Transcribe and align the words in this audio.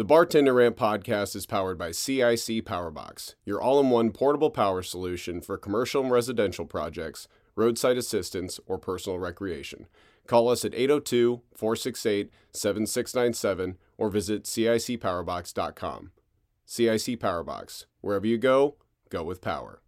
The 0.00 0.04
Bartender 0.04 0.54
Rant 0.54 0.78
podcast 0.78 1.36
is 1.36 1.44
powered 1.44 1.76
by 1.76 1.90
CIC 1.90 2.64
Powerbox, 2.64 3.34
your 3.44 3.60
all 3.60 3.78
in 3.80 3.90
one 3.90 4.12
portable 4.12 4.48
power 4.48 4.80
solution 4.80 5.42
for 5.42 5.58
commercial 5.58 6.02
and 6.02 6.10
residential 6.10 6.64
projects, 6.64 7.28
roadside 7.54 7.98
assistance, 7.98 8.58
or 8.64 8.78
personal 8.78 9.18
recreation. 9.18 9.88
Call 10.26 10.48
us 10.48 10.64
at 10.64 10.74
802 10.74 11.42
468 11.54 12.30
7697 12.50 13.76
or 13.98 14.08
visit 14.08 14.44
CICPowerbox.com. 14.44 16.12
CIC 16.64 17.20
Powerbox. 17.20 17.84
Wherever 18.00 18.26
you 18.26 18.38
go, 18.38 18.76
go 19.10 19.22
with 19.22 19.42
power. 19.42 19.82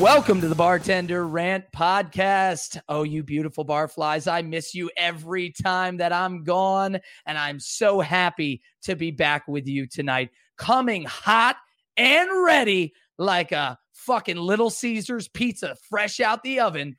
Welcome 0.00 0.42
to 0.42 0.48
the 0.48 0.54
Bartender 0.54 1.26
Rant 1.26 1.64
Podcast. 1.74 2.78
Oh, 2.86 3.02
you 3.02 3.22
beautiful 3.22 3.64
barflies. 3.64 4.30
I 4.30 4.42
miss 4.42 4.74
you 4.74 4.90
every 4.94 5.50
time 5.50 5.96
that 5.96 6.12
I'm 6.12 6.44
gone. 6.44 7.00
And 7.24 7.38
I'm 7.38 7.58
so 7.58 8.00
happy 8.00 8.60
to 8.82 8.94
be 8.94 9.10
back 9.10 9.48
with 9.48 9.66
you 9.66 9.86
tonight, 9.86 10.28
coming 10.58 11.04
hot 11.04 11.56
and 11.96 12.28
ready 12.44 12.92
like 13.16 13.52
a 13.52 13.78
fucking 13.94 14.36
Little 14.36 14.68
Caesars 14.68 15.28
pizza 15.28 15.76
fresh 15.88 16.20
out 16.20 16.42
the 16.42 16.60
oven, 16.60 16.96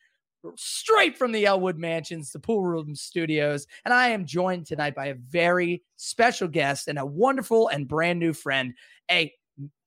straight 0.55 1.19
from 1.19 1.33
the 1.33 1.45
Elwood 1.45 1.77
Mansions, 1.77 2.31
the 2.31 2.39
Pool 2.39 2.63
Room 2.65 2.95
Studios. 2.95 3.67
And 3.85 3.93
I 3.93 4.07
am 4.07 4.25
joined 4.25 4.65
tonight 4.65 4.95
by 4.95 5.07
a 5.07 5.15
very 5.29 5.83
special 5.97 6.47
guest 6.47 6.87
and 6.87 6.97
a 6.97 7.05
wonderful 7.05 7.67
and 7.67 7.87
brand 7.87 8.17
new 8.17 8.33
friend, 8.33 8.73
a 9.11 9.31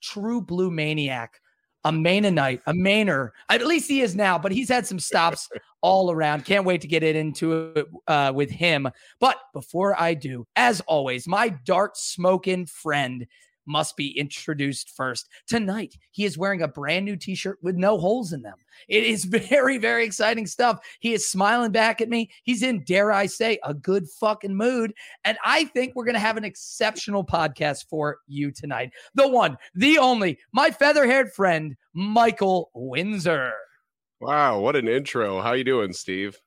true 0.00 0.40
blue 0.40 0.70
maniac 0.70 1.40
a 1.84 1.90
Mainonite, 1.90 2.60
a 2.66 2.72
Mainer. 2.72 3.30
At 3.48 3.66
least 3.66 3.88
he 3.88 4.02
is 4.02 4.14
now, 4.14 4.38
but 4.38 4.52
he's 4.52 4.68
had 4.68 4.86
some 4.86 4.98
stops 4.98 5.48
all 5.80 6.10
around. 6.10 6.44
Can't 6.44 6.64
wait 6.64 6.80
to 6.82 6.88
get 6.88 7.02
it 7.02 7.16
into 7.16 7.72
it 7.74 7.86
uh, 8.06 8.32
with 8.34 8.50
him. 8.50 8.88
But 9.18 9.36
before 9.52 10.00
I 10.00 10.14
do, 10.14 10.46
as 10.56 10.80
always, 10.82 11.26
my 11.26 11.48
dart 11.64 11.96
smoking 11.96 12.66
friend 12.66 13.26
must 13.70 13.96
be 13.96 14.18
introduced 14.18 14.90
first. 14.90 15.28
Tonight, 15.46 15.96
he 16.10 16.24
is 16.24 16.36
wearing 16.36 16.62
a 16.62 16.68
brand 16.68 17.04
new 17.04 17.16
t 17.16 17.34
shirt 17.34 17.58
with 17.62 17.76
no 17.76 17.96
holes 17.96 18.32
in 18.32 18.42
them. 18.42 18.56
It 18.88 19.04
is 19.04 19.24
very, 19.50 19.78
very 19.78 20.04
exciting 20.04 20.46
stuff. 20.46 20.80
He 21.00 21.12
is 21.14 21.28
smiling 21.28 21.72
back 21.72 22.00
at 22.00 22.08
me. 22.08 22.30
He's 22.42 22.62
in, 22.62 22.84
dare 22.84 23.12
I 23.12 23.26
say, 23.26 23.58
a 23.64 23.72
good 23.72 24.08
fucking 24.08 24.54
mood. 24.54 24.92
And 25.24 25.38
I 25.44 25.64
think 25.66 25.94
we're 25.94 26.04
going 26.04 26.14
to 26.14 26.20
have 26.20 26.36
an 26.36 26.44
exceptional 26.44 27.24
podcast 27.24 27.86
for 27.88 28.18
you 28.26 28.50
tonight. 28.50 28.90
The 29.14 29.28
one, 29.28 29.56
the 29.74 29.98
only, 29.98 30.38
my 30.52 30.70
feather 30.70 31.06
haired 31.06 31.32
friend, 31.32 31.76
Michael 31.94 32.70
Windsor. 32.74 33.52
Wow, 34.20 34.60
what 34.60 34.76
an 34.76 34.88
intro. 34.88 35.40
How 35.40 35.52
you 35.52 35.64
doing, 35.64 35.92
Steve? 35.92 36.38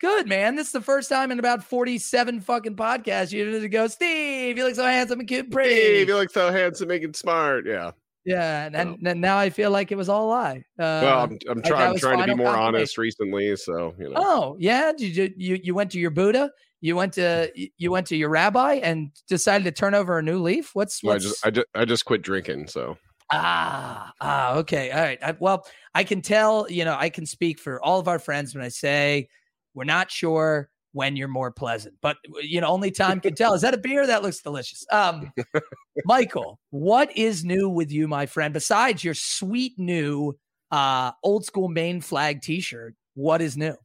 Good, 0.00 0.26
man. 0.26 0.56
This 0.56 0.68
is 0.68 0.72
the 0.72 0.80
first 0.80 1.10
time 1.10 1.30
in 1.30 1.38
about 1.38 1.62
47 1.62 2.40
fucking 2.40 2.74
podcasts 2.74 3.32
you 3.32 3.60
to 3.60 3.68
go, 3.68 3.86
Steve, 3.86 4.56
you 4.56 4.64
look 4.64 4.74
so 4.74 4.84
handsome 4.84 5.20
and 5.20 5.28
cute 5.28 5.44
and 5.44 5.52
pretty. 5.52 5.74
Steve, 5.74 6.08
you 6.08 6.16
look 6.16 6.30
so 6.30 6.50
handsome 6.50 6.90
and 6.90 7.14
smart. 7.14 7.66
Yeah. 7.66 7.90
Yeah, 8.24 8.66
and, 8.66 8.76
and, 8.76 9.06
and, 9.06 9.20
now 9.20 9.38
I 9.38 9.48
feel 9.48 9.70
like 9.70 9.92
it 9.92 9.96
was 9.96 10.10
all 10.10 10.28
a 10.28 10.30
lie. 10.30 10.64
Uh, 10.78 11.00
well, 11.02 11.20
I'm, 11.20 11.38
I'm, 11.48 11.62
try, 11.62 11.86
I'm 11.86 11.96
trying 11.96 12.18
to 12.18 12.26
be 12.26 12.34
more 12.34 12.54
honest 12.54 12.98
recently, 12.98 13.56
so 13.56 13.94
you 13.98 14.10
know. 14.10 14.14
Oh 14.16 14.56
yeah, 14.58 14.92
Did 14.96 15.16
you 15.16 15.32
you 15.38 15.58
you 15.62 15.74
went 15.74 15.90
to 15.92 15.98
your 15.98 16.10
Buddha, 16.10 16.50
you 16.82 16.96
went 16.96 17.14
to 17.14 17.50
you 17.54 17.90
went 17.90 18.06
to 18.08 18.16
your 18.16 18.28
rabbi, 18.28 18.74
and 18.74 19.10
decided 19.26 19.64
to 19.64 19.72
turn 19.72 19.94
over 19.94 20.18
a 20.18 20.22
new 20.22 20.38
leaf. 20.38 20.70
What's, 20.74 21.02
what's... 21.02 21.24
I 21.24 21.28
just 21.28 21.46
I 21.46 21.50
just 21.50 21.66
I 21.74 21.84
just 21.86 22.04
quit 22.04 22.20
drinking, 22.20 22.66
so. 22.66 22.98
Ah, 23.32 24.12
ah, 24.20 24.56
okay, 24.56 24.90
all 24.90 25.00
right. 25.00 25.18
I, 25.22 25.36
well, 25.38 25.66
I 25.94 26.04
can 26.04 26.20
tell, 26.20 26.66
you 26.68 26.84
know, 26.84 26.96
I 26.98 27.08
can 27.08 27.24
speak 27.24 27.58
for 27.58 27.82
all 27.82 28.00
of 28.00 28.08
our 28.08 28.18
friends 28.18 28.54
when 28.54 28.64
I 28.64 28.68
say 28.68 29.28
we're 29.74 29.84
not 29.84 30.10
sure 30.10 30.70
when 30.92 31.16
you're 31.16 31.28
more 31.28 31.50
pleasant, 31.50 31.94
but 32.00 32.16
you 32.42 32.60
know, 32.60 32.66
only 32.66 32.90
time 32.90 33.20
can 33.20 33.34
tell. 33.34 33.54
Is 33.54 33.62
that 33.62 33.74
a 33.74 33.78
beer? 33.78 34.06
That 34.06 34.22
looks 34.22 34.40
delicious. 34.40 34.84
Um, 34.90 35.32
Michael, 36.04 36.58
what 36.70 37.16
is 37.16 37.44
new 37.44 37.68
with 37.68 37.92
you, 37.92 38.08
my 38.08 38.26
friend? 38.26 38.52
Besides 38.52 39.04
your 39.04 39.14
sweet 39.14 39.78
new 39.78 40.36
uh, 40.70 41.12
old 41.22 41.44
school 41.44 41.68
Maine 41.68 42.00
flag 42.00 42.42
T-shirt, 42.42 42.94
what 43.14 43.40
is 43.40 43.56
new? 43.56 43.76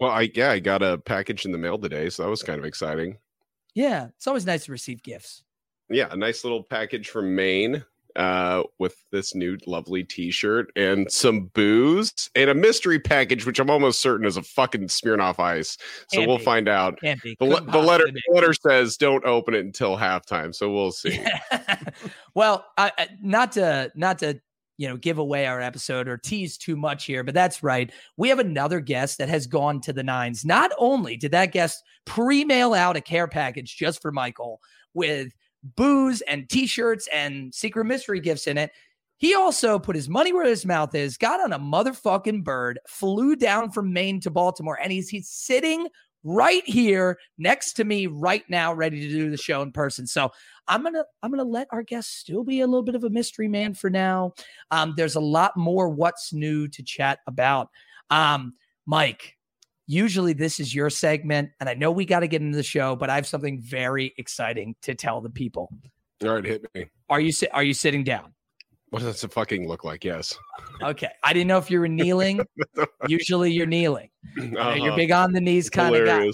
Well, 0.00 0.10
I 0.10 0.30
yeah, 0.34 0.50
I 0.50 0.58
got 0.58 0.82
a 0.82 0.98
package 0.98 1.44
in 1.44 1.52
the 1.52 1.58
mail 1.58 1.78
today, 1.78 2.08
so 2.10 2.22
that 2.22 2.28
was 2.28 2.42
kind 2.42 2.58
of 2.58 2.64
exciting. 2.64 3.18
Yeah, 3.74 4.08
it's 4.16 4.26
always 4.26 4.46
nice 4.46 4.64
to 4.64 4.72
receive 4.72 5.02
gifts. 5.02 5.44
Yeah, 5.90 6.08
a 6.10 6.16
nice 6.16 6.44
little 6.44 6.62
package 6.62 7.08
from 7.08 7.34
Maine 7.34 7.84
uh, 8.18 8.64
with 8.80 8.96
this 9.12 9.34
new 9.34 9.56
lovely 9.66 10.02
T-shirt 10.02 10.72
and 10.74 11.10
some 11.10 11.46
booze 11.54 12.28
and 12.34 12.50
a 12.50 12.54
mystery 12.54 12.98
package, 12.98 13.46
which 13.46 13.60
I'm 13.60 13.70
almost 13.70 14.02
certain 14.02 14.26
is 14.26 14.36
a 14.36 14.42
fucking 14.42 14.88
Smirnoff 14.88 15.38
Ice. 15.38 15.78
So 16.08 16.18
Can't 16.18 16.28
we'll 16.28 16.38
be. 16.38 16.44
find 16.44 16.68
out. 16.68 17.00
Can't 17.00 17.22
be. 17.22 17.36
The, 17.38 17.46
the 17.46 17.78
letter 17.78 18.06
the 18.06 18.34
letter 18.34 18.52
says 18.52 18.96
don't 18.96 19.24
open 19.24 19.54
it 19.54 19.64
until 19.64 19.96
halftime. 19.96 20.52
So 20.52 20.72
we'll 20.72 20.90
see. 20.90 21.24
well, 22.34 22.66
I, 22.76 23.08
not 23.22 23.52
to 23.52 23.92
not 23.94 24.18
to 24.18 24.40
you 24.78 24.88
know 24.88 24.96
give 24.96 25.18
away 25.18 25.46
our 25.46 25.60
episode 25.60 26.08
or 26.08 26.18
tease 26.18 26.58
too 26.58 26.74
much 26.74 27.04
here, 27.04 27.22
but 27.22 27.34
that's 27.34 27.62
right. 27.62 27.92
We 28.16 28.30
have 28.30 28.40
another 28.40 28.80
guest 28.80 29.18
that 29.18 29.28
has 29.28 29.46
gone 29.46 29.80
to 29.82 29.92
the 29.92 30.02
nines. 30.02 30.44
Not 30.44 30.72
only 30.76 31.16
did 31.16 31.30
that 31.30 31.52
guest 31.52 31.84
pre-mail 32.04 32.74
out 32.74 32.96
a 32.96 33.00
care 33.00 33.28
package 33.28 33.76
just 33.76 34.02
for 34.02 34.10
Michael 34.10 34.60
with 34.92 35.32
booze 35.76 36.20
and 36.22 36.48
t-shirts 36.48 37.08
and 37.12 37.54
secret 37.54 37.84
mystery 37.84 38.20
gifts 38.20 38.46
in 38.46 38.58
it. 38.58 38.70
He 39.18 39.34
also 39.34 39.78
put 39.78 39.96
his 39.96 40.08
money 40.08 40.32
where 40.32 40.46
his 40.46 40.64
mouth 40.64 40.94
is, 40.94 41.16
got 41.16 41.40
on 41.40 41.52
a 41.52 41.58
motherfucking 41.58 42.44
bird, 42.44 42.78
flew 42.86 43.34
down 43.34 43.70
from 43.70 43.92
Maine 43.92 44.20
to 44.20 44.30
Baltimore, 44.30 44.78
and 44.80 44.92
he's 44.92 45.08
he's 45.08 45.28
sitting 45.28 45.88
right 46.24 46.62
here 46.66 47.18
next 47.36 47.72
to 47.74 47.84
me 47.84 48.06
right 48.06 48.44
now, 48.48 48.72
ready 48.72 49.00
to 49.00 49.08
do 49.08 49.30
the 49.30 49.36
show 49.36 49.62
in 49.62 49.72
person. 49.72 50.06
So 50.06 50.30
I'm 50.68 50.82
gonna 50.82 51.04
I'm 51.22 51.30
gonna 51.30 51.42
let 51.42 51.68
our 51.72 51.82
guest 51.82 52.18
still 52.18 52.44
be 52.44 52.60
a 52.60 52.66
little 52.66 52.82
bit 52.82 52.94
of 52.94 53.04
a 53.04 53.10
mystery 53.10 53.48
man 53.48 53.74
for 53.74 53.90
now. 53.90 54.34
Um, 54.70 54.94
there's 54.96 55.16
a 55.16 55.20
lot 55.20 55.56
more 55.56 55.88
what's 55.88 56.32
new 56.32 56.68
to 56.68 56.82
chat 56.82 57.20
about. 57.26 57.70
Um, 58.10 58.54
Mike, 58.86 59.37
usually 59.88 60.34
this 60.34 60.60
is 60.60 60.72
your 60.72 60.90
segment 60.90 61.50
and 61.58 61.68
i 61.68 61.74
know 61.74 61.90
we 61.90 62.04
got 62.04 62.20
to 62.20 62.28
get 62.28 62.42
into 62.42 62.56
the 62.56 62.62
show 62.62 62.94
but 62.94 63.10
i 63.10 63.16
have 63.16 63.26
something 63.26 63.60
very 63.60 64.14
exciting 64.18 64.76
to 64.82 64.94
tell 64.94 65.20
the 65.20 65.30
people. 65.30 65.72
All 66.22 66.34
right 66.34 66.44
hit 66.44 66.64
me. 66.74 66.86
Are 67.08 67.20
you 67.20 67.32
are 67.52 67.64
you 67.64 67.74
sitting 67.74 68.04
down? 68.04 68.34
What 68.90 69.02
does 69.02 69.22
it 69.22 69.32
fucking 69.32 69.68
look 69.68 69.84
like? 69.84 70.04
Yes. 70.04 70.36
Okay 70.82 71.08
i 71.24 71.32
didn't 71.32 71.48
know 71.48 71.58
if 71.58 71.70
you 71.70 71.80
were 71.80 71.88
kneeling. 71.88 72.40
Usually 73.08 73.50
you're 73.50 73.66
kneeling. 73.66 74.10
Uh-huh. 74.38 74.74
you're 74.74 74.94
big 74.94 75.10
on 75.10 75.32
the 75.32 75.40
knees 75.40 75.70
kind 75.70 75.96
of 75.96 76.06
guy 76.06 76.30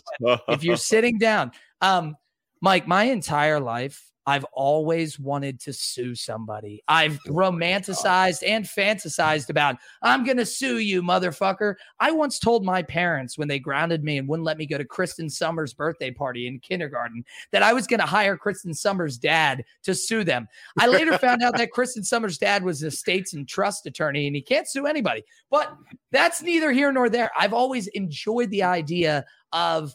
if 0.48 0.64
you're 0.64 0.76
sitting 0.92 1.16
down 1.16 1.52
um 1.80 2.16
mike 2.60 2.88
my 2.88 3.04
entire 3.04 3.60
life 3.60 4.10
I've 4.26 4.44
always 4.52 5.18
wanted 5.18 5.60
to 5.60 5.72
sue 5.72 6.14
somebody. 6.14 6.82
I've 6.88 7.20
oh 7.28 7.32
romanticized 7.32 8.42
and 8.46 8.64
fantasized 8.64 9.50
about, 9.50 9.76
I'm 10.02 10.24
going 10.24 10.38
to 10.38 10.46
sue 10.46 10.78
you, 10.78 11.02
motherfucker. 11.02 11.74
I 12.00 12.10
once 12.10 12.38
told 12.38 12.64
my 12.64 12.82
parents 12.82 13.36
when 13.36 13.48
they 13.48 13.58
grounded 13.58 14.02
me 14.02 14.18
and 14.18 14.26
wouldn't 14.26 14.46
let 14.46 14.58
me 14.58 14.66
go 14.66 14.78
to 14.78 14.84
Kristen 14.84 15.28
Summers' 15.28 15.74
birthday 15.74 16.10
party 16.10 16.46
in 16.46 16.58
kindergarten 16.58 17.24
that 17.52 17.62
I 17.62 17.72
was 17.74 17.86
going 17.86 18.00
to 18.00 18.06
hire 18.06 18.36
Kristen 18.36 18.72
Summers' 18.72 19.18
dad 19.18 19.62
to 19.82 19.94
sue 19.94 20.24
them. 20.24 20.48
I 20.78 20.86
later 20.86 21.18
found 21.18 21.42
out 21.42 21.56
that 21.58 21.70
Kristen 21.70 22.02
Summers' 22.02 22.38
dad 22.38 22.64
was 22.64 22.82
a 22.82 22.90
estates 22.94 23.34
and 23.34 23.46
trust 23.46 23.86
attorney 23.86 24.26
and 24.26 24.34
he 24.34 24.42
can't 24.42 24.68
sue 24.68 24.86
anybody. 24.86 25.24
But 25.50 25.76
that's 26.10 26.42
neither 26.42 26.72
here 26.72 26.92
nor 26.92 27.10
there. 27.10 27.30
I've 27.38 27.52
always 27.52 27.88
enjoyed 27.88 28.50
the 28.50 28.62
idea 28.62 29.24
of 29.52 29.94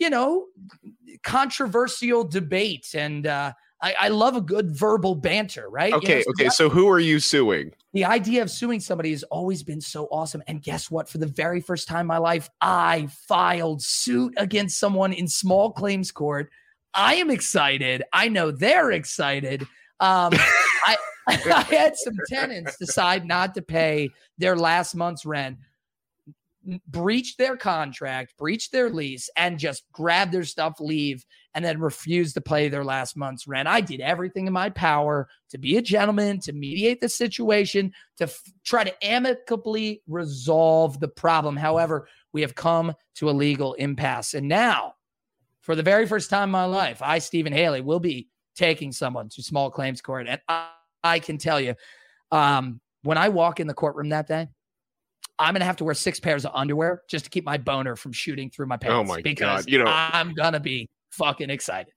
you 0.00 0.10
know, 0.10 0.46
controversial 1.22 2.24
debate. 2.24 2.88
And 2.94 3.26
uh, 3.26 3.52
I, 3.80 3.94
I, 4.00 4.08
love 4.08 4.34
a 4.34 4.40
good 4.40 4.74
verbal 4.74 5.14
banter, 5.14 5.68
right? 5.68 5.92
Okay. 5.92 6.08
You 6.08 6.16
know, 6.16 6.22
so 6.22 6.30
okay. 6.30 6.48
So 6.48 6.68
who 6.70 6.88
are 6.88 6.98
you 6.98 7.20
suing? 7.20 7.72
The 7.92 8.06
idea 8.06 8.42
of 8.42 8.50
suing 8.50 8.80
somebody 8.80 9.10
has 9.10 9.22
always 9.24 9.62
been 9.62 9.80
so 9.80 10.06
awesome. 10.06 10.42
And 10.46 10.62
guess 10.62 10.90
what? 10.90 11.08
For 11.08 11.18
the 11.18 11.26
very 11.26 11.60
first 11.60 11.86
time 11.86 12.00
in 12.00 12.06
my 12.06 12.18
life, 12.18 12.48
I 12.62 13.08
filed 13.28 13.82
suit 13.82 14.34
against 14.38 14.78
someone 14.78 15.12
in 15.12 15.28
small 15.28 15.70
claims 15.70 16.10
court. 16.10 16.50
I 16.94 17.16
am 17.16 17.30
excited. 17.30 18.02
I 18.12 18.28
know 18.28 18.50
they're 18.50 18.90
excited. 18.90 19.62
Um, 20.00 20.32
I, 20.86 20.96
I 21.28 21.62
had 21.68 21.96
some 21.96 22.14
tenants 22.28 22.78
decide 22.78 23.26
not 23.26 23.54
to 23.54 23.62
pay 23.62 24.10
their 24.38 24.56
last 24.56 24.94
month's 24.94 25.26
rent 25.26 25.58
breach 26.86 27.36
their 27.36 27.56
contract, 27.56 28.36
breach 28.36 28.70
their 28.70 28.90
lease, 28.90 29.30
and 29.36 29.58
just 29.58 29.84
grab 29.92 30.30
their 30.30 30.44
stuff, 30.44 30.78
leave, 30.78 31.24
and 31.54 31.64
then 31.64 31.80
refuse 31.80 32.32
to 32.34 32.40
pay 32.40 32.68
their 32.68 32.84
last 32.84 33.16
month's 33.16 33.46
rent. 33.46 33.68
I 33.68 33.80
did 33.80 34.00
everything 34.00 34.46
in 34.46 34.52
my 34.52 34.70
power 34.70 35.28
to 35.50 35.58
be 35.58 35.76
a 35.76 35.82
gentleman, 35.82 36.38
to 36.40 36.52
mediate 36.52 37.00
the 37.00 37.08
situation, 37.08 37.92
to 38.18 38.24
f- 38.24 38.42
try 38.64 38.84
to 38.84 39.04
amicably 39.04 40.02
resolve 40.06 41.00
the 41.00 41.08
problem. 41.08 41.56
However, 41.56 42.08
we 42.32 42.42
have 42.42 42.54
come 42.54 42.94
to 43.16 43.30
a 43.30 43.32
legal 43.32 43.74
impasse. 43.74 44.34
And 44.34 44.48
now, 44.48 44.94
for 45.62 45.74
the 45.74 45.82
very 45.82 46.06
first 46.06 46.30
time 46.30 46.48
in 46.48 46.52
my 46.52 46.66
life, 46.66 47.02
I, 47.02 47.18
Stephen 47.18 47.52
Haley, 47.52 47.80
will 47.80 48.00
be 48.00 48.28
taking 48.54 48.92
someone 48.92 49.28
to 49.30 49.42
small 49.42 49.70
claims 49.70 50.00
court. 50.00 50.28
And 50.28 50.40
I, 50.48 50.68
I 51.02 51.18
can 51.18 51.38
tell 51.38 51.60
you, 51.60 51.74
um, 52.30 52.80
when 53.02 53.18
I 53.18 53.30
walk 53.30 53.60
in 53.60 53.66
the 53.66 53.74
courtroom 53.74 54.10
that 54.10 54.28
day, 54.28 54.48
I'm 55.40 55.54
gonna 55.54 55.64
have 55.64 55.76
to 55.76 55.84
wear 55.84 55.94
six 55.94 56.20
pairs 56.20 56.44
of 56.44 56.52
underwear 56.54 57.02
just 57.08 57.24
to 57.24 57.30
keep 57.30 57.44
my 57.44 57.56
boner 57.58 57.96
from 57.96 58.12
shooting 58.12 58.50
through 58.50 58.66
my 58.66 58.76
pants. 58.76 58.94
Oh 58.94 59.02
my 59.04 59.20
because 59.22 59.64
God, 59.64 59.70
you 59.72 59.78
know- 59.78 59.86
I'm 59.88 60.34
gonna 60.34 60.60
be 60.60 60.88
fucking 61.10 61.50
excited. 61.50 61.92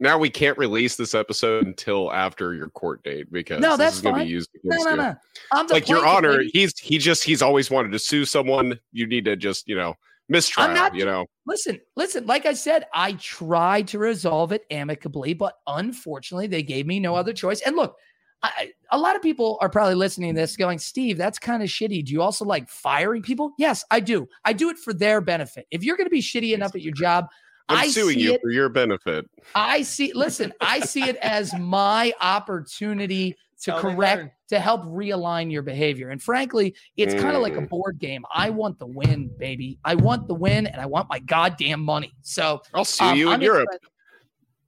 Now 0.00 0.16
we 0.18 0.30
can't 0.30 0.56
release 0.58 0.94
this 0.96 1.12
episode 1.14 1.66
until 1.66 2.12
after 2.12 2.54
your 2.54 2.68
court 2.68 3.02
date 3.02 3.32
because 3.32 3.60
No, 3.60 3.70
this 3.70 3.78
that's 3.78 3.96
is 3.96 4.02
going 4.02 4.14
to 4.14 4.18
fine. 4.20 4.26
be 4.28 4.32
used 4.32 4.48
No, 4.62 4.74
against 4.76 4.86
no, 4.86 4.94
no. 4.94 5.14
I'm 5.50 5.66
Like 5.66 5.88
your 5.88 6.06
honor, 6.06 6.36
baby. 6.38 6.50
he's 6.52 6.78
he 6.78 6.98
just 6.98 7.24
he's 7.24 7.42
always 7.42 7.68
wanted 7.68 7.90
to 7.92 7.98
sue 7.98 8.24
someone. 8.24 8.78
You 8.92 9.08
need 9.08 9.24
to 9.24 9.34
just 9.34 9.66
you 9.68 9.74
know 9.74 9.94
mistrial. 10.28 10.72
not- 10.72 10.94
you 10.94 11.04
know, 11.04 11.26
Listen, 11.48 11.80
listen. 11.96 12.26
Like 12.26 12.44
I 12.46 12.52
said, 12.52 12.84
I 12.94 13.12
tried 13.14 13.88
to 13.88 13.98
resolve 13.98 14.52
it 14.52 14.62
amicably, 14.70 15.32
but 15.34 15.54
unfortunately, 15.66 16.46
they 16.46 16.62
gave 16.62 16.86
me 16.86 17.00
no 17.00 17.14
other 17.16 17.32
choice. 17.32 17.60
And 17.62 17.74
look, 17.74 17.96
I, 18.42 18.70
a 18.92 18.98
lot 18.98 19.16
of 19.16 19.22
people 19.22 19.58
are 19.60 19.68
probably 19.68 19.96
listening 19.96 20.34
to 20.34 20.40
this, 20.40 20.56
going, 20.56 20.78
"Steve, 20.78 21.16
that's 21.18 21.38
kind 21.38 21.62
of 21.62 21.68
shitty." 21.68 22.04
Do 22.04 22.12
you 22.12 22.22
also 22.22 22.44
like 22.44 22.68
firing 22.68 23.20
people? 23.22 23.52
Yes, 23.58 23.84
I 23.90 24.00
do. 24.00 24.28
I 24.44 24.52
do 24.52 24.70
it 24.70 24.78
for 24.78 24.92
their 24.94 25.20
benefit. 25.20 25.66
If 25.72 25.82
you're 25.82 25.96
going 25.96 26.06
to 26.06 26.10
be 26.10 26.22
shitty 26.22 26.54
enough 26.54 26.74
at 26.76 26.82
your 26.82 26.94
job, 26.94 27.26
I'm 27.68 27.78
I 27.78 27.88
suing 27.88 28.14
see 28.14 28.20
you 28.22 28.34
it. 28.34 28.40
for 28.40 28.50
your 28.50 28.68
benefit. 28.68 29.26
I 29.54 29.82
see. 29.82 30.12
Listen, 30.14 30.52
I 30.60 30.80
see 30.80 31.02
it 31.02 31.16
as 31.16 31.52
my 31.58 32.12
opportunity 32.20 33.36
to 33.62 33.72
How 33.72 33.80
correct, 33.80 34.30
to 34.50 34.60
help 34.60 34.84
realign 34.84 35.50
your 35.50 35.62
behavior. 35.62 36.10
And 36.10 36.22
frankly, 36.22 36.76
it's 36.96 37.12
kind 37.14 37.34
of 37.34 37.42
like 37.42 37.56
a 37.56 37.60
Mm. 37.60 37.68
board 37.68 37.98
game. 37.98 38.24
I 38.32 38.50
want 38.50 38.78
the 38.78 38.86
win, 38.86 39.30
baby. 39.36 39.80
I 39.84 39.96
want 39.96 40.28
the 40.28 40.34
win, 40.34 40.68
and 40.68 40.80
I 40.80 40.86
want 40.86 41.08
my 41.10 41.18
goddamn 41.18 41.80
money. 41.80 42.12
So 42.22 42.62
I'll 42.72 42.84
sue 42.84 43.04
um, 43.04 43.18
you 43.18 43.28
in 43.28 43.34
I'm 43.34 43.42
Europe. 43.42 43.68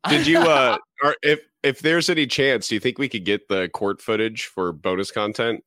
excited- 0.03 0.25
Did 0.25 0.27
you? 0.27 0.39
uh 0.41 0.77
are, 1.05 1.15
If 1.23 1.41
if 1.63 1.81
there's 1.81 2.09
any 2.09 2.27
chance, 2.27 2.69
do 2.69 2.75
you 2.75 2.81
think 2.81 2.99
we 2.99 3.09
could 3.09 3.25
get 3.25 3.49
the 3.49 3.69
court 3.69 4.01
footage 4.01 4.47
for 4.47 4.73
bonus 4.73 5.11
content? 5.11 5.65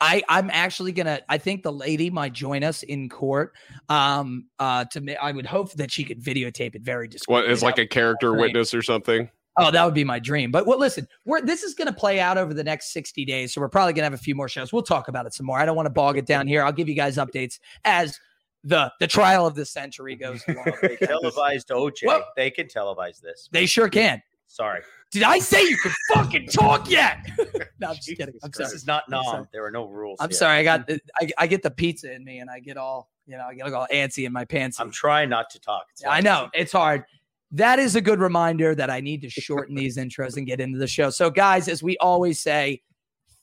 I 0.00 0.22
I'm 0.28 0.48
actually 0.50 0.92
gonna. 0.92 1.20
I 1.28 1.36
think 1.38 1.62
the 1.62 1.72
lady 1.72 2.08
might 2.08 2.32
join 2.32 2.64
us 2.64 2.82
in 2.82 3.08
court. 3.08 3.52
Um. 3.88 4.46
Uh. 4.58 4.84
To 4.86 5.00
me, 5.00 5.16
I 5.16 5.32
would 5.32 5.46
hope 5.46 5.72
that 5.74 5.92
she 5.92 6.04
could 6.04 6.22
videotape 6.22 6.74
it 6.74 6.82
very 6.82 7.06
discreetly. 7.06 7.42
What 7.42 7.50
is 7.50 7.62
like 7.62 7.78
a 7.78 7.86
character 7.86 8.34
witness 8.34 8.72
or 8.72 8.80
something? 8.82 9.28
Oh, 9.58 9.70
that 9.70 9.84
would 9.84 9.92
be 9.94 10.04
my 10.04 10.18
dream. 10.18 10.50
But 10.50 10.66
well, 10.66 10.78
listen, 10.78 11.06
we're 11.26 11.42
this 11.42 11.62
is 11.62 11.74
going 11.74 11.88
to 11.88 11.92
play 11.92 12.18
out 12.18 12.38
over 12.38 12.54
the 12.54 12.64
next 12.64 12.92
60 12.94 13.26
days. 13.26 13.52
So 13.52 13.60
we're 13.60 13.68
probably 13.68 13.92
going 13.92 14.02
to 14.02 14.04
have 14.04 14.14
a 14.14 14.16
few 14.22 14.34
more 14.34 14.48
shows. 14.48 14.72
We'll 14.72 14.82
talk 14.82 15.08
about 15.08 15.26
it 15.26 15.34
some 15.34 15.44
more. 15.44 15.58
I 15.58 15.66
don't 15.66 15.76
want 15.76 15.86
to 15.86 15.90
bog 15.92 16.16
it 16.16 16.24
down 16.24 16.46
here. 16.46 16.62
I'll 16.64 16.72
give 16.72 16.88
you 16.88 16.94
guys 16.94 17.16
updates 17.18 17.58
as 17.84 18.18
the 18.64 18.90
the 19.00 19.06
trial 19.06 19.46
of 19.46 19.54
the 19.54 19.66
century 19.66 20.16
goes 20.16 20.42
along. 20.48 20.72
They 20.80 20.96
televised 20.96 21.68
OJ. 21.68 22.06
Well- 22.06 22.26
they 22.36 22.50
can 22.50 22.68
televise 22.68 23.20
this. 23.20 23.50
they 23.52 23.66
sure 23.66 23.88
can. 23.90 24.22
Sorry. 24.46 24.80
Did 25.10 25.24
I 25.24 25.40
say 25.40 25.62
you 25.62 25.76
could 25.76 25.92
fucking 26.14 26.46
talk 26.46 26.88
yet? 26.88 27.18
no, 27.80 27.88
I'm 27.88 27.96
just 27.96 28.02
Jesus 28.06 28.18
kidding. 28.18 28.34
I'm 28.42 28.50
Christ. 28.50 28.56
sorry. 28.56 28.66
This 28.66 28.74
is 28.74 28.86
not 28.86 29.04
I'm. 29.06 29.12
Nom. 29.12 29.48
There 29.52 29.64
are 29.64 29.70
no 29.70 29.86
rules. 29.86 30.18
I'm 30.20 30.30
here. 30.30 30.36
sorry. 30.36 30.58
I 30.58 30.62
got 30.62 30.90
I, 31.20 31.30
I 31.38 31.46
get 31.46 31.62
the 31.62 31.70
pizza 31.70 32.12
in 32.12 32.24
me 32.24 32.38
and 32.38 32.48
I 32.48 32.60
get 32.60 32.76
all, 32.76 33.10
you 33.26 33.36
know, 33.36 33.44
I 33.44 33.54
get 33.54 33.72
all 33.72 33.88
antsy 33.92 34.24
in 34.26 34.32
my 34.32 34.44
pants. 34.44 34.78
I'm 34.78 34.90
trying 34.90 35.28
not 35.28 35.50
to 35.50 35.60
talk. 35.60 35.86
It's 35.92 36.04
I 36.06 36.20
know 36.20 36.48
it's 36.54 36.72
hard. 36.72 37.04
That 37.52 37.80
is 37.80 37.96
a 37.96 38.00
good 38.00 38.20
reminder 38.20 38.76
that 38.76 38.90
I 38.90 39.00
need 39.00 39.22
to 39.22 39.30
shorten 39.30 39.74
these 39.74 39.96
intros 39.96 40.36
and 40.36 40.46
get 40.46 40.60
into 40.60 40.78
the 40.78 40.86
show. 40.86 41.10
So, 41.10 41.30
guys, 41.30 41.66
as 41.66 41.82
we 41.82 41.96
always 41.98 42.38
say, 42.38 42.80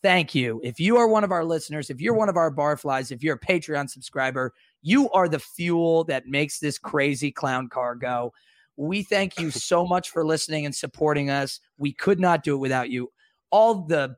thank 0.01 0.33
you. 0.33 0.61
If 0.63 0.79
you 0.79 0.95
are 0.95 1.09
one 1.09 1.25
of 1.25 1.33
our 1.33 1.43
listeners, 1.43 1.89
if 1.89 1.99
you're 1.99 2.13
one 2.13 2.29
of 2.29 2.37
our 2.37 2.49
barflies, 2.49 3.11
if 3.11 3.21
you're 3.21 3.35
a 3.35 3.39
Patreon 3.39 3.89
subscriber, 3.89 4.53
you 4.81 5.09
are 5.09 5.27
the 5.27 5.39
fuel 5.39 6.05
that 6.05 6.27
makes 6.27 6.59
this 6.59 6.77
crazy 6.77 7.31
clown 7.31 7.67
car 7.67 7.95
go. 7.95 8.31
We 8.77 9.03
thank 9.03 9.39
you 9.39 9.51
so 9.51 9.85
much 9.85 10.11
for 10.11 10.25
listening 10.25 10.65
and 10.65 10.73
supporting 10.73 11.29
us. 11.29 11.59
We 11.77 11.91
could 11.91 12.19
not 12.19 12.43
do 12.43 12.55
it 12.55 12.59
without 12.59 12.89
you. 12.89 13.11
All 13.51 13.85
the 13.85 14.15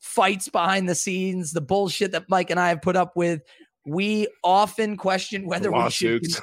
fights 0.00 0.48
behind 0.48 0.88
the 0.88 0.94
scenes, 0.94 1.52
the 1.52 1.60
bullshit 1.60 2.12
that 2.12 2.28
Mike 2.28 2.50
and 2.50 2.58
I 2.58 2.68
have 2.68 2.82
put 2.82 2.96
up 2.96 3.16
with. 3.16 3.42
We 3.84 4.28
often 4.44 4.96
question 4.96 5.46
whether 5.46 5.72
we 5.72 5.90
should 5.90 6.22
Lawsuits. 6.22 6.42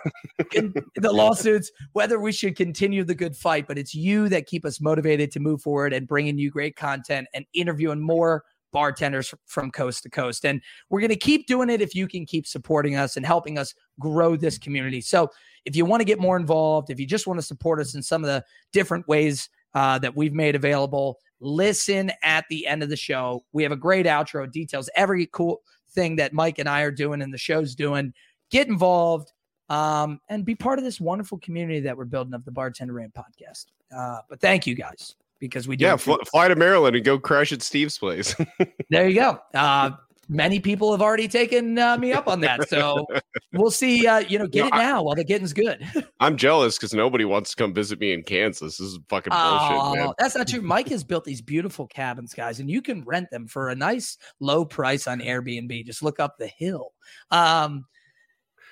con- 0.54 0.74
the 0.96 1.12
lawsuits, 1.12 1.72
whether 1.94 2.20
we 2.20 2.32
should 2.32 2.56
continue 2.56 3.04
the 3.04 3.16
good 3.16 3.36
fight, 3.36 3.68
but 3.68 3.78
it's 3.78 3.96
you 3.96 4.28
that 4.30 4.46
keep 4.46 4.66
us 4.66 4.82
motivated 4.82 5.32
to 5.32 5.40
move 5.40 5.62
forward 5.62 5.94
and 5.94 6.08
bringing 6.08 6.38
you 6.38 6.50
great 6.50 6.76
content 6.76 7.28
and 7.34 7.46
interviewing 7.54 8.02
more 8.02 8.44
bartenders 8.72 9.34
from 9.46 9.72
coast 9.72 10.04
to 10.04 10.10
coast. 10.10 10.46
And 10.46 10.62
we're 10.90 11.00
going 11.00 11.10
to 11.10 11.16
keep 11.16 11.48
doing 11.48 11.70
it 11.70 11.82
if 11.82 11.96
you 11.96 12.08
can 12.08 12.26
keep 12.26 12.46
supporting 12.46 12.96
us 12.96 13.18
and 13.18 13.26
helping 13.26 13.58
us 13.58 13.74
grow 14.00 14.36
this 14.36 14.58
community. 14.58 15.02
So 15.02 15.30
if 15.66 15.76
you 15.76 15.86
want 15.86 16.02
to 16.02 16.06
get 16.06 16.20
more 16.20 16.38
involved, 16.38 16.90
if 16.90 17.00
you 17.00 17.06
just 17.06 17.28
want 17.28 17.40
to 17.40 17.46
support 17.46 17.80
us 17.80 17.96
in 17.96 18.02
some 18.02 18.24
of 18.24 18.28
the 18.28 18.44
different 18.72 19.08
ways 19.08 19.50
uh, 19.74 20.00
that 20.00 20.16
we've 20.16 20.34
made 20.34 20.56
available, 20.56 21.20
listen 21.40 22.12
at 22.24 22.46
the 22.50 22.68
end 22.68 22.84
of 22.84 22.90
the 22.90 22.96
show. 22.96 23.44
We 23.52 23.64
have 23.64 23.72
a 23.72 23.78
great 23.78 24.06
outro, 24.06 24.52
details 24.52 24.90
every 24.96 25.28
cool 25.28 25.62
thing 25.92 26.16
that 26.18 26.34
Mike 26.34 26.60
and 26.60 26.70
I 26.70 26.82
are 26.82 26.92
doing 26.92 27.22
and 27.22 27.34
the 27.34 27.38
show's 27.38 27.76
doing. 27.76 28.14
Get 28.52 28.68
involved 28.68 29.32
um, 29.70 30.20
and 30.30 30.44
be 30.44 30.56
part 30.56 30.80
of 30.80 30.86
this 30.86 31.00
wonderful 31.00 31.38
community 31.40 31.80
that 31.82 31.96
we're 31.96 32.06
building 32.06 32.34
of 32.34 32.44
the 32.46 32.52
Bartender 32.52 32.94
Rant 32.94 33.14
podcast. 33.14 33.66
Uh, 33.96 34.20
but 34.30 34.42
thank 34.42 34.66
you 34.68 34.76
guys 34.76 35.16
because 35.40 35.68
we 35.68 35.76
do. 35.76 35.86
Yeah, 35.86 35.96
fl- 35.96 36.16
fly 36.30 36.48
to 36.48 36.56
Maryland 36.56 36.96
and 36.96 37.06
go 37.06 37.20
crash 37.20 37.52
at 37.52 37.62
Steve's 37.62 37.98
place. 37.98 38.36
there 38.90 39.08
you 39.08 39.16
go. 39.16 39.40
Uh, 39.54 39.92
many 40.30 40.60
people 40.60 40.92
have 40.92 41.02
already 41.02 41.28
taken 41.28 41.78
uh, 41.78 41.98
me 41.98 42.14
up 42.14 42.28
on 42.28 42.40
that, 42.42 42.70
so 42.70 43.06
we'll 43.54 43.72
see. 43.72 44.08
Uh, 44.08 44.20
you 44.20 44.38
know, 44.40 44.48
get 44.48 44.62
No, 44.62 44.68
it 44.68 44.74
I- 44.74 44.84
now 44.84 45.04
while 45.04 45.16
the 45.16 45.24
getting's 45.26 45.52
good. 45.54 45.84
I'm 46.20 46.38
jealous 46.38 46.78
because 46.78 46.94
nobody 46.94 47.26
wants 47.26 47.50
to 47.52 47.56
come 47.56 47.74
visit 47.74 48.00
me 48.00 48.14
in 48.14 48.24
Kansas. 48.24 48.78
This 48.78 48.88
is 48.88 49.00
fucking 49.10 49.32
bullshit, 49.32 49.98
man. 49.98 50.08
Oh, 50.10 50.14
that's 50.18 50.36
not 50.36 50.48
true. 50.48 50.62
Mike 50.62 50.88
has 50.90 51.04
built 51.04 51.26
these 51.26 51.42
beautiful 51.42 51.88
cabins, 51.88 52.34
guys, 52.34 52.60
and 52.60 52.70
you 52.70 52.82
can 52.82 53.04
rent 53.04 53.30
them 53.32 53.48
for 53.48 53.70
a 53.70 53.76
nice 53.76 54.18
low 54.40 54.64
price 54.64 55.08
on 55.08 55.20
Airbnb. 55.20 55.86
Just 55.86 56.04
look 56.04 56.20
up 56.20 56.38
the 56.38 56.48
hill. 56.48 56.94
Um, 57.32 57.86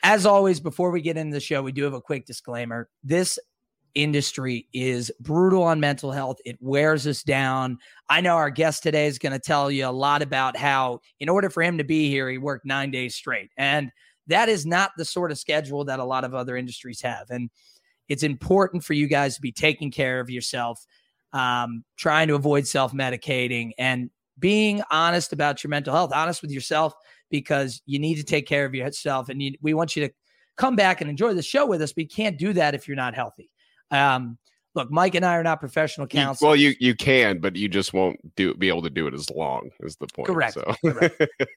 as 0.03 0.25
always, 0.25 0.59
before 0.59 0.91
we 0.91 1.01
get 1.01 1.17
into 1.17 1.33
the 1.33 1.39
show, 1.39 1.63
we 1.63 1.71
do 1.71 1.83
have 1.83 1.93
a 1.93 2.01
quick 2.01 2.25
disclaimer. 2.25 2.87
This 3.03 3.39
industry 3.97 4.67
is 4.73 5.11
brutal 5.19 5.63
on 5.63 5.79
mental 5.79 6.11
health. 6.11 6.37
It 6.45 6.57
wears 6.61 7.07
us 7.07 7.23
down. 7.23 7.79
I 8.09 8.21
know 8.21 8.35
our 8.35 8.51
guest 8.51 8.83
today 8.83 9.07
is 9.07 9.17
going 9.17 9.33
to 9.33 9.39
tell 9.39 9.71
you 9.71 9.87
a 9.87 9.89
lot 9.89 10.21
about 10.21 10.55
how, 10.55 10.99
in 11.19 11.29
order 11.29 11.49
for 11.49 11.63
him 11.63 11.79
to 11.79 11.83
be 11.83 12.07
here, 12.07 12.29
he 12.29 12.37
worked 12.37 12.65
nine 12.65 12.91
days 12.91 13.15
straight. 13.15 13.49
And 13.57 13.91
that 14.27 14.49
is 14.49 14.65
not 14.67 14.91
the 14.97 15.05
sort 15.05 15.31
of 15.31 15.39
schedule 15.39 15.83
that 15.85 15.99
a 15.99 16.05
lot 16.05 16.23
of 16.23 16.35
other 16.35 16.55
industries 16.55 17.01
have. 17.01 17.25
And 17.31 17.49
it's 18.07 18.23
important 18.23 18.83
for 18.83 18.93
you 18.93 19.07
guys 19.07 19.35
to 19.35 19.41
be 19.41 19.51
taking 19.51 19.89
care 19.89 20.19
of 20.19 20.29
yourself, 20.29 20.85
um, 21.33 21.83
trying 21.97 22.27
to 22.27 22.35
avoid 22.35 22.67
self 22.67 22.93
medicating, 22.93 23.71
and 23.79 24.11
being 24.37 24.83
honest 24.91 25.33
about 25.33 25.63
your 25.63 25.69
mental 25.69 25.93
health, 25.93 26.11
honest 26.13 26.43
with 26.43 26.51
yourself, 26.51 26.93
because 27.31 27.81
you 27.87 27.97
need 27.97 28.15
to 28.15 28.23
take 28.23 28.45
care 28.45 28.63
of 28.63 28.75
yourself. 28.75 29.29
And 29.29 29.41
you, 29.41 29.53
we 29.59 29.73
want 29.73 29.95
you 29.95 30.07
to 30.07 30.13
come 30.55 30.75
back 30.75 31.01
and 31.01 31.09
enjoy 31.09 31.33
the 31.33 31.41
show 31.41 31.65
with 31.65 31.81
us, 31.81 31.93
but 31.93 32.03
you 32.03 32.09
can't 32.09 32.37
do 32.37 32.53
that 32.53 32.75
if 32.75 32.87
you're 32.87 32.95
not 32.95 33.15
healthy. 33.15 33.49
Um, 33.91 34.37
look, 34.75 34.91
Mike 34.91 35.15
and 35.15 35.25
I 35.25 35.35
are 35.35 35.43
not 35.43 35.59
professional 35.59 36.07
counselors. 36.07 36.41
well, 36.47 36.55
you 36.55 36.73
you 36.79 36.95
can, 36.95 37.39
but 37.39 37.55
you 37.55 37.67
just 37.67 37.93
won't 37.93 38.17
do 38.35 38.53
be 38.53 38.67
able 38.69 38.83
to 38.83 38.89
do 38.89 39.07
it 39.07 39.13
as 39.13 39.29
long. 39.29 39.69
Is 39.81 39.95
the 39.97 40.07
point? 40.07 40.27
Correct, 40.27 40.53
So. 40.53 40.75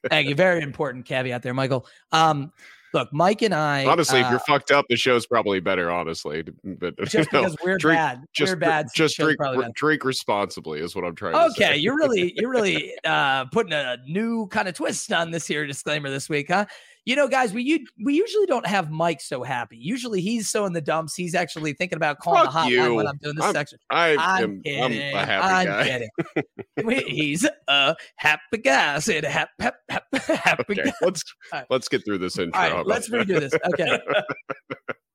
Thank 0.09 0.29
you. 0.29 0.35
Very 0.35 0.61
important 0.61 1.05
caveat 1.05 1.43
there, 1.43 1.53
Michael. 1.53 1.85
Um, 2.11 2.51
look, 2.93 3.13
Mike 3.13 3.41
and 3.41 3.53
I 3.53 3.85
honestly, 3.85 4.19
if 4.19 4.25
uh, 4.25 4.29
you're 4.31 4.39
fucked 4.39 4.71
up, 4.71 4.85
the 4.89 4.97
show's 4.97 5.25
probably 5.25 5.59
better. 5.59 5.91
Honestly, 5.91 6.43
but 6.63 6.97
just 7.05 7.29
because 7.31 7.55
we're 7.63 7.77
drink- 7.77 7.97
bad, 7.97 8.23
just 8.33 8.53
we're 8.53 8.57
bad. 8.57 8.87
just 8.95 9.17
drink 9.17 9.39
bad. 9.39 9.73
drink 9.73 10.03
responsibly 10.03 10.79
is 10.79 10.95
what 10.95 11.05
I'm 11.05 11.15
trying 11.15 11.33
to. 11.33 11.45
Okay, 11.51 11.77
you're 11.77 11.95
really 11.95 12.33
you're 12.35 12.49
really 12.51 12.93
uh 13.05 13.45
putting 13.45 13.73
a 13.73 13.97
new 14.07 14.47
kind 14.47 14.67
of 14.67 14.73
twist 14.73 15.11
on 15.13 15.31
this 15.31 15.45
here 15.47 15.65
disclaimer 15.67 16.09
this 16.09 16.27
week, 16.27 16.47
huh? 16.49 16.65
You 17.05 17.15
know, 17.15 17.27
guys, 17.27 17.51
we 17.51 17.63
u- 17.63 17.87
we 18.05 18.13
usually 18.13 18.45
don't 18.45 18.65
have 18.67 18.91
Mike 18.91 19.21
so 19.21 19.41
happy. 19.41 19.75
Usually 19.75 20.21
he's 20.21 20.49
so 20.51 20.65
in 20.65 20.73
the 20.73 20.81
dumps, 20.81 21.15
he's 21.15 21.33
actually 21.33 21.73
thinking 21.73 21.95
about 21.95 22.19
calling 22.19 22.43
Fuck 22.43 22.53
the 22.53 22.59
hotline 22.59 22.69
you. 22.69 22.93
when 22.93 23.07
I'm 23.07 23.17
doing 23.17 23.35
this 23.35 23.43
I'm- 23.45 23.53
section. 23.55 23.79
I 23.89 24.15
I'm 24.19 24.43
am 24.43 24.61
kidding. 24.61 24.83
I'm 24.83 24.91
a 25.15 25.25
happy 25.25 25.47
I'm 25.47 25.65
guy. 25.65 25.83
kidding. 26.77 27.07
He's 27.07 27.47
a 27.67 27.95
happy 28.17 28.57
guy. 28.59 28.95
I 28.95 28.99
said 28.99 29.23
hap, 29.23 29.49
hap, 29.59 29.75
hap, 29.89 30.03
happy 30.27 30.63
Okay, 30.79 30.83
guy. 30.83 30.93
let's 31.01 31.23
right. 31.53 31.65
let's 31.71 31.87
get 31.87 32.05
through 32.05 32.19
this 32.19 32.37
intro. 32.37 32.61
All 32.61 32.71
right, 32.77 32.85
let's 32.85 33.09
that? 33.09 33.27
redo 33.27 33.39
this. 33.39 33.53
Okay. 33.73 33.99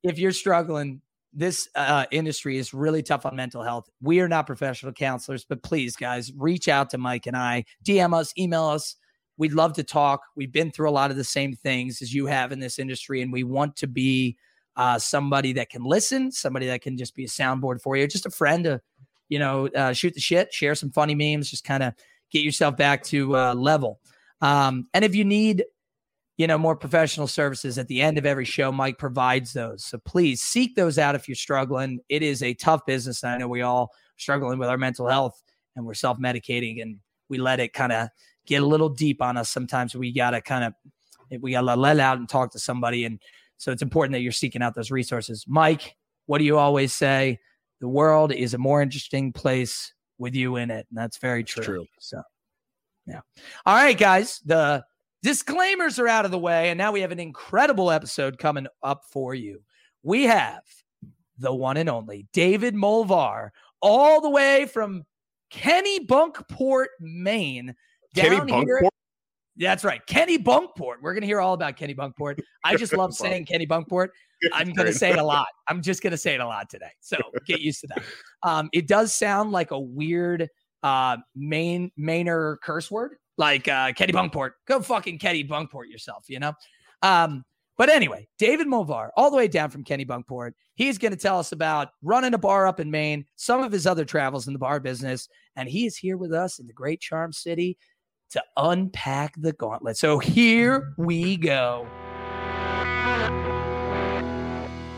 if 0.02 0.18
you're 0.18 0.32
struggling, 0.32 1.00
this 1.32 1.68
uh, 1.74 2.06
industry 2.10 2.56
is 2.58 2.72
really 2.74 3.02
tough 3.02 3.26
on 3.26 3.36
mental 3.36 3.62
health. 3.62 3.88
We 4.00 4.20
are 4.20 4.28
not 4.28 4.46
professional 4.46 4.92
counselors, 4.92 5.44
but 5.44 5.62
please, 5.62 5.94
guys, 5.96 6.32
reach 6.36 6.66
out 6.68 6.90
to 6.90 6.98
Mike 6.98 7.26
and 7.26 7.36
I, 7.36 7.64
DM 7.84 8.12
us, 8.14 8.32
email 8.38 8.64
us. 8.64 8.96
We'd 9.36 9.52
love 9.52 9.74
to 9.74 9.84
talk. 9.84 10.22
We've 10.34 10.52
been 10.52 10.70
through 10.70 10.88
a 10.88 10.92
lot 10.92 11.10
of 11.10 11.16
the 11.16 11.24
same 11.24 11.54
things 11.54 12.02
as 12.02 12.14
you 12.14 12.26
have 12.26 12.52
in 12.52 12.60
this 12.60 12.78
industry, 12.78 13.22
and 13.22 13.32
we 13.32 13.44
want 13.44 13.76
to 13.76 13.86
be 13.86 14.36
uh, 14.76 14.98
somebody 14.98 15.52
that 15.54 15.70
can 15.70 15.84
listen, 15.84 16.30
somebody 16.30 16.66
that 16.66 16.82
can 16.82 16.96
just 16.96 17.14
be 17.14 17.24
a 17.24 17.28
soundboard 17.28 17.80
for 17.80 17.96
you, 17.96 18.06
just 18.06 18.26
a 18.26 18.30
friend 18.30 18.64
to, 18.64 18.80
you 19.28 19.38
know, 19.38 19.68
uh, 19.68 19.92
shoot 19.92 20.14
the 20.14 20.20
shit, 20.20 20.52
share 20.52 20.74
some 20.74 20.90
funny 20.90 21.14
memes, 21.14 21.50
just 21.50 21.64
kind 21.64 21.82
of 21.82 21.94
get 22.30 22.42
yourself 22.42 22.76
back 22.76 23.02
to 23.04 23.36
uh, 23.36 23.54
level. 23.54 24.00
Um, 24.40 24.88
and 24.92 25.04
if 25.04 25.14
you 25.14 25.24
need 25.24 25.64
you 26.36 26.46
know, 26.46 26.58
more 26.58 26.76
professional 26.76 27.26
services 27.26 27.78
at 27.78 27.88
the 27.88 28.02
end 28.02 28.18
of 28.18 28.26
every 28.26 28.44
show. 28.44 28.70
Mike 28.70 28.98
provides 28.98 29.52
those. 29.52 29.84
So 29.84 29.98
please 29.98 30.42
seek 30.42 30.76
those 30.76 30.98
out 30.98 31.14
if 31.14 31.28
you're 31.28 31.34
struggling. 31.34 32.00
It 32.08 32.22
is 32.22 32.42
a 32.42 32.54
tough 32.54 32.84
business. 32.84 33.22
and 33.22 33.32
I 33.32 33.38
know 33.38 33.48
we 33.48 33.62
all 33.62 33.92
struggling 34.16 34.58
with 34.58 34.68
our 34.68 34.76
mental 34.76 35.08
health 35.08 35.42
and 35.74 35.86
we're 35.86 35.94
self 35.94 36.18
medicating. 36.18 36.82
And 36.82 36.98
we 37.28 37.38
let 37.38 37.60
it 37.60 37.72
kind 37.72 37.92
of 37.92 38.08
get 38.46 38.62
a 38.62 38.66
little 38.66 38.88
deep 38.88 39.20
on 39.20 39.36
us. 39.36 39.50
Sometimes 39.50 39.94
we 39.94 40.12
gotta 40.12 40.40
kind 40.40 40.64
of 40.64 41.40
we 41.42 41.52
gotta 41.52 41.76
let 41.76 41.98
out 41.98 42.18
and 42.18 42.28
talk 42.28 42.52
to 42.52 42.58
somebody, 42.58 43.04
and 43.04 43.20
so 43.56 43.72
it's 43.72 43.82
important 43.82 44.12
that 44.12 44.20
you're 44.20 44.32
seeking 44.32 44.62
out 44.62 44.74
those 44.74 44.90
resources. 44.90 45.44
Mike, 45.48 45.96
what 46.26 46.38
do 46.38 46.44
you 46.44 46.58
always 46.58 46.94
say? 46.94 47.38
The 47.80 47.88
world 47.88 48.32
is 48.32 48.54
a 48.54 48.58
more 48.58 48.82
interesting 48.82 49.32
place 49.32 49.92
with 50.18 50.34
you 50.34 50.56
in 50.56 50.70
it, 50.70 50.86
and 50.88 50.98
that's 50.98 51.18
very 51.18 51.44
true. 51.44 51.64
True. 51.64 51.86
So, 51.98 52.22
yeah. 53.06 53.20
All 53.64 53.74
right, 53.74 53.96
guys. 53.96 54.40
The 54.44 54.84
disclaimers 55.22 55.98
are 55.98 56.08
out 56.08 56.24
of 56.24 56.30
the 56.30 56.38
way, 56.38 56.70
and 56.70 56.78
now 56.78 56.92
we 56.92 57.00
have 57.00 57.12
an 57.12 57.20
incredible 57.20 57.90
episode 57.90 58.38
coming 58.38 58.66
up 58.82 59.04
for 59.10 59.34
you. 59.34 59.60
We 60.02 60.24
have 60.24 60.62
the 61.38 61.54
one 61.54 61.76
and 61.76 61.88
only 61.88 62.26
David 62.32 62.74
Molvar, 62.74 63.50
all 63.82 64.20
the 64.20 64.30
way 64.30 64.66
from 64.66 65.04
Kennebunkport, 65.52 66.86
Maine. 67.00 67.74
Kenny 68.16 68.36
down 68.36 68.48
here- 68.48 68.80
Bunkport? 68.82 68.90
That's 69.58 69.84
right. 69.84 70.00
Kennebunkport. 70.06 70.96
We're 71.00 71.14
going 71.14 71.22
to 71.22 71.26
hear 71.26 71.40
all 71.40 71.54
about 71.54 71.76
Kennebunkport. 71.76 72.40
I 72.62 72.76
just 72.76 72.92
love 72.92 73.14
saying 73.14 73.46
Kennebunkport. 73.46 74.08
I'm 74.52 74.72
going 74.74 74.86
to 74.86 74.92
say 74.92 75.10
it 75.10 75.18
a 75.18 75.24
lot. 75.24 75.46
I'm 75.68 75.80
just 75.80 76.02
going 76.02 76.10
to 76.10 76.18
say 76.18 76.34
it 76.34 76.40
a 76.40 76.46
lot 76.46 76.68
today. 76.68 76.90
So 77.00 77.16
get 77.46 77.60
used 77.60 77.80
to 77.80 77.86
that. 77.88 78.02
Um, 78.42 78.68
it 78.72 78.86
does 78.86 79.14
sound 79.14 79.52
like 79.52 79.70
a 79.70 79.80
weird 79.80 80.48
uh, 80.82 81.16
main 81.34 81.90
Mainer 81.98 82.56
curse 82.62 82.90
word, 82.90 83.16
like 83.38 83.66
uh, 83.66 83.92
Kennebunkport. 83.92 84.50
Go 84.68 84.80
fucking 84.82 85.18
Kennebunkport 85.18 85.88
yourself, 85.88 86.26
you 86.28 86.38
know? 86.38 86.52
Um, 87.02 87.42
but 87.78 87.90
anyway, 87.90 88.26
David 88.38 88.66
Molvar, 88.66 89.10
all 89.16 89.30
the 89.30 89.36
way 89.36 89.48
down 89.48 89.70
from 89.70 89.84
Kennebunkport, 89.84 90.52
he's 90.74 90.96
going 90.96 91.12
to 91.12 91.18
tell 91.18 91.38
us 91.38 91.52
about 91.52 91.88
running 92.02 92.32
a 92.32 92.38
bar 92.38 92.66
up 92.66 92.80
in 92.80 92.90
Maine, 92.90 93.26
some 93.36 93.62
of 93.62 93.72
his 93.72 93.86
other 93.86 94.04
travels 94.04 94.46
in 94.46 94.54
the 94.54 94.58
bar 94.58 94.80
business, 94.80 95.28
and 95.56 95.68
he 95.68 95.86
is 95.86 95.96
here 95.96 96.16
with 96.16 96.32
us 96.32 96.58
in 96.58 96.66
the 96.66 96.72
great 96.72 97.00
Charm 97.00 97.32
City 97.32 97.76
to 98.30 98.42
unpack 98.56 99.34
the 99.38 99.52
gauntlet. 99.52 99.96
So 99.96 100.18
here 100.18 100.92
we 100.96 101.36
go. 101.36 101.86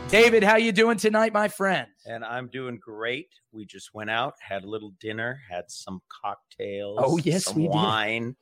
David, 0.09 0.43
how 0.43 0.55
you 0.55 0.71
doing 0.71 0.97
tonight, 0.97 1.33
my 1.33 1.47
friend? 1.47 1.87
And 2.07 2.25
I'm 2.25 2.47
doing 2.47 2.77
great. 2.77 3.29
We 3.51 3.65
just 3.65 3.93
went 3.93 4.09
out, 4.09 4.33
had 4.39 4.63
a 4.63 4.67
little 4.67 4.91
dinner, 4.99 5.39
had 5.47 5.69
some 5.69 6.01
cocktails. 6.09 6.97
Oh, 6.99 7.17
yes, 7.17 7.45
some 7.45 7.57
we 7.57 7.63
did. 7.63 7.71
wine, 7.75 8.35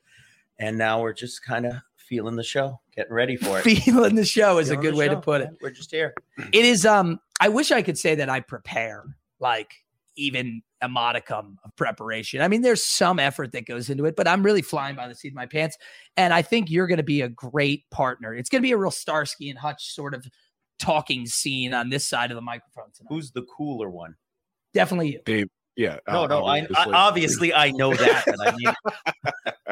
and 0.59 0.77
now 0.77 1.01
we're 1.01 1.11
just 1.11 1.43
kind 1.43 1.65
of 1.65 1.73
feeling 1.97 2.37
the 2.37 2.43
show, 2.43 2.79
getting 2.95 3.11
ready 3.11 3.35
for 3.35 3.59
it. 3.59 3.63
Feeling 3.63 4.15
the 4.15 4.23
show 4.23 4.59
is 4.59 4.69
a 4.69 4.77
good 4.77 4.95
way 4.95 5.09
to 5.09 5.19
put 5.19 5.41
it. 5.41 5.49
We're 5.61 5.71
just 5.71 5.91
here. 5.91 6.13
It 6.53 6.63
is 6.63 6.85
um 6.85 7.19
I 7.41 7.49
wish 7.49 7.71
I 7.71 7.81
could 7.81 7.97
say 7.97 8.15
that 8.15 8.29
I 8.29 8.39
prepare 8.39 9.03
like 9.39 9.71
even 10.17 10.61
a 10.81 10.89
modicum 10.89 11.57
of 11.63 11.75
preparation. 11.75 12.41
I 12.41 12.47
mean, 12.47 12.61
there's 12.61 12.83
some 12.83 13.19
effort 13.19 13.51
that 13.53 13.65
goes 13.65 13.89
into 13.89 14.05
it, 14.05 14.15
but 14.15 14.27
I'm 14.27 14.43
really 14.43 14.61
flying 14.61 14.95
by 14.95 15.07
the 15.07 15.15
seat 15.15 15.29
of 15.29 15.35
my 15.35 15.45
pants. 15.45 15.77
And 16.17 16.33
I 16.33 16.41
think 16.41 16.69
you're 16.69 16.87
going 16.87 16.97
to 16.97 17.03
be 17.03 17.21
a 17.21 17.29
great 17.29 17.89
partner. 17.89 18.33
It's 18.33 18.49
going 18.49 18.61
to 18.61 18.67
be 18.67 18.71
a 18.71 18.77
real 18.77 18.91
Starsky 18.91 19.49
and 19.49 19.57
Hutch 19.57 19.93
sort 19.93 20.13
of 20.13 20.25
talking 20.79 21.25
scene 21.25 21.73
on 21.73 21.89
this 21.89 22.07
side 22.07 22.31
of 22.31 22.35
the 22.35 22.41
microphone 22.41 22.91
tonight. 22.95 23.07
Who's 23.09 23.31
the 23.31 23.43
cooler 23.43 23.89
one? 23.89 24.15
Definitely 24.73 25.19
you. 25.25 25.47
Yeah. 25.77 25.99
No, 26.07 26.23
uh, 26.23 26.27
no, 26.27 26.45
I, 26.45 26.57
I 26.57 26.61
obviously. 26.65 26.93
obviously 26.93 27.53
I 27.53 27.71
know 27.71 27.93
that. 27.93 28.23
But 28.25 28.47
I 28.47 28.55
mean, 28.57 28.73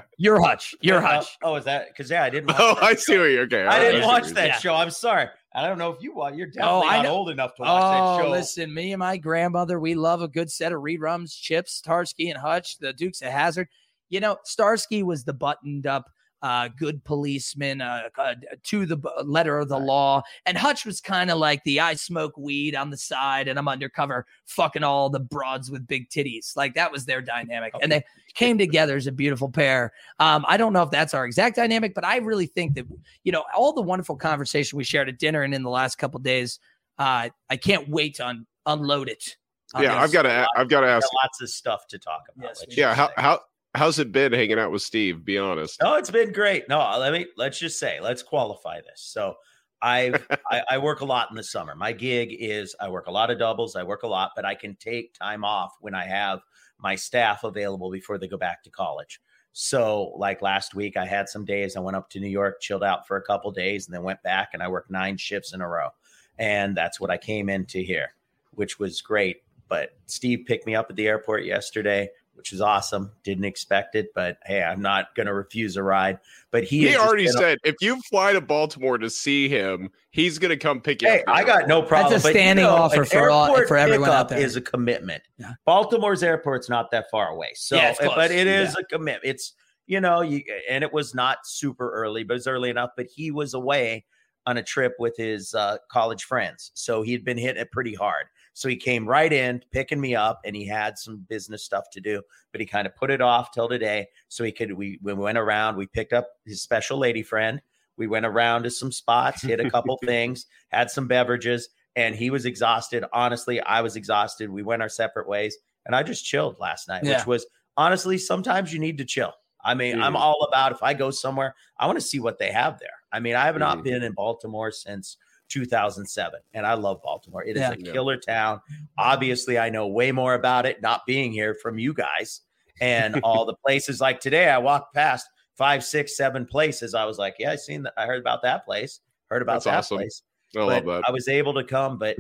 You're 0.18 0.40
Hutch. 0.42 0.74
You're 0.82 1.00
Uh, 1.06 1.16
Hutch. 1.18 1.38
oh, 1.44 1.56
is 1.56 1.66
that 1.66 1.88
because 1.90 2.10
yeah, 2.10 2.24
I 2.24 2.30
didn't. 2.30 2.48
Watch 2.48 2.56
Oh, 2.60 2.76
that 2.76 2.84
I 2.84 2.90
show. 2.92 2.96
see 3.00 3.18
what 3.18 3.24
you're 3.26 3.44
okay. 3.44 3.64
I 3.66 3.76
all 3.76 3.82
didn't 3.82 4.02
right, 4.02 4.08
watch 4.08 4.24
see 4.24 4.30
what 4.30 4.36
that 4.36 4.46
you're- 4.48 4.60
show. 4.60 4.76
I'm 4.76 4.92
sorry. 4.92 5.28
I 5.54 5.68
don't 5.68 5.78
know 5.78 5.92
if 5.92 6.02
you 6.02 6.14
watch. 6.14 6.36
You're 6.36 6.48
definitely 6.48 6.70
Oh, 6.70 6.84
I 6.88 6.98
not 6.98 7.06
old 7.08 7.30
enough 7.30 7.56
to 7.56 7.62
watch 7.64 7.70
Oh, 7.84 8.18
that 8.18 8.24
show. 8.24 8.30
listen, 8.30 8.74
me 8.74 8.92
and 8.94 9.00
my 9.00 9.18
grandmother, 9.18 9.80
we 9.80 9.96
love 9.96 10.22
a 10.22 10.28
good 10.28 10.52
set 10.52 10.72
of 10.74 10.82
reruns, 10.82 11.34
Chips, 11.40 11.74
Starsky 11.74 12.30
and 12.30 12.40
Hutch, 12.40 12.78
the 12.78 12.92
Dukes 12.94 13.22
of 13.22 13.30
Hazzard. 13.32 13.68
You 14.10 14.20
know, 14.20 14.38
Starsky 14.44 15.02
was 15.02 15.24
the 15.24 15.34
buttoned 15.34 15.88
up, 15.88 16.12
uh, 16.42 16.70
good 16.78 17.04
policeman 17.04 17.82
uh, 17.82 18.04
uh, 18.18 18.36
to 18.64 18.86
the 18.86 18.98
b- 18.98 19.10
letter 19.24 19.58
of 19.60 19.70
the 19.70 19.80
law. 19.80 20.22
And 20.46 20.58
Hutch 20.58 20.86
was 20.86 21.02
kind 21.02 21.32
of 21.32 21.38
like 21.38 21.64
the 21.64 21.80
I 21.80 21.96
smoke 21.96 22.38
weed 22.38 22.76
on 22.76 22.90
the 22.90 22.98
side 22.98 23.48
and 23.48 23.58
I'm 23.58 23.68
undercover 23.68 24.26
fucking 24.46 24.84
all 24.84 25.10
the 25.10 25.20
broads 25.20 25.72
with 25.72 25.88
big 25.88 26.10
titties. 26.10 26.56
Like 26.56 26.76
that 26.76 26.92
was 26.92 27.06
their 27.06 27.22
dynamic. 27.22 27.74
And 27.82 27.92
they 27.92 28.04
came 28.36 28.58
together 28.58 28.96
as 28.96 29.08
a 29.08 29.12
beautiful 29.12 29.50
pair. 29.50 29.92
Um, 30.20 30.46
I 30.48 30.58
don't 30.58 30.74
know 30.74 30.84
if 30.84 30.92
that's 30.92 31.14
our 31.14 31.26
exact 31.26 31.56
dynamic, 31.56 31.96
but 31.96 32.06
I 32.06 32.18
really 32.18 32.46
think 32.46 32.76
that, 32.76 32.86
you 33.24 33.32
know, 33.32 33.44
all 33.56 33.74
the 33.74 33.82
wonderful 33.82 34.16
conversation 34.16 34.78
we 34.78 34.84
shared 34.84 35.10
at 35.10 35.18
dinner 35.18 35.42
and 35.42 35.54
in 35.54 35.64
the 35.64 35.70
last 35.70 35.98
couple 35.98 36.20
days, 36.20 36.60
uh, 37.00 37.30
I 37.50 37.58
can't 37.58 37.90
wait 37.90 38.16
to 38.16 38.28
un- 38.28 38.46
unload 38.66 39.10
it. 39.10 39.36
Yeah. 39.80 40.00
I've 40.00 40.12
got 40.12 40.22
to. 40.22 40.48
I've 40.56 40.70
got 40.70 40.82
to 40.82 40.88
ask. 40.88 41.08
lots 41.24 41.42
of 41.42 41.50
stuff 41.50 41.88
to 41.88 42.00
talk 42.00 42.24
about. 42.36 42.50
Yes, 42.50 42.78
Yeah. 42.78 42.94
How 42.94 43.10
how 43.18 43.42
how's 43.76 44.00
it 44.00 44.12
been 44.12 44.34
hanging 44.34 44.60
out 44.60 44.72
with 44.72 44.82
Steve? 44.82 45.24
Be 45.24 45.38
honest. 45.38 45.80
No, 45.82 45.96
it's 45.96 46.12
been 46.12 46.32
great. 46.32 46.68
No, 46.70 46.80
let 46.98 47.14
me 47.14 47.28
let's 47.38 47.60
just 47.60 47.80
say, 47.80 48.00
let's 48.00 48.24
qualify 48.24 48.82
this. 48.82 49.02
So 49.02 49.36
I've, 49.82 50.26
I 50.52 50.64
I 50.72 50.78
work 50.78 51.02
a 51.02 51.06
lot 51.06 51.30
in 51.30 51.36
the 51.36 51.44
summer. 51.44 51.76
My 51.76 51.92
gig 51.92 52.36
is 52.40 52.76
I 52.80 52.90
work 52.90 53.08
a 53.08 53.12
lot 53.12 53.32
of 53.32 53.40
doubles, 53.40 53.76
I 53.76 53.84
work 53.84 54.04
a 54.04 54.08
lot, 54.08 54.32
but 54.36 54.46
I 54.46 54.56
can 54.56 54.76
take 54.76 55.14
time 55.14 55.44
off 55.44 55.74
when 55.82 55.94
I 55.94 56.06
have 56.06 56.40
my 56.80 56.96
staff 56.96 57.44
available 57.44 57.92
before 57.92 58.18
they 58.18 58.28
go 58.28 58.38
back 58.38 58.64
to 58.64 58.70
college. 58.70 59.22
So 59.58 60.14
like 60.18 60.42
last 60.42 60.76
week 60.76 60.98
I 60.98 61.06
had 61.06 61.30
some 61.30 61.46
days 61.46 61.76
I 61.76 61.80
went 61.80 61.96
up 61.96 62.10
to 62.10 62.20
New 62.20 62.28
York, 62.28 62.60
chilled 62.60 62.84
out 62.84 63.08
for 63.08 63.16
a 63.16 63.22
couple 63.22 63.52
days, 63.52 63.88
and 63.88 63.96
then 63.96 64.04
went 64.04 64.22
back 64.22 64.50
and 64.54 64.62
I 64.62 64.68
worked 64.68 64.92
nine 64.92 65.16
shifts 65.16 65.54
in 65.54 65.62
a 65.62 65.68
row. 65.70 65.90
And 66.38 66.76
that's 66.76 67.00
what 67.00 67.10
I 67.10 67.18
came 67.18 67.48
into 67.48 67.80
here, 67.80 68.10
which 68.52 68.80
was 68.80 69.02
great. 69.02 69.44
But 69.70 69.92
Steve 70.08 70.44
picked 70.46 70.68
me 70.68 70.76
up 70.76 70.88
at 70.90 70.98
the 70.98 71.08
airport 71.08 71.46
yesterday, 71.46 72.10
which 72.36 72.54
is 72.54 72.62
awesome. 72.62 73.12
Didn't 73.24 73.46
expect 73.46 73.96
it, 73.96 74.14
but 74.14 74.38
hey, 74.46 74.62
I'm 74.64 74.82
not 74.82 75.16
going 75.16 75.28
to 75.28 75.34
refuse 75.34 75.78
a 75.78 75.84
ride. 75.84 76.20
But 76.52 76.64
he, 76.64 76.88
He, 76.88 76.96
already 76.96 77.26
been- 77.26 77.34
said 77.34 77.58
if 77.64 77.76
you 77.82 78.00
fly 78.10 78.34
to 78.34 78.42
Baltimore 78.42 78.98
to 78.98 79.10
see 79.10 79.50
him, 79.50 79.90
he's 80.12 80.38
gonna 80.40 80.56
come 80.58 80.80
pick 80.82 81.02
you 81.02 81.08
Hey, 81.10 81.20
up. 81.24 81.36
I 81.36 81.44
got 81.44 81.68
no 81.68 81.82
problem. 81.82 82.14
That's 82.14 82.24
a 82.24 82.28
but, 82.28 82.34
you 82.36 82.40
standing 82.40 82.64
know, 82.66 82.72
offer 82.76 83.04
for 83.06 83.30
all- 83.30 83.66
for 83.68 83.78
everyone 83.78 84.10
out 84.10 84.30
there. 84.30 84.40
Is 84.40 84.56
a 84.56 84.62
commitment. 84.62 85.24
Yeah. 85.38 85.54
Baltimore's 85.66 86.24
airport's 86.24 86.70
not 86.70 86.92
that 86.92 87.06
far 87.12 87.30
away, 87.30 87.50
so 87.56 87.76
Yeah, 87.76 87.90
it's 87.90 88.00
but 88.00 88.14
close. 88.14 88.32
it 88.32 88.48
is 88.48 88.76
a 88.78 88.84
commitment. 88.86 89.26
It's 89.26 89.54
you 89.88 90.00
know, 90.02 90.22
you 90.22 90.42
and 90.70 90.84
it 90.84 90.92
was 90.94 91.14
not 91.14 91.40
super 91.46 91.92
early, 91.92 92.24
but 92.24 92.34
it 92.34 92.38
was 92.38 92.48
early 92.48 92.70
enough. 92.70 92.92
But 92.96 93.08
he 93.14 93.32
was 93.32 93.54
away 93.54 94.06
on 94.48 94.58
a 94.58 94.64
trip 94.64 94.94
with 95.00 95.18
his 95.18 95.54
uh, 95.54 95.78
college 95.92 96.24
friends, 96.24 96.72
so 96.74 97.02
he'd 97.02 97.26
been 97.26 97.38
hit 97.38 97.58
pretty 97.72 97.94
hard. 97.96 98.28
So 98.56 98.70
he 98.70 98.78
came 98.78 99.06
right 99.06 99.32
in 99.34 99.62
picking 99.72 100.00
me 100.00 100.16
up, 100.16 100.40
and 100.46 100.56
he 100.56 100.66
had 100.66 100.98
some 100.98 101.18
business 101.28 101.62
stuff 101.64 101.90
to 101.92 102.00
do, 102.00 102.22
but 102.54 102.62
he 102.62 102.66
kind 102.66 102.88
of 102.88 102.96
put 102.96 103.12
it 103.12 103.20
off 103.20 103.52
till 103.52 103.68
today, 103.68 104.08
so 104.30 104.46
he 104.46 104.52
could. 104.54 104.72
We 104.72 104.98
we 105.04 105.14
went 105.14 105.38
around, 105.38 105.76
we 105.76 105.88
picked 105.88 106.14
up 106.14 106.30
his 106.46 106.62
special 106.62 106.98
lady 106.98 107.22
friend. 107.22 107.62
We 107.98 108.08
went 108.08 108.26
around 108.26 108.64
to 108.64 108.72
some 108.72 108.92
spots, 108.94 109.42
hit 109.42 109.60
a 109.60 109.70
couple 109.70 109.98
things, 110.06 110.46
had 110.70 110.90
some 110.90 111.06
beverages, 111.08 111.68
and 111.98 112.16
he 112.16 112.30
was 112.30 112.46
exhausted. 112.46 113.04
Honestly, 113.12 113.60
I 113.60 113.82
was 113.82 113.98
exhausted. 113.98 114.50
We 114.50 114.64
went 114.64 114.82
our 114.82 114.90
separate 114.90 115.28
ways, 115.28 115.58
and 115.86 115.94
I 115.94 116.04
just 116.04 116.24
chilled 116.26 116.58
last 116.58 116.88
night, 116.88 117.04
Yeah. 117.04 117.18
which 117.18 117.28
was 117.28 117.46
honestly 117.76 118.18
sometimes 118.18 118.72
you 118.72 118.80
need 118.80 118.98
to 119.00 119.06
chill. 119.06 119.34
I 119.66 119.74
mean, 119.74 120.00
I'm 120.02 120.14
Mhm. 120.14 120.20
all 120.20 120.44
about 120.50 120.72
if 120.72 120.82
I 120.82 120.94
go 120.94 121.12
somewhere, 121.12 121.56
I 121.78 121.88
want 121.88 121.98
to 122.00 122.06
see 122.06 122.20
what 122.22 122.38
they 122.40 122.52
have 122.52 122.80
there. 122.80 123.00
I 123.12 123.20
mean, 123.20 123.36
I 123.36 123.46
have 123.48 123.58
not 123.58 123.80
Mhm. 123.80 123.84
been 123.84 124.04
in 124.04 124.14
Baltimore 124.14 124.72
since 124.72 125.18
2007, 125.50 126.40
and 126.54 126.66
I 126.66 126.74
love 126.74 127.02
Baltimore. 127.04 127.44
It 127.44 127.56
is 127.58 127.62
Yeah. 127.62 127.72
a 127.72 127.76
killer 127.78 128.18
town. 128.18 128.62
Obviously, 128.98 129.58
I 129.60 129.70
know 129.70 129.88
way 129.88 130.12
more 130.12 130.34
about 130.34 130.66
it 130.66 130.82
not 130.82 131.06
being 131.06 131.32
here 131.32 131.54
from 131.54 131.78
you 131.80 131.94
guys 131.94 132.42
and 132.82 133.20
all 133.24 133.46
the 133.46 133.56
places. 133.66 134.02
Like 134.02 134.20
today, 134.20 134.50
I 134.50 134.58
walked 134.58 134.94
past 134.94 135.28
five, 135.56 135.84
six, 135.84 136.18
seven 136.18 136.46
places. 136.46 136.94
I 136.94 137.06
was 137.06 137.18
like, 137.18 137.36
yeah, 137.40 137.52
I 137.52 137.56
seen 137.56 137.84
that. 137.84 137.94
I 137.98 138.06
heard 138.06 138.20
about 138.20 138.42
that 138.44 138.66
place. 138.66 139.00
Heard 139.30 139.42
about 139.42 139.64
That's 139.64 139.66
that 139.66 139.78
awesome. 139.78 139.98
place. 139.98 140.24
I 140.56 140.60
love 140.60 140.86
that. 140.86 141.04
I 141.08 141.12
was 141.12 141.28
able 141.28 141.54
to 141.56 141.64
come, 141.64 141.98
but 141.98 142.18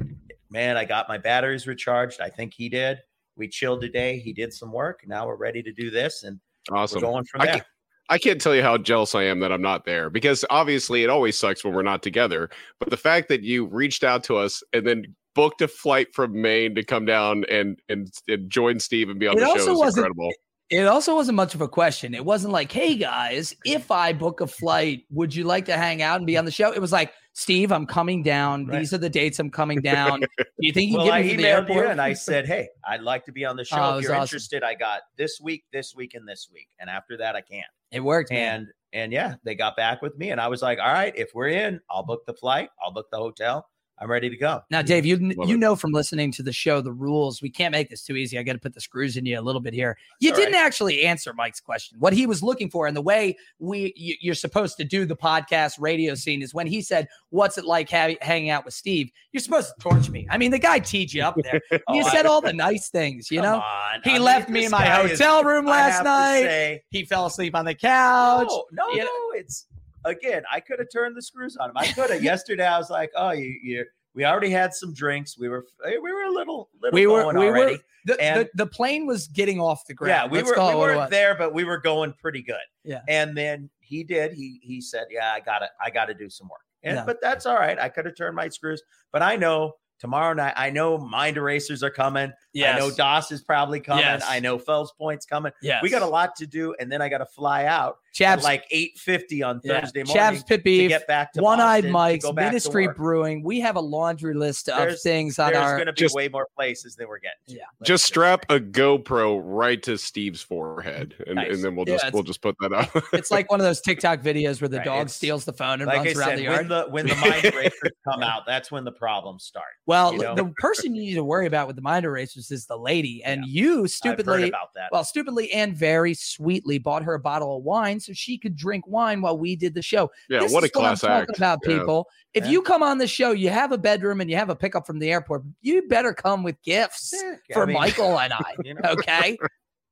man, 0.49 0.77
I 0.77 0.85
got 0.85 1.07
my 1.07 1.17
batteries 1.17 1.67
recharged. 1.67 2.19
I 2.21 2.29
think 2.29 2.53
he 2.53 2.69
did. 2.69 2.99
We 3.37 3.47
chilled 3.47 3.81
today. 3.81 4.19
He 4.19 4.33
did 4.33 4.53
some 4.53 4.71
work. 4.71 5.03
Now 5.07 5.27
we're 5.27 5.35
ready 5.35 5.61
to 5.63 5.71
do 5.73 5.89
this, 5.91 6.23
and 6.23 6.39
Awesome. 6.71 7.01
we're 7.01 7.07
going 7.09 7.25
from 7.25 7.41
I 7.41 7.45
there. 7.45 7.65
Can't- 8.09 8.15
I 8.15 8.17
can't 8.17 8.41
tell 8.41 8.55
you 8.55 8.61
how 8.61 8.77
jealous 8.77 9.15
I 9.15 9.23
am 9.23 9.39
that 9.39 9.51
I'm 9.51 9.61
not 9.61 9.85
there 9.85 10.09
because 10.09 10.45
obviously 10.49 11.03
it 11.03 11.09
always 11.09 11.37
sucks 11.37 11.63
when 11.63 11.73
we're 11.73 11.81
not 11.83 12.03
together. 12.03 12.49
But 12.79 12.89
the 12.89 12.97
fact 12.97 13.29
that 13.29 13.43
you 13.43 13.65
reached 13.65 14.03
out 14.03 14.23
to 14.25 14.37
us 14.37 14.63
and 14.73 14.85
then 14.85 15.15
booked 15.33 15.61
a 15.61 15.67
flight 15.67 16.13
from 16.13 16.41
Maine 16.41 16.75
to 16.75 16.83
come 16.83 17.05
down 17.05 17.43
and 17.49 17.79
and, 17.89 18.09
and 18.27 18.49
join 18.49 18.79
Steve 18.79 19.09
and 19.09 19.19
be 19.19 19.27
on 19.27 19.37
It 19.37 19.41
the 19.41 19.47
also 19.47 19.65
show 19.65 19.71
is 19.73 19.77
wasn't- 19.79 19.97
incredible. 20.05 20.31
It 20.71 20.87
also 20.87 21.13
wasn't 21.13 21.35
much 21.35 21.53
of 21.53 21.61
a 21.61 21.67
question. 21.67 22.15
It 22.15 22.25
wasn't 22.25 22.51
like, 22.51 22.71
hey 22.71 22.95
guys, 22.95 23.55
if 23.65 23.91
I 23.91 24.13
book 24.13 24.41
a 24.41 24.47
flight, 24.47 25.03
would 25.11 25.35
you 25.35 25.43
like 25.43 25.65
to 25.65 25.77
hang 25.77 26.01
out 26.01 26.17
and 26.17 26.25
be 26.25 26.37
on 26.37 26.45
the 26.45 26.49
show? 26.49 26.71
It 26.71 26.81
was 26.81 26.91
like, 26.91 27.13
Steve, 27.33 27.71
I'm 27.71 27.85
coming 27.85 28.23
down. 28.23 28.65
Right. 28.65 28.79
These 28.79 28.91
are 28.91 28.97
the 28.97 29.09
dates 29.09 29.37
I'm 29.37 29.51
coming 29.51 29.79
down. 29.81 30.21
Do 30.37 30.45
you 30.57 30.73
think 30.73 30.89
you 30.89 30.97
well, 30.97 31.05
can 31.07 31.13
I 31.15 31.21
get 31.21 31.27
me 31.27 31.35
to 31.35 31.37
the 31.37 31.43
emailed 31.43 31.67
you 31.69 31.73
airport? 31.75 31.91
and 31.91 32.01
I 32.01 32.13
said, 32.13 32.47
"Hey, 32.47 32.69
I'd 32.87 33.01
like 33.01 33.25
to 33.25 33.31
be 33.31 33.45
on 33.45 33.57
the 33.57 33.61
oh, 33.61 33.65
show. 33.65 33.77
Oh, 33.77 33.97
if 33.97 34.03
you're 34.03 34.13
awesome. 34.13 34.23
interested, 34.23 34.63
I 34.63 34.73
got 34.73 35.01
this 35.17 35.39
week, 35.39 35.65
this 35.71 35.93
week, 35.95 36.13
and 36.15 36.27
this 36.27 36.47
week, 36.51 36.69
and 36.79 36.89
after 36.89 37.17
that, 37.17 37.35
I 37.35 37.41
can't." 37.41 37.65
It 37.95 38.01
worked, 38.03 38.31
man. 38.31 38.61
And 38.61 38.67
and 38.93 39.13
yeah, 39.13 39.35
they 39.43 39.55
got 39.55 39.75
back 39.77 40.01
with 40.01 40.17
me, 40.17 40.31
and 40.31 40.41
I 40.41 40.47
was 40.47 40.61
like, 40.61 40.79
"All 40.79 40.93
right, 40.93 41.13
if 41.17 41.31
we're 41.35 41.49
in, 41.49 41.81
I'll 41.89 42.03
book 42.05 42.25
the 42.27 42.33
flight, 42.33 42.69
I'll 42.83 42.93
book 42.93 43.07
the 43.11 43.17
hotel, 43.17 43.67
I'm 43.97 44.11
ready 44.11 44.29
to 44.29 44.35
go. 44.35 44.61
Now, 44.69 44.81
Dave, 44.81 45.05
you 45.05 45.15
Love 45.17 45.47
you 45.47 45.55
it. 45.55 45.59
know 45.59 45.73
from 45.75 45.91
listening 45.93 46.29
to 46.33 46.43
the 46.43 46.51
show 46.51 46.81
the 46.81 46.91
rules. 46.91 47.41
We 47.41 47.49
can't 47.49 47.71
make 47.71 47.89
this 47.89 48.03
too 48.03 48.17
easy. 48.17 48.37
I 48.37 48.43
got 48.43 48.53
to 48.53 48.59
put 48.59 48.73
the 48.73 48.81
screws 48.81 49.15
in 49.15 49.25
you 49.25 49.39
a 49.39 49.41
little 49.41 49.61
bit 49.61 49.73
here. 49.73 49.97
You 50.19 50.31
all 50.31 50.35
didn't 50.37 50.55
actually 50.55 51.03
answer 51.05 51.33
Mike's 51.33 51.61
question. 51.61 51.97
What 51.99 52.11
he 52.11 52.27
was 52.27 52.43
looking 52.43 52.69
for, 52.69 52.87
and 52.87 52.95
the 52.97 53.01
way 53.01 53.37
we 53.59 53.93
you, 53.95 54.15
you're 54.19 54.35
supposed 54.35 54.75
to 54.77 54.83
do 54.83 55.05
the 55.05 55.15
podcast 55.15 55.79
radio 55.79 56.13
scene 56.13 56.41
is 56.41 56.53
when 56.53 56.67
he 56.67 56.81
said, 56.81 57.07
"What's 57.29 57.57
it 57.57 57.63
like 57.63 57.89
ha- 57.89 58.17
hanging 58.21 58.49
out 58.49 58.65
with 58.65 58.73
Steve?" 58.73 59.09
You're 59.31 59.41
supposed 59.41 59.69
to 59.69 59.75
torch 59.81 60.09
me. 60.09 60.27
I 60.29 60.37
mean, 60.37 60.51
the 60.51 60.59
guy 60.59 60.79
teed 60.79 61.13
you 61.13 61.23
up 61.23 61.37
there. 61.41 61.61
Oh, 61.87 61.93
you 61.93 62.03
said 62.09 62.25
all 62.25 62.41
the 62.41 62.51
nice 62.53 62.89
things. 62.89 63.29
You 63.31 63.41
know, 63.41 63.55
on. 63.55 64.01
he 64.03 64.09
I 64.11 64.13
mean, 64.13 64.23
left 64.23 64.49
me 64.49 64.65
in 64.65 64.71
my 64.71 64.83
guy 64.83 65.03
is- 65.03 65.11
hotel 65.19 65.43
room 65.43 65.65
last 65.65 66.03
night. 66.03 66.41
say, 66.41 66.83
he 66.89 67.05
fell 67.05 67.27
asleep 67.27 67.55
on 67.55 67.63
the 67.65 67.75
couch. 67.75 68.47
no, 68.49 68.65
no, 68.71 68.89
you 68.89 68.97
know- 68.99 69.05
no. 69.05 69.39
It's 69.39 69.67
again. 70.05 70.43
I 70.51 70.59
could 70.61 70.79
have 70.79 70.87
turned 70.91 71.17
the 71.17 71.21
screws 71.21 71.57
on 71.57 71.69
him. 71.69 71.77
I 71.77 71.87
could 71.87 72.09
have. 72.09 72.23
Yesterday, 72.31 72.65
I 72.65 72.77
was 72.77 72.89
like, 72.89 73.11
"Oh, 73.15 73.31
you, 73.31 73.57
you." 73.61 73.85
We 74.13 74.23
already 74.23 74.49
had 74.49 74.73
some 74.73 74.93
drinks. 74.93 75.37
We 75.37 75.49
were, 75.49 75.65
we 75.85 75.97
were 75.99 76.23
a 76.23 76.31
little, 76.31 76.69
little 76.81 76.95
We 76.95 77.05
were- 77.05 77.27
we 77.33 77.49
were- 77.49 77.57
already. 77.57 77.79
The, 78.05 78.17
And- 78.21 78.39
the, 78.41 78.49
the 78.63 78.65
plane 78.65 79.05
was 79.05 79.27
getting 79.27 79.59
off 79.59 79.85
the 79.87 79.93
ground. 79.93 80.09
yeah, 80.09 80.25
we 80.31 80.37
Let's 80.37 80.51
were, 80.51 80.63
we 80.63 80.71
it 80.71 80.77
what 80.77 80.89
it 80.91 80.95
weren't 80.95 81.11
there, 81.11 81.35
but 81.35 81.53
we 81.53 81.65
were 81.65 81.79
going 81.79 82.13
pretty 82.21 82.41
good. 82.41 82.55
Yeah. 82.85 83.01
And 83.09 83.35
then 83.35 83.69
he 83.81 84.05
did. 84.05 84.31
He 84.31 84.61
he 84.63 84.79
said, 84.79 85.07
"Yeah, 85.11 85.33
I 85.33 85.41
got 85.41 85.59
to 85.59 85.67
I 85.83 85.89
got 85.89 86.05
to 86.05 86.13
do 86.13 86.29
some 86.29 86.47
work." 86.47 86.61
And 86.83 86.95
Yeah. 86.97 87.03
but 87.05 87.17
that's 87.21 87.45
all 87.45 87.55
right. 87.55 87.77
I 87.77 87.89
could 87.89 88.05
have 88.05 88.15
turned 88.15 88.35
my 88.37 88.47
screws, 88.47 88.81
but 89.11 89.21
I 89.21 89.35
know 89.35 89.73
tomorrow 89.99 90.33
night. 90.33 90.53
I 90.55 90.69
know 90.69 90.97
mind 90.97 91.35
erasers 91.37 91.81
are 91.83 91.89
coming. 91.89 92.31
Yeah, 92.53 92.75
I 92.75 92.79
know 92.79 92.91
Doss 92.91 93.31
is 93.33 93.41
probably 93.41 93.79
coming. 93.81 94.05
Yes. 94.05 94.23
I 94.27 94.39
know 94.39 94.57
Fells 94.59 94.93
Point's 94.97 95.25
coming. 95.25 95.51
Yes. 95.61 95.81
We 95.83 95.89
got 95.89 96.03
a 96.03 96.07
lot 96.07 96.35
to 96.37 96.45
do, 96.47 96.73
and 96.79 96.89
then 96.91 97.01
I 97.01 97.09
got 97.09 97.17
to 97.17 97.25
fly 97.25 97.65
out 97.65 97.97
at 98.21 98.25
Chaps 98.35 98.43
like 98.43 98.65
eight 98.71 98.97
fifty 98.97 99.43
on 99.43 99.59
yeah. 99.63 99.81
Thursday 99.81 100.03
Chaps 100.03 100.15
morning 100.17 100.43
Pit 100.47 100.57
to 100.59 100.63
Beef, 100.63 100.89
get 100.89 101.07
back 101.07 101.33
to 101.33 101.41
One 101.41 101.59
Eyed 101.59 101.81
Boston, 101.83 101.91
Mike's, 101.91 102.25
go 102.25 102.31
back 102.33 102.43
to 102.43 102.49
Ministry. 102.51 102.87
Brewing. 102.87 103.43
We 103.43 103.59
have 103.59 103.75
a 103.75 103.81
laundry 103.81 104.33
list 104.33 104.69
of 104.69 104.77
There's- 104.77 105.01
things 105.03 105.37
on 105.39 105.51
There's 105.53 105.63
our. 105.63 105.75
going 105.75 105.87
to 105.87 105.93
be 105.93 105.99
Just- 105.99 106.15
way 106.15 106.27
more 106.29 106.47
places 106.55 106.95
than 106.95 107.07
we're 107.07 107.19
getting. 107.19 107.37
To. 107.47 107.53
Yeah. 107.55 107.63
Let's 107.79 107.87
Just 107.87 108.05
strap 108.05 108.45
a 108.49 108.59
GoPro 108.59 109.41
right 109.43 109.81
to 109.83 109.97
Steve's 109.97 110.41
forehead, 110.41 111.15
and, 111.27 111.35
Nice. 111.35 111.53
and 111.55 111.63
then 111.63 111.75
we'll 111.75 111.85
just 111.85 112.03
it's- 112.03 112.13
we'll 112.13 112.23
just 112.23 112.41
put 112.41 112.55
that 112.61 112.71
up. 112.73 112.89
It's 113.13 113.31
like 113.31 113.49
one 113.51 113.59
of 113.59 113.65
those 113.65 113.81
TikTok 113.81 114.21
videos 114.21 114.61
where 114.61 114.67
the 114.69 114.77
Right, 114.77 114.85
dog 114.85 114.95
it's- 115.01 115.15
steals 115.15 115.45
the 115.45 115.53
phone 115.53 115.81
and 115.81 115.87
Like 115.87 115.99
I 115.99 116.03
runs 116.05 116.17
around 116.17 116.27
said, 116.37 116.39
the 116.39 116.47
when 116.49 116.67
the 116.67 116.85
when 116.89 117.07
the 117.07 117.15
mind 117.15 117.45
erasers 117.45 117.91
come 118.09 118.23
out, 118.23 118.45
that's 118.45 118.71
when 118.71 118.83
the 118.83 118.91
problems 118.91 119.43
start. 119.43 119.65
well, 119.85 120.13
you 120.13 120.19
know? 120.21 120.35
the 120.35 120.45
person 120.57 120.95
you 120.95 121.01
need 121.01 121.15
to 121.15 121.23
worry 121.23 121.45
about 121.47 121.67
with 121.67 121.75
the 121.75 121.81
mind 121.81 122.05
erasers 122.05 122.51
is 122.51 122.65
the 122.65 122.77
lady, 122.77 123.23
and 123.23 123.45
you 123.45 123.87
stupidly, 123.87 124.47
about 124.49 124.73
that. 124.75 124.89
well, 124.91 125.03
stupidly 125.03 125.51
and 125.51 125.75
very 125.75 126.13
sweetly 126.13 126.77
bought 126.77 127.03
her 127.03 127.13
a 127.15 127.19
bottle 127.19 127.57
of 127.57 127.63
wine 127.63 127.99
so 128.05 128.13
she 128.13 128.37
could 128.37 128.55
drink 128.55 128.85
wine 128.87 129.21
while 129.21 129.37
we 129.37 129.55
did 129.55 129.73
the 129.73 129.81
show. 129.81 130.09
yeah, 130.29 130.39
This 130.39 130.51
what 130.53 130.63
a 130.63 130.67
is 130.67 130.71
what 130.73 130.81
I'm 130.85 130.87
class 130.89 131.01
talking 131.01 131.29
act. 131.29 131.37
about, 131.37 131.59
Yeah. 131.63 131.79
people. 131.79 132.07
If 132.33 132.45
Yeah. 132.45 132.51
you 132.51 132.61
come 132.61 132.83
on 132.83 132.97
the 132.97 133.07
show, 133.07 133.31
you 133.31 133.49
have 133.49 133.71
a 133.71 133.77
bedroom 133.77 134.21
and 134.21 134.29
you 134.29 134.35
have 134.35 134.49
a 134.49 134.55
pickup 134.55 134.85
from 134.85 134.99
the 134.99 135.11
airport. 135.11 135.43
You 135.61 135.87
better 135.87 136.13
come 136.13 136.43
with 136.43 136.61
gifts 136.63 137.13
Yeah, 137.13 137.31
I 137.31 137.53
for 137.53 137.67
mean, 137.67 137.73
Michael 137.75 138.19
and 138.19 138.33
I. 138.33 138.55
You 138.63 138.75
know, 138.75 138.81
Okay. 138.91 139.37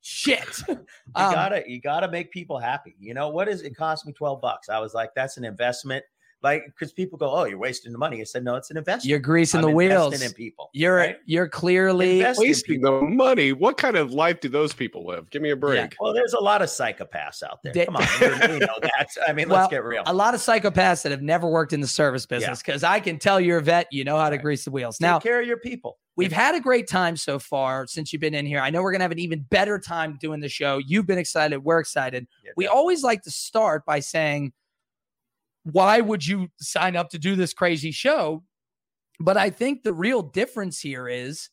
Shit. 0.05 0.45
you 0.67 0.75
Um, 1.15 1.31
gotta 1.33 1.63
you 1.65 1.79
gotta 1.79 2.09
make 2.11 2.29
people 2.31 2.59
happy. 2.59 2.93
You 2.99 3.13
know 3.13 3.29
what 3.29 3.47
is 3.47 3.61
it 3.61 3.73
cost 3.75 4.05
me 4.05 4.11
twelve 4.11 4.41
bucks? 4.41 4.67
I 4.67 4.77
was 4.79 4.93
like, 4.93 5.11
that's 5.15 5.37
an 5.37 5.45
investment. 5.45 6.03
Like 6.43 6.65
because 6.65 6.91
people 6.91 7.17
go, 7.17 7.31
oh, 7.33 7.45
you're 7.45 7.57
wasting 7.57 7.91
the 7.93 7.97
money. 7.97 8.19
I 8.19 8.25
said, 8.25 8.43
no, 8.43 8.55
it's 8.55 8.69
an 8.69 8.77
investment. 8.77 9.09
You're 9.09 9.19
greasing 9.19 9.59
I'm 9.59 9.65
the 9.65 9.71
wheels. 9.71 10.07
investing 10.13 10.27
in 10.29 10.33
people. 10.33 10.69
You're 10.73 10.95
right? 10.95 11.15
you're 11.25 11.47
clearly 11.47 12.19
Invest 12.19 12.39
Wasting 12.39 12.75
people. 12.81 12.99
the 12.99 13.05
money. 13.07 13.53
What 13.53 13.77
kind 13.77 13.95
of 13.95 14.11
life 14.11 14.39
do 14.41 14.49
those 14.49 14.73
people 14.73 15.05
live? 15.05 15.29
Give 15.29 15.41
me 15.41 15.51
a 15.51 15.55
break. 15.55 15.95
Well, 15.99 16.13
there's 16.13 16.33
a 16.33 16.39
lot 16.39 16.61
of 16.61 16.69
psychopaths 16.69 17.43
out 17.43 17.63
there. 17.63 17.71
Da- 17.73 17.85
Come 17.85 17.95
on, 17.95 18.05
we 18.19 18.27
we 18.27 18.59
know 18.59 18.75
that. 18.81 19.07
I 19.27 19.33
mean, 19.33 19.47
Well, 19.49 19.61
let's 19.61 19.71
get 19.71 19.83
real. 19.83 20.03
a 20.05 20.13
lot 20.13 20.33
of 20.33 20.41
psychopaths 20.41 21.03
that 21.03 21.11
have 21.11 21.21
never 21.21 21.47
worked 21.47 21.71
in 21.73 21.79
the 21.81 21.87
service 21.87 22.25
business 22.25 22.61
because 22.61 22.83
I 22.83 22.99
can 22.99 23.19
tell 23.19 23.39
you're 23.39 23.59
a 23.59 23.61
vet, 23.61 23.87
you 23.91 24.03
know 24.03 24.17
how 24.17 24.29
to 24.29 24.35
Right. 24.35 24.41
grease 24.43 24.65
the 24.65 24.71
wheels. 24.71 24.97
Take 24.97 25.05
Now, 25.07 25.19
care 25.19 25.39
of 25.39 25.47
your 25.47 25.57
people. 25.57 25.97
we've 26.17 26.31
had 26.31 26.55
a 26.55 26.59
great 26.59 26.87
time 26.87 27.15
so 27.15 27.39
far 27.39 27.87
since 27.87 28.11
you've 28.11 28.19
been 28.21 28.33
in 28.33 28.45
here. 28.45 28.59
I 28.59 28.69
know 28.69 28.81
we're 28.83 28.91
going 28.91 28.99
to 28.99 29.03
have 29.05 29.11
an 29.11 29.19
even 29.19 29.41
better 29.49 29.79
time 29.79 30.17
doing 30.19 30.39
the 30.41 30.49
show. 30.49 30.77
You've 30.85 31.07
been 31.07 31.17
excited. 31.17 31.57
We're 31.63 31.79
excited. 31.79 32.27
Yeah, 32.43 32.51
We 32.57 32.65
definitely. 32.65 32.77
always 32.79 33.03
like 33.03 33.21
to 33.23 33.31
start 33.31 33.85
by 33.85 33.99
saying, 34.01 34.51
why 35.63 36.01
would 36.01 36.25
you 36.25 36.49
sign 36.59 36.95
up 36.95 37.09
to 37.11 37.19
do 37.19 37.35
this 37.35 37.53
crazy 37.53 37.91
show? 37.91 38.43
But 39.19 39.37
I 39.37 39.49
think 39.49 39.83
the 39.83 39.93
real 39.93 40.21
difference 40.21 40.79
here 40.79 41.07
is, 41.07 41.49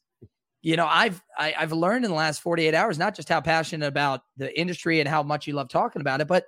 you 0.62 0.76
know, 0.76 0.86
I've 0.86 1.22
I, 1.38 1.54
I've 1.58 1.72
learned 1.72 2.04
in 2.04 2.10
the 2.10 2.16
last 2.16 2.40
48 2.42 2.74
hours 2.74 2.98
not 2.98 3.14
just 3.14 3.28
how 3.28 3.40
passionate 3.40 3.86
about 3.86 4.22
the 4.36 4.58
industry 4.58 5.00
and 5.00 5.08
how 5.08 5.22
much 5.22 5.46
you 5.46 5.52
love 5.54 5.68
talking 5.68 6.00
about 6.00 6.20
it, 6.20 6.26
but 6.28 6.46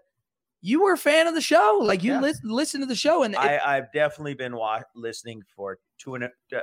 you 0.60 0.82
were 0.82 0.92
a 0.92 0.98
fan 0.98 1.26
of 1.26 1.34
the 1.34 1.40
show. 1.40 1.80
Like 1.82 2.02
you 2.02 2.12
Yeah. 2.12 2.20
lis- 2.20 2.40
listen 2.44 2.80
to 2.80 2.86
the 2.86 2.94
show, 2.94 3.22
and 3.24 3.34
it- 3.34 3.40
I, 3.40 3.76
I've 3.78 3.92
definitely 3.92 4.34
been 4.34 4.56
wa- 4.56 4.82
listening 4.94 5.42
for 5.54 5.78
two 5.98 6.14
and 6.14 6.24
a 6.24 6.30
uh, 6.56 6.60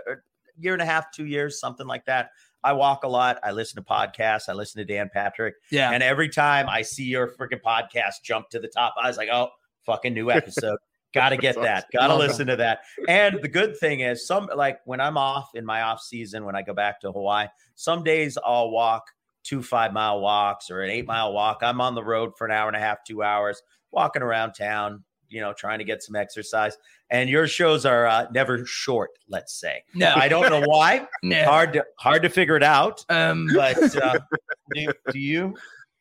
year 0.58 0.74
and 0.74 0.82
a 0.82 0.86
half, 0.86 1.12
two 1.12 1.26
years, 1.26 1.60
something 1.60 1.88
like 1.88 2.06
that. 2.06 2.30
I 2.64 2.74
walk 2.74 3.04
a 3.04 3.08
lot. 3.08 3.40
I 3.44 3.52
listen 3.52 3.82
to 3.82 3.90
podcasts. 3.90 4.50
I 4.50 4.54
listen 4.54 4.80
to 4.80 4.86
Dan 4.86 5.10
Patrick. 5.14 5.56
yeah, 5.72 5.92
And 5.92 6.04
every 6.04 6.28
time 6.30 6.68
I 6.70 6.82
see 6.82 7.04
your 7.06 7.28
freaking 7.30 7.62
podcast 7.66 8.16
jump 8.24 8.50
to 8.50 8.60
the 8.60 8.68
top, 8.68 8.96
I 9.02 9.08
was 9.08 9.16
like, 9.18 9.30
oh, 9.32 9.50
fucking 9.86 10.14
new 10.14 10.30
episode. 10.32 10.78
Got 11.14 11.30
to 11.30 11.38
get 11.38 11.56
That's 11.56 11.86
that. 11.92 12.00
Got 12.00 12.08
to 12.08 12.16
listen 12.16 12.48
to 12.48 12.56
that. 12.58 12.82
And 13.08 13.40
the 13.42 13.48
good 13.48 13.78
thing 13.78 14.02
is, 14.02 14.28
some 14.28 14.50
like 14.56 14.80
when 14.86 15.02
I'm 15.02 15.18
off 15.18 15.52
in 15.56 15.66
my 15.66 15.82
off 15.82 16.02
season, 16.02 16.46
when 16.46 16.56
I 16.56 16.62
go 16.62 16.74
back 16.74 17.02
to 17.02 17.12
Hawaii, 17.12 17.48
some 17.76 18.04
days 18.04 18.38
I'll 18.46 18.70
walk 18.70 19.06
two 19.44 19.64
five 19.64 19.94
mile 19.94 20.20
walks 20.20 20.70
or 20.70 20.82
an 20.82 20.92
eight 20.92 21.08
mile 21.08 21.34
walk. 21.34 21.60
I'm 21.64 21.82
on 21.82 21.96
the 21.96 22.04
road 22.04 22.34
for 22.38 22.46
an 22.46 22.52
hour 22.52 22.68
and 22.68 22.78
a 22.78 22.80
half, 22.80 23.04
two 23.04 23.24
hours, 23.24 23.62
walking 23.92 24.22
around 24.22 24.54
town, 24.54 25.04
you 25.30 25.42
know, 25.42 25.54
trying 25.54 25.80
to 25.80 25.86
get 25.86 26.04
some 26.04 26.16
exercise. 26.16 26.78
And 27.10 27.30
your 27.30 27.48
shows 27.48 27.86
are 27.86 28.06
uh, 28.06 28.28
never 28.32 28.66
short, 28.66 29.12
let's 29.28 29.60
say. 29.60 29.84
no, 29.96 30.14
I 30.16 30.28
don't 30.28 30.50
know 30.50 30.62
why. 30.68 31.08
no. 31.24 31.44
hard 31.46 31.74
to 31.74 31.86
hard 31.98 32.22
to 32.24 32.30
figure 32.30 32.56
it 32.56 32.64
out. 32.64 33.04
Um, 33.10 33.48
But 33.54 33.96
uh, 33.96 34.20
do, 34.76 34.92
do 35.12 35.20
you? 35.20 35.56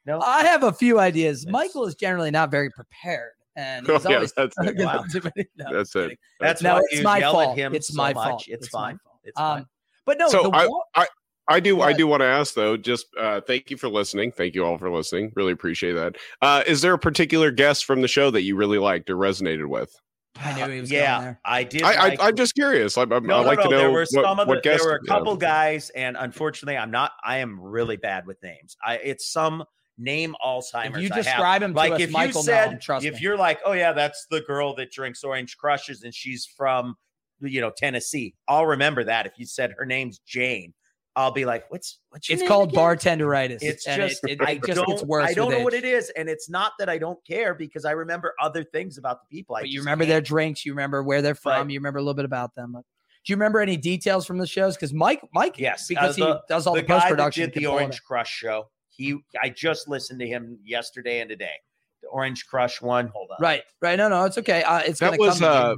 No. 0.05 0.21
I 0.21 0.44
have 0.44 0.62
a 0.62 0.73
few 0.73 0.99
ideas. 0.99 1.47
Michael 1.47 1.87
is 1.87 1.94
generally 1.94 2.31
not 2.31 2.51
very 2.51 2.71
prepared, 2.71 3.33
and 3.59 3.87
Oh, 3.90 3.94
he's 3.99 4.05
yeah, 4.09 4.25
that's 4.37 4.57
it. 4.62 4.77
Wow. 4.79 5.05
No, 5.12 5.73
That's 5.73 5.94
I'm 5.97 6.11
it. 6.11 6.18
That's 6.40 6.62
No, 6.62 6.81
it's 6.90 7.03
my 7.03 7.21
fault. 7.21 7.57
him 7.57 7.75
It's 7.75 7.88
so 7.88 7.94
my 7.97 8.12
much. 8.14 8.29
fault. 8.29 8.44
It's, 8.49 8.66
It's 8.66 8.73
my 8.73 8.90
fine. 8.90 8.99
fault. 9.05 9.21
It's 9.25 9.38
fine. 9.38 9.59
Um, 9.61 9.66
but 10.07 10.18
no, 10.18 10.29
So 10.29 10.44
the 10.44 10.51
I, 10.51 10.66
wa- 10.66 10.83
I 10.94 11.07
I 11.49 11.61
do 11.61 11.81
I 11.81 11.92
do 11.92 12.07
want 12.07 12.21
to 12.21 12.27
ask 12.27 12.55
though. 12.55 12.77
Just 12.77 13.07
uh, 13.18 13.40
thank 13.40 13.71
you 13.71 13.77
for 13.77 13.88
listening. 13.88 14.31
Thank 14.33 14.55
you 14.55 14.64
all 14.64 14.79
for 14.79 14.90
listening. 14.90 15.33
Really 15.35 15.53
appreciate 15.53 15.94
that. 15.94 16.16
Uh, 16.40 16.62
is 16.66 16.81
there 16.83 16.92
a 16.94 16.99
particular 16.99 17.51
guest 17.51 17.85
from 17.85 18.01
the 18.03 18.09
show 18.09 18.31
that 18.31 18.42
you 18.42 18.55
really 18.55 18.79
liked 18.79 19.11
or 19.11 19.16
resonated 19.16 19.66
with? 19.66 19.90
I 20.40 20.55
knew 20.55 20.73
he 20.73 20.81
was 20.81 20.90
yeah, 20.90 21.14
going 21.14 21.25
there. 21.25 21.40
I 21.44 21.64
did. 21.64 21.83
I, 21.83 22.09
like- 22.09 22.21
I 22.21 22.29
I'm 22.29 22.37
just 22.37 22.55
curious. 22.55 22.97
I, 22.97 23.03
I, 23.03 23.05
no, 23.07 23.16
I'd 23.16 23.23
no, 23.25 23.42
like 23.42 23.59
no. 23.59 23.64
to 23.64 23.71
know 23.71 23.79
there 23.79 23.90
were 23.90 24.01
what, 24.12 24.25
some 24.25 24.38
of 24.38 24.47
what 24.47 24.62
the, 24.62 24.68
there 24.68 24.85
were 24.85 25.01
a 25.03 25.07
couple 25.07 25.37
guys, 25.37 25.90
and 25.90 26.16
unfortunately, 26.18 26.77
I'm 26.77 26.90
not. 26.90 27.12
I 27.25 27.38
am 27.38 27.59
really 27.61 27.97
bad 27.97 28.27
with 28.27 28.40
names. 28.42 28.77
I 28.85 28.97
it's 28.97 29.27
some 29.27 29.64
name 29.98 30.34
Alzheimer's. 30.44 30.96
If 30.96 31.02
you 31.02 31.11
I 31.12 31.16
have. 31.16 31.24
describe 31.24 31.62
him 31.62 31.72
to 31.72 31.76
like 31.76 31.92
us, 31.92 32.00
if 32.00 32.11
Michael, 32.11 32.40
you 32.40 32.44
said, 32.44 32.80
if 33.02 33.14
me. 33.14 33.18
you're 33.20 33.37
like, 33.37 33.61
oh 33.64 33.72
yeah, 33.72 33.92
that's 33.92 34.26
the 34.30 34.40
girl 34.42 34.74
that 34.76 34.90
drinks 34.92 35.24
orange 35.24 35.56
crushes, 35.58 36.02
and 36.04 36.14
she's 36.14 36.46
from, 36.46 36.96
you 37.40 37.61
know, 37.61 37.70
Tennessee. 37.76 38.34
I'll 38.46 38.66
remember 38.66 39.04
that. 39.04 39.26
If 39.26 39.32
you 39.37 39.46
said 39.46 39.74
her 39.78 39.84
name's 39.84 40.20
Jane, 40.20 40.72
I'll 41.16 41.32
be 41.32 41.44
like, 41.44 41.70
what's 41.70 41.98
what's 42.11 42.30
it's 42.30 42.46
called 42.46 42.70
again? 42.70 42.84
bartenderitis. 42.84 43.58
It's 43.61 43.87
and 43.87 44.02
just 44.02 44.22
it, 44.24 44.40
it, 44.40 44.40
I 44.40 44.54
just 44.56 44.76
don't 44.76 44.88
gets 44.88 45.02
worse. 45.02 45.28
I 45.28 45.34
don't 45.34 45.50
know 45.50 45.61
what 45.61 45.74
it 45.74 45.84
is, 45.84 46.11
and 46.16 46.28
it's 46.28 46.48
not 46.48 46.72
that 46.78 46.88
I 46.88 46.98
don't 46.98 47.18
care 47.26 47.54
because 47.54 47.84
I 47.84 47.90
remember 47.90 48.34
other 48.40 48.62
things 48.62 48.98
about 48.98 49.18
the 49.22 49.37
people. 49.37 49.56
I 49.56 49.62
But 49.62 49.70
you 49.70 49.80
remember 49.80 50.04
their 50.04 50.18
can't. 50.18 50.26
drinks. 50.26 50.64
You 50.64 50.72
remember 50.72 51.02
where 51.02 51.20
they're 51.22 51.34
from. 51.34 51.66
But- 51.66 51.72
you 51.72 51.78
remember 51.80 51.98
a 51.98 52.02
little 52.02 52.14
bit 52.14 52.24
about 52.24 52.54
them. 52.54 52.76
Do 53.24 53.32
you 53.32 53.37
remember 53.37 53.61
any 53.61 53.76
details 53.76 54.24
from 54.26 54.38
the 54.38 54.46
shows? 54.46 54.74
Because 54.76 54.94
Mike, 54.94 55.20
Mike, 55.34 55.58
Yes, 55.58 55.87
because 55.88 56.18
uh, 56.18 56.26
he 56.34 56.40
does 56.48 56.66
all 56.66 56.74
the, 56.74 56.80
the 56.82 56.87
post 56.87 57.08
production. 57.08 57.50
did 57.50 57.52
the 57.52 57.66
Orange 57.66 58.02
Crush 58.04 58.30
show. 58.32 58.70
He, 58.98 59.18
I 59.42 59.48
just 59.48 59.88
listened 59.88 60.20
to 60.20 60.26
him 60.26 60.58
yesterday 60.64 61.20
and 61.20 61.30
today. 61.30 61.54
The 62.02 62.08
Orange 62.08 62.46
Crush 62.46 62.82
one. 62.82 63.06
Hold 63.08 63.30
on. 63.30 63.37
Right, 63.40 63.62
right. 63.80 63.96
No, 63.96 64.08
no, 64.08 64.24
it's 64.24 64.37
okay. 64.38 64.62
Uh, 64.64 64.80
it's 64.80 65.00
That 65.00 65.18
was, 65.18 65.38
come. 65.40 65.70
uh, 65.72 65.74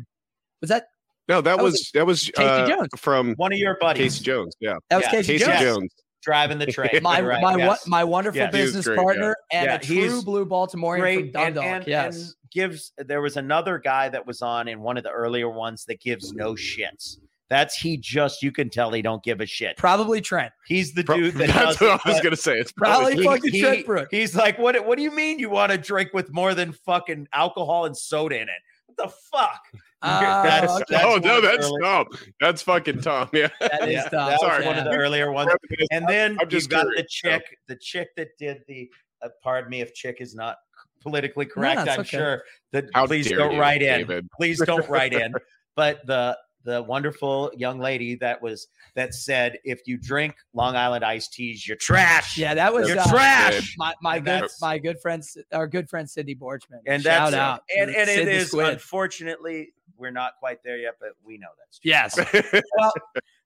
was 0.61 0.70
that 0.70 0.87
No, 1.28 1.40
that, 1.42 1.56
That 1.56 1.62
was 1.62 1.72
was 1.74 1.90
that 1.94 2.06
was 2.06 2.22
Casey 2.35 2.42
uh, 2.48 2.66
Jones. 2.66 2.88
from 2.96 3.35
One 3.37 3.52
of 3.52 3.59
your 3.59 3.76
buddies 3.80 4.14
Casey 4.14 4.24
Jones. 4.24 4.54
Yeah, 4.61 4.74
that 4.90 4.96
was 4.96 5.04
yeah, 5.04 5.11
Casey, 5.12 5.33
Casey 5.38 5.44
Jones? 5.44 5.61
Jones. 5.61 5.90
driving 6.22 6.59
the 6.59 6.66
train. 6.66 6.90
My 7.02 7.20
right, 7.20 7.40
my 7.42 7.56
yes. 7.56 7.87
my 7.87 8.04
wonderful 8.04 8.40
Yeah. 8.40 8.50
Business 8.50 8.87
great, 8.87 8.96
yeah. 8.96 9.02
partner 9.02 9.37
and 9.52 9.66
Yeah, 9.66 9.74
a 9.76 9.78
true 9.78 9.96
he's 9.96 10.24
blue 10.24 10.44
Baltimorean 10.46 10.92
from 10.94 11.00
great 11.00 11.18
and, 11.24 11.33
Dundalk. 11.33 11.64
and, 11.64 11.87
yes. 11.87 12.16
and 12.16 12.35
gives 12.52 12.92
there 12.98 13.22
was 13.22 13.37
another 13.37 13.78
guy 13.78 14.09
that 14.11 14.26
was 14.26 14.42
on 14.42 14.66
in 14.68 14.80
one 14.80 14.96
of 14.98 15.04
the 15.04 15.11
earlier 15.11 15.48
ones 15.48 15.85
that 15.87 16.00
gives 16.00 16.33
no 16.33 16.52
shits 16.54 17.16
that's 17.51 17.77
he 17.77 17.97
just 17.99 18.43
you 18.43 18.51
can 18.53 18.71
tell 18.71 18.91
he 18.93 19.03
don't 19.03 19.23
give 19.23 19.41
a 19.41 19.47
shit 19.47 19.77
Probably 19.77 20.21
Trent. 20.23 20.53
he's 20.67 20.95
the 20.95 21.05
Pro- 21.05 21.17
dude 21.17 21.35
that 21.35 21.49
that's 21.55 21.81
what 21.81 21.97
it, 21.97 22.01
I 22.07 22.11
was 22.13 22.21
gonna 22.21 22.37
say. 22.37 22.55
It's 22.59 22.73
Probably 22.73 23.17
he- 23.17 23.25
fucking 23.25 23.53
he- 23.53 23.61
Trent 23.61 23.87
Brook. 23.87 24.09
he's 24.11 24.35
like 24.35 24.59
what 24.59 24.87
what 24.87 24.97
do 24.97 25.03
you 25.03 25.11
mean 25.11 25.39
you 25.39 25.51
want 25.51 25.73
to 25.73 25.79
drink 25.79 26.11
with 26.15 26.33
more 26.33 26.55
than 26.55 26.73
fucking 26.73 27.27
alcohol 27.35 27.85
and 27.87 27.97
soda 27.97 28.37
in 28.37 28.43
it 28.43 28.49
what 28.87 28.97
the 28.97 29.15
fuck 29.31 29.61
Oh, 30.03 30.09
That's- 30.09 30.71
okay. 30.71 30.85
that's 30.89 31.05
oh 31.05 31.11
one 31.13 31.21
no, 31.21 31.41
that's 31.43 31.67
early- 31.67 31.83
Tom. 31.83 32.07
That's 32.41 32.63
fucking 32.63 33.03
Tom. 33.03 33.29
Yeah. 33.35 33.49
That 33.61 33.87
is 33.87 33.95
Yeah, 33.97 34.09
dumb. 34.09 34.29
that 34.31 34.39
was 34.41 34.41
Sorry. 34.41 34.65
one 34.65 34.79
of 34.79 34.85
the 34.85 34.93
earlier 34.97 35.31
ones 35.31 35.51
and 35.91 36.09
then 36.09 36.39
I'm 36.41 36.49
just 36.49 36.65
you've 36.65 36.71
got 36.71 36.87
the 36.87 37.05
curious, 37.05 37.21
so. 37.23 37.29
chick 37.31 37.59
the 37.69 37.77
chick 37.77 38.09
that 38.17 38.29
did 38.39 38.63
the 38.67 38.89
uh, 39.23 39.29
pardon 39.43 39.69
me 39.69 39.83
if 39.83 39.93
chick 39.93 40.17
is 40.21 40.35
not 40.35 40.57
politically 41.03 41.45
correct 41.47 41.81
it's 41.83 41.91
i'm 41.91 42.01
okay. 42.01 42.17
sure 42.17 42.43
that 42.73 42.87
How 42.95 43.07
please 43.07 43.29
don't 43.31 43.53
you, 43.55 43.61
write 43.61 43.83
in 43.83 44.29
please 44.37 44.59
don't 44.61 44.89
write 44.89 45.13
in 45.13 45.35
but 45.77 46.07
the 46.07 46.39
the 46.64 46.83
wonderful 46.83 47.51
young 47.57 47.79
lady 47.79 48.14
that 48.16 48.40
was 48.42 48.68
that 48.94 49.14
said, 49.14 49.59
if 49.64 49.81
you 49.87 49.96
drink 49.96 50.35
Long 50.53 50.77
Island 50.77 51.05
iced 51.05 51.33
teas, 51.33 51.66
you're 51.66 51.77
trash. 51.77 52.37
Yeah, 52.37 52.55
that 52.55 52.73
was 52.73 52.88
You're 52.88 52.99
uh, 52.99 53.09
trash. 53.09 53.75
my, 53.79 53.94
my 54.03 54.18
good 54.18 54.27
that's- 54.27 54.61
my 54.61 54.79
good 54.79 55.01
friend 55.01 55.23
our 55.53 55.66
good 55.66 55.88
friend 55.88 56.09
Cindy 56.09 56.35
Borchman. 56.35 56.81
And 56.87 57.03
Shout 57.03 57.33
that's 57.33 57.35
out. 57.35 57.62
and, 57.77 57.90
and 57.90 58.09
it 58.11 58.14
Sid 58.14 58.27
the 58.27 58.33
is 58.33 58.49
Squid. 58.49 58.68
unfortunately 58.75 59.73
we're 59.96 60.11
not 60.11 60.33
quite 60.38 60.62
there 60.64 60.79
yet, 60.79 60.94
but 60.99 61.11
we 61.23 61.37
know 61.37 61.49
that's 61.59 61.79
true. 61.79 61.90
Yes. 61.90 62.62
well, 62.79 62.92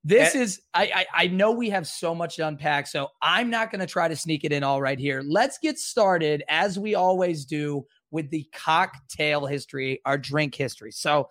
this 0.05 0.35
And- 0.35 0.42
is 0.44 0.61
I, 0.72 0.90
I 1.14 1.24
I 1.24 1.27
know 1.29 1.50
we 1.53 1.70
have 1.70 1.87
so 1.87 2.14
much 2.14 2.37
to 2.37 2.46
unpack, 2.46 2.87
so 2.87 3.09
I'm 3.22 3.50
not 3.50 3.70
going 3.70 3.81
to 3.81 3.87
try 3.87 4.07
to 4.09 4.16
sneak 4.16 4.44
it 4.44 4.53
in 4.53 4.62
all 4.62 4.81
right 4.81 4.98
here. 4.98 5.22
Let's 5.24 5.59
get 5.59 5.79
started 5.79 6.42
as 6.48 6.79
we 6.79 6.94
always 6.94 7.44
do 7.44 7.87
with 8.11 8.31
the 8.31 8.46
cocktail 8.53 9.46
history, 9.46 10.00
our 10.05 10.16
drink 10.16 10.55
history. 10.55 10.92
So, 10.92 11.29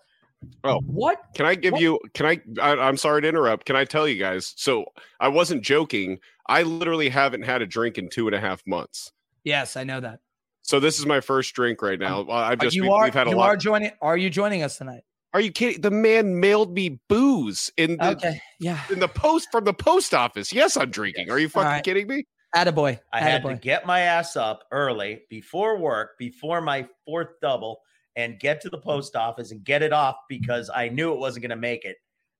Oh. 0.64 0.80
what? 0.86 1.20
Can 1.34 1.46
I 1.46 1.54
give 1.54 1.72
What- 1.72 1.82
you? 1.82 1.98
Can 2.14 2.26
I, 2.26 2.40
I? 2.60 2.72
I'm 2.76 2.96
sorry 2.96 3.22
to 3.22 3.28
interrupt. 3.28 3.66
Can 3.66 3.76
I 3.76 3.84
tell 3.84 4.06
you 4.08 4.18
guys? 4.18 4.54
So 4.56 4.84
I 5.20 5.28
wasn't 5.28 5.62
joking. 5.62 6.18
I 6.46 6.62
literally 6.62 7.08
haven't 7.08 7.42
had 7.42 7.62
a 7.62 7.66
drink 7.66 7.98
in 7.98 8.08
two 8.08 8.26
and 8.26 8.34
a 8.34 8.40
half 8.40 8.62
months. 8.66 9.12
Yes, 9.44 9.76
I 9.76 9.84
know 9.84 10.00
that. 10.00 10.20
So 10.62 10.80
this 10.80 10.98
is 10.98 11.06
my 11.06 11.20
first 11.20 11.54
drink 11.54 11.82
right 11.82 11.98
now. 11.98 12.20
Um, 12.22 12.30
I've 12.30 12.58
just 12.58 12.74
you 12.74 12.84
we, 12.84 12.88
are 12.88 13.04
have 13.06 13.14
had 13.14 13.26
a 13.26 13.30
you 13.30 13.36
lot. 13.36 13.48
are 13.50 13.56
joining. 13.56 13.90
Are 14.00 14.16
you 14.16 14.30
joining 14.30 14.62
us 14.62 14.78
tonight? 14.78 15.02
Are 15.34 15.40
you 15.40 15.50
kidding? 15.50 15.80
The 15.80 15.90
man 15.90 16.38
mailed 16.40 16.72
me 16.72 17.00
booze 17.08 17.70
in 17.76 17.96
the 17.96 18.10
Okay, 18.12 18.40
yeah. 18.60 18.80
in 18.90 19.00
the 19.00 19.08
post 19.08 19.48
from 19.50 19.64
the 19.64 19.74
post 19.74 20.14
office. 20.14 20.52
Yes, 20.52 20.76
I'm 20.76 20.90
drinking. 20.90 21.28
Are 21.30 21.38
you 21.38 21.48
fucking 21.48 21.66
right. 21.68 21.84
kidding 21.84 22.06
me? 22.06 22.24
Attaboy. 22.54 23.00
I 23.12 23.20
had 23.20 23.42
to 23.42 23.56
get 23.56 23.84
my 23.84 24.00
ass 24.00 24.36
up 24.36 24.62
early 24.70 25.22
before 25.28 25.76
work, 25.78 26.10
before 26.18 26.60
my 26.60 26.86
fourth 27.04 27.30
double, 27.42 27.80
and 28.16 28.38
get 28.38 28.60
to 28.62 28.68
the 28.70 28.78
post 28.78 29.16
office 29.16 29.50
and 29.50 29.64
get 29.64 29.82
it 29.82 29.92
off 29.92 30.16
because 30.28 30.70
I 30.74 30.88
knew 30.88 31.12
it 31.12 31.18
wasn't 31.18 31.42
going 31.42 31.50
to 31.50 31.56
make 31.56 31.84
it 31.84 31.96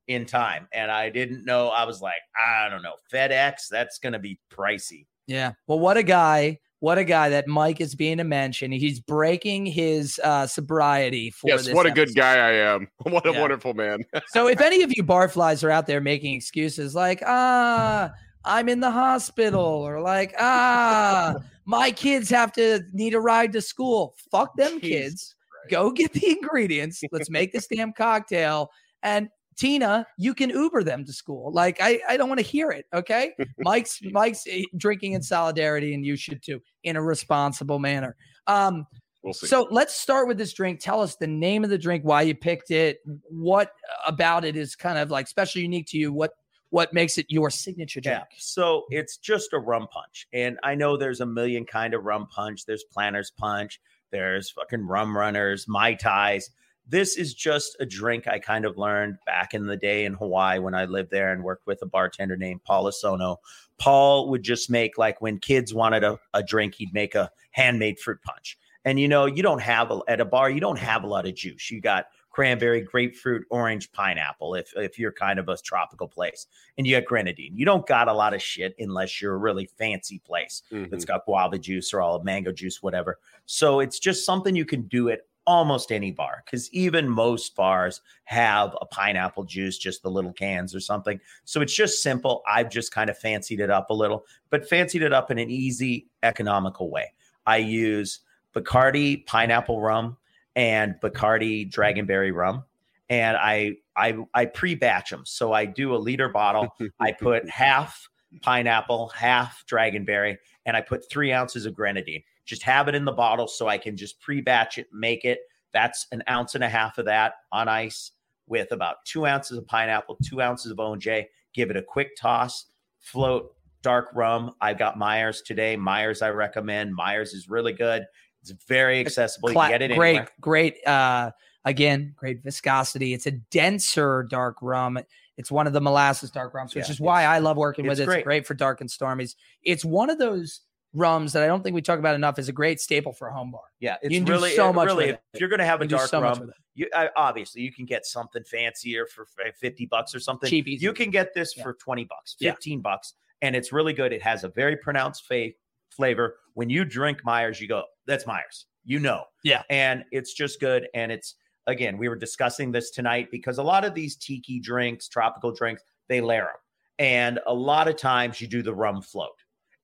in 0.09 0.27
time. 0.27 0.69
And 0.73 0.91
I 0.91 1.11
didn't 1.11 1.45
know. 1.45 1.69
I 1.69 1.85
was 1.85 2.01
like, 2.01 2.21
I 2.39 2.69
don't 2.69 2.83
know, 2.83 2.95
FedEx, 3.13 3.69
that's 3.71 3.99
going 3.99 4.13
to 4.13 4.19
be 4.19 4.39
pricey. 4.53 5.07
Yeah. 5.27 5.53
Well, 5.67 5.79
what 5.79 5.97
a 5.97 6.03
guy. 6.03 6.59
What 6.81 6.99
a 6.99 7.05
guy 7.05 7.31
that 7.31 7.49
Mike 7.49 7.81
is 7.81 7.95
being 7.95 8.21
a 8.21 8.25
mention. 8.25 8.71
He's 8.71 9.01
breaking 9.01 9.65
his 9.65 10.21
uh, 10.23 10.47
sobriety 10.47 11.31
for 11.31 11.49
Yes, 11.49 11.65
this 11.65 11.75
what 11.75 11.87
a 11.87 11.91
good 11.91 12.15
guy 12.15 12.35
I 12.35 12.53
am. 12.53 12.89
What 13.05 13.27
a 13.27 13.33
Yeah. 13.33 13.41
wonderful 13.41 13.73
man. 13.73 14.05
So 14.29 14.49
if 14.49 14.61
any 14.61 14.83
of 14.83 14.93
you 14.95 15.03
barflies 15.03 15.65
are 15.65 15.71
out 15.71 15.87
there 15.87 16.03
making 16.03 16.35
excuses 16.35 16.95
like, 16.95 17.23
ah, 17.27 18.13
I'm 18.45 18.69
in 18.69 18.81
the 18.81 18.91
hospital, 18.91 19.63
or 19.65 20.03
like, 20.03 20.35
ah, 20.39 21.37
my 21.65 21.91
kids 21.91 22.29
have 22.29 22.53
to 22.53 22.83
need 22.93 23.15
a 23.15 23.21
ride 23.21 23.53
to 23.55 23.63
school. 23.63 24.15
Fuck 24.31 24.55
them 24.57 24.79
Jesus 24.81 24.89
kids. 24.91 25.37
Go 25.71 25.91
get 25.91 26.13
the 26.13 26.31
ingredients. 26.43 27.03
Let's 27.13 27.31
make 27.31 27.53
this 27.53 27.67
damn 27.67 27.93
cocktail. 27.93 28.71
And 29.03 29.29
Tina, 29.57 30.07
you 30.19 30.35
can 30.35 30.51
Uber 30.51 30.83
them 30.83 31.05
to 31.05 31.13
school. 31.13 31.53
Like, 31.53 31.79
I, 31.81 32.01
I 32.09 32.17
don't 32.17 32.29
want 32.29 32.41
to 32.41 32.47
hear 32.47 32.71
it. 32.71 32.87
Okay. 32.93 33.33
Mike's 33.59 34.01
Mike's 34.03 34.45
eh, 34.49 34.65
drinking 34.77 35.13
in 35.13 35.23
solidarity, 35.23 35.95
and 35.95 36.05
you 36.05 36.17
should 36.17 36.43
too, 36.43 36.61
in 36.83 36.97
a 36.97 37.03
responsible 37.03 37.79
manner. 37.79 38.17
Um, 38.47 38.87
We'll 39.23 39.33
see. 39.33 39.47
so 39.47 39.67
let's 39.71 39.97
start 39.97 40.29
with 40.29 40.37
this 40.37 40.53
drink. 40.53 40.81
Tell 40.81 41.01
us 41.01 41.17
the 41.17 41.27
name 41.27 41.65
of 41.65 41.71
the 41.71 41.79
drink, 41.79 42.05
why 42.05 42.23
you 42.23 42.35
picked 42.35 42.71
it, 42.71 42.99
what 43.31 43.73
about 44.07 44.45
it 44.45 44.55
is 44.55 44.77
kind 44.77 44.99
of 44.99 45.11
like 45.11 45.29
special, 45.29 45.63
unique 45.63 45.87
to 45.89 45.99
you. 45.99 46.13
What 46.13 46.33
what 46.69 46.93
makes 46.93 47.19
it 47.19 47.27
your 47.29 47.51
signature 47.51 48.01
drink? 48.01 48.19
Yeah. 48.19 48.37
So 48.37 48.85
it's 48.91 49.17
just 49.17 49.53
a 49.53 49.59
rum 49.59 49.87
punch. 49.93 50.27
And 50.33 50.59
I 50.63 50.75
know 50.75 50.97
there's 50.97 51.21
a 51.21 51.27
million 51.27 51.65
kind 51.65 51.95
of 51.95 52.05
rum 52.05 52.27
punch. 52.27 52.67
There's 52.67 52.85
planter's 52.85 53.31
punch. 53.31 53.81
There's 54.15 54.49
fucking 54.49 54.87
rum 54.87 55.19
runners, 55.19 55.67
Mai 55.67 55.95
Tais. 55.95 56.49
This 56.87 57.17
is 57.17 57.35
just 57.35 57.77
a 57.81 57.85
drink 57.85 58.29
I 58.29 58.39
kind 58.39 58.65
of 58.65 58.79
learned 58.79 59.17
back 59.27 59.55
in 59.55 59.67
the 59.67 59.77
day 59.77 60.05
in 60.05 60.15
Hawaii 60.15 60.61
when 60.61 60.73
I 60.73 60.85
lived 60.85 61.11
there 61.11 61.33
and 61.33 61.43
worked 61.43 61.67
with 61.67 61.83
a 61.83 61.87
bartender 61.87 62.37
named 62.37 62.63
Paul 62.63 62.85
Asono. 62.85 63.39
Paul 63.77 64.31
would 64.31 64.45
just 64.45 64.71
make 64.71 64.97
like 64.99 65.21
when 65.21 65.41
kids 65.41 65.75
wanted 65.75 66.05
a, 66.05 66.21
a 66.33 66.45
drink, 66.45 66.77
he'd 66.77 66.95
make 66.95 67.17
a 67.17 67.29
handmade 67.51 67.99
fruit 67.99 68.23
punch. 68.23 68.57
And 68.85 69.01
you 69.01 69.09
know, 69.09 69.27
you 69.27 69.43
don't 69.43 69.63
have 69.63 69.91
a, 69.91 69.99
at 70.07 70.21
a 70.21 70.25
bar, 70.25 70.49
you 70.49 70.61
don't 70.61 70.79
have 70.79 71.03
a 71.03 71.09
lot 71.09 71.27
of 71.27 71.35
juice. 71.35 71.73
You 71.73 71.81
got 71.81 72.07
cranberry, 72.35 72.81
grapefruit, 72.81 73.47
orange, 73.49 73.93
pineapple. 73.93 74.57
If 74.57 74.73
if 74.77 74.99
you're 74.99 75.13
kind 75.13 75.39
of 75.39 75.49
a 75.49 75.57
tropical 75.57 76.09
place, 76.09 76.49
and 76.77 76.85
you 76.85 76.97
got 76.99 77.07
grenadine, 77.07 77.57
you 77.57 77.65
don't 77.65 77.87
got 77.87 78.09
a 78.09 78.13
lot 78.13 78.35
of 78.35 78.43
shit 78.43 78.75
unless 78.81 79.23
you're 79.23 79.35
a 79.35 79.39
really 79.39 79.67
fancy 79.79 80.19
place 80.19 80.63
Mhm. 80.73 80.91
that's 80.91 81.05
got 81.05 81.25
guava 81.27 81.59
juice 81.59 81.95
or 81.95 82.01
all 82.01 82.21
mango 82.25 82.51
juice, 82.51 82.83
whatever. 82.83 83.21
So 83.47 83.79
it's 83.79 84.01
just 84.01 84.27
something 84.27 84.57
you 84.57 84.65
can 84.65 84.83
do 84.83 85.11
at 85.11 85.21
almost 85.47 85.93
any 85.93 86.11
bar 86.11 86.43
because 86.45 86.73
even 86.73 87.09
most 87.09 87.55
bars 87.55 88.01
have 88.25 88.77
a 88.81 88.87
pineapple 88.87 89.45
juice, 89.45 89.79
just 89.79 90.03
the 90.03 90.11
little 90.11 90.33
cans 90.33 90.75
or 90.75 90.81
something. 90.81 91.21
So 91.45 91.61
it's 91.61 91.75
just 91.75 92.03
simple. 92.03 92.43
I've 92.49 92.69
just 92.71 92.91
kind 92.93 93.11
of 93.11 93.17
fancied 93.17 93.61
it 93.61 93.71
up 93.71 93.91
a 93.91 93.95
little, 93.95 94.27
but 94.51 94.69
fancied 94.69 95.03
it 95.03 95.13
up 95.13 95.31
in 95.31 95.39
an 95.39 95.51
easy, 95.51 96.09
economical 96.25 96.91
way. 96.91 97.13
I 97.47 97.59
use 97.59 98.21
Bacardi 98.55 99.25
pineapple 99.27 99.81
rum 99.81 100.17
and 100.57 100.95
Bacardi 101.03 101.71
dragonberry 101.71 102.33
rum. 102.33 102.65
And 103.11 103.37
I 103.37 103.77
I 103.97 104.17
I 104.33 104.47
pre-batch 104.47 105.11
them. 105.11 105.23
So 105.25 105.53
I 105.53 105.67
do 105.67 105.95
a 105.95 105.99
liter 105.99 106.29
bottle. 106.29 106.75
I 107.01 107.13
put 107.21 107.49
half 107.49 108.09
pineapple, 108.43 109.09
half 109.09 109.65
dragonberry, 109.71 110.37
and 110.67 110.77
I 110.77 110.81
put 110.81 111.09
three 111.09 111.33
ounces 111.33 111.67
of 111.67 111.75
grenadine. 111.75 112.23
Just 112.47 112.63
have 112.63 112.89
it 112.89 112.95
in 112.95 113.05
the 113.05 113.13
bottle 113.13 113.47
so 113.47 113.69
I 113.69 113.79
can 113.79 113.97
just 113.97 114.21
pre-batch 114.21 114.79
it, 114.79 114.89
make 114.93 115.25
it. 115.25 115.41
That's 115.73 116.07
an 116.13 116.23
ounce 116.29 116.55
and 116.55 116.65
a 116.65 116.69
half 116.69 116.99
of 116.99 117.07
that 117.07 117.35
on 117.53 117.69
ice 117.69 118.13
with 118.47 118.73
about 118.73 118.97
two 119.05 119.27
ounces 119.27 119.59
of 119.59 119.67
pineapple, 119.67 120.19
two 120.23 120.41
ounces 120.41 120.71
of 120.71 120.79
OJ. 120.79 121.27
Give 121.55 121.71
it 121.71 121.77
a 121.77 121.83
quick 121.83 122.17
toss, 122.17 122.67
float 123.01 123.55
dark 123.83 124.09
rum. 124.15 124.53
I've 124.61 124.79
got 124.79 124.99
Myers 124.99 125.43
today. 125.43 125.77
Myers, 125.77 126.23
I 126.23 126.31
recommend. 126.31 126.95
Myers 126.95 127.35
is 127.35 127.49
really 127.49 127.73
good. 127.73 128.05
It's 128.51 128.65
very 128.67 129.01
accessible. 129.01 129.51
You 129.51 129.55
Cla- 129.55 129.63
can 129.69 129.71
get 129.79 129.83
it 129.91 129.97
great, 129.97 130.09
anywhere. 130.11 130.29
great. 130.41 130.87
Uh, 130.87 131.31
again, 131.65 132.13
great 132.17 132.43
viscosity. 132.43 133.15
It's 133.15 133.27
a 133.27 133.31
denser 133.33 134.27
dark 134.29 134.57
rum. 134.61 134.99
It's 135.37 135.51
one 135.51 135.67
of 135.67 135.73
the 135.73 135.81
molasses 135.81 136.31
dark 136.31 136.55
rums, 136.55 136.75
which 136.75 136.87
Yeah, 136.87 136.93
is 136.93 137.01
why 137.01 137.25
I 137.25 137.39
love 137.39 137.57
working 137.57 137.87
with 137.87 137.99
it. 137.99 138.03
It's 138.03 138.07
great. 138.09 138.25
great 138.25 138.47
for 138.47 138.55
dark 138.55 138.81
and 138.81 138.91
stormies. 138.91 139.35
It's 139.63 139.85
one 139.85 140.11
of 140.11 140.19
those 140.19 140.61
rums 140.93 141.33
that 141.33 141.43
I 141.43 141.47
don't 141.47 141.63
think 141.63 141.75
we 141.75 141.83
talk 141.83 141.99
about 141.99 142.15
enough. 142.15 142.39
Is 142.39 142.49
a 142.49 142.53
great 142.53 142.81
staple 142.81 143.13
for 143.13 143.27
a 143.29 143.33
home 143.35 143.51
bar. 143.51 143.63
Yeah, 143.81 143.97
it's 144.03 144.13
You 144.13 144.21
can 144.21 144.27
do 144.27 144.33
really 144.33 144.51
so 144.55 144.73
much 144.73 144.87
Really, 144.87 145.09
if 145.09 145.19
you're 145.41 145.49
going 145.49 145.59
to 145.59 145.65
have 145.65 145.81
a 145.81 145.85
You 145.85 145.89
do 145.89 145.97
dark 145.97 146.09
so 146.09 146.21
rum, 146.23 146.53
you 146.75 146.87
I, 146.95 147.09
obviously 147.17 147.63
you 147.63 147.73
can 147.73 147.85
get 147.87 148.05
something 148.07 148.45
fancier 148.45 149.07
for 149.07 149.27
50 149.59 149.87
bucks 149.87 150.15
or 150.15 150.21
something. 150.21 150.49
Cheap, 150.49 150.69
easy. 150.69 150.85
You 150.85 150.93
can 150.93 151.11
get 151.11 151.35
this 151.35 151.57
Yeah. 151.57 151.65
for 151.65 151.73
20 151.73 152.05
bucks, 152.05 152.37
Yeah. 152.39 152.53
15 152.53 152.81
bucks, 152.83 153.15
and 153.43 153.57
it's 153.57 153.73
really 153.73 153.93
good. 153.93 154.13
It 154.13 154.23
has 154.23 154.45
a 154.45 154.49
very 154.51 154.77
pronounced 154.77 155.25
fa- 155.27 155.51
flavor. 155.95 156.37
When 156.55 156.71
you 156.71 156.85
drink 156.85 157.19
Myers, 157.25 157.61
you 157.61 157.69
go, 157.69 157.85
"That's 158.07 158.27
Myers." 158.27 158.67
You 158.85 159.01
know. 159.01 159.25
Yeah. 159.45 159.63
And 159.71 160.05
it's 160.11 160.35
just 160.35 160.61
good 160.61 160.89
and 160.95 161.11
it's 161.11 161.37
again, 161.67 161.97
we 161.97 162.09
were 162.11 162.17
discussing 162.17 162.71
this 162.71 162.91
tonight 162.91 163.29
because 163.31 163.57
a 163.57 163.63
lot 163.63 163.85
of 163.85 163.95
these 163.95 164.17
tiki 164.17 164.61
drinks, 164.61 165.09
tropical 165.09 165.51
drinks, 165.53 165.83
they 166.09 166.21
layer 166.21 166.43
them. 166.43 166.61
And 166.99 167.41
a 167.47 167.55
lot 167.55 167.89
of 167.89 167.97
times 167.97 168.41
you 168.43 168.47
do 168.47 168.63
the 168.63 168.75
rum 168.75 169.01
float. 169.01 169.33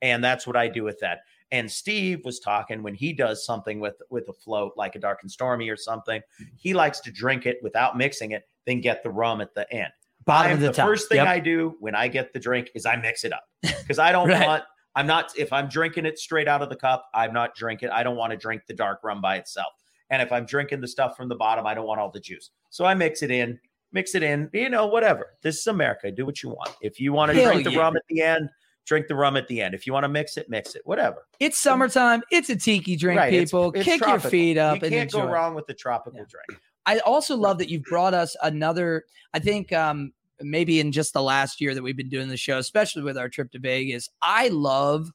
And 0.03 0.23
that's 0.23 0.46
what 0.46 0.57
I 0.57 0.68
do 0.68 0.85
with 0.85 0.99
that. 1.01 1.20
And 1.51 1.70
Steve 1.70 2.25
was 2.27 2.38
talking 2.38 2.83
when 2.83 2.94
he 2.94 3.12
does 3.14 3.44
something 3.46 3.81
with 3.81 3.94
with 4.11 4.29
a 4.29 4.33
float 4.35 4.75
like 4.77 4.94
a 4.94 4.99
dark 4.99 5.20
and 5.23 5.31
stormy 5.31 5.68
or 5.70 5.77
something, 5.77 6.20
he 6.57 6.75
likes 6.75 7.01
to 7.01 7.11
drink 7.11 7.46
it 7.46 7.57
without 7.62 7.96
mixing 7.96 8.33
it, 8.33 8.42
then 8.66 8.81
get 8.83 9.03
the 9.03 9.11
rum 9.11 9.40
at 9.40 9.55
the 9.55 9.70
end. 9.73 9.90
Bottom 10.27 10.49
I'm- 10.51 10.57
of 10.57 10.61
the, 10.61 10.66
the 10.68 10.75
first 10.75 11.09
thing 11.09 11.16
Yep. 11.16 11.27
I 11.27 11.38
do 11.40 11.77
when 11.81 11.94
I 11.94 12.07
get 12.09 12.35
the 12.35 12.38
drink 12.38 12.68
is 12.75 12.85
I 12.85 12.96
mix 12.96 13.25
it 13.25 13.33
up 13.33 13.44
because 13.62 13.99
I 13.99 14.12
don't 14.12 14.29
Right. 14.29 14.46
want. 14.46 14.64
I'm 14.96 15.07
not 15.07 15.33
if 15.38 15.53
I'm 15.53 15.68
drinking 15.68 16.07
it 16.07 16.18
straight 16.18 16.48
out 16.48 16.62
of 16.62 16.68
the 16.68 16.76
cup. 16.76 17.09
I'm 17.14 17.33
not 17.33 17.55
drinking. 17.55 17.90
I 17.90 18.03
don't 18.03 18.16
want 18.16 18.33
to 18.33 18.37
drink 18.37 18.62
the 18.66 18.74
dark 18.74 19.00
rum 19.05 19.20
by 19.20 19.37
itself. 19.37 19.72
And 20.11 20.20
if 20.20 20.33
I'm 20.33 20.44
drinking 20.44 20.81
the 20.81 20.88
stuff 20.88 21.16
from 21.16 21.29
the 21.29 21.37
bottom, 21.37 21.66
I 21.66 21.74
don't 21.74 21.87
want 21.87 22.00
all 22.00 22.11
the 22.11 22.20
juice. 22.20 22.50
So 22.70 22.85
I 22.85 22.94
mix 22.94 23.22
it 23.22 23.31
in, 23.31 23.59
mix 23.92 24.14
it 24.16 24.22
in. 24.24 24.50
You 24.53 24.68
know, 24.68 24.87
whatever. 24.87 25.37
This 25.42 25.59
is 25.61 25.66
America. 25.68 26.11
Do 26.11 26.26
what 26.26 26.42
you 26.42 26.48
want. 26.50 26.70
If 26.81 26.98
you 26.98 27.12
want 27.12 27.33
to 27.33 27.38
Hell 27.40 27.53
drink 27.53 27.64
the 27.64 27.79
rum 27.79 27.96
at 27.96 28.03
the 28.09 28.20
end, 28.20 28.50
drink 28.85 29.07
the 29.07 29.14
rum 29.14 29.37
at 29.37 29.46
the 29.46 29.61
end. 29.61 29.72
If 29.74 29.87
you 29.87 29.92
want 29.92 30.03
to 30.05 30.09
mix 30.09 30.37
it, 30.37 30.50
mix 30.50 30.74
it. 30.74 30.83
Whatever. 30.85 31.29
It's 31.38 31.59
summertime. 31.59 32.22
It's 32.33 32.50
a 32.50 32.57
tiki 32.57 32.96
drink, 32.96 33.18
Right, 33.20 33.31
people. 33.31 33.70
it's 33.72 33.85
Kick 33.85 34.00
your 34.00 34.18
feet 34.18 34.59
up 34.59 34.79
You 34.79 34.87
and 34.87 34.92
can't 34.92 35.12
go 35.12 35.24
wrong 35.26 35.55
with 35.55 35.66
the 35.66 35.74
tropical 35.74 36.18
Yeah. 36.18 36.26
drink. 36.29 36.61
I 36.87 36.98
also 37.00 37.37
love 37.37 37.59
that 37.59 37.68
you've 37.68 37.85
brought 37.85 38.14
us 38.14 38.35
another. 38.42 39.05
I 39.33 39.38
think 39.38 39.72
um, 39.72 40.12
maybe 40.40 40.81
in 40.81 40.92
just 40.92 41.12
the 41.12 41.22
last 41.22 41.61
year 41.61 41.74
that 41.74 41.83
we've 41.83 41.96
been 41.96 42.09
doing 42.09 42.29
the 42.29 42.37
show, 42.37 42.59
especially 42.59 43.03
with 43.03 43.18
our 43.18 43.29
trip 43.29 43.50
to 43.53 43.59
Vegas. 43.59 44.09
I 44.22 44.48
love 44.48 45.11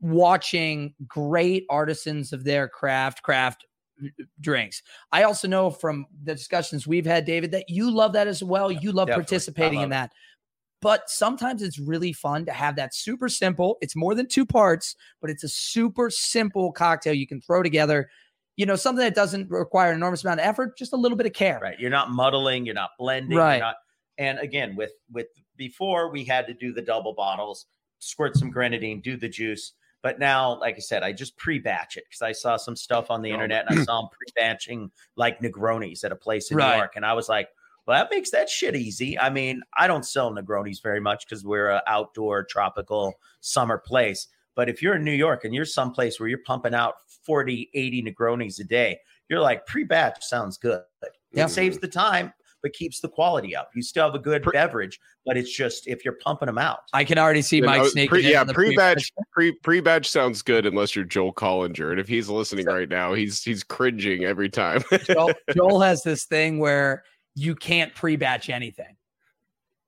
watching 0.00 0.94
great 1.06 1.64
artisans 1.70 2.32
of 2.32 2.44
their 2.44 2.68
craft, 2.68 3.22
craft 3.22 3.64
drinks. 4.40 4.82
I 5.12 5.22
also 5.22 5.46
know 5.46 5.70
from 5.70 6.06
the 6.24 6.34
discussions 6.34 6.86
we've 6.86 7.06
had, 7.06 7.24
David, 7.24 7.52
that 7.52 7.68
you 7.68 7.90
love 7.90 8.12
that 8.14 8.26
as 8.26 8.42
well. 8.42 8.70
You 8.72 8.90
love 8.92 9.08
Definitely. 9.08 9.24
Participating 9.24 9.78
love 9.78 9.84
in 9.86 9.92
it. 9.92 9.94
that. 9.94 10.12
But 10.80 11.08
sometimes 11.08 11.62
it's 11.62 11.78
really 11.78 12.12
fun 12.12 12.44
to 12.46 12.52
have 12.52 12.74
that 12.76 12.92
super 12.94 13.28
simple. 13.28 13.78
It's 13.80 13.94
more 13.94 14.16
than 14.16 14.26
two 14.26 14.44
parts, 14.44 14.96
but 15.20 15.30
it's 15.30 15.44
a 15.44 15.48
super 15.48 16.10
simple 16.10 16.72
cocktail 16.72 17.14
you 17.14 17.26
can 17.28 17.40
throw 17.40 17.62
together. 17.62 18.08
you 18.56 18.66
know, 18.66 18.76
something 18.76 19.02
that 19.02 19.14
doesn't 19.14 19.48
require 19.50 19.90
an 19.92 19.96
enormous 19.96 20.24
amount 20.24 20.38
of 20.38 20.44
effort, 20.46 20.76
just 20.76 20.92
a 20.92 20.96
little 20.96 21.16
bit 21.16 21.24
of 21.26 21.32
care. 21.32 21.58
Right. 21.62 21.80
You're 21.80 21.88
not 21.88 22.10
muddling, 22.10 22.66
you're 22.66 22.74
not 22.74 22.90
blending, 22.98 23.38
Right. 23.38 23.54
you're 23.56 23.64
not 23.64 23.76
and 24.22 24.38
again 24.38 24.76
with 24.76 24.92
with 25.10 25.26
before 25.56 26.10
we 26.10 26.24
had 26.24 26.46
to 26.46 26.54
do 26.54 26.72
the 26.72 26.82
double 26.82 27.12
bottles, 27.12 27.66
squirt 27.98 28.36
some 28.36 28.50
grenadine, 28.50 29.00
do 29.00 29.16
the 29.16 29.28
juice. 29.28 29.72
But 30.02 30.18
now, 30.18 30.58
like 30.58 30.76
I 30.76 30.80
said, 30.80 31.02
I 31.04 31.12
just 31.12 31.36
pre-batch 31.36 31.96
it 31.96 32.04
because 32.08 32.22
I 32.22 32.32
saw 32.32 32.56
some 32.56 32.74
stuff 32.74 33.10
on 33.10 33.22
the 33.22 33.30
Oh. 33.30 33.34
internet 33.34 33.66
and 33.68 33.78
I 33.78 33.84
saw 33.84 34.00
them 34.00 34.10
pre-batching 34.10 34.90
like 35.16 35.38
Negronis 35.40 36.02
at 36.04 36.10
a 36.10 36.16
place 36.16 36.50
in 36.50 36.56
Right. 36.56 36.72
New 36.72 36.76
York. 36.78 36.96
And 36.96 37.06
I 37.06 37.12
was 37.12 37.28
like, 37.28 37.48
well, 37.86 37.96
that 37.96 38.10
makes 38.10 38.30
that 38.30 38.48
shit 38.48 38.74
easy. 38.74 39.16
I 39.18 39.30
mean, 39.30 39.62
I 39.76 39.86
don't 39.86 40.04
sell 40.04 40.32
Negronis 40.32 40.82
very 40.82 41.00
much 41.00 41.24
because 41.26 41.44
we're 41.44 41.70
an 41.70 41.82
outdoor 41.86 42.42
tropical 42.44 43.14
summer 43.40 43.78
place. 43.78 44.26
But 44.56 44.68
if 44.68 44.82
you're 44.82 44.96
in 44.96 45.04
New 45.04 45.12
York 45.12 45.44
and 45.44 45.54
you're 45.54 45.64
someplace 45.64 46.18
where 46.18 46.28
you're 46.28 46.42
pumping 46.44 46.74
out 46.74 46.94
40, 47.24 47.70
80 47.72 48.02
Negronis 48.02 48.58
a 48.58 48.64
day, 48.64 48.98
you're 49.28 49.40
like, 49.40 49.66
pre-batch 49.66 50.24
sounds 50.24 50.58
good. 50.58 50.82
Yeah. 51.32 51.44
It 51.44 51.50
saves 51.50 51.78
the 51.78 51.88
time, 51.88 52.32
but 52.62 52.72
keeps 52.72 53.00
the 53.00 53.08
quality 53.08 53.54
up. 53.56 53.70
You 53.74 53.82
still 53.82 54.04
have 54.06 54.14
a 54.14 54.18
good 54.18 54.42
Pre- 54.42 54.52
beverage, 54.52 54.98
but 55.26 55.36
it's 55.36 55.50
just 55.52 55.86
if 55.86 56.04
you're 56.04 56.14
pumping 56.22 56.46
them 56.46 56.58
out. 56.58 56.80
I 56.92 57.04
can 57.04 57.18
already 57.18 57.42
see 57.42 57.58
And 57.58 57.66
Mike 57.66 57.82
was- 57.82 57.92
sneaking 57.92 58.08
pre- 58.08 58.30
yeah, 58.30 58.44
pre-batch 58.44 59.12
pre 59.32 59.52
pre-batch 59.52 60.08
sounds 60.08 60.42
good 60.42 60.64
unless 60.66 60.94
you're 60.96 61.04
Joel 61.04 61.32
Collinger, 61.34 61.90
and 61.90 62.00
if 62.00 62.08
he's 62.08 62.28
listening 62.28 62.66
right 62.66 62.88
now, 62.88 63.12
he's 63.14 63.42
he's 63.42 63.62
cringing 63.62 64.24
every 64.24 64.48
time. 64.48 64.82
Joel, 65.04 65.32
Joel 65.54 65.80
has 65.80 66.02
this 66.02 66.24
thing 66.24 66.58
where 66.58 67.04
you 67.34 67.54
can't 67.54 67.94
pre-batch 67.94 68.48
anything. 68.50 68.96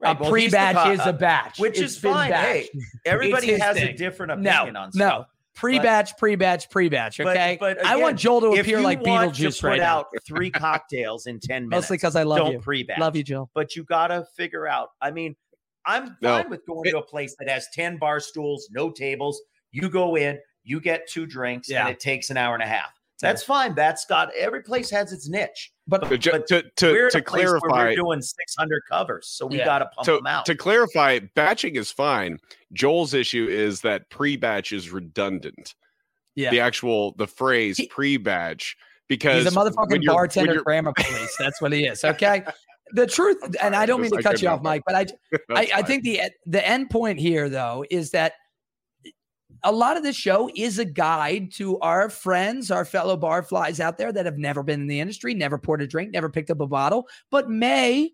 Right, 0.01 0.17
a 0.19 0.21
well, 0.21 0.31
pre-batch 0.31 0.77
co- 0.77 0.91
is 0.93 1.01
a 1.01 1.05
uh, 1.07 1.13
batch, 1.13 1.59
which 1.59 1.79
It's 1.81 1.95
is 1.95 1.99
been 2.01 2.13
fine. 2.13 2.33
Hey. 2.33 2.69
Everybody 3.07 3.47
his 3.49 3.63
has 3.63 3.77
a 3.77 3.81
thing. 3.81 3.97
different 3.97 4.41
no, 4.41 4.51
opinion 4.51 4.77
on 4.77 4.93
stuff. 4.93 5.29
No, 5.57 5.61
pre-batch, 5.61 6.17
pre-batch, 6.17 6.71
pre-batch. 6.71 7.19
But- 7.19 7.27
Okay, 7.29 7.57
but 7.61 7.85
I 7.85 7.97
want 7.97 8.19
Joel 8.19 8.41
to 8.43 8.61
appear 8.61 8.81
like 8.81 9.01
want 9.03 9.33
Beetlejuice 9.33 9.57
to 9.57 9.61
put 9.63 9.69
right 9.69 9.81
out 9.81 10.07
three 10.27 10.51
cocktails 10.53 11.27
in 11.27 11.41
10 11.41 11.69
minutes, 11.69 11.85
Mostly 11.85 11.97
because 11.97 12.17
I 12.17 12.23
love 12.25 12.39
don't 12.39 12.53
you. 12.53 12.61
pre-batch. 12.61 12.99
Love 12.99 13.17
you, 13.17 13.23
Joel. 13.23 13.51
But 13.55 13.77
you 13.77 13.85
got 13.85 14.09
to 14.09 14.27
figure 14.37 14.67
out. 14.67 14.91
I 15.01 15.11
mean, 15.11 15.37
I'm 15.87 16.17
No. 16.23 16.39
fine 16.43 16.51
with 16.51 16.65
going 16.67 16.85
to 16.91 16.99
a 16.99 17.03
place 17.03 17.37
that 17.39 17.49
has 17.49 17.67
10 17.73 17.99
bar 17.99 18.21
stools, 18.21 18.69
no 18.73 18.91
tables. 18.91 19.41
You 19.71 19.89
go 19.91 20.17
in, 20.17 20.39
you 20.63 20.81
get 20.81 21.07
two 21.09 21.27
drinks, 21.27 21.69
Yeah. 21.69 21.81
and 21.81 21.91
it 21.91 22.01
takes 22.01 22.31
an 22.31 22.37
hour 22.37 22.55
and 22.55 22.63
a 22.63 22.67
half. 22.67 22.91
That's 23.21 23.43
fine. 23.43 23.75
That's 23.75 24.05
got 24.07 24.35
every 24.35 24.63
place 24.63 24.91
has 24.91 25.13
its 25.13 25.29
niche. 25.29 25.73
But 25.87 26.03
But 26.03 26.11
But 26.11 26.23
to 26.23 26.31
we're 26.33 26.41
to, 26.41 26.63
to 26.77 27.19
a 27.19 27.23
place 27.23 27.45
where 27.45 27.61
clarify, 27.61 27.85
we're 27.91 27.95
doing 27.97 28.21
600 28.23 28.83
covers, 28.91 29.29
so 29.29 29.47
we 29.47 29.59
Yeah. 29.59 29.65
got 29.67 29.79
to 29.81 29.87
pump 29.87 30.05
to, 30.07 30.13
them 30.17 30.27
out. 30.27 30.47
to 30.47 30.55
clarify, 30.55 31.21
batching 31.35 31.77
is 31.77 31.91
fine. 31.91 32.39
Joel's 32.73 33.15
issue 33.15 33.47
is 33.49 33.81
that 33.83 34.11
pre-batch 34.11 34.73
is 34.73 34.91
redundant. 34.91 35.75
Yeah. 36.35 36.51
The 36.51 36.61
actual 36.61 37.13
the 37.17 37.27
phrase 37.29 37.77
He- 37.77 37.87
pre-batch 37.87 38.77
because 39.09 39.45
he's 39.45 39.53
a 39.53 39.57
motherfucking 39.57 40.05
bartender, 40.07 40.63
grammar 40.63 40.93
police. 40.97 41.37
That's 41.39 41.61
what 41.63 41.73
he 41.73 41.87
is. 41.87 42.05
Okay. 42.05 42.43
The 42.93 43.07
truth, 43.07 43.39
and 43.63 43.75
I 43.75 43.87
don't 43.87 44.01
mean 44.03 44.11
to 44.13 44.19
I 44.19 44.23
cut 44.23 44.43
you 44.43 44.49
off. 44.49 44.63
Mike, 44.63 44.83
but 44.87 44.95
I, 44.95 45.07
I, 45.55 45.69
I 45.77 45.83
think 45.83 46.05
the 46.05 46.21
the 46.47 46.67
end 46.67 46.91
point 46.91 47.19
here, 47.19 47.49
though, 47.49 47.85
is 47.91 48.11
that 48.11 48.35
a 49.65 49.73
lot 49.73 49.97
of 49.97 50.03
this 50.03 50.17
show 50.17 50.51
is 50.55 50.79
a 50.79 50.85
guide 50.85 51.51
to 51.55 51.79
our 51.81 52.09
friends, 52.11 52.71
our 52.71 52.85
fellow 52.85 53.17
barflies 53.17 53.81
out 53.81 53.99
there 53.99 54.13
that 54.13 54.27
have 54.27 54.39
never 54.39 54.63
been 54.63 54.81
in 54.83 54.87
the 54.87 55.01
industry, 55.01 55.35
never 55.35 55.59
poured 55.59 55.83
a 55.83 55.87
drink, 55.87 56.13
never 56.13 56.29
picked 56.31 56.51
up 56.51 56.61
a 56.61 56.67
bottle, 56.67 57.09
but 57.31 57.49
may 57.51 58.11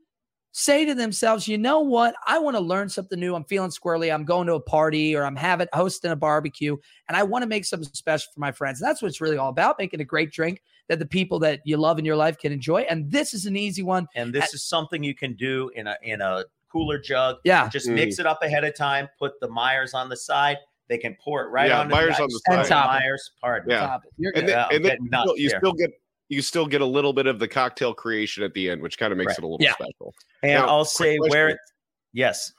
say 0.52 0.84
to 0.84 0.94
themselves, 0.94 1.46
you 1.46 1.56
know 1.56 1.78
what? 1.80 2.14
I 2.26 2.38
want 2.40 2.56
to 2.56 2.60
learn 2.60 2.88
something 2.88 3.20
new. 3.20 3.34
I'm 3.36 3.44
feeling 3.44 3.70
squirrely. 3.70 4.12
I'm 4.12 4.24
going 4.24 4.48
to 4.48 4.54
a 4.54 4.60
party 4.60 5.14
or 5.14 5.24
I'm 5.24 5.36
having 5.36 5.68
hosting 5.72 6.10
a 6.10 6.16
barbecue 6.16 6.76
and 7.08 7.16
I 7.16 7.22
want 7.22 7.42
to 7.42 7.48
make 7.48 7.64
something 7.64 7.88
special 7.92 8.32
for 8.34 8.40
my 8.40 8.50
friends. 8.50 8.80
And 8.80 8.88
that's 8.88 9.00
what 9.00 9.08
it's 9.08 9.20
really 9.20 9.36
all 9.36 9.50
about, 9.50 9.76
making 9.78 10.00
a 10.00 10.04
great 10.04 10.32
drink 10.32 10.60
that 10.88 10.98
the 10.98 11.06
people 11.06 11.38
that 11.40 11.60
you 11.64 11.76
love 11.76 12.00
in 12.00 12.04
your 12.04 12.16
life 12.16 12.36
can 12.36 12.50
enjoy. 12.50 12.80
And 12.90 13.08
this 13.10 13.32
is 13.32 13.46
an 13.46 13.56
easy 13.56 13.82
one. 13.84 14.08
and 14.16 14.32
this 14.32 14.52
is 14.52 14.64
something 14.64 15.04
you 15.04 15.14
can 15.14 15.34
do 15.34 15.70
in 15.76 15.86
a 15.86 15.96
in 16.02 16.20
a 16.20 16.44
cooler 16.70 16.98
jug. 16.98 17.36
Yeah. 17.44 17.68
Just 17.68 17.88
Mm. 17.88 17.94
mix 17.94 18.18
it 18.18 18.26
up 18.26 18.42
ahead 18.42 18.64
of 18.64 18.74
time. 18.76 19.08
Put 19.18 19.38
the 19.40 19.48
Myers 19.48 19.94
on 19.94 20.08
the 20.08 20.16
side. 20.16 20.56
They 20.90 20.98
can 20.98 21.16
pour 21.24 21.42
it 21.44 21.48
right 21.50 21.68
Yeah, 21.68 21.80
on 21.80 21.88
Myers 21.88 22.18
on 22.20 22.28
the 22.28 22.40
And 22.48 22.66
side. 22.66 22.68
top. 22.68 22.86
Myers, 23.00 23.30
pardon. 23.40 23.70
Yeah. 23.70 23.84
Stop 23.86 24.02
it. 24.04 24.10
You're 24.18 24.32
and 24.34 24.40
good. 24.46 24.48
then, 24.48 24.66
Yeah, 24.70 24.76
and 24.76 24.84
then 24.84 24.98
you, 25.04 25.08
nuts 25.10 25.22
still, 25.22 25.38
you 25.38 25.48
still 25.48 25.72
get 25.72 25.90
you 26.28 26.42
still 26.42 26.66
get 26.66 26.80
a 26.80 26.86
little 26.86 27.12
bit 27.12 27.26
of 27.26 27.38
the 27.38 27.48
cocktail 27.48 27.94
creation 27.94 28.42
at 28.44 28.52
the 28.54 28.68
end, 28.70 28.82
which 28.82 28.98
kind 28.98 29.10
of 29.12 29.18
makes 29.18 29.30
Right. 29.30 29.38
it 29.38 29.44
a 29.44 29.46
little 29.46 29.64
Yeah. 29.64 29.72
special. 29.72 30.14
And 30.42 30.52
Now, 30.54 30.66
I'll 30.68 30.84
quick 30.84 30.88
say 30.88 31.18
where. 31.18 31.48
It, 31.50 31.58
yes. 32.12 32.52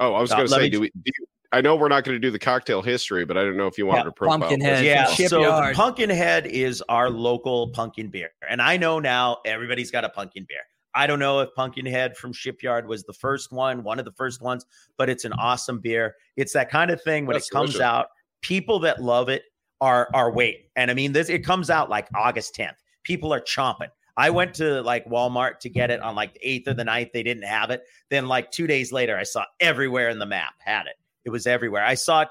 Oh, 0.00 0.14
I 0.14 0.20
was 0.20 0.30
Uh, 0.32 0.36
going 0.36 0.46
to 0.48 0.52
let 0.52 0.58
say, 0.58 0.64
me- 0.64 0.70
do 0.70 0.80
we? 0.80 0.90
Do 0.90 1.12
you, 1.18 1.26
I 1.52 1.60
know 1.60 1.76
we're 1.76 1.86
not 1.88 2.02
going 2.02 2.16
to 2.16 2.20
do 2.20 2.32
the 2.32 2.38
cocktail 2.40 2.82
history, 2.82 3.24
but 3.24 3.36
I 3.38 3.44
don't 3.44 3.56
know 3.56 3.68
if 3.68 3.78
you 3.78 3.86
wanted 3.86 4.00
Yeah, 4.00 4.04
to 4.06 4.12
profile. 4.12 4.38
Pumpkinhead. 4.40 4.84
Yeah. 4.84 5.06
So 5.06 5.14
Shipyard. 5.28 5.76
Pumpkinhead 5.76 6.46
is 6.46 6.82
our 6.88 7.08
local 7.10 7.68
pumpkin 7.70 8.08
beer, 8.08 8.30
and 8.48 8.60
I 8.60 8.76
know 8.76 8.98
now 8.98 9.38
everybody's 9.44 9.92
got 9.92 10.04
a 10.04 10.08
pumpkin 10.08 10.44
beer. 10.48 10.62
I 10.94 11.06
don't 11.06 11.18
know 11.18 11.40
if 11.40 11.52
Pumpkinhead 11.54 12.16
from 12.16 12.32
Shipyard 12.32 12.86
was 12.86 13.02
the 13.04 13.12
first 13.12 13.52
one, 13.52 13.82
one 13.82 13.98
of 13.98 14.04
the 14.04 14.12
first 14.12 14.40
ones, 14.40 14.64
but 14.96 15.08
it's 15.10 15.24
an 15.24 15.32
awesome 15.34 15.80
beer. 15.80 16.14
It's 16.36 16.52
that 16.52 16.70
kind 16.70 16.90
of 16.90 17.02
thing 17.02 17.26
when 17.26 17.34
That's 17.34 17.48
it 17.48 17.52
comes 17.52 17.72
delicious. 17.72 17.84
out, 17.84 18.06
people 18.42 18.78
that 18.80 19.02
love 19.02 19.28
it 19.28 19.42
are 19.80 20.08
are 20.14 20.32
waiting. 20.32 20.66
And 20.76 20.90
I 20.90 20.94
mean, 20.94 21.12
this 21.12 21.28
it 21.28 21.44
comes 21.44 21.70
out 21.70 21.90
like 21.90 22.08
August 22.14 22.54
10th. 22.56 22.76
People 23.02 23.32
are 23.34 23.40
chomping. 23.40 23.88
I 24.16 24.30
went 24.30 24.54
to 24.54 24.80
like 24.82 25.04
Walmart 25.06 25.58
to 25.60 25.68
get 25.68 25.90
it 25.90 26.00
on 26.00 26.14
like 26.14 26.34
the 26.34 26.40
8th 26.46 26.68
or 26.68 26.74
the 26.74 26.84
9th. 26.84 27.10
They 27.12 27.24
didn't 27.24 27.42
have 27.42 27.70
it. 27.70 27.82
Then 28.10 28.28
like 28.28 28.50
two 28.52 28.66
days 28.66 28.92
later, 28.92 29.16
I 29.16 29.24
saw 29.24 29.44
everywhere 29.60 30.08
in 30.08 30.18
the 30.18 30.26
map 30.26 30.54
had 30.60 30.86
it. 30.86 30.94
It 31.24 31.30
was 31.30 31.46
everywhere. 31.46 31.84
I 31.84 31.94
saw 31.94 32.22
it 32.22 32.28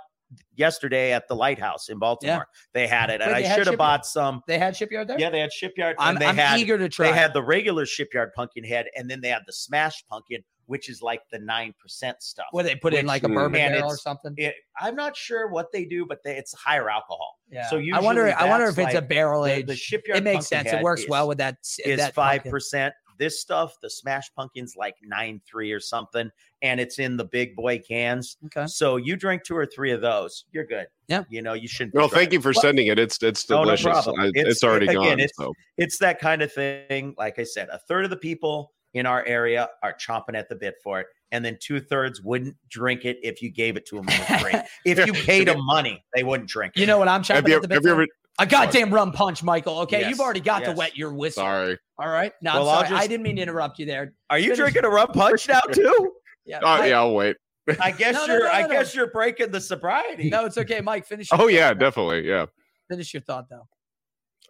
yesterday 0.56 1.13
at 1.13 1.28
the 1.28 1.36
lighthouse 1.36 1.89
in 1.89 2.00
Baltimore. 2.00 2.48
They 2.74 2.88
had 2.88 3.10
it. 3.10 3.22
And 3.22 3.32
Wait, 3.32 3.46
I 3.46 3.56
should 3.56 3.67
have 3.67 3.78
bought 3.78 4.06
some. 4.06 4.41
They 4.48 4.58
had 4.58 4.76
Shipyard 4.76 5.08
there? 5.08 5.19
Yeah, 5.19 5.30
they 5.30 5.39
had 5.39 5.52
Shipyard. 5.52 5.96
I'm, 6.00 6.15
and 6.15 6.22
they 6.22 6.28
I'm 6.28 6.38
had 6.38 6.60
eager 6.60 6.78
to 6.78 6.89
try. 6.89 7.12
they 7.12 7.17
had 7.17 7.34
the 7.34 7.43
regular 7.43 7.86
Shipyard 7.86 8.32
pumpkin 8.36 8.63
head, 8.63 8.88
and 8.96 9.10
then 9.10 9.22
they 9.22 9.30
had 9.30 9.43
the 9.46 9.54
smash 9.54 10.04
pumpkin, 10.10 10.43
which 10.65 10.89
is 10.89 11.02
like 11.02 11.22
the 11.32 11.39
nine 11.39 11.74
percent 11.82 12.22
stuff. 12.22 12.48
where 12.52 12.63
they 12.63 12.76
put 12.76 12.93
in 12.93 13.06
like 13.06 13.24
a 13.24 13.30
bourbon 13.30 13.54
barrel 13.54 13.91
or 13.91 13.98
something. 13.98 14.34
It, 14.38 14.56
I'm 14.80 14.96
not 14.96 15.15
sure 15.15 15.50
what 15.50 15.72
they 15.72 15.86
do, 15.86 16.06
but 16.06 16.19
they, 16.24 16.38
it's 16.38 16.54
higher 16.54 16.89
alcohol. 16.89 17.39
Yeah. 17.50 17.69
So 17.69 17.82
I 17.93 18.00
wonder. 18.00 18.34
I 18.38 18.50
wonder 18.50 18.67
if 18.67 18.78
it's 18.78 18.93
a 18.93 18.98
like 18.98 19.10
barrel 19.10 19.43
The, 19.43 19.63
the 19.63 19.76
Shipyard 19.76 20.19
It 20.19 20.24
makes 20.24 20.48
sense. 20.48 20.72
It 20.72 20.82
works 20.82 21.02
is, 21.02 21.10
well 21.10 21.28
with 21.28 21.39
that. 21.39 21.58
Is 21.86 22.08
five 22.10 22.43
percent. 22.46 22.93
This 23.24 23.40
stuff, 23.40 23.78
the 23.82 23.90
Smash 23.90 24.30
pumpkin's 24.36 24.76
like 24.76 24.96
nine 25.02 25.40
three 25.50 25.72
or 25.72 25.80
something, 25.80 26.30
and 26.62 26.82
it's 26.82 27.00
in 27.00 27.16
the 27.16 27.24
big 27.24 27.56
boy 27.56 27.80
cans. 27.80 28.36
Okay. 28.48 28.68
So 28.68 28.98
you 28.98 29.16
drink 29.16 29.44
two 29.46 29.56
or 29.56 29.66
three 29.66 29.92
of 29.92 30.02
those, 30.02 30.44
you're 30.52 30.66
good. 30.66 30.88
Yeah. 31.08 31.24
You 31.30 31.42
know, 31.42 31.54
you 31.54 31.70
shouldn't. 31.70 31.96
No, 31.96 32.10
be 32.10 32.16
thank 32.16 32.34
you 32.34 32.42
for 32.42 32.50
Well, 32.54 32.62
sending 32.62 32.88
it. 32.88 33.00
It's 33.00 33.24
it's 33.24 33.50
No, 33.50 33.60
no 33.60 33.64
delicious. 33.64 33.86
problem. 34.04 34.20
I- 34.20 34.28
It's- 34.28 34.46
it's, 34.56 34.64
already 34.66 34.88
again, 34.88 34.96
gone. 34.98 35.20
it's- 35.22 35.32
so. 35.38 35.54
it's 35.78 35.98
that 36.00 36.20
kind 36.20 36.42
of 36.42 36.52
thing. 36.52 37.16
Like 37.18 37.40
I 37.40 37.44
said, 37.44 37.70
a 37.72 37.78
third 37.88 38.04
of 38.04 38.10
the 38.10 38.18
people 38.18 38.74
in 38.94 39.06
our 39.06 39.26
area 39.26 39.70
are 39.84 39.94
chomping 39.94 40.36
at 40.36 40.50
the 40.50 40.56
bit 40.56 40.76
for 40.84 41.00
it, 41.00 41.08
and 41.32 41.46
then 41.46 41.58
two 41.62 41.80
thirds 41.80 42.22
wouldn't 42.22 42.58
drink 42.70 43.06
it 43.06 43.20
if 43.24 43.42
you 43.42 43.50
gave 43.50 43.78
it 43.78 43.86
to 43.86 43.96
them 43.96 44.06
for 44.06 44.38
free. 44.40 44.54
if 44.86 44.98
you 45.08 45.14
paid 45.26 45.48
them 45.48 45.66
money, 45.66 46.04
they 46.14 46.26
wouldn't 46.26 46.50
drink 46.50 46.74
it. 46.76 46.82
You 46.82 46.88
know 46.88 46.98
what 46.98 47.08
I'm 47.08 47.22
Have 47.24 47.28
chopping 47.28 47.52
you, 47.52 47.56
at 47.56 47.62
the 47.62 47.68
bit 47.70 47.76
have 47.76 47.86
you 47.86 47.92
ever? 47.92 48.08
A 48.39 48.46
goddamn 48.46 48.93
rum 48.93 49.12
punch, 49.12 49.43
Michael. 49.43 49.80
Okay, 49.82 50.02
Yes, 50.02 50.10
you've 50.10 50.19
already 50.19 50.39
got 50.39 50.63
to 50.65 50.72
wet 50.72 50.98
your 50.98 51.13
whistle. 51.13 51.43
Sorry. 51.43 51.78
All 52.00 52.10
right. 52.10 52.34
No, 52.41 52.54
Well, 52.56 52.69
I'm 52.69 52.91
I'll. 52.93 53.00
I 53.00 53.08
didn't 53.08 53.24
mean 53.24 53.36
to 53.36 53.41
interrupt 53.43 53.78
you 53.80 53.86
there. 53.86 54.13
Are 54.30 54.38
you 54.39 54.46
finish- 54.46 54.58
drinking 54.60 54.86
a 54.86 54.89
rum 54.89 55.10
punch 55.13 55.48
now 55.48 55.60
too? 55.72 56.13
Yeah. 56.46 56.60
Oh 56.63 56.67
I- 56.67 56.88
yeah, 56.88 56.98
I'll 57.00 57.13
wait. 57.13 57.38
I 57.80 57.91
guess 57.98 58.15
No, 58.15 58.26
no, 58.26 58.34
you're. 58.34 58.43
no, 58.46 58.50
I 58.50 58.62
no, 58.63 58.67
no. 58.67 58.74
guess 58.74 58.96
you're 58.96 59.12
breaking 59.12 59.52
the 59.52 59.62
sobriety. 59.62 60.30
No, 60.30 60.46
it's 60.46 60.58
okay, 60.58 60.82
Mike. 60.82 61.06
Finish. 61.06 61.30
your 61.32 61.41
Oh 61.41 61.48
yeah, 61.48 61.69
thought, 61.69 61.80
though. 61.80 61.86
definitely. 61.86 62.28
Yeah. 62.28 62.46
Finish 62.89 63.13
your 63.13 63.22
thought 63.22 63.48
though. 63.50 63.67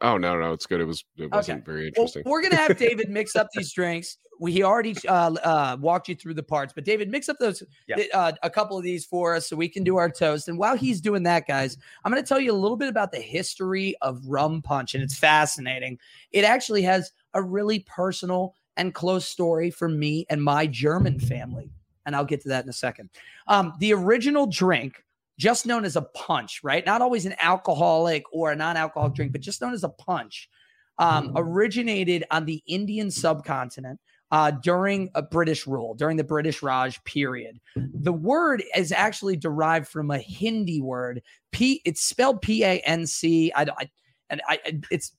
Oh 0.01 0.17
no, 0.17 0.39
no, 0.39 0.51
it's 0.53 0.65
good. 0.65 0.81
It 0.81 0.85
was. 0.85 1.03
It 1.17 1.31
wasn't 1.31 1.65
very 1.65 1.91
Well, 1.95 2.05
interesting. 2.05 2.23
we're 2.25 2.41
gonna 2.41 2.55
have 2.55 2.77
David 2.77 3.09
mix 3.09 3.35
up 3.35 3.47
these 3.53 3.71
drinks. 3.71 4.17
We 4.39 4.51
he 4.51 4.63
already 4.63 4.95
uh, 5.07 5.31
uh, 5.35 5.77
walked 5.79 6.09
you 6.09 6.15
through 6.15 6.33
the 6.33 6.43
parts, 6.43 6.73
but 6.73 6.83
David, 6.83 7.09
mix 7.09 7.29
up 7.29 7.37
those 7.39 7.63
Yeah. 7.87 7.97
uh, 8.13 8.31
a 8.41 8.49
couple 8.49 8.77
of 8.77 8.83
these 8.83 9.05
for 9.05 9.35
us 9.35 9.47
so 9.47 9.55
we 9.55 9.69
can 9.69 9.83
do 9.83 9.97
our 9.97 10.09
toast. 10.09 10.47
And 10.49 10.57
while 10.57 10.75
he's 10.75 10.99
doing 10.99 11.23
that, 11.23 11.47
guys, 11.47 11.77
I'm 12.03 12.11
gonna 12.11 12.23
tell 12.23 12.39
you 12.39 12.51
a 12.51 12.55
little 12.57 12.75
bit 12.75 12.89
about 12.89 13.11
the 13.11 13.19
history 13.19 13.95
of 14.01 14.25
rum 14.25 14.61
punch, 14.61 14.95
and 14.95 15.03
it's 15.03 15.15
fascinating. 15.17 15.99
It 16.31 16.43
actually 16.43 16.81
has 16.81 17.11
a 17.35 17.41
really 17.41 17.79
personal 17.81 18.55
and 18.75 18.93
close 18.93 19.25
story 19.27 19.69
for 19.69 19.87
me 19.87 20.25
and 20.29 20.43
my 20.43 20.65
German 20.65 21.19
family, 21.19 21.71
and 22.05 22.15
I'll 22.15 22.25
get 22.25 22.41
to 22.41 22.49
that 22.49 22.63
in 22.63 22.69
a 22.69 22.73
second. 22.73 23.09
Um, 23.47 23.73
the 23.79 23.93
original 23.93 24.47
drink. 24.47 25.03
Just 25.39 25.65
known 25.65 25.83
as 25.83 25.95
a 25.95 26.01
punch, 26.01 26.61
right? 26.63 26.85
Not 26.85 27.01
always 27.01 27.25
an 27.25 27.35
alcoholic 27.39 28.23
or 28.31 28.51
a 28.51 28.55
non-alcoholic 28.55 29.15
drink, 29.15 29.31
but 29.31 29.41
just 29.41 29.61
known 29.61 29.73
as 29.73 29.83
a 29.83 29.89
punch 29.89 30.49
um, 30.99 31.31
originated 31.35 32.23
on 32.29 32.45
the 32.45 32.61
Indian 32.67 33.09
subcontinent 33.09 33.99
uh, 34.31 34.51
during 34.51 35.09
a 35.15 35.21
British 35.21 35.65
rule, 35.67 35.95
during 35.95 36.17
the 36.17 36.23
British 36.23 36.61
Raj 36.61 37.03
period. 37.03 37.59
The 37.75 38.13
word 38.13 38.63
is 38.75 38.91
actually 38.91 39.35
derived 39.37 39.87
from 39.87 40.11
a 40.11 40.17
Hindi 40.19 40.81
word. 40.81 41.21
P. 41.51 41.81
It's 41.85 42.01
spelled 42.01 42.41
P 42.41 42.63
A 42.63 42.79
N 42.79 43.05
C. 43.07 43.51
I, 43.55 43.63
I 43.63 43.89
and 44.29 44.41
I, 44.47 44.59
it's 44.89 45.11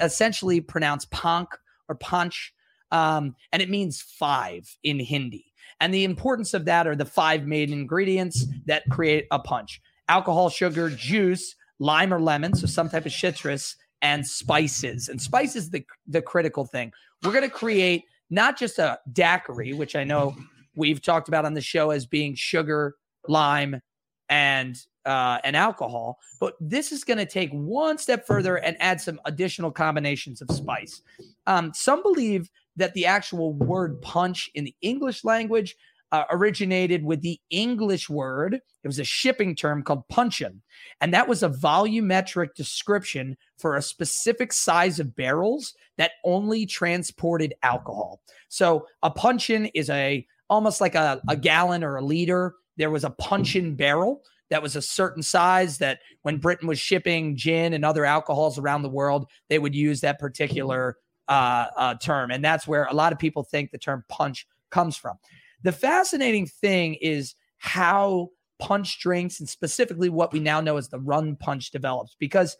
essentially 0.00 0.60
pronounced 0.60 1.10
pank 1.10 1.48
or 1.88 1.94
punch, 1.96 2.54
um, 2.90 3.34
and 3.52 3.60
it 3.60 3.68
means 3.68 4.00
five 4.00 4.74
in 4.82 4.98
Hindi. 4.98 5.52
And 5.80 5.92
the 5.92 6.04
importance 6.04 6.54
of 6.54 6.64
that 6.64 6.86
are 6.86 6.96
the 6.96 7.04
five 7.04 7.46
main 7.46 7.72
ingredients 7.72 8.46
that 8.66 8.84
create 8.90 9.26
a 9.30 9.38
punch: 9.38 9.80
alcohol, 10.08 10.48
sugar, 10.48 10.90
juice, 10.90 11.54
lime 11.78 12.12
or 12.12 12.20
lemon, 12.20 12.54
so 12.54 12.66
some 12.66 12.88
type 12.88 13.06
of 13.06 13.12
citrus, 13.12 13.76
and 14.02 14.26
spices. 14.26 15.08
And 15.08 15.20
spice 15.20 15.56
is 15.56 15.70
the 15.70 15.84
the 16.06 16.22
critical 16.22 16.64
thing. 16.64 16.92
We're 17.22 17.32
going 17.32 17.42
to 17.42 17.50
create 17.50 18.04
not 18.30 18.58
just 18.58 18.78
a 18.78 18.98
daiquiri, 19.12 19.72
which 19.72 19.96
I 19.96 20.04
know 20.04 20.36
we've 20.74 21.02
talked 21.02 21.28
about 21.28 21.44
on 21.44 21.54
the 21.54 21.60
show 21.60 21.90
as 21.90 22.06
being 22.06 22.34
sugar, 22.34 22.96
lime, 23.28 23.80
and 24.28 24.76
uh, 25.04 25.38
and 25.44 25.56
alcohol, 25.56 26.18
but 26.40 26.54
this 26.60 26.90
is 26.90 27.04
going 27.04 27.18
to 27.18 27.26
take 27.26 27.50
one 27.52 27.96
step 27.96 28.26
further 28.26 28.56
and 28.56 28.76
add 28.80 29.00
some 29.00 29.20
additional 29.24 29.70
combinations 29.70 30.42
of 30.42 30.50
spice. 30.50 31.00
Um, 31.46 31.72
some 31.74 32.02
believe 32.02 32.50
that 32.76 32.94
the 32.94 33.06
actual 33.06 33.54
word 33.54 34.00
punch 34.02 34.50
in 34.54 34.64
the 34.64 34.74
English 34.82 35.24
language 35.24 35.76
uh, 36.12 36.24
originated 36.30 37.04
with 37.04 37.20
the 37.22 37.40
English 37.50 38.08
word. 38.08 38.54
It 38.54 38.86
was 38.86 38.98
a 38.98 39.04
shipping 39.04 39.56
term 39.56 39.82
called 39.82 40.06
puncheon. 40.08 40.62
And 41.00 41.12
that 41.12 41.28
was 41.28 41.42
a 41.42 41.48
volumetric 41.48 42.54
description 42.54 43.36
for 43.58 43.76
a 43.76 43.82
specific 43.82 44.52
size 44.52 45.00
of 45.00 45.16
barrels 45.16 45.74
that 45.98 46.12
only 46.24 46.66
transported 46.66 47.54
alcohol. 47.62 48.20
So 48.48 48.86
a 49.02 49.10
puncheon 49.10 49.66
is 49.66 49.90
a 49.90 50.26
almost 50.48 50.80
like 50.80 50.94
a, 50.94 51.20
a 51.28 51.36
gallon 51.36 51.82
or 51.82 51.96
a 51.96 52.04
liter. 52.04 52.54
There 52.76 52.90
was 52.90 53.04
a 53.04 53.10
puncheon 53.10 53.74
barrel 53.74 54.22
that 54.50 54.62
was 54.62 54.76
a 54.76 54.82
certain 54.82 55.22
size 55.22 55.78
that 55.78 55.98
when 56.22 56.38
Britain 56.38 56.68
was 56.68 56.78
shipping 56.78 57.36
gin 57.36 57.72
and 57.72 57.84
other 57.84 58.04
alcohols 58.04 58.58
around 58.58 58.82
the 58.82 58.88
world, 58.88 59.26
they 59.48 59.58
would 59.58 59.74
use 59.74 60.00
that 60.02 60.20
particular 60.20 60.98
uh, 61.28 61.66
uh, 61.76 61.94
term. 61.94 62.30
And 62.30 62.44
that's 62.44 62.66
where 62.66 62.84
a 62.84 62.94
lot 62.94 63.12
of 63.12 63.18
people 63.18 63.42
think 63.42 63.70
the 63.70 63.78
term 63.78 64.04
punch 64.08 64.46
comes 64.70 64.96
from. 64.96 65.16
The 65.62 65.72
fascinating 65.72 66.46
thing 66.46 66.94
is 66.94 67.34
how 67.58 68.30
punch 68.58 69.00
drinks 69.00 69.40
and 69.40 69.48
specifically 69.48 70.08
what 70.08 70.32
we 70.32 70.40
now 70.40 70.60
know 70.60 70.76
as 70.76 70.88
the 70.88 71.00
rum 71.00 71.36
punch 71.36 71.70
develops 71.70 72.16
because 72.18 72.56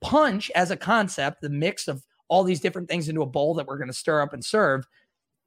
punch 0.00 0.50
as 0.54 0.70
a 0.70 0.76
concept, 0.76 1.40
the 1.40 1.50
mix 1.50 1.88
of 1.88 2.04
all 2.28 2.44
these 2.44 2.60
different 2.60 2.88
things 2.88 3.08
into 3.08 3.22
a 3.22 3.26
bowl 3.26 3.54
that 3.54 3.66
we're 3.66 3.78
going 3.78 3.88
to 3.88 3.94
stir 3.94 4.20
up 4.20 4.32
and 4.32 4.44
serve 4.44 4.86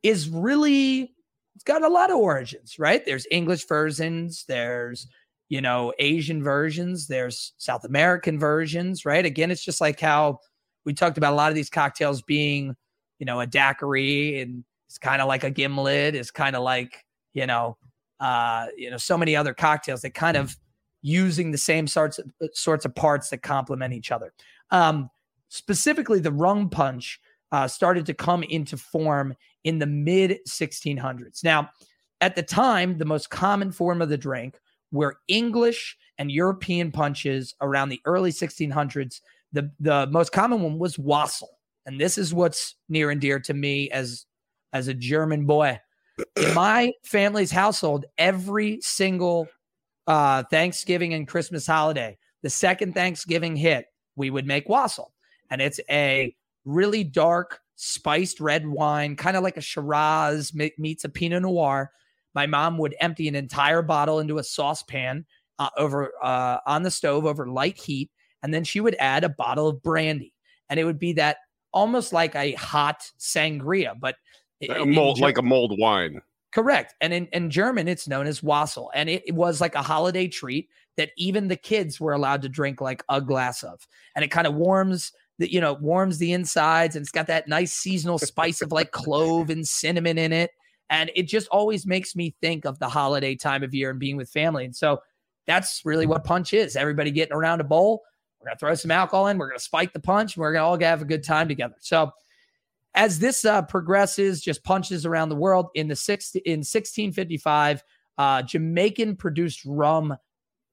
is 0.04 0.30
really 0.30 1.14
it's 1.56 1.64
got 1.66 1.84
a 1.84 1.90
lot 1.90 2.10
of 2.10 2.18
origins, 2.18 2.80
right? 2.80 3.06
There's 3.06 3.28
English 3.30 3.68
versions, 3.68 4.46
there's 4.48 5.08
you 5.52 5.60
know, 5.60 5.92
Asian 6.00 6.42
versions, 6.42 7.08
there's 7.08 7.52
South 7.58 7.84
American 7.84 8.40
versions, 8.40 9.04
right? 9.04 9.26
Again, 9.26 9.52
it's 9.52 9.66
just 9.66 9.82
like 9.82 10.00
how 10.00 10.40
we 10.86 10.94
talked 10.94 11.18
about 11.18 11.34
a 11.34 11.36
lot 11.36 11.50
of 11.50 11.56
these 11.56 11.70
cocktails 11.70 12.22
being, 12.22 12.76
you 13.20 13.26
know, 13.26 13.40
a 13.40 13.48
daiquiri 13.48 14.42
and 14.42 14.64
it's 14.88 14.98
kind 14.98 15.22
of 15.22 15.28
like 15.28 15.44
a 15.44 15.52
gimlet, 15.52 16.16
it's 16.16 16.32
kind 16.32 16.56
of 16.56 16.64
like, 16.64 17.06
you 17.34 17.46
know, 17.46 17.78
uh, 18.20 18.68
you 18.78 18.90
know, 18.90 18.98
so 18.98 19.18
many 19.18 19.36
other 19.36 19.54
cocktails 19.54 20.02
that 20.02 20.14
kind 20.14 20.38
of 20.38 20.56
using 21.02 21.52
the 21.52 21.58
same 21.58 21.88
sorts 21.88 22.20
of 22.20 22.30
sorts 22.54 22.86
of 22.86 22.94
parts 22.94 23.30
that 23.30 23.42
complement 23.42 23.94
each 23.94 24.12
other. 24.12 24.34
Um, 24.70 25.10
specifically, 25.50 26.20
the 26.20 26.32
rum 26.32 26.70
punch 26.70 27.20
uh, 27.52 27.68
started 27.68 28.06
to 28.06 28.14
come 28.14 28.44
into 28.44 28.78
form 28.78 29.36
in 29.64 29.80
the 29.80 29.86
mid 29.86 30.40
1600s. 30.48 31.44
Now, 31.44 31.70
at 32.22 32.36
the 32.36 32.44
time, 32.44 32.98
the 32.98 33.06
most 33.06 33.30
common 33.30 33.72
form 33.72 34.02
of 34.02 34.10
the 34.10 34.18
drink 34.18 34.60
were 34.92 35.18
English 35.28 35.98
and 36.18 36.32
European 36.32 36.92
punches 36.92 37.56
around 37.62 37.90
the 37.90 38.02
early 38.06 38.32
1600s. 38.32 39.22
The, 39.54 39.72
the 39.80 40.08
most 40.08 40.32
common 40.32 40.62
one 40.62 40.80
was 40.80 40.98
Wassail. 40.98 41.50
And 41.86 42.00
this 42.00 42.18
is 42.18 42.34
what's 42.34 42.76
near 42.90 43.10
and 43.10 43.20
dear 43.20 43.40
to 43.42 43.54
me 43.54 43.90
as 43.90 44.26
as 44.74 44.88
a 44.88 44.94
German 44.94 45.46
boy. 45.46 45.80
In 46.38 46.54
my 46.54 46.94
family's 47.04 47.52
household, 47.52 48.06
every 48.18 48.80
single 48.82 49.48
uh, 50.08 50.44
Thanksgiving 50.44 51.14
and 51.14 51.28
Christmas 51.28 51.68
holiday, 51.68 52.18
the 52.42 52.50
second 52.50 52.94
Thanksgiving 52.94 53.56
hit, 53.56 53.86
we 54.16 54.30
would 54.30 54.46
make 54.46 54.70
wassail. 54.70 55.12
And 55.50 55.62
it's 55.62 55.80
a 55.90 56.36
really 56.66 57.04
dark, 57.04 57.60
spiced 57.76 58.40
red 58.40 58.68
wine, 58.68 59.16
kind 59.16 59.36
of 59.36 59.44
like 59.44 59.58
a 59.58 59.62
Shiraz 59.62 60.54
meets 60.78 61.04
a 61.04 61.10
Pinot 61.10 61.42
Noir. 61.42 61.92
My 62.34 62.48
mom 62.48 62.78
would 62.78 62.96
empty 63.02 63.28
an 63.28 63.36
entire 63.36 63.82
bottle 63.82 64.20
into 64.20 64.38
a 64.38 64.44
saucepan 64.44 65.26
uh, 65.60 65.70
over 65.78 66.12
uh, 66.24 66.58
on 66.66 66.84
the 66.84 66.92
stove 66.92 67.26
over 67.26 67.48
light 67.48 67.78
heat, 67.78 68.10
and 68.44 68.54
then 68.54 68.64
she 68.64 68.80
would 68.80 68.96
add 69.00 69.24
a 69.24 69.30
bottle 69.30 69.68
of 69.68 69.82
brandy, 69.82 70.34
and 70.70 70.80
it 70.80 70.86
would 70.86 71.00
be 71.00 71.14
that 71.14 71.38
almost 71.74 72.14
like 72.14 72.36
a 72.36 72.54
hot 72.54 73.02
sangria, 73.20 73.94
but 74.00 74.16
a 74.70 74.86
mold, 74.86 75.20
like 75.20 75.38
a 75.38 75.42
mulled 75.42 75.80
wine. 75.80 76.22
Correct. 76.52 76.94
And 77.00 77.14
in, 77.14 77.28
in 77.28 77.50
German, 77.50 77.88
it's 77.88 78.08
known 78.08 78.28
as 78.28 78.44
Wassail. 78.44 78.92
And 78.94 79.10
it, 79.10 79.24
it, 79.26 79.36
was 79.36 79.62
like 79.62 79.74
a 79.76 79.82
holiday 79.82 80.28
treat 80.28 80.68
that 80.98 81.12
even 81.18 81.48
the 81.48 81.56
kids 81.56 82.00
were 82.00 82.12
allowed 82.12 82.42
to 82.42 82.50
drink 82.50 82.82
like 82.82 83.04
a 83.08 83.22
glass 83.22 83.64
of. 83.64 83.88
And 84.16 84.26
it 84.26 84.32
kind 84.32 84.46
of 84.46 84.54
warms 84.54 85.14
the, 85.40 85.52
you 85.52 85.62
know, 85.62 85.74
warms 85.74 86.18
the 86.18 86.34
insides 86.34 86.96
and 86.96 87.04
it's 87.04 87.12
got 87.12 87.28
that 87.28 87.48
nice 87.48 87.74
seasonal 87.74 88.20
spice 88.20 88.62
of 88.62 88.72
like 88.72 88.92
clove 88.92 89.50
and 89.50 89.66
cinnamon 89.66 90.18
in 90.18 90.34
it. 90.34 90.52
And 90.90 91.10
it 91.16 91.24
just 91.24 91.48
always 91.48 91.86
makes 91.86 92.18
me 92.18 92.36
think 92.42 92.66
of 92.66 92.78
the 92.80 92.90
holiday 92.90 93.36
time 93.36 93.64
of 93.64 93.74
year 93.74 93.90
and 93.90 94.00
being 94.00 94.18
with 94.18 94.30
family. 94.30 94.66
And 94.66 94.76
so 94.76 95.02
that's 95.48 95.82
really 95.86 96.06
what 96.06 96.26
punch 96.26 96.54
is. 96.54 96.76
Everybody 96.76 97.12
getting 97.12 97.34
around 97.34 97.62
a 97.62 97.64
bowl. 97.64 98.04
We're 98.42 98.50
going 98.50 98.58
to 98.58 98.60
throw 98.60 98.76
some 98.76 98.92
alcohol 98.92 99.28
in. 99.28 99.38
We're 99.38 99.48
going 99.48 99.60
to 99.60 99.64
spike 99.64 99.94
the 99.94 100.00
punch. 100.00 100.36
And 100.36 100.42
we're 100.42 100.54
going 100.54 100.62
to 100.62 100.66
all 100.66 100.90
have 100.90 101.02
a 101.02 101.06
good 101.06 101.24
time 101.24 101.48
together. 101.48 101.76
So 101.80 102.12
as 102.96 103.20
this 103.20 103.46
uh, 103.46 103.62
progresses, 103.64 104.42
just 104.42 104.64
punches 104.64 105.06
around 105.06 105.30
the 105.30 105.36
world 105.36 105.68
in 105.76 105.88
the 105.88 105.96
six 105.96 106.34
in 106.36 106.60
1655, 106.60 107.84
uh, 108.18 108.42
Jamaican 108.42 109.16
produced 109.16 109.62
rum 109.66 110.16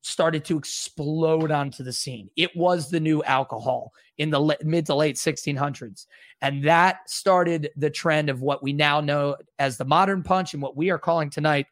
started 0.03 0.45
to 0.47 0.57
explode 0.57 1.51
onto 1.51 1.83
the 1.83 1.93
scene. 1.93 2.31
It 2.37 2.55
was 2.57 2.91
the 2.91 3.01
new 3.01 3.23
alcohol 3.25 3.93
in 4.17 4.31
the 4.31 4.57
mid 4.65 4.87
to 4.87 4.95
late 4.95 5.17
1600s. 5.17 6.07
And 6.41 6.65
that 6.65 7.09
started 7.09 7.71
the 7.77 7.91
trend 7.91 8.31
of 8.31 8.41
what 8.41 8.63
we 8.63 8.73
now 8.73 9.01
know 9.01 9.37
as 9.59 9.77
the 9.77 9.85
modern 9.85 10.23
punch 10.23 10.55
and 10.55 10.63
what 10.63 10.77
we 10.77 10.91
are 10.91 10.99
calling 10.99 11.31
tonight 11.31 11.67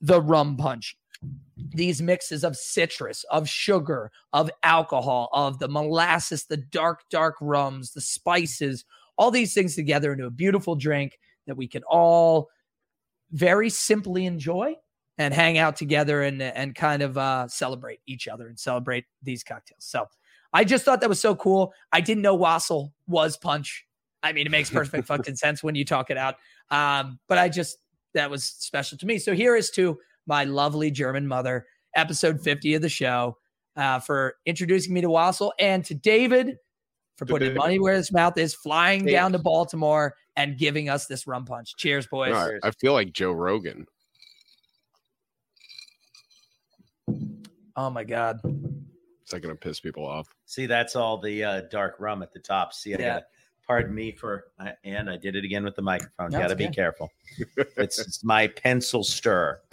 the 0.00 0.20
rum 0.20 0.56
punch. 0.56 0.96
These 1.56 2.02
mixes 2.02 2.44
of 2.44 2.56
citrus, 2.56 3.24
of 3.30 3.48
sugar, 3.48 4.10
of 4.32 4.50
alcohol, 4.62 5.28
of 5.32 5.58
the 5.58 5.68
molasses, 5.68 6.44
the 6.44 6.56
dark, 6.56 7.00
dark 7.10 7.36
rums, 7.40 7.92
the 7.92 8.00
spices, 8.00 8.84
all 9.16 9.30
these 9.30 9.54
things 9.54 9.74
together 9.74 10.12
into 10.12 10.26
a 10.26 10.30
beautiful 10.30 10.74
drink 10.76 11.18
that 11.46 11.56
we 11.56 11.68
can 11.68 11.82
all 11.84 12.48
very 13.30 13.70
simply 13.70 14.26
enjoy 14.26 14.74
and 15.18 15.32
hang 15.32 15.58
out 15.58 15.76
together 15.76 16.22
and 16.22 16.42
and 16.42 16.74
kind 16.74 17.02
of 17.02 17.16
uh, 17.16 17.46
celebrate 17.48 18.00
each 18.06 18.26
other 18.28 18.48
and 18.48 18.58
celebrate 18.58 19.04
these 19.22 19.44
cocktails. 19.44 19.84
So 19.84 20.06
I 20.52 20.64
just 20.64 20.84
thought 20.84 21.00
that 21.00 21.08
was 21.08 21.20
so 21.20 21.34
cool. 21.34 21.72
I 21.92 22.00
didn't 22.00 22.22
know 22.22 22.34
Wassail 22.34 22.92
was 23.06 23.36
punch. 23.36 23.86
I 24.22 24.32
mean, 24.32 24.46
it 24.46 24.50
makes 24.50 24.70
perfect 24.70 25.06
fucking 25.08 25.36
sense 25.36 25.62
when 25.62 25.74
you 25.74 25.84
talk 25.84 26.10
it 26.10 26.16
out. 26.16 26.36
Um, 26.70 27.18
but 27.28 27.38
I 27.38 27.48
just 27.48 27.78
that 28.14 28.30
was 28.30 28.44
special 28.44 28.96
to 28.98 29.06
me. 29.06 29.18
So 29.18 29.34
here 29.34 29.56
is 29.56 29.70
to 29.72 29.98
my 30.26 30.44
lovely 30.44 30.90
German 30.90 31.26
mother, 31.26 31.66
episode 31.94 32.40
50 32.40 32.74
of 32.74 32.82
the 32.82 32.88
show, 32.88 33.36
uh, 33.76 33.98
for 33.98 34.36
introducing 34.46 34.94
me 34.94 35.00
to 35.00 35.10
Wassail 35.10 35.52
and 35.58 35.84
to 35.84 35.94
David 35.94 36.58
for 37.16 37.26
putting 37.26 37.54
money 37.54 37.78
where 37.78 37.94
his 37.94 38.12
mouth 38.12 38.36
is, 38.38 38.54
flying 38.54 39.04
down 39.04 39.32
to 39.32 39.38
Baltimore 39.38 40.14
and 40.36 40.58
giving 40.58 40.88
us 40.88 41.06
this 41.06 41.26
rum 41.26 41.44
punch. 41.44 41.76
Cheers, 41.76 42.06
boys. 42.06 42.32
No, 42.32 42.58
I 42.62 42.70
feel 42.72 42.92
like 42.92 43.12
Joe 43.12 43.32
Rogan. 43.32 43.86
Oh 47.76 47.90
my 47.90 48.04
god. 48.04 48.40
Is 48.44 49.30
that 49.30 49.40
gonna 49.40 49.56
piss 49.56 49.80
people 49.80 50.06
off? 50.06 50.28
See, 50.46 50.66
that's 50.66 50.96
all 50.96 51.18
the 51.18 51.44
uh, 51.44 51.60
dark 51.70 51.96
rum 51.98 52.22
at 52.22 52.32
the 52.32 52.38
top. 52.38 52.72
See, 52.72 52.94
I 52.94 52.98
yeah. 52.98 53.14
got 53.14 53.22
pardon 53.66 53.94
me 53.94 54.12
for 54.12 54.46
and 54.84 55.10
I 55.10 55.16
did 55.16 55.36
it 55.36 55.44
again 55.44 55.64
with 55.64 55.76
the 55.76 55.82
microphone. 55.82 56.30
Got 56.30 56.48
to 56.48 56.56
be 56.56 56.68
careful. 56.68 57.10
It's, 57.76 57.98
it's, 57.98 58.24
my 58.24 58.46
pencil 58.46 59.02
stir. 59.02 59.60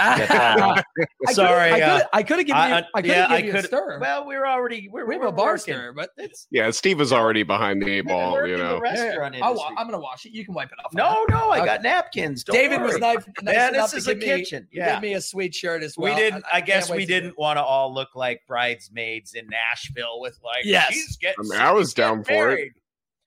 Sorry, 1.32 1.72
I 1.72 1.80
could 1.80 1.82
have 1.82 2.04
uh, 2.12 2.14
uh, 2.14 2.22
given 2.22 2.48
you. 2.48 2.54
I 2.54 2.84
could 2.96 3.06
yeah, 3.06 3.28
I 3.30 3.42
could 3.42 3.66
stir. 3.66 4.00
Well, 4.00 4.26
we're 4.26 4.46
already 4.46 4.90
we're, 4.90 5.06
we 5.06 5.16
have 5.16 5.22
we're 5.22 5.28
a 5.28 5.32
bar 5.32 5.54
working. 5.54 5.74
stir, 5.74 5.94
but 5.94 6.12
it's 6.18 6.48
yeah. 6.52 6.72
Steve 6.72 7.02
is 7.02 7.14
already 7.14 7.44
behind 7.44 7.82
the 7.82 7.90
eight 7.90 8.08
ball. 8.08 8.46
You 8.48 8.58
know, 8.58 8.80
restaurant 8.80 9.36
yeah. 9.36 9.46
i 9.46 9.82
am 9.82 9.88
gonna 9.88 10.00
wash 10.00 10.26
it. 10.26 10.32
You 10.32 10.46
can 10.46 10.54
wipe 10.54 10.72
it 10.72 10.80
off. 10.84 10.94
No, 10.94 11.26
no, 11.30 11.52
I 11.52 11.58
okay. 11.58 11.66
got 11.66 11.84
napkins. 11.84 12.44
Don't 12.44 12.56
David 12.56 12.80
worry. 12.80 12.94
was 12.94 13.00
nice. 13.00 13.26
nice 13.42 13.54
yeah, 13.54 13.72
this 13.72 13.94
is 13.94 14.08
a 14.08 14.16
kitchen. 14.16 14.68
Me, 14.72 14.80
yeah, 14.80 14.94
give 14.94 15.02
me 15.04 15.14
a 15.14 15.22
sweet 15.22 15.54
shirt 15.54 15.84
as 15.84 15.98
well. 15.98 16.14
We 16.14 16.20
didn't. 16.20 16.44
I, 16.52 16.58
I 16.58 16.62
guess 16.62 16.89
we 16.89 17.06
didn't 17.06 17.38
want 17.38 17.58
to 17.58 17.64
all 17.64 17.94
look 17.94 18.16
like 18.16 18.42
bridesmaids 18.48 19.34
in 19.34 19.48
Nashville 19.48 20.20
with 20.20 20.39
like. 20.44 20.66
Yes, 20.66 20.94
she's 20.94 21.18
getting. 21.18 21.46
I, 21.46 21.50
mean, 21.50 21.60
I 21.60 21.72
was 21.72 21.94
down 21.94 22.24
for 22.24 22.52
it. 22.52 22.72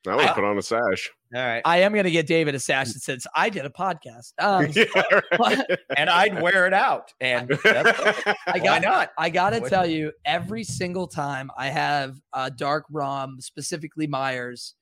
I 0.06 0.16
would 0.16 0.28
put 0.28 0.44
on 0.44 0.58
a 0.58 0.62
sash. 0.62 1.10
All 1.34 1.44
right. 1.44 1.62
I 1.64 1.78
am 1.78 1.92
going 1.92 2.04
to 2.04 2.10
get 2.10 2.26
David 2.26 2.54
a 2.54 2.60
sash 2.60 2.92
that 2.92 3.00
says 3.00 3.26
I 3.34 3.48
did 3.50 3.64
a 3.64 3.70
podcast. 3.70 4.32
Um, 4.44 4.68
yeah, 4.74 5.64
and 5.96 6.10
I'd 6.10 6.42
wear 6.42 6.66
it 6.66 6.74
out. 6.74 7.12
And 7.20 7.50
I 7.64 7.82
got, 7.82 8.62
why 8.62 8.78
not? 8.78 9.10
I 9.16 9.30
got 9.30 9.50
to 9.50 9.60
tell 9.60 9.86
you, 9.86 10.12
every 10.24 10.64
single 10.64 11.06
time 11.06 11.50
I 11.56 11.68
have 11.68 12.20
a 12.32 12.50
dark 12.50 12.84
rum, 12.90 13.40
specifically 13.40 14.06
Myers, 14.06 14.74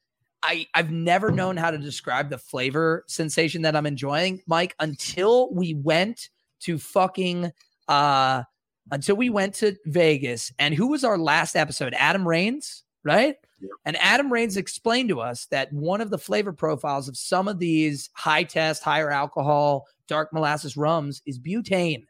I, 0.43 0.67
I've 0.75 0.91
never 0.91 1.31
known 1.31 1.57
how 1.57 1.71
to 1.71 1.79
describe 1.79 2.29
the 2.29 2.39
flavor 2.39 3.05
sensation 3.07 3.63
that 3.63 3.77
I'm 3.77 3.87
enjoying, 3.87 4.43
Mike, 4.47 4.75
until 4.81 5.53
we 5.53 5.75
went 5.75 6.31
to 6.61 6.79
fucking 6.79 7.53
uh 7.89 8.43
until 8.91 9.17
we 9.17 9.31
went 9.31 9.55
to 9.55 9.77
Vegas. 9.87 10.53
And 10.59 10.75
who 10.75 10.89
was 10.89 11.05
our 11.05 11.19
last 11.19 11.57
episode? 11.57 11.95
Adam 11.97 12.27
Rains, 12.27 12.85
right? 13.05 13.37
And 13.85 13.97
Adam 13.99 14.33
Rains 14.33 14.57
explained 14.57 15.09
to 15.11 15.21
us 15.21 15.47
that 15.47 15.73
one 15.73 16.01
of 16.01 16.11
the 16.11 16.19
flavor 16.19 16.53
profiles 16.53 17.09
of 17.09 17.17
some 17.17 17.49
of 17.49 17.59
these 17.59 18.11
high 18.15 18.45
test, 18.45 18.83
higher 18.83 19.11
alcohol, 19.11 19.87
dark 20.09 20.33
molasses 20.33 20.77
rums 20.77 21.23
is 21.27 21.39
butane. 21.39 22.05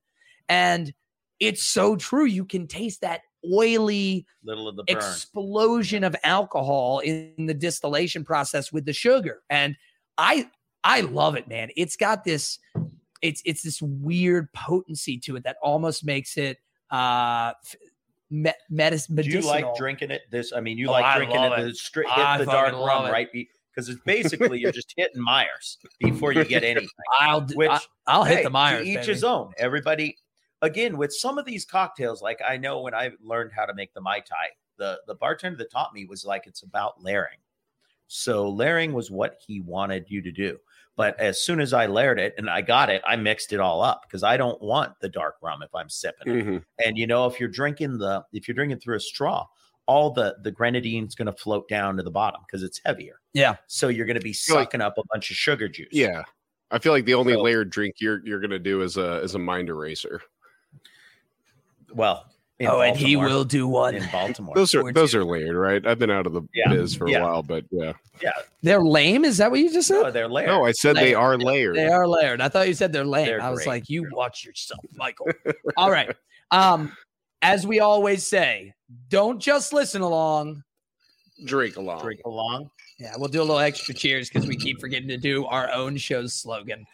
And 0.48 0.92
it's 1.40 1.62
so 1.62 1.96
true. 1.96 2.24
You 2.24 2.44
can 2.44 2.66
taste 2.66 3.00
that 3.00 3.22
oily 3.52 4.26
Little 4.44 4.68
of 4.68 4.76
the 4.76 4.84
burn. 4.84 4.96
explosion 4.96 6.04
of 6.04 6.14
alcohol 6.22 7.00
in 7.00 7.46
the 7.46 7.54
distillation 7.54 8.24
process 8.24 8.72
with 8.72 8.84
the 8.84 8.92
sugar. 8.92 9.42
And 9.50 9.76
I 10.18 10.48
I 10.84 11.00
love 11.02 11.36
it, 11.36 11.48
man. 11.48 11.70
It's 11.76 11.96
got 11.96 12.24
this 12.24 12.58
it's 13.22 13.42
it's 13.44 13.62
this 13.62 13.80
weird 13.82 14.52
potency 14.52 15.18
to 15.18 15.36
it 15.36 15.44
that 15.44 15.56
almost 15.62 16.04
makes 16.04 16.36
it 16.36 16.58
uh 16.90 17.52
me- 18.32 18.52
medis- 18.72 19.14
Do 19.14 19.28
you 19.30 19.42
like 19.42 19.74
drinking 19.76 20.10
it? 20.10 20.22
This, 20.30 20.52
I 20.52 20.60
mean, 20.60 20.78
you 20.78 20.88
Oh, 20.88 20.92
like 20.92 21.04
I 21.04 21.16
drinking 21.18 21.40
it, 21.42 21.52
it. 21.58 21.64
the 21.66 21.74
straight, 21.74 22.08
hit 22.08 22.38
the 22.38 22.44
dark 22.46 22.72
rum, 22.72 23.06
it. 23.06 23.10
right? 23.12 23.28
Because 23.32 23.88
it's 23.88 24.00
basically 24.04 24.58
you're 24.60 24.72
just 24.72 24.92
hitting 24.96 25.20
Myers 25.22 25.78
before 26.00 26.32
you 26.32 26.44
get 26.44 26.64
anything. 26.64 26.88
I'll 27.20 27.42
Which 27.54 27.70
I, 28.06 28.16
will 28.18 28.24
hit 28.24 28.36
Hey, 28.38 28.42
the 28.42 28.48
to 28.48 28.50
Myers. 28.50 28.86
Each 28.86 28.94
baby. 28.96 29.06
his 29.12 29.22
own. 29.24 29.52
Everybody, 29.58 30.16
again, 30.62 30.96
with 30.96 31.12
some 31.12 31.36
of 31.38 31.44
these 31.44 31.64
cocktails, 31.64 32.22
like 32.22 32.40
I 32.46 32.56
know 32.56 32.80
when 32.80 32.94
I 32.94 33.10
learned 33.22 33.52
how 33.54 33.66
to 33.66 33.74
make 33.74 33.92
the 33.94 34.00
mai 34.00 34.20
tai, 34.20 34.48
the 34.78 35.00
the 35.06 35.14
bartender 35.14 35.58
that 35.58 35.70
taught 35.70 35.92
me 35.94 36.06
was 36.06 36.24
like 36.24 36.46
it's 36.46 36.62
about 36.62 37.02
layering. 37.02 37.38
So 38.08 38.48
layering 38.50 38.92
was 38.92 39.10
what 39.10 39.38
he 39.46 39.60
wanted 39.60 40.06
you 40.10 40.20
to 40.22 40.32
do. 40.32 40.58
But 40.96 41.18
as 41.18 41.40
soon 41.40 41.58
as 41.60 41.72
I 41.72 41.86
layered 41.86 42.18
it 42.20 42.34
and 42.36 42.50
I 42.50 42.60
got 42.60 42.90
it, 42.90 43.00
I 43.06 43.16
mixed 43.16 43.52
it 43.52 43.60
all 43.60 43.80
up 43.82 44.02
because 44.02 44.22
I 44.22 44.36
don't 44.36 44.60
want 44.60 44.92
the 45.00 45.08
dark 45.08 45.36
rum 45.42 45.62
if 45.62 45.74
I'm 45.74 45.88
sipping 45.88 46.32
it. 46.38 46.44
Mhm. 46.46 46.64
And 46.84 46.98
you 46.98 47.06
know, 47.06 47.26
if 47.26 47.40
you're 47.40 47.48
drinking 47.48 47.98
the 47.98 48.24
if 48.32 48.46
you're 48.46 48.54
drinking 48.54 48.80
through 48.80 48.96
a 48.96 49.00
straw, 49.00 49.46
all 49.86 50.10
the 50.10 50.36
the 50.42 50.50
grenadine's 50.50 51.14
going 51.14 51.26
to 51.26 51.32
float 51.32 51.66
down 51.68 51.96
to 51.96 52.02
the 52.02 52.10
bottom 52.10 52.42
because 52.46 52.62
it's 52.62 52.80
heavier. 52.84 53.20
Yeah. 53.32 53.56
So 53.68 53.88
you're 53.88 54.06
going 54.06 54.18
to 54.18 54.22
be 54.22 54.32
feel 54.34 54.56
like- 54.56 54.66
sucking 54.66 54.82
up 54.82 54.98
a 54.98 55.02
bunch 55.12 55.30
of 55.30 55.36
sugar 55.36 55.66
juice. 55.68 55.88
Yeah. 55.92 56.24
I 56.70 56.78
feel 56.78 56.92
like 56.92 57.04
the 57.06 57.14
only 57.14 57.32
So- 57.34 57.42
layered 57.42 57.70
drink 57.70 57.96
you're 57.98 58.20
you're 58.26 58.40
gonna 58.40 58.58
do 58.58 58.82
is 58.82 58.96
a 58.98 59.16
is 59.22 59.34
a 59.34 59.38
mind 59.38 59.68
eraser. 59.70 60.20
Well, 61.92 62.26
in 62.58 62.66
Oh, 62.68 62.80
and 62.80 62.96
he 62.96 63.16
will 63.16 63.44
do 63.44 63.66
one. 63.66 63.94
in 63.94 64.08
Baltimore. 64.12 64.54
Those 64.54 64.74
are 64.74 64.92
those 64.92 65.12
two. 65.12 65.20
are 65.20 65.24
layered, 65.24 65.56
right? 65.56 65.84
I've 65.86 65.98
been 65.98 66.10
out 66.10 66.26
of 66.26 66.32
the 66.32 66.42
Yeah, 66.54 66.68
biz 66.72 66.94
for 66.94 67.08
yeah. 67.08 67.18
a 67.18 67.22
while, 67.22 67.42
but 67.42 67.64
yeah. 67.70 67.92
yeah, 68.22 68.30
They're 68.62 68.82
lame. 68.82 69.24
Is 69.24 69.38
that 69.38 69.50
what 69.50 69.60
you 69.60 69.72
just 69.72 69.88
said? 69.88 70.02
No, 70.02 70.10
they're 70.10 70.28
layered. 70.28 70.48
No, 70.48 70.64
I 70.64 70.72
said 70.72 70.96
they 70.96 71.14
are 71.14 71.36
layered. 71.38 71.76
They 71.76 71.88
are 71.88 72.06
layered. 72.06 72.40
I 72.40 72.48
thought 72.48 72.68
you 72.68 72.74
said 72.74 72.92
they're 72.92 73.04
lame. 73.04 73.26
They're 73.26 73.42
I 73.42 73.50
was 73.50 73.58
great. 73.60 73.66
like, 73.68 73.88
you 73.90 74.08
watch 74.12 74.44
yourself, 74.44 74.80
Michael. 74.94 75.28
All 75.76 75.90
right. 75.90 76.14
Um, 76.52 76.92
as 77.40 77.66
we 77.66 77.80
always 77.80 78.26
say, 78.26 78.74
don't 79.08 79.40
just 79.40 79.72
listen 79.72 80.02
along. 80.02 80.62
Drink 81.46 81.76
along. 81.78 82.02
drink 82.02 82.20
along. 82.26 82.70
Yeah, 82.98 83.14
we'll 83.16 83.28
do 83.30 83.40
a 83.40 83.42
little 83.42 83.58
extra 83.58 83.94
cheers 83.94 84.28
because 84.28 84.46
we 84.46 84.54
keep 84.56 84.78
forgetting 84.78 85.08
to 85.08 85.16
do 85.16 85.46
our 85.46 85.72
own 85.72 85.96
show's 85.96 86.34
slogan. 86.34 86.84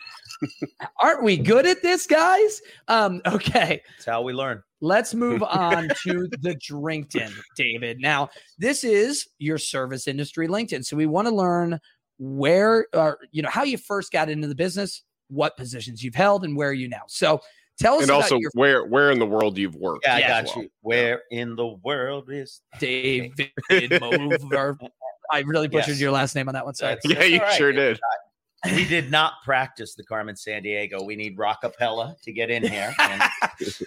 Aren't 1.02 1.24
we 1.24 1.36
good 1.36 1.66
at 1.66 1.82
this, 1.82 2.06
guys? 2.06 2.62
Um, 2.86 3.20
okay. 3.26 3.82
That's 3.96 4.06
how 4.06 4.22
we 4.22 4.32
learn. 4.32 4.62
Let's 4.80 5.14
move 5.14 5.42
on 5.48 5.88
to 6.04 6.28
the 6.40 6.54
Drinkton, 6.60 7.32
David. 7.56 7.98
Now, 8.00 8.28
this 8.58 8.84
is 8.84 9.26
your 9.38 9.58
service 9.58 10.06
industry 10.06 10.48
LinkedIn. 10.48 10.84
So 10.84 10.96
we 10.96 11.06
want 11.06 11.28
to 11.28 11.34
learn 11.34 11.78
where 12.18 12.86
or 12.94 13.18
you 13.30 13.42
know 13.42 13.48
how 13.50 13.62
you 13.62 13.78
first 13.78 14.10
got 14.12 14.28
into 14.28 14.48
the 14.48 14.54
business, 14.54 15.02
what 15.28 15.56
positions 15.56 16.02
you've 16.02 16.14
held, 16.14 16.44
and 16.44 16.56
where 16.56 16.70
are 16.70 16.72
you 16.72 16.88
now. 16.88 17.02
So 17.06 17.40
tell 17.78 17.94
us 17.94 18.02
And 18.02 18.10
about 18.10 18.22
also 18.22 18.38
your 18.38 18.50
where 18.54 18.84
where 18.86 19.10
in 19.12 19.18
the 19.18 19.26
world 19.26 19.56
you've 19.58 19.76
worked. 19.76 20.04
Yeah, 20.04 20.16
I 20.16 20.18
Yeah. 20.18 20.42
got 20.42 20.56
you. 20.56 20.68
Where 20.82 21.22
in 21.30 21.54
the 21.56 21.66
world 21.84 22.28
is 22.30 22.60
David 22.80 23.52
Mover. 24.00 24.76
I 25.30 25.40
really 25.40 25.68
butchered 25.68 25.88
Yes. 25.90 26.00
your 26.00 26.10
last 26.10 26.34
name 26.34 26.48
on 26.48 26.54
that 26.54 26.64
one. 26.64 26.74
Sorry. 26.74 26.94
That's- 27.04 27.18
Yeah, 27.20 27.24
you 27.24 27.38
all 27.40 27.46
right. 27.46 27.54
sure 27.56 27.70
did. 27.72 28.00
We 28.64 28.84
did 28.86 29.10
not 29.10 29.34
practice 29.44 29.94
the 29.94 30.02
Carmen 30.02 30.34
Sandiego. 30.34 31.04
We 31.04 31.14
need 31.14 31.36
rockapella 31.36 32.20
to 32.22 32.32
get 32.32 32.50
in 32.50 32.64
here. 32.66 32.92
And 32.98 33.22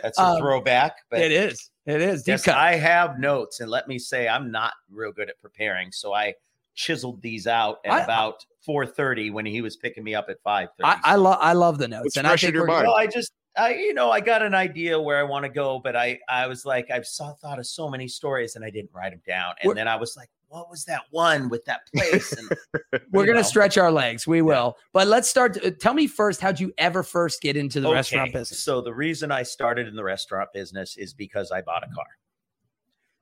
that's 0.01 0.17
a 0.17 0.21
Um, 0.23 0.39
throwback. 0.39 0.95
But 1.09 1.19
it 1.21 1.31
is. 1.31 1.69
It 1.85 2.01
is. 2.01 2.23
Deep 2.23 2.33
yes, 2.33 2.43
cut. 2.45 2.55
I 2.55 2.75
have 2.75 3.19
notes, 3.19 3.59
and 3.59 3.69
let 3.69 3.87
me 3.87 3.99
say 3.99 4.27
I'm 4.29 4.49
not 4.51 4.73
real 4.89 5.11
good 5.11 5.29
at 5.29 5.41
preparing. 5.41 5.91
So 5.91 6.13
I 6.13 6.35
chiseled 6.75 7.21
these 7.21 7.47
out 7.47 7.79
at 7.85 7.91
I- 7.91 8.03
about 8.03 8.45
4:30 8.67 9.31
when 9.33 9.45
he 9.45 9.61
was 9.61 9.75
picking 9.75 10.03
me 10.03 10.15
up 10.15 10.27
at 10.29 10.37
5:30. 10.43 10.67
I, 10.83 10.99
I 11.03 11.15
love 11.15 11.37
I 11.41 11.53
love 11.53 11.77
the 11.77 11.87
notes, 11.87 12.05
It's 12.07 12.17
and 12.17 12.25
I 12.27 12.31
fresh 12.31 12.43
in 12.43 12.47
think 12.47 12.55
your 12.55 12.65
mind. 12.67 12.87
Well, 12.87 12.95
I 12.95 13.07
just, 13.07 13.33
I, 13.57 13.73
you 13.73 13.93
know, 13.93 14.09
I 14.11 14.21
got 14.21 14.41
an 14.41 14.53
idea 14.55 14.99
where 15.01 15.17
I 15.17 15.23
want 15.23 15.43
to 15.43 15.49
go, 15.49 15.79
but 15.79 15.95
I, 15.97 16.17
I 16.29 16.47
was 16.47 16.63
like, 16.65 16.89
I've 16.91 17.05
saw 17.07 17.33
thought 17.33 17.59
of 17.59 17.65
so 17.67 17.89
many 17.89 18.07
stories, 18.07 18.55
and 18.55 18.63
I 18.63 18.69
didn't 18.69 18.91
write 18.93 19.11
them 19.11 19.21
down. 19.27 19.55
And 19.61 19.67
We're- 19.69 19.75
then 19.75 19.87
I 19.89 19.95
was 19.97 20.15
like, 20.15 20.29
what 20.51 20.69
was 20.69 20.83
that 20.83 21.03
one 21.11 21.47
with 21.47 21.63
that 21.63 21.87
place? 21.95 22.33
And 22.33 22.51
we're 23.11 23.25
gonna 23.25 23.43
stretch 23.43 23.77
our 23.77 23.89
legs. 23.89 24.27
We 24.27 24.41
will. 24.41 24.75
But 24.91 25.07
let's 25.07 25.29
start. 25.29 25.57
uh, 25.63 25.71
Tell 25.79 25.93
me 25.93 26.07
first, 26.07 26.41
how'd 26.41 26.59
you 26.59 26.73
ever 26.77 27.03
first 27.03 27.41
get 27.41 27.55
into 27.55 27.79
the 27.79 27.89
restaurant 27.89 28.33
business? 28.33 28.61
So 28.61 28.81
the 28.81 28.93
reason 28.93 29.31
I 29.31 29.43
started 29.43 29.87
in 29.87 29.95
the 29.95 30.03
restaurant 30.03 30.49
business 30.53 30.97
is 30.97 31.13
because 31.13 31.51
I 31.51 31.61
bought 31.61 31.83
a 31.83 31.93
car. 31.95 32.05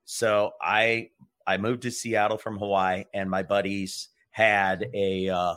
So 0.06 0.54
I 0.60 1.12
I 1.46 1.58
moved 1.58 1.84
to 1.84 1.92
Seattle 1.92 2.40
from 2.40 2.58
Hawaii, 2.58 3.04
and 3.14 3.30
my 3.30 3.44
buddies 3.44 4.10
had 4.32 4.90
a 4.96 5.30
uh, 5.30 5.54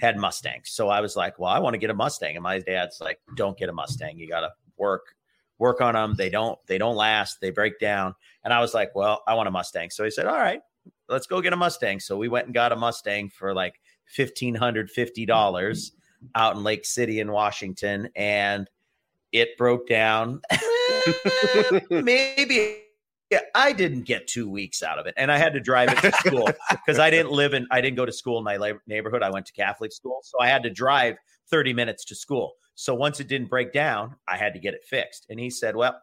had 0.00 0.16
Mustangs. 0.18 0.70
So 0.70 0.88
I 0.90 1.00
was 1.00 1.16
like, 1.16 1.40
well, 1.40 1.50
I 1.50 1.58
want 1.58 1.74
to 1.74 1.78
get 1.78 1.90
a 1.90 1.94
Mustang, 1.94 2.36
and 2.36 2.42
my 2.44 2.60
dad's 2.60 3.00
like, 3.00 3.18
don't 3.34 3.58
get 3.58 3.68
a 3.68 3.72
Mustang. 3.72 4.16
You 4.16 4.28
got 4.28 4.40
to 4.40 4.52
work 4.76 5.16
work 5.58 5.80
on 5.80 5.94
them. 5.94 6.14
They 6.16 6.30
don't 6.30 6.56
they 6.68 6.78
don't 6.78 6.94
last. 6.94 7.40
They 7.40 7.50
break 7.50 7.80
down. 7.80 8.14
And 8.44 8.54
I 8.54 8.60
was 8.60 8.74
like, 8.74 8.94
well, 8.94 9.24
I 9.26 9.34
want 9.34 9.48
a 9.48 9.50
Mustang. 9.50 9.90
So 9.90 10.04
he 10.04 10.10
said, 10.12 10.26
all 10.26 10.38
right, 10.38 10.60
let's 11.08 11.26
go 11.26 11.40
get 11.40 11.52
a 11.52 11.56
Mustang. 11.56 12.00
So 12.00 12.16
we 12.16 12.28
went 12.28 12.46
and 12.46 12.54
got 12.54 12.72
a 12.72 12.76
Mustang 12.76 13.30
for 13.30 13.54
like 13.54 13.80
fifteen 14.06 14.54
hundred 14.54 14.90
fifty 14.90 15.26
dollars 15.26 15.92
out 16.34 16.56
in 16.56 16.62
Lake 16.62 16.84
City 16.84 17.20
in 17.20 17.30
Washington, 17.32 18.08
and 18.16 18.68
it 19.32 19.56
broke 19.56 19.88
down. 19.88 20.40
Eh, 21.08 21.80
maybe 21.90 22.86
yeah, 23.30 23.40
I 23.54 23.72
didn't 23.72 24.02
get 24.02 24.28
two 24.28 24.48
weeks 24.48 24.82
out 24.82 24.98
of 24.98 25.06
it, 25.06 25.14
and 25.16 25.32
I 25.32 25.38
had 25.38 25.52
to 25.54 25.60
drive 25.60 25.90
it 25.90 25.98
to 25.98 26.12
school 26.12 26.48
because 26.70 27.00
I 27.00 27.10
didn't 27.10 27.32
live 27.32 27.54
in. 27.54 27.66
I 27.72 27.80
didn't 27.80 27.96
go 27.96 28.06
to 28.06 28.12
school 28.12 28.38
in 28.38 28.44
my 28.44 28.56
la- 28.56 28.78
neighborhood. 28.86 29.22
I 29.22 29.30
went 29.30 29.46
to 29.46 29.52
Catholic 29.52 29.92
school, 29.92 30.20
so 30.22 30.38
I 30.40 30.46
had 30.46 30.62
to 30.62 30.70
drive 30.70 31.16
thirty 31.50 31.72
minutes 31.72 32.04
to 32.06 32.14
school. 32.14 32.54
So 32.76 32.94
once 32.94 33.18
it 33.18 33.26
didn't 33.26 33.48
break 33.48 33.72
down, 33.72 34.14
I 34.28 34.36
had 34.36 34.52
to 34.54 34.60
get 34.60 34.74
it 34.74 34.84
fixed. 34.84 35.26
And 35.28 35.40
he 35.40 35.50
said, 35.50 35.74
"Well, 35.74 36.00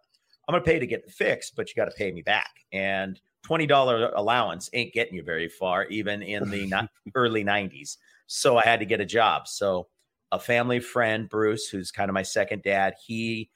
I'm 0.47 0.53
going 0.53 0.63
to 0.63 0.69
pay 0.69 0.79
to 0.79 0.87
get 0.87 1.03
it 1.05 1.11
fixed, 1.11 1.55
but 1.55 1.69
you 1.69 1.75
got 1.75 1.85
to 1.85 1.95
pay 1.95 2.11
me 2.11 2.21
back." 2.21 2.51
And 2.73 3.19
twenty 3.43 3.67
dollar 3.67 4.11
allowance 4.15 4.69
ain't 4.73 4.93
getting 4.93 5.15
you 5.15 5.23
very 5.23 5.47
far, 5.47 5.85
even 5.85 6.21
in 6.21 6.49
the 6.49 6.89
early 7.15 7.43
'90s. 7.43 7.97
So 8.27 8.57
I 8.57 8.63
had 8.63 8.79
to 8.79 8.85
get 8.85 9.01
a 9.01 9.05
job. 9.05 9.47
So 9.47 9.87
a 10.31 10.39
family 10.39 10.79
friend, 10.79 11.29
Bruce, 11.29 11.67
who's 11.67 11.91
kind 11.91 12.09
of 12.09 12.13
my 12.13 12.23
second 12.23 12.63
dad, 12.63 12.95
he 13.05 13.49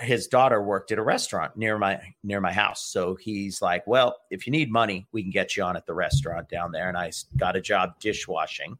his 0.00 0.26
daughter 0.26 0.62
worked 0.62 0.92
at 0.92 0.98
a 0.98 1.02
restaurant 1.02 1.56
near 1.56 1.78
my 1.78 2.00
near 2.22 2.40
my 2.40 2.52
house. 2.52 2.86
So 2.86 3.14
he's 3.14 3.62
like, 3.62 3.86
"Well, 3.86 4.16
if 4.30 4.46
you 4.46 4.50
need 4.50 4.70
money, 4.70 5.06
we 5.12 5.22
can 5.22 5.30
get 5.30 5.56
you 5.56 5.62
on 5.62 5.76
at 5.76 5.86
the 5.86 5.94
restaurant 5.94 6.48
down 6.48 6.72
there." 6.72 6.88
And 6.88 6.98
I 6.98 7.12
got 7.36 7.56
a 7.56 7.60
job 7.60 7.98
dishwashing. 8.00 8.76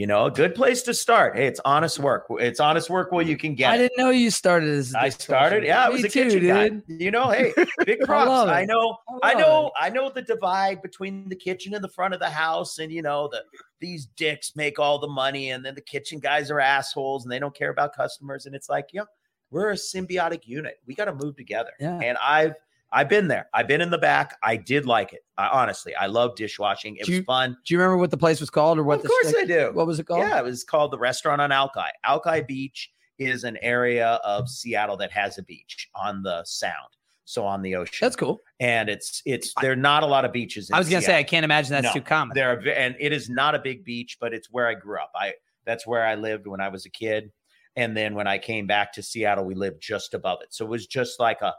You 0.00 0.06
know, 0.06 0.24
a 0.24 0.30
good 0.30 0.54
place 0.54 0.80
to 0.84 0.94
start. 0.94 1.36
Hey, 1.36 1.46
it's 1.46 1.60
honest 1.62 1.98
work. 1.98 2.24
It's 2.30 2.58
honest 2.58 2.88
work 2.88 3.12
where 3.12 3.22
you 3.22 3.36
can 3.36 3.54
get. 3.54 3.70
I 3.70 3.74
it. 3.74 3.78
didn't 3.80 3.98
know 3.98 4.08
you 4.08 4.30
started 4.30 4.70
as. 4.70 4.94
I 4.94 5.10
started. 5.10 5.62
Yeah, 5.62 5.84
I 5.84 5.90
was 5.90 6.02
a 6.02 6.08
too, 6.08 6.30
kitchen 6.30 6.46
guy. 6.46 6.70
You 6.86 7.10
know, 7.10 7.28
hey, 7.28 7.52
big 7.84 8.00
I 8.04 8.06
props. 8.06 8.28
love 8.30 8.48
I, 8.48 8.64
know. 8.64 8.96
I 9.22 9.32
I 9.32 9.34
know. 9.34 9.72
I 9.78 9.90
know 9.90 10.08
the 10.08 10.22
divide 10.22 10.80
between 10.80 11.28
the 11.28 11.36
kitchen 11.36 11.74
and 11.74 11.84
the 11.84 11.88
front 11.90 12.14
of 12.14 12.20
the 12.20 12.30
house, 12.30 12.78
and 12.78 12.90
you 12.90 13.02
know 13.02 13.28
the 13.30 13.42
these 13.78 14.06
dicks 14.16 14.56
make 14.56 14.78
all 14.78 14.98
the 14.98 15.06
money, 15.06 15.50
and 15.50 15.62
then 15.62 15.74
the 15.74 15.82
kitchen 15.82 16.18
guys 16.18 16.50
are 16.50 16.60
assholes, 16.60 17.26
and 17.26 17.30
they 17.30 17.38
don't 17.38 17.54
care 17.54 17.70
about 17.70 17.94
customers. 17.94 18.46
And 18.46 18.54
it's 18.54 18.70
like, 18.70 18.88
yeah, 18.94 19.04
we're 19.50 19.72
a 19.72 19.74
symbiotic 19.74 20.46
unit. 20.46 20.80
We 20.86 20.94
got 20.94 21.04
to 21.04 21.14
move 21.14 21.36
together. 21.36 21.72
Yeah. 21.78 21.98
And 21.98 22.16
I've 22.24 22.54
I've 22.92 23.08
been 23.08 23.28
there. 23.28 23.48
I've 23.54 23.68
been 23.68 23.80
in 23.80 23.90
the 23.90 23.98
back. 23.98 24.36
I 24.42 24.56
did 24.56 24.84
like 24.86 25.12
it. 25.12 25.20
I, 25.38 25.46
honestly, 25.48 25.94
I 25.94 26.06
love 26.06 26.34
dishwashing. 26.34 26.96
It 26.96 27.04
Do 27.06 27.12
was 27.12 27.18
you- 27.18 27.24
fun. 27.24 27.56
Do 27.64 27.74
you 27.74 27.78
remember 27.78 27.96
what 27.98 28.10
the 28.10 28.16
place 28.16 28.40
was 28.40 28.50
called 28.50 28.78
or 28.78 28.82
what? 28.82 28.96
of 28.96 29.02
the 29.02 29.08
course, 29.08 29.28
strict- 29.28 29.50
I 29.50 29.54
do. 29.54 29.70
What 29.72 29.86
was 29.86 30.00
it 30.00 30.04
called? 30.06 30.20
Yeah, 30.20 30.38
it 30.38 30.44
was 30.44 30.64
called 30.64 30.90
the 30.90 30.98
Restaurant 30.98 31.40
on 31.40 31.52
Alki. 31.52 31.80
Alki 32.04 32.42
Beach 32.42 32.90
is 33.18 33.44
an 33.44 33.56
area 33.62 34.12
of 34.24 34.48
Seattle 34.48 34.96
that 34.96 35.12
has 35.12 35.38
a 35.38 35.42
beach 35.42 35.88
on 35.94 36.22
the 36.22 36.42
Sound, 36.44 36.88
so 37.26 37.44
on 37.46 37.62
the 37.62 37.76
ocean. 37.76 37.98
That's 38.00 38.16
cool. 38.16 38.40
and 38.60 38.88
it's 38.88 39.22
it's 39.26 39.52
there 39.60 39.72
are 39.72 39.76
not 39.76 40.02
a 40.02 40.06
lot 40.06 40.24
of 40.24 40.32
beaches. 40.32 40.68
In 40.70 40.74
I 40.74 40.78
was 40.78 40.88
gonna 40.88 41.02
say 41.02 41.16
I 41.18 41.22
can't 41.22 41.44
imagine 41.44 41.70
that's 41.72 41.84
No, 41.84 41.92
too 41.92 42.00
common. 42.00 42.34
there 42.34 42.52
are, 42.58 42.68
and 42.70 42.96
it 42.98 43.12
is 43.12 43.28
not 43.30 43.54
a 43.54 43.58
big 43.58 43.84
beach, 43.84 44.16
but 44.20 44.32
it's 44.34 44.48
where 44.50 44.66
I 44.66 44.74
grew 44.74 44.98
up. 44.98 45.12
I 45.14 45.34
that's 45.66 45.86
where 45.86 46.04
I 46.04 46.14
lived 46.16 46.46
when 46.46 46.60
I 46.60 46.68
was 46.70 46.86
a 46.86 46.90
kid, 46.90 47.30
and 47.76 47.94
then 47.96 48.14
when 48.14 48.26
I 48.26 48.38
came 48.38 48.66
back 48.66 48.92
to 48.94 49.02
Seattle, 49.02 49.44
we 49.44 49.54
lived 49.54 49.80
just 49.82 50.14
above 50.14 50.40
it. 50.42 50.52
So 50.54 50.64
it 50.64 50.68
was 50.70 50.86
just 50.86 51.20
like 51.20 51.42
a 51.42 51.54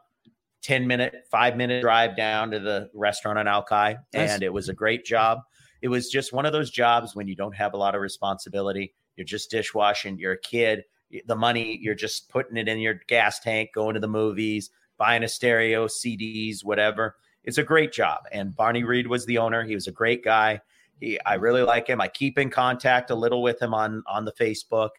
ten 0.61 0.87
minute, 0.87 1.25
five 1.29 1.55
minute 1.57 1.81
drive 1.81 2.15
down 2.15 2.51
to 2.51 2.59
the 2.59 2.89
restaurant 2.93 3.37
on 3.39 3.47
Alki, 3.47 3.73
Nice. 3.75 3.97
and 4.13 4.43
it 4.43 4.51
was 4.53 4.69
a 4.69 4.73
great 4.73 5.05
job. 5.05 5.39
It 5.81 5.87
was 5.87 6.09
just 6.09 6.31
one 6.33 6.45
of 6.45 6.53
those 6.53 6.69
jobs 6.69 7.15
when 7.15 7.27
you 7.27 7.35
don't 7.35 7.55
have 7.55 7.73
a 7.73 7.77
lot 7.77 7.95
of 7.95 8.01
responsibility. 8.01 8.93
You're 9.15 9.25
just 9.25 9.49
dishwashing. 9.51 10.17
You're 10.19 10.33
a 10.33 10.39
kid. 10.39 10.83
The 11.25 11.35
money 11.35 11.77
you're 11.81 11.95
just 11.95 12.29
putting 12.29 12.55
it 12.57 12.67
in 12.67 12.79
your 12.79 13.01
gas 13.07 13.39
tank, 13.39 13.71
going 13.73 13.95
to 13.95 13.99
the 13.99 14.07
movies, 14.07 14.69
buying 14.97 15.23
a 15.23 15.27
stereo, 15.27 15.87
CDs, 15.87 16.63
whatever. 16.63 17.15
it's 17.43 17.57
a 17.57 17.63
great 17.63 17.91
job. 17.91 18.21
And 18.31 18.55
Barney 18.55 18.83
Reed 18.83 19.07
was 19.07 19.25
the 19.25 19.39
owner. 19.39 19.63
He 19.63 19.73
was 19.73 19.87
a 19.87 19.91
great 19.91 20.23
guy. 20.23 20.61
He, 20.99 21.19
I 21.25 21.33
really 21.33 21.63
like 21.63 21.87
him. 21.87 21.99
I 21.99 22.07
keep 22.07 22.37
in 22.37 22.51
contact 22.51 23.09
a 23.09 23.15
little 23.15 23.41
with 23.41 23.59
him 23.59 23.73
on 23.73 24.03
on 24.07 24.23
the 24.23 24.31
Facebook, 24.33 24.91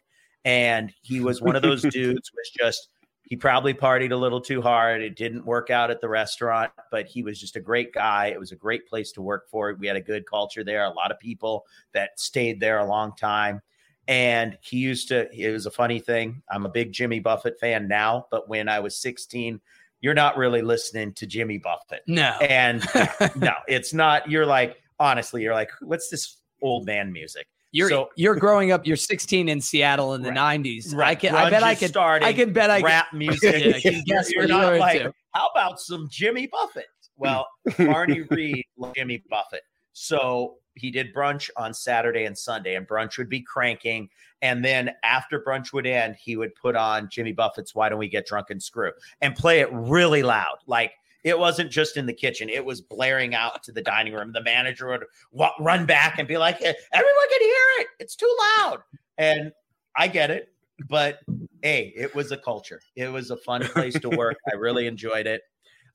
and 0.43 0.91
he 1.01 1.21
was 1.21 1.41
one 1.41 1.55
of 1.55 1.61
those 1.61 1.81
dudes. 1.89 2.29
Was 2.35 2.49
just 2.49 2.89
he 3.33 3.37
probably 3.37 3.73
partied 3.73 4.11
a 4.11 4.15
little 4.15 4.39
too 4.39 4.61
hard. 4.61 5.01
It 5.01 5.15
didn't 5.15 5.43
work 5.43 5.71
out 5.71 5.89
at 5.89 5.99
the 6.01 6.07
restaurant, 6.07 6.71
but 6.91 7.07
he 7.07 7.23
was 7.23 7.39
just 7.39 7.55
a 7.55 7.59
great 7.59 7.91
guy. 7.91 8.27
It 8.27 8.39
was 8.39 8.51
a 8.51 8.55
great 8.55 8.87
place 8.87 9.11
to 9.13 9.23
work 9.23 9.49
for. 9.49 9.73
We 9.73 9.87
had 9.87 9.95
a 9.95 10.01
good 10.01 10.27
culture 10.27 10.63
there. 10.63 10.83
A 10.83 10.93
lot 10.93 11.09
of 11.09 11.17
people 11.17 11.65
that 11.93 12.19
stayed 12.19 12.59
there 12.59 12.77
a 12.77 12.85
long 12.85 13.15
time. 13.15 13.59
And 14.07 14.55
he 14.61 14.77
used 14.77 15.07
to, 15.07 15.27
it 15.35 15.51
was 15.51 15.65
a 15.65 15.71
funny 15.71 15.99
thing. 15.99 16.43
I'm 16.51 16.67
a 16.67 16.69
big 16.69 16.91
Jimmy 16.91 17.19
Buffett 17.19 17.59
fan 17.59 17.87
now, 17.87 18.27
but 18.29 18.47
when 18.47 18.69
I 18.69 18.79
was 18.79 19.01
16, 19.01 19.59
you're 19.99 20.13
not 20.13 20.37
really 20.37 20.61
listening 20.61 21.11
to 21.13 21.25
Jimmy 21.25 21.57
Buffett. 21.57 22.03
No. 22.05 22.37
And 22.39 22.85
no, 23.35 23.53
it's 23.67 23.95
not. 23.95 24.29
You're 24.29 24.45
like, 24.45 24.77
honestly, 24.99 25.41
you're 25.41 25.55
like, 25.55 25.71
what's 25.81 26.09
this 26.09 26.37
old 26.61 26.85
man 26.85 27.11
music? 27.11 27.47
You're 27.73 27.89
So- 27.89 28.09
you're 28.15 28.35
growing 28.35 28.71
up. 28.71 28.87
You're 28.87 28.95
16 28.95 29.49
in 29.49 29.59
Seattle 29.59 30.13
in 30.13 30.21
the 30.21 30.29
Right. 30.31 30.59
90s. 30.63 30.93
I 30.93 30.97
Right. 30.97 31.19
can. 31.19 31.35
I 31.35 31.49
bet 31.49 31.63
I 31.63 31.75
could. 31.75 31.89
starting, 31.89 32.25
I 32.27 32.31
can 32.31 32.53
bet 32.53 32.69
I 32.69 32.79
rap 32.81 33.09
can. 33.09 33.19
music. 33.19 33.65
Yeah, 33.65 33.75
I 33.75 33.81
can 33.81 34.03
guess 34.05 34.31
you're 34.31 34.47
not 34.47 34.67
you're 34.69 34.77
like, 34.79 35.01
into. 35.01 35.13
how 35.33 35.47
about 35.49 35.81
some 35.81 36.07
Jimmy 36.09 36.47
Buffett? 36.47 36.85
Well, 37.17 37.47
Barney 37.77 38.21
Reed, 38.29 38.63
Jimmy 38.95 39.21
Buffett. 39.29 39.63
So 39.91 40.55
he 40.75 40.89
did 40.89 41.13
brunch 41.13 41.49
on 41.57 41.73
Saturday 41.73 42.25
and 42.25 42.35
Sunday, 42.37 42.75
and 42.75 42.87
brunch 42.87 43.17
would 43.17 43.29
be 43.29 43.41
cranking. 43.41 44.09
And 44.41 44.63
then 44.65 44.91
after 45.03 45.39
brunch 45.39 45.71
would 45.73 45.85
end, 45.85 46.15
he 46.15 46.35
would 46.35 46.53
put 46.55 46.75
on 46.75 47.09
Jimmy 47.09 47.31
Buffett's 47.31 47.73
"Why 47.75 47.89
Don't 47.89 47.99
We 47.99 48.07
Get 48.09 48.25
Drunk 48.25 48.49
and 48.49 48.61
Screw" 48.61 48.91
and 49.21 49.35
play 49.35 49.59
it 49.61 49.69
really 49.71 50.23
loud, 50.23 50.57
like. 50.67 50.93
It 51.23 51.37
wasn't 51.37 51.71
just 51.71 51.97
in 51.97 52.05
the 52.05 52.13
kitchen; 52.13 52.49
it 52.49 52.63
was 52.63 52.81
blaring 52.81 53.35
out 53.35 53.63
to 53.63 53.71
the 53.71 53.81
dining 53.81 54.13
room. 54.13 54.31
The 54.31 54.43
manager 54.43 54.89
would 54.89 55.05
wa- 55.31 55.53
run 55.59 55.85
back 55.85 56.19
and 56.19 56.27
be 56.27 56.37
like, 56.37 56.55
"Everyone 56.61 57.29
can 57.29 57.41
hear 57.41 57.65
it. 57.79 57.87
It's 57.99 58.15
too 58.15 58.37
loud." 58.59 58.79
And 59.17 59.51
I 59.95 60.07
get 60.07 60.31
it, 60.31 60.53
but 60.89 61.19
hey, 61.61 61.93
it 61.95 62.13
was 62.13 62.31
a 62.31 62.37
culture. 62.37 62.81
It 62.95 63.07
was 63.07 63.31
a 63.31 63.37
fun 63.37 63.61
place 63.63 63.99
to 63.99 64.09
work. 64.09 64.37
I 64.51 64.55
really 64.55 64.87
enjoyed 64.87 65.27
it. 65.27 65.41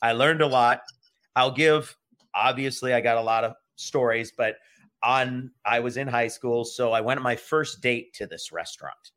I 0.03 0.13
learned 0.13 0.41
a 0.41 0.47
lot. 0.47 0.83
I'll 1.37 1.53
give 1.53 1.97
obviously 2.35 2.95
I 2.95 3.01
got 3.01 3.17
a 3.17 3.23
lot 3.23 3.45
of 3.45 3.55
stories, 3.77 4.33
but 4.37 4.57
on 5.03 5.51
I 5.65 5.81
was 5.81 5.97
in 5.97 6.09
high 6.09 6.29
school, 6.29 6.65
so 6.65 6.93
I 6.93 7.01
went 7.01 7.19
on 7.19 7.25
my 7.25 7.37
first 7.37 7.81
date 7.81 8.15
to 8.15 8.27
this 8.27 8.51
restaurant. 8.53 9.13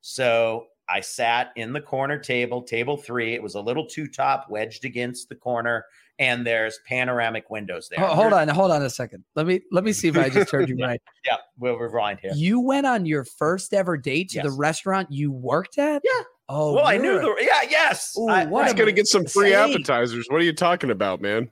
So 0.00 0.66
I 0.92 1.00
sat 1.00 1.52
in 1.56 1.72
the 1.72 1.80
corner 1.80 2.18
table, 2.18 2.62
table 2.62 2.96
three. 2.96 3.34
It 3.34 3.42
was 3.42 3.54
a 3.54 3.60
little 3.60 3.86
two 3.86 4.06
top 4.08 4.46
wedged 4.50 4.84
against 4.84 5.28
the 5.28 5.34
corner, 5.36 5.84
and 6.18 6.46
there's 6.46 6.78
panoramic 6.86 7.48
windows 7.50 7.88
there. 7.88 8.00
Ho- 8.00 8.14
hold 8.14 8.32
on, 8.32 8.48
hold 8.48 8.70
on 8.70 8.82
a 8.82 8.90
second. 8.90 9.24
Let 9.36 9.46
me 9.46 9.60
let 9.70 9.84
me 9.84 9.92
see 9.92 10.08
if 10.08 10.16
I 10.18 10.28
just 10.28 10.50
heard 10.50 10.68
you 10.68 10.76
right. 10.82 11.00
Yeah, 11.24 11.36
we'll 11.58 11.76
rewind 11.76 12.20
here. 12.20 12.32
You 12.34 12.60
went 12.60 12.86
on 12.86 13.06
your 13.06 13.24
first 13.24 13.72
ever 13.72 13.96
date 13.96 14.30
to 14.30 14.42
the 14.42 14.50
restaurant 14.50 15.08
you 15.12 15.30
worked 15.30 15.78
at? 15.78 16.02
Yeah. 16.04 16.22
Oh, 16.48 16.74
well, 16.74 16.86
I 16.86 16.96
knew 16.96 17.12
you're- 17.20 17.36
the 17.38 17.44
yeah, 17.44 17.62
yes. 17.70 18.14
Ooh, 18.18 18.28
I- 18.28 18.44
what 18.46 18.64
He's 18.64 18.72
a- 18.72 18.76
gonna 18.76 18.92
get 18.92 19.06
some 19.06 19.24
free 19.24 19.52
Insane. 19.54 19.74
appetizers. 19.74 20.26
What 20.28 20.40
are 20.40 20.44
you 20.44 20.52
talking 20.52 20.90
about, 20.90 21.20
man? 21.20 21.50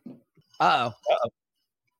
Uh-oh. 0.60 0.92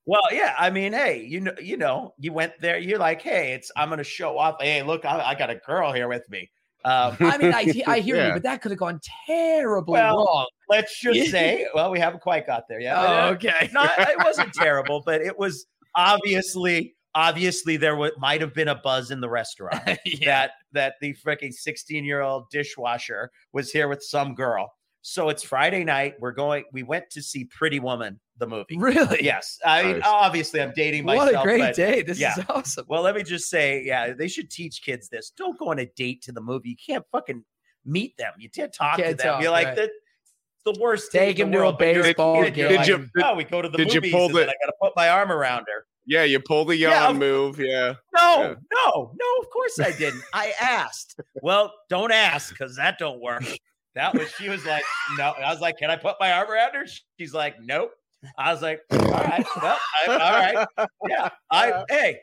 Well, 0.07 0.23
yeah. 0.33 0.55
I 0.59 0.71
mean, 0.71 0.93
hey, 0.95 1.23
you 1.25 1.41
know, 1.41 1.53
you 1.61 1.77
know, 1.77 2.15
you 2.19 2.33
went 2.33 2.55
there. 2.61 2.79
You're 2.79 2.99
like, 2.99 3.21
hey, 3.21 3.53
it's 3.53 3.71
I'm 3.77 3.89
going 3.91 3.99
to 3.99 4.05
show 4.05 4.39
off. 4.39 4.57
Hey, 4.61 4.83
look, 4.83 5.05
I, 5.05 5.21
I 5.21 5.35
got 5.35 5.51
a 5.51 5.57
girl 5.57 5.93
here 5.93 6.09
with 6.09 6.29
me. 6.31 6.51
Um, 6.89 7.17
I 7.21 7.37
mean, 7.39 7.53
I, 7.53 7.83
I 7.87 8.01
hear 8.01 8.27
you, 8.27 8.33
but 8.33 8.43
that 8.45 8.63
could 8.63 8.71
have 8.71 8.79
gone 8.79 8.99
terribly 9.27 9.93
Well, 9.93 10.17
wrong. 10.17 10.47
let's 10.71 10.99
just 10.99 11.31
say, 11.31 11.67
well, 11.75 11.91
we 11.91 11.99
haven't 11.99 12.21
quite 12.21 12.47
got 12.47 12.65
there 12.67 12.81
yet. 12.81 12.97
Oh, 12.97 13.01
uh, 13.01 13.31
okay. 13.35 13.69
no, 13.75 13.85
it 13.85 14.25
wasn't 14.25 14.55
terrible, 14.55 15.03
but 15.05 15.21
it 15.21 15.39
was 15.39 15.67
obviously, 15.97 16.95
obviously, 17.15 17.77
there 17.77 17.93
w- 17.93 18.13
might 18.19 18.41
have 18.41 18.55
been 18.55 18.69
a 18.69 18.75
buzz 18.77 19.11
in 19.11 19.21
the 19.21 19.29
restaurant 19.29 19.83
that 20.25 20.53
that 20.73 20.95
the 21.03 21.15
freaking 21.15 21.53
16 21.53 22.05
year 22.05 22.23
old 22.23 22.49
dishwasher 22.51 23.31
was 23.53 23.71
here 23.71 23.89
with 23.89 24.03
some 24.03 24.35
girl. 24.35 24.73
So 25.03 25.29
it's 25.29 25.43
Friday 25.43 25.85
night. 25.85 26.15
We're 26.21 26.33
going. 26.33 26.65
We 26.73 26.85
went 26.85 27.11
to 27.11 27.23
see 27.23 27.45
Pretty 27.45 27.81
Woman, 27.81 28.19
the 28.39 28.47
movie. 28.47 28.77
Really? 28.79 29.25
Yes, 29.25 29.59
I 29.65 29.83
mean, 29.83 29.93
Nice. 29.99 30.03
obviously, 30.07 30.61
I'm 30.63 30.73
dating 30.75 31.05
myself. 31.05 31.33
What 31.33 31.41
a 31.41 31.43
great 31.43 31.59
but- 31.61 31.75
day. 31.75 32.03
This 32.03 32.19
yeah. 32.19 32.39
is 32.39 32.45
awesome. 32.49 32.85
Well, 32.89 33.03
let 33.03 33.15
me 33.17 33.23
just 33.23 33.49
say, 33.51 33.83
yeah, 33.85 34.13
they 34.13 34.29
should 34.29 34.51
teach 34.51 34.83
kids 34.83 35.09
this. 35.09 35.31
Don't 35.37 35.59
go 35.59 35.71
on 35.71 35.79
a 35.81 35.87
date 35.97 36.23
to 36.23 36.33
the 36.33 36.41
movie. 36.41 36.71
You 36.71 36.77
can't 36.77 37.05
fucking 37.13 37.45
meet 37.85 38.17
them. 38.19 38.33
You 38.39 38.51
can't 38.51 38.73
talk 38.73 38.97
Can't 38.99 39.11
to 39.11 39.15
them. 39.17 39.33
talk, 39.35 39.43
You're 39.43 39.51
like 39.51 39.69
right. 39.69 39.77
the, 40.65 40.73
the 40.73 40.81
worst. 40.81 41.11
Take 41.13 41.37
date 41.37 41.41
in 41.43 41.49
him 41.49 41.53
to 41.53 41.59
a 41.59 41.61
world, 41.63 41.77
but 41.79 41.95
you're 41.95 42.03
baseball 42.05 42.43
kid, 42.45 42.57
you're 42.57 42.69
game. 42.69 42.79
Did 42.79 42.89
you- 42.89 43.09
oh, 43.25 43.35
we 43.35 43.45
go 43.45 43.63
to 43.63 43.69
the 43.69 43.79
did 43.79 43.93
you 43.95 44.01
pull 44.11 44.27
and 44.27 44.35
the- 44.35 44.43
I 44.43 44.47
got 44.47 44.67
to 44.67 44.73
put 44.83 44.93
my 44.97 45.09
arm 45.09 45.31
around 45.33 45.67
her. 45.69 45.85
Yeah, 46.11 46.25
you 46.25 46.41
pull 46.41 46.65
the 46.65 46.75
yawn 46.75 46.93
Yeah, 46.93 47.13
move. 47.19 47.59
Yeah. 47.61 47.95
No, 48.17 48.41
Yeah. 48.41 48.55
no, 48.73 49.13
no. 49.21 49.43
Of 49.43 49.51
course 49.51 49.79
I 49.79 49.93
didn't. 49.93 50.23
I 50.33 50.55
asked. 50.59 51.21
Well, 51.43 51.71
don't 51.91 52.13
ask 52.13 52.49
because 52.49 52.77
that 52.77 52.99
don't 52.99 53.21
work. 53.21 53.45
That 53.95 54.15
was 54.15 54.31
she 54.39 54.49
was 54.49 54.65
like, 54.65 54.85
no. 55.19 55.33
I 55.33 55.53
was 55.53 55.61
like, 55.61 55.77
can 55.77 55.91
I 55.91 55.97
put 55.97 56.17
my 56.21 56.33
arm 56.33 56.49
around 56.51 56.75
her? 56.75 56.85
She's 57.19 57.35
like, 57.35 57.57
nope. 57.61 57.91
I 58.39 58.53
was 58.53 58.63
like, 58.63 58.81
all 58.91 58.99
right, 58.99 59.45
well, 59.63 59.79
I, 60.07 60.13
all 60.13 60.17
right, 60.19 60.89
yeah. 61.09 61.29
I 61.51 61.85
hey, 61.91 62.19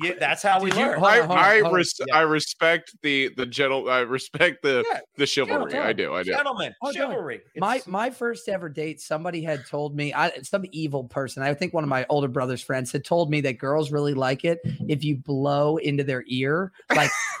yeah, 0.00 0.12
that's 0.20 0.42
how 0.42 0.60
we 0.62 0.70
Did 0.70 0.78
you- 0.78 0.86
learn. 0.86 1.02
I, 1.04 1.20
on, 1.20 1.26
hold 1.26 1.38
on, 1.38 1.44
I, 1.44 1.58
res- 1.70 1.94
Yeah. 2.06 2.16
I 2.16 2.20
respect 2.22 2.92
the 3.02 3.30
the 3.36 3.46
gentle 3.46 3.90
I 3.90 4.00
respect 4.00 4.62
the 4.62 4.84
Yeah, 4.88 5.00
the 5.16 5.26
chivalry. 5.26 5.70
gentle- 5.72 5.88
I 5.88 5.92
do. 5.92 6.14
I 6.14 6.22
do. 6.22 6.30
Gentlemen, 6.30 6.72
Oh, 6.82 6.92
chivalry. 6.92 7.40
My 7.56 7.76
It's- 7.76 7.86
my 7.88 8.10
first 8.10 8.48
ever 8.48 8.68
date, 8.68 9.00
somebody 9.00 9.42
had 9.42 9.66
told 9.66 9.96
me, 9.96 10.12
I 10.14 10.30
some 10.42 10.64
evil 10.72 11.04
person. 11.04 11.42
I 11.42 11.52
think 11.54 11.74
one 11.74 11.82
of 11.84 11.90
my 11.90 12.06
older 12.08 12.28
brother's 12.28 12.62
friends 12.62 12.92
had 12.92 13.04
told 13.04 13.30
me 13.30 13.40
that 13.42 13.58
girls 13.58 13.90
really 13.90 14.14
like 14.14 14.44
it 14.44 14.58
if 14.64 15.02
you 15.04 15.16
blow 15.16 15.76
into 15.78 16.04
their 16.04 16.22
ear, 16.28 16.72
like 16.94 17.10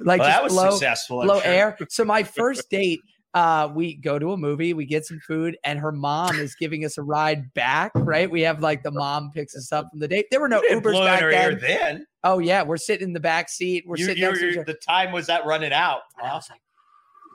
like 0.00 0.20
well, 0.20 0.28
that 0.28 0.42
was 0.42 0.52
blow 0.52 0.70
successful. 0.70 1.20
I'm 1.20 1.26
blow 1.28 1.40
sure. 1.40 1.50
air. 1.50 1.78
So 1.90 2.04
my 2.04 2.22
first 2.22 2.68
date, 2.70 3.00
uh, 3.34 3.68
we 3.74 3.94
go 3.94 4.18
to 4.18 4.32
a 4.32 4.36
movie, 4.36 4.74
we 4.74 4.84
get 4.84 5.06
some 5.06 5.20
food, 5.20 5.56
and 5.64 5.78
her 5.78 5.92
mom 5.92 6.38
is 6.38 6.54
giving 6.54 6.84
us 6.84 6.98
a 6.98 7.02
ride 7.02 7.52
back. 7.54 7.92
Right, 7.94 8.30
we 8.30 8.42
have 8.42 8.60
like 8.60 8.82
the 8.82 8.90
mom 8.90 9.30
picks 9.32 9.56
us 9.56 9.72
up 9.72 9.88
from 9.90 10.00
the 10.00 10.08
date. 10.08 10.26
There 10.30 10.40
were 10.40 10.48
no 10.48 10.62
You 10.62 10.80
Ubers 10.80 11.04
back 11.04 11.20
her 11.20 11.30
ear 11.30 11.54
then. 11.54 11.60
then. 11.60 12.06
Oh 12.24 12.38
yeah, 12.38 12.62
we're 12.62 12.76
sitting 12.76 13.08
in 13.08 13.12
the 13.12 13.20
back 13.20 13.48
seat. 13.48 13.84
We're 13.86 13.96
You, 13.96 14.04
sitting 14.04 14.22
you, 14.22 14.28
next 14.28 14.40
to 14.40 14.48
each 14.48 14.54
you, 14.56 14.60
other. 14.62 14.72
the 14.72 14.78
time 14.78 15.12
was 15.12 15.26
that 15.28 15.44
running 15.46 15.72
out. 15.72 16.00
And 16.18 16.28
I 16.28 16.34
was 16.34 16.48
like, 16.50 16.60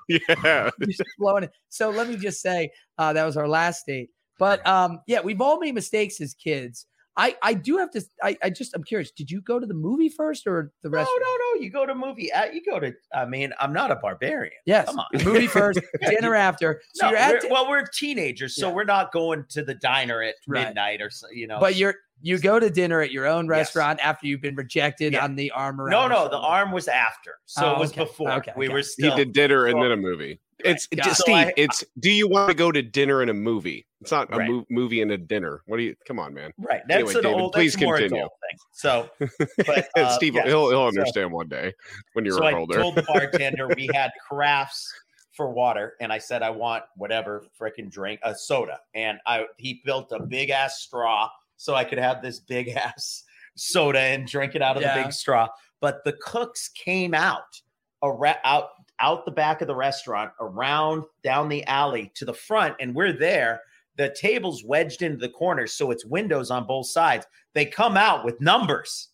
Yeah. 0.44 0.70
just 0.88 1.04
blowing 1.18 1.44
it. 1.44 1.52
So 1.70 1.90
let 1.90 2.08
me 2.08 2.16
just 2.16 2.42
say 2.42 2.70
uh, 2.98 3.12
that 3.14 3.26
was 3.26 3.36
our 3.36 3.48
last 3.48 3.86
date. 3.86 4.10
But 4.40 4.66
um, 4.68 5.02
yeah, 5.08 5.20
we've 5.22 5.42
all 5.42 5.60
made 5.60 5.74
mistakes 5.76 6.22
as 6.22 6.34
kids. 6.36 6.86
I 7.18 7.36
I 7.42 7.54
do 7.56 7.78
have 7.78 7.90
to. 7.92 8.02
I, 8.24 8.38
I 8.44 8.50
just 8.52 8.74
I'm 8.76 8.84
curious. 8.84 9.12
Did 9.12 9.30
you 9.32 9.42
go 9.42 9.60
to 9.60 9.66
the 9.66 9.74
movie 9.74 10.08
first 10.10 10.46
or 10.48 10.72
the 10.84 10.90
No, 10.90 10.98
rest? 11.00 11.10
no, 11.18 11.26
no. 11.26 11.34
No. 11.56 11.62
You 11.62 11.72
go 11.72 11.86
to 11.86 11.96
movie. 11.96 12.32
uh, 12.32 12.46
You 12.46 12.62
go 12.64 12.80
to. 12.80 12.94
I 13.14 13.26
mean, 13.26 13.52
I'm 13.60 13.74
not 13.74 13.90
a 13.92 13.96
barbarian. 13.96 14.54
Yes, 14.66 14.86
Come 14.88 15.00
on. 15.00 15.08
movie 15.26 15.48
first, 15.48 15.80
dinner 16.08 16.36
after. 16.36 16.82
So 16.94 17.06
No, 17.08 17.12
you're 17.12 17.20
at. 17.20 17.30
we're- 17.32 17.42
di- 17.42 17.48
well, 17.52 17.68
we're 17.70 17.86
teenagers, 17.88 18.56
so 18.56 18.68
Yeah. 18.70 18.74
we're 18.76 18.84
not 18.84 19.12
going 19.12 19.46
to 19.50 19.64
the 19.64 19.74
diner 19.76 20.22
at 20.22 20.36
Right. 20.48 20.68
midnight 20.68 21.02
or 21.02 21.10
so. 21.10 21.28
You 21.34 21.48
know. 21.48 21.60
but 21.60 21.76
you're 21.76 21.96
you 22.22 22.40
go 22.40 22.60
to 22.60 22.70
dinner 22.70 23.00
at 23.02 23.12
your 23.12 23.28
own 23.28 23.46
Yes. 23.46 23.52
restaurant 23.52 24.00
after 24.04 24.26
you've 24.28 24.42
been 24.42 24.56
rejected 24.56 25.14
Yeah. 25.14 25.24
on 25.24 25.36
the 25.36 25.52
arm 25.52 25.80
around. 25.82 25.92
no, 25.92 26.08
no. 26.08 26.30
The 26.30 26.38
arm 26.38 26.72
was 26.72 26.88
after, 26.88 27.36
so 27.46 27.66
Oh, 27.68 27.74
it 27.76 27.80
was 27.80 27.92
okay. 27.92 28.02
before. 28.02 28.32
Okay, 28.34 28.54
we 28.58 28.66
okay. 28.66 28.74
were 28.74 28.80
He 28.80 28.84
still. 28.84 29.16
did 29.16 29.34
dinner 29.34 29.68
and 29.68 29.82
then 29.82 29.92
a 29.92 29.98
movie. 29.98 30.40
It's 30.66 30.88
got. 30.88 31.06
So 31.06 31.14
Steve. 31.14 31.36
I- 31.36 31.54
it's 31.58 31.84
do 32.00 32.10
you 32.12 32.28
want 32.28 32.50
to 32.50 32.56
go 32.56 32.72
to 32.72 32.82
dinner 32.82 33.22
and 33.22 33.30
a 33.30 33.34
movie? 33.34 33.86
It's 34.02 34.12
not 34.12 34.34
a 34.34 34.38
Right. 34.38 34.50
mo- 34.50 34.66
movie 34.70 35.02
and 35.02 35.12
a 35.12 35.18
dinner. 35.18 35.62
What 35.66 35.78
do 35.78 35.84
you? 35.84 35.96
Come 36.08 36.20
on, 36.20 36.34
man. 36.34 36.52
Right. 36.58 36.82
That's 36.88 37.00
Anyway, 37.00 37.14
an 37.16 37.22
David, 37.24 37.40
old. 37.42 37.54
please 37.54 37.74
that's 37.74 37.84
continue. 37.86 38.16
adult 38.18 38.34
thing. 38.50 38.60
So, 38.72 39.10
but 39.66 39.88
uh, 39.98 40.16
Steve, 40.16 40.36
yes. 40.36 40.48
he'll 40.48 40.70
he'll 40.70 40.92
So- 40.92 41.00
understand 41.00 41.32
one 41.32 41.48
day 41.48 41.74
when 42.14 42.26
you're 42.26 42.38
so 42.38 42.44
I 42.46 42.52
told 42.52 42.96
the 42.96 43.04
bartender 43.04 43.68
we 43.76 43.88
had 43.94 44.12
carafes 44.30 44.88
for 45.34 45.52
water, 45.52 45.96
and 46.02 46.12
I 46.12 46.18
said 46.18 46.42
I 46.42 46.50
want 46.50 46.84
whatever 46.96 47.44
freaking 47.60 47.92
drink, 47.92 48.20
a 48.24 48.34
soda, 48.36 48.80
and 48.96 49.20
I 49.28 49.46
he 49.58 49.82
built 49.86 50.12
a 50.12 50.20
big 50.20 50.50
ass 50.50 50.82
straw 50.82 51.30
so 51.56 51.76
I 51.76 51.84
could 51.84 52.00
have 52.00 52.22
this 52.22 52.40
big 52.40 52.70
ass 52.76 53.24
soda 53.56 54.00
and 54.00 54.28
drink 54.28 54.56
it 54.56 54.62
out 54.62 54.78
of 54.78 54.84
the 54.84 54.92
big 54.96 55.12
straw. 55.14 55.48
But 55.82 56.04
the 56.04 56.14
cooks 56.14 56.70
came 56.70 57.14
out 57.14 57.62
around 58.04 58.38
out 58.44 58.70
out 59.00 59.26
the 59.26 59.32
back 59.32 59.62
of 59.62 59.68
the 59.68 59.76
restaurant, 59.76 60.32
around 60.40 61.04
down 61.24 61.50
the 61.50 61.64
alley 61.66 62.12
to 62.16 62.26
the 62.26 62.34
front, 62.34 62.76
and 62.80 62.94
we're 62.96 63.14
there. 63.14 63.62
The 63.98 64.16
table's 64.20 64.64
wedged 64.64 65.02
into 65.02 65.18
the 65.18 65.30
corner, 65.30 65.66
so 65.68 65.92
it's 65.92 66.06
windows 66.06 66.52
on 66.52 66.66
both 66.68 66.88
sides. 66.88 67.26
They 67.54 67.66
come 67.66 67.98
out 67.98 68.24
with 68.26 68.40
numbers, 68.42 69.10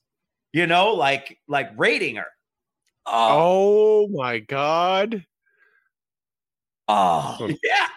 you 0.52 0.68
know, 0.68 0.94
like 0.94 1.38
like 1.48 1.70
rating 1.78 2.16
her. 2.18 2.28
oh, 3.06 4.06
oh 4.06 4.08
my 4.12 4.40
god! 4.40 5.26
Oh, 6.88 7.38
Yeah. 7.64 7.88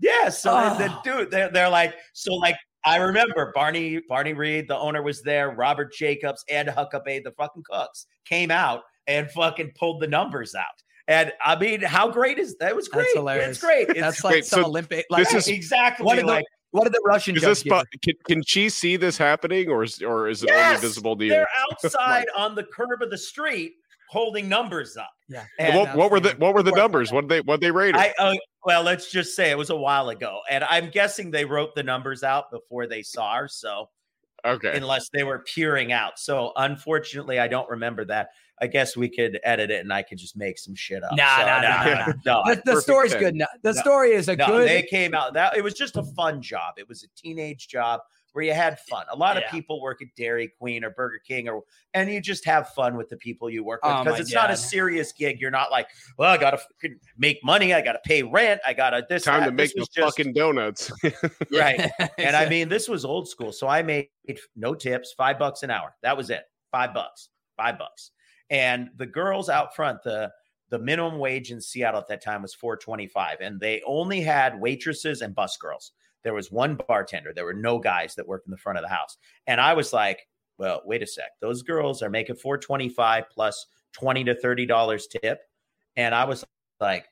Yeah. 0.00 0.28
So 0.28 0.52
the, 0.54 0.84
the 0.84 0.92
Oh. 0.92 1.00
dude, 1.04 1.30
they're, 1.30 1.50
they're 1.50 1.68
like, 1.70 1.94
so 2.12 2.34
like, 2.34 2.56
I 2.84 2.96
remember 2.96 3.52
Barney, 3.54 4.00
Barney 4.08 4.34
Reed, 4.34 4.68
the 4.68 4.76
owner 4.76 5.02
was 5.02 5.22
there, 5.22 5.50
Robert 5.52 5.92
Jacobs, 5.94 6.44
and 6.50 6.68
Huckabee, 6.68 7.22
the 7.24 7.32
fucking 7.32 7.62
cooks 7.64 8.06
came 8.26 8.50
out 8.50 8.82
and 9.06 9.30
fucking 9.30 9.72
pulled 9.78 10.02
the 10.02 10.06
numbers 10.08 10.54
out. 10.54 10.82
And 11.06 11.32
I 11.44 11.56
mean, 11.56 11.82
how 11.82 12.10
great 12.10 12.38
is 12.38 12.56
that? 12.56 12.70
It 12.70 12.76
was 12.76 12.88
great. 12.88 13.02
That's 13.02 13.14
hilarious. 13.14 13.50
It's 13.50 13.60
great. 13.60 13.88
It's 13.90 14.00
that's 14.00 14.24
like 14.24 14.34
Wait, 14.36 14.44
some 14.46 14.62
so 14.62 14.68
Olympic. 14.68 15.06
Like 15.10 15.24
this 15.24 15.34
is- 15.34 15.48
exactly 15.48 16.06
one 16.06 16.18
of 16.18 16.26
the 16.26 16.32
like 16.32 16.46
What 16.70 16.84
did 16.84 16.94
the 16.94 17.02
Russian 17.04 17.36
Is 17.36 17.42
this 17.42 17.62
give 17.62 17.82
can, 18.02 18.14
can 18.26 18.42
she 18.42 18.68
see 18.68 18.96
this 18.96 19.18
happening, 19.18 19.68
or 19.68 19.82
is 19.84 20.02
or 20.02 20.28
is 20.28 20.42
it 20.42 20.48
Yes! 20.48 20.76
only 20.76 20.88
visible 20.88 21.16
to 21.16 21.24
you? 21.24 21.30
They're 21.30 21.48
outside 21.70 22.26
on 22.36 22.54
the 22.54 22.64
curb 22.64 23.02
of 23.02 23.10
the 23.10 23.18
street 23.18 23.74
holding 24.08 24.48
numbers 24.48 24.96
up. 24.96 25.10
Yeah. 25.28 25.44
And 25.58 25.76
what, 25.76 25.96
what 25.96 26.10
were 26.10 26.20
the 26.20 26.30
what 26.38 26.54
were 26.54 26.62
the 26.62 26.72
numbers? 26.72 27.12
What 27.12 27.28
they 27.28 27.40
what 27.42 27.60
they 27.60 27.70
rated? 27.70 27.96
I 27.96 28.14
uh, 28.18 28.34
well, 28.64 28.82
let's 28.82 29.10
just 29.10 29.36
say 29.36 29.50
it 29.50 29.58
was 29.58 29.70
a 29.70 29.76
while 29.76 30.08
ago, 30.08 30.40
and 30.50 30.64
I'm 30.64 30.88
guessing 30.88 31.30
they 31.30 31.44
wrote 31.44 31.74
the 31.74 31.82
numbers 31.82 32.22
out 32.22 32.50
before 32.50 32.86
they 32.86 33.02
saw 33.02 33.36
her. 33.36 33.48
So 33.48 33.90
okay, 34.44 34.76
unless 34.76 35.10
they 35.10 35.24
were 35.24 35.40
peering 35.40 35.92
out, 35.92 36.18
so 36.18 36.52
unfortunately, 36.56 37.38
I 37.38 37.48
don't 37.48 37.68
remember 37.68 38.04
that. 38.06 38.28
I 38.62 38.66
guess 38.68 38.96
we 38.96 39.08
could 39.08 39.40
edit 39.42 39.70
it, 39.70 39.80
and 39.80 39.92
I 39.92 40.02
could 40.02 40.18
just 40.18 40.36
make 40.36 40.58
some 40.58 40.74
shit 40.74 41.02
up. 41.02 41.10
Nah, 41.16 41.38
So, 41.38 41.46
nah, 41.46 41.60
nah, 41.60 41.84
nah, 41.84 42.12
no, 42.24 42.42
The, 42.46 42.54
the 42.56 42.62
Perfect 42.62 42.82
story's 42.82 43.12
ten. 43.12 43.20
good. 43.20 43.34
enough. 43.34 43.48
The 43.62 43.72
No. 43.72 43.80
story 43.80 44.12
is 44.12 44.28
a 44.28 44.36
no, 44.36 44.46
good. 44.46 44.68
they 44.68 44.82
came 44.82 45.12
out 45.14 45.34
that 45.34 45.56
it 45.56 45.64
was 45.64 45.74
just 45.74 45.96
a 45.96 46.02
fun 46.02 46.40
job. 46.40 46.74
It 46.78 46.88
was 46.88 47.02
a 47.02 47.08
teenage 47.20 47.66
job 47.68 48.00
where 48.32 48.44
you 48.44 48.52
had 48.52 48.80
fun. 48.80 49.06
A 49.12 49.16
lot 49.16 49.36
Yeah. 49.36 49.44
of 49.44 49.50
people 49.52 49.80
work 49.80 50.02
at 50.02 50.08
Dairy 50.16 50.52
Queen 50.58 50.82
or 50.84 50.90
Burger 50.90 51.20
King, 51.26 51.48
or 51.48 51.62
and 51.94 52.10
you 52.10 52.20
just 52.20 52.44
have 52.46 52.68
fun 52.70 52.96
with 52.96 53.08
the 53.08 53.16
people 53.16 53.48
you 53.50 53.62
work 53.64 53.82
with 53.84 53.92
Oh, 53.92 53.98
because 54.04 54.18
my 54.18 54.20
it's 54.22 54.32
not 54.32 54.50
a 54.50 54.56
serious 54.56 55.12
gig. 55.12 55.40
You're 55.40 55.50
not 55.52 55.70
like, 55.70 55.88
well, 56.18 56.30
I 56.32 56.36
gotta 56.36 56.60
make 57.18 57.42
money, 57.44 57.74
I 57.74 57.80
gotta 57.80 58.00
pay 58.04 58.22
rent, 58.22 58.60
I 58.66 58.72
gotta 58.72 59.04
this. 59.08 59.24
time 59.24 59.40
that. 59.40 59.46
to 59.46 59.52
make 59.52 59.66
This 59.66 59.74
the 59.74 59.80
was 59.80 59.88
just- 59.88 60.16
fucking 60.16 60.32
donuts. 60.32 60.90
right. 61.52 61.90
And 62.18 62.34
I 62.36 62.48
mean, 62.48 62.68
this 62.68 62.88
was 62.88 63.04
old 63.04 63.28
school. 63.28 63.52
So 63.52 63.66
I 63.68 63.82
made 63.82 64.08
no 64.56 64.74
tips, 64.74 65.12
five 65.16 65.38
bucks 65.38 65.62
an 65.64 65.70
hour. 65.70 65.94
That 66.02 66.16
was 66.16 66.30
it. 66.30 66.42
Five 66.72 66.92
bucks, 66.94 67.28
five 67.56 67.78
bucks. 67.78 68.10
And 68.50 68.90
the 68.96 69.06
girls 69.06 69.48
out 69.48 69.74
front, 69.74 70.02
the 70.02 70.32
the 70.70 70.78
minimum 70.78 71.18
wage 71.18 71.50
in 71.52 71.60
Seattle 71.60 72.00
at 72.00 72.08
that 72.08 72.22
time 72.22 72.42
was 72.42 72.54
425. 72.54 73.38
And 73.40 73.60
they 73.60 73.82
only 73.86 74.20
had 74.20 74.60
waitresses 74.60 75.20
and 75.22 75.34
bus 75.34 75.56
girls. 75.56 75.92
There 76.22 76.34
was 76.34 76.50
one 76.50 76.76
bartender. 76.88 77.32
There 77.34 77.44
were 77.44 77.52
no 77.54 77.78
guys 77.78 78.14
that 78.14 78.26
worked 78.26 78.46
in 78.46 78.50
the 78.50 78.56
front 78.56 78.78
of 78.78 78.82
the 78.82 78.88
house. 78.88 79.18
And 79.46 79.60
I 79.60 79.74
was 79.74 79.92
like, 79.92 80.26
well, 80.58 80.80
wait 80.84 81.02
a 81.02 81.06
sec. 81.06 81.30
Those 81.40 81.62
girls 81.62 82.02
are 82.02 82.08
making 82.10 82.36
425 82.36 83.24
plus 83.30 83.66
20 83.92 84.24
to 84.24 84.34
30 84.34 84.66
dollars 84.66 85.06
tip. 85.06 85.40
And 85.96 86.14
I 86.14 86.24
was 86.24 86.44
like, 86.80 87.06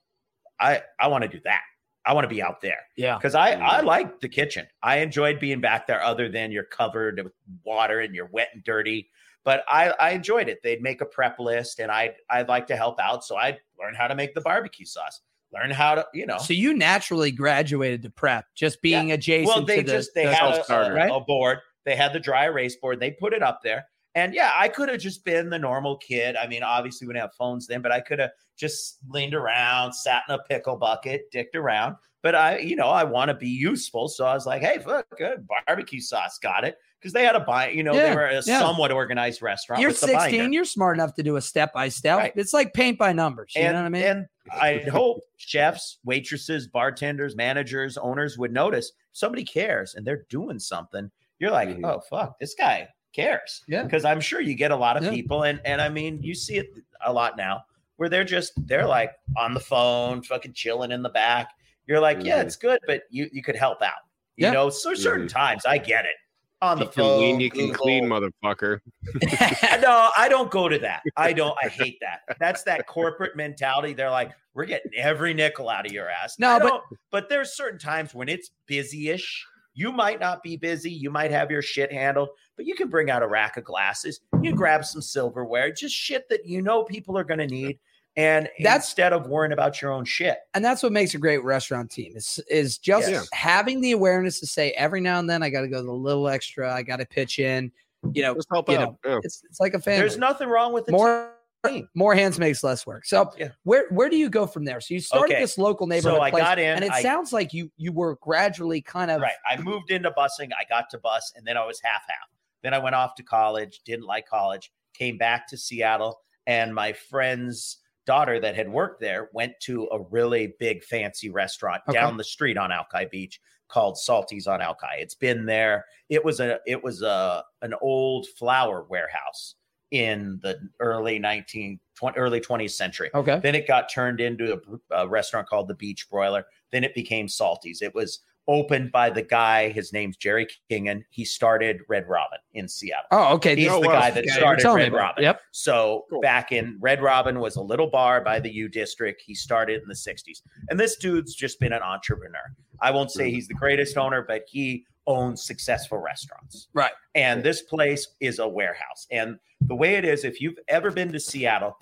I 0.58 0.82
I 0.98 1.08
want 1.08 1.22
to 1.22 1.28
do 1.28 1.40
that. 1.44 1.62
I 2.04 2.14
want 2.14 2.24
to 2.24 2.28
be 2.34 2.42
out 2.42 2.60
there 2.62 2.80
yeah. 2.96 3.16
because 3.16 3.34
I 3.36 3.52
I 3.52 3.80
Mhm. 3.80 3.84
like 3.84 4.20
the 4.20 4.28
kitchen. 4.28 4.66
I 4.82 4.98
enjoyed 4.98 5.38
being 5.38 5.60
back 5.60 5.86
there. 5.86 6.02
Other 6.02 6.28
than 6.28 6.50
you're 6.50 6.64
covered 6.64 7.22
with 7.22 7.32
water 7.64 8.00
and 8.00 8.14
you're 8.14 8.26
wet 8.32 8.48
and 8.54 8.64
dirty, 8.64 9.10
but 9.44 9.64
I 9.68 9.90
I 10.00 10.10
enjoyed 10.10 10.48
it. 10.48 10.60
They'd 10.62 10.82
make 10.82 11.00
a 11.00 11.06
prep 11.06 11.38
list, 11.38 11.78
and 11.80 11.90
I 11.90 12.14
I'd 12.30 12.48
like 12.48 12.66
to 12.68 12.76
help 12.76 12.98
out. 13.00 13.24
So 13.24 13.36
I 13.36 13.58
learned 13.78 13.96
how 13.96 14.06
to 14.08 14.14
make 14.14 14.34
the 14.34 14.40
barbecue 14.40 14.86
sauce. 14.86 15.20
Learn 15.52 15.70
how 15.70 15.94
to 15.96 16.06
you 16.14 16.24
know. 16.26 16.38
So 16.38 16.52
you 16.54 16.74
naturally 16.74 17.30
graduated 17.30 18.02
to 18.02 18.10
prep, 18.10 18.46
just 18.54 18.80
being 18.82 19.12
adjacent 19.12 19.48
well, 19.56 19.64
they 19.66 19.76
to 19.78 19.82
the, 19.82 19.92
just 19.92 20.14
they 20.14 20.24
the- 20.24 20.34
had 20.34 20.54
a, 20.54 20.72
a, 20.74 20.94
Right? 20.94 21.10
a 21.12 21.20
board. 21.20 21.58
They 21.84 21.96
had 21.96 22.12
the 22.12 22.20
dry 22.20 22.44
erase 22.46 22.76
board. 22.76 23.00
They 23.00 23.10
put 23.10 23.32
it 23.34 23.42
up 23.42 23.60
there. 23.62 23.86
And 24.14 24.34
yeah, 24.34 24.52
I 24.54 24.68
could 24.68 24.88
have 24.90 25.00
just 25.00 25.24
been 25.24 25.48
the 25.50 25.58
normal 25.58 25.96
kid. 25.96 26.36
I 26.36 26.46
mean, 26.46 26.62
obviously 26.62 27.06
we 27.06 27.14
didn't 27.14 27.22
have 27.22 27.34
phones 27.34 27.66
then, 27.66 27.80
but 27.80 27.90
I 27.90 28.00
could 28.00 28.18
have 28.18 28.30
just 28.58 28.98
leaned 29.08 29.34
around, 29.34 29.94
sat 29.94 30.22
in 30.28 30.34
a 30.34 30.38
pickle 30.38 30.76
bucket, 30.76 31.30
dicked 31.32 31.56
around. 31.56 31.96
But 32.22 32.34
I, 32.34 32.58
you 32.58 32.76
know, 32.76 32.88
I 32.88 33.04
want 33.04 33.30
to 33.30 33.34
be 33.34 33.48
useful. 33.48 34.08
So 34.08 34.26
I 34.26 34.34
was 34.34 34.44
like, 34.46 34.60
hey, 34.62 34.78
fuck, 34.78 35.06
good 35.16 35.46
barbecue 35.66 36.00
sauce, 36.00 36.38
got 36.38 36.62
it. 36.64 36.76
Because 37.02 37.12
they 37.14 37.24
had 37.24 37.34
a 37.34 37.40
buy, 37.40 37.70
you 37.70 37.82
know, 37.82 37.94
Yeah, 37.94 38.10
they 38.10 38.14
were 38.14 38.26
a 38.26 38.34
yeah. 38.46 38.60
somewhat 38.60 38.92
organized 38.92 39.42
restaurant. 39.42 39.80
You're 39.82 39.90
with 39.90 40.00
the 40.00 40.06
16. 40.06 40.38
binder. 40.40 40.54
You're 40.54 40.64
smart 40.64 40.96
enough 40.96 41.14
to 41.14 41.24
do 41.24 41.34
a 41.34 41.40
step 41.40 41.72
by 41.72 41.88
step. 41.88 42.32
It's 42.36 42.52
like 42.52 42.72
paint 42.74 42.96
by 42.96 43.12
numbers. 43.12 43.52
You 43.56 43.62
and, 43.62 43.72
know 43.72 43.80
what 43.80 43.86
I 43.86 43.88
mean? 43.88 44.04
And 44.04 44.26
I 44.52 44.88
hope 44.88 45.22
chefs, 45.36 45.98
waitresses, 46.04 46.68
bartenders, 46.68 47.34
managers, 47.34 47.98
owners 47.98 48.38
would 48.38 48.52
notice 48.52 48.92
somebody 49.10 49.42
cares 49.42 49.96
and 49.96 50.06
they're 50.06 50.24
doing 50.28 50.60
something. 50.60 51.10
You're 51.40 51.50
like, 51.50 51.70
Mhm. 51.70 51.84
oh 51.84 52.00
fuck, 52.08 52.38
this 52.38 52.54
guy 52.54 52.86
cares. 53.12 53.64
Yeah. 53.66 53.82
Because 53.82 54.04
I'm 54.04 54.20
sure 54.20 54.40
you 54.40 54.54
get 54.54 54.70
a 54.70 54.76
lot 54.76 54.96
of 54.96 55.02
Yeah. 55.02 55.10
people, 55.10 55.42
and 55.42 55.60
and 55.64 55.80
I 55.82 55.88
mean, 55.88 56.22
you 56.22 56.36
see 56.36 56.56
it 56.58 56.68
a 57.04 57.12
lot 57.12 57.36
now 57.36 57.64
where 57.96 58.08
they're 58.08 58.22
just 58.22 58.52
they're 58.68 58.86
like 58.86 59.10
on 59.36 59.54
the 59.54 59.60
phone, 59.60 60.22
fucking 60.22 60.52
chilling 60.52 60.92
in 60.92 61.02
the 61.02 61.08
back. 61.10 61.50
You're 61.88 61.98
like, 62.00 62.22
yeah, 62.22 62.40
Mhm. 62.40 62.46
it's 62.46 62.56
good, 62.56 62.78
but 62.86 63.02
you 63.10 63.28
you 63.32 63.42
could 63.42 63.56
help 63.56 63.82
out. 63.82 64.02
You 64.36 64.46
Yeah. 64.46 64.52
know, 64.52 64.70
so 64.70 64.94
certain 64.94 65.26
times 65.28 65.66
I 65.66 65.78
get 65.78 66.04
it. 66.04 66.14
On 66.62 66.78
the 66.78 66.84
you 66.84 66.90
can 66.90 67.02
phone, 67.02 67.20
lean, 67.20 67.40
you 67.40 67.50
can 67.50 67.72
clean, 67.72 68.04
motherfucker. 68.04 68.78
no, 69.82 70.10
I 70.16 70.28
don't 70.30 70.48
go 70.50 70.68
to 70.68 70.78
that. 70.78 71.02
I 71.16 71.32
don't. 71.32 71.56
I 71.62 71.68
hate 71.68 71.98
that. 72.00 72.20
That's 72.38 72.62
that 72.62 72.86
corporate 72.86 73.36
mentality. 73.36 73.94
They're 73.94 74.10
like, 74.10 74.30
we're 74.54 74.66
getting 74.66 74.92
every 74.96 75.34
nickel 75.34 75.68
out 75.68 75.86
of 75.86 75.92
your 75.92 76.08
ass. 76.08 76.38
No, 76.38 76.60
but- 76.60 76.82
but 77.10 77.28
there's 77.28 77.56
certain 77.56 77.80
times 77.80 78.14
when 78.14 78.28
it's 78.28 78.52
busy-ish. 78.66 79.44
You 79.74 79.90
might 79.90 80.20
not 80.20 80.42
be 80.42 80.56
busy. 80.56 80.90
You 80.90 81.10
might 81.10 81.30
have 81.30 81.50
your 81.50 81.62
shit 81.62 81.90
handled, 81.90 82.28
but 82.56 82.64
you 82.66 82.74
can 82.74 82.88
bring 82.88 83.10
out 83.10 83.22
a 83.22 83.26
rack 83.26 83.56
of 83.56 83.64
glasses. 83.64 84.20
You 84.34 84.50
can 84.50 84.54
grab 84.56 84.84
some 84.84 85.02
silverware, 85.02 85.72
just 85.72 85.94
shit 85.94 86.28
that 86.28 86.46
you 86.46 86.62
know 86.62 86.84
people 86.84 87.18
are 87.18 87.24
going 87.24 87.40
to 87.40 87.46
need. 87.46 87.78
And 88.16 88.46
That's- 88.62 88.86
instead 88.88 89.12
of 89.14 89.26
worrying 89.26 89.52
about 89.52 89.80
your 89.80 89.90
own 89.90 90.04
shit, 90.04 90.38
and 90.52 90.62
that's 90.64 90.82
what 90.82 90.92
makes 90.92 91.14
a 91.14 91.18
great 91.18 91.42
restaurant 91.42 91.90
team 91.90 92.12
is 92.14 92.38
is 92.50 92.76
just 92.76 93.10
Yes. 93.10 93.26
having 93.32 93.80
the 93.80 93.92
awareness 93.92 94.38
to 94.40 94.46
say 94.46 94.72
every 94.72 95.00
now 95.00 95.18
and 95.18 95.30
then 95.30 95.42
I 95.42 95.48
got 95.48 95.62
to 95.62 95.68
go 95.68 95.82
the 95.82 95.92
little 95.92 96.28
extra. 96.28 96.72
I 96.74 96.82
got 96.82 96.96
to 96.98 97.06
pitch 97.06 97.38
in. 97.38 97.72
You 98.12 98.22
know, 98.22 98.34
Just 98.34 98.48
help 98.52 98.68
you 98.68 98.76
out. 98.76 98.96
Yeah. 99.04 99.18
it's 99.22 99.42
it's 99.48 99.60
like 99.60 99.72
a 99.74 99.78
family. 99.78 100.00
there's 100.00 100.18
nothing 100.18 100.48
wrong 100.48 100.72
with 100.74 100.88
it. 100.88 100.92
more 100.92 101.30
team. 101.64 101.88
more 101.94 102.14
hands 102.14 102.38
makes 102.38 102.62
less 102.64 102.84
work. 102.86 103.04
So 103.06 103.30
Yeah. 103.38 103.48
where 103.62 103.86
where 103.90 104.10
do 104.10 104.16
you 104.16 104.28
go 104.28 104.46
from 104.46 104.64
there? 104.64 104.80
So 104.82 104.92
you 104.94 105.00
started 105.00 105.32
Okay. 105.34 105.40
this 105.40 105.56
local 105.56 105.86
neighborhood 105.86 106.18
So 106.18 106.22
I 106.22 106.30
place, 106.30 106.42
got 106.42 106.58
in, 106.58 106.74
and 106.76 106.84
it 106.84 106.90
I- 106.90 107.00
sounds 107.00 107.32
like 107.32 107.54
you 107.54 107.70
you 107.78 107.92
were 107.92 108.16
gradually 108.16 108.82
kind 108.82 109.10
of 109.10 109.22
Right. 109.22 109.32
I 109.48 109.56
moved 109.58 109.90
into 109.90 110.10
busing. 110.10 110.50
I 110.58 110.64
got 110.68 110.90
to 110.90 110.98
bus, 110.98 111.32
and 111.36 111.46
then 111.46 111.56
I 111.56 111.64
was 111.64 111.80
half 111.82 112.02
half. 112.08 112.28
Then 112.62 112.74
I 112.74 112.78
went 112.78 112.94
off 112.94 113.14
to 113.14 113.22
college. 113.22 113.80
Didn't 113.84 114.04
like 114.06 114.26
college. 114.26 114.70
Came 114.92 115.16
back 115.16 115.46
to 115.48 115.56
Seattle, 115.56 116.20
and 116.46 116.74
my 116.74 116.92
friend's 116.92 117.78
daughter 118.06 118.40
that 118.40 118.56
had 118.56 118.68
worked 118.68 119.00
there 119.00 119.30
went 119.32 119.52
to 119.60 119.88
a 119.92 120.00
really 120.10 120.54
big 120.58 120.82
fancy 120.84 121.30
restaurant 121.30 121.82
Okay. 121.88 121.98
down 121.98 122.16
the 122.16 122.24
street 122.24 122.56
on 122.56 122.72
Alki 122.72 123.06
Beach 123.10 123.40
called 123.68 123.96
Salty's 123.98 124.46
on 124.46 124.60
Alki. 124.60 124.86
It's 124.98 125.14
been 125.14 125.46
there. 125.46 125.84
It 126.08 126.24
was 126.24 126.40
a 126.40 126.58
it 126.66 126.82
was 126.82 127.02
a 127.02 127.44
an 127.62 127.74
old 127.80 128.26
flour 128.38 128.84
warehouse 128.88 129.54
in 129.92 130.40
the 130.42 130.58
early 130.80 131.18
19 131.18 131.78
20, 131.94 132.18
early 132.18 132.40
20th 132.40 132.70
century. 132.72 133.10
okay. 133.14 133.38
Then 133.42 133.54
it 133.54 133.68
got 133.68 133.90
turned 133.92 134.20
into 134.20 134.58
a, 134.90 135.02
a 135.02 135.08
restaurant 135.08 135.46
called 135.48 135.68
the 135.68 135.74
Beach 135.74 136.08
Broiler. 136.10 136.44
Then 136.70 136.82
it 136.84 136.94
became 136.94 137.28
Salty's. 137.28 137.82
It 137.82 137.94
was 137.94 138.20
opened 138.48 138.92
by 138.92 139.10
the 139.10 139.22
guy. 139.22 139.70
His 139.70 139.92
name's 139.92 140.16
Jerry 140.16 140.46
Kingen. 140.70 141.04
He 141.10 141.24
started 141.24 141.80
Red 141.88 142.08
Robin 142.08 142.38
in 142.54 142.68
Seattle. 142.68 143.06
Oh, 143.10 143.34
okay. 143.34 143.54
He's 143.56 143.68
Oh, 143.68 143.80
the 143.80 143.88
wow. 143.88 144.00
guy 144.00 144.10
that 144.10 144.24
Yeah, 144.26 144.34
started 144.34 144.62
telling 144.62 144.78
me 144.78 144.84
Red. 144.84 144.92
Robin. 144.92 145.24
Yep. 145.24 145.40
So 145.52 146.06
Cool. 146.10 146.20
back 146.20 146.52
in 146.52 146.76
Red 146.80 147.02
Robin 147.02 147.38
was 147.40 147.56
a 147.56 147.62
little 147.62 147.88
bar 147.88 148.20
by 148.20 148.40
the 148.40 148.52
U 148.52 148.68
District. 148.68 149.22
He 149.24 149.34
started 149.34 149.82
in 149.82 149.88
the 149.88 149.94
60s. 149.94 150.42
And 150.70 150.78
this 150.78 150.96
dude's 150.96 151.34
just 151.34 151.60
been 151.60 151.72
an 151.72 151.82
entrepreneur. 151.82 152.54
I 152.80 152.90
won't 152.90 153.10
say 153.10 153.26
mm-hmm. 153.26 153.34
he's 153.34 153.48
the 153.48 153.54
greatest 153.54 153.96
owner, 153.96 154.22
but 154.26 154.42
he 154.48 154.84
owns 155.06 155.44
successful 155.44 155.98
restaurants. 155.98 156.68
Right. 156.74 156.92
And 157.14 157.42
this 157.42 157.62
place 157.62 158.06
is 158.20 158.38
a 158.38 158.46
warehouse. 158.48 159.06
And 159.10 159.38
the 159.62 159.74
way 159.74 159.94
it 159.94 160.04
is, 160.04 160.24
if 160.24 160.40
you've 160.40 160.58
ever 160.68 160.90
been 160.90 161.12
to 161.12 161.20
Seattle, 161.20 161.76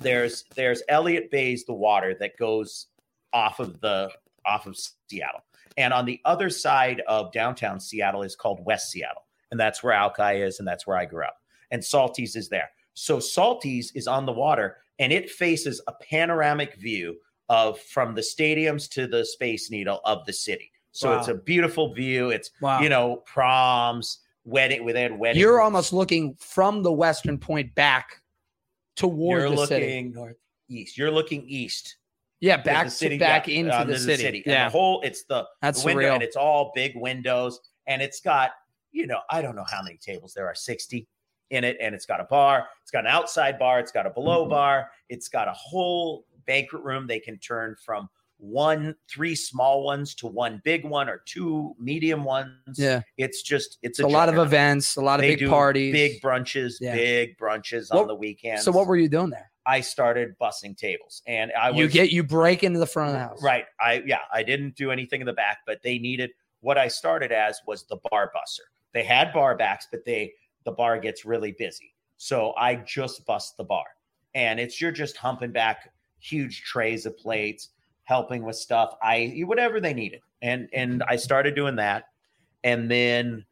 there's 0.00 0.44
there's 0.54 0.82
Elliott 0.88 1.30
Bay's 1.30 1.64
the 1.64 1.74
water 1.74 2.14
that 2.20 2.36
goes 2.38 2.86
off 3.32 3.60
of 3.60 3.80
the 3.80 4.10
off 4.46 4.66
of 4.66 4.76
Seattle. 5.08 5.40
And 5.76 5.92
on 5.92 6.04
the 6.04 6.20
other 6.24 6.50
side 6.50 7.02
of 7.08 7.32
downtown 7.32 7.80
Seattle 7.80 8.22
is 8.22 8.36
called 8.36 8.64
West 8.64 8.90
Seattle. 8.90 9.22
And 9.50 9.58
that's 9.58 9.82
where 9.82 9.92
Alki 9.92 10.42
is, 10.42 10.58
and 10.58 10.68
that's 10.68 10.86
where 10.86 10.96
I 10.96 11.04
grew 11.04 11.24
up. 11.24 11.36
And 11.70 11.84
Salty's 11.84 12.36
is 12.36 12.48
there. 12.48 12.70
So 12.94 13.20
Salty's 13.20 13.92
is 13.94 14.06
on 14.06 14.26
the 14.26 14.32
water 14.32 14.78
and 14.98 15.12
it 15.12 15.30
faces 15.30 15.80
a 15.86 15.92
panoramic 15.92 16.74
view 16.74 17.16
of 17.48 17.80
from 17.80 18.14
the 18.14 18.20
stadiums 18.20 18.88
to 18.90 19.06
the 19.06 19.24
Space 19.24 19.70
Needle 19.70 20.00
of 20.04 20.24
the 20.26 20.32
city. 20.32 20.70
So 20.92 21.10
Wow. 21.10 21.18
it's 21.18 21.28
a 21.28 21.34
beautiful 21.34 21.94
view. 21.94 22.30
It's 22.30 22.50
Wow. 22.60 22.80
you 22.80 22.88
know, 22.88 23.16
proms, 23.26 24.18
wedding 24.44 24.84
within 24.84 25.18
wedding. 25.18 25.40
You're 25.40 25.60
almost 25.60 25.92
looking 25.92 26.34
from 26.34 26.82
the 26.82 26.92
western 26.92 27.38
point 27.38 27.74
back 27.74 28.22
toward 28.96 29.40
You're 29.40 29.50
the 29.50 29.56
looking 29.56 29.66
city. 29.66 30.02
northeast. 30.68 30.98
You're 30.98 31.10
looking 31.10 31.44
east. 31.48 31.96
Yeah, 32.40 32.56
back 32.56 32.86
the 32.86 32.90
to 32.90 32.96
city, 32.96 33.18
back 33.18 33.46
yeah, 33.48 33.54
into 33.60 33.74
onto 33.76 33.92
the 33.92 33.98
city. 33.98 34.38
And 34.38 34.46
Yeah, 34.46 34.64
the 34.64 34.70
whole 34.70 35.00
it's 35.02 35.24
the, 35.24 35.46
that's 35.60 35.80
the 35.82 35.86
window, 35.86 36.02
surreal. 36.10 36.14
and 36.14 36.22
it's 36.22 36.36
all 36.36 36.72
big 36.74 36.92
windows, 36.96 37.60
and 37.86 38.00
it's 38.02 38.20
got 38.20 38.52
you 38.92 39.06
know 39.06 39.20
I 39.30 39.42
don't 39.42 39.54
know 39.56 39.66
how 39.70 39.82
many 39.82 39.96
tables 39.98 40.32
there 40.34 40.46
are, 40.46 40.54
sixty 40.54 41.06
in 41.50 41.64
it, 41.64 41.76
and 41.80 41.94
it's 41.94 42.06
got 42.06 42.20
a 42.20 42.24
bar, 42.24 42.66
it's 42.82 42.90
got 42.90 43.00
an 43.00 43.10
outside 43.10 43.58
bar, 43.58 43.78
it's 43.80 43.92
got 43.92 44.06
a 44.06 44.10
below 44.10 44.42
Mm-hmm. 44.42 44.50
bar, 44.50 44.90
it's 45.08 45.28
got 45.28 45.48
a 45.48 45.52
whole 45.52 46.24
banquet 46.46 46.82
room. 46.82 47.06
They 47.06 47.18
can 47.20 47.36
turn 47.38 47.76
from 47.84 48.08
one 48.38 48.94
three 49.10 49.34
small 49.34 49.84
ones 49.84 50.14
to 50.14 50.26
one 50.26 50.62
big 50.64 50.82
one 50.86 51.10
or 51.10 51.22
two 51.26 51.74
medium 51.78 52.24
ones. 52.24 52.54
yeah, 52.78 53.02
it's 53.18 53.42
just 53.42 53.76
it's 53.82 53.98
it's 53.98 54.04
a 54.04 54.08
lot 54.08 54.30
of 54.30 54.38
events, 54.38 54.96
a 54.96 55.00
lot 55.02 55.20
of 55.20 55.22
They 55.22 55.36
big 55.36 55.48
parties, 55.50 55.92
big 55.92 56.22
brunches, 56.22 56.76
Yeah. 56.80 56.94
big 56.94 57.36
brunches 57.36 57.92
What- 57.92 58.00
on 58.02 58.06
the 58.08 58.14
weekends. 58.14 58.64
So 58.64 58.72
what 58.72 58.86
were 58.86 58.96
you 58.96 59.10
doing 59.10 59.28
there? 59.28 59.49
I 59.66 59.80
started 59.80 60.36
bussing 60.40 60.76
tables, 60.76 61.22
and 61.26 61.52
I 61.52 61.70
was 61.70 61.78
you 61.78 61.88
get 61.88 62.10
you 62.10 62.22
break 62.22 62.62
into 62.62 62.78
the 62.78 62.86
front 62.86 63.10
of 63.10 63.14
the 63.14 63.20
house. 63.20 63.42
Right. 63.42 63.64
I 63.80 64.02
yeah, 64.06 64.20
I 64.32 64.42
didn't 64.42 64.76
do 64.76 64.90
anything 64.90 65.20
in 65.20 65.26
the 65.26 65.32
back, 65.32 65.58
but 65.66 65.82
they 65.82 65.98
needed 65.98 66.30
what 66.60 66.78
I 66.78 66.88
started 66.88 67.32
as 67.32 67.60
was 67.66 67.84
the 67.84 67.98
bar 68.10 68.32
busser. 68.34 68.66
They 68.92 69.04
had 69.04 69.32
bar 69.32 69.56
backs, 69.56 69.86
but 69.90 70.04
they 70.04 70.32
the 70.64 70.72
bar 70.72 70.98
gets 70.98 71.24
really 71.24 71.52
busy. 71.52 71.94
So 72.16 72.54
I 72.58 72.76
just 72.76 73.24
bust 73.24 73.56
the 73.56 73.64
bar. 73.64 73.84
And 74.34 74.60
it's 74.60 74.80
you're 74.80 74.92
just 74.92 75.16
humping 75.16 75.52
back 75.52 75.90
huge 76.20 76.62
trays 76.62 77.06
of 77.06 77.16
plates, 77.16 77.70
helping 78.04 78.42
with 78.44 78.56
stuff. 78.56 78.94
I 79.02 79.42
whatever 79.46 79.80
they 79.80 79.94
needed. 79.94 80.20
And 80.42 80.68
and 80.72 81.02
I 81.08 81.16
started 81.16 81.54
doing 81.54 81.76
that. 81.76 82.04
And 82.62 82.90
then 82.90 83.44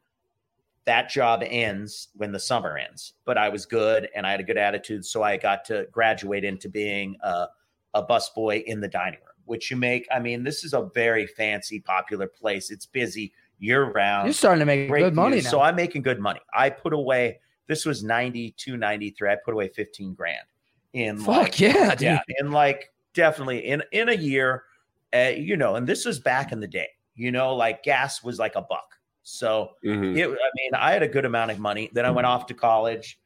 that 0.85 1.09
job 1.09 1.43
ends 1.45 2.09
when 2.15 2.31
the 2.31 2.39
summer 2.39 2.77
ends. 2.77 3.13
But 3.25 3.37
I 3.37 3.49
was 3.49 3.65
good 3.65 4.09
and 4.15 4.25
I 4.25 4.31
had 4.31 4.39
a 4.39 4.43
good 4.43 4.57
attitude. 4.57 5.05
So 5.05 5.23
I 5.23 5.37
got 5.37 5.65
to 5.65 5.87
graduate 5.91 6.43
into 6.43 6.69
being 6.69 7.15
a, 7.21 7.47
a 7.93 8.03
busboy 8.03 8.63
in 8.63 8.79
the 8.79 8.87
dining 8.87 9.19
room, 9.19 9.35
which 9.45 9.69
you 9.69 9.77
make. 9.77 10.07
I 10.11 10.19
mean, 10.19 10.43
this 10.43 10.63
is 10.63 10.73
a 10.73 10.89
very 10.93 11.27
fancy, 11.27 11.79
popular 11.79 12.27
place. 12.27 12.71
It's 12.71 12.85
busy 12.85 13.33
year 13.59 13.91
round. 13.91 14.27
You're 14.27 14.33
starting 14.33 14.59
to 14.59 14.65
make 14.65 14.89
Great 14.89 15.01
good 15.03 15.15
money 15.15 15.41
now. 15.41 15.49
So 15.49 15.61
I'm 15.61 15.75
making 15.75 16.01
good 16.01 16.19
money. 16.19 16.39
I 16.53 16.69
put 16.69 16.93
away, 16.93 17.39
this 17.67 17.85
was 17.85 18.03
92, 18.03 18.77
93. 18.77 19.29
I 19.29 19.37
put 19.43 19.53
away 19.53 19.67
15 19.67 20.13
grand 20.13 20.37
in 20.93 21.17
Fuck 21.19 21.37
like, 21.37 21.59
yeah, 21.59 21.91
dude. 21.91 22.01
yeah, 22.01 22.21
in 22.39 22.51
like 22.51 22.91
definitely 23.13 23.59
in 23.59 23.83
in 23.91 24.09
a 24.09 24.15
year, 24.15 24.63
uh, 25.13 25.31
you 25.35 25.57
know, 25.57 25.75
and 25.75 25.85
this 25.85 26.05
was 26.05 26.19
back 26.19 26.51
in 26.51 26.59
the 26.59 26.67
day, 26.67 26.87
you 27.15 27.31
know, 27.31 27.55
like 27.55 27.83
gas 27.83 28.23
was 28.23 28.39
like 28.39 28.55
a 28.55 28.61
buck. 28.61 28.95
So 29.29 29.75
Mhm. 29.85 30.17
it, 30.17 30.27
I 30.27 30.49
mean, 30.55 30.73
I 30.73 30.91
had 30.91 31.03
a 31.03 31.07
good 31.07 31.25
amount 31.25 31.51
of 31.51 31.59
money. 31.59 31.89
Then 31.93 32.05
I 32.05 32.11
went 32.11 32.25
off 32.25 32.47
to 32.47 32.53
college 32.53 33.19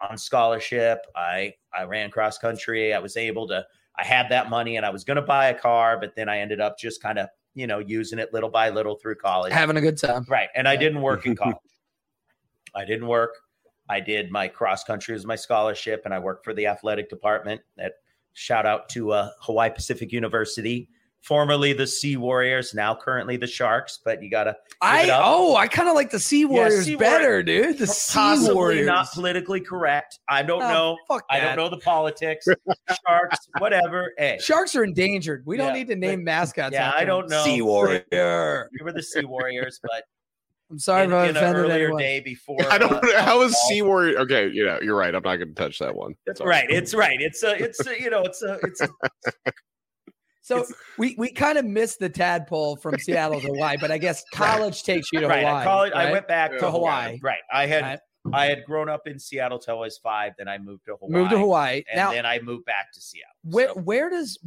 on 0.00 0.16
scholarship. 0.16 1.06
I 1.16 1.54
I 1.72 1.84
ran 1.84 2.10
cross 2.10 2.38
country. 2.38 2.94
I 2.94 2.98
was 2.98 3.16
able 3.16 3.48
to. 3.48 3.66
I 3.96 4.04
had 4.04 4.28
that 4.30 4.48
money, 4.48 4.76
and 4.76 4.86
I 4.86 4.90
was 4.90 5.04
going 5.04 5.16
to 5.16 5.22
buy 5.22 5.48
a 5.48 5.58
car, 5.58 5.98
but 5.98 6.14
then 6.16 6.28
I 6.28 6.38
ended 6.38 6.60
up 6.60 6.78
just 6.78 7.02
kind 7.02 7.18
of 7.18 7.28
you 7.54 7.66
know 7.66 7.78
using 7.80 8.18
it 8.18 8.32
little 8.32 8.48
by 8.50 8.70
little 8.70 8.94
through 8.94 9.16
college. 9.16 9.52
Having 9.52 9.76
a 9.78 9.80
good 9.80 9.98
time. 9.98 10.24
Right. 10.28 10.48
And 10.54 10.68
I 10.68 10.76
didn't 10.76 11.02
work 11.02 11.26
in 11.26 11.34
college. 11.42 11.56
I 12.74 12.84
didn't 12.84 13.08
work. 13.08 13.34
I 13.88 14.00
did 14.00 14.30
my 14.30 14.48
cross 14.48 14.84
country 14.84 15.14
as 15.14 15.26
my 15.26 15.36
scholarship, 15.36 16.02
and 16.04 16.14
I 16.14 16.18
worked 16.20 16.44
for 16.44 16.54
the 16.54 16.66
athletic 16.68 17.08
department. 17.10 17.60
That 17.76 17.94
shout 18.32 18.64
out 18.64 18.88
to 18.90 19.10
uh, 19.12 19.30
Hawaii 19.40 19.70
Pacific 19.70 20.12
University, 20.12 20.88
formerly 21.22 21.72
the 21.72 21.86
Sea 21.86 22.16
Warriors, 22.16 22.74
now 22.74 22.94
currently 22.94 23.36
the 23.36 23.46
Sharks. 23.46 24.00
But 24.04 24.22
you 24.22 24.30
gotta 24.30 24.56
I 24.80 25.08
oh, 25.12 25.56
I 25.56 25.68
kind 25.68 25.88
of 25.88 25.94
like 25.94 26.10
the 26.10 26.18
Sea 26.20 26.44
Warriors 26.44 26.84
Sea 26.84 26.96
better, 26.96 27.42
dude. 27.42 27.78
The 27.78 27.86
Sea 27.86 28.52
Warriors. 28.52 28.86
not 28.86 29.08
politically 29.12 29.60
correct. 29.60 30.18
I 30.28 30.42
don't 30.42 30.62
Oh, 30.62 30.68
know. 30.68 30.98
Fuck 31.08 31.24
I 31.30 31.40
don't 31.40 31.56
know 31.56 31.68
the 31.68 31.78
politics. 31.78 32.46
Sharks, 33.06 33.48
whatever. 33.58 34.12
Hey, 34.18 34.38
Sharks 34.40 34.74
are 34.76 34.84
endangered. 34.84 35.44
We 35.46 35.56
don't 35.56 35.68
Yeah, 35.68 35.72
need 35.74 35.88
to 35.88 35.96
name 35.96 36.24
mascots. 36.24 36.72
yeah, 36.74 36.92
I 36.96 37.04
don't 37.04 37.28
know. 37.30 37.44
Sea 37.44 37.62
Warrior. 37.62 38.68
we 38.72 38.84
were 38.84 38.92
the 38.92 39.02
Sea 39.02 39.24
Warriors, 39.24 39.78
but 39.82 40.04
I'm 40.70 40.78
sorry 40.78 41.04
in, 41.04 41.10
if 41.12 41.16
I 41.16 41.24
in 41.24 41.30
an 41.30 41.36
offended 41.36 41.64
earlier 41.64 41.84
anyone. 41.84 41.98
day 41.98 42.20
before. 42.20 42.56
I 42.70 42.78
don't 42.78 42.92
uh, 42.94 43.00
know 43.00 43.20
how 43.20 43.42
is 43.42 43.54
Sea 43.68 43.82
Warrior. 43.82 44.18
Okay, 44.20 44.48
you 44.48 44.64
know, 44.64 44.78
you're 44.80 44.96
right. 44.96 45.14
I'm 45.14 45.22
not 45.22 45.36
going 45.36 45.48
to 45.48 45.54
touch 45.54 45.78
that 45.80 45.94
one. 45.94 46.14
That's 46.26 46.40
right. 46.40 46.68
It's 46.70 46.94
right. 46.94 47.20
It's 47.20 47.42
a. 47.42 47.62
It's 47.62 47.86
a. 47.86 48.00
You 48.00 48.08
know. 48.10 48.22
It's 48.22 48.42
a. 48.42 48.58
It's 48.62 48.80
a. 48.80 48.88
So 50.44 50.56
It's- 50.58 50.72
we 50.98 51.14
we 51.16 51.30
kind 51.32 51.56
of 51.56 51.64
missed 51.64 52.00
the 52.00 52.08
tadpole 52.08 52.76
from 52.76 52.98
Seattle 52.98 53.40
to 53.40 53.46
Hawaii, 53.46 53.76
but 53.80 53.90
I 53.92 53.98
guess 53.98 54.24
college 54.34 54.82
takes 54.82 55.08
you 55.12 55.20
to 55.20 55.28
right. 55.28 55.40
Hawaii. 55.46 55.60
at 55.60 55.64
college, 55.64 55.92
I 55.92 56.10
went 56.12 56.26
back 56.28 56.50
to 56.50 56.58
To 56.58 56.70
Hawaii. 56.70 57.02
Hawaii. 57.04 57.20
Right. 57.22 57.38
I 57.52 57.66
had. 57.66 57.82
Right. 57.84 58.00
I 58.32 58.46
had 58.46 58.64
grown 58.64 58.88
up 58.88 59.08
in 59.08 59.18
Seattle 59.18 59.58
till 59.58 59.78
I 59.78 59.80
was 59.80 59.98
five. 59.98 60.34
Then 60.38 60.46
I 60.46 60.58
moved 60.58 60.84
to 60.86 60.94
Hawaii. 60.96 61.12
Moved 61.20 61.30
to 61.32 61.38
Hawaii. 61.38 61.82
And 61.90 61.96
now, 61.96 62.12
then 62.12 62.24
I 62.24 62.38
moved 62.40 62.64
back 62.66 62.92
to 62.94 63.00
Seattle. 63.00 63.32
where 63.42 63.68
So- 63.68 63.80
where 63.80 64.10
does 64.10 64.38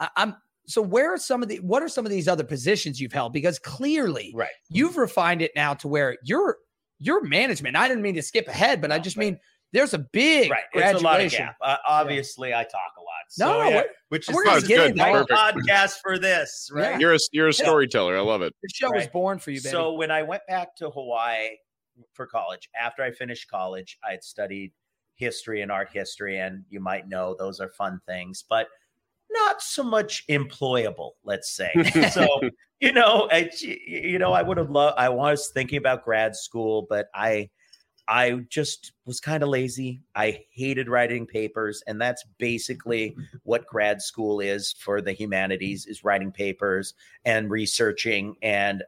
I, 0.00 0.08
I'm 0.16 0.36
so 0.66 0.82
where 0.82 1.12
are 1.14 1.18
some 1.18 1.42
of 1.42 1.48
the 1.48 1.56
what 1.60 1.82
are 1.82 1.88
some 1.88 2.04
of 2.06 2.10
these 2.10 2.28
other 2.28 2.44
positions 2.44 3.00
you've 3.00 3.12
held? 3.12 3.32
Because 3.32 3.58
clearly 3.58 4.32
right. 4.34 4.48
you've 4.70 4.96
refined 4.98 5.42
it 5.42 5.52
now 5.56 5.74
to 5.74 5.88
where 5.88 6.16
you're 6.22 6.58
your 6.98 7.22
management. 7.22 7.76
I 7.76 7.88
didn't 7.88 8.02
mean 8.02 8.14
to 8.16 8.22
skip 8.22 8.46
ahead, 8.48 8.80
but 8.82 8.90
I 8.92 8.98
just 8.98 9.16
but- 9.16 9.20
mean 9.22 9.38
there's 9.72 9.94
a 9.94 9.98
big 9.98 10.50
Right. 10.50 10.62
graduation. 10.72 10.96
It's 10.96 11.02
a 11.02 11.04
lot 11.04 11.20
of 11.20 11.30
gap. 11.30 11.56
Uh, 11.60 11.76
obviously, 11.86 12.54
I 12.54 12.64
talk 12.64 12.92
a 12.96 13.00
lot. 13.00 13.08
So, 13.28 13.46
No, 13.46 13.58
no, 13.58 13.68
yeah, 13.68 13.76
we're- 13.76 13.88
which 14.08 14.28
is 14.28 14.34
we're 14.34 14.44
just 14.44 14.66
getting 14.66 14.94
good. 14.96 15.28
Perfect. 15.28 15.30
podcast 15.68 16.00
for 16.00 16.18
this, 16.18 16.70
right? 16.72 16.92
Yeah. 16.92 16.98
You're 16.98 17.14
a 17.14 17.18
you're 17.32 17.48
a 17.48 17.52
storyteller. 17.52 18.16
I 18.16 18.20
love 18.20 18.42
it. 18.42 18.54
The 18.62 18.68
show 18.74 18.90
was 18.90 19.06
born 19.08 19.38
for 19.38 19.50
you, 19.50 19.60
baby. 19.60 19.70
So 19.70 19.92
when 19.92 20.10
I 20.10 20.22
went 20.22 20.42
back 20.48 20.74
to 20.76 20.90
Hawaii 20.90 21.56
for 22.14 22.26
college, 22.26 22.70
after 22.80 23.02
I 23.02 23.10
finished 23.10 23.50
college, 23.50 23.98
I 24.06 24.12
had 24.12 24.24
studied 24.24 24.72
history 25.16 25.60
and 25.62 25.70
art 25.72 25.90
history, 25.92 26.38
and 26.38 26.64
you 26.70 26.80
might 26.80 27.08
know 27.08 27.34
those 27.38 27.60
are 27.60 27.68
fun 27.70 28.00
things, 28.06 28.44
but 28.48 28.68
not 29.30 29.60
so 29.60 29.82
much 29.82 30.26
employable. 30.28 31.12
Let's 31.24 31.50
say. 31.50 31.70
so 32.12 32.26
you 32.80 32.92
know, 32.92 33.28
I, 33.30 33.50
you 33.60 34.18
know, 34.18 34.32
I 34.32 34.40
would 34.40 34.56
have 34.56 34.70
loved. 34.70 34.96
I 34.96 35.08
was 35.10 35.50
thinking 35.50 35.76
about 35.78 36.04
grad 36.04 36.34
school, 36.36 36.86
but 36.88 37.08
I. 37.14 37.50
I 38.08 38.32
just 38.48 38.92
was 39.04 39.20
kind 39.20 39.42
of 39.42 39.50
lazy. 39.50 40.00
I 40.14 40.44
hated 40.50 40.88
writing 40.88 41.26
papers, 41.26 41.82
and 41.86 42.00
that's 42.00 42.24
basically 42.38 43.14
what 43.42 43.66
grad 43.66 44.00
school 44.00 44.40
is 44.40 44.72
for 44.72 45.02
the 45.02 45.12
humanities: 45.12 45.86
is 45.86 46.04
writing 46.04 46.32
papers 46.32 46.94
and 47.24 47.50
researching. 47.50 48.36
And 48.42 48.82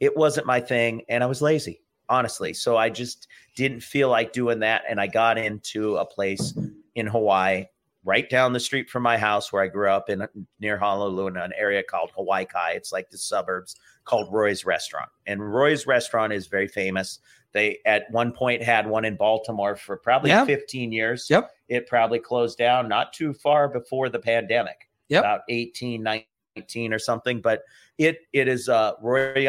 it 0.00 0.16
wasn't 0.16 0.46
my 0.46 0.60
thing 0.60 1.02
and 1.08 1.22
I 1.22 1.26
was 1.26 1.42
lazy, 1.42 1.82
honestly. 2.08 2.52
So 2.52 2.76
I 2.76 2.90
just 2.90 3.28
didn't 3.54 3.80
feel 3.80 4.08
like 4.08 4.32
doing 4.32 4.60
that. 4.60 4.82
And 4.88 5.00
I 5.00 5.06
got 5.06 5.38
into 5.38 5.96
a 5.96 6.04
place 6.04 6.56
in 6.94 7.06
Hawaii, 7.06 7.66
right 8.04 8.28
down 8.28 8.52
the 8.52 8.60
street 8.60 8.90
from 8.90 9.02
my 9.02 9.18
house 9.18 9.52
where 9.52 9.62
I 9.62 9.68
grew 9.68 9.90
up 9.90 10.10
in 10.10 10.26
near 10.60 10.78
Honolulu, 10.78 11.28
in 11.28 11.36
an 11.36 11.52
area 11.56 11.82
called 11.82 12.10
Hawaii 12.14 12.44
Kai. 12.44 12.72
It's 12.72 12.92
like 12.92 13.10
the 13.10 13.18
suburbs 13.18 13.76
called 14.04 14.32
Roy's 14.32 14.64
Restaurant. 14.64 15.08
And 15.26 15.52
Roy's 15.52 15.86
Restaurant 15.86 16.32
is 16.32 16.46
very 16.46 16.68
famous. 16.68 17.18
They 17.56 17.78
at 17.86 18.04
one 18.10 18.32
point 18.32 18.62
had 18.62 18.86
one 18.86 19.06
in 19.06 19.16
Baltimore 19.16 19.76
for 19.76 19.96
probably 19.96 20.28
Yeah. 20.28 20.44
15 20.44 20.92
years. 20.92 21.26
Yep. 21.30 21.50
It 21.68 21.86
probably 21.86 22.18
closed 22.18 22.58
down 22.58 22.86
not 22.86 23.14
too 23.14 23.32
far 23.32 23.66
before 23.66 24.10
the 24.10 24.18
pandemic. 24.18 24.90
Yep. 25.08 25.22
About 25.22 25.40
18, 25.48 26.02
19 26.02 26.92
or 26.92 26.98
something. 26.98 27.40
But 27.40 27.62
it 27.96 28.18
it 28.34 28.46
is 28.46 28.68
uh 28.68 28.92
Roy 29.00 29.48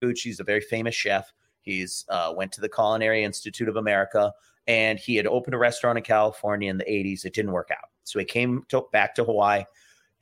He's 0.00 0.38
a 0.38 0.44
very 0.44 0.60
famous 0.60 0.94
chef. 0.94 1.32
He's 1.62 2.04
uh, 2.08 2.32
went 2.36 2.52
to 2.52 2.60
the 2.60 2.68
Culinary 2.68 3.24
Institute 3.24 3.68
of 3.68 3.74
America 3.74 4.32
and 4.68 4.96
he 4.96 5.16
had 5.16 5.26
opened 5.26 5.54
a 5.54 5.58
restaurant 5.58 5.98
in 5.98 6.04
California 6.04 6.70
in 6.70 6.78
the 6.78 6.84
80s. 6.84 7.24
It 7.24 7.34
didn't 7.34 7.50
work 7.50 7.70
out. 7.72 7.90
So 8.04 8.20
he 8.20 8.24
came 8.24 8.64
to, 8.68 8.84
back 8.92 9.16
to 9.16 9.24
Hawaii 9.24 9.64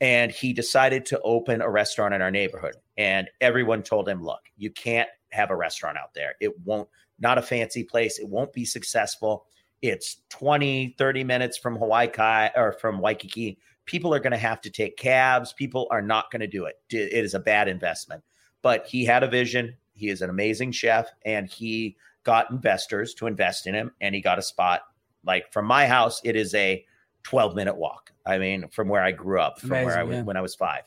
and 0.00 0.32
he 0.32 0.54
decided 0.54 1.04
to 1.06 1.20
open 1.20 1.60
a 1.60 1.68
restaurant 1.68 2.14
in 2.14 2.22
our 2.22 2.30
neighborhood. 2.30 2.76
And 2.96 3.28
everyone 3.42 3.82
told 3.82 4.08
him, 4.08 4.24
look, 4.24 4.40
you 4.56 4.70
can't 4.70 5.10
have 5.30 5.50
a 5.50 5.56
restaurant 5.56 5.98
out 5.98 6.14
there. 6.14 6.34
It 6.40 6.58
won't, 6.64 6.88
not 7.18 7.38
a 7.38 7.42
fancy 7.42 7.84
place. 7.84 8.18
It 8.18 8.28
won't 8.28 8.52
be 8.52 8.64
successful. 8.64 9.46
It's 9.82 10.22
20, 10.30 10.94
30 10.98 11.24
minutes 11.24 11.58
from 11.58 11.76
Hawaii 11.76 12.08
Kai 12.08 12.50
or 12.56 12.72
from 12.72 12.98
Waikiki. 12.98 13.58
People 13.84 14.12
are 14.14 14.18
going 14.20 14.32
to 14.32 14.38
have 14.38 14.60
to 14.62 14.70
take 14.70 14.96
cabs. 14.96 15.52
People 15.52 15.86
are 15.90 16.02
not 16.02 16.30
going 16.30 16.40
to 16.40 16.46
do 16.46 16.64
it. 16.64 16.76
It 16.90 17.12
is 17.12 17.34
a 17.34 17.40
bad 17.40 17.68
investment. 17.68 18.22
But 18.62 18.86
he 18.86 19.04
had 19.04 19.22
a 19.22 19.28
vision. 19.28 19.76
He 19.92 20.08
is 20.08 20.22
an 20.22 20.30
amazing 20.30 20.72
chef 20.72 21.08
and 21.24 21.48
he 21.48 21.96
got 22.24 22.50
investors 22.50 23.14
to 23.14 23.26
invest 23.26 23.66
in 23.66 23.74
him 23.74 23.92
and 24.00 24.14
he 24.14 24.20
got 24.20 24.38
a 24.38 24.42
spot. 24.42 24.82
Like 25.24 25.52
from 25.52 25.66
my 25.66 25.86
house, 25.86 26.20
it 26.24 26.36
is 26.36 26.54
a 26.54 26.84
12 27.22 27.54
minute 27.54 27.76
walk. 27.76 28.12
I 28.26 28.38
mean, 28.38 28.68
from 28.68 28.88
where 28.88 29.02
I 29.02 29.12
grew 29.12 29.40
up, 29.40 29.60
from 29.60 29.70
where 29.70 29.98
I 29.98 30.02
was 30.02 30.16
yeah. 30.16 30.22
when 30.22 30.36
I 30.36 30.40
was 30.40 30.54
five. 30.54 30.82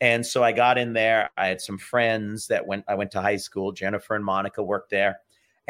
And 0.00 0.24
so 0.24 0.42
I 0.42 0.52
got 0.52 0.78
in 0.78 0.92
there. 0.92 1.30
I 1.36 1.48
had 1.48 1.60
some 1.60 1.78
friends 1.78 2.46
that 2.48 2.66
went, 2.66 2.84
I 2.88 2.94
went 2.94 3.10
to 3.12 3.20
high 3.20 3.36
school. 3.36 3.70
Jennifer 3.70 4.14
and 4.14 4.24
Monica 4.24 4.62
worked 4.62 4.90
there. 4.90 5.18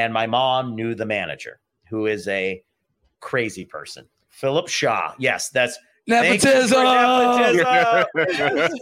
And 0.01 0.14
my 0.14 0.26
mom 0.26 0.74
knew 0.74 0.94
the 0.94 1.05
manager, 1.05 1.61
who 1.90 2.07
is 2.07 2.26
a 2.26 2.64
crazy 3.20 3.66
person. 3.66 4.09
Philip 4.30 4.66
Shaw. 4.66 5.12
Yes, 5.18 5.51
that's 5.51 5.78
Thank 6.09 6.42
you 6.42 6.66
for 6.68 6.82
Nepotism. 6.82 7.64
nepotism. 8.26 8.78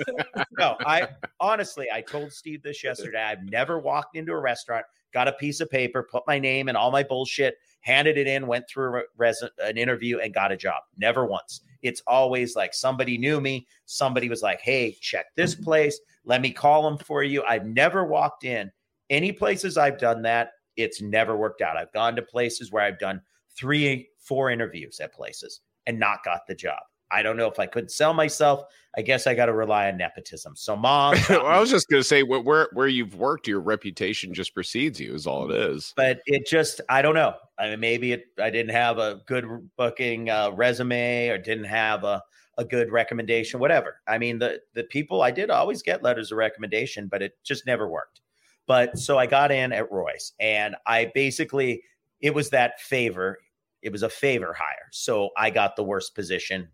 no, 0.58 0.76
I 0.86 1.08
honestly, 1.40 1.88
I 1.92 2.02
told 2.02 2.32
Steve 2.32 2.62
this 2.62 2.84
yesterday. 2.84 3.20
I've 3.20 3.42
never 3.50 3.80
walked 3.80 4.16
into 4.16 4.30
a 4.30 4.38
restaurant, 4.40 4.86
got 5.12 5.26
a 5.26 5.32
piece 5.32 5.60
of 5.60 5.68
paper, 5.68 6.06
put 6.08 6.22
my 6.28 6.38
name 6.38 6.68
and 6.68 6.76
all 6.76 6.92
my 6.92 7.02
bullshit, 7.02 7.56
handed 7.80 8.16
it 8.16 8.28
in, 8.28 8.46
went 8.46 8.68
through 8.68 9.00
a 9.00 9.02
res- 9.16 9.42
an 9.58 9.76
interview, 9.76 10.20
and 10.20 10.32
got 10.32 10.52
a 10.52 10.56
job. 10.56 10.82
Never 10.96 11.26
once. 11.26 11.62
It's 11.82 12.00
always 12.06 12.54
like 12.54 12.72
somebody 12.72 13.18
knew 13.18 13.40
me. 13.40 13.66
Somebody 13.86 14.28
was 14.28 14.42
like, 14.42 14.60
"Hey, 14.60 14.92
check 15.00 15.34
this 15.34 15.56
place. 15.56 15.98
Let 16.24 16.40
me 16.42 16.52
call 16.52 16.88
them 16.88 16.96
for 16.96 17.24
you." 17.24 17.42
I've 17.42 17.66
never 17.66 18.04
walked 18.04 18.44
in 18.44 18.70
any 19.10 19.32
places 19.32 19.76
I've 19.76 19.98
done 19.98 20.22
that. 20.22 20.52
It's 20.78 21.02
never 21.02 21.36
worked 21.36 21.60
out. 21.60 21.76
I've 21.76 21.92
gone 21.92 22.16
to 22.16 22.22
places 22.22 22.72
where 22.72 22.82
I've 22.82 22.98
done 22.98 23.20
three, 23.56 24.08
four 24.18 24.50
interviews 24.50 25.00
at 25.00 25.12
places 25.12 25.60
and 25.86 25.98
not 25.98 26.24
got 26.24 26.46
the 26.46 26.54
job. 26.54 26.78
I 27.10 27.22
don't 27.22 27.36
know 27.36 27.48
if 27.48 27.58
I 27.58 27.66
couldn't 27.66 27.90
sell 27.90 28.12
myself. 28.12 28.64
I 28.96 29.02
guess 29.02 29.26
I 29.26 29.34
got 29.34 29.46
to 29.46 29.54
rely 29.54 29.88
on 29.88 29.96
nepotism. 29.96 30.54
So, 30.56 30.76
mom, 30.76 31.16
well, 31.28 31.46
I 31.46 31.58
was 31.58 31.70
just 31.70 31.88
going 31.88 32.00
to 32.00 32.06
say 32.06 32.22
where 32.22 32.68
where 32.72 32.88
you've 32.88 33.14
worked, 33.14 33.48
your 33.48 33.60
reputation 33.60 34.34
just 34.34 34.54
precedes 34.54 35.00
you. 35.00 35.14
Is 35.14 35.26
all 35.26 35.50
it 35.50 35.56
is. 35.56 35.92
but 35.96 36.20
it 36.26 36.46
just 36.46 36.80
I 36.88 37.02
don't 37.02 37.14
know. 37.14 37.34
I 37.58 37.70
mean, 37.70 37.80
maybe 37.80 38.12
it, 38.12 38.26
I 38.40 38.50
didn't 38.50 38.74
have 38.74 38.98
a 38.98 39.22
good 39.26 39.46
booking 39.76 40.30
uh, 40.30 40.50
resume 40.54 41.28
or 41.28 41.38
didn't 41.38 41.64
have 41.64 42.04
a 42.04 42.22
a 42.58 42.64
good 42.64 42.90
recommendation, 42.90 43.60
whatever. 43.60 44.00
I 44.06 44.18
mean, 44.18 44.38
the 44.38 44.60
the 44.74 44.84
people 44.84 45.22
I 45.22 45.30
did 45.30 45.48
always 45.48 45.82
get 45.82 46.02
letters 46.02 46.32
of 46.32 46.38
recommendation, 46.38 47.08
but 47.08 47.22
it 47.22 47.32
just 47.44 47.66
never 47.66 47.88
worked. 47.88 48.20
But 48.68 48.96
so 48.98 49.18
I 49.18 49.26
got 49.26 49.50
in 49.50 49.72
at 49.72 49.90
Roy's 49.90 50.34
and 50.38 50.76
I 50.86 51.10
basically, 51.14 51.82
it 52.20 52.32
was 52.32 52.50
that 52.50 52.80
favor. 52.80 53.38
It 53.82 53.90
was 53.90 54.04
a 54.04 54.08
favor 54.08 54.52
hire. 54.52 54.88
So 54.92 55.30
I 55.36 55.50
got 55.50 55.74
the 55.74 55.82
worst 55.82 56.14
position 56.14 56.68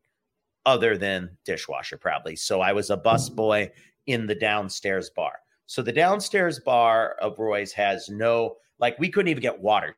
other 0.66 0.98
than 0.98 1.30
dishwasher, 1.44 1.96
probably. 1.96 2.36
So 2.36 2.60
I 2.60 2.72
was 2.72 2.90
a 2.90 2.96
bus 2.96 3.28
boy 3.28 3.70
in 4.06 4.26
the 4.26 4.34
downstairs 4.34 5.08
bar. 5.10 5.34
So 5.66 5.82
the 5.82 5.92
downstairs 5.92 6.58
bar 6.58 7.16
of 7.20 7.38
Roy's 7.38 7.72
has 7.72 8.08
no, 8.08 8.56
like, 8.78 8.98
we 8.98 9.08
couldn't 9.08 9.28
even 9.28 9.42
get 9.42 9.60
water. 9.60 9.96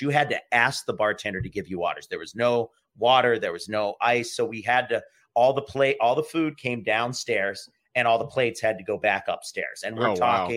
You 0.00 0.10
had 0.10 0.30
to 0.30 0.40
ask 0.54 0.86
the 0.86 0.94
bartender 0.94 1.40
to 1.40 1.48
give 1.48 1.68
you 1.68 1.78
waters. 1.78 2.06
There 2.08 2.18
was 2.18 2.34
no 2.34 2.70
water, 2.96 3.38
there 3.38 3.52
was 3.52 3.68
no 3.68 3.94
ice. 4.00 4.36
So 4.36 4.44
we 4.44 4.62
had 4.62 4.88
to, 4.88 5.02
all 5.34 5.52
the 5.52 5.62
plate, 5.62 5.96
all 6.00 6.14
the 6.14 6.22
food 6.22 6.56
came 6.58 6.82
downstairs 6.82 7.68
and 7.94 8.06
all 8.06 8.18
the 8.18 8.26
plates 8.26 8.60
had 8.60 8.78
to 8.78 8.84
go 8.84 8.98
back 8.98 9.24
upstairs. 9.28 9.82
And 9.84 9.96
we're 9.96 10.08
Oh, 10.08 10.14
wow. 10.20 10.48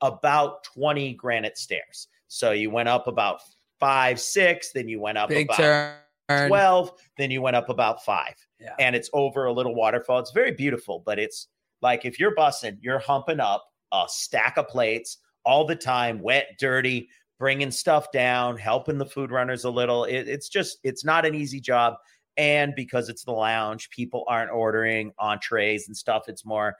About 0.00 0.64
20 0.64 1.14
granite 1.14 1.58
stairs. 1.58 2.08
So 2.28 2.52
you 2.52 2.70
went 2.70 2.88
up 2.88 3.06
about 3.06 3.40
five, 3.78 4.20
six, 4.20 4.72
then 4.72 4.88
you 4.88 5.00
went 5.00 5.18
up 5.18 5.28
Big 5.28 5.46
about 5.46 5.56
turn. 5.56 6.48
12, 6.48 6.92
then 7.18 7.30
you 7.30 7.40
went 7.40 7.56
up 7.56 7.68
about 7.68 8.04
five. 8.04 8.34
Yeah. 8.60 8.74
And 8.78 8.96
it's 8.96 9.10
over 9.12 9.46
a 9.46 9.52
little 9.52 9.74
waterfall. 9.74 10.18
It's 10.18 10.32
very 10.32 10.52
beautiful, 10.52 11.02
but 11.04 11.18
it's 11.18 11.48
like 11.82 12.04
if 12.04 12.18
you're 12.18 12.34
bussing, 12.34 12.78
you're 12.80 12.98
humping 12.98 13.40
up 13.40 13.64
a 13.92 14.06
stack 14.08 14.56
of 14.56 14.66
plates 14.68 15.18
all 15.44 15.64
the 15.64 15.76
time, 15.76 16.20
wet, 16.20 16.56
dirty, 16.58 17.08
bringing 17.38 17.70
stuff 17.70 18.10
down, 18.12 18.56
helping 18.56 18.98
the 18.98 19.06
food 19.06 19.30
runners 19.30 19.64
a 19.64 19.70
little. 19.70 20.04
It, 20.04 20.28
it's 20.28 20.48
just, 20.48 20.78
it's 20.82 21.04
not 21.04 21.24
an 21.24 21.34
easy 21.34 21.60
job. 21.60 21.94
And 22.36 22.74
because 22.74 23.08
it's 23.08 23.24
the 23.24 23.32
lounge, 23.32 23.88
people 23.90 24.24
aren't 24.26 24.50
ordering 24.50 25.12
entrees 25.18 25.86
and 25.86 25.96
stuff. 25.96 26.28
It's 26.28 26.44
more 26.44 26.76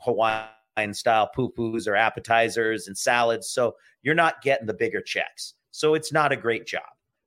Hawaiian 0.00 0.48
style 0.94 1.30
pupus 1.34 1.86
or 1.86 1.96
appetizers 1.96 2.88
and 2.88 2.96
salads. 2.96 3.48
So 3.48 3.76
you're 4.02 4.14
not 4.14 4.42
getting 4.42 4.66
the 4.66 4.74
bigger 4.74 5.00
checks. 5.00 5.54
So 5.70 5.94
it's 5.94 6.12
not 6.12 6.32
a 6.32 6.36
great 6.36 6.66
job, 6.66 6.82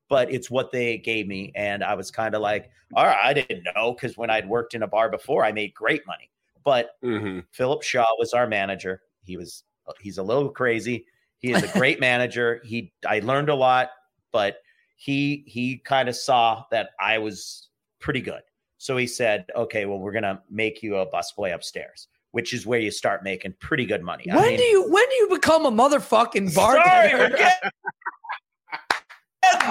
but 0.08 0.32
it's 0.32 0.50
what 0.50 0.72
they 0.72 0.98
gave 0.98 1.26
me. 1.26 1.52
And 1.54 1.82
I 1.84 1.94
was 1.94 2.10
kind 2.10 2.34
of 2.34 2.40
like, 2.40 2.70
all 2.94 3.04
right, 3.04 3.18
I 3.22 3.32
didn't 3.34 3.66
know 3.74 3.92
because 3.92 4.16
when 4.16 4.30
I'd 4.30 4.48
worked 4.48 4.74
in 4.74 4.82
a 4.82 4.86
bar 4.86 5.10
before, 5.10 5.44
I 5.44 5.52
made 5.52 5.74
great 5.74 6.06
money. 6.06 6.30
But 6.64 6.90
hmm 7.02 7.40
Philip 7.52 7.82
Shaw 7.82 8.06
was 8.18 8.32
our 8.32 8.46
manager. 8.46 9.02
He 9.22 9.36
was 9.36 9.64
he's 10.00 10.18
a 10.18 10.22
little 10.22 10.50
crazy. 10.50 11.06
He 11.38 11.52
is 11.52 11.62
a 11.62 11.68
great 11.68 12.00
manager. 12.00 12.60
He 12.64 12.92
I 13.06 13.20
learned 13.20 13.48
a 13.48 13.54
lot, 13.54 13.90
but 14.32 14.58
he 14.96 15.44
he 15.46 15.78
kind 15.78 16.08
of 16.08 16.16
saw 16.16 16.64
that 16.70 16.90
I 17.00 17.18
was 17.18 17.68
pretty 18.00 18.20
good. 18.20 18.42
So 18.78 18.96
he 18.96 19.06
said, 19.06 19.46
"Okay, 19.56 19.86
well, 19.86 19.98
we're 19.98 20.12
gonna 20.12 20.42
make 20.50 20.82
you 20.82 20.96
a 20.96 21.06
busboy 21.06 21.54
upstairs, 21.54 22.08
which 22.38 22.52
is 22.54 22.64
where 22.64 22.78
you 22.78 22.92
start 22.92 23.24
making 23.24 23.52
pretty 23.58 23.84
good 23.84 24.02
money." 24.04 24.30
I 24.30 24.36
When 24.36 24.44
mean- 24.50 24.56
do 24.58 24.62
you 24.62 24.82
when 24.88 25.04
do 25.08 25.14
you 25.16 25.28
become 25.28 25.66
a 25.66 25.72
motherfucking 25.72 26.50
Sorry, 26.50 26.78
bartender? 26.78 27.18
we're 27.18 27.36
getting 27.36 27.70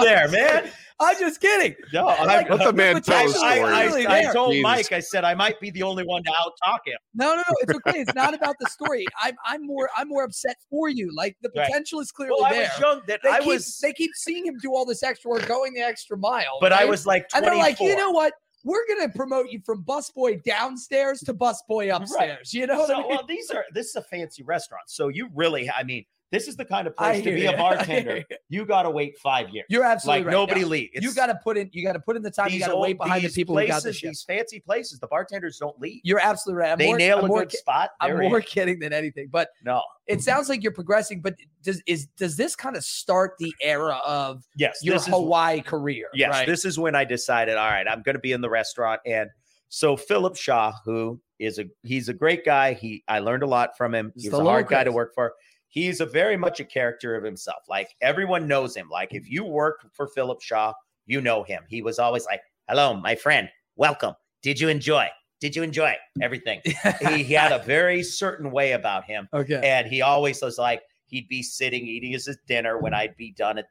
there, 0.02 0.28
man. 0.28 0.70
I'm 1.00 1.16
just 1.16 1.40
kidding. 1.40 1.76
No, 1.92 2.06
Like, 2.06 2.50
I, 2.50 2.54
Let 2.56 2.64
the 2.66 2.72
man 2.72 3.00
tell 3.02 3.16
I, 3.16 3.22
a 3.22 3.28
story. 3.28 3.52
I, 3.52 3.84
really 3.84 4.06
I, 4.08 4.18
I 4.28 4.32
told 4.32 4.50
Jesus. 4.50 4.62
Mike, 4.64 4.90
I 4.92 4.98
said 4.98 5.22
I 5.22 5.32
might 5.32 5.60
be 5.60 5.70
the 5.70 5.84
only 5.84 6.02
one 6.04 6.24
to 6.24 6.30
out 6.32 6.50
talk 6.64 6.80
him. 6.84 6.98
No, 7.14 7.36
no, 7.36 7.42
no. 7.48 7.54
It's 7.60 7.72
okay. 7.72 8.00
It's 8.00 8.14
not 8.16 8.34
about 8.34 8.56
the 8.58 8.66
story. 8.68 9.06
I'm 9.22 9.36
I'm 9.46 9.64
more 9.64 9.88
I'm 9.96 10.08
more 10.08 10.24
upset 10.24 10.56
for 10.68 10.88
you. 10.88 11.10
Like 11.14 11.36
the 11.40 11.50
Right. 11.56 11.66
potential 11.68 12.00
is 12.00 12.10
clearly 12.10 12.34
Well, 12.36 12.46
I 12.46 12.52
there. 12.54 12.62
was 12.74 12.80
young 12.80 13.00
that 13.06 13.20
they 13.22 13.30
I 13.30 13.38
keep, 13.38 13.46
was, 13.46 13.78
they 13.78 13.92
keep 13.92 14.10
seeing 14.16 14.44
him 14.44 14.58
do 14.60 14.74
all 14.74 14.84
this 14.84 15.04
extra 15.04 15.30
work, 15.30 15.46
going 15.46 15.72
the 15.72 15.82
extra 15.82 16.18
mile. 16.18 16.58
but 16.60 16.72
I 16.72 16.84
was 16.84 17.06
like, 17.06 17.28
24. 17.28 17.36
and 17.36 17.46
they're 17.46 17.64
like, 17.64 17.78
you 17.80 17.94
know 17.96 18.10
what? 18.10 18.32
We're 18.64 18.86
gonna 18.88 19.08
promote 19.08 19.50
you 19.50 19.60
from 19.64 19.84
busboy 19.84 20.42
downstairs 20.42 21.20
to 21.20 21.34
busboy 21.34 21.94
upstairs. 21.94 22.52
You 22.52 22.66
know 22.66 22.80
what 22.80 22.90
I 22.90 22.98
mean? 22.98 23.08
well, 23.08 23.26
these 23.26 23.50
are 23.50 23.64
this 23.72 23.88
is 23.88 23.96
a 23.96 24.02
fancy 24.02 24.42
restaurant, 24.42 24.84
so 24.88 25.08
you 25.08 25.28
really, 25.34 25.70
I 25.70 25.84
mean, 25.84 26.04
this 26.30 26.46
is 26.46 26.56
the 26.56 26.64
kind 26.64 26.86
of 26.86 26.94
place 26.96 27.22
to 27.24 27.32
be 27.32 27.40
you. 27.44 27.50
a 27.50 27.56
bartender. 27.56 28.22
You 28.48 28.66
got 28.66 28.82
to 28.82 28.90
wait 28.90 29.18
five 29.18 29.48
years. 29.50 29.66
You're 29.70 29.84
absolutely 29.84 30.20
like 30.20 30.26
right. 30.26 30.32
nobody 30.32 30.60
No, 30.62 30.66
leave. 30.68 30.90
you 30.94 31.14
got 31.14 31.26
to 31.26 31.34
put 31.42 31.56
in. 31.56 31.70
You 31.72 31.82
got 31.84 31.94
to 31.94 32.00
put 32.00 32.16
in 32.16 32.22
the 32.22 32.30
time. 32.30 32.50
You 32.50 32.58
got 32.60 32.68
to 32.68 32.76
wait 32.76 32.98
behind 32.98 33.24
the 33.24 33.28
people 33.30 33.56
who 33.58 33.66
got 33.66 33.76
the 33.76 33.82
places, 33.88 33.96
shit. 33.96 34.10
These 34.10 34.22
fancy 34.24 34.60
places, 34.60 34.98
the 34.98 35.06
bartenders 35.06 35.58
don't 35.58 35.78
leave. 35.80 36.00
You're 36.04 36.20
absolutely 36.20 36.60
right. 36.62 36.72
I'm 36.72 36.78
they 36.78 36.86
more, 36.86 36.98
nail 36.98 37.18
I'm 37.18 37.24
a 37.24 37.28
more, 37.28 37.40
good 37.40 37.50
ki- 37.50 37.56
spot. 37.58 37.90
I'm 38.00 38.20
in. 38.20 38.28
more 38.28 38.40
kidding 38.40 38.78
than 38.78 38.92
anything. 38.92 39.28
But 39.30 39.48
No, 39.64 39.82
it 40.06 40.22
sounds 40.22 40.48
like 40.48 40.62
you're 40.62 40.72
progressing. 40.72 41.20
But 41.20 41.34
does 41.62 41.82
is 41.86 42.06
does 42.18 42.36
this 42.36 42.54
kind 42.54 42.76
of 42.76 42.84
start 42.84 43.32
the 43.38 43.54
era 43.62 43.98
of 44.06 44.44
yes, 44.56 44.78
your 44.82 44.94
this 44.94 45.02
is 45.02 45.08
Hawaii 45.08 45.60
career? 45.62 46.08
Yes, 46.14 46.30
right? 46.30 46.46
this 46.46 46.64
is 46.64 46.78
when 46.78 46.94
I 46.94 47.04
decided, 47.04 47.56
all 47.56 47.70
right, 47.70 47.86
I'm 47.88 48.02
going 48.02 48.14
to 48.16 48.20
be 48.20 48.32
in 48.32 48.40
the 48.40 48.50
restaurant. 48.50 49.00
And 49.06 49.30
so 49.70 49.96
Philip 49.96 50.36
Shaw, 50.36 50.72
who 50.84 51.20
is 51.38 51.58
a 51.58 51.64
he's 51.84 52.08
a 52.08 52.14
great 52.14 52.44
guy. 52.44 52.72
He 52.74 53.02
I 53.08 53.20
learned 53.20 53.42
a 53.42 53.46
lot 53.46 53.76
from 53.76 53.94
him. 53.94 54.12
He's 54.14 54.24
He's 54.24 54.32
a 54.32 54.42
hard 54.42 54.66
guy 54.66 54.84
to 54.84 54.92
work 54.92 55.14
for. 55.14 55.32
He's 55.68 56.00
a 56.00 56.06
very 56.06 56.36
much 56.36 56.60
a 56.60 56.64
character 56.64 57.14
of 57.14 57.24
himself. 57.24 57.64
Like 57.68 57.94
everyone 58.00 58.48
knows 58.48 58.74
him. 58.76 58.88
Like 58.88 59.14
if 59.14 59.30
you 59.30 59.44
work 59.44 59.86
for 59.92 60.08
Philip 60.08 60.40
Shaw, 60.40 60.72
you 61.06 61.20
know 61.20 61.42
him. 61.42 61.64
He 61.68 61.82
was 61.82 61.98
always 61.98 62.24
like, 62.26 62.40
"Hello, 62.68 62.94
my 62.94 63.14
friend. 63.14 63.48
Welcome. 63.76 64.14
Did 64.42 64.60
you 64.60 64.68
enjoy? 64.68 65.08
Did 65.40 65.54
you 65.54 65.62
enjoy 65.62 65.94
everything?" 66.22 66.60
he, 66.64 67.22
he 67.22 67.34
had 67.34 67.52
a 67.52 67.62
very 67.64 68.02
certain 68.02 68.50
way 68.50 68.72
about 68.72 69.04
him 69.04 69.28
okay. 69.32 69.60
and 69.62 69.86
he 69.86 70.02
always 70.02 70.40
was 70.42 70.58
like 70.58 70.82
he'd 71.06 71.28
be 71.28 71.42
sitting 71.42 71.86
eating 71.86 72.12
his 72.12 72.28
dinner 72.46 72.78
when 72.78 72.94
I'd 72.94 73.16
be 73.16 73.32
done 73.32 73.58
at 73.58 73.66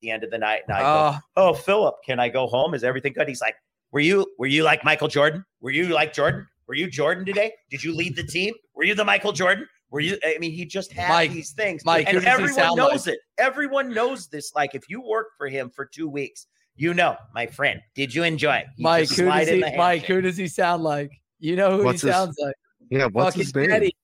the 0.00 0.10
end 0.10 0.24
of 0.24 0.30
the 0.30 0.38
night, 0.38 0.62
and 0.66 0.76
I 0.76 0.80
go, 0.80 1.18
Oh, 1.36 1.48
"Oh, 1.48 1.54
Philip, 1.54 1.96
can 2.04 2.20
I 2.20 2.28
go 2.28 2.46
home? 2.46 2.74
Is 2.74 2.84
everything 2.84 3.12
good?" 3.12 3.28
He's 3.28 3.40
like, 3.40 3.56
"Were 3.92 4.00
you 4.00 4.26
were 4.38 4.46
you 4.46 4.62
like 4.64 4.84
Michael 4.84 5.08
Jordan? 5.08 5.44
Were 5.60 5.70
you 5.70 5.88
like 5.88 6.12
Jordan? 6.12 6.46
Were 6.66 6.74
you 6.74 6.90
Jordan 6.90 7.24
today? 7.24 7.52
Did 7.70 7.84
you 7.84 7.94
lead 7.94 8.16
the 8.16 8.24
team? 8.24 8.54
Were 8.74 8.84
you 8.84 8.94
the 8.94 9.04
Michael 9.04 9.32
Jordan? 9.32 9.68
Were 9.90 10.00
you? 10.00 10.18
I 10.24 10.36
mean, 10.38 10.52
he 10.52 10.64
just 10.64 10.92
had 10.92 11.08
Mike, 11.08 11.30
these 11.32 11.52
things, 11.52 11.84
Mike, 11.84 12.08
and 12.08 12.24
everyone 12.24 12.54
sound 12.54 12.76
knows 12.76 13.06
it. 13.06 13.18
Everyone 13.38 13.94
knows 13.94 14.26
this. 14.28 14.52
Like, 14.54 14.74
if 14.74 14.88
you 14.88 15.00
work 15.00 15.28
for 15.38 15.48
him 15.48 15.70
for 15.70 15.86
two 15.86 16.08
weeks, 16.08 16.46
you 16.74 16.92
know, 16.92 17.16
my 17.34 17.46
friend. 17.46 17.80
Did 17.94 18.14
you 18.14 18.24
enjoy? 18.24 18.64
You 18.76 18.82
Mike, 18.82 19.08
who 19.10 19.26
does 19.26 19.48
he? 19.48 19.76
Mike, 19.76 20.04
who 20.04 20.20
does 20.20 20.36
he 20.36 20.48
sound 20.48 20.82
like? 20.82 21.12
You 21.38 21.54
know 21.56 21.76
who 21.78 21.84
What's 21.84 22.02
he 22.02 22.08
his- 22.08 22.16
sounds 22.16 22.36
like? 22.40 22.54
Yeah, 22.90 23.06
what's 23.06 23.36
fucking 23.36 23.42
his 23.42 23.54
name? 23.54 23.68
Teddy. 23.68 23.96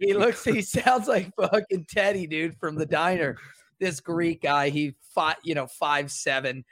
He 0.00 0.14
looks. 0.14 0.44
He 0.44 0.62
sounds 0.62 1.06
like 1.06 1.30
fucking 1.38 1.86
Teddy, 1.88 2.26
dude, 2.26 2.56
from 2.58 2.76
the 2.76 2.86
diner. 2.86 3.36
This 3.80 4.00
Greek 4.00 4.42
guy. 4.42 4.70
He 4.70 4.94
five, 5.14 5.36
you 5.44 5.54
know, 5.54 5.66
five 5.66 6.10
seven, 6.10 6.64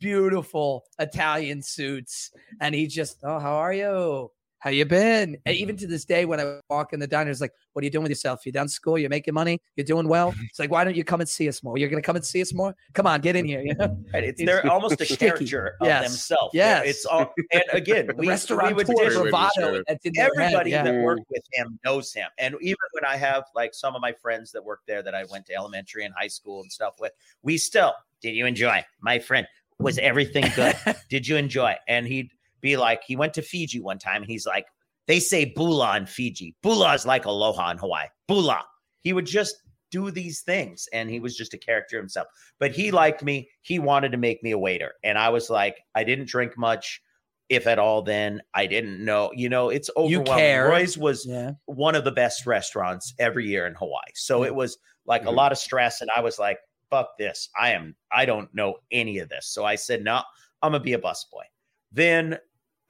beautiful 0.00 0.84
Italian 0.98 1.62
suits, 1.62 2.30
and 2.60 2.74
he 2.74 2.86
just, 2.86 3.18
oh, 3.24 3.38
how 3.38 3.56
are 3.56 3.72
you? 3.72 4.30
How 4.60 4.70
you 4.70 4.84
been? 4.84 5.36
And 5.46 5.56
even 5.56 5.76
mm-hmm. 5.76 5.82
to 5.82 5.86
this 5.86 6.04
day, 6.04 6.24
when 6.24 6.40
I 6.40 6.58
walk 6.68 6.92
in 6.92 7.00
the 7.00 7.06
diner, 7.06 7.30
it's 7.30 7.40
like, 7.40 7.52
what 7.72 7.82
are 7.82 7.84
you 7.84 7.90
doing 7.90 8.02
with 8.02 8.10
yourself? 8.10 8.44
You're 8.44 8.52
done 8.52 8.68
school? 8.68 8.98
You're 8.98 9.08
making 9.08 9.34
money? 9.34 9.60
You're 9.76 9.84
doing 9.84 10.08
well? 10.08 10.32
Mm-hmm. 10.32 10.44
It's 10.50 10.58
like, 10.58 10.70
why 10.70 10.82
don't 10.84 10.96
you 10.96 11.04
come 11.04 11.20
and 11.20 11.28
see 11.28 11.48
us 11.48 11.62
more? 11.62 11.78
You're 11.78 11.88
gonna 11.88 12.02
come 12.02 12.16
and 12.16 12.24
see 12.24 12.42
us 12.42 12.52
more? 12.52 12.74
Come 12.94 13.06
on, 13.06 13.20
get 13.20 13.36
in 13.36 13.44
here. 13.44 13.60
You 13.60 13.74
know? 13.74 13.96
Right, 14.12 14.24
it's 14.24 14.40
It's 14.40 14.46
they're 14.46 14.68
almost 14.70 15.00
a 15.00 15.04
sticky. 15.04 15.26
character 15.26 15.76
of 15.80 15.86
Yes. 15.86 16.08
themselves. 16.08 16.54
Yes. 16.54 16.86
it's 16.86 17.06
all. 17.06 17.32
And 17.52 17.62
again, 17.72 18.08
we, 18.16 18.26
we 18.26 18.28
restaurant 18.28 18.76
dish- 18.76 18.86
bravado. 18.86 19.22
descriptive. 19.22 19.84
That's 19.86 20.04
in 20.06 20.12
their 20.14 20.24
head, 20.24 20.32
everybody 20.36 20.70
yeah. 20.70 20.82
that 20.82 21.02
worked 21.02 21.26
with 21.30 21.44
him 21.52 21.78
knows 21.84 22.12
him. 22.12 22.28
And 22.38 22.56
even 22.60 22.76
when 22.92 23.04
I 23.04 23.16
have 23.16 23.44
like 23.54 23.74
some 23.74 23.94
of 23.94 24.00
my 24.00 24.12
friends 24.12 24.50
that 24.52 24.64
work 24.64 24.80
there 24.86 25.02
that 25.02 25.14
I 25.14 25.24
went 25.30 25.46
to 25.46 25.54
elementary 25.54 26.04
and 26.04 26.14
high 26.16 26.28
school 26.28 26.62
and 26.62 26.72
stuff 26.72 26.94
with, 27.00 27.12
we 27.42 27.58
still 27.58 27.94
did 28.20 28.34
you 28.34 28.46
enjoy? 28.46 28.84
My 29.00 29.18
friend, 29.18 29.46
was 29.78 29.98
everything 29.98 30.44
good? 30.56 30.76
did 31.08 31.26
you 31.26 31.36
enjoy? 31.36 31.76
And 31.86 32.06
he'd 32.06 32.32
be 32.60 32.76
like, 32.76 33.02
he 33.06 33.16
went 33.16 33.34
to 33.34 33.42
Fiji 33.42 33.80
one 33.80 33.98
time 33.98 34.22
and 34.22 34.30
he's 34.30 34.46
like, 34.46 34.66
they 35.06 35.20
say 35.20 35.46
bula 35.46 35.96
in 35.96 36.06
Fiji. 36.06 36.54
Bula 36.62 36.94
is 36.94 37.06
like 37.06 37.24
aloha 37.24 37.70
in 37.70 37.78
Hawaii. 37.78 38.06
Bula. 38.26 38.62
He 39.02 39.12
would 39.12 39.26
just 39.26 39.56
do 39.90 40.10
these 40.10 40.42
things 40.42 40.86
and 40.92 41.08
he 41.08 41.18
was 41.18 41.34
just 41.36 41.54
a 41.54 41.58
character 41.58 41.96
himself. 41.96 42.26
But 42.58 42.72
he 42.72 42.90
liked 42.90 43.22
me. 43.24 43.48
He 43.62 43.78
wanted 43.78 44.12
to 44.12 44.18
make 44.18 44.42
me 44.42 44.50
a 44.50 44.58
waiter. 44.58 44.92
And 45.02 45.16
I 45.16 45.30
was 45.30 45.48
like, 45.48 45.78
I 45.94 46.04
didn't 46.04 46.28
drink 46.28 46.58
much, 46.58 47.00
if 47.48 47.66
at 47.66 47.78
all, 47.78 48.02
then. 48.02 48.42
I 48.52 48.66
didn't 48.66 49.02
know. 49.02 49.30
You 49.34 49.48
know, 49.48 49.70
it's 49.70 49.88
overwhelming. 49.96 50.70
Roy's 50.70 50.98
was 50.98 51.24
yeah. 51.24 51.52
one 51.64 51.94
of 51.94 52.04
the 52.04 52.12
best 52.12 52.44
restaurants 52.44 53.14
every 53.18 53.46
year 53.46 53.66
in 53.66 53.74
Hawaii. 53.74 54.12
So 54.14 54.44
it 54.44 54.54
was 54.54 54.76
like 55.06 55.22
a 55.22 55.28
Mhm. 55.28 55.36
lot 55.36 55.52
of 55.52 55.58
stress. 55.58 56.02
And 56.02 56.10
I 56.14 56.20
was 56.20 56.38
like, 56.38 56.58
fuck 56.90 57.16
this. 57.18 57.48
I 57.58 57.70
am, 57.70 57.96
I 58.12 58.26
don't 58.26 58.52
know 58.54 58.74
any 58.92 59.18
of 59.20 59.30
this. 59.30 59.46
So 59.46 59.64
I 59.64 59.76
said, 59.76 60.04
no, 60.04 60.22
I'm 60.60 60.72
going 60.72 60.80
to 60.82 60.84
be 60.84 60.92
a 60.92 60.98
busboy. 60.98 61.44
Then 61.92 62.38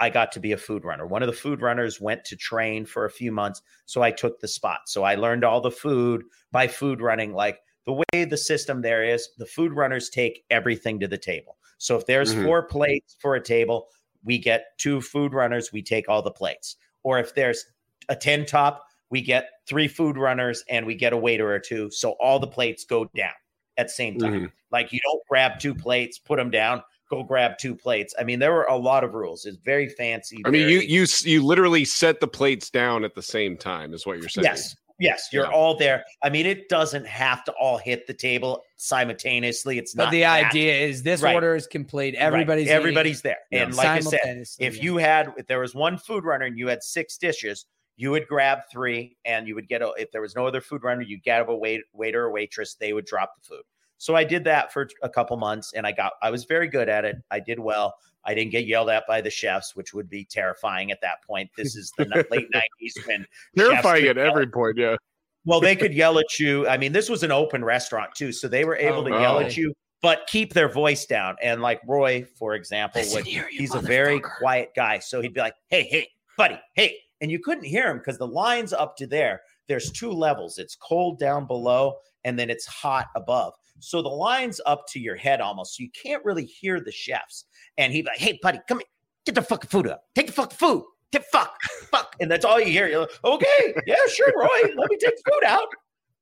I 0.01 0.11
got 0.11 0.33
to 0.33 0.41
be 0.41 0.53
a 0.53 0.57
food 0.57 0.85
runner. 0.85 1.07
One 1.07 1.23
of 1.23 1.27
the 1.27 1.33
food 1.33 1.61
runners 1.61 2.01
went 2.01 2.25
to 2.27 2.37
train 2.37 2.87
for 2.87 3.05
a 3.05 3.11
few 3.11 3.33
months. 3.33 3.63
So 3.87 4.03
I 4.03 4.11
took 4.11 4.41
the 4.41 4.49
spot. 4.49 4.81
So 4.87 5.03
I 5.03 5.17
learned 5.17 5.45
all 5.45 5.61
the 5.61 5.71
food 5.71 6.25
by 6.53 6.69
food 6.69 7.01
running. 7.01 7.33
Like 7.35 7.61
the 7.85 7.95
way 7.95 8.25
the 8.25 8.37
system 8.37 8.83
there 8.83 9.03
is, 9.03 9.29
the 9.39 9.47
food 9.47 9.73
runners 9.73 10.09
take 10.09 10.45
everything 10.51 11.01
to 11.01 11.09
the 11.09 11.19
table. 11.19 11.57
So 11.79 11.97
if 11.97 12.07
there's 12.07 12.35
Mhm. 12.35 12.43
four 12.43 12.63
plates 12.63 13.17
for 13.19 13.35
a 13.35 13.43
table, 13.43 13.89
we 14.25 14.39
get 14.39 14.79
two 14.79 15.01
food 15.01 15.33
runners, 15.33 15.73
we 15.73 15.83
take 15.83 16.09
all 16.09 16.23
the 16.23 16.31
plates. 16.31 16.77
Or 17.03 17.19
if 17.19 17.35
there's 17.35 17.65
a 18.09 18.17
10 18.17 18.45
top, 18.47 18.85
we 19.11 19.23
get 19.23 19.49
three 19.67 19.89
food 19.89 20.17
runners 20.17 20.63
and 20.69 20.87
we 20.87 20.95
get 20.95 21.13
a 21.13 21.17
waiter 21.17 21.53
or 21.53 21.59
two. 21.59 21.91
So 21.91 22.13
all 22.21 22.39
the 22.39 22.47
plates 22.47 22.85
go 22.85 23.07
down 23.17 23.33
at 23.77 23.87
the 23.87 23.93
same 23.93 24.19
time. 24.19 24.33
Mhm. 24.33 24.53
Like 24.71 24.93
you 24.93 25.01
don't 25.03 25.23
grab 25.29 25.59
two 25.59 25.75
plates, 25.75 26.19
put 26.19 26.37
them 26.37 26.51
down, 26.51 26.83
go 27.09 27.23
grab 27.23 27.59
two 27.59 27.75
plates. 27.75 28.15
I 28.19 28.25
mean, 28.25 28.39
there 28.39 28.53
were 28.53 28.65
a 28.65 28.77
lot 28.77 29.05
of 29.05 29.15
rules. 29.15 29.45
It's 29.47 29.57
very 29.59 29.89
fancy. 29.89 30.43
I 30.45 30.51
mean, 30.51 30.69
you 30.69 30.79
very- 30.81 30.87
you 30.91 31.03
s- 31.05 31.25
you 31.25 31.45
literally 31.45 31.85
set 31.85 32.21
the 32.21 32.29
plates 32.29 32.71
down 32.71 33.05
at 33.05 33.15
the 33.15 33.23
same 33.23 33.57
time, 33.57 33.95
is 33.95 34.07
what 34.07 34.19
you're 34.19 34.29
saying. 34.29 34.45
yes, 34.45 34.77
Yes, 35.01 35.29
you're 35.33 35.45
Yeah. 35.45 35.53
all 35.53 35.77
there. 35.77 36.05
I 36.25 36.29
mean, 36.29 36.45
it 36.45 36.69
doesn't 36.69 37.07
have 37.07 37.45
to 37.45 37.53
all 37.53 37.79
hit 37.79 38.09
the 38.09 38.15
table 38.15 38.65
simultaneously. 39.03 39.79
It's 39.79 39.95
not. 39.95 40.03
But 40.03 40.05
not 40.07 40.11
the 40.13 40.21
that. 40.23 40.47
idea 40.47 40.75
is 40.75 41.05
this 41.05 41.23
Right. 41.23 41.37
order 41.37 41.55
is 41.55 41.69
complete. 41.69 42.17
Everybody's 42.17 42.65
eating 42.67 42.75
everybody's 42.77 43.23
there. 43.23 43.39
Yeah. 43.53 43.63
And 43.63 43.77
like 43.77 43.87
I 43.87 44.01
said, 44.01 44.45
if 44.59 44.77
yeah. 44.77 44.83
you 44.83 44.97
had 44.97 45.33
if 45.37 45.47
there 45.47 45.61
was 45.61 45.73
one 45.75 45.99
food 45.99 46.25
runner 46.25 46.47
and 46.47 46.59
you 46.59 46.67
had 46.67 46.83
six 46.83 47.17
dishes, 47.17 47.67
you 47.97 48.11
would 48.11 48.27
grab 48.27 48.63
three 48.73 49.17
and 49.25 49.47
you 49.47 49.55
would 49.55 49.69
get 49.69 49.83
a 49.83 49.93
if 49.99 50.11
there 50.11 50.21
was 50.21 50.35
no 50.35 50.47
other 50.49 50.61
food 50.61 50.83
runner, 50.83 51.03
you 51.03 51.17
would 51.19 51.23
get 51.25 51.49
a 51.49 51.55
wait, 51.55 51.83
waiter 51.93 52.25
or 52.25 52.33
waitress, 52.33 52.75
they 52.75 52.93
would 52.93 53.07
drop 53.07 53.35
the 53.41 53.47
food. 53.55 53.63
So 53.99 54.15
I 54.15 54.25
did 54.25 54.45
that 54.45 54.73
for 54.73 54.89
a 55.03 55.09
couple 55.09 55.37
months 55.37 55.73
and 55.75 55.87
I 55.87 55.93
got 55.93 56.13
I 56.23 56.31
was 56.31 56.45
very 56.45 56.69
good 56.69 56.89
at 56.89 57.05
it. 57.05 57.17
I 57.31 57.41
did 57.41 57.59
well. 57.59 57.95
I 58.25 58.35
didn't 58.35 58.53
get 58.53 58.67
yelled 58.67 58.91
at 58.91 59.07
by 59.07 59.21
the 59.21 59.31
chefs, 59.31 59.75
which 59.75 59.95
would 59.95 60.09
be 60.09 60.25
terrifying 60.25 60.91
at 60.93 61.01
that 61.01 61.23
point. 61.27 61.51
This 61.57 61.77
is 61.77 61.93
the 61.97 62.05
late 62.31 62.49
90s 62.55 63.07
when 63.07 63.27
Terrifying 63.57 64.07
at 64.07 64.19
every 64.19 64.47
point. 64.47 64.77
Yeah. 64.77 64.97
well, 65.45 65.61
they 65.61 65.75
could 65.75 65.95
yell 65.95 66.19
at 66.19 66.39
you. 66.39 66.69
I 66.69 66.77
mean, 66.77 66.93
this 66.93 67.09
was 67.09 67.23
an 67.23 67.33
open 67.33 67.65
restaurant 67.65 68.15
too, 68.15 68.33
so 68.33 68.49
they 68.49 68.65
were 68.65 68.77
oh, 68.81 68.87
able 68.87 69.05
to 69.05 69.15
Oh, 69.15 69.21
yell 69.21 69.41
at 69.41 69.57
you, 69.57 69.73
but 70.03 70.27
keep 70.27 70.53
their 70.53 70.69
voice 70.69 71.07
down. 71.07 71.37
And 71.43 71.63
like 71.63 71.81
Roy, 71.87 72.25
for 72.39 72.55
example, 72.55 73.03
would 73.13 73.27
here, 73.27 73.49
you 73.51 73.61
he's 73.61 73.75
a 73.75 73.81
very 73.81 74.21
quiet 74.21 74.73
guy, 74.77 74.99
so 74.99 75.21
he'd 75.21 75.35
be 75.35 75.41
like, 75.41 75.55
"Hey, 75.69 75.85
hey, 75.85 76.09
buddy, 76.37 76.61
hey," 76.75 76.97
and 77.21 77.31
you 77.31 77.39
couldn't 77.39 77.65
hear 77.65 77.91
him 77.91 77.99
because 77.99 78.19
the 78.19 78.27
lines 78.27 78.73
up 78.73 78.97
to 78.99 79.07
there. 79.07 79.41
There's 79.69 79.91
two 79.91 80.11
levels. 80.11 80.59
It's 80.59 80.77
cold 80.77 81.19
down 81.19 81.47
below, 81.47 81.97
and 82.25 82.39
then 82.39 82.51
it's 82.51 82.67
hot 82.67 83.07
above. 83.17 83.55
So 83.81 84.03
the 84.03 84.09
lines 84.09 84.61
up 84.67 84.87
to 84.89 85.01
your 85.01 85.17
head 85.17 85.41
almost, 85.41 85.77
so 85.77 85.83
you 85.83 85.91
can't 85.91 86.25
really 86.25 86.45
hear 86.45 86.81
the 86.81 86.93
chefs. 86.93 87.45
And 87.77 87.93
he'd 87.93 88.07
like, 88.07 88.19
"Hey, 88.19 88.39
buddy, 88.43 88.61
come 88.69 88.79
here, 88.79 88.87
get 89.27 89.35
the 89.35 89.43
fucking 89.43 89.69
food 89.71 89.87
up. 89.89 90.05
Take 90.15 90.27
the 90.27 90.33
fucking 90.33 90.57
food. 90.57 90.85
Get 91.13 91.25
fuck, 91.27 91.57
fuck," 91.91 92.17
and 92.21 92.31
that's 92.31 92.45
all 92.45 92.59
you 92.61 92.67
hear. 92.67 92.89
You're 92.89 93.01
like, 93.01 93.25
"Okay, 93.25 93.75
yeah, 93.87 93.97
sure, 94.13 94.33
Roy, 94.37 94.75
let 94.77 94.91
me 94.91 94.97
take 94.99 95.17
the 95.17 95.31
food 95.33 95.45
out." 95.45 95.69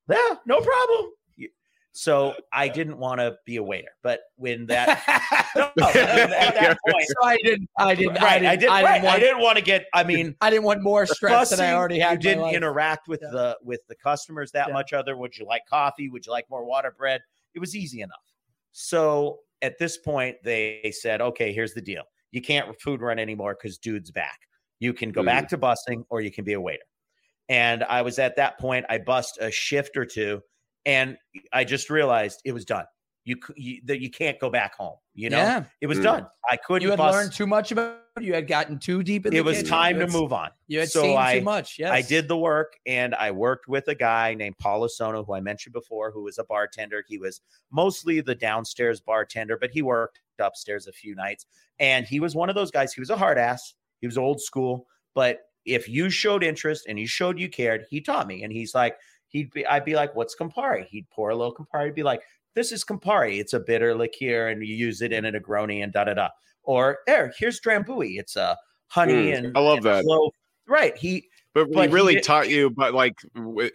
Yeah, 0.09 0.35
no 0.45 0.61
problem. 0.61 1.11
So 1.93 2.35
I 2.53 2.67
didn't 2.67 2.99
want 2.99 3.19
to 3.21 3.39
be 3.43 3.55
a 3.55 3.63
waiter, 3.63 3.87
but 4.03 4.19
when 4.35 4.67
that 4.67 4.87
no, 5.55 5.63
at 5.87 6.53
that 6.53 6.77
point, 6.87 7.07
so 7.07 7.25
I 7.27 7.37
didn't. 7.43 7.67
I 7.79 7.95
didn't. 7.95 8.21
right, 8.21 8.45
I 8.45 8.55
didn't. 8.55 8.71
I 8.71 8.81
didn't, 8.81 8.83
right, 8.83 9.03
want, 9.03 9.15
I 9.15 9.19
didn't 9.19 9.39
want 9.41 9.57
to 9.57 9.63
get. 9.63 9.87
I 9.95 10.03
mean, 10.03 10.35
I 10.39 10.51
didn't 10.51 10.65
want 10.65 10.83
more 10.83 11.07
stress 11.07 11.49
than 11.49 11.59
I 11.59 11.73
already 11.73 11.97
had. 11.97 12.23
You 12.23 12.29
didn't 12.35 12.53
interact 12.53 13.07
with 13.07 13.21
Yeah. 13.23 13.29
the 13.31 13.57
with 13.63 13.79
the 13.87 13.95
customers 13.95 14.51
that 14.51 14.67
Yeah. 14.67 14.73
much. 14.75 14.93
Other, 14.93 15.17
would 15.17 15.35
you 15.35 15.47
like 15.47 15.63
coffee? 15.67 16.07
Would 16.07 16.27
you 16.27 16.31
like 16.31 16.47
more 16.51 16.63
water 16.63 16.93
bread? 16.95 17.21
It 17.53 17.59
was 17.59 17.75
easy 17.75 18.01
enough. 18.01 18.17
So 18.71 19.39
at 19.61 19.79
this 19.79 19.97
point, 19.97 20.37
they 20.43 20.91
said, 20.93 21.21
"Okay, 21.21 21.51
here's 21.51 21.73
the 21.73 21.81
deal. 21.81 22.03
You 22.31 22.41
can't 22.41 22.79
food 22.81 23.01
run 23.01 23.19
anymore 23.19 23.55
because 23.59 23.77
dude's 23.77 24.11
back. 24.11 24.39
You 24.79 24.93
can 24.93 25.11
go 25.11 25.23
back 25.23 25.47
to 25.49 25.57
busing, 25.57 26.03
or 26.09 26.21
you 26.21 26.31
can 26.31 26.43
be 26.45 26.53
a 26.53 26.61
waiter." 26.61 26.83
And 27.49 27.83
I 27.83 28.01
was 28.01 28.19
at 28.19 28.35
that 28.35 28.59
point. 28.59 28.85
I 28.89 28.97
bust 28.99 29.37
a 29.41 29.49
shift 29.49 29.97
or 29.97 30.05
two, 30.05 30.41
and 30.85 31.17
I 31.53 31.63
just 31.63 31.89
realized 31.89 32.41
it 32.45 32.51
was 32.51 32.65
done. 32.65 32.85
You 33.27 33.35
c- 33.45 33.53
you, 33.57 33.81
that 33.85 33.99
you 34.01 34.09
can't 34.09 34.39
go 34.39 34.49
back 34.49 34.75
home. 34.75 34.95
You 35.13 35.29
know, 35.29 35.37
yeah, 35.37 35.63
it 35.81 35.87
was 35.87 35.99
Mm. 35.99 36.03
done. 36.03 36.27
I 36.49 36.55
couldn't. 36.55 36.83
you 36.83 36.91
had 36.91 36.97
bust. 36.97 37.13
learned 37.17 37.33
too 37.33 37.45
much 37.45 37.73
about. 37.73 37.97
it. 38.15 38.23
You 38.23 38.33
had 38.33 38.47
gotten 38.47 38.79
too 38.79 39.03
deep 39.03 39.25
in. 39.25 39.31
the 39.31 39.37
It 39.37 39.43
was 39.43 39.57
kitchen. 39.57 39.69
time 39.69 39.99
You 39.99 40.05
to 40.05 40.11
move 40.13 40.31
on. 40.31 40.49
You 40.67 40.79
had 40.79 40.89
so 40.89 41.01
seen 41.01 41.17
I, 41.17 41.39
too 41.39 41.43
much. 41.45 41.77
Yes, 41.77 41.91
I 41.91 42.01
did 42.01 42.29
the 42.29 42.37
work 42.37 42.79
and 42.85 43.13
I 43.15 43.31
worked 43.31 43.67
with 43.67 43.89
a 43.89 43.95
guy 43.95 44.33
named 44.33 44.57
Paul 44.59 44.81
Osono, 44.87 45.25
who 45.25 45.33
I 45.33 45.41
mentioned 45.41 45.73
before, 45.73 46.09
who 46.11 46.23
was 46.23 46.37
a 46.37 46.45
bartender. 46.45 47.03
He 47.05 47.17
was 47.17 47.41
mostly 47.69 48.21
the 48.21 48.33
downstairs 48.33 49.01
bartender, 49.01 49.57
but 49.59 49.71
he 49.71 49.81
worked 49.81 50.21
upstairs 50.39 50.87
a 50.87 50.93
few 50.93 51.13
nights. 51.15 51.45
And 51.79 52.07
he 52.07 52.19
was 52.21 52.33
one 52.33 52.47
of 52.49 52.55
those 52.55 52.71
guys. 52.71 52.93
He 52.93 53.01
was 53.01 53.09
a 53.09 53.17
hard 53.17 53.37
ass. 53.37 53.73
He 53.99 54.07
was 54.07 54.17
old 54.17 54.39
school. 54.41 54.87
But 55.13 55.41
if 55.65 55.89
you 55.89 56.09
showed 56.09 56.43
interest 56.43 56.85
and 56.87 56.97
you 56.97 57.07
showed 57.07 57.37
you 57.37 57.49
cared, 57.49 57.85
he 57.89 57.99
taught 57.99 58.25
me. 58.25 58.43
And 58.43 58.53
he's 58.53 58.73
like, 58.73 58.95
he'd 59.27 59.51
be, 59.51 59.65
I'd 59.67 59.83
be 59.85 59.95
like, 59.95 60.15
what's 60.15 60.35
Campari? 60.35 60.85
He'd 60.85 61.09
pour 61.09 61.29
a 61.31 61.35
little 61.35 61.53
Campari. 61.53 61.85
He'd 61.87 61.95
be 61.95 62.03
like, 62.03 62.21
this 62.57 62.71
is 62.71 62.83
Campari. 62.83 63.39
It's 63.39 63.53
a 63.53 63.59
bitter 63.59 63.93
liqueur 63.93 64.47
and 64.47 64.65
you 64.65 64.73
use 64.75 65.01
it 65.03 65.13
in 65.13 65.25
a 65.25 65.31
Negroni 65.31 65.83
and 65.83 65.93
da 65.93 66.05
da 66.05 66.15
da. 66.15 66.29
Or 66.63 66.97
there, 67.05 67.31
here's 67.37 67.61
Drambuie. 67.61 68.19
It's 68.19 68.35
a 68.35 68.57
honey 68.87 69.13
Mm, 69.31 69.37
and 69.37 69.57
I 69.57 69.61
love 69.61 69.85
and 69.85 69.85
that. 69.85 70.31
Right. 70.67 70.97
He 70.97 71.27
But, 71.53 71.71
But 71.71 71.83
he 71.83 71.87
he 71.89 71.93
really 71.93 72.13
did- 72.15 72.23
taught 72.23 72.49
you, 72.49 72.71
but 72.71 72.93
like 72.95 73.15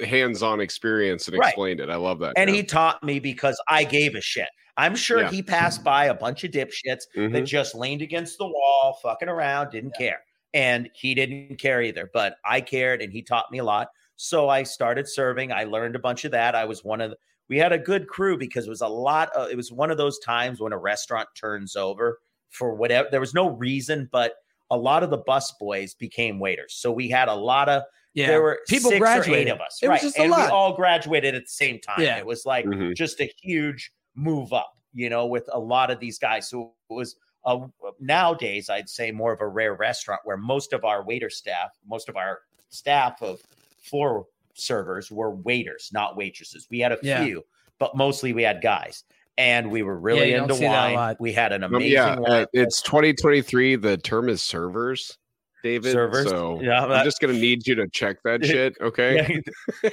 hands-on 0.05 0.61
experience 0.61 1.29
and 1.29 1.39
Right. 1.39 1.49
explained 1.49 1.79
it. 1.81 1.91
I 1.91 1.97
love 1.97 2.19
that. 2.21 2.35
and 2.37 2.51
yeah. 2.51 2.57
he 2.57 2.63
taught 2.65 3.03
me 3.05 3.19
because 3.21 3.61
I 3.69 3.85
gave 3.85 4.15
a 4.17 4.21
shit. 4.21 4.49
I'm 4.77 4.97
sure 4.97 5.21
Yeah. 5.21 5.31
he 5.31 5.43
passed 5.43 5.85
by 5.85 6.07
a 6.07 6.15
bunch 6.15 6.43
of 6.45 6.51
dipshits 6.51 7.03
that 7.15 7.31
Mhm. 7.31 7.47
just 7.47 7.75
leaned 7.75 8.03
against 8.03 8.37
the 8.39 8.47
wall, 8.47 8.99
fucking 9.03 9.29
around, 9.29 9.71
didn't 9.71 9.95
care. 9.97 10.23
And 10.55 10.91
he 10.95 11.15
didn't 11.15 11.57
care 11.59 11.83
either, 11.83 12.11
but 12.13 12.37
I 12.45 12.61
cared 12.61 13.01
and 13.01 13.13
he 13.13 13.23
taught 13.23 13.51
me 13.53 13.59
a 13.59 13.65
lot. 13.65 13.89
So 14.17 14.49
I 14.49 14.63
started 14.65 15.09
serving. 15.09 15.53
I 15.53 15.65
learned 15.65 15.95
a 15.97 15.99
bunch 15.99 16.25
of 16.25 16.33
that. 16.33 16.55
I 16.55 16.65
was 16.65 16.83
one 16.85 17.01
of 17.01 17.11
the, 17.11 17.17
we 17.49 17.59
had 17.59 17.73
a 17.73 17.79
good 17.79 18.09
crew 18.09 18.37
because 18.39 18.67
it 18.67 18.71
was 18.71 18.81
a 18.81 18.89
lot 18.89 19.31
of, 19.35 19.51
it 19.51 19.57
was 19.57 19.71
one 19.73 19.91
of 19.91 19.97
those 19.99 20.19
times 20.21 20.61
when 20.61 20.73
a 20.73 20.79
restaurant 20.79 21.29
turns 21.35 21.77
over 21.77 22.19
for 22.51 22.75
whatever, 22.75 23.09
there 23.11 23.21
was 23.21 23.35
no 23.35 23.49
reason, 23.51 24.09
but 24.13 24.35
a 24.71 24.77
lot 24.77 25.03
of 25.03 25.11
the 25.11 25.19
bus 25.19 25.53
boys 25.61 25.95
became 25.95 26.39
waiters. 26.39 26.75
So 26.75 26.91
we 26.91 27.09
had 27.09 27.29
a 27.29 27.35
lot 27.35 27.69
of, 27.69 27.83
Yeah, 28.15 28.29
there 28.29 28.43
were 28.43 28.61
people 28.69 28.91
six 28.91 29.01
graduated. 29.01 29.49
or 29.49 29.51
eight 29.51 29.55
of 29.55 29.61
us. 29.61 29.79
It 29.83 29.89
was 29.89 29.95
right. 29.95 30.03
just 30.03 30.19
a 30.19 30.23
and 30.23 30.31
lot. 30.31 30.47
we 30.47 30.51
all 30.53 30.75
graduated 30.75 31.35
at 31.35 31.43
the 31.43 31.49
same 31.49 31.79
time. 31.79 32.01
Yeah. 32.01 32.19
It 32.19 32.27
was 32.27 32.47
like 32.47 32.65
Mhm. 32.65 32.95
just 32.95 33.21
a 33.21 33.31
huge 33.43 33.93
move 34.15 34.53
up, 34.53 34.73
you 34.95 35.11
know, 35.11 35.27
with 35.27 35.49
a 35.53 35.59
lot 35.59 35.91
of 35.91 35.99
these 36.01 36.19
guys. 36.19 36.49
So 36.49 36.73
it 36.91 36.95
was 36.95 37.17
a, 37.45 37.59
nowadays, 38.01 38.71
I'd 38.71 38.89
say 38.89 39.11
more 39.11 39.33
of 39.33 39.41
a 39.41 39.49
rare 39.49 39.75
restaurant 39.75 40.21
where 40.25 40.37
most 40.37 40.73
of 40.73 40.85
our 40.85 41.03
waiter 41.05 41.29
staff, 41.31 41.71
most 41.87 42.09
of 42.09 42.17
our 42.17 42.41
staff 42.71 43.21
of 43.23 43.41
floor 43.83 44.27
servers 44.55 45.11
were 45.11 45.35
waiters, 45.35 45.91
not 45.93 46.17
waitresses. 46.17 46.67
We 46.71 46.81
had 46.81 46.93
a 46.93 46.99
Yeah. 47.03 47.25
few, 47.25 47.43
but 47.79 47.97
mostly 47.97 48.33
we 48.33 48.43
had 48.43 48.63
guys. 48.63 49.05
And 49.39 49.71
we 49.71 49.83
were 49.83 49.99
really 49.99 50.31
you 50.31 50.37
don't 50.37 50.45
into 50.51 50.57
see 50.57 50.67
wine. 50.67 51.17
We 51.19 51.33
had 51.33 51.53
an 51.53 51.65
Um, 51.65 51.75
amazing 51.75 51.93
yeah, 51.93 52.19
wine 52.19 52.43
uh, 52.43 52.47
it's 52.53 52.83
2023. 52.83 53.77
The 53.77 53.97
term 53.97 54.29
is 54.29 54.43
servers, 54.43 55.17
David. 55.63 55.93
servers. 55.93 56.29
So 56.29 56.61
yeah, 56.61 56.85
I'm 56.85 57.03
just 57.05 57.19
gonna 57.21 57.33
need 57.33 57.67
you 57.67 57.75
to 57.77 57.89
check 57.89 58.19
that 58.25 58.45
shit. 58.45 58.77
Okay, 58.81 59.41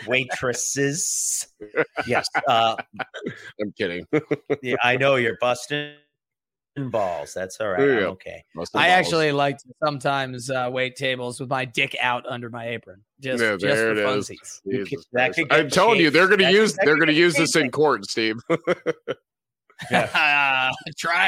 waitresses. 0.07 1.47
Yes. 2.07 2.27
Uh, 2.47 2.75
I'm 3.61 3.71
kidding. 3.77 4.05
yeah, 4.61 4.75
I 4.83 4.97
know 4.97 5.15
you're 5.15 5.37
busting 5.39 5.93
balls. 6.89 7.33
That's 7.33 7.59
all 7.59 7.69
right. 7.69 7.81
Okay. 7.81 8.43
I 8.73 8.89
actually 8.89 9.31
like 9.33 9.57
to 9.57 9.65
sometimes 9.83 10.49
uh, 10.49 10.69
wait 10.71 10.95
tables 10.95 11.39
with 11.39 11.49
my 11.49 11.65
dick 11.65 11.95
out 12.01 12.25
under 12.27 12.49
my 12.49 12.69
apron, 12.69 13.01
just 13.19 13.43
Yeah, 13.43 13.57
just 13.57 13.75
for 13.81 13.95
funsies. 13.95 14.61
You 14.65 14.85
could- 14.85 14.99
that 15.13 15.33
could 15.33 15.51
I'm 15.51 15.69
telling 15.69 15.99
you, 15.99 16.09
they're 16.09 16.27
going 16.27 16.39
to 16.39 16.51
use 16.51 16.77
they're 16.83 16.95
going 16.95 17.07
to 17.07 17.13
use 17.13 17.35
this 17.35 17.55
in 17.55 17.69
court, 17.71 18.05
Steve. 18.05 18.37
Try 19.89 20.71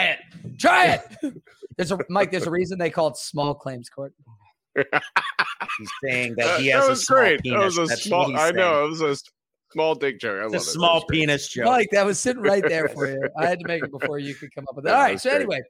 it, 0.04 0.20
try 0.60 0.86
it. 1.22 1.34
There's 1.78 1.91
a 1.91 1.97
Mike. 2.10 2.32
There's 2.32 2.47
a 2.47 2.52
reason 2.52 2.78
they 2.78 2.89
call 2.89 3.08
it 3.08 3.18
small 3.18 3.56
claims 3.56 3.89
court. 3.89 4.14
He's 4.76 5.89
saying 6.04 6.36
that 6.38 6.45
Uh, 6.45 6.58
he 6.60 6.68
has 6.68 6.86
that 6.88 6.91
a 6.91 6.95
small 6.97 7.20
great. 7.20 7.41
penis. 7.41 7.60
That 7.60 7.66
was 7.66 7.78
a 7.78 7.86
That's 7.86 8.04
small. 8.04 8.38
I 8.38 8.52
know 8.52 8.86
it 8.86 8.89
was 8.89 9.02
a 9.02 9.16
small 9.72 9.95
dick 9.95 10.19
joke. 10.19 10.41
I 10.41 10.45
It's 10.45 10.53
it. 10.53 10.57
a 10.57 10.59
That 10.59 10.65
small 10.65 11.05
penis 11.07 11.47
joke. 11.47 11.65
Mike, 11.65 11.89
that 11.91 12.05
was 12.05 12.19
sitting 12.19 12.41
right 12.43 12.63
there 12.67 12.88
for 12.93 13.07
you. 13.09 13.22
I 13.38 13.45
had 13.47 13.59
to 13.59 13.67
make 13.67 13.84
it 13.84 13.91
before 13.91 14.19
you 14.19 14.36
could 14.36 14.53
come 14.53 14.65
up 14.69 14.76
with 14.76 14.86
it. 14.86 14.89
Yeah, 14.89 14.95
All 14.95 15.01
right. 15.01 15.11
that's 15.11 15.24
So 15.24 15.30
great. 15.30 15.39
anyway, 15.41 15.61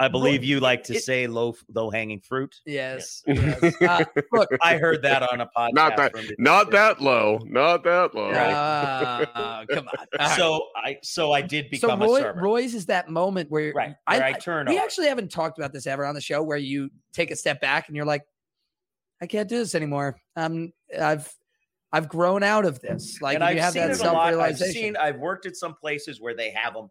I 0.00 0.06
believe 0.06 0.44
you 0.44 0.60
like 0.60 0.84
to 0.84 0.94
It- 0.94 1.02
say 1.02 1.26
low 1.26 1.56
low 1.74 1.90
hanging 1.90 2.20
fruit. 2.20 2.54
yes. 2.64 3.22
yes. 3.26 3.74
Uh, 3.82 4.04
look, 4.32 4.48
I 4.62 4.76
heard 4.76 5.02
that 5.02 5.24
on 5.32 5.40
a 5.40 5.46
podcast. 5.46 5.72
Not 5.72 5.96
that- 5.96 6.12
from 6.12 6.24
Not 6.38 6.70
that 6.70 7.00
low. 7.00 7.40
Not 7.44 7.82
that 7.82 8.14
low. 8.14 8.30
uh, 8.30 9.64
come 9.66 9.88
on. 9.88 10.06
All 10.20 10.26
right. 10.28 10.36
So 10.36 10.60
I 10.76 10.96
so 11.02 11.32
I 11.32 11.42
did 11.42 11.64
so 11.66 11.88
become 11.88 12.00
Roy, 12.00 12.16
a 12.18 12.20
server. 12.20 12.40
Roy's 12.40 12.74
is 12.74 12.86
that 12.86 13.08
moment 13.08 13.50
where 13.50 13.72
right. 13.72 13.96
I, 14.06 14.18
Where 14.18 14.26
I, 14.26 14.30
I- 14.30 14.32
turn 14.34 14.66
we 14.68 14.78
actually 14.78 15.08
haven't 15.08 15.32
talked 15.32 15.58
about 15.58 15.72
this 15.72 15.86
ever 15.88 16.04
on 16.06 16.14
the 16.14 16.20
show 16.20 16.42
where 16.44 16.58
you 16.58 16.90
take 17.12 17.32
a 17.32 17.36
step 17.36 17.60
back 17.60 17.88
and 17.88 17.96
you're 17.96 18.06
like, 18.06 18.22
I 19.20 19.26
can't 19.26 19.48
do 19.48 19.58
this 19.58 19.74
anymore. 19.74 20.16
Um, 20.36 20.72
I've 20.96 21.28
I've 21.92 22.08
grown 22.08 22.42
out 22.42 22.64
of 22.64 22.80
this. 22.80 23.20
Like 23.22 23.36
and 23.36 23.42
you 23.42 23.48
I've 23.48 23.58
have 23.58 23.72
seen 23.72 23.82
that 23.82 23.90
it 23.92 24.00
a. 24.04 24.40
I've 24.40 24.58
seen 24.58 24.96
I've 24.96 25.18
worked 25.18 25.46
at 25.46 25.56
some 25.56 25.74
places 25.74 26.20
where 26.20 26.34
they 26.34 26.50
have 26.50 26.74
them, 26.74 26.90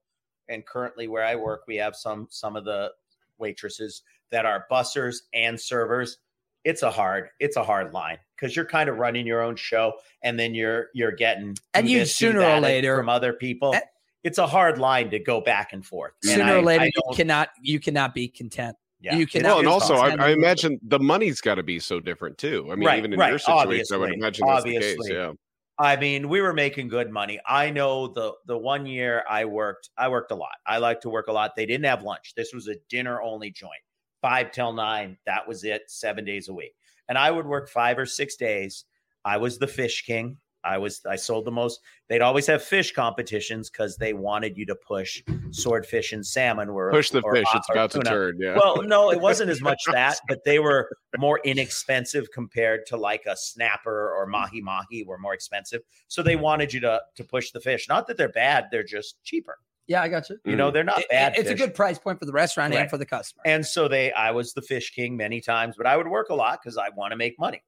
and 0.49 0.65
currently 0.65 1.07
where 1.07 1.23
I 1.23 1.35
work, 1.35 1.63
we 1.67 1.75
have 1.77 1.95
some 1.95 2.27
some 2.29 2.55
of 2.55 2.65
the 2.65 2.91
waitresses 3.37 4.03
that 4.31 4.45
are 4.45 4.65
bussers 4.71 5.17
and 5.33 5.59
servers. 5.59 6.17
It's 6.63 6.83
a 6.83 6.91
hard 6.91 7.29
it's 7.39 7.55
a 7.55 7.63
hard 7.63 7.93
line 7.93 8.17
because 8.35 8.55
you're 8.55 8.65
kind 8.65 8.89
of 8.89 8.97
running 8.97 9.25
your 9.27 9.41
own 9.41 9.55
show, 9.55 9.93
and 10.23 10.39
then 10.39 10.55
you're 10.55 10.87
you're 10.93 11.11
getting 11.11 11.55
And 11.73 11.87
you 11.89 11.99
this, 11.99 12.15
sooner 12.15 12.41
or 12.41 12.59
later- 12.59 12.97
from 12.97 13.09
other 13.09 13.33
people. 13.33 13.73
Eh. 13.75 13.81
It's 14.23 14.39
a 14.39 14.47
hard 14.47 14.77
line 14.77 15.09
to 15.11 15.19
go 15.19 15.39
back 15.39 15.71
and 15.71 15.85
forth. 15.85 16.11
And 16.23 16.31
Sooner 16.33 16.43
I- 16.43 16.55
or 16.55 16.61
later, 16.61 16.85
you 16.87 17.15
cannot 17.15 17.49
you 17.61 17.79
cannot 17.79 18.13
be 18.13 18.27
content. 18.27 18.75
Yeah, 18.99 19.15
you 19.15 19.27
cannot 19.27 19.49
Well, 19.49 19.59
and 19.59 19.67
also, 19.67 19.95
I, 19.95 20.15
I 20.15 20.29
imagine 20.29 20.79
the 20.81 20.99
money's 20.99 21.41
got 21.41 21.55
to 21.55 21.63
be 21.63 21.79
so 21.79 21.99
different 21.99 22.37
too. 22.37 22.67
I 22.71 22.75
mean, 22.75 22.87
Right, 22.87 22.97
even 22.97 23.13
in 23.13 23.19
right, 23.19 23.29
your 23.29 23.39
situation, 23.39 23.53
I 23.53 23.65
would 23.65 23.67
obviously, 23.67 24.13
imagine 24.13 24.47
that's 24.47 24.63
the 24.63 24.71
case. 24.71 24.95
obviously. 24.97 25.15
Yeah. 25.15 25.33
I 25.79 25.95
mean, 25.95 26.27
we 26.29 26.41
were 26.41 26.53
making 26.53 26.87
good 26.87 27.11
money. 27.11 27.39
I 27.45 27.69
know 27.69 28.07
the 28.07 28.33
the 28.47 28.57
one 28.57 28.87
year 28.87 29.23
I 29.29 29.45
worked, 29.45 29.91
I 29.97 30.09
worked 30.09 30.31
a 30.31 30.35
lot. 30.35 30.55
I 30.65 30.79
like 30.79 31.01
to 31.01 31.09
work 31.09 31.27
a 31.27 31.31
lot. 31.31 31.55
They 31.55 31.67
didn't 31.67 31.85
have 31.85 32.01
lunch. 32.01 32.33
This 32.35 32.51
was 32.53 32.67
a 32.67 32.75
dinner 32.89 33.21
only 33.21 33.51
joint. 33.51 33.73
Five 34.21 34.51
till 34.51 34.73
nine. 34.73 35.17
That 35.27 35.47
was 35.47 35.63
it, 35.63 35.83
seven 35.87 36.25
days 36.25 36.49
a 36.49 36.53
week. 36.53 36.73
And 37.07 37.17
I 37.17 37.29
would 37.29 37.45
work 37.45 37.69
five 37.69 37.99
or 37.99 38.07
six 38.07 38.35
days. 38.35 38.85
I 39.23 39.37
was 39.37 39.59
the 39.59 39.67
fish 39.67 40.03
king. 40.03 40.37
I 40.67 40.77
was 40.77 41.01
I 41.09 41.15
sold 41.15 41.45
the 41.45 41.51
most. 41.51 41.79
They'd 42.09 42.21
always 42.21 42.45
have 42.47 42.61
fish 42.63 42.91
competitions 42.93 43.69
because 43.69 43.97
they 43.97 44.13
wanted 44.13 44.57
you 44.57 44.65
to 44.65 44.75
push 44.75 45.23
swordfish 45.51 46.11
and 46.11 46.25
salmon. 46.25 46.73
Were 46.73 46.91
Push 46.91 47.11
the 47.11 47.21
or- 47.21 47.33
fish. 47.35 47.47
It's 47.55 47.69
or 47.69 47.73
about 47.73 47.91
to 47.91 47.99
turn. 48.01 48.37
Yeah. 48.39 48.55
Well, 48.57 48.83
no, 48.83 49.11
it 49.11 49.19
wasn't 49.21 49.49
as 49.49 49.61
much 49.61 49.81
that, 49.91 50.17
but 50.27 50.43
they 50.43 50.59
were 50.59 50.89
more 51.17 51.39
inexpensive 51.45 52.27
compared 52.33 52.85
to 52.87 52.97
like 52.97 53.23
a 53.27 53.35
snapper 53.37 54.13
or 54.13 54.25
mahi 54.27 54.61
mahi 54.61 55.03
were 55.07 55.17
more 55.17 55.33
expensive. 55.33 55.81
So 56.07 56.21
they 56.21 56.35
wanted 56.35 56.73
you 56.73 56.79
to 56.81 57.01
to 57.15 57.23
push 57.23 57.51
the 57.51 57.59
fish. 57.61 57.87
Not 57.87 58.07
that 58.07 58.17
they're 58.17 58.29
bad, 58.29 58.65
they're 58.71 58.83
just 58.83 59.23
cheaper. 59.23 59.57
Yeah, 59.87 60.01
I 60.01 60.09
got 60.09 60.29
you. 60.29 60.37
You 60.43 60.57
know, 60.57 60.69
they're 60.69 60.83
not 60.83 60.99
It- 60.99 61.09
bad. 61.09 61.37
it's 61.37 61.49
a 61.49 61.55
good 61.55 61.73
price 61.73 61.97
point 61.97 62.19
for 62.19 62.25
the 62.25 62.33
restaurant 62.33 62.73
and 62.73 62.89
for 62.89 62.97
the 62.97 63.05
customer. 63.05 63.41
And 63.45 63.65
so 63.65 63.87
they, 63.87 64.11
I 64.11 64.31
was 64.31 64.51
the 64.51 64.61
fish 64.61 64.91
king 64.91 65.15
many 65.15 65.39
times, 65.39 65.75
but 65.77 65.85
I 65.87 65.95
would 65.95 66.09
work 66.09 66.27
a 66.29 66.35
lot 66.35 66.59
because 66.61 66.77
I 66.77 66.89
want 66.89 67.11
to 67.11 67.15
make 67.15 67.39
money. 67.39 67.63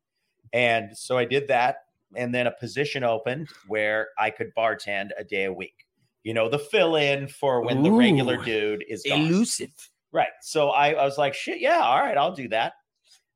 And 0.51 0.97
so 0.97 1.17
I 1.17 1.23
did 1.23 1.47
that. 1.47 1.77
And 2.15 2.33
then 2.33 2.47
a 2.47 2.51
position 2.51 3.03
opened 3.03 3.49
where 3.67 4.09
I 4.17 4.29
could 4.29 4.51
bartend 4.57 5.09
a 5.17 5.23
day 5.23 5.45
a 5.45 5.53
week. 5.53 5.85
You 6.23 6.33
know, 6.33 6.49
the 6.49 6.59
fill 6.59 6.95
in 6.95 7.27
for 7.27 7.61
when 7.61 7.83
the 7.83 7.91
regular 7.91 8.37
dude 8.43 8.83
is 8.89 9.03
gone. 9.03 9.21
Elusive. 9.21 9.71
Right. 10.11 10.27
So 10.41 10.69
I, 10.69 10.93
I 10.93 11.05
was 11.05 11.17
like, 11.17 11.33
shit, 11.33 11.59
yeah, 11.61 11.79
all 11.79 11.99
right, 11.99 12.17
I'll 12.17 12.33
do 12.33 12.47
that. 12.49 12.73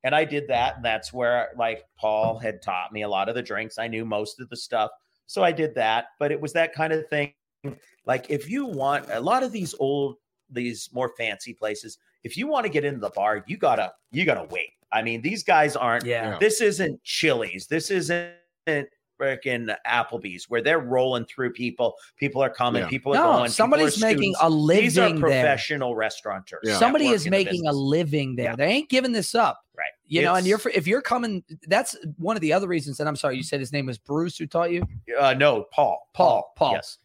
And 0.03 0.13
I 0.13 0.25
did 0.25 0.47
that. 0.49 0.77
And 0.77 0.85
that's 0.85 1.13
where 1.13 1.51
like 1.57 1.85
Paul 1.97 2.39
had 2.39 2.61
taught 2.61 2.91
me 2.91 3.03
a 3.03 3.07
lot 3.09 3.29
of 3.29 3.35
the 3.35 3.41
drinks. 3.41 3.77
I 3.77 3.87
knew 3.87 4.03
most 4.05 4.39
of 4.41 4.49
the 4.49 4.57
stuff. 4.57 4.91
So 5.27 5.43
I 5.43 5.51
did 5.51 5.75
that. 5.75 6.07
But 6.19 6.31
it 6.31 6.41
was 6.41 6.51
that 6.53 6.73
kind 6.73 6.91
of 6.91 7.07
thing. 7.07 7.33
Like 8.05 8.29
if 8.29 8.49
you 8.49 8.65
want 8.65 9.05
a 9.11 9.21
lot 9.21 9.43
of 9.43 9.51
these 9.51 9.73
old, 9.79 10.17
these 10.49 10.89
more 10.91 11.13
fancy 11.17 11.53
places, 11.53 11.97
if 12.23 12.35
you 12.35 12.47
want 12.47 12.65
to 12.65 12.69
get 12.69 12.83
into 12.83 12.99
the 12.99 13.11
bar, 13.11 13.43
you 13.47 13.55
gotta, 13.55 13.93
you 14.11 14.25
gotta 14.25 14.47
wait. 14.49 14.71
I 14.91 15.01
mean, 15.01 15.21
these 15.21 15.43
guys 15.43 15.75
aren't 15.75 16.05
Yeah. 16.05 16.37
this 16.39 16.59
isn't 16.59 17.01
Chili's. 17.03 17.67
This 17.67 17.89
isn't 17.89 18.33
freaking 18.67 19.73
Applebee's 19.87 20.49
where 20.49 20.61
they're 20.61 20.79
rolling 20.79 21.25
through 21.25 21.53
people. 21.53 21.95
People 22.17 22.41
are 22.43 22.49
coming. 22.49 22.81
Yeah. 22.83 22.89
People 22.89 23.13
are 23.13 23.15
No, 23.15 23.37
going. 23.39 23.51
somebody's 23.51 23.97
are 24.01 24.05
making 24.07 24.33
students. 24.33 24.39
a 24.41 24.49
living 24.49 24.83
These 24.83 24.97
are 24.97 25.09
there. 25.11 25.19
professional 25.19 25.95
restaurateurs. 25.95 26.61
Yeah. 26.63 26.77
Somebody 26.77 27.07
is 27.07 27.27
making 27.29 27.65
a 27.67 27.71
living 27.71 28.35
there. 28.35 28.45
Yeah. 28.51 28.55
They 28.55 28.67
ain't 28.67 28.89
giving 28.89 29.11
this 29.11 29.35
up. 29.35 29.61
right. 29.77 29.85
You 30.05 30.21
know, 30.21 30.35
and 30.35 30.45
you're 30.45 30.59
if 30.73 30.85
you're 30.85 31.01
coming, 31.01 31.43
that's 31.67 31.95
one 32.17 32.35
of 32.35 32.41
the 32.41 32.53
other 32.53 32.67
reasons. 32.67 32.99
And 32.99 33.07
I'm 33.09 33.15
sorry, 33.15 33.35
you 33.37 33.43
said 33.43 33.59
his 33.59 33.71
name 33.71 33.85
was 33.87 33.97
Bruce 33.97 34.37
who 34.37 34.45
taught 34.45 34.71
you. 34.71 34.85
uh, 35.19 35.33
no 35.33 35.63
Paul. 35.71 36.07
Paul, 36.13 36.51
Paul. 36.55 36.73
Yes. 36.73 36.97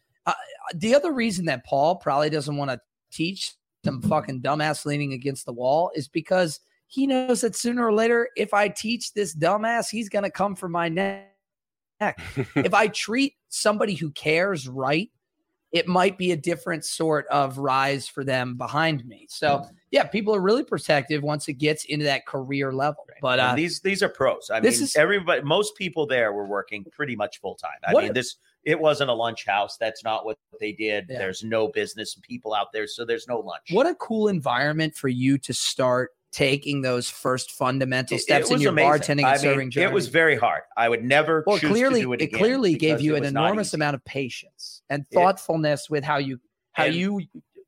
The 0.75 0.93
other 0.93 1.11
reason 1.11 1.45
that 1.45 1.65
Paul 1.65 1.95
probably 1.95 2.29
doesn't 2.29 2.55
want 2.55 2.69
to 2.69 2.79
teach 3.11 3.53
some 3.83 4.01
fucking 4.03 4.41
dumbass 4.41 4.85
leaning 4.85 5.13
against 5.13 5.45
the 5.47 5.53
wall 5.53 5.89
is 5.95 6.07
because 6.07 6.59
he 6.85 7.07
knows 7.07 7.41
that 7.41 7.55
sooner 7.55 7.85
or 7.87 7.93
later, 7.93 8.29
if 8.35 8.53
I 8.53 8.67
teach 8.67 9.13
this 9.13 9.33
dumbass, 9.35 9.89
he's 9.89 10.09
going 10.09 10.23
to 10.25 10.29
come 10.29 10.55
for 10.55 10.69
my 10.69 10.87
neck. 10.89 11.33
if 12.55 12.73
I 12.73 12.87
treat 12.87 13.35
somebody 13.49 13.93
who 13.95 14.11
cares 14.11 14.67
right, 14.67 15.09
it 15.71 15.87
might 15.87 16.17
be 16.17 16.31
a 16.31 16.37
different 16.37 16.83
sort 16.83 17.27
of 17.27 17.57
rise 17.59 18.07
for 18.07 18.23
them 18.23 18.57
behind 18.57 19.05
me. 19.05 19.27
So, 19.29 19.65
yeah, 19.91 20.03
people 20.05 20.35
are 20.35 20.41
really 20.41 20.63
protective 20.63 21.21
once 21.21 21.47
it 21.47 21.53
gets 21.53 21.85
into 21.85 22.05
that 22.05 22.25
career 22.25 22.73
level. 22.73 23.05
But 23.21 23.39
uh, 23.39 23.55
these 23.55 23.79
these 23.81 24.01
are 24.01 24.09
pros. 24.09 24.49
I 24.51 24.59
this 24.59 24.77
mean, 24.77 24.83
is- 24.85 24.95
everybody, 24.95 25.41
most 25.41 25.75
people 25.75 26.07
there 26.07 26.33
were 26.33 26.47
working 26.47 26.85
pretty 26.91 27.15
much 27.15 27.39
full 27.39 27.55
time. 27.55 27.71
I 27.85 27.93
mean, 27.93 28.13
this 28.13 28.37
it 28.63 28.79
wasn't 28.79 29.09
a 29.09 29.13
lunch 29.13 29.45
house. 29.45 29.77
That's 29.77 30.03
not 30.03 30.25
what 30.25 30.37
they 30.59 30.71
did. 30.71 31.05
Yeah. 31.09 31.19
There's 31.19 31.43
no 31.43 31.67
business 31.67 32.17
people 32.21 32.53
out 32.53 32.71
there, 32.73 32.87
so 32.87 33.05
there's 33.05 33.27
no 33.27 33.39
lunch. 33.39 33.67
what 33.71 33.87
a 33.87 33.95
cool 33.95 34.27
environment 34.27 34.95
for 34.95 35.07
you 35.07 35.37
to 35.39 35.53
start 35.53 36.11
taking 36.31 36.81
those 36.81 37.09
first 37.09 37.51
fundamental 37.51 38.17
steps 38.17 38.51
in 38.51 38.61
your 38.61 38.71
amazing. 38.71 38.91
bartending 38.91 39.17
and 39.19 39.25
I 39.25 39.31
mean, 39.33 39.39
serving 39.39 39.71
journey. 39.71 39.85
It 39.87 39.93
was 39.93 40.07
very 40.07 40.35
hard. 40.37 40.61
I 40.77 40.87
would 40.89 41.03
never. 41.03 41.43
well, 41.47 41.57
choose 41.57 41.71
clearly, 41.71 42.01
to 42.01 42.05
do 42.07 42.13
it, 42.13 42.21
it, 42.21 42.27
clearly 42.33 42.75
gave 42.75 43.01
you 43.01 43.15
an 43.15 43.23
enormous 43.25 43.73
amount 43.73 43.95
of 43.95 44.05
patience 44.05 44.81
and 44.89 45.03
It- 45.09 45.13
thoughtfulness 45.13 45.89
with 45.89 46.03
how 46.03 46.17
you 46.17 46.39
how 46.73 46.85
And- 46.85 46.95
you. 46.95 47.21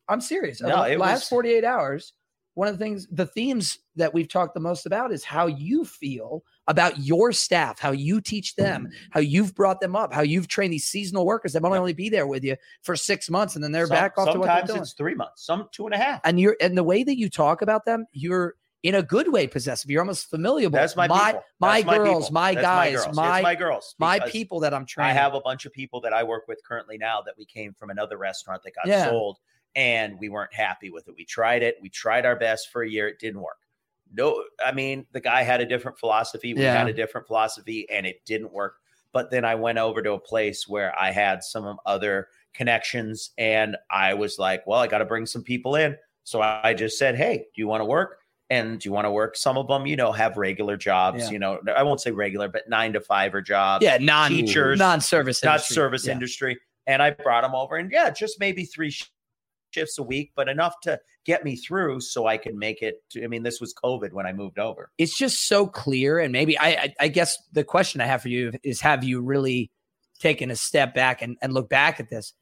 I'm 0.08 0.22
serious. 0.22 0.62
No, 0.62 0.84
it 0.84 1.00
last 1.00 1.22
was- 1.22 1.30
48 1.30 1.64
hours, 1.64 2.14
one 2.54 2.68
of 2.68 2.78
the 2.78 2.84
things, 2.84 3.08
the 3.12 3.26
themes 3.26 3.80
that 3.96 4.14
we've 4.14 4.28
talked 4.28 4.54
the 4.54 4.60
most 4.60 4.86
about 4.86 5.12
is 5.12 5.24
how 5.24 5.48
you 5.48 5.86
feel 5.86 6.44
about 6.68 7.00
your 7.00 7.32
staff, 7.32 7.80
how 7.80 7.92
you 7.92 8.22
teach 8.22 8.56
them, 8.56 8.88
mm. 8.88 8.94
how 9.10 9.20
you've 9.20 9.54
brought 9.56 9.80
them 9.82 9.96
up, 9.96 10.14
how 10.14 10.22
you've 10.22 10.48
trained 10.48 10.72
these 10.72 10.88
seasonal 10.88 11.26
workers 11.26 11.54
that 11.54 11.62
might 11.62 11.78
only 11.78 11.94
be 11.94 12.10
there 12.10 12.28
with 12.28 12.44
you 12.44 12.56
for 12.84 12.96
six 12.96 13.30
months 13.30 13.56
and 13.56 13.64
then 13.64 13.72
they're 13.72 13.88
Some- 13.88 13.96
back 13.98 14.18
off 14.18 14.32
to 14.34 14.40
what 14.40 14.46
they're 14.46 14.56
Sometimes 14.58 14.70
doing. 14.70 14.82
it's 14.82 14.94
three 14.94 15.16
months, 15.16 15.46
some 15.46 15.68
two 15.72 15.86
and 15.86 15.96
a 15.96 15.98
half. 15.98 16.22
and 16.24 16.40
you're 16.40 16.56
and 16.62 16.78
the 16.78 16.84
way 16.84 17.04
that 17.04 17.18
you 17.18 17.30
talk 17.30 17.62
about 17.62 17.86
them, 17.86 18.06
you're 18.14 18.56
in 18.84 18.96
a 18.96 19.04
good 19.04 19.32
way 19.32 19.46
possessive. 19.48 19.92
You're 19.92 20.02
almost 20.02 20.30
familiar. 20.30 20.70
That's 20.70 20.96
my 20.96 21.08
my 21.08 21.32
people. 21.34 21.44
my 21.60 21.82
That's 21.82 21.98
girls, 21.98 22.26
people. 22.26 22.34
my 22.34 22.54
That's 22.54 22.66
guys, 22.66 22.96
girls. 23.04 23.16
My 23.16 23.42
my 23.42 23.56
girls. 23.56 23.96
my 24.00 24.20
people 24.20 24.60
that 24.62 24.74
I'm 24.74 24.86
training. 24.86 25.12
I 25.16 25.20
have 25.20 25.34
a 25.34 25.42
bunch 25.42 25.66
of 25.66 25.74
people 25.74 26.02
that 26.02 26.14
I 26.14 26.24
work 26.24 26.48
with 26.48 26.60
currently 26.66 26.98
now 26.98 27.22
that 27.22 27.36
we 27.38 27.46
came 27.46 27.74
from 27.74 27.90
another 27.90 28.18
restaurant 28.18 28.64
that 28.64 28.74
got 28.76 28.88
Yeah. 28.88 29.10
sold 29.10 29.38
and 29.76 30.20
we 30.20 30.30
weren't 30.30 30.54
happy 30.54 30.90
with 30.90 31.08
it. 31.08 31.16
We 31.16 31.26
tried 31.26 31.64
it. 31.64 31.78
We 31.82 31.90
tried 31.90 32.26
our 32.26 32.36
best 32.36 32.70
for 32.72 32.82
a 32.84 32.90
year. 32.90 33.08
It 33.08 33.20
didn't 33.20 33.42
work. 33.42 33.58
No, 34.14 34.44
I 34.64 34.72
mean, 34.72 35.06
the 35.12 35.20
guy 35.22 35.44
had 35.44 35.62
a 35.62 35.66
different 35.66 35.98
philosophy. 36.00 36.54
We 36.54 36.62
Yeah. 36.64 36.78
had 36.78 36.88
a 36.88 36.94
different 36.94 37.28
philosophy 37.28 37.90
and 37.90 38.06
it 38.06 38.24
didn't 38.26 38.52
work. 38.52 38.78
But 39.14 39.30
then 39.30 39.44
I 39.46 39.56
went 39.56 39.78
over 39.78 40.02
to 40.02 40.14
a 40.14 40.20
place 40.20 40.68
where 40.68 40.98
I 41.00 41.12
had 41.12 41.44
some 41.44 41.78
other 41.86 42.28
connections 42.54 43.32
and 43.38 43.76
I 43.90 44.14
was 44.14 44.38
like, 44.40 44.66
well, 44.68 44.80
I 44.80 44.88
got 44.88 45.00
to 45.00 45.06
bring 45.06 45.26
some 45.26 45.44
people 45.44 45.76
in. 45.76 45.98
So 46.24 46.42
I 46.42 46.74
just 46.74 46.98
said, 46.98 47.16
hey, 47.16 47.38
do 47.54 47.62
you 47.62 47.68
want 47.68 47.82
to 47.82 47.86
work? 47.86 48.20
And 48.50 48.80
do 48.80 48.88
you 48.90 48.94
want 48.94 49.06
to 49.06 49.12
work? 49.12 49.38
Some 49.38 49.58
of 49.58 49.68
them, 49.68 49.86
you 49.86 49.96
know, 49.96 50.12
have 50.12 50.36
regular 50.38 50.76
jobs, 50.76 51.24
Yeah. 51.24 51.30
you 51.32 51.40
know, 51.40 51.60
I 51.74 51.84
won't 51.84 52.02
say 52.02 52.12
regular, 52.12 52.50
but 52.50 52.68
nine 52.70 52.92
to 52.94 53.00
five 53.02 53.34
or 53.34 53.42
jobs 53.42 53.84
yeah, 53.84 53.98
non 53.98 54.30
teachers, 54.30 54.78
non-service, 54.78 55.44
not 55.44 55.56
industry. 55.56 55.74
service 55.76 56.06
Yeah. 56.06 56.14
industry. 56.14 56.60
And 56.88 57.02
I 57.02 57.12
brought 57.12 57.44
them 57.44 57.56
over, 57.56 57.78
and 57.78 57.92
yeah, 57.92 58.10
just 58.10 58.40
maybe 58.40 58.66
three 58.66 58.92
shifts 59.74 59.98
a 59.98 60.04
week, 60.04 60.32
but 60.36 60.48
enough 60.50 60.76
to 60.84 61.00
get 61.26 61.44
me 61.44 61.56
through 61.56 62.02
so 62.02 62.28
I 62.28 62.38
could 62.38 62.56
make 62.56 62.82
it. 62.82 62.96
To, 63.12 63.24
I 63.24 63.28
mean, 63.28 63.44
this 63.44 63.60
was 63.60 63.74
COVID 63.74 64.14
when 64.14 64.26
I 64.26 64.34
moved 64.34 64.60
over. 64.60 64.92
It's 64.98 65.18
just 65.18 65.48
so 65.48 65.68
clear, 65.68 66.20
and 66.20 66.32
maybe 66.32 66.58
I, 66.58 66.70
I 66.70 66.94
I 67.02 67.08
guess 67.08 67.38
the 67.52 67.64
question 67.64 68.02
I 68.02 68.06
have 68.06 68.22
for 68.22 68.30
you 68.30 68.52
is: 68.64 68.82
Have 68.82 69.04
you 69.04 69.22
really 69.22 69.72
taken 70.20 70.52
a 70.52 70.56
step 70.56 70.94
back 70.94 71.22
and, 71.22 71.38
and 71.42 71.54
look 71.54 71.70
back 71.70 72.00
at 72.00 72.10
this? 72.10 72.34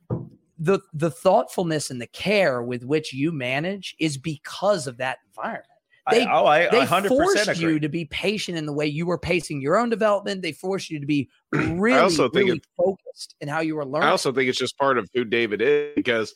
The 0.58 0.80
the 0.94 1.12
thoughtfulness 1.12 1.90
and 1.90 2.02
the 2.02 2.08
care 2.08 2.62
with 2.62 2.84
which 2.84 3.14
you 3.14 3.32
manage 3.32 3.96
is 4.00 4.18
because 4.18 4.88
of 4.88 4.98
that 4.98 5.20
environment. 5.28 5.66
They- 6.12 6.26
I, 6.26 6.40
oh, 6.40 6.46
I 6.46 6.70
they 6.70 6.80
a 6.80 6.86
hundred 6.86 7.10
forced 7.10 7.38
percent 7.38 7.60
you 7.60 7.80
to 7.80 7.90
be 7.90 8.06
patient 8.06 8.58
in 8.58 8.66
the 8.66 8.74
way 8.74 8.88
you 8.88 9.06
were 9.06 9.18
pacing 9.18 9.62
your 9.62 9.78
own 9.78 9.90
development. 9.90 10.42
They 10.42 10.52
forced 10.52 10.90
you 10.90 11.00
to 11.00 11.06
be 11.06 11.30
really, 11.52 12.00
also 12.00 12.30
think 12.30 12.48
really 12.48 12.62
focused 12.78 13.36
in 13.42 13.48
how 13.48 13.60
you 13.60 13.76
were 13.76 13.86
learning. 13.86 14.08
I 14.08 14.12
also 14.12 14.32
think 14.32 14.50
it's 14.50 14.58
just 14.58 14.78
part 14.78 14.98
of 14.98 15.08
who 15.14 15.24
David 15.24 15.62
is 15.62 15.94
because 15.96 16.34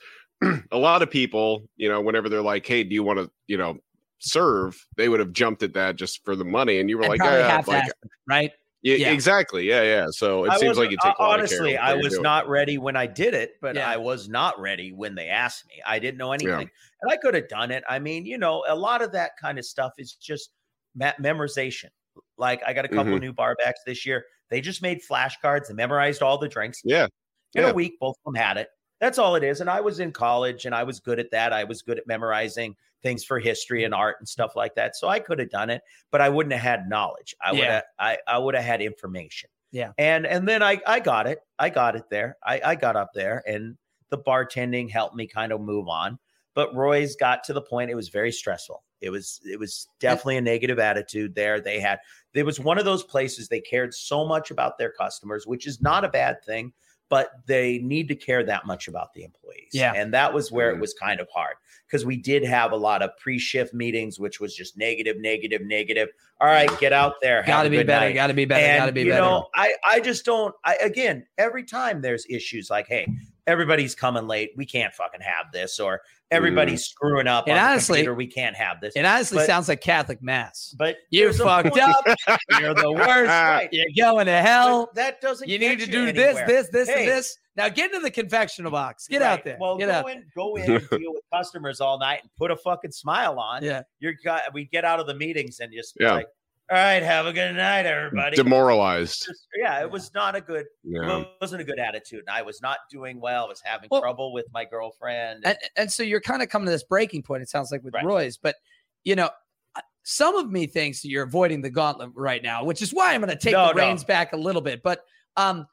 a 0.72 0.78
lot 0.78 1.02
of 1.02 1.10
people, 1.10 1.64
you 1.78 1.90
know, 1.90 2.02
whenever 2.02 2.30
they're 2.30 2.42
like, 2.42 2.66
"Hey, 2.66 2.84
do 2.84 2.94
you 2.94 3.04
want 3.04 3.20
to, 3.20 3.30
you 3.48 3.58
know, 3.58 3.78
serve?" 4.20 4.84
They 4.98 5.10
would 5.10 5.20
have 5.20 5.34
jumped 5.34 5.64
at 5.64 5.74
that 5.74 5.96
just 5.96 6.24
for 6.26 6.36
the 6.36 6.46
money, 6.46 6.80
and 6.80 6.90
you 6.90 6.98
were 6.98 7.04
And 7.04 7.12
like, 7.12 7.22
"Yeah, 7.22 7.48
half 7.48 7.68
like, 7.68 7.84
assed, 7.84 7.92
right? 8.28 8.52
yeah, 8.82 8.96
yeah. 8.96 9.12
exactly, 9.12 9.68
yeah, 9.68 9.84
yeah." 9.84 10.08
So 10.12 10.46
it 10.46 10.52
I 10.52 10.58
seems 10.58 10.78
like 10.78 10.92
you 10.92 10.98
take 11.04 11.14
a 11.20 11.24
lot 11.24 11.40
of 11.40 11.50
care 11.50 11.60
honestly, 11.60 11.76
of 11.76 11.82
what 11.82 11.90
I 11.90 11.94
was 11.96 12.14
doing. 12.14 12.24
not 12.24 12.48
ready 12.50 12.78
when 12.78 12.96
I 12.96 13.06
did 13.08 13.34
it, 13.34 13.56
but 13.62 13.76
Yeah. 13.76 13.90
I 13.90 13.98
was 13.98 14.28
not 14.30 14.60
ready 14.60 14.92
when 14.94 15.16
they 15.16 15.30
asked 15.30 15.68
me. 15.68 15.82
I 15.86 16.00
didn't 16.00 16.18
know 16.18 16.32
anything, 16.32 16.70
and 17.02 17.12
I 17.12 17.18
could 17.18 17.34
have 17.36 17.48
done 17.50 17.72
it. 17.72 17.84
I 17.90 18.00
mean, 18.00 18.26
you 18.26 18.38
know, 18.38 18.64
a 18.68 18.76
lot 18.76 19.02
of 19.02 19.12
that 19.14 19.32
kind 19.42 19.58
of 19.60 19.66
stuff 19.66 19.94
is 19.98 20.14
just 20.16 20.52
me- 20.96 21.12
memorization. 21.20 21.90
Like 22.38 22.62
I 22.66 22.74
got 22.74 22.86
a 22.86 22.90
couple 22.90 23.14
Mhm. 23.14 23.22
new 23.22 23.34
bar 23.34 23.56
backs 23.64 23.80
this 23.86 24.06
year. 24.06 24.26
They 24.50 24.62
just 24.62 24.82
made 24.82 25.00
flashcards 25.10 25.68
and 25.70 25.76
memorized 25.78 26.22
all 26.22 26.38
the 26.38 26.48
drinks. 26.48 26.82
Yeah, 26.84 27.08
in 27.56 27.64
Yeah. 27.64 27.70
a 27.70 27.74
week 27.74 27.98
both 28.00 28.16
of 28.26 28.34
them 28.34 28.36
had 28.42 28.58
it 28.58 28.70
that's 29.00 29.18
all 29.20 29.36
it 29.36 29.44
is 29.44 29.62
and 29.62 29.70
i 29.70 29.82
was 29.82 30.00
in 30.00 30.12
college 30.12 30.66
and 30.66 30.74
i 30.74 30.84
was 30.84 31.00
good 31.00 31.20
at 31.20 31.32
that. 31.32 31.54
I 31.54 31.64
was 31.64 31.82
good 31.82 31.98
at 31.98 32.08
memorizing 32.08 32.76
things 33.02 33.24
for 33.24 33.40
history 33.40 33.84
and 33.84 33.94
art 33.94 34.16
and 34.20 34.28
stuff 34.28 34.56
like 34.56 34.76
that 34.76 34.96
so 34.96 35.08
i 35.08 35.20
could 35.20 35.40
have 35.40 35.50
done 35.50 35.70
it 35.70 35.82
but 36.12 36.22
i 36.22 36.30
wouldn't 36.30 36.54
have 36.54 36.62
had 36.62 36.90
knowledge. 36.90 37.36
I 37.42 37.52
would 37.52 37.64
have 37.64 37.84
i, 38.00 38.18
I 38.28 38.38
would 38.38 38.56
have 38.56 38.64
had 38.64 38.82
information. 38.82 39.50
Yeah. 39.72 39.92
and 39.98 40.26
and 40.26 40.48
then 40.48 40.62
i 40.64 40.80
i 40.88 41.00
got 41.00 41.28
it. 41.28 41.40
I 41.60 41.70
got 41.70 41.96
it 41.96 42.10
there. 42.10 42.38
I 42.46 42.62
i 42.64 42.76
got 42.76 42.96
up 42.96 43.12
there 43.14 43.44
and 43.48 43.78
the 44.10 44.18
bartending 44.20 44.90
helped 44.90 45.16
me 45.16 45.28
kind 45.28 45.52
of 45.52 45.62
move 45.62 45.88
on 45.88 46.20
but 46.54 46.76
roy's 46.76 47.16
got 47.16 47.44
to 47.46 47.54
the 47.54 47.62
point 47.62 47.90
it 47.90 47.96
was 47.96 48.10
very 48.10 48.32
stressful. 48.32 48.84
It 49.02 49.10
was 49.10 49.42
it 49.44 49.60
was 49.60 49.90
definitely 50.00 50.38
a 50.38 50.42
negative 50.42 50.80
attitude 50.80 51.36
there. 51.36 51.60
They 51.60 51.80
had 51.80 52.00
it 52.34 52.46
was 52.46 52.60
one 52.60 52.78
of 52.78 52.86
those 52.86 53.04
places 53.04 53.48
they 53.48 53.60
cared 53.62 53.94
so 53.94 54.26
much 54.26 54.50
about 54.50 54.78
their 54.78 54.92
customers 54.92 55.46
which 55.46 55.68
is 55.68 55.82
not 55.82 56.06
a 56.06 56.10
bad 56.10 56.44
thing 56.46 56.72
but 57.10 57.30
they 57.46 57.78
need 57.80 58.08
to 58.08 58.16
care 58.16 58.44
that 58.44 58.66
much 58.66 58.88
about 58.88 59.14
the 59.14 59.24
employees. 59.24 59.70
Yeah. 59.72 59.94
And 59.96 60.14
that 60.14 60.34
was 60.34 60.52
where 60.52 60.72
Mhm. 60.72 60.78
it 60.78 60.82
was 60.82 60.94
kind 60.96 61.20
of 61.20 61.28
hard 61.34 61.56
because 61.86 62.06
we 62.06 62.18
did 62.18 62.44
have 62.44 62.72
a 62.72 62.76
lot 62.76 63.02
of 63.04 63.16
pre 63.18 63.38
shift 63.38 63.74
meetings, 63.74 64.20
which 64.20 64.40
was 64.40 64.56
just 64.56 64.78
negative, 64.78 65.18
negative, 65.20 65.62
negative. 65.64 66.10
All 66.42 66.48
right, 66.48 66.70
get 66.80 66.92
out 66.94 67.16
there. 67.22 67.38
have 67.44 67.46
Got 67.48 67.62
to 67.64 67.68
a 67.68 67.72
be 67.72 67.84
better. 67.84 68.06
night. 68.08 68.14
Got 68.14 68.28
to 68.28 68.34
be 68.34 68.46
better. 68.46 68.66
and 68.66 68.80
Got 68.82 68.86
to 68.88 68.92
be 68.92 69.02
you 69.02 69.10
better. 69.12 69.22
know, 69.22 69.48
I 69.56 69.74
I 69.86 70.00
just 70.00 70.26
don't. 70.26 70.54
I 70.66 70.76
again, 70.78 71.26
every 71.38 71.64
time 71.64 72.02
there's 72.02 72.26
issues 72.30 72.70
like, 72.70 72.88
hey, 72.88 73.08
everybody's 73.48 73.96
coming 73.96 74.28
late. 74.28 74.52
We 74.56 74.66
can't 74.66 74.94
fucking 74.94 75.22
have 75.22 75.52
this, 75.52 75.80
or 75.80 75.96
mm. 75.96 76.00
everybody's 76.32 76.86
screwing 76.86 77.28
up. 77.28 77.48
And 77.48 77.58
on 77.58 77.72
honestly- 77.72 78.00
computer, 78.00 78.14
we 78.16 78.28
can't 78.28 78.56
have 78.56 78.82
this. 78.82 78.94
It 78.96 79.06
honestly 79.06 79.38
But- 79.38 79.48
sounds 79.48 79.68
like 79.68 79.82
Catholic 79.82 80.22
mass. 80.22 80.76
but 80.78 80.98
you 81.10 81.32
fucked 81.34 81.78
up. 81.78 82.06
You're 82.60 82.74
the 82.74 82.92
worst. 82.92 83.30
Right. 83.30 83.70
You're 83.72 83.86
going 83.98 84.26
to 84.28 84.42
hell. 84.42 84.86
But 84.88 84.96
that 84.96 85.22
doesn't. 85.22 85.48
You 85.48 85.60
need 85.60 85.80
to 85.80 85.86
do 85.86 86.12
this, 86.12 86.38
anywhere. 86.38 86.48
this, 86.48 86.70
this, 86.70 86.90
Hey. 86.90 87.00
and 87.04 87.08
this. 87.10 87.38
Now 87.56 87.70
get 87.70 87.94
into 87.94 88.00
the 88.00 88.10
confectional 88.12 88.72
box. 88.72 89.08
Get 89.08 89.22
Right. 89.22 89.28
out 89.28 89.44
there. 89.44 89.58
Well, 89.60 89.78
get 89.78 89.86
go 89.88 89.92
out. 89.92 90.10
in, 90.10 90.26
go 90.36 90.56
in 90.56 90.72
and 90.72 90.90
deal 90.90 91.14
with 91.14 91.22
customers 91.32 91.82
all 91.82 92.00
night 92.00 92.22
and 92.24 92.32
put 92.38 92.50
a 92.50 92.56
fucking 92.56 92.92
smile 92.92 93.40
on. 93.40 93.64
Yeah. 93.64 93.84
You're 94.00 94.16
got. 94.24 94.54
We 94.54 94.66
get 94.66 94.86
out 94.86 95.00
of 95.00 95.06
the 95.08 95.14
meetings 95.14 95.60
and 95.60 95.72
just 95.72 95.96
Yeah. 96.00 96.14
like, 96.14 96.28
all 96.74 96.80
right, 96.80 97.04
have 97.04 97.28
a 97.28 97.34
good 97.34 97.54
night, 97.56 97.86
everybody. 97.86 98.36
Demoralized. 98.36 99.30
Yeah, 99.56 99.82
it 99.82 99.92
was 99.92 100.12
not 100.16 100.36
a 100.36 100.42
good. 100.42 100.66
Yeah. 100.84 101.20
It 101.20 101.28
wasn't 101.40 101.62
a 101.62 101.64
good 101.66 101.78
attitude, 101.78 102.22
and 102.28 102.36
I 102.36 102.42
was 102.42 102.62
not 102.64 102.80
doing 102.90 103.20
well. 103.22 103.46
I 103.46 103.50
was 103.50 103.62
having 103.64 103.90
Well- 103.92 104.02
trouble 104.02 104.34
with 104.34 104.48
my 104.52 104.66
girlfriend. 104.66 105.44
And, 105.46 105.58
and 105.78 105.92
so 105.92 106.02
you're 106.02 106.22
kind 106.22 106.42
of 106.42 106.50
coming 106.50 106.66
to 106.66 106.72
this 106.72 106.84
breaking 106.84 107.22
point, 107.24 107.44
it 107.44 107.50
sounds 107.50 107.72
like, 107.72 107.84
with 107.84 107.94
Right. 107.94 108.04
Roy's. 108.06 108.38
But, 108.38 108.56
you 109.04 109.16
know, 109.16 109.30
uh, 109.76 109.82
some 110.04 110.36
of 110.36 110.50
me 110.50 110.66
thinks 110.66 111.02
that 111.04 111.10
you're 111.10 111.24
avoiding 111.26 111.62
the 111.62 111.70
gauntlet 111.70 112.10
right 112.16 112.42
now, 112.42 112.64
which 112.64 112.82
is 112.82 112.92
why 112.92 113.14
I'm 113.14 113.22
going 113.22 113.30
to 113.30 113.38
take 113.40 113.54
No, 113.54 113.68
the 113.68 113.74
no. 113.74 113.80
reins 113.88 114.04
back 114.04 114.34
a 114.34 114.38
little 114.38 114.62
bit. 114.62 114.82
But 114.82 115.02
um, 115.38 115.68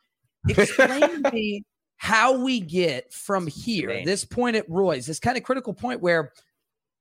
explain 0.49 1.23
to 1.23 1.31
me 1.33 1.65
how 1.97 2.43
we 2.45 2.61
get 2.61 3.13
from 3.13 3.47
here, 3.47 3.89
Vein. 3.89 4.05
this 4.05 4.25
point 4.27 4.57
at 4.57 4.69
Roy's, 4.69 5.07
this 5.07 5.19
kind 5.21 5.37
of 5.39 5.45
critical 5.45 5.73
point 5.73 6.01
where 6.03 6.33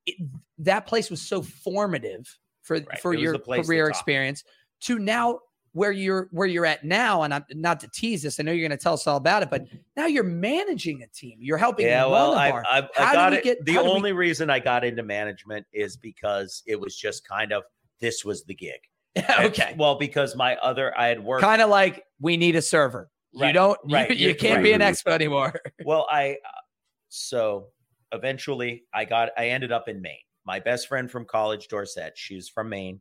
it, 0.05 0.15
that 0.59 0.85
place 0.88 1.09
was 1.09 1.21
so 1.21 1.41
formative 1.41 2.38
for 2.69 2.75
Right. 2.77 2.99
for 3.01 3.13
It 3.13 3.19
your 3.19 3.37
place 3.39 3.61
to 3.61 3.67
career 3.67 3.89
experience 3.89 4.43
to 4.81 4.99
now 4.99 5.39
where 5.73 5.91
you're 5.91 6.27
where 6.31 6.47
you're 6.47 6.65
at 6.65 6.83
now 6.83 7.23
and 7.23 7.33
I'm 7.33 7.43
not 7.53 7.79
to 7.81 7.87
tease 7.89 8.21
this 8.23 8.39
I 8.39 8.43
know 8.43 8.51
you're 8.51 8.67
going 8.67 8.77
to 8.77 8.83
tell 8.83 8.93
us 8.93 9.05
all 9.07 9.17
about 9.17 9.43
it 9.43 9.49
but 9.49 9.65
now 9.97 10.05
you're 10.05 10.23
managing 10.23 11.01
a 11.03 11.07
team 11.07 11.37
you're 11.41 11.57
helping 11.57 11.85
yeah, 11.87 12.05
well, 12.05 12.33
I, 12.35 12.49
I, 12.49 12.87
I 12.97 13.13
got 13.13 13.33
it. 13.33 13.43
get- 13.43 13.65
the 13.65 13.73
do 13.73 13.83
we- 13.83 13.89
only 13.89 14.11
reason 14.13 14.49
I 14.49 14.59
got 14.59 14.83
into 14.83 15.03
management 15.03 15.65
is 15.73 15.97
because 15.97 16.63
it 16.65 16.79
was 16.79 16.95
just 16.95 17.27
kind 17.27 17.51
of 17.51 17.63
this 17.99 18.23
was 18.23 18.43
the 18.45 18.53
gig. 18.55 18.79
okay 19.39 19.75
Well, 19.77 19.95
because 19.95 20.35
my 20.35 20.55
other 20.57 20.97
I 20.97 21.07
had 21.07 21.23
worked. 21.23 21.43
kind 21.43 21.61
of 21.61 21.69
like 21.69 22.03
we 22.21 22.37
need 22.37 22.55
a 22.55 22.61
server 22.61 23.09
you 23.33 23.51
don't 23.53 23.77
right, 23.91 24.09
you, 24.09 24.15
you're- 24.29 24.33
can't 24.33 24.63
be 24.63 24.71
an 24.73 24.81
right. 24.81 24.93
expo 24.93 25.11
anymore 25.11 25.53
Well, 25.85 26.07
I 26.09 26.31
uh, 26.45 26.61
so 27.09 27.67
eventually 28.11 28.85
I 28.93 29.05
got 29.05 29.29
I 29.37 29.49
ended 29.49 29.71
up 29.71 29.87
in 29.87 30.01
Maine. 30.01 30.17
My 30.49 30.59
best 30.59 30.88
friend 30.88 31.11
from 31.11 31.26
college, 31.26 31.67
Dorset, 31.67 32.13
she's 32.17 32.49
from 32.49 32.69
Maine. 32.69 32.99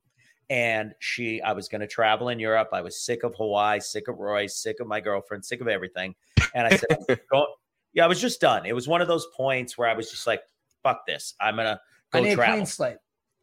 And 0.50 0.92
she, 0.98 1.40
I 1.40 1.52
was 1.52 1.66
going 1.66 1.80
to 1.80 1.86
travel 1.86 2.28
in 2.28 2.38
Europe. 2.38 2.68
I 2.74 2.82
was 2.82 3.00
sick 3.00 3.22
of 3.22 3.34
Hawaii, 3.36 3.80
sick 3.80 4.06
of 4.06 4.18
Roy, 4.18 4.46
sick 4.48 4.80
of 4.80 4.86
my 4.86 5.00
girlfriend, 5.00 5.46
sick 5.46 5.62
of 5.62 5.66
everything. 5.66 6.14
And 6.54 6.66
I 6.66 6.76
said, 6.76 6.88
I'm 7.32 7.44
yeah, 7.94 8.04
I 8.04 8.06
was 8.06 8.20
just 8.20 8.38
done. 8.42 8.66
It 8.66 8.74
was 8.74 8.86
one 8.86 9.00
of 9.00 9.08
those 9.08 9.26
points 9.34 9.78
where 9.78 9.88
I 9.88 9.94
was 9.94 10.10
just 10.10 10.26
like, 10.26 10.42
fuck 10.82 11.06
this. 11.06 11.32
I'm 11.40 11.54
going 11.56 11.64
to 11.68 11.80
I 12.12 12.18
go 12.18 12.24
need 12.24 12.32
a 12.32 12.34
travel. 12.34 12.54
clean 12.56 12.66
slate 12.66 12.96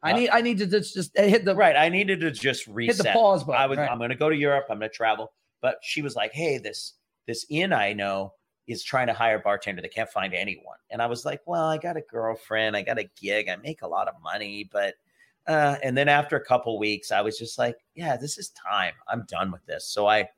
I 0.04 0.12
Huh? 0.12 0.18
need 0.18 0.30
I 0.30 0.40
need 0.40 0.58
to 0.58 0.66
just, 0.68 0.94
just 0.94 1.18
hit 1.18 1.44
the 1.44 1.56
Right. 1.56 1.74
I 1.74 1.88
needed 1.88 2.20
to 2.20 2.30
just 2.30 2.66
hit 2.66 2.74
reset. 2.76 3.06
the 3.06 3.10
pause 3.12 3.42
button 3.42 3.60
I 3.60 3.66
was 3.66 3.78
right. 3.78 3.90
I'm 3.90 3.98
going 3.98 4.10
to 4.10 4.14
go 4.16 4.30
to 4.30 4.36
Europe. 4.36 4.66
I'm 4.70 4.78
going 4.78 4.88
to 4.88 4.96
travel. 4.96 5.32
But 5.62 5.78
she 5.82 6.00
was 6.00 6.14
like, 6.14 6.32
"Hey, 6.32 6.58
this 6.58 6.92
this 7.26 7.44
inn 7.50 7.72
I 7.72 7.92
know 7.92 8.34
is 8.66 8.82
trying 8.82 9.06
to 9.06 9.12
hire 9.12 9.36
a 9.36 9.40
bartender. 9.40 9.82
They 9.82 9.88
can't 9.88 10.10
find 10.10 10.34
anyone." 10.34 10.78
And 10.90 11.02
I 11.02 11.06
was 11.06 11.24
like, 11.24 11.40
"Well, 11.46 11.66
I 11.66 11.78
got 11.78 11.96
a 11.96 12.02
girlfriend. 12.02 12.76
I 12.76 12.82
got 12.82 12.98
a 12.98 13.08
gig. 13.20 13.48
I 13.48 13.56
make 13.56 13.82
a 13.82 13.88
lot 13.88 14.08
of 14.08 14.14
money, 14.22 14.68
but." 14.70 14.94
Uh, 15.46 15.76
and 15.84 15.96
then 15.96 16.08
after 16.08 16.36
a 16.36 16.44
couple 16.44 16.76
weeks, 16.76 17.12
I 17.12 17.20
was 17.20 17.38
just 17.38 17.58
like, 17.58 17.76
"Yeah, 17.94 18.16
this 18.16 18.38
is 18.38 18.50
time. 18.50 18.94
I'm 19.08 19.24
done 19.28 19.52
with 19.52 19.64
this." 19.66 19.86
So 19.88 20.06
I 20.08 20.28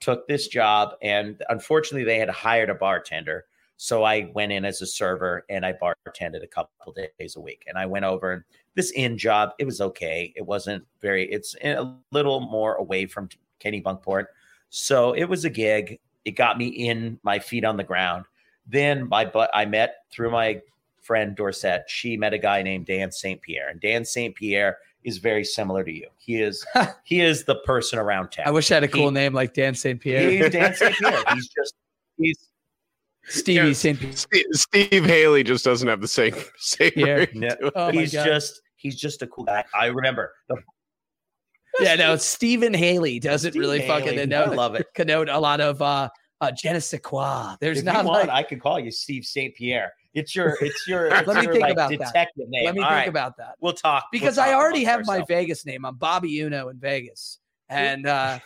took 0.00 0.26
this 0.28 0.48
job, 0.48 0.94
and 1.02 1.42
unfortunately, 1.48 2.04
they 2.04 2.18
had 2.18 2.28
hired 2.30 2.70
a 2.70 2.74
bartender. 2.74 3.46
So 3.82 4.04
I 4.04 4.30
went 4.32 4.52
in 4.52 4.64
as 4.64 4.80
a 4.80 4.86
server 4.86 5.44
and 5.48 5.66
I 5.66 5.72
bartended 5.72 6.44
a 6.44 6.46
couple 6.46 6.94
days 7.18 7.34
a 7.34 7.40
week. 7.40 7.64
And 7.66 7.76
I 7.76 7.84
went 7.84 8.04
over 8.04 8.30
and 8.30 8.44
this 8.76 8.92
inn 8.92 9.18
job, 9.18 9.50
it 9.58 9.64
was 9.64 9.80
okay. 9.80 10.32
It 10.36 10.46
wasn't 10.46 10.84
very, 11.00 11.24
it's 11.32 11.56
a 11.64 11.92
little 12.12 12.38
more 12.38 12.76
away 12.76 13.06
from 13.06 13.28
Kennebunkport. 13.58 14.26
So 14.70 15.14
it 15.14 15.24
was 15.24 15.44
a 15.44 15.50
gig. 15.50 15.98
It 16.24 16.32
got 16.32 16.58
me 16.58 16.66
in 16.66 17.18
my 17.22 17.38
feet 17.38 17.64
on 17.64 17.76
the 17.76 17.84
ground. 17.84 18.24
Then 18.66 19.08
my 19.08 19.24
but 19.24 19.50
I 19.52 19.64
met 19.64 19.96
through 20.12 20.30
my 20.30 20.60
friend 21.00 21.34
Dorset. 21.34 21.84
She 21.88 22.16
met 22.16 22.32
a 22.32 22.38
guy 22.38 22.62
named 22.62 22.86
Dan 22.86 23.10
St. 23.10 23.40
Pierre. 23.42 23.68
And 23.68 23.80
Dan 23.80 24.04
St. 24.04 24.34
Pierre 24.36 24.78
is 25.02 25.18
very 25.18 25.44
similar 25.44 25.82
to 25.82 25.90
you. 25.90 26.06
He 26.18 26.40
is 26.40 26.64
he 27.04 27.20
is 27.20 27.44
the 27.44 27.56
person 27.56 27.98
around 27.98 28.30
town. 28.30 28.46
I 28.46 28.50
wish 28.52 28.70
I 28.70 28.74
had 28.74 28.84
a 28.84 28.88
cool 28.88 29.08
He- 29.08 29.14
name 29.14 29.32
like 29.34 29.52
Dan 29.54 29.74
St. 29.74 30.00
Pierre 30.00 30.30
He's 30.30 30.50
Dan 30.50 30.74
St. 30.76 30.94
Pierre. 30.96 31.22
He's 31.34 31.48
just 31.48 31.74
he's 32.18 32.38
Stevie 33.24 33.68
Yeah. 33.68 33.72
St. 33.72 33.98
Pierre 33.98 34.12
Steve, 34.12 34.44
Steve 34.52 35.04
Haley 35.04 35.42
just 35.42 35.64
doesn't 35.64 35.88
have 35.88 36.00
the 36.00 36.08
same 36.08 36.34
same 36.56 36.92
Yeah. 36.94 37.06
ring 37.14 37.28
Yeah. 37.34 37.54
to 37.56 37.66
it. 37.66 37.72
oh 37.74 37.86
my 37.92 38.00
he's 38.00 38.12
God. 38.12 38.24
just 38.26 38.60
he's 38.76 38.94
just 38.96 39.22
a 39.22 39.26
cool 39.26 39.44
guy. 39.44 39.64
I 39.74 39.86
remember 39.86 40.32
the 40.48 40.56
yeah 41.80 41.94
no 41.94 42.16
Stephen 42.16 42.74
Haley 42.74 43.18
doesn't 43.18 43.52
Steve 43.52 43.60
really 43.60 43.86
fucking 43.86 44.08
Haley. 44.08 44.18
I 44.22 44.26
denote 44.26 44.56
love 44.56 44.74
it. 44.74 44.86
connote 44.94 45.28
a 45.28 45.38
lot 45.38 45.60
of 45.60 45.80
uh 45.82 46.08
uh 46.40 46.50
je 46.52 46.72
ne 46.72 46.78
sais 46.80 47.00
quoi 47.00 47.56
there's 47.60 47.78
if 47.78 47.84
not 47.84 48.02
you 48.04 48.08
want, 48.10 48.28
like 48.28 48.30
I 48.30 48.42
could 48.42 48.60
call 48.60 48.78
you 48.80 48.90
Steve 48.90 49.24
St. 49.24 49.54
Pierre. 49.54 49.92
It's 50.14 50.36
your 50.36 50.56
it's 50.60 50.86
your 50.86 51.08
Let 51.10 51.26
it's 51.26 51.34
me 51.36 51.42
your, 51.44 51.52
think 51.52 51.62
like, 51.62 51.72
about 51.72 51.90
that. 51.98 52.28
name. 52.36 52.64
let 52.66 52.74
me 52.74 52.82
All 52.82 52.88
think 52.90 52.98
right, 52.98 53.08
about 53.08 53.36
that 53.38 53.54
We'll 53.60 53.72
talk 53.72 54.04
we'll 54.12 54.20
because 54.20 54.36
I 54.38 54.52
already 54.52 54.84
have 54.84 55.00
amongst 55.00 55.20
my. 55.20 55.34
Vegas 55.36 55.64
name. 55.64 55.86
I'm 55.86 55.96
Bobby 55.96 56.40
Uno 56.40 56.68
in 56.68 56.78
Vegas, 56.78 57.38
and 57.70 58.06
uh, 58.06 58.38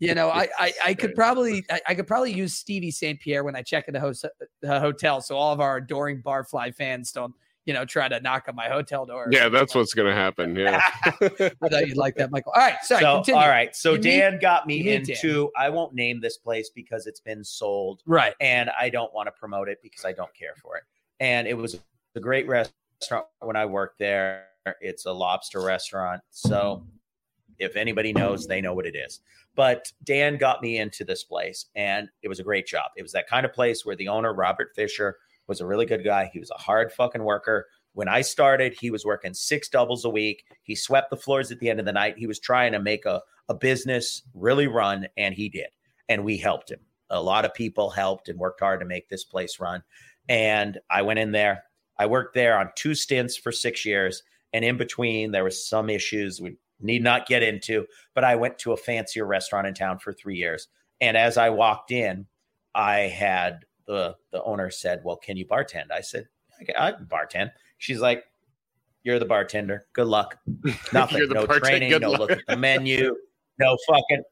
you 0.00 0.14
know, 0.16 0.30
I 0.30 0.48
I, 0.58 0.72
I 0.86 0.94
could 0.94 1.14
probably 1.14 1.64
I, 1.70 1.80
I 1.88 1.94
could 1.94 2.08
probably 2.08 2.32
use 2.32 2.54
Stevie 2.54 2.90
St. 2.90 3.20
Pierre 3.20 3.44
when 3.44 3.54
I 3.54 3.62
check 3.62 3.86
in 3.86 3.94
the, 3.94 4.00
ho- 4.00 4.12
the 4.60 4.80
hotel, 4.80 5.20
so 5.20 5.36
all 5.36 5.52
of 5.52 5.60
our 5.60 5.76
adoring 5.76 6.20
Barfly 6.22 6.74
fans 6.74 7.12
don't 7.12 7.32
you 7.64 7.72
know 7.72 7.84
try 7.84 8.08
to 8.08 8.20
knock 8.20 8.46
on 8.48 8.54
my 8.56 8.68
hotel 8.68 9.06
door. 9.06 9.28
Yeah, 9.30 9.48
that's 9.48 9.74
like 9.74 9.80
what's 9.82 9.94
gonna 9.94 10.14
happen. 10.14 10.56
Yeah. 10.62 10.80
I 11.20 11.68
thought 11.68 11.86
you'd 11.86 11.96
like 11.96 12.16
that, 12.16 12.30
Michael. 12.30 12.52
All 12.56 12.62
right, 12.62 12.76
sorry. 12.82 13.02
so 13.02 13.16
continue. 13.16 13.40
all 13.40 13.48
right. 13.48 13.74
So 13.76 13.92
You 13.92 13.98
meet- 13.98 14.02
Dan 14.02 14.38
got 14.40 14.66
me 14.66 14.76
you 14.76 14.84
meet 14.84 15.04
Dan. 15.06 15.16
into 15.16 15.50
I 15.56 15.68
won't 15.70 15.94
name 15.94 16.20
this 16.20 16.36
place 16.38 16.70
because 16.74 17.06
it's 17.06 17.20
been 17.20 17.44
sold 17.44 18.02
Right. 18.06 18.34
and 18.40 18.70
I 18.78 18.88
don't 18.88 19.12
want 19.14 19.26
to 19.28 19.32
promote 19.32 19.68
it 19.68 19.78
because 19.82 20.04
I 20.04 20.12
don't 20.12 20.32
care 20.34 20.54
for 20.60 20.76
it. 20.76 20.82
And 21.20 21.46
it 21.46 21.54
was 21.56 21.78
a 22.16 22.20
great 22.20 22.48
restaurant 22.48 23.26
when 23.40 23.56
I 23.56 23.64
worked 23.66 23.98
there. 23.98 24.46
It's 24.80 25.06
a 25.06 25.12
lobster 25.12 25.60
restaurant. 25.60 26.20
So 26.30 26.84
if 27.58 27.76
anybody 27.76 28.12
knows, 28.12 28.46
they 28.46 28.60
know 28.60 28.74
what 28.74 28.86
it 28.86 28.96
is. 28.96 29.20
But 29.54 29.90
Dan 30.04 30.36
got 30.36 30.62
me 30.62 30.78
into 30.78 31.04
this 31.04 31.24
place 31.24 31.66
and 31.76 32.08
it 32.22 32.28
was 32.28 32.40
a 32.40 32.42
great 32.42 32.66
job. 32.66 32.90
It 32.96 33.02
was 33.02 33.12
that 33.12 33.28
kind 33.28 33.44
of 33.46 33.52
place 33.52 33.84
where 33.84 33.96
the 33.96 34.08
owner, 34.08 34.32
Robert 34.34 34.72
Fisher, 34.74 35.18
was 35.46 35.60
a 35.60 35.66
really 35.66 35.86
good 35.86 36.04
guy. 36.04 36.30
He 36.32 36.38
was 36.38 36.50
a 36.50 36.60
hard 36.60 36.92
fucking 36.92 37.22
worker. 37.22 37.66
When 37.94 38.08
I 38.08 38.22
started, 38.22 38.74
he 38.78 38.90
was 38.90 39.04
working 39.04 39.34
six 39.34 39.68
doubles 39.68 40.04
a 40.04 40.10
week. 40.10 40.44
He 40.62 40.74
swept 40.74 41.10
the 41.10 41.16
floors 41.16 41.50
at 41.52 41.58
the 41.58 41.68
end 41.68 41.78
of 41.78 41.86
the 41.86 41.92
night. 41.92 42.16
He 42.16 42.26
was 42.26 42.38
trying 42.38 42.72
to 42.72 42.78
make 42.78 43.04
a, 43.04 43.20
a 43.48 43.54
business 43.54 44.22
really 44.34 44.66
run, 44.66 45.08
and 45.16 45.34
he 45.34 45.48
did. 45.48 45.68
And 46.08 46.24
we 46.24 46.38
helped 46.38 46.70
him. 46.70 46.80
A 47.10 47.22
lot 47.22 47.44
of 47.44 47.52
people 47.52 47.90
helped 47.90 48.28
and 48.28 48.38
worked 48.38 48.60
hard 48.60 48.80
to 48.80 48.86
make 48.86 49.08
this 49.08 49.24
place 49.24 49.60
run. 49.60 49.82
And 50.28 50.78
I 50.90 51.02
went 51.02 51.18
in 51.18 51.32
there. 51.32 51.64
I 51.98 52.06
worked 52.06 52.34
there 52.34 52.58
on 52.58 52.70
two 52.74 52.94
stints 52.94 53.36
for 53.36 53.52
six 53.52 53.84
years. 53.84 54.22
And 54.54 54.64
in 54.64 54.76
between, 54.78 55.30
there 55.30 55.44
was 55.44 55.68
some 55.68 55.90
issues 55.90 56.40
we 56.40 56.56
need 56.80 57.02
not 57.02 57.26
get 57.26 57.42
into. 57.42 57.86
But 58.14 58.24
I 58.24 58.36
went 58.36 58.58
to 58.60 58.72
a 58.72 58.76
fancier 58.76 59.26
restaurant 59.26 59.66
in 59.66 59.74
town 59.74 59.98
for 59.98 60.12
three 60.12 60.36
years. 60.36 60.68
And 61.00 61.16
as 61.16 61.36
I 61.36 61.50
walked 61.50 61.90
in, 61.90 62.26
I 62.74 63.00
had 63.00 63.66
the 63.92 64.16
the 64.30 64.42
owner 64.42 64.70
said, 64.70 65.02
"Well, 65.04 65.16
can 65.16 65.36
you 65.36 65.46
bartend?" 65.46 65.90
I 65.92 66.00
said, 66.00 66.28
"Okay, 66.60 66.74
I 66.78 66.92
can 66.92 67.06
bartend." 67.06 67.52
She's 67.78 68.00
like, 68.00 68.24
"You're 69.04 69.18
the 69.18 69.26
bartender. 69.26 69.86
Good 69.92 70.06
luck. 70.06 70.38
Nothing. 70.92 71.28
No 71.28 71.46
bartender. 71.46 71.60
training. 71.60 72.00
No 72.00 72.10
luck." 72.10 72.20
look 72.20 72.30
at 72.32 72.40
the 72.48 72.56
menu. 72.56 73.14
No 73.58 73.76
fucking. 73.86 74.22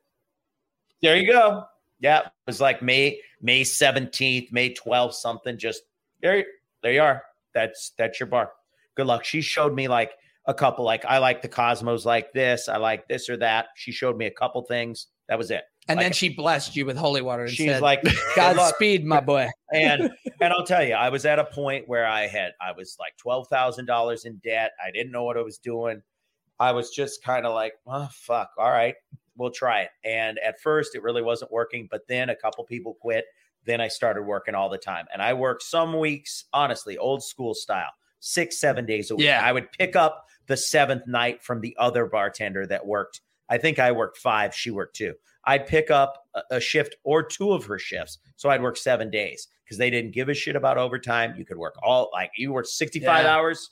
There 1.02 1.16
you 1.16 1.30
go. 1.30 1.64
Yeah, 2.00 2.20
it 2.20 2.32
was 2.46 2.60
like 2.60 2.82
May 2.82 3.20
May 3.42 3.64
seventeenth, 3.64 4.52
May 4.52 4.72
twelfth, 4.72 5.14
something. 5.16 5.58
Just 5.58 5.82
there, 6.22 6.44
there 6.82 6.92
you 6.92 7.02
are. 7.02 7.22
That's 7.54 7.92
that's 7.98 8.18
your 8.18 8.26
bar. 8.26 8.52
Good 8.96 9.06
luck. 9.06 9.24
She 9.24 9.40
showed 9.40 9.74
me 9.74 9.88
like 9.88 10.12
a 10.46 10.54
couple. 10.54 10.84
Like 10.84 11.04
I 11.04 11.18
like 11.18 11.42
the 11.42 11.48
Cosmos 11.48 12.04
like 12.04 12.32
this. 12.32 12.68
I 12.68 12.78
like 12.78 13.06
this 13.08 13.28
or 13.28 13.36
that. 13.38 13.68
She 13.76 13.92
showed 13.92 14.16
me 14.16 14.26
a 14.26 14.30
couple 14.30 14.62
things. 14.62 15.08
That 15.28 15.38
was 15.38 15.50
it. 15.50 15.64
And 15.90 15.96
Like- 15.98 16.04
then 16.06 16.12
she 16.12 16.28
blessed 16.28 16.76
you 16.76 16.86
with 16.86 16.96
holy 16.96 17.20
water 17.22 17.44
and 17.44 17.52
She's 17.52 17.66
said, 17.68 17.82
like, 17.82 18.02
"Godspeed, 18.36 19.04
my 19.04 19.20
boy." 19.20 19.50
and 19.72 20.10
and 20.40 20.52
I'll 20.52 20.64
tell 20.66 20.84
you, 20.84 20.94
I 20.94 21.08
was 21.08 21.24
at 21.26 21.38
a 21.38 21.44
point 21.44 21.88
where 21.88 22.06
I 22.06 22.26
had 22.26 22.52
I 22.60 22.72
was 22.72 22.96
like 22.98 23.16
twelve 23.16 23.48
thousand 23.48 23.86
dollars 23.86 24.24
in 24.24 24.36
debt. 24.44 24.72
I 24.84 24.90
didn't 24.90 25.12
know 25.12 25.24
what 25.24 25.36
I 25.36 25.42
was 25.42 25.58
doing. 25.58 26.02
I 26.58 26.72
was 26.72 26.90
just 26.90 27.22
kind 27.22 27.46
of 27.46 27.54
like, 27.54 27.74
oh 27.86 28.08
fuck, 28.12 28.50
all 28.58 28.70
right, 28.70 28.94
we'll 29.36 29.50
try 29.50 29.82
it. 29.82 29.90
And 30.04 30.38
at 30.38 30.60
first, 30.60 30.94
it 30.94 31.02
really 31.02 31.22
wasn't 31.22 31.50
working. 31.50 31.88
But 31.90 32.06
then 32.08 32.28
a 32.30 32.36
couple 32.36 32.62
people 32.64 32.94
quit. 33.00 33.24
Then 33.64 33.80
I 33.80 33.88
started 33.88 34.22
working 34.22 34.54
all 34.54 34.68
the 34.70 34.78
time, 34.78 35.06
and 35.12 35.20
I 35.20 35.34
worked 35.34 35.62
some 35.62 35.98
weeks, 35.98 36.44
honestly, 36.52 36.96
old 36.98 37.22
school 37.22 37.54
style, 37.54 37.90
six 38.18 38.58
seven 38.58 38.86
days 38.86 39.10
a 39.10 39.16
week. 39.16 39.26
Yeah. 39.26 39.40
I 39.44 39.52
would 39.52 39.70
pick 39.72 39.96
up 39.96 40.26
the 40.46 40.56
seventh 40.56 41.06
night 41.06 41.42
from 41.42 41.60
the 41.60 41.76
other 41.78 42.06
bartender 42.06 42.66
that 42.66 42.86
worked 42.86 43.20
I 43.50 43.58
think 43.58 43.78
I 43.78 43.92
worked 43.92 44.16
five, 44.16 44.54
she 44.54 44.70
worked 44.70 44.96
two. 44.96 45.14
I'd 45.44 45.66
pick 45.66 45.90
up 45.90 46.22
a, 46.34 46.42
a 46.52 46.60
shift 46.60 46.96
or 47.04 47.22
two 47.22 47.52
of 47.52 47.64
her 47.66 47.78
shifts. 47.78 48.18
So 48.36 48.48
I'd 48.48 48.62
work 48.62 48.76
seven 48.76 49.10
days 49.10 49.48
because 49.64 49.76
they 49.78 49.90
didn't 49.90 50.12
give 50.12 50.28
a 50.28 50.34
shit 50.34 50.56
about 50.56 50.78
overtime. 50.78 51.34
You 51.36 51.44
could 51.44 51.56
work 51.58 51.74
all 51.82 52.10
like 52.12 52.30
you 52.36 52.52
work 52.52 52.66
65 52.66 53.24
Yeah. 53.24 53.34
hours. 53.34 53.70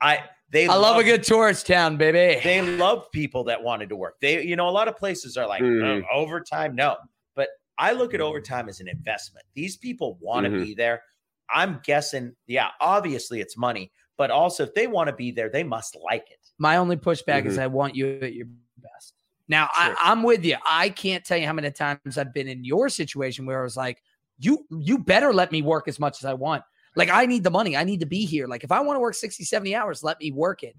I 0.00 0.24
they 0.50 0.66
I 0.68 0.74
love 0.74 0.98
a 0.98 1.04
good 1.04 1.22
tourist 1.24 1.66
town, 1.66 1.96
baby. 1.96 2.40
they 2.42 2.60
love 2.62 3.10
people 3.12 3.44
that 3.44 3.62
wanted 3.62 3.88
to 3.88 3.96
work. 3.96 4.16
They, 4.20 4.44
you 4.44 4.54
know, 4.56 4.68
a 4.68 4.70
lot 4.70 4.88
of 4.88 4.96
places 4.96 5.36
are 5.36 5.46
like 5.48 5.62
Mhm. 5.62 6.02
"Oh, 6.12 6.16
overtime. 6.20 6.74
No, 6.74 6.96
but 7.34 7.48
I 7.78 7.92
look 7.92 8.12
at 8.14 8.20
overtime 8.20 8.68
as 8.68 8.80
an 8.80 8.88
investment. 8.88 9.46
These 9.54 9.76
people 9.78 10.18
want 10.20 10.44
to 10.44 10.50
Mhm. 10.50 10.64
be 10.64 10.74
there. 10.74 11.02
I'm 11.48 11.80
guessing, 11.84 12.34
yeah, 12.46 12.70
obviously 12.80 13.40
it's 13.40 13.56
money, 13.56 13.90
but 14.16 14.30
also 14.30 14.64
if 14.64 14.74
they 14.74 14.86
want 14.86 15.08
to 15.08 15.14
be 15.14 15.30
there, 15.30 15.48
they 15.48 15.64
must 15.64 15.96
like 16.04 16.30
it. 16.30 16.38
My 16.58 16.76
only 16.76 16.96
pushback 16.96 17.46
is 17.46 17.56
Mhm. 17.56 17.62
I 17.62 17.66
want 17.68 17.94
you 17.96 18.18
at 18.20 18.32
your 18.34 18.46
best. 18.92 19.14
Now 19.48 19.68
Sure. 19.76 19.94
I, 19.98 20.10
I'm 20.10 20.22
with 20.22 20.44
you. 20.44 20.56
I 20.66 20.88
can't 20.88 21.24
tell 21.24 21.36
you 21.36 21.46
how 21.46 21.52
many 21.52 21.70
times 21.70 22.18
I've 22.18 22.32
been 22.32 22.48
in 22.48 22.64
your 22.64 22.88
situation 22.88 23.46
where 23.46 23.60
I 23.60 23.62
was 23.62 23.76
like, 23.76 24.02
you 24.38 24.66
you 24.70 24.98
better 24.98 25.32
let 25.32 25.52
me 25.52 25.62
work 25.62 25.88
as 25.88 25.98
much 25.98 26.18
as 26.20 26.24
I 26.24 26.34
want. 26.34 26.62
Like 26.96 27.10
I 27.10 27.26
need 27.26 27.44
the 27.44 27.50
money. 27.50 27.76
I 27.76 27.84
need 27.84 28.00
to 28.00 28.06
be 28.06 28.24
here. 28.24 28.46
Like 28.46 28.64
if 28.64 28.72
I 28.72 28.80
want 28.80 28.96
to 28.96 29.00
work 29.00 29.14
60, 29.14 29.44
70 29.44 29.74
hours, 29.74 30.02
let 30.02 30.18
me 30.20 30.30
work 30.30 30.62
it. 30.62 30.76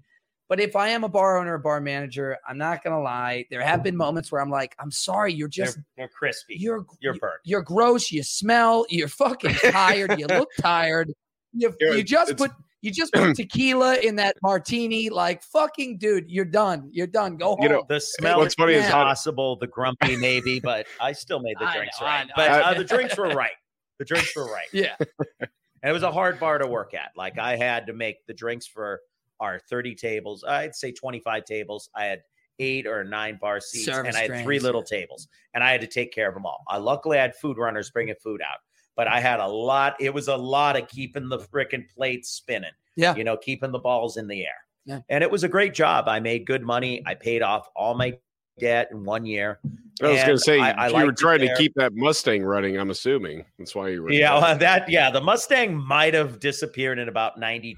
But 0.48 0.60
if 0.60 0.76
I 0.76 0.88
am 0.88 1.02
a 1.02 1.08
bar 1.08 1.38
owner, 1.38 1.54
a 1.54 1.58
bar 1.58 1.80
manager, 1.80 2.38
I'm 2.48 2.56
not 2.56 2.84
gonna 2.84 3.02
lie. 3.02 3.46
There 3.50 3.62
have 3.62 3.82
been 3.82 3.96
moments 3.96 4.30
where 4.30 4.40
I'm 4.40 4.50
like, 4.50 4.76
I'm 4.78 4.92
sorry, 4.92 5.32
you're 5.32 5.48
just 5.48 5.74
they're, 5.74 5.84
they're 5.96 6.08
crispy. 6.08 6.56
you're 6.58 6.86
You're 7.00 7.14
burnt. 7.14 7.40
You're 7.44 7.62
gross. 7.62 8.12
You 8.12 8.22
smell. 8.22 8.86
You're 8.88 9.08
fucking 9.08 9.54
tired. 9.72 10.18
you 10.18 10.26
look 10.28 10.50
tired. 10.60 11.12
You, 11.52 11.74
you 11.80 12.02
just 12.04 12.36
put 12.36 12.52
you 12.82 12.90
just 12.90 13.12
put 13.12 13.36
tequila 13.36 13.96
in 13.96 14.16
that 14.16 14.36
martini. 14.42 15.10
Like 15.10 15.42
fucking 15.42 15.98
dude, 15.98 16.30
you're 16.30 16.44
done. 16.44 16.88
You're 16.92 17.06
done. 17.06 17.36
Go 17.36 17.56
home. 17.56 17.62
You 17.62 17.68
know, 17.68 17.84
the 17.88 18.00
smell 18.00 18.38
what's 18.38 18.54
funny 18.54 18.74
is 18.74 18.84
is 18.84 18.90
possible, 18.90 19.56
the 19.56 19.66
grumpy 19.66 20.16
maybe, 20.16 20.60
but 20.60 20.86
I 21.00 21.12
still 21.12 21.40
made 21.40 21.56
the 21.58 21.66
I 21.66 21.76
drinks 21.76 22.00
know, 22.00 22.06
right. 22.06 22.26
But 22.36 22.50
uh, 22.50 22.74
the 22.74 22.84
drinks 22.84 23.16
were 23.16 23.28
right. 23.30 23.56
The 23.98 24.04
drinks 24.04 24.34
were 24.36 24.44
right. 24.44 24.68
yeah. 24.72 24.96
And 25.82 25.90
it 25.90 25.92
was 25.92 26.02
a 26.02 26.10
hard 26.10 26.40
bar 26.40 26.58
to 26.58 26.66
work 26.66 26.94
at. 26.94 27.12
Like 27.16 27.38
I 27.38 27.54
had 27.54 27.86
to 27.86 27.92
make 27.92 28.26
the 28.26 28.34
drinks 28.34 28.66
for 28.66 29.02
our 29.38 29.60
30 29.60 29.94
tables. 29.94 30.42
I'd 30.42 30.74
say 30.74 30.90
25 30.90 31.44
tables. 31.44 31.88
I 31.94 32.06
had 32.06 32.22
eight 32.58 32.86
or 32.86 33.04
nine 33.04 33.38
bar 33.40 33.60
seats 33.60 33.84
Service 33.84 34.08
and 34.08 34.16
I 34.16 34.36
had 34.36 34.44
three 34.44 34.58
little 34.58 34.82
tables 34.82 35.28
and 35.54 35.62
I 35.62 35.70
had 35.70 35.80
to 35.82 35.86
take 35.86 36.12
care 36.12 36.28
of 36.28 36.34
them 36.34 36.46
all. 36.46 36.64
I 36.68 36.78
luckily 36.78 37.18
had 37.18 37.36
food 37.36 37.58
runners 37.58 37.90
bringing 37.90 38.14
food 38.22 38.40
out, 38.40 38.58
but 38.96 39.06
I 39.06 39.20
had 39.20 39.40
a 39.40 39.46
lot. 39.46 39.94
It 40.00 40.12
was 40.12 40.28
a 40.28 40.36
lot 40.36 40.76
of 40.76 40.88
keeping 40.88 41.28
the 41.28 41.38
freaking 41.38 41.88
plates 41.94 42.30
spinning. 42.30 42.70
Yeah. 42.96 43.14
You 43.14 43.24
know, 43.24 43.36
keeping 43.36 43.70
the 43.70 43.78
balls 43.78 44.16
in 44.16 44.26
the 44.26 44.42
air. 44.44 44.56
Yeah. 44.86 45.00
And 45.08 45.22
it 45.22 45.30
was 45.30 45.44
a 45.44 45.48
great 45.48 45.74
job. 45.74 46.08
I 46.08 46.18
made 46.18 46.46
good 46.46 46.62
money. 46.62 47.02
I 47.06 47.14
paid 47.14 47.42
off 47.42 47.68
all 47.76 47.94
my 47.94 48.18
debt 48.58 48.88
in 48.90 49.04
one 49.04 49.26
year. 49.26 49.60
I 50.02 50.08
was 50.08 50.20
going 50.22 50.36
to 50.36 50.38
say 50.38 50.60
I- 50.60 50.86
I 50.86 50.88
you 50.88 51.06
were 51.06 51.12
trying 51.12 51.40
to 51.40 51.54
keep 51.56 51.74
that 51.76 51.94
Mustang 51.94 52.42
running. 52.42 52.78
I'm 52.78 52.90
assuming 52.90 53.44
that's 53.58 53.74
why 53.74 53.88
you 53.88 54.02
were. 54.02 54.12
Yeah, 54.12 54.38
well, 54.38 54.56
that 54.58 54.88
yeah, 54.88 55.10
the 55.10 55.20
Mustang 55.20 55.76
might 55.76 56.14
have 56.14 56.40
disappeared 56.40 56.98
in 56.98 57.08
about 57.08 57.38
90, 57.38 57.76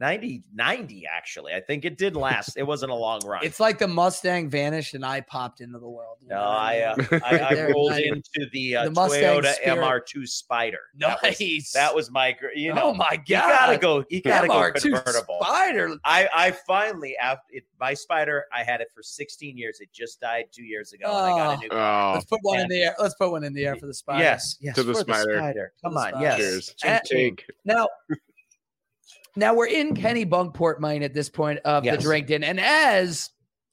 90, 0.00 0.44
90 0.54 1.04
actually. 1.06 1.52
I 1.54 1.60
think 1.60 1.84
it 1.84 1.98
did 1.98 2.14
last. 2.16 2.56
It 2.56 2.62
wasn't 2.62 2.92
a 2.92 2.94
long 2.94 3.20
run. 3.26 3.44
It's 3.44 3.58
like 3.58 3.78
the 3.78 3.88
Mustang 3.88 4.48
vanished 4.48 4.94
and 4.94 5.04
I 5.04 5.20
popped 5.22 5.60
into 5.60 5.78
the 5.78 5.88
world. 5.88 6.18
you 6.22 6.28
no, 6.28 6.36
know 6.36 6.42
what 6.42 6.56
I, 6.56 6.82
uh, 6.82 6.96
mean? 6.96 7.20
I 7.24 7.38
I 7.38 7.70
rolled 7.70 7.90
nice. 7.90 8.04
into 8.04 8.48
the, 8.52 8.76
uh, 8.76 8.84
The 8.84 8.90
Mustang 8.92 9.22
Toyota 9.42 9.54
spirit. 9.54 9.78
MR2 9.78 10.28
Spider. 10.28 10.78
That 10.98 11.22
was, 11.22 11.40
nice. 11.40 11.72
that 11.72 11.94
was 11.94 12.10
my 12.10 12.36
you 12.54 12.72
know 12.74 12.82
oh 12.84 12.94
my 12.94 13.16
god. 13.16 13.28
you 13.28 13.36
gotta 13.36 13.78
go 13.78 14.04
you 14.08 14.22
gotta 14.22 14.46
go 14.48 14.54
MR2 14.54 14.80
convertible. 14.82 15.38
Spider. 15.42 15.96
I, 16.04 16.28
I 16.34 16.50
finally 16.66 17.16
after 17.16 17.42
it, 17.50 17.64
my 17.80 17.94
spider 17.94 18.44
I 18.52 18.62
had 18.62 18.80
it 18.80 18.88
for 18.94 19.02
16 19.02 19.56
years. 19.58 19.80
It 19.80 19.92
just 19.92 20.20
died 20.20 20.46
two 20.52 20.64
years 20.64 20.92
ago. 20.92 21.06
and 21.06 21.16
I 21.16 21.30
got 21.30 21.56
a 21.56 21.60
new 21.60 21.68
Oh, 21.72 22.12
Let's 22.14 22.26
put 22.26 22.40
one 22.42 22.60
in 22.60 22.68
the 22.68 22.82
air. 22.82 22.94
Let's 23.00 23.14
put 23.14 23.30
one 23.30 23.42
in 23.44 23.52
the 23.52 23.64
air 23.66 23.76
for 23.76 23.86
the 23.86 23.94
spider. 23.94 24.22
Yes, 24.22 24.56
yes, 24.60 24.74
To 24.76 24.82
the 24.82 24.94
for 24.94 25.00
spider. 25.00 25.72
Come 25.82 25.94
the 25.94 26.00
on, 26.00 26.08
spider. 26.10 26.24
yes. 26.24 26.74
cheers. 26.76 27.02
Take. 27.04 27.44
Now, 27.64 27.88
now 29.38 29.54
we're 29.54 29.66
in 29.66 29.94
Kennebunkport, 29.94 30.80
mine 30.80 31.02
at 31.02 31.14
this 31.14 31.28
point 31.28 31.60
of 31.64 31.84
Yes. 31.84 31.96
the 31.96 32.02
drink 32.02 32.26
din, 32.26 32.42
and 32.44 32.58
as 32.60 33.30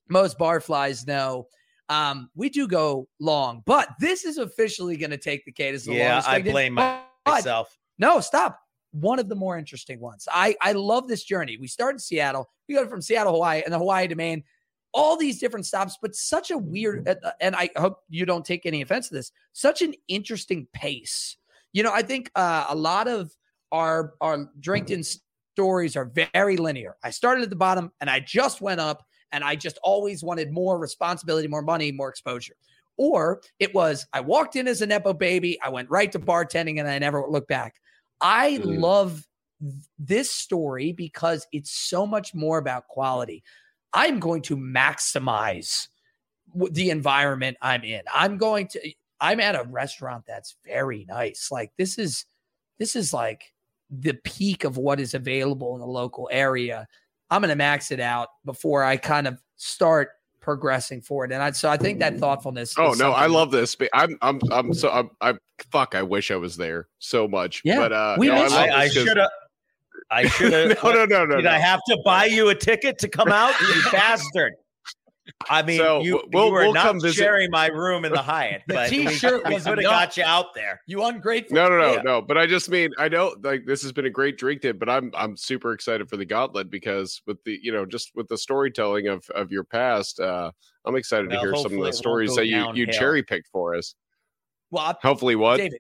most 0.10 0.38
barflies 0.38 1.08
know, 1.08 1.48
um, 1.90 2.30
we 2.36 2.50
do 2.50 2.68
go 2.68 3.08
long, 3.20 3.64
but 3.66 3.90
this 4.00 4.26
is 4.26 4.38
officially 4.38 4.98
going 4.98 5.12
to 5.12 5.18
take 5.18 5.44
the 5.46 5.52
the 5.52 5.94
Yeah, 5.94 6.22
I 6.26 6.42
blame 6.42 6.76
But 6.76 7.08
myself. 7.26 7.78
no, 7.98 8.20
stop. 8.20 8.60
One 8.92 9.20
of 9.20 9.28
the 9.28 9.36
more 9.36 9.58
interesting 9.58 10.00
ones. 10.00 10.28
I 10.32 10.56
I 10.62 10.72
love 10.72 11.08
this 11.08 11.24
journey. 11.24 11.58
We 11.58 11.68
start 11.68 11.96
in 11.96 12.00
Seattle. 12.00 12.50
We 12.70 12.76
go 12.76 12.88
from 12.88 13.02
Seattle, 13.02 13.34
Hawaii, 13.34 13.62
and 13.66 13.74
the 13.74 13.78
Hawaii 13.78 14.08
to 14.08 14.16
Maine. 14.16 14.44
All 14.94 15.18
these 15.18 15.40
different 15.40 15.66
stops, 15.66 15.98
but 16.02 16.16
such 16.16 16.50
a 16.52 16.58
weird. 16.58 17.06
uh, 17.08 17.16
And 17.42 17.54
I 17.56 17.70
hope 17.76 18.00
you 18.08 18.26
don't 18.26 18.46
take 18.46 18.66
any 18.66 18.82
offense 18.82 19.10
to 19.10 19.16
this. 19.16 19.32
Such 19.52 19.82
an 19.82 19.94
interesting 20.08 20.68
pace. 20.72 21.36
You 21.74 21.84
know, 21.84 21.92
I 21.92 22.02
think 22.04 22.32
uh, 22.36 22.68
a 22.70 22.76
lot 22.76 23.10
of 23.10 23.36
our 23.74 24.14
our 24.22 24.50
drinking 24.62 25.04
stories 25.56 25.96
are 25.96 26.12
very 26.34 26.58
linear. 26.58 26.98
I 27.02 27.12
started 27.12 27.44
at 27.44 27.50
the 27.50 27.56
bottom 27.56 27.90
and 28.02 28.10
I 28.10 28.20
just 28.20 28.60
went 28.60 28.82
up, 28.82 29.06
and 29.32 29.42
I 29.44 29.56
just 29.56 29.78
always 29.84 30.22
wanted 30.22 30.52
more 30.52 30.78
responsibility, 30.78 31.48
more 31.48 31.62
money, 31.62 31.92
more 31.92 32.10
exposure. 32.10 32.56
Or 32.98 33.42
it 33.60 33.74
was 33.74 34.06
I 34.14 34.20
walked 34.20 34.58
in 34.58 34.68
as 34.68 34.82
a 34.82 34.86
nepo 34.86 35.14
baby, 35.14 35.58
I 35.62 35.70
went 35.70 35.90
right 35.90 36.12
to 36.12 36.20
bartending, 36.20 36.80
and 36.80 36.88
I 36.88 37.00
never 37.00 37.26
looked 37.28 37.48
back. 37.48 37.76
I 38.22 38.60
Mm. 38.62 38.82
love 38.82 39.26
this 39.98 40.30
story 40.30 40.92
because 40.92 41.48
it's 41.54 41.72
so 41.72 42.06
much 42.06 42.34
more 42.36 42.58
about 42.58 42.88
quality. 42.88 43.42
I'm 43.94 44.20
going 44.20 44.42
to 44.44 44.58
maximize 44.58 45.88
the 46.72 46.90
environment 46.90 47.56
I'm 47.62 47.84
in. 47.84 48.02
I'm 48.14 48.38
going 48.38 48.68
to 48.70 48.80
I'm 49.22 49.40
at 49.40 49.56
a 49.56 49.64
restaurant 49.64 50.26
that's 50.28 50.58
very 50.66 51.06
nice. 51.08 51.50
Like 51.50 51.72
this 51.78 51.98
is 51.98 52.26
this 52.78 52.96
is 52.96 53.14
like 53.14 53.54
the 53.90 54.14
peak 54.24 54.64
of 54.64 54.78
what 54.78 55.00
is 55.00 55.14
available 55.14 55.74
in 55.76 55.80
the 55.80 55.88
local 55.88 56.30
area. 56.32 56.88
I'm 57.30 57.42
going 57.42 57.50
to 57.50 57.56
max 57.56 57.92
it 57.92 58.00
out 58.00 58.30
before 58.46 58.84
I 58.84 58.98
kind 58.98 59.28
of 59.28 59.42
start 59.56 60.10
progressing 60.46 61.02
forward. 61.02 61.32
And 61.32 61.42
I, 61.42 61.52
so 61.52 61.70
I 61.70 61.76
think 61.76 62.00
that 62.00 62.18
thoughtfulness. 62.18 62.76
Oh 62.78 62.92
is 62.92 63.00
no, 63.00 63.12
I 63.12 63.26
love 63.26 63.52
this. 63.52 63.76
I'm 63.94 64.18
I'm 64.22 64.40
I'm 64.52 64.74
so 64.74 64.92
I'm, 64.92 65.10
I'm 65.20 65.40
fuck. 65.72 65.96
I 65.96 66.04
wish 66.04 66.30
I 66.30 66.36
was 66.36 66.56
there 66.56 66.88
so 67.00 67.28
much. 67.28 67.62
Yeah, 67.66 67.80
but 67.80 67.92
uh, 67.92 68.16
we 68.18 68.28
no, 68.28 68.36
I 68.36 68.68
I, 68.68 68.80
I 68.82 68.88
should 68.90 69.18
have. 69.18 69.30
I 70.12 70.28
should 70.28 70.54
have. 70.54 70.84
no, 70.84 70.92
no, 70.92 71.06
no, 71.06 71.26
no. 71.26 71.36
Did 71.38 71.46
no. 71.46 71.52
I 71.52 71.58
have 71.58 71.82
to 71.88 71.98
buy 72.06 72.26
you 72.26 72.50
a 72.50 72.56
ticket 72.56 73.00
to 73.00 73.10
come 73.10 73.30
out, 73.30 73.60
you 73.60 73.82
bastard? 73.92 74.54
I 75.50 75.64
mean, 75.64 75.78
So, 75.80 76.02
you, 76.02 76.22
we'll- 76.32 76.46
you 76.48 76.52
were 76.52 76.60
we'll 76.66 76.74
not 76.74 76.84
come 76.86 77.02
visit- 77.02 77.18
sharing 77.18 77.50
my 77.50 77.68
room 77.68 78.06
in 78.06 78.12
the 78.12 78.22
Hyatt, 78.22 78.62
The 78.68 78.74
but 78.76 78.92
we, 78.92 79.08
t-shirt 79.08 79.48
we 79.48 79.54
was 79.56 79.64
could 79.64 79.70
have 79.72 79.80
enough. 79.80 79.92
got 79.92 80.18
you 80.18 80.24
out 80.24 80.54
there. 80.54 80.82
You 80.86 81.04
ungrateful. 81.04 81.56
No, 81.56 81.68
no, 81.68 81.78
no, 81.80 81.94
Yeah. 81.94 82.02
no. 82.04 82.22
But 82.22 82.38
I 82.38 82.46
just 82.46 82.70
mean 82.70 82.92
I 82.98 83.08
know 83.10 83.36
like 83.44 83.66
this 83.66 83.82
has 83.84 83.92
been 83.92 84.06
a 84.06 84.10
great 84.10 84.38
drink 84.38 84.62
tip, 84.62 84.78
but 84.80 84.88
I'm 84.90 85.12
I'm 85.16 85.36
super 85.36 85.74
excited 85.74 86.10
for 86.10 86.18
the 86.18 86.26
gauntlet 86.26 86.70
because 86.70 87.22
with 87.26 87.44
the 87.44 87.58
you 87.62 87.72
know 87.72 87.86
just 87.86 88.12
with 88.16 88.28
the 88.28 88.38
storytelling 88.38 89.08
of 89.08 89.28
of 89.34 89.52
your 89.52 89.64
past, 89.64 90.20
uh 90.20 90.52
I'm 90.86 90.96
excited 90.96 91.30
Well, 91.32 91.42
to 91.42 91.48
hear 91.48 91.56
some 91.56 91.78
of 91.80 91.84
the 91.86 91.94
stories 91.94 92.36
that 92.36 92.46
you 92.48 92.72
you 92.74 92.86
cherry 92.88 93.24
picked 93.24 93.48
for 93.48 93.76
us. 93.76 93.96
Well, 94.72 94.84
I- 94.84 94.96
Hopefully, 95.02 95.36
what? 95.36 95.58
David, 95.58 95.80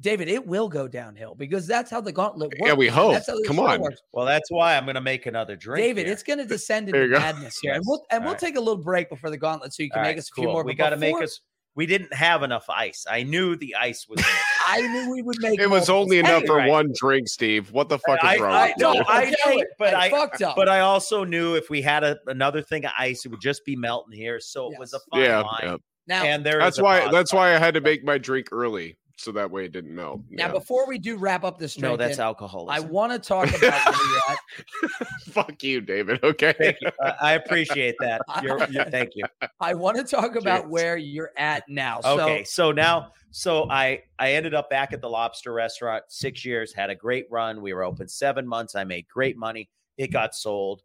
David, 0.00 0.28
it 0.28 0.46
will 0.46 0.68
go 0.68 0.86
downhill 0.86 1.34
because 1.34 1.66
that's 1.66 1.90
how 1.90 2.02
the 2.02 2.12
gauntlet 2.12 2.50
works. 2.50 2.68
Yeah, 2.68 2.74
we 2.74 2.86
hope. 2.88 3.12
That's 3.14 3.28
how 3.28 3.42
Come 3.46 3.58
on. 3.60 3.80
works. 3.80 4.00
Well, 4.12 4.26
that's 4.26 4.50
why 4.50 4.76
I'm 4.76 4.84
going 4.84 4.94
to 4.96 5.00
make 5.00 5.24
another 5.24 5.56
drink. 5.56 5.82
David, 5.86 6.04
here. 6.04 6.12
it's 6.12 6.22
going 6.22 6.38
to 6.40 6.44
descend 6.44 6.88
into 6.90 7.08
madness 7.08 7.58
here, 7.62 7.72
and 7.72 7.82
we'll 7.86 8.04
and 8.10 8.20
All 8.20 8.26
we'll 8.26 8.32
right. 8.34 8.40
take 8.40 8.56
a 8.56 8.60
little 8.60 8.76
break 8.82 9.08
before 9.08 9.30
the 9.30 9.38
gauntlet 9.38 9.72
so 9.72 9.82
you 9.82 9.90
can 9.90 10.00
All 10.00 10.04
make 10.04 10.16
right, 10.16 10.18
us 10.18 10.30
a 10.30 10.34
few 10.40 10.48
more. 10.48 10.64
We 10.64 10.74
got 10.74 10.90
to 10.90 10.96
make 10.96 11.20
us. 11.22 11.40
We 11.74 11.84
didn't 11.84 12.14
have 12.14 12.42
enough 12.42 12.64
ice. 12.70 13.04
I 13.08 13.22
knew 13.22 13.54
the 13.54 13.74
ice 13.74 14.06
was. 14.08 14.22
I 14.66 14.80
knew 14.80 15.10
we 15.12 15.22
would 15.22 15.36
make. 15.40 15.60
It 15.60 15.68
was 15.70 15.88
only 15.90 16.18
enough 16.18 16.40
Hey, 16.42 16.46
for 16.46 16.56
right. 16.56 16.70
one 16.70 16.90
drink, 16.98 17.28
Steve. 17.28 17.70
What 17.70 17.88
the 17.90 17.98
fuck 17.98 18.18
is 18.24 18.28
I- 18.30 18.36
wrong 18.38 18.52
I 18.52 18.66
with 18.68 18.78
know, 18.78 18.92
you? 18.94 19.02
I 19.06 19.24
know 19.26 19.58
it, 19.60 19.68
but 19.78 19.94
I- 19.94 20.10
fucked 20.10 20.42
up. 20.42 20.56
But 20.56 20.68
I 20.70 20.80
also 20.80 21.22
knew 21.24 21.54
if 21.54 21.68
we 21.70 21.80
had 21.82 22.02
a, 22.02 22.16
another 22.26 22.62
thing 22.62 22.84
of 22.86 22.92
ice, 22.98 23.24
it 23.24 23.28
would 23.28 23.40
just 23.42 23.64
be 23.64 23.76
melting 23.76 24.16
here. 24.18 24.40
So 24.40 24.72
it 24.72 24.78
was 24.78 24.92
a 24.94 25.00
fine 25.10 25.22
yeah, 25.22 25.40
line. 25.40 25.60
yeah. 25.62 25.76
now, 26.06 26.24
And 26.24 26.44
there 26.44 26.58
that's 26.58 26.78
is 26.78 26.82
why 26.82 27.10
that's 27.10 27.32
why 27.32 27.54
I 27.54 27.58
had 27.58 27.74
to 27.74 27.80
make 27.82 28.02
my 28.04 28.16
drink 28.18 28.48
early 28.52 28.96
so 29.16 29.32
that 29.32 29.50
way 29.50 29.64
it 29.64 29.72
didn't 29.72 29.94
melt. 29.94 30.20
now 30.30 30.46
Yeah. 30.46 30.52
before 30.52 30.86
we 30.86 30.98
do 30.98 31.16
wrap 31.16 31.42
up 31.42 31.58
this 31.58 31.78
No, 31.78 31.96
that's 31.96 32.18
that's 32.18 32.42
I 32.68 32.80
want 32.80 33.12
to 33.12 33.18
talk 33.18 33.48
about 33.48 33.60
where 33.60 34.10
you're 34.10 34.20
at. 34.28 35.08
fuck 35.30 35.62
you, 35.62 35.80
David. 35.80 36.22
Okay. 36.22 36.54
Thank 36.58 36.76
you. 36.82 36.90
I 37.00 37.14
I 37.20 37.32
appreciate 37.32 37.94
that. 38.00 38.20
You're, 38.42 38.62
you're, 38.70 38.84
thank 38.84 39.12
you. 39.14 39.24
I 39.60 39.74
want 39.74 39.96
to 39.96 40.04
talk 40.04 40.36
about 40.36 40.62
Cheers. 40.62 40.70
where 40.70 40.96
you're 40.96 41.30
at 41.36 41.64
now. 41.68 42.00
So, 42.02 42.20
Okay, 42.20 42.44
so 42.44 42.72
now, 42.72 43.12
so 43.30 43.68
I 43.70 44.02
I 44.18 44.32
ended 44.32 44.54
up 44.54 44.68
back 44.70 44.92
at 44.92 45.00
the 45.00 45.08
Lobster 45.08 45.52
Restaurant 45.52 46.04
six 46.08 46.44
years, 46.44 46.72
had 46.74 46.90
a 46.90 46.94
great 46.94 47.26
run. 47.30 47.62
We 47.62 47.72
were 47.72 47.82
open 47.84 48.08
seven 48.08 48.46
months. 48.46 48.74
I 48.74 48.84
made 48.84 49.08
great 49.08 49.36
money. 49.36 49.70
It 49.96 50.12
got 50.12 50.34
sold. 50.34 50.82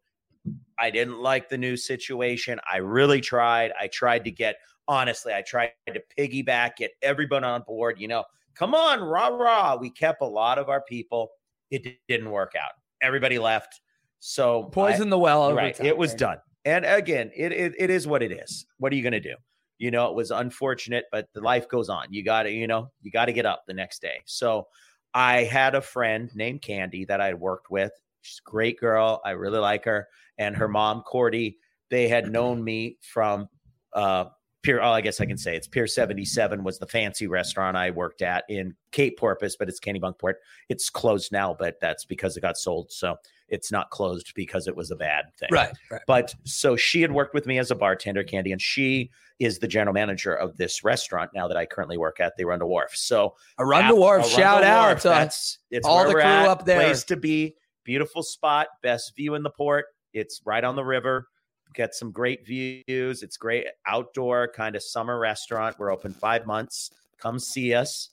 I 0.79 0.89
didn't 0.89 1.19
like 1.19 1.49
the 1.49 1.57
new 1.57 1.75
situation. 1.77 2.59
I 2.71 2.77
really 2.77 3.21
tried. 3.21 3.71
I 3.79 3.87
tried 3.87 4.23
to 4.25 4.31
get 4.31 4.55
honestly. 4.91 5.33
I 5.33 5.41
tried 5.41 5.71
to 5.87 6.01
piggyback, 6.19 6.75
get 6.75 6.91
everyone 7.01 7.45
on 7.45 7.63
board. 7.65 7.99
You 7.99 8.09
know, 8.09 8.25
come 8.55 8.75
on, 8.75 8.99
rah 9.01 9.29
rah. 9.29 9.77
We 9.77 9.89
kept 9.89 10.21
a 10.21 10.25
lot 10.25 10.59
of 10.59 10.67
our 10.69 10.81
people. 10.81 11.31
It 11.71 11.97
didn't 12.09 12.29
work 12.29 12.53
out. 12.61 12.71
Everybody 13.01 13.39
left. 13.39 13.79
So 14.19 14.65
I- 14.67 14.69
poison 14.69 15.09
the 15.09 15.17
well 15.17 15.43
over 15.43 15.55
right. 15.55 15.73
time, 15.73 15.85
It 15.87 15.97
was 15.97 16.11
right? 16.11 16.19
done. 16.19 16.37
And 16.65 16.85
again, 16.85 17.31
it, 17.35 17.51
it 17.53 17.73
it 17.79 17.89
is 17.89 18.05
what 18.05 18.21
it 18.21 18.31
is. 18.31 18.67
What 18.77 18.91
are 18.91 18.95
you 18.95 19.01
going 19.01 19.13
to 19.13 19.19
do? 19.19 19.33
You 19.79 19.89
know, 19.89 20.07
it 20.09 20.15
was 20.15 20.29
unfortunate, 20.29 21.05
but 21.11 21.27
the 21.33 21.41
life 21.41 21.67
goes 21.67 21.89
on. 21.89 22.05
You 22.11 22.23
got 22.23 22.43
to, 22.43 22.51
you 22.51 22.67
know, 22.67 22.91
you 23.01 23.09
got 23.09 23.25
to 23.25 23.33
get 23.33 23.47
up 23.47 23.63
the 23.65 23.73
next 23.73 23.99
day. 23.99 24.21
So 24.25 24.67
I 25.15 25.43
had 25.45 25.73
a 25.73 25.81
friend 25.81 26.29
named 26.35 26.61
Candy 26.61 27.03
that 27.05 27.19
I 27.19 27.27
had 27.27 27.39
worked 27.39 27.71
with. 27.71 27.91
She's 28.21 28.41
a 28.45 28.49
great 28.49 28.79
girl. 28.79 29.21
I 29.25 29.31
really 29.31 29.57
like 29.57 29.85
her. 29.85 30.07
And 30.37 30.55
her 30.55 30.67
mom, 30.67 31.01
Cordy, 31.01 31.57
they 31.89 32.07
had 32.07 32.31
known 32.31 32.63
me 32.63 32.97
from 33.01 33.49
uh 33.93 34.25
Pier, 34.63 34.79
oh, 34.81 34.91
I 34.91 35.01
guess 35.01 35.19
I 35.19 35.25
can 35.25 35.37
say 35.37 35.55
it's 35.55 35.67
Pier 35.67 35.87
77 35.87 36.63
was 36.63 36.77
the 36.77 36.85
fancy 36.85 37.25
restaurant 37.25 37.75
I 37.75 37.89
worked 37.89 38.21
at 38.21 38.43
in 38.47 38.75
Cape 38.91 39.17
Porpoise, 39.17 39.55
but 39.55 39.67
it's 39.67 39.79
Candy 39.79 39.99
Kennebunkport. 39.99 40.33
It's 40.69 40.89
closed 40.89 41.31
now, 41.31 41.55
but 41.57 41.79
that's 41.81 42.05
because 42.05 42.37
it 42.37 42.41
got 42.41 42.57
sold. 42.57 42.91
So 42.91 43.15
it's 43.47 43.71
not 43.71 43.89
closed 43.89 44.33
because 44.35 44.67
it 44.67 44.75
was 44.75 44.91
a 44.91 44.95
bad 44.95 45.25
thing. 45.37 45.49
Right. 45.51 45.73
right. 45.89 46.01
But 46.05 46.35
so 46.43 46.75
she 46.75 47.01
had 47.01 47.11
worked 47.11 47.33
with 47.33 47.47
me 47.47 47.57
as 47.57 47.71
a 47.71 47.75
bartender, 47.75 48.23
Candy, 48.23 48.51
and 48.51 48.61
she 48.61 49.09
is 49.39 49.57
the 49.57 49.67
general 49.67 49.93
manager 49.93 50.33
of 50.33 50.55
this 50.57 50.83
restaurant 50.83 51.31
now 51.33 51.47
that 51.47 51.57
I 51.57 51.65
currently 51.65 51.97
work 51.97 52.19
at 52.19 52.33
the 52.37 52.43
Arundel 52.43 52.69
Wharf. 52.69 52.95
So 52.95 53.35
Arundel 53.59 53.97
Wharf, 53.97 54.27
shout 54.27 54.63
out 54.63 54.87
Wharf, 54.87 55.03
that's 55.03 55.57
it's 55.71 55.87
all 55.87 56.05
the 56.05 56.13
crew 56.13 56.21
at, 56.21 56.47
up 56.47 56.65
there. 56.65 56.79
Place 56.79 57.03
to 57.05 57.17
be, 57.17 57.55
beautiful 57.83 58.21
spot, 58.21 58.67
best 58.83 59.15
view 59.15 59.33
in 59.33 59.41
the 59.41 59.49
port. 59.49 59.85
It's 60.13 60.41
right 60.45 60.63
on 60.63 60.75
the 60.75 60.85
river. 60.85 61.27
Get 61.73 61.95
some 61.95 62.11
great 62.11 62.45
views. 62.45 63.23
It's 63.23 63.37
great 63.37 63.67
outdoor 63.85 64.49
kind 64.49 64.75
of 64.75 64.83
summer 64.83 65.19
restaurant. 65.19 65.77
We're 65.79 65.91
open 65.91 66.13
five 66.13 66.45
months. 66.45 66.91
Come 67.17 67.39
see 67.39 67.73
us. 67.73 68.09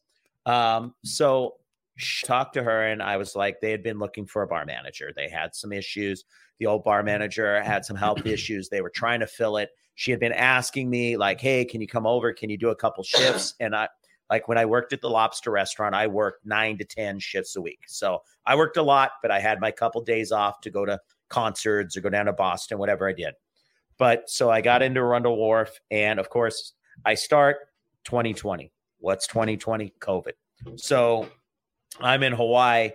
Um, 0.46 0.94
so 1.04 1.56
talked 2.24 2.54
to 2.54 2.62
her 2.62 2.84
and 2.84 3.02
I 3.02 3.16
was 3.16 3.34
like, 3.34 3.60
they 3.60 3.70
had 3.70 3.82
been 3.82 3.98
looking 3.98 4.26
for 4.26 4.42
a 4.42 4.46
bar 4.46 4.64
manager. 4.64 5.12
They 5.14 5.28
had 5.28 5.54
some 5.54 5.72
issues. 5.72 6.24
The 6.58 6.66
old 6.66 6.84
bar 6.84 7.02
manager 7.02 7.60
had 7.62 7.84
some 7.84 7.96
health 7.96 8.24
issues. 8.26 8.68
They 8.68 8.80
were 8.80 8.90
trying 8.90 9.20
to 9.20 9.26
fill 9.26 9.56
it. 9.56 9.70
She 9.94 10.12
had 10.12 10.20
been 10.20 10.32
asking 10.32 10.88
me, 10.88 11.16
like, 11.16 11.40
hey, 11.40 11.64
can 11.64 11.80
you 11.80 11.88
come 11.88 12.06
over? 12.06 12.32
Can 12.32 12.50
you 12.50 12.56
do 12.56 12.68
a 12.68 12.76
couple 12.76 13.02
shifts? 13.02 13.54
And 13.60 13.74
I 13.74 13.88
like 14.30 14.46
when 14.46 14.58
I 14.58 14.66
worked 14.66 14.92
at 14.92 15.00
the 15.00 15.08
lobster 15.08 15.50
restaurant, 15.50 15.94
I 15.94 16.06
worked 16.06 16.44
nine 16.44 16.78
to 16.78 16.84
10 16.84 17.18
shifts 17.18 17.56
a 17.56 17.60
week. 17.60 17.80
So 17.86 18.20
I 18.44 18.56
worked 18.56 18.76
a 18.76 18.82
lot, 18.82 19.12
but 19.22 19.30
I 19.30 19.40
had 19.40 19.60
my 19.60 19.70
couple 19.70 20.02
days 20.02 20.32
off 20.32 20.60
to 20.60 20.70
go 20.70 20.84
to 20.84 21.00
concerts 21.28 21.96
or 21.96 22.02
go 22.02 22.10
down 22.10 22.26
to 22.26 22.32
Boston, 22.32 22.78
whatever 22.78 23.08
I 23.08 23.12
did. 23.12 23.34
But 23.98 24.30
so 24.30 24.50
I 24.50 24.60
got 24.60 24.82
into 24.82 25.00
Arundel 25.00 25.36
Wharf, 25.36 25.78
and 25.90 26.18
of 26.18 26.30
course, 26.30 26.74
I 27.04 27.14
start 27.14 27.56
2020. 28.04 28.72
What's 28.98 29.26
2020? 29.26 29.94
COVID. 30.00 30.32
So 30.76 31.28
I'm 32.00 32.22
in 32.22 32.32
Hawaii 32.32 32.90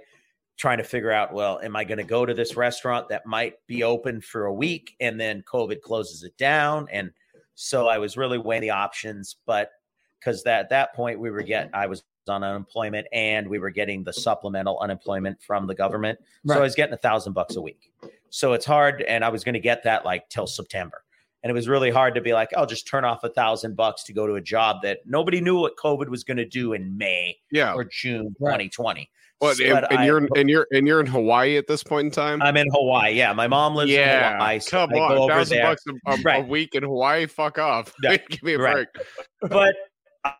trying 0.58 0.78
to 0.78 0.84
figure 0.84 1.12
out 1.12 1.34
well, 1.34 1.60
am 1.62 1.76
I 1.76 1.84
going 1.84 1.98
to 1.98 2.04
go 2.04 2.26
to 2.26 2.34
this 2.34 2.56
restaurant 2.56 3.10
that 3.10 3.26
might 3.26 3.56
be 3.68 3.84
open 3.84 4.22
for 4.22 4.46
a 4.46 4.54
week 4.54 4.96
and 5.00 5.20
then 5.20 5.44
COVID 5.44 5.82
closes 5.82 6.24
it 6.24 6.38
down? 6.38 6.88
And 6.92 7.12
so 7.56 7.88
I 7.88 7.98
was 7.98 8.18
really 8.18 8.38
weighing 8.38 8.62
the 8.62 8.70
options, 8.72 9.38
but 9.46 9.72
because 10.20 10.44
that 10.44 10.62
at 10.62 10.70
that 10.70 10.94
point 10.94 11.20
we 11.20 11.32
were 11.32 11.42
getting, 11.42 11.72
I 11.74 11.88
was 11.88 12.04
on 12.28 12.44
unemployment 12.44 13.08
and 13.12 13.48
we 13.48 13.60
were 13.60 13.70
getting 13.70 14.04
the 14.04 14.14
supplemental 14.14 14.80
unemployment 14.80 15.42
from 15.42 15.68
the 15.68 15.76
government. 15.76 16.20
So 16.48 16.56
I 16.56 16.60
was 16.60 16.76
getting 16.76 16.94
a 16.94 16.98
thousand 16.98 17.34
bucks 17.34 17.56
a 17.56 17.62
week. 17.62 17.92
So 18.36 18.54
it's 18.54 18.66
hard, 18.66 19.04
and 19.04 19.24
I 19.24 19.30
was 19.30 19.44
going 19.44 19.54
to 19.54 19.60
get 19.60 19.84
that 19.84 20.06
like 20.06 20.28
till 20.30 20.48
September. 20.48 21.04
And 21.44 21.52
it 21.52 21.54
was 21.54 21.68
really 21.68 21.92
hard 21.92 22.16
to 22.16 22.22
be 22.22 22.34
like, 22.34 22.50
I'll 22.58 22.66
just 22.66 22.88
turn 22.88 23.06
off 23.06 23.24
a 23.24 23.30
thousand 23.30 23.76
bucks 23.76 24.02
to 24.06 24.14
go 24.14 24.26
to 24.26 24.34
a 24.34 24.42
job 24.42 24.78
that 24.82 25.02
nobody 25.06 25.40
knew 25.40 25.60
what 25.60 25.74
COVID 25.78 26.08
was 26.08 26.24
going 26.24 26.38
to 26.38 26.46
do 26.46 26.74
in 26.74 26.98
May 26.98 27.38
Yeah. 27.52 27.74
or 27.76 27.84
June 27.84 28.36
Right. 28.40 28.54
2020. 28.72 29.08
What? 29.38 29.58
So- 29.58 29.66
and, 29.66 29.74
but 29.74 29.92
and 29.92 30.00
I- 30.00 30.06
you're 30.08 30.28
and 30.36 30.50
you're 30.50 30.66
and 30.72 30.88
you're 30.88 31.00
in 31.00 31.06
Hawaii 31.06 31.58
at 31.58 31.68
this 31.68 31.84
point 31.84 32.06
in 32.06 32.12
time. 32.12 32.42
I'm 32.42 32.58
in 32.58 32.66
Hawaii. 32.72 33.14
Yeah, 33.14 33.34
my 33.34 33.46
mom 33.48 33.76
lives 33.76 33.92
in 33.92 34.00
yeah, 34.00 34.34
Hawaii. 34.34 34.60
so 34.62 34.72
come 34.72 34.90
I 34.90 34.94
go 34.94 35.04
on, 35.04 35.12
over 35.12 35.32
thousand 35.34 35.58
there. 35.58 35.66
bucks 35.68 35.84
a, 36.26 36.30
a, 36.30 36.42
a 36.42 36.42
week 36.42 36.74
in 36.74 36.82
Hawaii. 36.82 37.28
Fuck 37.28 37.60
off. 37.60 37.94
Yeah, 38.02 38.18
Give 38.30 38.42
me 38.42 38.54
a 38.54 38.58
right. 38.60 38.88
break. 38.94 39.08
but 39.52 39.76
I- 40.24 40.34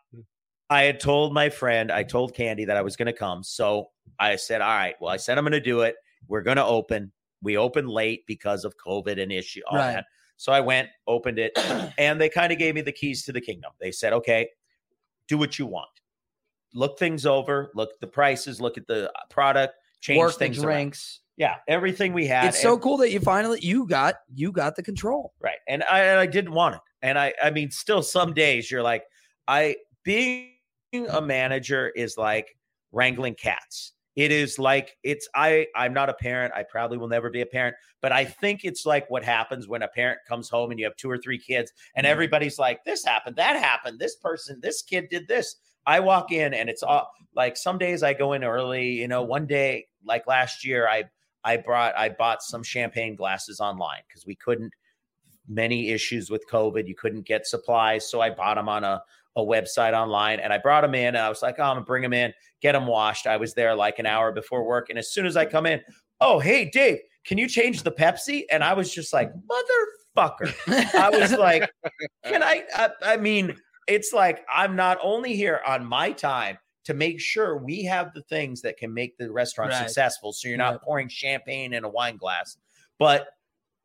I 0.68 0.82
had 0.82 0.98
told 0.98 1.32
my 1.32 1.48
friend, 1.50 1.92
I 1.92 2.02
told 2.02 2.34
Candy 2.34 2.64
that 2.64 2.76
I 2.76 2.82
was 2.82 2.96
going 2.96 3.06
to 3.06 3.12
come. 3.12 3.44
So 3.44 3.90
I 4.18 4.34
said, 4.34 4.62
All 4.62 4.68
right, 4.74 4.96
well, 5.00 5.12
I 5.12 5.18
said 5.18 5.38
I'm 5.38 5.44
going 5.44 5.52
to 5.52 5.60
do 5.60 5.82
it. 5.82 5.94
We're 6.26 6.42
going 6.42 6.56
to 6.56 6.64
open. 6.64 7.12
We 7.44 7.56
opened 7.56 7.88
late 7.88 8.24
because 8.26 8.64
of 8.64 8.74
COVID 8.76 9.22
and 9.22 9.30
issue, 9.30 9.60
all 9.70 9.76
Right. 9.78 9.92
that. 9.92 10.06
So 10.36 10.52
I 10.52 10.58
went, 10.60 10.88
opened 11.06 11.38
it, 11.38 11.52
and 11.98 12.20
they 12.20 12.28
kind 12.28 12.52
of 12.52 12.58
gave 12.58 12.74
me 12.74 12.80
the 12.80 12.90
keys 12.92 13.24
to 13.26 13.32
the 13.32 13.40
kingdom. 13.40 13.70
They 13.80 13.92
said, 13.92 14.12
Okay, 14.12 14.48
do 15.28 15.38
what 15.38 15.58
you 15.58 15.66
want. 15.66 15.88
Look 16.74 16.98
things 16.98 17.24
over, 17.24 17.70
look 17.76 17.90
at 17.92 18.00
the 18.00 18.08
prices, 18.08 18.60
look 18.60 18.76
at 18.76 18.86
the 18.88 19.08
uh, 19.10 19.20
product, 19.30 19.74
change 20.00 20.18
Work 20.18 20.34
things 20.34 20.58
around. 20.58 20.66
drinks. 20.74 21.20
Yeah, 21.36 21.56
everything 21.68 22.12
we 22.12 22.26
had. 22.26 22.46
It's 22.46 22.60
so 22.60 22.72
and- 22.74 22.82
cool 22.82 22.96
that 22.98 23.10
you 23.10 23.20
finally 23.20 23.58
you 23.62 23.86
got 23.86 24.16
you 24.34 24.50
got 24.52 24.74
the 24.76 24.82
control. 24.82 25.34
Right. 25.40 25.58
And 25.68 25.82
I, 25.84 26.00
and 26.00 26.18
I 26.20 26.26
didn't 26.26 26.52
want 26.52 26.74
it. 26.76 26.80
And 27.02 27.18
I, 27.18 27.32
I 27.42 27.50
mean, 27.50 27.70
still 27.70 28.02
some 28.02 28.34
days 28.34 28.70
you're 28.70 28.82
like, 28.82 29.04
I, 29.48 29.76
being 30.04 30.50
a 31.10 31.20
manager 31.20 31.88
is 31.96 32.16
like 32.16 32.56
wrangling 32.92 33.34
cats. 33.34 33.93
It 34.16 34.30
is 34.30 34.58
like, 34.58 34.96
it's, 35.02 35.28
I, 35.34 35.66
I'm 35.74 35.92
not 35.92 36.08
a 36.08 36.14
parent. 36.14 36.54
I 36.54 36.62
probably 36.62 36.98
will 36.98 37.08
never 37.08 37.30
be 37.30 37.40
a 37.40 37.46
parent, 37.46 37.74
but 38.00 38.12
I 38.12 38.24
think 38.24 38.64
it's 38.64 38.86
like 38.86 39.10
what 39.10 39.24
happens 39.24 39.66
when 39.66 39.82
a 39.82 39.88
parent 39.88 40.20
comes 40.28 40.48
home 40.48 40.70
and 40.70 40.78
you 40.78 40.86
have 40.86 40.96
two 40.96 41.10
or 41.10 41.18
three 41.18 41.38
kids 41.38 41.72
and 41.96 42.04
mm-hmm. 42.04 42.12
everybody's 42.12 42.58
like, 42.58 42.84
this 42.84 43.04
happened, 43.04 43.36
that 43.36 43.56
happened, 43.56 43.98
this 43.98 44.16
person, 44.16 44.60
this 44.62 44.82
kid 44.82 45.08
did 45.10 45.26
this. 45.26 45.56
I 45.86 46.00
walk 46.00 46.30
in 46.30 46.54
and 46.54 46.70
it's 46.70 46.82
all 46.82 47.10
like 47.34 47.56
some 47.56 47.76
days 47.76 48.02
I 48.02 48.14
go 48.14 48.34
in 48.34 48.44
early, 48.44 48.92
you 48.92 49.08
know, 49.08 49.22
one 49.22 49.46
day, 49.46 49.86
like 50.04 50.26
last 50.26 50.64
year, 50.64 50.88
I, 50.88 51.04
I 51.42 51.56
brought, 51.56 51.96
I 51.96 52.08
bought 52.08 52.42
some 52.42 52.62
champagne 52.62 53.16
glasses 53.16 53.60
online 53.60 54.02
because 54.08 54.24
we 54.24 54.36
couldn't, 54.36 54.72
many 55.46 55.90
issues 55.90 56.30
with 56.30 56.48
COVID. 56.48 56.88
You 56.88 56.94
couldn't 56.94 57.26
get 57.26 57.46
supplies. 57.46 58.10
So 58.10 58.22
I 58.22 58.30
bought 58.30 58.54
them 58.54 58.66
on 58.68 58.82
a, 58.82 59.02
a 59.36 59.42
website 59.42 59.92
online 59.94 60.40
and 60.40 60.52
I 60.52 60.58
brought 60.58 60.82
them 60.82 60.94
in 60.94 61.08
and 61.08 61.18
I 61.18 61.28
was 61.28 61.42
like, 61.42 61.56
oh, 61.58 61.62
I'm 61.64 61.76
gonna 61.76 61.84
bring 61.84 62.02
them 62.02 62.12
in, 62.12 62.32
get 62.62 62.72
them 62.72 62.86
washed. 62.86 63.26
I 63.26 63.36
was 63.36 63.54
there 63.54 63.74
like 63.74 63.98
an 63.98 64.06
hour 64.06 64.32
before 64.32 64.64
work. 64.64 64.90
And 64.90 64.98
as 64.98 65.12
soon 65.12 65.26
as 65.26 65.36
I 65.36 65.44
come 65.44 65.66
in, 65.66 65.80
oh, 66.20 66.38
hey, 66.38 66.70
Dave, 66.70 66.98
can 67.24 67.38
you 67.38 67.48
change 67.48 67.82
the 67.82 67.90
Pepsi? 67.90 68.44
And 68.50 68.62
I 68.62 68.74
was 68.74 68.92
just 68.92 69.12
like, 69.12 69.30
motherfucker. 69.32 70.54
I 70.94 71.10
was 71.10 71.32
like, 71.32 71.68
can 72.24 72.42
I, 72.42 72.62
I? 72.74 72.90
I 73.02 73.16
mean, 73.16 73.56
it's 73.88 74.12
like 74.12 74.44
I'm 74.52 74.76
not 74.76 74.98
only 75.02 75.34
here 75.34 75.60
on 75.66 75.84
my 75.84 76.12
time 76.12 76.58
to 76.84 76.94
make 76.94 77.18
sure 77.18 77.56
we 77.58 77.82
have 77.84 78.12
the 78.14 78.22
things 78.22 78.60
that 78.62 78.76
can 78.76 78.92
make 78.92 79.16
the 79.16 79.30
restaurant 79.32 79.72
Right. 79.72 79.86
successful. 79.86 80.32
So 80.32 80.48
you're 80.48 80.58
not 80.58 80.72
Right. 80.72 80.82
pouring 80.82 81.08
champagne 81.08 81.72
in 81.72 81.82
a 81.84 81.88
wine 81.88 82.16
glass, 82.18 82.58
but 82.98 83.28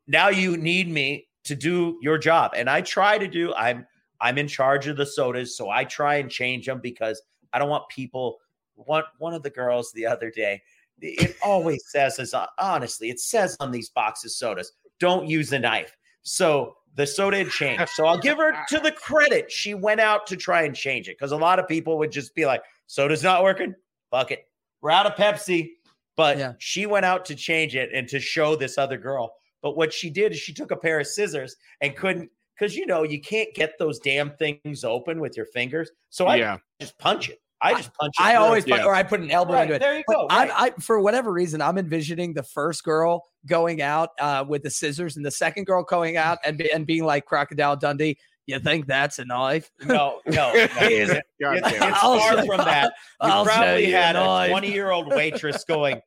now 0.06 0.28
you 0.28 0.56
need 0.56 0.88
me 0.88 1.26
to 1.44 1.54
do 1.54 1.98
your 2.02 2.18
job. 2.18 2.52
And 2.54 2.68
I 2.68 2.82
try 2.82 3.16
to 3.16 3.26
do. 3.26 3.54
I'm 3.54 3.86
I'm 4.20 4.38
in 4.38 4.48
charge 4.48 4.86
of 4.86 4.96
the 4.96 5.06
sodas, 5.06 5.56
so 5.56 5.70
I 5.70 5.84
try 5.84 6.16
and 6.16 6.30
change 6.30 6.66
them 6.66 6.80
because 6.80 7.22
I 7.52 7.58
don't 7.58 7.68
want 7.70 7.88
people. 7.88 8.38
One 8.74 9.04
one 9.18 9.34
of 9.34 9.42
the 9.42 9.50
girls 9.50 9.92
the 9.92 10.06
other 10.06 10.30
day, 10.30 10.62
it 11.00 11.36
always 11.44 11.84
says 11.88 12.18
as 12.18 12.34
honestly, 12.58 13.10
it 13.10 13.20
says 13.20 13.56
on 13.60 13.70
these 13.70 13.88
boxes 13.90 14.36
sodas, 14.36 14.72
don't 14.98 15.26
use 15.26 15.52
a 15.52 15.58
knife. 15.58 15.96
So 16.22 16.76
the 16.94 17.06
soda 17.06 17.38
had 17.38 17.50
changed. 17.50 17.88
So 17.90 18.06
I'll 18.06 18.18
give 18.18 18.38
her 18.38 18.52
to 18.68 18.78
the 18.78 18.92
credit. 18.92 19.50
She 19.50 19.74
went 19.74 20.00
out 20.00 20.26
to 20.28 20.36
try 20.36 20.62
and 20.62 20.74
change 20.74 21.08
it 21.08 21.16
because 21.18 21.32
a 21.32 21.36
lot 21.36 21.58
of 21.58 21.68
people 21.68 21.98
would 21.98 22.10
just 22.12 22.34
be 22.34 22.46
like, 22.46 22.62
soda's 22.86 23.22
not 23.22 23.42
working. 23.42 23.74
Fuck 24.10 24.30
it. 24.32 24.46
We're 24.80 24.90
out 24.90 25.06
of 25.06 25.12
Pepsi. 25.14 25.70
But 26.16 26.36
Yeah. 26.38 26.52
she 26.58 26.84
went 26.86 27.06
out 27.06 27.24
to 27.26 27.34
change 27.34 27.76
it 27.76 27.90
and 27.94 28.06
to 28.08 28.20
show 28.20 28.54
this 28.56 28.76
other 28.76 28.98
girl. 28.98 29.34
But 29.62 29.76
what 29.76 29.92
she 29.92 30.10
did 30.10 30.32
is 30.32 30.38
she 30.38 30.52
took 30.52 30.70
a 30.70 30.76
pair 30.76 31.00
of 31.00 31.06
scissors 31.06 31.56
and 31.80 31.96
couldn't, 31.96 32.30
because 32.60 32.76
you 32.76 32.84
know, 32.86 33.02
you 33.02 33.20
can't 33.20 33.52
get 33.54 33.78
those 33.78 33.98
damn 33.98 34.30
things 34.32 34.84
open 34.84 35.18
with 35.18 35.36
your 35.36 35.46
fingers. 35.46 35.90
So 36.10 36.26
I 36.26 36.36
yeah, 36.36 36.58
just 36.80 36.98
punch 36.98 37.30
it. 37.30 37.40
I 37.62 37.74
just 37.74 37.92
punch 37.94 38.14
it. 38.18 38.22
I 38.22 38.32
through. 38.34 38.42
always 38.42 38.66
Yeah. 38.66 38.84
or 38.84 38.94
I 38.94 39.02
put 39.02 39.20
an 39.20 39.30
elbow 39.30 39.52
Right, 39.54 39.62
into 39.62 39.74
it. 39.74 39.78
there 39.80 39.96
you 39.98 40.04
But 40.06 40.14
go. 40.14 40.26
I, 40.30 40.38
right. 40.38 40.50
I, 40.54 40.70
for 40.80 41.00
whatever 41.00 41.30
reason, 41.32 41.60
I'm 41.60 41.76
envisioning 41.76 42.32
the 42.32 42.42
first 42.42 42.84
girl 42.84 43.24
going 43.46 43.82
out 43.82 44.10
uh, 44.18 44.44
with 44.48 44.62
the 44.62 44.70
scissors, 44.70 45.16
and 45.16 45.24
the 45.26 45.30
second 45.30 45.64
girl 45.66 45.82
going 45.82 46.16
out 46.16 46.38
and 46.44 46.56
be, 46.58 46.70
and 46.72 46.86
being 46.86 47.04
like 47.04 47.24
Crocodile 47.26 47.76
Dundee. 47.76 48.16
You 48.46 48.58
think 48.58 48.86
that's 48.86 49.18
a 49.20 49.24
knife? 49.24 49.70
no, 49.84 50.20
no, 50.26 50.50
it 50.54 50.70
isn't. 50.90 51.22
It's, 51.38 51.68
it's 51.68 51.80
I'll 52.02 52.18
far 52.18 52.44
from 52.44 52.56
that. 52.58 52.92
You 53.22 53.28
I'll 53.28 53.44
probably 53.44 53.90
had 53.90 54.16
a 54.16 54.22
a 54.44 54.48
20 54.48 54.72
year 54.72 54.90
old 54.90 55.08
waitress 55.08 55.62
going, 55.64 56.00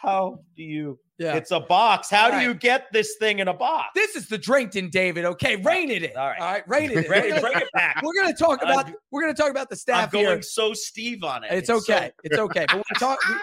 How 0.00 0.40
do 0.56 0.62
you? 0.62 0.98
Yeah. 1.18 1.34
It's 1.34 1.50
a 1.50 1.58
box. 1.58 2.08
How 2.10 2.30
do 2.30 2.44
you 2.44 2.54
get 2.54 2.86
this 2.92 3.16
thing 3.18 3.40
in 3.40 3.48
a 3.48 3.54
box? 3.54 3.88
this 3.94 4.14
is 4.14 4.28
the 4.28 4.38
Drinkton, 4.38 4.88
David. 4.90 5.24
Okay, 5.24 5.56
rein 5.56 5.90
it 5.90 6.04
in. 6.04 6.16
All 6.16 6.28
right. 6.28 6.40
all 6.40 6.52
right, 6.52 6.68
rein 6.68 6.90
it 6.92 6.98
in. 6.98 7.04
Bring, 7.04 7.22
We're 7.22 7.28
gonna- 7.30 7.40
bring 7.40 7.56
it 7.62 7.68
back. 7.72 8.00
We're 8.04 8.14
gonna 8.14 8.34
talk 8.36 8.62
I'm- 8.62 8.78
about 8.78 8.92
we're 9.10 9.22
gonna 9.22 9.34
talk 9.34 9.50
about 9.50 9.68
the 9.68 9.76
staff. 9.76 10.04
I'm 10.04 10.10
going 10.10 10.26
here. 10.26 10.42
so 10.42 10.72
Steve 10.74 11.24
on 11.24 11.42
it. 11.44 11.52
It's 11.52 11.66
so- 11.66 11.76
okay. 11.78 12.12
It's 12.22 12.38
okay. 12.38 12.66
But 12.68 12.76
we're 12.76 12.98
talk, 13.00 13.18
we, 13.28 13.34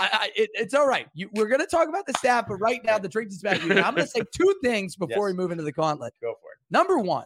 I, 0.00 0.08
I, 0.12 0.30
it, 0.36 0.50
it's 0.54 0.72
all 0.74 0.86
right. 0.86 1.06
You, 1.12 1.28
we're 1.34 1.48
going 1.48 1.60
to 1.60 1.66
talk 1.66 1.88
about 1.88 2.06
the 2.06 2.12
staff, 2.14 2.44
but 2.48 2.54
right 2.58 2.80
now 2.84 2.98
the 2.98 3.08
drink 3.08 3.30
dispatch. 3.30 3.60
I'm 3.62 3.68
going 3.68 3.96
to 3.96 4.06
say 4.06 4.22
two 4.32 4.54
things 4.62 4.94
before 4.96 5.28
Yes. 5.28 5.34
we 5.36 5.42
move 5.42 5.50
into 5.50 5.64
the 5.64 5.72
gauntlet. 5.72 6.14
go 6.22 6.34
for 6.40 6.52
it. 6.52 6.58
Number 6.70 6.98
one, 6.98 7.24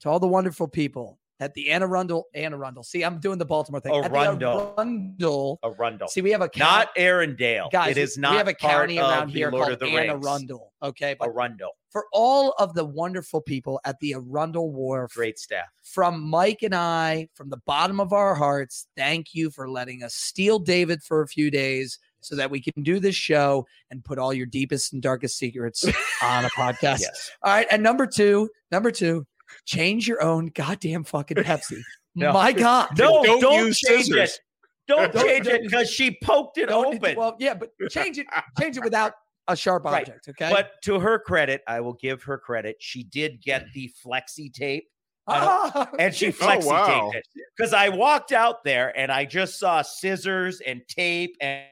to 0.00 0.08
all 0.10 0.20
the 0.20 0.28
wonderful 0.28 0.68
people 0.68 1.18
at 1.40 1.52
the 1.54 1.70
Anne 1.70 1.82
Arundel. 1.82 2.24
Anne 2.34 2.54
Arundel. 2.54 2.82
See, 2.84 3.02
I'm 3.04 3.18
doing 3.18 3.38
the 3.38 3.44
Baltimore 3.44 3.80
thing. 3.80 3.92
Arundel. 3.92 4.74
Arundel. 4.78 5.58
Arundel. 5.64 6.08
See, 6.08 6.20
we 6.20 6.30
have 6.30 6.40
a 6.42 6.48
count- 6.48 6.70
not 6.70 6.88
Arundel. 6.96 7.68
guys. 7.72 7.90
it 7.92 7.98
is 7.98 8.16
not 8.16 8.32
we 8.32 8.36
have 8.38 8.48
a 8.48 8.54
county 8.54 8.98
around 8.98 9.28
here 9.28 9.50
Lord 9.50 9.78
called 9.80 9.82
Anne 9.90 10.10
Arundel. 10.10 10.72
Okay, 10.82 11.16
but 11.18 11.28
Arundel. 11.30 11.70
for 11.90 12.06
all 12.12 12.54
of 12.58 12.74
the 12.74 12.84
wonderful 12.84 13.40
people 13.40 13.80
at 13.84 13.98
the 14.00 14.14
Arundel 14.14 14.70
Wharf, 14.72 15.14
Great 15.14 15.38
staff. 15.38 15.66
from 15.82 16.20
Mike 16.28 16.62
and 16.62 16.74
I, 16.74 17.28
from 17.34 17.50
the 17.50 17.58
bottom 17.66 18.00
of 18.00 18.12
our 18.12 18.34
hearts, 18.34 18.86
thank 18.96 19.34
you 19.34 19.50
for 19.50 19.68
letting 19.68 20.02
us 20.02 20.14
steal 20.14 20.58
David 20.58 21.02
for 21.02 21.22
a 21.22 21.26
few 21.28 21.50
days 21.50 21.98
so 22.20 22.34
that 22.36 22.50
we 22.50 22.58
can 22.60 22.82
do 22.82 22.98
this 23.00 23.14
show 23.14 23.66
and 23.90 24.02
put 24.02 24.18
all 24.18 24.32
your 24.32 24.46
deepest 24.46 24.92
and 24.94 25.02
darkest 25.02 25.36
secrets 25.36 25.84
on 26.22 26.44
a 26.44 26.48
podcast. 26.50 27.00
Yes. 27.00 27.30
All 27.42 27.52
right. 27.52 27.66
And 27.70 27.82
number 27.82 28.06
two, 28.06 28.48
number 28.70 28.90
two, 28.90 29.26
change 29.64 30.06
your 30.08 30.22
own 30.22 30.46
goddamn 30.54 31.04
fucking 31.04 31.36
Pepsi. 31.44 31.80
No. 32.14 32.32
My 32.32 32.52
God. 32.52 32.90
No, 32.98 33.22
Don't 33.24 33.40
don't, 33.40 33.66
use 33.66 33.78
change 33.78 34.06
scissors. 34.06 34.30
it. 34.34 34.40
Don't 34.86 35.12
Don't- 35.12 35.26
change 35.26 35.46
it 35.46 35.62
because 35.62 35.90
she 35.90 36.16
poked 36.22 36.58
it 36.58 36.68
Don't- 36.68 36.94
open. 36.96 37.16
Well, 37.16 37.36
yeah, 37.38 37.54
but 37.54 37.70
change 37.90 38.18
it, 38.18 38.26
change 38.60 38.76
it 38.76 38.84
without 38.84 39.12
a 39.48 39.56
sharp 39.56 39.84
Right. 39.84 40.02
object. 40.08 40.28
Okay. 40.28 40.50
But 40.50 40.70
to 40.84 40.98
her 41.00 41.18
credit, 41.18 41.62
I 41.66 41.80
will 41.80 41.94
give 41.94 42.22
her 42.24 42.38
credit. 42.38 42.76
She 42.80 43.02
did 43.02 43.42
get 43.42 43.66
the 43.74 43.90
flexi 44.04 44.52
tape 44.52 44.88
I 45.26 45.38
Ah, 45.74 45.90
and 45.98 46.14
she 46.14 46.28
Oh, 46.28 46.32
flexi 46.32 46.66
wow. 46.66 47.10
taped 47.12 47.16
it. 47.34 47.42
Because 47.56 47.72
I 47.72 47.88
walked 47.88 48.32
out 48.32 48.62
there 48.64 48.96
and 48.98 49.10
I 49.10 49.24
just 49.24 49.58
saw 49.58 49.80
scissors 49.82 50.60
and 50.60 50.82
tape 50.88 51.36
and, 51.40 51.64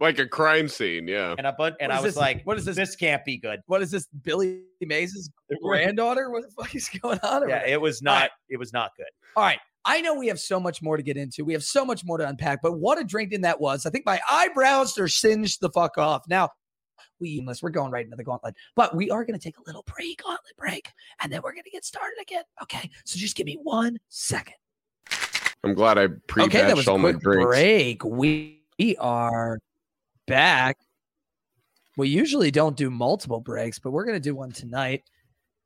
Like 0.00 0.18
a 0.20 0.26
crime 0.26 0.68
scene, 0.68 1.08
yeah. 1.08 1.34
and 1.36 1.46
a 1.46 1.52
bunch, 1.52 1.74
and 1.80 1.90
I 1.92 1.96
was 1.96 2.14
this? 2.14 2.16
like, 2.16 2.42
What 2.44 2.56
is 2.56 2.64
this? 2.64 2.76
This 2.76 2.94
can't 2.94 3.24
be 3.24 3.36
good. 3.36 3.60
what 3.66 3.82
is 3.82 3.90
this? 3.90 4.06
Billy 4.22 4.60
Mays' 4.80 5.28
granddaughter? 5.62 6.30
What 6.30 6.44
the 6.44 6.50
fuck 6.50 6.74
is 6.74 6.88
going 7.02 7.18
on? 7.20 7.48
Yeah, 7.48 7.66
it 7.66 7.80
was 7.80 8.00
not. 8.00 8.20
right. 8.20 8.30
It 8.48 8.58
was 8.58 8.72
not 8.72 8.92
good. 8.96 9.08
All 9.34 9.42
right. 9.42 9.58
I 9.84 10.00
know 10.00 10.14
we 10.14 10.26
have 10.28 10.38
so 10.38 10.60
much 10.60 10.82
more 10.82 10.96
to 10.96 11.02
get 11.02 11.16
into. 11.16 11.44
We 11.44 11.52
have 11.54 11.64
so 11.64 11.84
much 11.84 12.04
more 12.04 12.18
to 12.18 12.28
unpack, 12.28 12.60
but 12.62 12.78
what 12.78 12.98
a 12.98 13.04
drinking 13.04 13.40
that 13.40 13.60
was. 13.60 13.86
I 13.86 13.90
think 13.90 14.04
my 14.06 14.20
eyebrows 14.30 14.98
are 14.98 15.08
singed 15.08 15.60
the 15.60 15.70
fuck 15.70 15.96
off. 15.98 16.22
Now, 16.28 16.50
we 17.20 17.38
unless 17.38 17.62
we're 17.62 17.70
going 17.70 17.90
right 17.90 18.04
into 18.04 18.16
the 18.16 18.24
gauntlet, 18.24 18.54
but 18.76 18.94
we 18.94 19.10
are 19.10 19.24
going 19.24 19.38
to 19.38 19.42
take 19.42 19.58
a 19.58 19.62
little 19.66 19.82
pre-gauntlet 19.82 20.56
break 20.56 20.90
and 21.20 21.32
then 21.32 21.40
we're 21.42 21.52
going 21.52 21.64
to 21.64 21.70
get 21.70 21.84
started 21.84 22.16
again. 22.20 22.44
Okay. 22.62 22.90
So 23.04 23.18
just 23.18 23.34
give 23.36 23.46
me 23.46 23.58
one 23.62 23.98
second. 24.08 24.54
I'm 25.64 25.74
glad 25.74 25.98
I 25.98 26.08
pre 26.28 26.44
okay, 26.44 26.60
that 26.62 26.76
was 26.76 26.86
a 26.86 26.90
all 26.92 26.98
my 26.98 27.12
quick 27.12 27.22
drinks. 27.22 27.46
break. 27.46 28.04
We, 28.04 28.62
we 28.78 28.96
are 28.98 29.58
back. 30.28 30.76
We 31.96 32.08
usually 32.08 32.50
don't 32.50 32.76
do 32.76 32.90
multiple 32.90 33.40
breaks, 33.40 33.78
but 33.78 33.90
we're 33.90 34.04
going 34.04 34.16
to 34.16 34.20
do 34.20 34.34
one 34.34 34.52
tonight. 34.52 35.02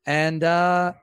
And 0.05 0.43
uh 0.43 0.93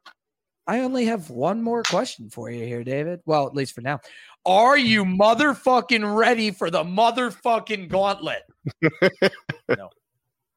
I 0.66 0.80
only 0.80 1.06
have 1.06 1.30
one 1.30 1.62
more 1.62 1.82
question 1.82 2.30
for 2.30 2.48
you 2.50 2.64
here, 2.64 2.84
David. 2.84 3.20
Well, 3.26 3.46
at 3.46 3.54
least 3.54 3.74
for 3.74 3.80
now. 3.80 3.98
Are 4.46 4.78
you 4.78 5.04
motherfucking 5.04 6.16
ready 6.16 6.52
for 6.52 6.70
the 6.70 6.84
motherfucking 6.84 7.88
gauntlet? 7.88 8.42
No. 9.76 9.88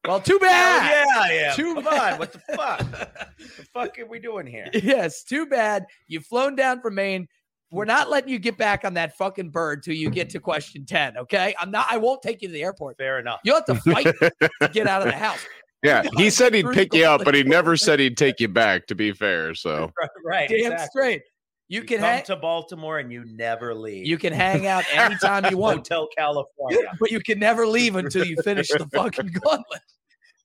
Well, 0.06 0.20
too 0.20 0.38
bad. 0.38 1.06
yeah, 1.30 1.50
I. 1.52 1.56
Too 1.56 1.74
Come 1.74 1.84
bad. 1.84 2.12
on, 2.14 2.18
what 2.18 2.32
the 2.32 2.38
fuck? 2.54 2.78
the 3.38 3.64
fuck 3.72 3.98
are 3.98 4.06
we 4.06 4.18
doing 4.18 4.46
here? 4.46 4.68
Yes, 4.74 5.22
too 5.24 5.46
bad. 5.46 5.86
You've 6.08 6.26
flown 6.26 6.56
down 6.56 6.80
from 6.82 6.96
Maine. 6.96 7.26
We're 7.74 7.84
not 7.84 8.08
letting 8.08 8.30
you 8.30 8.38
get 8.38 8.56
back 8.56 8.84
on 8.84 8.94
that 8.94 9.16
fucking 9.16 9.50
bird 9.50 9.82
till 9.82 9.94
you 9.94 10.08
get 10.08 10.30
to 10.30 10.40
question 10.40 10.86
10. 10.86 11.18
Okay. 11.18 11.54
I'm 11.58 11.70
not, 11.70 11.86
I 11.90 11.96
won't 11.96 12.22
take 12.22 12.40
you 12.40 12.48
to 12.48 12.52
the 12.54 12.62
airport. 12.62 12.96
Fair 12.98 13.18
enough. 13.18 13.40
You'll 13.44 13.56
have 13.56 13.64
to 13.66 13.74
fight 13.74 14.04
to 14.60 14.68
get 14.72 14.86
out 14.86 15.02
of 15.02 15.08
the 15.08 15.18
house. 15.18 15.44
Yeah, 15.82 16.04
he 16.16 16.30
said 16.30 16.54
he'd 16.54 16.70
pick 16.70 16.94
you 16.94 17.04
up, 17.04 17.24
but 17.24 17.34
he 17.34 17.42
never 17.42 17.76
said 17.76 18.00
he'd 18.00 18.16
take 18.16 18.40
you 18.40 18.48
back. 18.48 18.86
To 18.86 18.94
be 18.94 19.12
fair, 19.12 19.54
so 19.54 19.90
Right, 20.00 20.10
right. 20.24 20.48
Damn 20.48 20.72
exactly. 20.72 20.86
straight. 20.88 21.22
You 21.68 21.80
You 21.80 21.86
can 21.86 21.98
come 21.98 22.06
hang 22.06 22.24
to 22.24 22.36
Baltimore 22.36 22.98
and 22.98 23.12
you 23.12 23.24
never 23.26 23.74
leave. 23.74 24.06
you 24.06 24.18
can 24.18 24.32
hang 24.32 24.66
out 24.66 24.84
anytime 24.92 25.44
you 25.50 25.58
want, 25.58 25.78
Hotel 25.78 26.08
California. 26.16 26.92
but 27.00 27.10
you 27.10 27.20
can 27.20 27.38
never 27.38 27.66
leave 27.66 27.96
until 27.96 28.24
you 28.24 28.36
finish 28.42 28.68
the 28.68 28.86
fucking 28.94 29.34
gauntlet. 29.42 29.82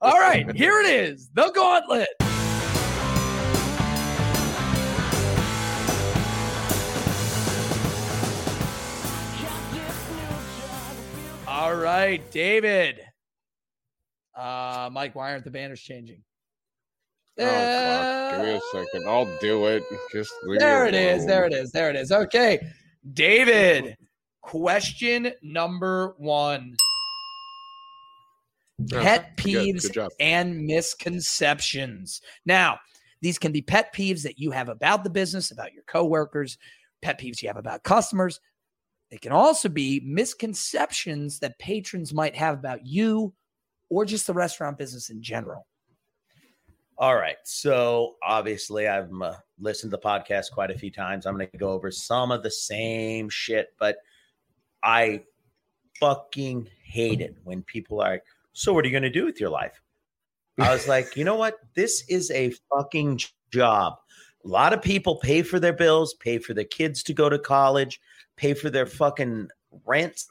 All 0.02 0.20
right, 0.20 0.50
here 0.56 0.80
it 0.80 0.88
is. 0.88 1.30
The 1.34 1.52
gauntlet. 1.54 2.08
Right, 11.80 12.22
David. 12.32 13.02
Uh 14.36 14.90
Mike, 14.92 15.16
why 15.16 15.32
aren't 15.32 15.44
the 15.44 15.52
banners 15.52 15.82
changing? 15.82 16.24
oh 17.40 17.46
fuck, 17.46 18.36
give 18.36 18.46
me 18.46 18.56
a 18.56 18.62
second. 18.72 19.08
I'll 19.08 19.40
do 19.40 19.66
it. 19.68 19.84
Just 20.12 20.34
There 20.60 20.84
me 20.84 20.90
it 20.90 20.96
is. 20.96 21.26
There 21.26 21.46
it 21.46 21.54
is. 21.54 21.72
There 21.72 21.90
it 21.90 21.96
is. 21.96 22.12
Okay. 22.12 22.60
David, 23.14 23.96
question 24.42 25.32
number 25.42 26.16
one. 26.18 26.76
Oh, 28.94 29.02
Pet 29.02 29.36
peeves 29.38 29.94
Good 29.94 30.10
and 30.20 30.66
misconceptions. 30.66 32.22
Now, 32.46 32.80
these 33.22 33.38
can 33.38 33.52
be 33.52 33.62
pet 33.62 33.94
peeves 33.94 34.24
that 34.24 34.40
you 34.40 34.52
have 34.52 34.70
about 34.70 35.04
the 35.04 35.10
business, 35.10 35.52
about 35.52 35.74
your 35.74 35.84
coworkers, 35.84 36.58
pet 37.02 37.20
peeves 37.20 37.42
you 37.42 37.50
have 37.50 37.58
about 37.58 37.84
customers. 37.84 38.40
They 39.12 39.18
can 39.18 39.32
also 39.32 39.70
be 39.70 40.02
misconceptions 40.06 41.40
that 41.40 41.58
patrons 41.58 42.14
might 42.14 42.36
have 42.36 42.56
about 42.56 42.86
you 42.86 43.34
or 43.90 44.06
just 44.06 44.28
the 44.28 44.34
restaurant 44.34 44.78
business 44.78 45.10
in 45.10 45.22
general. 45.22 45.66
All 46.98 47.16
right. 47.16 47.38
So 47.44 48.16
obviously, 48.22 48.88
I've 48.88 49.10
uh, 49.22 49.36
listened 49.58 49.92
to 49.92 49.98
the 49.98 50.04
podcast 50.04 50.52
quite 50.52 50.70
a 50.70 50.78
few 50.78 50.92
times. 50.92 51.26
I'm 51.26 51.36
going 51.36 51.50
to 51.50 51.58
go 51.58 51.72
over 51.72 51.92
some 51.92 52.30
of 52.32 52.44
the 52.44 52.52
same 52.52 53.30
shit, 53.30 53.70
but 53.80 53.98
I 54.84 55.24
fucking 56.00 56.68
hate 56.84 57.22
it 57.22 57.36
when 57.46 57.64
people 57.64 58.02
are 58.02 58.12
like, 58.12 58.24
So, 58.52 58.74
what 58.74 58.84
are 58.84 58.88
you 58.90 58.92
going 58.92 59.04
to 59.04 59.10
do 59.10 59.26
with 59.26 59.40
your 59.40 59.50
life? 59.50 59.82
I 60.60 60.74
was 60.74 60.90
like, 60.90 61.16
You 61.16 61.24
know 61.24 61.36
what? 61.36 61.56
This 61.74 62.04
is 62.10 62.32
a 62.32 62.54
fucking 62.70 63.22
job. 63.50 63.96
A 64.46 64.48
lot 64.48 64.74
of 64.74 64.82
people 64.82 65.18
pay 65.18 65.42
for 65.42 65.60
their 65.60 65.74
bills, 65.74 66.14
pay 66.16 66.38
for 66.38 66.54
their 66.54 66.64
kids 66.64 67.04
to 67.04 67.14
go 67.14 67.30
to 67.30 67.38
college, 67.38 68.00
pay 68.38 68.54
for 68.54 68.70
their 68.70 68.86
fucking 68.86 69.50
rent. 69.86 70.24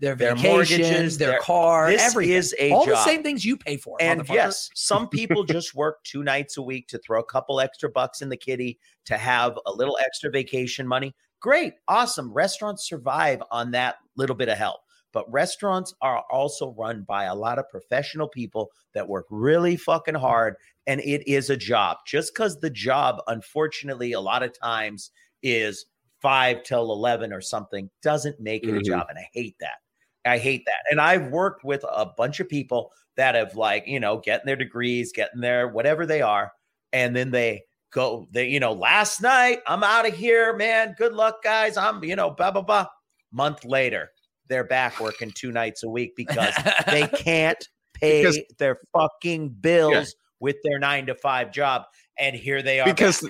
Their 0.00 0.16
Their 0.16 0.34
vacations, 0.34 0.70
mortgages, 0.80 1.18
their 1.18 1.28
their- 1.30 1.38
car, 1.40 1.88
This 1.92 2.02
everything. 2.02 2.34
is 2.34 2.56
a 2.58 2.72
All 2.72 2.84
job. 2.84 2.94
the 2.96 3.04
same 3.04 3.22
things 3.22 3.44
you 3.44 3.56
pay 3.56 3.76
for. 3.76 3.96
And 4.00 4.28
yes, 4.28 4.68
some 4.74 5.08
people 5.10 5.44
just 5.44 5.76
work 5.76 6.02
two 6.02 6.24
nights 6.24 6.56
a 6.56 6.62
week 6.62 6.88
to 6.88 6.98
throw 6.98 7.20
a 7.20 7.24
couple 7.24 7.60
extra 7.60 7.88
bucks 7.88 8.20
in 8.20 8.28
the 8.28 8.36
kitty 8.36 8.80
to 9.04 9.16
have 9.16 9.56
a 9.64 9.70
little 9.72 9.96
extra 10.04 10.28
vacation 10.28 10.88
money. 10.88 11.14
Great, 11.38 11.74
awesome. 11.86 12.32
Restaurants 12.32 12.84
survive 12.88 13.40
on 13.52 13.70
that 13.72 13.96
little 14.16 14.34
bit 14.34 14.48
of 14.48 14.58
help. 14.58 14.80
But 15.12 15.30
restaurants 15.30 15.94
are 16.00 16.24
also 16.30 16.74
run 16.78 17.02
by 17.02 17.24
a 17.24 17.34
lot 17.34 17.58
of 17.58 17.68
professional 17.68 18.28
people 18.28 18.70
that 18.94 19.08
work 19.08 19.26
really 19.30 19.76
fucking 19.76 20.14
hard. 20.14 20.56
And 20.86 21.00
it 21.00 21.28
is 21.30 21.50
a 21.50 21.56
job. 21.56 21.98
Just 22.06 22.34
because 22.34 22.58
the 22.60 22.70
job, 22.70 23.20
unfortunately, 23.26 24.12
a 24.12 24.20
lot 24.20 24.42
of 24.42 24.58
times 24.58 25.10
is 25.42 25.86
five 26.20 26.62
till 26.62 26.92
11 26.92 27.32
or 27.32 27.40
something, 27.40 27.90
doesn't 28.02 28.40
make 28.40 28.64
it 28.64 28.70
a 28.76 28.80
Mhm. 28.80 28.84
job. 28.84 29.06
And 29.08 29.18
I 29.18 29.28
hate 29.32 29.56
that. 29.60 29.78
I 30.24 30.38
hate 30.38 30.64
that. 30.66 30.84
And 30.90 31.00
I've 31.00 31.28
worked 31.32 31.64
with 31.64 31.84
a 31.88 32.06
bunch 32.06 32.38
of 32.40 32.48
people 32.48 32.92
that 33.16 33.34
have 33.34 33.56
like, 33.56 33.86
you 33.86 34.00
know, 34.00 34.18
getting 34.18 34.46
their 34.46 34.56
degrees, 34.56 35.12
getting 35.12 35.40
their 35.40 35.68
whatever 35.68 36.06
they 36.06 36.22
are, 36.22 36.52
and 36.92 37.14
then 37.14 37.30
they 37.32 37.64
go, 37.90 38.26
they, 38.30 38.48
you 38.48 38.60
know, 38.60 38.72
last 38.72 39.20
night, 39.20 39.60
I'm 39.66 39.82
out 39.82 40.06
of 40.06 40.14
here, 40.14 40.56
man. 40.56 40.94
Good 40.96 41.12
luck, 41.12 41.42
guys. 41.42 41.76
I'm, 41.76 42.02
you 42.04 42.16
know, 42.16 42.30
blah, 42.30 42.50
blah, 42.50 42.62
blah. 42.62 42.86
Month 43.32 43.64
later, 43.64 44.12
they're 44.48 44.64
back 44.64 45.00
working 45.00 45.30
two 45.34 45.52
nights 45.52 45.82
a 45.82 45.88
week 45.88 46.14
because 46.16 46.54
they 46.86 47.06
can't 47.08 47.62
pay 47.94 48.22
Because- 48.22 48.38
their 48.58 48.78
fucking 48.92 49.50
bills 49.50 50.14
with 50.40 50.56
their 50.64 50.78
nine 50.78 51.06
to 51.06 51.14
five 51.14 51.52
job. 51.52 51.82
And 52.18 52.34
here 52.36 52.62
they 52.62 52.80
are. 52.80 52.84
Because 52.86 53.26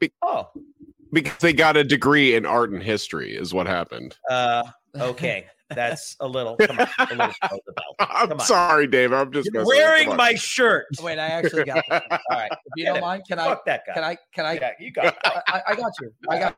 back. 0.00 0.10
oh, 0.22 0.48
because 1.12 1.38
they 1.38 1.52
got 1.52 1.76
a 1.76 1.84
degree 1.84 2.34
in 2.34 2.44
art 2.44 2.70
and 2.70 2.82
history 2.82 3.34
is 3.36 3.54
what 3.54 3.66
happened. 3.66 4.16
uh, 4.30 4.64
okay. 4.96 5.46
That's 5.70 6.14
a 6.20 6.28
little, 6.28 6.56
come 6.58 6.78
on, 6.78 6.86
a 6.96 7.06
little 7.10 7.16
below 7.16 7.58
the 7.66 7.72
belt. 7.72 7.96
I'm 7.98 8.32
on. 8.32 8.38
sorry, 8.40 8.86
Dave. 8.86 9.12
I'm 9.12 9.32
just 9.32 9.46
You're 9.52 9.64
messing 9.64 9.66
with 9.66 9.76
you. 9.78 9.82
wearing 9.82 10.16
my 10.16 10.34
shirt. 10.36 10.86
Wait, 11.02 11.18
I 11.18 11.26
actually 11.26 11.64
got 11.64 11.82
this. 11.90 12.02
All 12.12 12.18
right. 12.30 12.52
If 12.52 12.58
you 12.76 12.84
Get 12.84 12.88
don't 12.90 12.98
it. 12.98 13.00
mind, 13.00 13.22
can 13.26 13.38
I? 13.40 13.44
Fuck 13.46 13.64
that 13.66 13.82
guy. 13.84 13.94
Can 13.94 14.04
I? 14.04 14.16
Can 14.32 14.46
I? 14.46 14.52
Yeah, 14.52 14.70
you 14.78 14.92
got. 14.92 15.16
I, 15.24 15.42
I- 15.48 15.62
I 15.66 15.74
got 15.74 15.90
you. 16.00 16.12
I 16.28 16.38
got. 16.38 16.56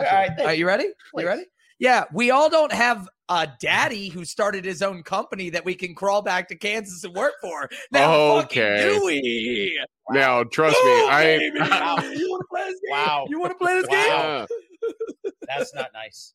All 0.00 0.06
right. 0.06 0.30
Are 0.40 0.52
you 0.52 0.66
ready? 0.66 0.88
Please. 1.14 1.22
You 1.22 1.26
ready? 1.28 1.44
Yeah, 1.78 2.04
we 2.12 2.30
all 2.30 2.50
don't 2.50 2.70
have 2.72 3.08
a 3.28 3.48
daddy 3.60 4.08
who 4.08 4.24
started 4.24 4.64
his 4.64 4.82
own 4.82 5.02
company 5.02 5.50
that 5.50 5.64
we 5.64 5.74
can 5.74 5.94
crawl 5.94 6.22
back 6.22 6.48
to 6.48 6.56
Kansas 6.56 7.04
and 7.04 7.14
work 7.14 7.34
for. 7.40 7.68
Now, 7.92 8.40
fucking 8.40 8.62
Okay. 8.62 8.94
do 8.98 9.04
we? 9.04 9.80
Now, 10.10 10.42
trust 10.44 10.76
me, 10.84 10.90
Ooh, 10.90 11.06
I 11.08 11.22
baby. 11.38 11.58
You 11.58 12.30
want 12.30 12.40
to 12.40 12.46
play 12.48 12.64
this 12.64 12.80
game? 12.80 12.90
Wow. 12.90 13.26
You 13.28 13.40
want 13.40 13.52
to 13.52 13.58
play 13.58 13.74
this 13.74 13.86
game? 13.88 14.08
Wow. 14.08 14.46
Yeah. 14.50 15.30
That's 15.46 15.74
not 15.74 15.90
nice. 15.92 16.34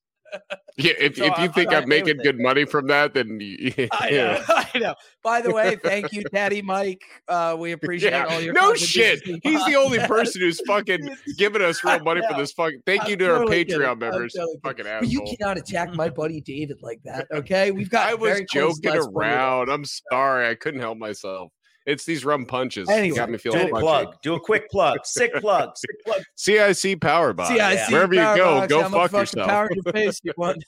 Yeah, 0.77 0.93
if, 0.99 1.17
So 1.17 1.25
if 1.25 1.29
you 1.37 1.43
I'm- 1.43 1.53
think 1.53 1.69
I'm 1.71 1.83
I'm, 1.83 1.89
making 1.89 2.19
it. 2.19 2.23
good 2.23 2.39
money 2.39 2.65
from 2.65 2.87
that, 2.87 3.13
then 3.13 3.39
you, 3.39 3.71
I 3.91 4.09
yeah. 4.09 4.33
know, 4.33 4.43
I 4.73 4.79
know. 4.79 4.95
By 5.21 5.41
the 5.41 5.53
way, 5.53 5.75
thank 5.75 6.11
you, 6.13 6.23
Daddy 6.33 6.61
Mike. 6.63 7.03
Uh, 7.27 7.55
we 7.59 7.71
appreciate 7.77 8.11
Yeah. 8.11 8.25
all 8.25 8.41
your 8.41 8.53
No 8.53 8.73
shit. 8.73 9.21
He's 9.43 9.63
the 9.65 9.75
only 9.75 9.99
person 9.99 10.41
who's 10.41 10.59
fucking 10.65 11.15
giving 11.37 11.61
us 11.61 11.83
real 11.83 11.99
money 11.99 12.21
for 12.27 12.35
this 12.35 12.51
fucking. 12.53 12.81
Thank 12.87 13.03
I'm 13.03 13.09
you 13.11 13.17
to 13.17 13.25
our 13.31 13.37
totally 13.39 13.65
kidding. 13.65 13.81
Patreon 13.81 13.91
I'm 13.91 13.99
members. 13.99 14.33
totally 14.33 14.57
Fucking 14.63 14.85
But 14.85 15.07
you 15.09 15.23
cannot 15.37 15.57
attack 15.57 15.93
my 15.93 16.09
buddy 16.09 16.41
David 16.41 16.77
like 16.81 17.01
that. 17.03 17.27
Okay, 17.31 17.69
we've 17.71 17.89
got. 17.89 18.09
I 18.09 18.15
was 18.15 18.41
joking 18.51 18.95
around. 19.15 19.69
I'm 19.69 19.85
sorry. 19.85 20.47
I 20.49 20.55
couldn't 20.55 20.79
help 20.81 20.97
myself. 20.97 21.51
It's 21.85 22.05
these 22.05 22.23
rum 22.23 22.45
punches. 22.45 22.87
Anyway, 22.89 23.15
got 23.17 23.29
me 23.29 23.37
feeling 23.37 23.59
Do 23.59 23.65
feeling 23.67 23.83
a 23.83 23.85
punchy. 23.85 24.05
plug. 24.05 24.21
Do 24.21 24.35
a 24.35 24.39
quick 24.39 24.69
plug. 24.69 24.99
Sick 25.05 25.33
plug. 25.41 25.77
Sick 25.77 26.05
plug. 26.05 26.21
CIC 26.35 27.01
Power 27.01 27.33
Box. 27.33 27.49
CIC 27.49 27.91
Wherever 27.91 28.13
you 28.13 28.21
go, 28.21 28.59
Box, 28.59 28.67
go 28.69 28.81
I'm 28.83 28.91
fuck 28.91 29.11
fucking 29.11 29.19
yourself. 29.19 29.47
Power 29.49 29.67
in 29.67 29.81
your 29.83 29.93
face, 29.93 30.19
you 30.23 30.33
want. 30.37 30.63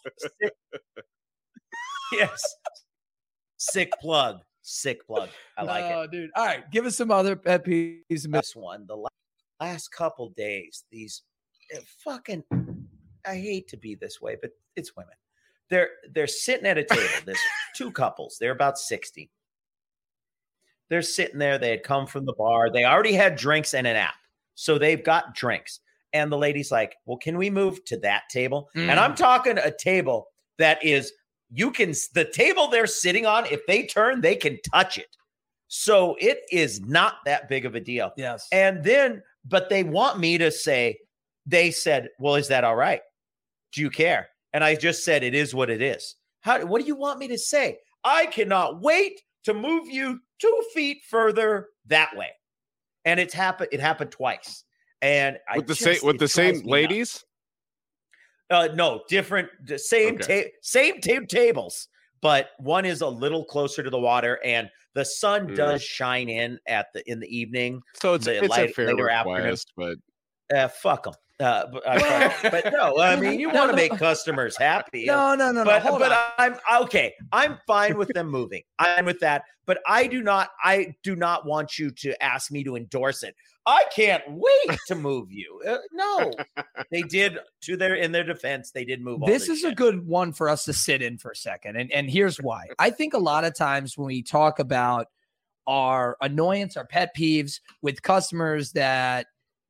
Yes. 2.11 2.41
Sick 3.57 3.91
plug. 4.01 4.41
Sick 4.61 5.05
plug. 5.07 5.29
I 5.57 5.63
like 5.63 5.85
it. 5.85 5.93
oh, 5.93 6.07
dude. 6.07 6.29
All 6.35 6.45
right, 6.45 6.69
give 6.71 6.85
us 6.85 6.97
some 6.97 7.11
other 7.11 7.35
pet 7.35 7.65
peeves. 7.65 8.01
This 8.09 8.55
one, 8.55 8.85
the 8.87 8.97
last 9.61 9.89
couple 9.91 10.29
days, 10.29 10.83
these 10.91 11.21
eh, 11.73 11.79
fucking. 12.03 12.43
I 13.27 13.35
hate 13.37 13.67
to 13.69 13.77
be 13.77 13.95
this 13.95 14.21
way, 14.21 14.37
but 14.41 14.51
it's 14.75 14.95
women. 14.95 15.13
They're 15.69 15.89
they're 16.13 16.27
sitting 16.27 16.65
at 16.67 16.77
a 16.77 16.83
table. 16.83 17.03
There's 17.25 17.39
two 17.75 17.91
couples. 17.91 18.37
They're 18.39 18.51
about 18.51 18.77
sixty. 18.77 19.31
They're 20.89 21.01
sitting 21.01 21.39
there. 21.39 21.57
They 21.57 21.71
had 21.71 21.83
come 21.83 22.05
from 22.07 22.25
the 22.25 22.33
bar. 22.33 22.69
They 22.71 22.85
already 22.85 23.13
had 23.13 23.35
drinks 23.35 23.73
and 23.73 23.87
an 23.87 23.95
app, 23.95 24.15
so 24.53 24.77
they've 24.77 25.03
got 25.03 25.35
drinks. 25.35 25.79
And 26.13 26.31
the 26.31 26.37
lady's 26.37 26.71
like, 26.71 26.95
"Well, 27.05 27.17
can 27.17 27.37
we 27.37 27.49
move 27.49 27.83
to 27.85 27.97
that 27.97 28.23
table?" 28.29 28.69
And 28.75 28.91
Mm. 28.91 28.97
I'm 28.97 29.15
talking 29.15 29.57
a 29.57 29.71
table 29.71 30.27
that 30.57 30.83
is 30.83 31.11
you 31.51 31.71
can 31.71 31.93
the 32.13 32.25
table 32.25 32.67
they're 32.67 32.87
sitting 32.87 33.25
on. 33.25 33.45
If 33.47 33.65
they 33.65 33.85
turn, 33.85 34.21
they 34.21 34.35
can 34.35 34.59
touch 34.71 34.97
it. 34.97 35.15
So 35.67 36.15
it 36.19 36.41
is 36.51 36.81
not 36.81 37.15
that 37.25 37.49
big 37.49 37.65
of 37.65 37.75
a 37.75 37.79
deal. 37.79 38.11
Yes. 38.15 38.47
And 38.51 38.83
then, 38.83 39.23
but 39.45 39.69
they 39.69 39.83
want 39.83 40.19
me 40.19 40.37
to 40.37 40.51
say, 40.51 40.99
they 41.45 41.71
said, 41.71 42.09
Well, 42.19 42.35
is 42.35 42.47
that 42.47 42.63
all 42.63 42.75
right? 42.75 43.01
Do 43.73 43.81
you 43.81 43.89
care? 43.89 44.29
And 44.53 44.63
I 44.63 44.75
just 44.75 45.03
said, 45.03 45.23
It 45.23 45.33
is 45.35 45.53
what 45.53 45.69
it 45.69 45.81
is. 45.81 46.15
How 46.41 46.63
what 46.65 46.81
do 46.81 46.87
you 46.87 46.95
want 46.95 47.19
me 47.19 47.27
to 47.29 47.37
say? 47.37 47.79
I 48.03 48.27
cannot 48.27 48.81
wait 48.81 49.21
to 49.45 49.53
move 49.53 49.87
you 49.87 50.21
two 50.39 50.63
feet 50.73 50.99
further 51.09 51.69
that 51.87 52.15
way. 52.15 52.29
And 53.05 53.19
it's 53.19 53.33
happened, 53.33 53.69
it 53.71 53.79
happened 53.79 54.11
twice. 54.11 54.63
And 55.01 55.37
I 55.49 55.57
with 55.57 55.67
the 55.67 55.75
same 55.75 55.97
with 56.03 56.19
the 56.19 56.27
same 56.27 56.53
drives 56.53 56.63
me 56.63 56.71
nuts. 56.71 56.71
ladies. 56.71 57.23
Uh, 58.49 58.69
no, 58.75 59.03
different, 59.09 59.49
same, 59.77 60.15
Okay. 60.15 60.43
ta- 60.43 60.49
same 60.61 61.01
ta- 61.01 61.25
tables, 61.27 61.87
but 62.21 62.49
one 62.59 62.85
is 62.85 63.01
a 63.01 63.07
little 63.07 63.43
closer 63.43 63.81
to 63.81 63.89
the 63.89 63.99
water, 63.99 64.39
and 64.45 64.69
the 64.93 65.03
sun 65.03 65.47
Mm. 65.49 65.55
does 65.55 65.83
shine 65.83 66.29
in 66.29 66.59
at 66.67 66.87
the 66.93 67.03
in 67.09 67.19
the 67.19 67.27
evening. 67.35 67.81
So 67.95 68.13
it's 68.13 68.25
The 68.25 68.37
it's 68.37 68.47
a 68.47 68.49
light- 68.49 68.75
fair 68.75 68.85
later 68.87 69.09
afternoon. 69.09 69.41
request, 69.43 69.71
but 69.75 69.97
Uh, 70.53 70.67
fuck 70.67 71.03
them. 71.05 71.13
Uh, 71.39 71.65
but, 71.71 71.85
I 71.87 71.99
fuck 72.29 72.45
'em. 72.45 72.51
but 72.51 72.73
no, 72.73 72.97
I 73.01 73.15
mean 73.17 73.39
you 73.39 73.49
No, 73.51 73.59
want 73.65 73.71
to 73.71 73.75
no. 73.75 73.81
make 73.89 73.97
customers 73.99 74.55
happy. 74.57 75.05
no, 75.05 75.35
no, 75.35 75.51
no, 75.51 75.63
no. 75.63 75.65
but 75.65 75.81
hold 75.81 75.99
but 75.99 76.11
on. 76.13 76.17
I'm 76.37 76.55
okay. 76.83 77.13
I'm 77.33 77.57
fine 77.67 77.97
with 77.97 78.07
them 78.09 78.29
moving. 78.29 78.63
I'm 78.79 79.05
with 79.05 79.19
that. 79.19 79.43
But 79.65 79.79
I 79.85 80.07
do 80.07 80.21
not. 80.23 80.51
I 80.63 80.95
do 81.03 81.15
not 81.15 81.45
want 81.45 81.77
you 81.77 81.91
to 81.91 82.23
ask 82.23 82.51
me 82.51 82.63
to 82.63 82.75
endorse 82.77 83.23
it. 83.23 83.35
I 83.65 83.83
can't 83.93 84.23
wait 84.27 84.77
to 84.87 84.95
move 84.95 85.31
you. 85.31 85.59
Uh, 85.67 85.77
no, 85.91 86.31
they 86.91 87.01
did 87.01 87.39
to 87.61 87.75
their 87.75 87.95
in 87.95 88.11
their 88.13 88.23
defense. 88.23 88.71
They 88.71 88.85
did 88.85 89.01
move. 89.01 89.21
this 89.25 89.49
is 89.49 89.63
a 89.65 89.73
good 89.73 90.07
one 90.07 90.31
for 90.31 90.47
us 90.47 90.63
to 90.65 90.73
sit 90.73 91.01
in 91.01 91.17
for 91.17 91.31
a 91.31 91.35
second. 91.35 91.75
And, 91.75 91.91
and 91.91 92.09
here's 92.09 92.37
why. 92.37 92.67
I 92.79 92.91
think 92.91 93.13
a 93.13 93.17
lot 93.19 93.43
of 93.43 93.55
times 93.55 93.97
when 93.97 94.07
we 94.07 94.21
talk 94.23 94.59
about 94.59 95.07
our 95.67 96.15
annoyance, 96.21 96.77
our 96.77 96.85
pet 96.85 97.09
peeves 97.17 97.59
with 97.81 98.03
customers 98.03 98.71
that 98.73 99.25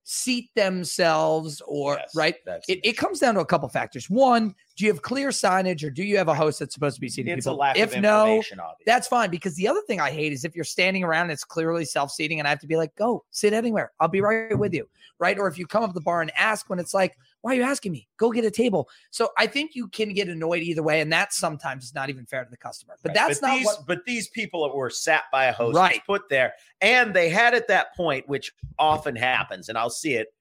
seat 0.08 0.52
themselves 0.56 1.62
or 1.66 1.96
Yes, 1.96 2.16
right, 2.16 2.36
it, 2.68 2.80
it 2.84 2.94
comes 2.94 3.20
down 3.20 3.34
to 3.34 3.40
a 3.40 3.46
couple 3.46 3.68
factors. 3.70 4.08
One, 4.08 4.54
do 4.76 4.86
you 4.86 4.92
have 4.92 5.02
clear 5.02 5.30
signage 5.30 5.84
or 5.84 5.90
do 5.90 6.04
you 6.04 6.16
have 6.18 6.28
a 6.28 6.36
host 6.36 6.60
that's 6.60 6.76
supposed 6.76 6.96
to 6.96 7.02
be 7.02 7.10
seating 7.10 7.36
it's 7.36 7.48
a 7.48 7.50
people? 7.50 7.58
lack 7.58 7.78
if 7.78 7.96
of 7.96 8.02
no, 8.02 8.22
obviously. 8.24 8.58
that's 8.86 9.08
fine 9.08 9.32
because 9.32 9.56
the 9.56 9.68
other 9.68 9.82
thing 9.88 10.00
I 10.00 10.12
hate 10.12 10.32
is 10.32 10.46
if 10.46 10.56
you're 10.56 10.64
standing 10.64 11.04
around 11.04 11.24
and 11.24 11.32
it's 11.32 11.44
clearly 11.44 11.86
self-seating 11.86 12.40
and 12.40 12.48
I 12.48 12.52
have 12.52 12.60
to 12.60 12.68
be 12.68 12.78
like, 12.78 12.96
go 12.96 13.24
sit 13.32 13.52
anywhere. 13.52 13.92
I'll 14.00 14.08
be 14.08 14.22
right 14.22 14.58
with 14.58 14.74
you. 14.74 14.88
Right. 15.18 15.40
Or 15.40 15.48
if 15.48 15.58
you 15.58 15.66
come 15.66 15.82
up 15.82 15.90
to 15.90 15.94
the 15.94 16.02
bar 16.02 16.22
and 16.22 16.32
ask 16.38 16.70
when 16.70 16.78
it's 16.78 16.94
like, 16.94 17.18
why 17.46 17.52
are 17.52 17.58
you 17.58 17.62
asking 17.62 17.92
me? 17.92 18.08
Go 18.18 18.32
get 18.32 18.44
a 18.44 18.50
table. 18.50 18.90
So 19.12 19.30
I 19.38 19.46
think 19.46 19.76
you 19.76 19.88
can 19.88 20.12
get 20.14 20.30
annoyed 20.30 20.64
either 20.64 20.82
way. 20.82 21.00
And 21.00 21.14
that 21.14 21.32
sometimes 21.32 21.84
is 21.84 21.94
not 21.94 22.10
even 22.10 22.26
fair 22.26 22.44
to 22.44 22.50
the 22.50 22.58
customer. 22.58 22.96
But 23.04 23.10
Right. 23.10 23.16
that's 23.28 23.40
not 23.40 23.56
these, 23.58 23.66
what 23.68 23.86
But 23.86 24.00
these 24.08 24.30
people 24.30 24.76
were 24.76 24.90
sat 24.90 25.26
by 25.32 25.46
a 25.46 25.54
host, 25.54 25.76
Right. 25.78 26.02
put 26.08 26.28
there, 26.28 26.54
and 26.82 27.14
they 27.14 27.30
had 27.30 27.54
at 27.54 27.68
that 27.68 27.96
point, 27.96 28.28
which 28.28 28.52
often 28.80 29.16
happens, 29.16 29.70
and 29.70 29.78
I'll 29.78 29.92
see 29.92 30.16
it. 30.16 30.34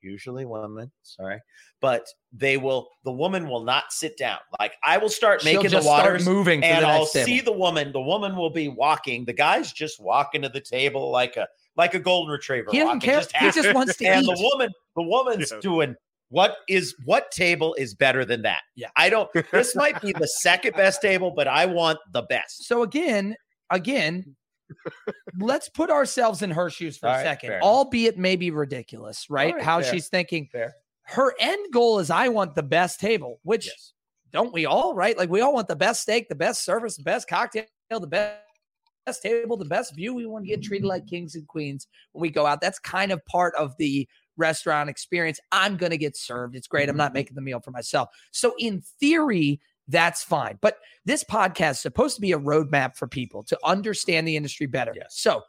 Usually 0.00 0.46
women, 0.46 0.90
sorry, 1.02 1.42
but 1.82 2.06
they 2.32 2.56
will. 2.56 2.88
The 3.04 3.12
woman 3.12 3.46
will 3.46 3.62
not 3.62 3.92
sit 3.92 4.16
down. 4.16 4.38
Like 4.58 4.72
I 4.82 4.96
will 4.96 5.10
start 5.10 5.42
she'll 5.42 5.62
making 5.62 5.78
the 5.78 5.86
water 5.86 6.18
moving 6.24 6.64
and 6.64 6.86
I'll 6.86 7.04
table. 7.04 7.26
see 7.26 7.40
the 7.42 7.52
woman. 7.52 7.92
The 7.92 8.00
woman 8.00 8.34
will 8.34 8.48
be 8.48 8.68
walking. 8.68 9.26
The 9.26 9.34
guy's 9.34 9.74
just 9.74 10.00
walking 10.00 10.40
to 10.40 10.48
the 10.48 10.62
table 10.62 11.10
like 11.10 11.36
a 11.36 11.46
like 11.76 11.92
a 11.92 11.98
golden 11.98 12.32
retriever. 12.32 12.70
he 12.72 12.78
doesn't 12.78 12.94
walking, 12.94 13.00
care. 13.10 13.18
just 13.20 13.32
he 13.32 13.44
happy. 13.44 13.60
just 13.60 13.74
wants 13.74 13.96
to 13.98 14.06
and 14.06 14.22
eat. 14.24 14.26
the 14.34 14.42
woman, 14.42 14.70
the 14.96 15.02
woman's 15.02 15.50
Yeah. 15.52 15.58
doing 15.60 15.94
what 16.30 16.56
is 16.68 16.94
what 17.04 17.30
table 17.32 17.74
is 17.74 17.94
better 17.94 18.24
than 18.24 18.42
that? 18.42 18.62
Yeah. 18.76 18.88
I 18.96 19.10
don't. 19.10 19.28
This 19.52 19.74
might 19.76 20.00
be 20.00 20.12
the 20.12 20.28
second 20.28 20.74
best 20.74 21.02
table, 21.02 21.30
but 21.30 21.46
I 21.48 21.66
want 21.66 21.98
the 22.12 22.22
best. 22.22 22.64
So 22.66 22.82
again, 22.82 23.36
again, 23.70 24.36
let's 25.38 25.68
put 25.68 25.90
ourselves 25.90 26.42
in 26.42 26.50
her 26.50 26.70
shoes 26.70 26.96
for 26.96 27.08
All 27.08 27.14
a 27.14 27.16
right, 27.18 27.24
second, 27.24 27.50
fair 27.50 27.62
albeit 27.62 28.16
maybe 28.18 28.50
ridiculous, 28.50 29.28
right? 29.28 29.54
right, 29.54 29.62
How 29.62 29.80
fair. 29.80 29.92
she's 29.92 30.08
thinking. 30.08 30.48
Fair. 30.50 30.74
Her 31.02 31.34
end 31.40 31.72
goal 31.72 31.98
is 31.98 32.10
I 32.10 32.28
want 32.28 32.54
the 32.54 32.62
best 32.62 33.00
table, 33.00 33.40
which 33.42 33.66
Yes. 33.66 33.92
don't 34.32 34.52
we 34.52 34.66
all, 34.66 34.94
right? 34.94 35.18
Like 35.18 35.28
we 35.28 35.40
all 35.40 35.52
want 35.52 35.66
the 35.66 35.74
best 35.76 36.02
steak, 36.02 36.28
the 36.28 36.36
best 36.36 36.64
service, 36.64 36.96
the 36.96 37.02
best 37.02 37.28
cocktail, 37.28 37.64
the 37.90 38.06
best 38.06 38.36
best 39.06 39.22
table, 39.22 39.56
the 39.56 39.64
best 39.64 39.96
view. 39.96 40.14
We 40.14 40.26
want 40.26 40.44
to 40.44 40.48
get 40.48 40.62
treated 40.62 40.86
like 40.86 41.06
kings 41.06 41.34
and 41.34 41.48
queens 41.48 41.88
when 42.12 42.20
we 42.22 42.30
go 42.30 42.46
out. 42.46 42.60
That's 42.60 42.78
kind 42.78 43.10
of 43.10 43.24
part 43.26 43.54
of 43.56 43.74
the 43.78 44.06
restaurant 44.40 44.90
experience. 44.90 45.38
I'm 45.52 45.76
going 45.76 45.90
to 45.90 45.98
get 45.98 46.16
served. 46.16 46.56
It's 46.56 46.66
great. 46.66 46.88
I'm 46.88 46.94
mm-hmm. 46.94 46.98
not 46.98 47.14
making 47.14 47.36
the 47.36 47.42
meal 47.42 47.60
for 47.60 47.70
myself. 47.70 48.08
So 48.32 48.54
in 48.58 48.82
theory, 48.98 49.60
that's 49.86 50.22
fine. 50.22 50.58
But 50.60 50.78
this 51.04 51.22
podcast 51.22 51.72
is 51.72 51.80
supposed 51.80 52.16
to 52.16 52.20
be 52.20 52.32
a 52.32 52.38
roadmap 52.38 52.96
for 52.96 53.06
people 53.06 53.42
to 53.44 53.58
understand 53.64 54.26
the 54.26 54.36
industry 54.36 54.66
better. 54.66 54.92
Yes. 54.96 55.16
So 55.16 55.42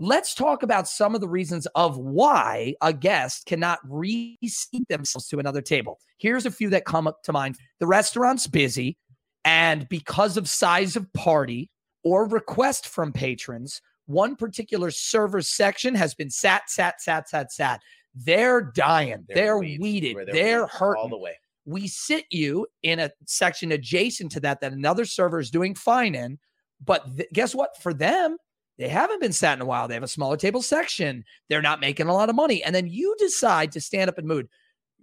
let's 0.00 0.34
talk 0.34 0.62
about 0.62 0.88
some 0.88 1.14
of 1.14 1.20
the 1.20 1.28
reasons 1.28 1.66
of 1.74 1.96
why 1.98 2.74
a 2.82 2.92
guest 2.92 3.46
cannot 3.46 3.78
reseat 3.84 4.86
themselves 4.88 5.28
to 5.28 5.38
another 5.38 5.62
table. 5.62 5.98
Here's 6.18 6.46
a 6.46 6.50
few 6.50 6.70
that 6.70 6.84
come 6.84 7.06
up 7.06 7.22
to 7.24 7.32
mind. 7.32 7.56
The 7.80 7.86
restaurant's 7.86 8.46
busy, 8.46 8.98
and 9.44 9.88
because 9.88 10.36
of 10.36 10.48
size 10.48 10.96
of 10.96 11.10
party 11.12 11.70
or 12.04 12.28
request 12.28 12.86
from 12.88 13.12
patrons, 13.12 13.80
one 14.06 14.36
particular 14.36 14.90
server 14.90 15.42
section 15.42 15.94
has 15.94 16.14
been 16.14 16.30
sat, 16.30 16.70
sat, 16.70 17.00
sat, 17.00 17.28
sat, 17.28 17.52
sat. 17.52 17.80
They're 18.24 18.60
dying. 18.74 19.24
They're, 19.28 19.58
weeds, 19.58 19.80
weeded. 19.82 20.16
They're, 20.32 20.62
weeds 20.62 20.72
hurting 20.74 21.02
all 21.02 21.08
the 21.08 21.18
way. 21.18 21.38
we 21.64 21.86
sit 21.86 22.24
you 22.30 22.66
in 22.82 22.98
a 22.98 23.10
section 23.26 23.72
adjacent 23.72 24.32
to 24.32 24.40
that 24.40 24.60
that 24.60 24.72
another 24.72 25.04
server 25.04 25.38
is 25.38 25.50
doing 25.50 25.74
fine 25.74 26.14
in. 26.14 26.38
But 26.84 27.16
th- 27.16 27.28
guess 27.32 27.54
what? 27.54 27.80
For 27.82 27.92
them, 27.92 28.36
they 28.78 28.88
haven't 28.88 29.20
been 29.20 29.32
sat 29.32 29.58
in 29.58 29.62
a 29.62 29.66
while. 29.66 29.88
They 29.88 29.94
have 29.94 30.02
a 30.02 30.08
smaller 30.08 30.36
table 30.36 30.62
section. 30.62 31.24
They're 31.48 31.62
not 31.62 31.80
making 31.80 32.06
a 32.06 32.14
lot 32.14 32.28
of 32.30 32.36
money. 32.36 32.62
And 32.62 32.74
then 32.74 32.86
you 32.86 33.14
decide 33.18 33.72
to 33.72 33.80
stand 33.80 34.08
up 34.08 34.18
and 34.18 34.26
mood. 34.26 34.48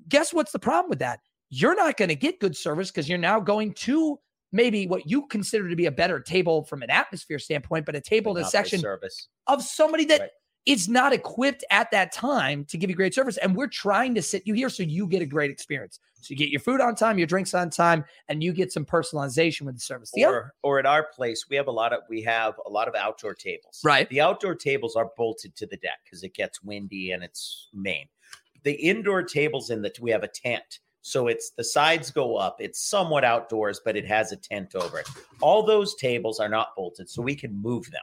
Guess 0.07 0.33
what's 0.33 0.51
the 0.51 0.59
problem 0.59 0.89
with 0.89 0.99
that? 0.99 1.19
You're 1.49 1.75
not 1.75 1.97
going 1.97 2.09
to 2.09 2.15
get 2.15 2.39
good 2.39 2.55
service 2.55 2.89
because 2.89 3.07
you're 3.07 3.17
now 3.17 3.39
going 3.39 3.73
to 3.73 4.19
maybe 4.51 4.87
what 4.87 5.09
you 5.09 5.27
consider 5.27 5.69
to 5.69 5.75
be 5.75 5.85
a 5.85 5.91
better 5.91 6.19
table 6.19 6.63
from 6.63 6.81
an 6.81 6.89
atmosphere 6.89 7.39
standpoint, 7.39 7.85
but 7.85 7.95
a 7.95 8.01
table 8.01 8.33
but 8.33 8.39
in 8.39 8.45
a 8.45 8.49
section 8.49 8.79
service. 8.79 9.27
of 9.47 9.61
somebody 9.61 10.05
that 10.05 10.21
Right. 10.21 10.29
Is 10.65 10.89
not 10.89 11.13
equipped 11.13 11.63
at 11.69 11.91
that 11.91 12.11
time 12.11 12.65
to 12.65 12.77
give 12.77 12.89
you 12.89 12.95
great 12.95 13.13
service. 13.13 13.37
And 13.37 13.55
we're 13.55 13.67
trying 13.67 14.15
to 14.15 14.21
sit 14.23 14.47
you 14.47 14.55
here 14.55 14.69
so 14.69 14.81
you 14.81 15.05
get 15.05 15.21
a 15.21 15.25
great 15.25 15.51
experience. 15.51 15.99
So 16.21 16.31
you 16.31 16.37
get 16.37 16.49
your 16.49 16.59
food 16.59 16.81
on 16.81 16.95
time, 16.95 17.19
your 17.19 17.27
drinks 17.27 17.53
on 17.53 17.69
time, 17.69 18.03
and 18.29 18.41
you 18.43 18.51
get 18.51 18.71
some 18.73 18.83
personalization 18.83 19.61
with 19.61 19.75
the 19.75 19.81
service. 19.81 20.09
The 20.11 20.25
other- 20.25 20.53
Or, 20.63 20.77
or 20.77 20.79
at 20.79 20.87
our 20.87 21.03
place, 21.03 21.45
we 21.47 21.55
have 21.55 21.67
a 21.67 21.71
lot 21.71 21.93
of 21.93 21.99
we 22.09 22.23
have 22.23 22.55
a 22.65 22.69
lot 22.69 22.87
of 22.87 22.95
outdoor 22.95 23.35
tables. 23.35 23.79
Right. 23.83 24.09
The 24.09 24.21
outdoor 24.21 24.55
tables 24.55 24.95
are 24.95 25.11
bolted 25.15 25.55
to 25.57 25.67
the 25.67 25.77
deck 25.77 25.99
because 26.03 26.23
it 26.23 26.33
gets 26.33 26.63
windy 26.63 27.11
and 27.11 27.23
it's 27.23 27.69
Maine. 27.71 28.07
The 28.63 28.73
indoor 28.73 29.21
tables 29.21 29.69
in 29.69 29.83
that 29.83 29.99
we 29.99 30.09
have 30.09 30.23
a 30.23 30.27
tent. 30.27 30.79
So 31.03 31.27
it's 31.27 31.51
the 31.51 31.63
sides 31.63 32.09
go 32.09 32.37
up. 32.37 32.55
It's 32.59 32.81
somewhat 32.81 33.23
outdoors, 33.23 33.79
but 33.85 33.95
it 33.95 34.07
has 34.07 34.31
a 34.31 34.35
tent 34.37 34.73
over 34.73 34.97
it. 34.97 35.07
All 35.41 35.61
those 35.61 35.93
tables 35.93 36.39
are 36.39 36.49
not 36.49 36.69
bolted, 36.75 37.07
so 37.07 37.21
we 37.21 37.35
can 37.35 37.55
move 37.61 37.91
them. 37.91 38.01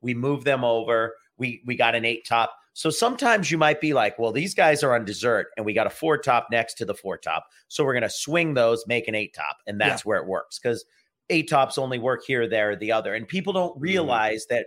We 0.00 0.14
move 0.14 0.44
them 0.44 0.62
over. 0.62 1.16
We 1.38 1.62
we 1.66 1.76
got 1.76 1.94
an 1.94 2.04
eight 2.04 2.26
top. 2.26 2.52
So 2.74 2.90
sometimes 2.90 3.50
you 3.50 3.58
might 3.58 3.80
be 3.80 3.92
like, 3.92 4.18
well, 4.20 4.30
these 4.30 4.54
guys 4.54 4.84
are 4.84 4.94
on 4.94 5.04
dessert 5.04 5.48
and 5.56 5.66
we 5.66 5.72
got 5.72 5.88
a 5.88 5.90
four 5.90 6.16
top 6.16 6.46
next 6.52 6.74
to 6.74 6.84
the 6.84 6.94
four 6.94 7.16
top. 7.18 7.46
So 7.66 7.84
we're 7.84 7.92
going 7.94 8.02
to 8.04 8.10
swing 8.10 8.54
those, 8.54 8.86
make 8.86 9.08
an 9.08 9.16
eight 9.16 9.34
top. 9.34 9.56
And 9.66 9.80
that's 9.80 10.04
where 10.04 10.18
it 10.18 10.26
works 10.28 10.60
because 10.60 10.84
eight 11.28 11.48
tops 11.50 11.76
only 11.76 11.98
work 11.98 12.22
here, 12.24 12.46
there, 12.48 12.76
the 12.76 12.92
other. 12.92 13.14
And 13.14 13.26
people 13.26 13.52
don't 13.52 13.72
Mm-hmm. 13.72 13.82
realize 13.82 14.46
that 14.46 14.66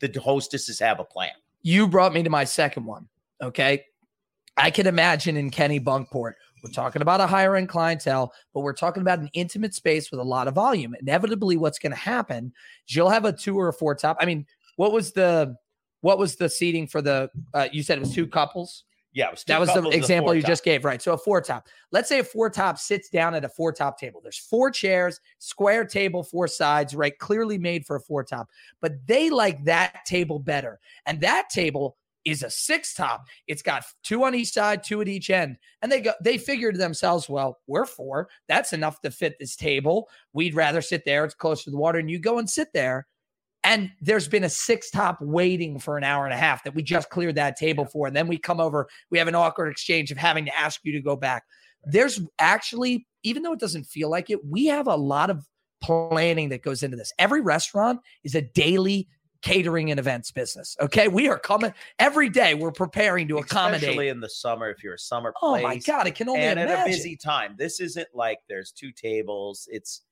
the 0.00 0.08
hostesses 0.18 0.78
have 0.80 1.00
a 1.00 1.04
plan. 1.04 1.32
You 1.60 1.86
brought 1.86 2.14
me 2.14 2.22
to 2.22 2.30
my 2.30 2.44
second 2.44 2.86
one. 2.86 3.08
Okay. 3.42 3.84
I 4.56 4.70
can 4.70 4.86
imagine 4.86 5.36
in 5.36 5.50
Kennebunkport, 5.50 6.32
we're 6.62 6.70
talking 6.72 7.02
about 7.02 7.20
a 7.20 7.26
higher 7.26 7.56
end 7.56 7.68
clientele, 7.68 8.32
but 8.54 8.60
we're 8.60 8.72
talking 8.72 9.02
about 9.02 9.18
an 9.18 9.28
intimate 9.34 9.74
space 9.74 10.10
with 10.10 10.18
a 10.20 10.24
lot 10.24 10.48
of 10.48 10.54
volume. 10.54 10.94
Inevitably, 10.98 11.58
what's 11.58 11.78
going 11.78 11.92
to 11.92 11.98
happen 11.98 12.54
is 12.88 12.96
you'll 12.96 13.10
have 13.10 13.26
a 13.26 13.32
two 13.34 13.58
or 13.58 13.68
a 13.68 13.72
four 13.74 13.94
top. 13.94 14.16
I 14.18 14.24
mean, 14.24 14.46
what 14.76 14.92
was 14.92 15.12
the 15.12 15.56
what 16.04 16.18
was 16.18 16.36
the 16.36 16.50
seating 16.50 16.86
for 16.86 17.00
the 17.00 17.30
uh, 17.54 17.66
you 17.72 17.82
said 17.82 17.96
it 17.96 18.02
was 18.02 18.14
two 18.14 18.26
couples? 18.26 18.84
Yeah, 19.14 19.28
it 19.28 19.30
was 19.30 19.44
two 19.44 19.54
That 19.54 19.60
was 19.60 19.72
the 19.72 19.88
example 19.88 20.34
you 20.34 20.42
top. 20.42 20.48
just 20.50 20.62
gave, 20.62 20.84
right? 20.84 21.00
So 21.00 21.14
a 21.14 21.16
four 21.16 21.40
top. 21.40 21.66
Let's 21.92 22.10
say 22.10 22.18
a 22.18 22.24
four 22.24 22.50
top 22.50 22.78
sits 22.78 23.08
down 23.08 23.34
at 23.34 23.42
a 23.42 23.48
four 23.48 23.72
top 23.72 23.98
table. 23.98 24.20
There's 24.22 24.36
four 24.36 24.70
chairs, 24.70 25.18
square 25.38 25.86
table, 25.86 26.22
four 26.22 26.46
sides, 26.46 26.94
right? 26.94 27.18
Clearly 27.18 27.56
made 27.56 27.86
for 27.86 27.96
a 27.96 28.00
four 28.00 28.22
top. 28.22 28.50
But 28.82 29.06
they 29.06 29.30
like 29.30 29.64
that 29.64 30.04
table 30.04 30.38
better. 30.38 30.78
And 31.06 31.22
that 31.22 31.48
table 31.48 31.96
is 32.26 32.42
a 32.42 32.50
six 32.50 32.92
top. 32.92 33.24
It's 33.46 33.62
got 33.62 33.84
two 34.02 34.24
on 34.24 34.34
each 34.34 34.50
side, 34.50 34.84
two 34.84 35.00
at 35.00 35.08
each 35.08 35.30
end. 35.30 35.56
And 35.80 35.90
they 35.90 36.02
go, 36.02 36.12
they 36.20 36.36
figured 36.36 36.74
to 36.74 36.78
themselves, 36.78 37.30
well, 37.30 37.60
we're 37.66 37.86
four. 37.86 38.28
That's 38.46 38.74
enough 38.74 39.00
to 39.02 39.10
fit 39.10 39.36
this 39.38 39.56
table. 39.56 40.10
We'd 40.34 40.54
rather 40.54 40.82
sit 40.82 41.06
there. 41.06 41.24
It's 41.24 41.34
close 41.34 41.64
to 41.64 41.70
the 41.70 41.78
water. 41.78 41.98
And 41.98 42.10
you 42.10 42.18
go 42.18 42.38
and 42.38 42.50
sit 42.50 42.68
there. 42.74 43.06
And 43.64 43.90
there's 44.00 44.28
been 44.28 44.44
a 44.44 44.50
six 44.50 44.90
top 44.90 45.18
waiting 45.20 45.78
for 45.78 45.96
an 45.96 46.04
hour 46.04 46.24
and 46.24 46.34
a 46.34 46.36
half 46.36 46.62
that 46.64 46.74
we 46.74 46.82
just 46.82 47.08
cleared 47.08 47.34
that 47.36 47.56
table 47.56 47.86
for. 47.86 48.06
And 48.06 48.14
then 48.14 48.28
we 48.28 48.36
come 48.36 48.60
over, 48.60 48.88
we 49.10 49.18
have 49.18 49.26
an 49.26 49.34
awkward 49.34 49.68
exchange 49.68 50.10
of 50.10 50.18
having 50.18 50.44
to 50.44 50.56
ask 50.56 50.80
you 50.84 50.92
to 50.92 51.00
go 51.00 51.16
back. 51.16 51.44
There's 51.84 52.20
actually, 52.38 53.06
even 53.22 53.42
though 53.42 53.52
it 53.52 53.60
doesn't 53.60 53.84
feel 53.84 54.10
like 54.10 54.28
it, 54.28 54.44
we 54.44 54.66
have 54.66 54.86
a 54.86 54.96
lot 54.96 55.30
of 55.30 55.46
planning 55.82 56.50
that 56.50 56.62
goes 56.62 56.82
into 56.82 56.96
this. 56.96 57.12
Every 57.18 57.40
restaurant 57.40 58.00
is 58.22 58.34
a 58.34 58.42
daily 58.42 59.08
catering 59.44 59.90
and 59.90 60.00
events 60.00 60.30
business. 60.30 60.76
Okay. 60.80 61.08
We 61.08 61.28
are 61.28 61.38
coming 61.38 61.72
every 61.98 62.30
day. 62.30 62.54
We're 62.54 62.72
preparing 62.72 63.28
to 63.28 63.38
accommodate. 63.38 63.82
Especially 63.82 64.08
in 64.08 64.20
the 64.20 64.28
summer, 64.28 64.70
if 64.70 64.82
you're 64.82 64.94
a 64.94 64.98
summer 64.98 65.32
oh 65.42 65.60
my 65.60 65.76
God. 65.76 66.06
it 66.06 66.14
can 66.14 66.28
only 66.28 66.42
and 66.42 66.58
imagine. 66.58 66.78
at 66.78 66.86
a 66.86 66.90
busy 66.90 67.16
time. 67.16 67.54
This 67.58 67.80
isn't 67.80 68.08
like 68.14 68.38
there's 68.48 68.72
two 68.72 68.90
tables. 68.90 69.68
It's, 69.70 70.02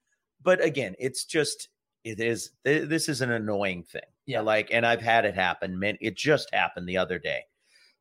but 0.43 0.63
again, 0.63 0.95
it's 0.99 1.25
just 1.25 1.69
it 2.05 2.21
is. 2.21 2.51
th- 2.65 2.89
This 2.89 3.09
is 3.09 3.21
an 3.21 3.31
annoying 3.31 3.83
thing. 3.85 4.01
Yeah. 4.27 4.41
like, 4.41 4.69
and 4.73 4.87
I've 4.87 5.01
had 5.03 5.25
it 5.25 5.35
happen. 5.35 5.79
Man, 5.79 5.99
it 6.01 6.17
just 6.17 6.49
happened 6.55 6.89
the 6.89 6.97
other 6.99 7.19
day. 7.19 7.41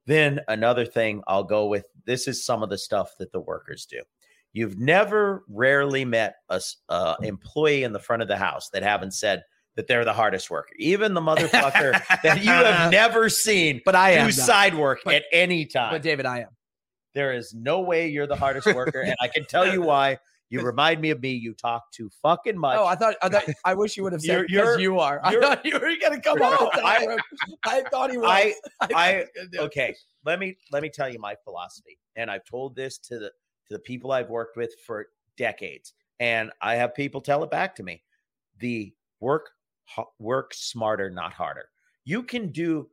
Then 0.06 0.40
another 0.48 0.86
thing 0.86 1.22
I'll 1.28 1.44
go 1.44 1.66
with. 1.68 1.86
This 2.06 2.28
is 2.28 2.46
some 2.46 2.64
of 2.64 2.70
the 2.70 2.78
stuff 2.78 3.12
that 3.20 3.32
the 3.32 3.40
workers 3.40 3.86
do. 3.86 4.02
You've 4.54 4.78
never, 4.78 5.44
rarely 5.48 6.04
met 6.06 6.36
a 6.50 6.60
uh, 6.90 7.16
employee 7.24 7.84
in 7.84 7.94
the 7.94 8.00
front 8.00 8.22
of 8.22 8.28
the 8.28 8.38
house 8.38 8.70
that 8.70 8.84
haven't 8.84 9.14
said 9.14 9.44
that 9.76 9.88
they're 9.88 10.04
the 10.04 10.12
hardest 10.14 10.50
worker. 10.52 10.74
Even 10.78 11.14
the 11.14 11.22
motherfucker 11.22 11.94
that 12.24 12.44
you 12.44 12.50
have 12.52 12.92
never 12.92 13.30
seen 13.30 13.80
but 13.86 13.96
I 13.96 14.14
do 14.16 14.20
am. 14.20 14.26
though. 14.26 14.32
side 14.32 14.76
work 14.76 15.00
But- 15.06 15.16
at 15.16 15.24
any 15.32 15.66
time. 15.66 15.94
But 15.94 16.02
David, 16.02 16.26
I 16.26 16.40
am. 16.42 16.50
There 17.14 17.34
is 17.34 17.54
no 17.54 17.80
way 17.82 18.08
you're 18.10 18.28
the 18.28 18.36
hardest 18.38 18.68
worker, 18.74 19.02
and 19.02 19.16
I 19.22 19.28
can 19.28 19.46
tell 19.46 19.66
you 19.72 19.82
why. 19.82 20.18
You 20.52 20.62
remind 20.62 21.02
me 21.02 21.10
of 21.12 21.22
me. 21.22 21.32
You 21.32 21.54
talk 21.54 21.92
too 21.92 22.10
fucking 22.22 22.58
much. 22.58 22.78
Oh, 22.78 22.86
I 22.86 22.96
thought, 22.96 23.16
I 23.24 23.30
thought, 23.30 23.44
I 23.66 23.74
wish 23.74 23.96
you 23.98 24.04
would 24.04 24.12
have 24.12 24.22
said 24.22 24.46
You're- 24.48 24.48
you're- 24.50 24.82
you 24.82 25.00
are. 25.00 25.20
I 25.24 25.40
thought 25.40 25.66
you 25.66 25.74
were 25.74 25.80
going 25.80 26.12
to 26.14 26.20
come 26.20 26.38
No, 26.40 26.46
up 26.52 26.62
with 26.62 26.72
that. 26.74 26.86
I- 26.86 27.18
I, 27.66 27.78
I 27.80 27.84
thought 27.90 28.12
he 28.12 28.18
was. 28.18 28.28
I- 28.30 28.54
I- 28.94 29.12
he 29.14 29.18
was 29.20 29.28
gonna 29.36 29.48
do 29.50 29.58
it. 29.60 29.62
okay. 29.66 29.96
Let 30.26 30.40
me 30.40 30.58
let 30.72 30.84
me 30.84 30.90
tell 30.90 31.10
you 31.10 31.18
my 31.20 31.36
philosophy, 31.44 31.98
and 32.16 32.30
I've 32.30 32.44
told 32.46 32.76
this 32.76 32.98
to 33.00 33.18
the 33.18 33.32
to 33.68 33.74
the 33.74 33.80
people 33.80 34.12
I've 34.12 34.30
worked 34.30 34.58
with 34.58 34.72
for 34.86 35.08
decades, 35.38 35.94
and 36.20 36.52
I 36.62 36.76
have 36.76 36.94
people 36.94 37.22
tell 37.22 37.44
it 37.44 37.50
back 37.50 37.74
to 37.78 37.84
me. 37.84 38.04
The 38.60 38.94
work 39.22 39.50
work 40.20 40.54
smarter, 40.54 41.10
not 41.10 41.34
harder. 41.34 41.70
You 42.04 42.24
can 42.24 42.52
do 42.52 42.90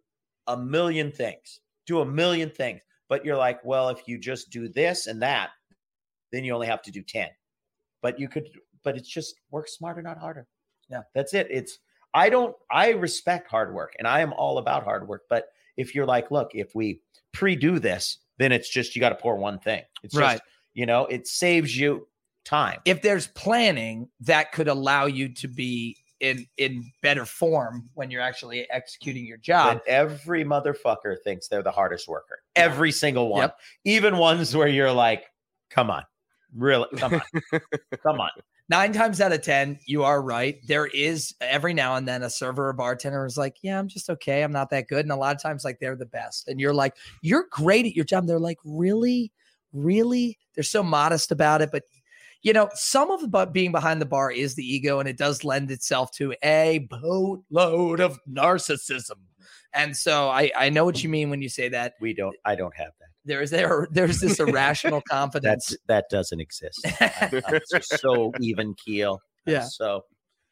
a 0.47 0.56
million 0.56 1.10
things, 1.12 1.60
do 1.86 2.01
a 2.01 2.06
million 2.06 2.51
things, 2.51 2.80
but 3.09 3.24
you're 3.24 3.36
like, 3.36 3.62
well, 3.64 3.89
if 3.90 4.06
you 4.06 4.16
just 4.18 4.51
do 4.51 4.68
this 4.68 5.06
and 5.09 5.20
that, 5.22 5.51
then 6.32 6.44
you 6.44 6.55
only 6.55 6.66
have 6.68 6.82
to 6.82 6.90
do 6.90 7.02
ten. 7.02 7.28
But 8.03 8.19
you 8.19 8.29
could, 8.29 8.49
but 8.85 8.97
it's 8.97 9.09
just 9.09 9.35
work 9.51 9.69
smarter, 9.69 10.03
not 10.03 10.19
harder. 10.19 10.47
Yeah. 10.91 11.03
that's 11.15 11.35
it. 11.35 11.49
It's 11.51 11.79
I 12.15 12.31
don't 12.31 12.57
I 12.70 12.91
respect 12.91 13.51
hard 13.51 13.75
work, 13.75 13.95
and 13.99 14.09
I 14.09 14.20
am 14.20 14.33
all 14.33 14.59
about 14.59 14.85
hard 14.85 15.07
work, 15.07 15.23
but 15.29 15.49
if 15.77 15.95
you're 15.95 16.07
like, 16.07 16.31
look, 16.31 16.51
if 16.55 16.75
we 16.75 17.01
pre-do 17.33 17.79
this, 17.79 18.19
then 18.39 18.53
it's 18.53 18.69
just 18.69 18.97
you 18.97 19.01
got 19.01 19.11
to 19.11 19.15
pour 19.15 19.37
one 19.37 19.59
thing. 19.59 19.83
It's 20.03 20.15
Right. 20.16 20.33
just, 20.39 20.43
you 20.75 20.87
know, 20.87 21.07
it 21.07 21.27
saves 21.27 21.77
you 21.79 22.09
time. 22.45 22.81
if 22.87 23.03
there's 23.03 23.27
planning 23.29 24.09
that 24.20 24.53
could 24.53 24.69
allow 24.69 25.05
you 25.07 25.29
to 25.35 25.49
be 25.49 25.97
in 26.20 26.47
in 26.57 26.91
better 27.03 27.25
form 27.27 27.89
when 27.95 28.11
you're 28.11 28.23
actually 28.23 28.69
executing 28.70 29.25
your 29.27 29.37
job. 29.37 29.77
But 29.85 29.87
every 29.87 30.45
motherfucker 30.45 31.16
thinks 31.23 31.47
they're 31.49 31.62
the 31.62 31.70
hardest 31.70 32.09
worker. 32.09 32.41
Every 32.57 32.91
single 32.91 33.29
one. 33.29 33.43
Yep. 33.43 33.59
Even 33.85 34.16
ones 34.16 34.57
where 34.57 34.66
you're 34.69 34.91
like, 34.93 35.27
come 35.70 35.91
on. 35.91 36.05
Really? 36.55 36.89
Come 36.97 37.15
on. 37.15 37.61
come 38.03 38.20
on. 38.20 38.31
Nine 38.70 38.93
times 38.93 39.20
out 39.20 39.33
of 39.33 39.41
ten, 39.41 39.79
you 39.87 40.03
are 40.05 40.20
right. 40.20 40.59
There 40.66 40.87
is 40.87 41.35
every 41.41 41.73
now 41.73 41.95
and 41.97 42.07
then 42.07 42.23
a 42.23 42.29
server 42.29 42.69
or 42.69 42.73
bartender 42.75 43.25
is 43.25 43.39
like, 43.39 43.57
"Yeah, 43.62 43.79
I'm 43.79 43.89
just 43.89 44.11
okay. 44.11 44.43
I'm 44.43 44.53
not 44.53 44.69
that 44.70 44.89
good." 44.89 45.05
And 45.07 45.12
a 45.12 45.16
lot 45.16 45.35
of 45.35 45.41
times, 45.43 45.65
like 45.65 45.79
they're 45.81 45.97
the 45.97 46.05
best, 46.07 46.49
and 46.49 46.61
you're 46.61 46.75
like, 46.75 46.95
"You're 47.23 47.47
great 47.51 47.87
at 47.87 47.97
your 47.97 48.05
job." 48.05 48.27
They're 48.27 48.39
like, 48.39 48.59
"Really, 48.65 49.33
really?" 49.73 50.39
They're 50.55 50.65
so 50.65 50.83
modest 50.83 51.33
about 51.33 51.62
it, 51.62 51.70
but 51.73 51.85
you 52.43 52.53
know, 52.53 52.69
some 52.75 53.11
of 53.11 53.20
the 53.23 53.29
but 53.29 53.53
being 53.53 53.73
behind 53.73 54.01
the 54.01 54.07
bar 54.07 54.31
is 54.31 54.55
the 54.55 54.65
ego, 54.65 55.01
and 55.01 55.09
it 55.09 55.16
does 55.16 55.45
lend 55.45 55.70
itself 55.70 56.12
to 56.12 56.35
a 56.43 56.87
boatload 56.91 58.01
of 58.01 58.19
narcissism. 58.31 59.16
And 59.73 59.97
so 59.97 60.29
I 60.29 60.51
I 60.57 60.69
know 60.70 60.85
what 60.85 61.03
you 61.03 61.09
mean 61.09 61.31
when 61.31 61.43
you 61.43 61.49
say 61.49 61.69
that. 61.70 61.95
We 62.01 62.15
don't 62.15 62.37
I 62.45 62.55
don't 62.55 62.77
have 62.77 62.93
that. 63.29 63.33
There 63.35 63.43
is 63.43 63.51
there 63.51 63.87
there's 63.91 64.21
this 64.21 64.41
irrational 64.41 65.01
confidence. 65.09 65.69
That's 65.69 65.79
that 65.87 66.05
doesn't 66.11 66.41
exist. 66.41 66.81
I'm 67.01 67.61
just 67.71 67.99
so 68.01 68.33
even 68.41 68.75
keel. 68.75 69.21
Yeah. 69.47 69.63
So 69.65 70.05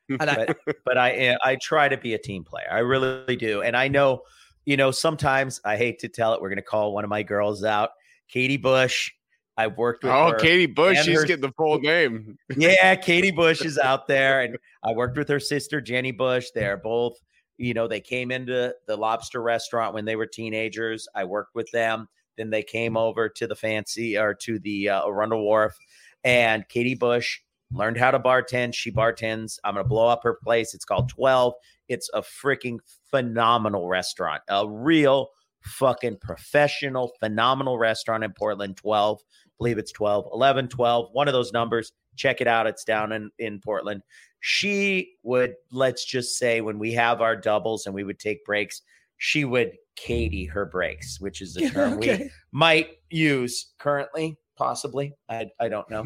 And 0.08 0.30
I- 0.30 0.46
but, 0.46 0.76
but 0.84 0.98
I 0.98 1.10
eh, 1.12 1.36
I 1.44 1.56
try 1.56 1.88
to 1.88 1.96
be 1.96 2.14
a 2.14 2.18
team 2.18 2.44
player. 2.44 2.68
I 2.70 2.78
really 2.78 3.36
do. 3.36 3.62
And 3.62 3.76
I 3.76 3.88
know, 3.88 4.20
you 4.64 4.76
know, 4.76 4.90
sometimes 4.90 5.60
I 5.64 5.76
hate 5.76 5.98
to 6.00 6.08
tell 6.08 6.32
it. 6.34 6.40
We're 6.40 6.48
gonna 6.50 6.62
call 6.62 6.92
one 6.94 7.04
of 7.04 7.10
my 7.10 7.22
girls 7.22 7.64
out, 7.64 7.90
Katie 8.28 8.56
Bush. 8.56 9.10
I've 9.58 9.78
worked 9.78 10.04
with 10.04 10.12
Oh, 10.12 10.32
her. 10.32 10.38
Katie 10.38 10.66
Bush, 10.66 11.02
she's 11.02 11.18
her- 11.18 11.24
getting 11.24 11.40
the 11.40 11.52
full 11.56 11.78
name. 11.80 12.36
Yeah, 12.56 12.94
Katie 12.94 13.30
Bush 13.30 13.62
is 13.62 13.78
out 13.78 14.06
there, 14.06 14.42
and 14.42 14.58
I 14.82 14.92
worked 14.92 15.16
with 15.16 15.28
her 15.30 15.40
sister 15.40 15.80
Jenny 15.80 16.12
Bush. 16.12 16.48
They're 16.54 16.76
both, 16.76 17.18
you 17.56 17.72
know, 17.72 17.88
they 17.88 18.00
came 18.02 18.30
into 18.30 18.74
the 18.86 18.96
lobster 18.96 19.40
restaurant 19.40 19.94
when 19.94 20.04
they 20.04 20.14
were 20.14 20.26
teenagers. 20.26 21.08
I 21.14 21.24
worked 21.24 21.54
with 21.54 21.70
them. 21.70 22.06
Then 22.36 22.50
they 22.50 22.62
came 22.62 22.96
over 22.96 23.28
to 23.28 23.46
the 23.46 23.56
fancy 23.56 24.18
or 24.18 24.34
to 24.34 24.58
the 24.58 24.90
uh, 24.90 25.06
Arundel 25.06 25.42
Wharf, 25.42 25.76
and 26.24 26.68
Katie 26.68 26.94
Bush 26.94 27.40
learned 27.72 27.96
how 27.96 28.10
to 28.10 28.20
bartend. 28.20 28.74
She 28.74 28.92
bartends. 28.92 29.58
I'm 29.64 29.74
gonna 29.74 29.84
blow 29.84 30.08
up 30.08 30.22
her 30.22 30.34
place. 30.34 30.74
It's 30.74 30.84
called 30.84 31.08
Twelve. 31.08 31.54
It's 31.88 32.10
a 32.14 32.22
freaking 32.22 32.78
phenomenal 33.10 33.88
restaurant, 33.88 34.42
a 34.48 34.68
real 34.68 35.30
fucking 35.62 36.18
professional, 36.18 37.12
phenomenal 37.20 37.78
restaurant 37.78 38.24
in 38.24 38.32
Portland. 38.32 38.76
Twelve 38.76 39.22
believe 39.58 39.78
it's 39.78 39.92
12, 39.92 40.28
11, 40.32 40.68
12, 40.68 41.08
one 41.12 41.28
of 41.28 41.34
those 41.34 41.52
numbers. 41.52 41.92
Check 42.16 42.40
it 42.40 42.46
out. 42.46 42.66
It's 42.66 42.84
down 42.84 43.12
in, 43.12 43.30
in 43.38 43.60
Portland. 43.60 44.02
She 44.40 45.14
would, 45.22 45.54
let's 45.70 46.04
just 46.04 46.38
say, 46.38 46.60
when 46.60 46.78
we 46.78 46.92
have 46.92 47.20
our 47.20 47.36
doubles 47.36 47.86
and 47.86 47.94
we 47.94 48.04
would 48.04 48.18
take 48.18 48.44
breaks, 48.44 48.82
she 49.18 49.44
would 49.44 49.72
Katie 49.96 50.44
her 50.44 50.66
breaks, 50.66 51.20
which 51.20 51.40
is 51.40 51.56
a 51.56 51.70
term 51.70 51.98
we 51.98 52.30
might 52.52 52.98
use 53.10 53.72
currently, 53.78 54.36
possibly. 54.56 55.14
I, 55.28 55.46
I 55.58 55.68
don't 55.68 55.88
know. 55.90 56.04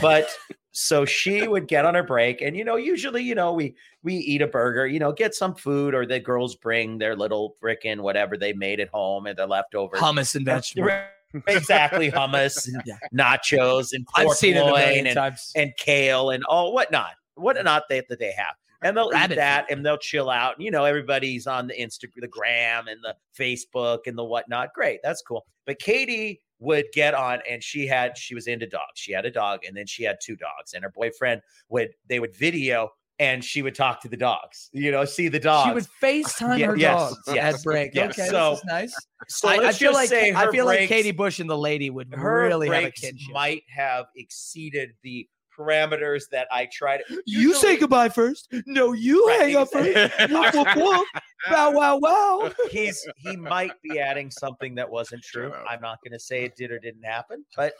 but 0.00 0.28
so 0.72 1.04
she 1.04 1.46
would 1.46 1.68
get 1.68 1.84
on 1.84 1.94
her 1.94 2.02
break 2.02 2.40
and 2.40 2.56
you 2.56 2.64
know 2.64 2.76
usually 2.76 3.22
you 3.22 3.34
know 3.34 3.52
we 3.52 3.74
we 4.02 4.14
eat 4.14 4.40
a 4.40 4.46
burger 4.46 4.86
you 4.86 4.98
know 4.98 5.12
get 5.12 5.34
some 5.34 5.54
food 5.54 5.94
or 5.94 6.06
the 6.06 6.18
girls 6.18 6.54
bring 6.56 6.96
their 6.96 7.14
little 7.14 7.54
frickin' 7.62 8.00
whatever 8.00 8.38
they 8.38 8.54
made 8.54 8.80
at 8.80 8.88
home 8.88 9.26
and 9.26 9.36
their 9.36 9.46
leftovers 9.46 10.00
hummus 10.00 10.34
and 10.36 10.46
vegetables. 10.46 10.90
exactly 11.48 12.10
hummus 12.10 12.66
and 12.66 12.82
Yeah. 12.86 12.96
nachos 13.12 13.88
and 13.92 14.06
I've 14.16 14.30
seen 14.30 14.54
loin 14.56 14.72
million 14.74 15.06
and, 15.08 15.16
times. 15.16 15.52
and 15.54 15.72
kale 15.76 16.30
and 16.30 16.42
all 16.44 16.72
whatnot 16.72 17.12
whatnot 17.34 17.82
they, 17.90 18.02
that 18.08 18.18
they 18.18 18.32
have 18.32 18.54
and 18.82 18.96
they'll 18.96 19.10
Rabbit 19.10 19.34
eat 19.34 19.36
that 19.36 19.68
food. 19.68 19.76
and 19.76 19.86
they'll 19.86 19.98
chill 19.98 20.30
out 20.30 20.56
And, 20.56 20.64
you 20.64 20.70
know 20.70 20.84
everybody's 20.84 21.46
on 21.46 21.66
the 21.66 21.74
instagram 21.74 22.20
the 22.20 22.28
gram 22.28 22.88
and 22.88 23.00
the 23.02 23.14
facebook 23.38 24.00
and 24.06 24.16
the 24.16 24.24
whatnot 24.24 24.72
great 24.74 25.00
that's 25.02 25.22
cool 25.22 25.44
but 25.66 25.78
katie 25.78 26.40
would 26.58 26.84
get 26.92 27.14
on 27.14 27.40
and 27.48 27.62
she 27.62 27.86
had 27.86 28.16
she 28.18 28.34
was 28.34 28.46
into 28.46 28.66
dogs 28.66 28.92
she 28.96 29.12
had 29.12 29.24
a 29.24 29.30
dog 29.30 29.60
and 29.66 29.76
then 29.76 29.86
she 29.86 30.02
had 30.02 30.16
two 30.22 30.36
dogs 30.36 30.74
and 30.74 30.82
her 30.84 30.90
boyfriend 30.90 31.40
would 31.68 31.90
they 32.08 32.20
would 32.20 32.34
video 32.36 32.90
and 33.18 33.44
she 33.44 33.60
would 33.60 33.74
talk 33.74 34.00
to 34.00 34.08
the 34.08 34.16
dogs. 34.16 34.70
You 34.72 34.90
know, 34.90 35.04
see 35.04 35.28
the 35.28 35.38
dogs. 35.38 35.68
She 35.68 35.74
would 35.74 35.86
FaceTime 36.02 36.58
Yeah, 36.58 36.66
her 36.68 36.76
yes, 36.78 36.98
dogs 36.98 37.18
yes, 37.34 37.54
at 37.58 37.62
break. 37.64 37.94
yes. 37.94 38.18
Okay, 38.18 38.28
So- 38.30 38.52
this 38.52 38.58
is 38.60 38.64
nice. 38.64 38.94
so 39.28 39.48
I, 39.50 39.68
I 39.68 39.72
feel 39.72 39.92
like 39.92 40.10
I 40.10 40.50
feel 40.50 40.64
like 40.64 40.88
Katie 40.88 41.10
Bush 41.10 41.38
and 41.38 41.48
the 41.50 41.58
lady 41.58 41.90
would 41.90 42.16
really 42.18 42.70
have 42.70 42.84
a 42.84 42.90
kinship. 42.90 43.30
might 43.34 43.62
have 43.68 44.06
exceeded 44.16 44.94
the 45.02 45.28
parameters 45.60 46.28
that 46.30 46.48
I 46.50 46.66
try 46.66 46.98
tried. 46.98 47.02
you 47.26 47.54
say 47.54 47.76
goodbye 47.76 48.08
first. 48.08 48.52
No, 48.66 48.92
you 48.92 49.26
Right, 49.28 49.40
hang 49.40 49.56
up 49.56 49.68
first. 49.70 50.30
Woof, 50.30 50.54
woof, 50.54 50.68
woof. 50.76 51.08
Wow, 51.50 51.70
wow, 51.72 51.96
wow. 51.98 52.50
he's 52.70 53.06
he 53.16 53.36
might 53.36 53.72
be 53.82 53.98
adding 53.98 54.30
something 54.30 54.74
that 54.76 54.88
wasn't 54.90 55.22
true. 55.22 55.52
I'm 55.68 55.80
not 55.80 55.98
going 56.02 56.12
to 56.12 56.18
say 56.18 56.44
it 56.44 56.56
did 56.56 56.70
or 56.70 56.78
didn't 56.78 57.02
happen, 57.02 57.44
but 57.56 57.74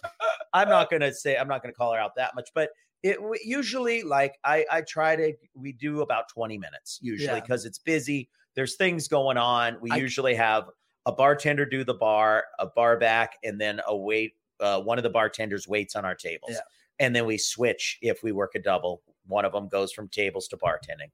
I'm 0.52 0.68
not 0.68 0.90
going 0.90 1.00
to 1.02 1.12
say 1.12 1.36
I'm 1.36 1.48
not 1.48 1.62
going 1.62 1.72
to 1.72 1.76
call 1.76 1.92
her 1.92 1.98
out 1.98 2.14
that 2.16 2.34
much. 2.34 2.50
But 2.54 2.70
it 3.02 3.18
usually 3.44 4.02
like 4.02 4.38
I 4.44 4.64
I 4.70 4.82
try 4.82 5.16
to 5.16 5.32
we 5.54 5.72
do 5.72 6.02
about 6.02 6.28
20 6.28 6.58
minutes 6.58 6.98
usually 7.00 7.26
Yeah. 7.26 7.40
because 7.40 7.64
it's 7.64 7.78
busy. 7.78 8.28
There's 8.54 8.76
things 8.76 9.08
going 9.08 9.36
on. 9.36 9.78
We 9.80 9.90
I- 9.90 9.96
usually 9.96 10.34
have 10.34 10.68
a 11.06 11.12
bartender 11.12 11.64
do 11.64 11.82
the 11.82 11.94
bar, 11.94 12.44
a 12.58 12.66
bar 12.66 12.98
back, 12.98 13.38
and 13.42 13.58
then 13.60 13.80
a 13.86 13.96
wait. 13.96 14.34
Uh, 14.60 14.78
one 14.78 14.98
of 14.98 15.02
the 15.04 15.08
bartenders 15.10 15.66
waits 15.66 15.96
on 15.96 16.04
our 16.04 16.14
tables, 16.14 16.50
Yeah. 16.52 16.58
And 17.00 17.16
then 17.16 17.26
we 17.26 17.36
switch 17.38 17.98
if 18.02 18.22
we 18.22 18.30
work 18.30 18.52
a 18.54 18.60
double. 18.60 19.02
One 19.26 19.44
of 19.44 19.52
them 19.52 19.68
goes 19.68 19.92
from 19.92 20.08
tables 20.08 20.46
to 20.48 20.56
bartending, 20.56 21.10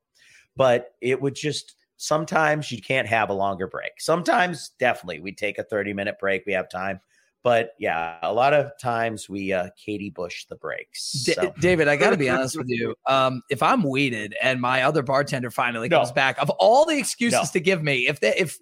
but 0.56 0.94
it 1.00 1.20
would 1.22 1.34
just 1.34 1.74
sometimes 1.96 2.70
you 2.70 2.82
can't 2.82 3.08
have 3.08 3.30
a 3.30 3.32
longer 3.34 3.66
break. 3.66 3.92
Sometimes 3.98 4.72
definitely 4.78 5.20
we 5.20 5.32
take 5.32 5.56
a 5.58 5.62
30 5.64 5.94
minute 5.94 6.18
break. 6.20 6.44
We 6.46 6.52
have 6.52 6.68
time. 6.68 7.00
But 7.42 7.74
yeah, 7.78 8.18
a 8.22 8.32
lot 8.32 8.52
of 8.54 8.72
times 8.82 9.28
we 9.28 9.52
uh 9.52 9.68
Katie 9.76 10.10
Bush 10.10 10.46
the 10.46 10.56
breaks. 10.56 11.12
Da- 11.24 11.34
So, 11.34 11.54
David, 11.60 11.86
I 11.86 11.94
got 11.96 12.10
to 12.10 12.16
be 12.16 12.28
honest 12.28 12.56
with 12.58 12.68
you. 12.68 12.94
Um, 13.06 13.42
if 13.50 13.62
I'm 13.62 13.82
weeded 13.84 14.34
and 14.42 14.60
my 14.60 14.82
other 14.82 15.02
bartender 15.02 15.50
finally 15.52 15.88
No. 15.88 15.98
comes 15.98 16.10
back, 16.12 16.38
of 16.42 16.50
all 16.50 16.84
the 16.84 16.98
excuses 16.98 17.38
No. 17.40 17.46
to 17.52 17.60
give 17.60 17.82
me, 17.84 18.08
if 18.08 18.18
that, 18.20 18.36
if, 18.40 18.58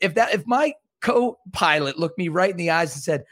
if 0.00 0.14
that, 0.14 0.32
if 0.34 0.46
my 0.46 0.72
co-pilot 1.00 1.98
looked 1.98 2.18
me 2.18 2.28
right 2.28 2.50
in 2.50 2.56
the 2.56 2.70
eyes 2.70 2.94
and 2.94 3.02
said, 3.02 3.24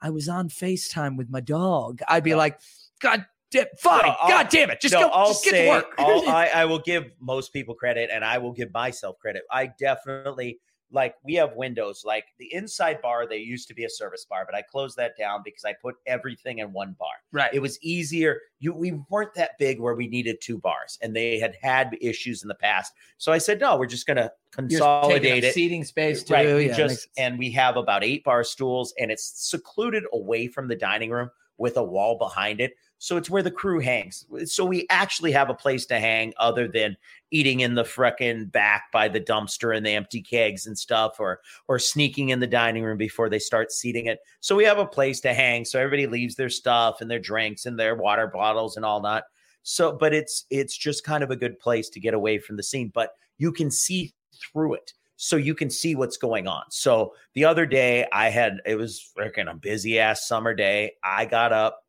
"I 0.00 0.08
was 0.10 0.28
on 0.28 0.48
Facetime 0.48 1.16
with 1.18 1.28
my 1.28 1.40
dog," 1.40 2.00
I'd 2.08 2.24
be 2.24 2.30
No. 2.30 2.38
like, 2.38 2.58
"God, 3.04 3.26
damn, 3.50 3.66
fine, 3.78 4.02
No, 4.02 4.16
God 4.28 4.48
damn 4.48 4.70
it, 4.70 4.80
just 4.80 4.94
no, 4.94 5.02
go, 5.02 5.08
I'll 5.08 5.28
just 5.28 5.44
get 5.44 5.50
say 5.50 5.64
to 5.64 5.70
work." 5.70 5.94
I, 5.98 6.50
I 6.54 6.64
will 6.64 6.80
give 6.80 7.04
most 7.20 7.52
people 7.52 7.74
credit 7.74 8.10
and 8.12 8.24
I 8.24 8.38
will 8.38 8.52
give 8.52 8.72
myself 8.72 9.18
credit. 9.18 9.42
I 9.50 9.70
definitely 9.78 10.60
like 10.94 11.16
we 11.24 11.34
have 11.34 11.54
windows 11.56 12.02
like 12.06 12.24
the 12.38 12.52
inside 12.54 13.02
bar 13.02 13.26
they 13.26 13.38
used 13.38 13.68
to 13.68 13.74
be 13.74 13.84
a 13.84 13.90
service 13.90 14.24
bar 14.28 14.44
but 14.46 14.54
i 14.54 14.62
closed 14.62 14.96
that 14.96 15.12
down 15.18 15.40
because 15.44 15.64
i 15.64 15.74
put 15.82 15.96
everything 16.06 16.58
in 16.58 16.72
one 16.72 16.94
bar 16.98 17.08
right. 17.32 17.52
it 17.52 17.58
was 17.58 17.78
easier 17.82 18.40
you 18.60 18.72
we 18.72 18.92
weren't 19.10 19.34
that 19.34 19.52
big 19.58 19.80
where 19.80 19.94
we 19.94 20.06
needed 20.06 20.36
two 20.40 20.58
bars 20.58 20.98
and 21.02 21.14
they 21.14 21.38
had 21.38 21.56
had 21.60 21.96
issues 22.00 22.42
in 22.42 22.48
the 22.48 22.54
past 22.54 22.92
so 23.18 23.32
i 23.32 23.38
said 23.38 23.60
no 23.60 23.76
we're 23.76 23.86
just 23.86 24.06
going 24.06 24.16
to 24.16 24.30
consolidate 24.52 25.44
it 25.44 25.52
seating 25.52 25.84
space 25.84 26.22
too. 26.22 26.34
right 26.34 26.66
yeah, 26.66 26.76
just 26.76 27.08
and 27.18 27.38
we 27.38 27.50
have 27.50 27.76
about 27.76 28.04
eight 28.04 28.22
bar 28.24 28.44
stools 28.44 28.94
and 28.98 29.10
it's 29.10 29.48
secluded 29.50 30.04
away 30.12 30.46
from 30.46 30.68
the 30.68 30.76
dining 30.76 31.10
room 31.10 31.28
with 31.58 31.76
a 31.76 31.82
wall 31.82 32.16
behind 32.18 32.60
it 32.60 32.74
so 33.04 33.18
it's 33.18 33.28
where 33.28 33.42
the 33.42 33.50
crew 33.50 33.80
hangs. 33.80 34.24
So 34.46 34.64
we 34.64 34.86
actually 34.88 35.30
have 35.32 35.50
a 35.50 35.54
place 35.54 35.84
to 35.86 36.00
hang 36.00 36.32
other 36.38 36.66
than 36.66 36.96
eating 37.30 37.60
in 37.60 37.74
the 37.74 37.82
frickin' 37.82 38.50
back 38.50 38.84
by 38.94 39.08
the 39.08 39.20
dumpster 39.20 39.76
and 39.76 39.84
the 39.84 39.90
empty 39.90 40.22
kegs 40.22 40.66
and 40.66 40.78
stuff 40.78 41.20
or 41.20 41.40
or 41.68 41.78
sneaking 41.78 42.30
in 42.30 42.40
the 42.40 42.46
dining 42.46 42.82
room 42.82 42.96
before 42.96 43.28
they 43.28 43.38
start 43.38 43.72
seating 43.72 44.06
it. 44.06 44.20
So 44.40 44.56
we 44.56 44.64
have 44.64 44.78
a 44.78 44.86
place 44.86 45.20
to 45.20 45.34
hang. 45.34 45.66
So 45.66 45.78
everybody 45.78 46.06
leaves 46.06 46.36
their 46.36 46.48
stuff 46.48 47.02
and 47.02 47.10
their 47.10 47.18
drinks 47.18 47.66
and 47.66 47.78
their 47.78 47.94
water 47.94 48.26
bottles 48.26 48.74
and 48.74 48.86
all 48.86 49.02
that. 49.02 49.24
So 49.64 49.92
but 49.92 50.14
it's 50.14 50.46
it's 50.48 50.74
just 50.74 51.04
kind 51.04 51.22
of 51.22 51.30
a 51.30 51.36
good 51.36 51.58
place 51.58 51.90
to 51.90 52.00
get 52.00 52.14
away 52.14 52.38
from 52.38 52.56
the 52.56 52.62
scene 52.62 52.90
but 52.94 53.10
you 53.36 53.52
can 53.52 53.70
see 53.70 54.14
through 54.50 54.74
it. 54.74 54.94
So 55.16 55.36
you 55.36 55.54
can 55.54 55.68
see 55.68 55.94
what's 55.94 56.16
going 56.16 56.48
on. 56.48 56.62
So 56.70 57.12
the 57.34 57.44
other 57.44 57.66
day 57.66 58.06
I 58.14 58.30
had 58.30 58.60
it 58.64 58.76
was 58.76 59.12
freaking 59.14 59.50
a 59.50 59.54
busy 59.54 59.98
ass 59.98 60.26
summer 60.26 60.54
day. 60.54 60.92
I 61.04 61.26
got 61.26 61.52
up, 61.52 61.83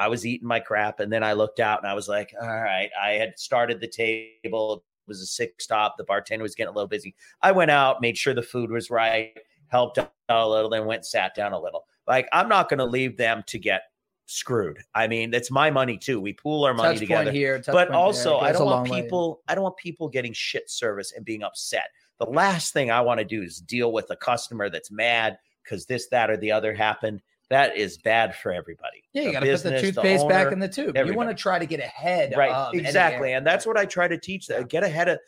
I 0.00 0.08
was 0.08 0.24
eating 0.24 0.48
my 0.48 0.60
crap, 0.60 1.00
and 1.00 1.12
then 1.12 1.22
I 1.22 1.34
looked 1.34 1.60
out 1.60 1.78
and 1.78 1.86
I 1.86 1.92
was 1.92 2.08
like, 2.08 2.32
all 2.40 2.48
right, 2.48 2.88
I 3.00 3.10
had 3.10 3.38
started 3.38 3.80
the 3.80 3.86
table. 3.86 4.76
It 4.76 5.08
was 5.08 5.20
a 5.20 5.26
six 5.26 5.64
stop. 5.64 5.96
The 5.98 6.04
bartender 6.04 6.42
was 6.42 6.54
getting 6.54 6.72
a 6.72 6.74
little 6.74 6.88
busy. 6.88 7.14
I 7.42 7.52
went 7.52 7.70
out, 7.70 8.00
made 8.00 8.16
sure 8.16 8.32
the 8.32 8.42
food 8.42 8.70
was 8.70 8.88
right, 8.90 9.36
helped 9.68 9.98
out 9.98 10.10
a 10.30 10.48
little, 10.48 10.70
then 10.70 10.86
went 10.86 11.04
sat 11.04 11.34
down 11.34 11.52
a 11.52 11.60
little. 11.60 11.84
Like 12.08 12.28
I'm 12.32 12.48
not 12.48 12.70
gonna 12.70 12.86
leave 12.86 13.18
them 13.18 13.44
to 13.48 13.58
get 13.58 13.82
screwed. 14.24 14.78
I 14.94 15.06
mean, 15.06 15.34
it's 15.34 15.50
my 15.50 15.70
money 15.70 15.98
too. 15.98 16.18
We 16.18 16.32
pool 16.32 16.64
our 16.64 16.72
money 16.72 16.94
touch 16.94 17.00
together 17.00 17.30
here, 17.30 17.62
but 17.66 17.90
also. 17.90 18.38
I 18.38 18.52
don't 18.52 18.64
want 18.64 18.88
long 18.88 18.88
way. 18.88 19.02
people 19.02 19.42
I 19.48 19.54
don't 19.54 19.64
want 19.64 19.76
people 19.76 20.08
getting 20.08 20.32
shit 20.32 20.70
service 20.70 21.12
and 21.14 21.26
being 21.26 21.42
upset. 21.42 21.90
The 22.18 22.24
last 22.24 22.72
thing 22.72 22.90
I 22.90 23.02
want 23.02 23.18
to 23.18 23.24
do 23.24 23.42
is 23.42 23.58
deal 23.58 23.92
with 23.92 24.10
a 24.10 24.16
customer 24.16 24.70
that's 24.70 24.90
mad 24.90 25.36
because 25.62 25.84
this, 25.84 26.08
that, 26.08 26.30
or 26.30 26.38
the 26.38 26.52
other 26.52 26.74
happened. 26.74 27.20
That 27.50 27.76
is 27.76 27.98
bad 27.98 28.36
for 28.36 28.52
everybody. 28.52 29.02
Yeah, 29.12 29.22
you 29.22 29.32
got 29.32 29.40
to 29.40 29.46
put 29.50 29.62
the 29.64 29.80
toothpaste 29.80 30.28
back 30.28 30.46
owner, 30.46 30.52
in 30.52 30.58
the 30.60 30.68
tube. 30.68 30.96
You 30.96 31.14
want 31.14 31.30
to 31.30 31.34
try 31.34 31.58
to 31.58 31.66
get 31.66 31.80
ahead, 31.80 32.32
right. 32.36 32.72
exactly, 32.74 33.32
and 33.32 33.44
that's 33.46 33.66
what 33.66 33.76
I 33.76 33.84
try 33.84 34.06
to 34.06 34.16
teach. 34.16 34.46
That 34.46 34.68
get 34.68 34.84
ahead 34.84 35.08
of. 35.08 35.18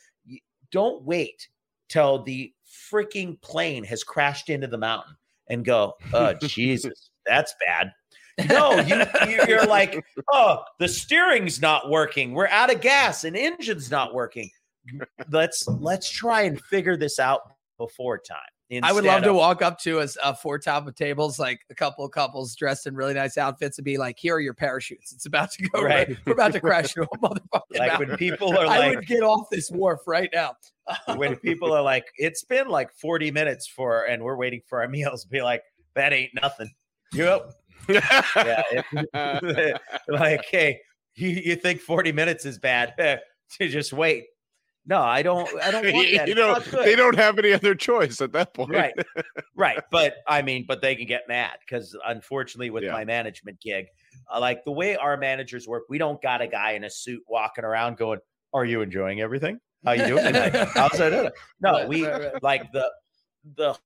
Don't 0.71 1.03
wait 1.03 1.49
till 1.89 2.23
the 2.23 2.53
freaking 2.91 3.41
plane 3.43 3.85
has 3.85 4.05
crashed 4.05 4.49
into 4.51 4.69
the 4.69 4.79
mountain 4.79 5.17
and 5.49 5.65
go, 5.65 5.95
"Oh 6.15 6.33
Jesus, 6.43 7.11
that's 7.27 7.55
bad." 7.67 7.93
No, 8.49 8.79
you- 8.81 9.05
you're 9.49 9.67
like, 9.67 10.03
"Oh, 10.33 10.63
the 10.79 10.89
steering's 10.89 11.61
not 11.61 11.91
working. 11.91 12.33
We're 12.35 12.47
out 12.47 12.73
of 12.73 12.81
gas, 12.81 13.25
and 13.25 13.37
engine's 13.37 13.91
not 13.91 14.15
working." 14.15 14.49
Let's 15.31 15.67
let's 15.67 16.09
try 16.09 16.43
and 16.43 16.61
figure 16.63 16.97
this 16.97 17.19
out 17.19 17.41
before 17.79 18.19
time. 18.19 18.39
I 18.83 18.93
would 18.93 19.05
love 19.05 19.17
instead 19.17 19.29
to 19.29 19.35
walk 19.35 19.61
up 19.61 19.79
to 19.81 20.01
a, 20.01 20.09
uh, 20.23 20.33
four 20.33 20.59
top 20.59 20.87
of 20.87 20.95
tables, 20.95 21.39
like 21.39 21.61
a 21.71 21.75
couple 21.75 22.05
of 22.05 22.11
couples 22.11 22.55
dressed 22.57 22.87
in 22.87 22.95
really 22.95 23.13
nice 23.13 23.37
outfits, 23.37 23.77
and 23.77 23.85
be 23.85 23.99
like, 23.99 24.19
"Here 24.19 24.35
are 24.35 24.41
your 24.41 24.55
parachutes. 24.55 25.13
It's 25.13 25.27
about 25.27 25.51
to 25.53 25.69
go. 25.69 25.83
Right. 25.83 26.09
Right. 26.09 26.17
We're 26.25 26.33
about 26.33 26.53
to 26.53 26.61
crash 26.63 26.97
into 26.97 27.09
a 27.13 27.19
motherfucking 27.19 27.79
like 27.79 27.93
mountain." 27.93 28.09
when 28.09 28.17
people 28.19 28.57
are 28.57 28.67
I 28.67 28.79
like, 28.79 28.97
would 28.97 29.07
get 29.07 29.23
off 29.23 29.51
this 29.51 29.71
wharf 29.71 30.01
right 30.07 30.31
now. 30.33 30.55
when 31.17 31.37
people 31.37 31.73
are 31.73 31.83
like, 31.83 32.07
it's 32.17 32.45
been 32.45 32.69
like 32.69 32.93
40 32.93 33.31
minutes 33.31 33.67
for, 33.67 34.05
and 34.05 34.23
we're 34.23 34.37
waiting 34.37 34.63
for 34.67 34.81
our 34.81 34.89
meals, 34.89 35.25
be 35.25 35.43
like, 35.43 35.63
that 35.95 36.13
ain't 36.13 36.33
nothing. 36.41 36.71
Yep. 37.13 37.53
Yeah. 37.89 38.63
it- 38.73 39.81
like, 40.09 40.45
hey, 40.51 40.81
you, 41.15 41.29
you 41.29 41.57
think 41.57 41.81
40 41.81 42.13
minutes 42.13 42.47
is 42.47 42.59
bad? 42.59 42.95
To 42.97 43.69
just 43.69 43.93
wait. 43.93 44.25
No, 44.85 45.01
I 45.01 45.23
don't. 45.23 45.49
I 45.63 45.71
don't 45.71 45.93
want 45.93 46.09
that. 46.17 46.27
you 46.29 46.35
know, 46.35 46.59
they 46.59 46.97
don't 46.97 47.17
have 47.17 47.39
any 47.39 47.53
other 47.53 47.75
choice 47.75 48.21
at 48.21 48.33
that 48.33 48.53
point. 48.53 48.71
right 48.71 48.93
right 49.55 49.79
but 49.93 50.17
i 50.27 50.43
mean 50.43 50.65
but 50.67 50.81
they 50.83 50.97
can 50.97 51.07
get 51.07 51.23
mad 51.29 51.53
because 51.61 51.97
unfortunately 52.07 52.71
with 52.71 52.83
Yeah. 52.85 52.93
my 52.93 53.05
management 53.05 53.61
gig 53.61 53.87
uh, 54.35 54.41
like 54.41 54.65
the 54.65 54.73
way 54.73 54.97
our 54.97 55.17
managers 55.17 55.69
work 55.69 55.85
we 55.89 55.99
don't 55.99 56.21
got 56.21 56.41
a 56.43 56.47
guy 56.49 56.73
in 56.73 56.83
a 56.85 56.91
suit 56.91 57.23
walking 57.29 57.65
around 57.65 57.97
going 57.97 58.19
are 58.53 58.65
you 58.65 58.81
enjoying 58.83 59.21
everything 59.21 59.61
how 59.85 59.93
you 59.93 60.07
doing 60.07 60.25
tonight 60.25 60.53
how's 60.75 60.99
that 60.99 61.33
no 61.61 61.87
we 61.87 62.05
right, 62.07 62.33
right. 62.33 62.43
like 62.43 62.73
the 62.73 62.91
the 63.57 63.77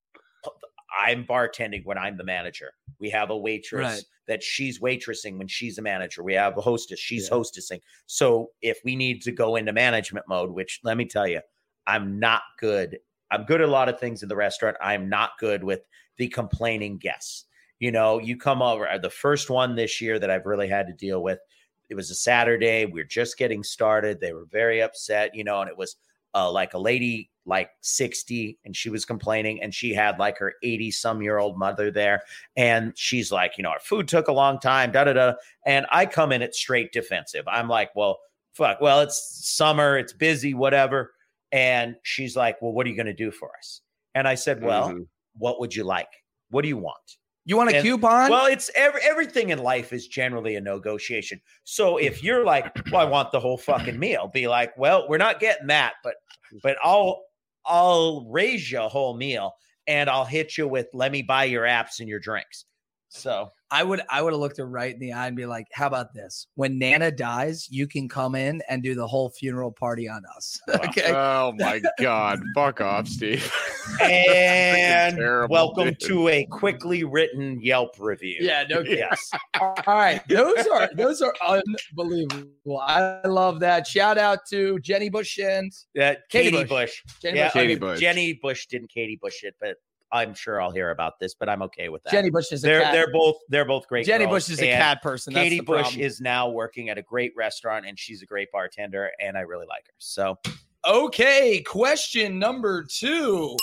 i'm 0.99 1.25
bartending 1.25 1.85
when 1.85 1.99
i'm 1.99 2.17
the 2.17 2.25
manager 2.25 2.73
we 2.99 3.11
have 3.11 3.31
a 3.31 3.37
waitress 3.37 3.85
Right. 3.85 4.03
that 4.29 4.43
she's 4.43 4.81
waitressing 4.81 5.39
when 5.39 5.49
she's 5.49 5.79
a 5.79 5.83
manager 5.83 6.23
we 6.23 6.35
have 6.35 6.57
a 6.57 6.61
hostess 6.61 6.99
she's 6.99 7.29
Yeah. 7.31 7.37
hostessing 7.37 7.81
so 8.07 8.51
if 8.63 8.79
we 8.85 8.97
need 8.97 9.23
to 9.23 9.33
go 9.33 9.57
into 9.57 9.73
management 9.73 10.27
mode 10.29 10.51
which 10.51 10.81
let 10.85 10.97
me 10.97 11.05
tell 11.05 11.27
you 11.27 11.41
i'm 11.87 12.19
not 12.19 12.43
good 12.59 12.99
I'm 13.33 13.43
good 13.45 13.61
at 13.61 13.69
a 13.69 13.73
lot 13.73 13.89
of 13.89 13.99
things 13.99 14.23
in 14.23 14.29
the 14.29 14.37
restaurant. 14.37 14.77
I'm 14.81 15.09
not 15.09 15.31
good 15.41 15.65
with 15.65 15.81
the 16.17 16.29
complaining 16.29 16.97
guests. 16.97 17.47
You 17.81 17.91
know, 17.91 18.21
you 18.21 18.37
come 18.37 18.63
over 18.63 18.89
uh, 18.89 18.99
the 18.99 19.11
first 19.11 19.51
one 19.51 19.75
this 19.75 20.01
year 20.01 20.21
that 20.21 20.31
I've 20.31 20.47
really 20.47 20.69
had 20.69 20.87
to 20.87 20.93
deal 20.93 21.25
with. 21.25 21.41
It 21.89 21.97
was 21.97 22.09
a 22.13 22.15
Saturday. 22.15 22.85
We 22.87 23.01
are 23.01 23.05
just 23.05 23.37
getting 23.37 23.65
started. 23.65 24.21
They 24.21 24.33
were 24.33 24.45
very 24.45 24.81
upset, 24.81 25.35
you 25.35 25.43
know, 25.43 25.61
and 25.61 25.69
it 25.69 25.77
was 25.77 25.97
uh, 26.37 26.51
like 26.51 26.75
a 26.75 26.79
lady 26.79 27.31
like 27.49 27.71
60 27.81 28.59
and 28.65 28.77
she 28.77 28.91
was 28.91 29.05
complaining 29.05 29.63
and 29.63 29.73
she 29.73 29.95
had 29.95 30.19
like 30.19 30.37
her 30.39 30.55
80 30.63 30.91
some 30.91 31.23
year 31.23 31.39
old 31.39 31.57
mother 31.57 31.91
there 31.93 32.23
and 32.57 32.93
she's 32.97 33.31
like 33.31 33.53
you 33.57 33.63
know 33.63 33.71
our 33.71 33.79
food 33.81 34.09
took 34.09 34.27
a 34.29 34.33
long 34.33 34.59
time 34.59 34.91
da 34.91 35.05
da 35.05 35.13
da 35.13 35.33
and 35.65 35.87
i 35.93 36.05
come 36.05 36.33
in 36.33 36.43
at 36.43 36.57
straight 36.57 36.91
defensive 36.93 37.45
i'm 37.47 37.69
like 37.69 37.91
well 37.95 38.19
fuck 38.53 38.81
well 38.81 39.01
it's 39.01 39.47
summer 39.49 39.97
it's 39.97 40.13
busy 40.13 40.55
whatever 40.55 41.13
and 41.53 41.97
she's 42.03 42.37
like, 42.37 42.61
Well, 42.61 42.73
what 42.73 42.87
are 42.87 42.91
you 42.91 42.97
going 42.97 43.07
to 43.07 43.15
do 43.15 43.31
for 43.31 43.51
us? 43.59 43.81
And 44.15 44.27
I 44.27 44.35
said, 44.35 44.63
Well, 44.63 44.91
Mhm. 44.91 45.07
what 45.35 45.61
would 45.61 45.75
you 45.75 45.85
like? 45.85 46.11
What 46.51 46.63
do 46.63 46.69
you 46.69 46.77
want? 46.77 47.17
You 47.47 47.57
want 47.57 47.71
a 47.71 47.77
And- 47.77 47.85
coupon? 47.85 48.29
Well, 48.31 48.47
it's 48.47 48.71
every, 48.75 49.01
everything 49.03 49.51
in 49.51 49.59
life 49.59 49.93
is 49.93 50.09
generally 50.09 50.57
a 50.57 50.61
negotiation. 50.61 51.41
So 51.65 51.97
if 51.97 52.23
you're 52.23 52.45
like, 52.45 52.75
Well, 52.91 53.01
I 53.01 53.05
want 53.05 53.31
the 53.33 53.41
whole 53.41 53.57
fucking 53.57 53.99
meal, 53.99 54.29
be 54.29 54.49
like, 54.49 54.77
Well, 54.77 55.09
we're 55.09 55.17
not 55.17 55.41
getting 55.41 55.69
that, 55.69 55.95
but 56.05 56.17
but 56.63 56.77
I'll 56.83 57.23
I'll 57.65 58.27
raise 58.29 58.71
you 58.71 58.81
a 58.81 58.89
whole 58.89 59.17
meal 59.17 59.53
and 59.87 60.11
I'll 60.11 60.25
hit 60.25 60.59
you 60.59 60.67
with 60.69 60.89
let 60.93 61.13
me 61.13 61.23
buy 61.23 61.45
your 61.45 61.63
apps 61.65 62.01
and 62.01 62.09
your 62.09 62.19
drinks. 62.21 62.65
So 63.09 63.51
I 63.71 63.83
would 63.83 64.01
I 64.09 64.23
would 64.23 64.33
have 64.33 64.41
looked 64.41 64.59
her 64.59 64.67
right 64.67 64.93
in 64.93 65.01
the 65.01 65.13
eye 65.13 65.27
and 65.27 65.37
be 65.37 65.45
like, 65.45 65.67
"How 65.73 65.89
about 65.89 66.15
this? 66.15 66.47
When 66.55 66.79
Nana 66.79 67.11
dies, 67.11 67.69
you 67.71 67.89
can 67.89 68.09
come 68.09 68.35
in 68.37 68.63
and 68.69 68.83
do 68.83 68.95
the 68.95 69.07
whole 69.07 69.31
funeral 69.31 69.73
party 69.73 70.09
on 70.09 70.23
us." 70.37 70.61
okay. 70.69 71.13
Oh 71.13 71.53
my 71.57 71.81
God! 71.99 72.41
Fuck 72.55 72.81
off, 72.81 73.09
Steve. 73.09 73.53
And 74.01 75.17
Terrible, 75.17 75.53
welcome 75.53 75.85
dude. 75.91 76.01
to 76.01 76.29
a 76.29 76.45
quickly 76.47 77.05
written 77.05 77.61
Yelp 77.61 77.95
review. 78.01 78.39
Yeah, 78.41 78.65
no 78.69 78.83
kidding. 78.83 78.99
Yes. 78.99 79.31
All 79.61 79.75
right, 79.87 80.21
those 80.29 80.67
are 80.67 80.91
those 80.95 81.23
are 81.23 81.33
unbelievable. 81.41 82.81
I 82.81 83.21
love 83.27 83.61
that. 83.61 83.87
Shout 83.87 84.19
out 84.19 84.41
to 84.51 84.81
Jenny 84.81 85.09
Bush 85.09 85.39
and 85.39 85.73
That 85.95 86.29
Katie 86.31 86.51
Katie 86.51 86.65
Bush. 86.65 87.03
Bush. 87.05 87.15
Jenny 87.23 87.39
yeah, 87.39 87.47
Bush. 87.47 87.51
I 87.51 87.59
Katie 87.61 87.69
mean, 87.69 87.79
Bush. 87.79 88.01
Jenny 88.01 88.33
Bush 88.35 88.67
didn't 88.67 88.91
Katie 88.91 89.19
Bush 89.23 89.45
it, 89.45 89.55
but 89.61 89.77
I'm 90.13 90.35
sure 90.35 90.61
I'll 90.61 90.71
hear 90.71 90.91
about 90.91 91.19
this. 91.21 91.35
But 91.35 91.49
I'm 91.49 91.63
okay 91.63 91.89
with 91.89 92.03
that. 92.05 92.13
Jenny 92.13 92.31
Bush 92.31 92.53
is 92.53 92.63
a 92.65 92.67
they're 92.67 92.83
cat. 92.83 92.93
they're 92.93 93.13
both 93.13 93.37
they're 93.49 93.65
both 93.65 93.87
great. 93.89 94.07
Jenny 94.07 94.25
girls, 94.25 94.47
Bush 94.47 94.51
is 94.51 94.61
a 94.63 94.71
and 94.71 94.81
cat 94.83 95.03
person. 95.03 95.35
That's 95.35 95.45
Katie 95.45 95.59
the 95.59 95.65
Bush 95.65 95.83
problem. 95.83 96.01
is 96.01 96.21
now 96.21 96.49
working 96.49 96.89
at 96.89 96.99
a 96.99 97.03
great 97.03 97.33
restaurant, 97.37 97.87
and 97.87 97.99
she's 97.99 98.23
a 98.23 98.27
great 98.27 98.51
bartender, 98.53 99.11
and 99.21 99.37
I 99.37 99.41
really 99.41 99.67
like 99.69 99.87
her. 99.87 99.95
So 99.99 100.39
okay. 100.87 101.61
Question 101.63 102.39
number 102.39 102.85
two. 102.89 103.57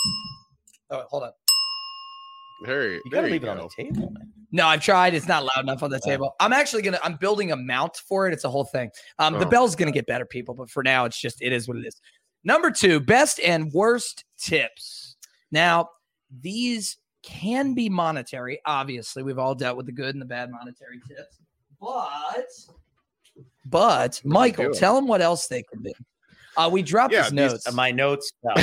Oh, 0.90 1.04
hold 1.10 1.24
on. 1.24 1.32
There, 2.66 2.94
you 2.94 3.02
gotta 3.12 3.28
leave 3.28 3.44
it 3.44 3.50
on 3.50 3.58
the 3.58 3.70
table, 3.76 4.10
man. 4.12 4.32
No, 4.52 4.68
I've 4.68 4.82
tried. 4.84 5.14
It's 5.16 5.28
not 5.28 5.44
loud 5.44 5.64
enough 5.64 5.82
on 5.84 5.90
the 5.90 6.00
Yeah. 6.06 6.12
table. 6.14 6.36
I'm 6.40 6.54
actually 6.54 6.82
gonna. 6.84 7.00
I'm 7.04 7.16
building 7.16 7.52
a 7.52 7.56
mount 7.56 7.98
for 7.98 8.28
it. 8.28 8.34
It's 8.34 8.44
a 8.44 8.50
whole 8.50 8.66
thing. 8.66 8.92
Um, 9.20 9.34
the 9.40 9.46
Oh. 9.48 9.50
bell's 9.50 9.76
gonna 9.76 9.92
get 9.92 10.06
better, 10.06 10.26
people, 10.26 10.54
but 10.54 10.70
for 10.70 10.84
now, 10.84 11.06
it's 11.06 11.20
just 11.20 11.42
it 11.42 11.52
is 11.52 11.68
what 11.68 11.78
it 11.78 11.86
is. 11.86 12.00
Number 12.44 12.70
two, 12.72 13.00
best 13.00 13.40
and 13.40 13.72
worst 13.74 14.24
tips. 14.38 15.16
Now, 15.52 15.90
these 16.42 16.98
can 17.22 17.74
be 17.74 17.90
monetary. 17.90 18.60
Obviously, 18.66 19.24
we've 19.24 19.40
all 19.40 19.56
dealt 19.56 19.78
with 19.78 19.86
the 19.86 19.92
good 19.92 20.16
and 20.16 20.22
the 20.22 20.26
bad 20.26 20.52
monetary 20.52 21.00
tips, 21.08 21.40
but 21.80 22.50
but 23.66 24.22
Michael, 24.24 24.74
tell 24.74 24.96
them 24.96 25.08
what 25.08 25.22
else 25.22 25.48
they 25.48 25.64
could 25.64 25.82
be. 25.82 25.94
Uh, 26.56 26.70
we 26.72 26.82
dropped 26.82 27.14
Yeah, 27.14 27.24
his 27.24 27.32
these- 27.32 27.38
notes. 27.38 27.74
My 27.74 27.92
notes. 27.92 28.32
no. 28.44 28.54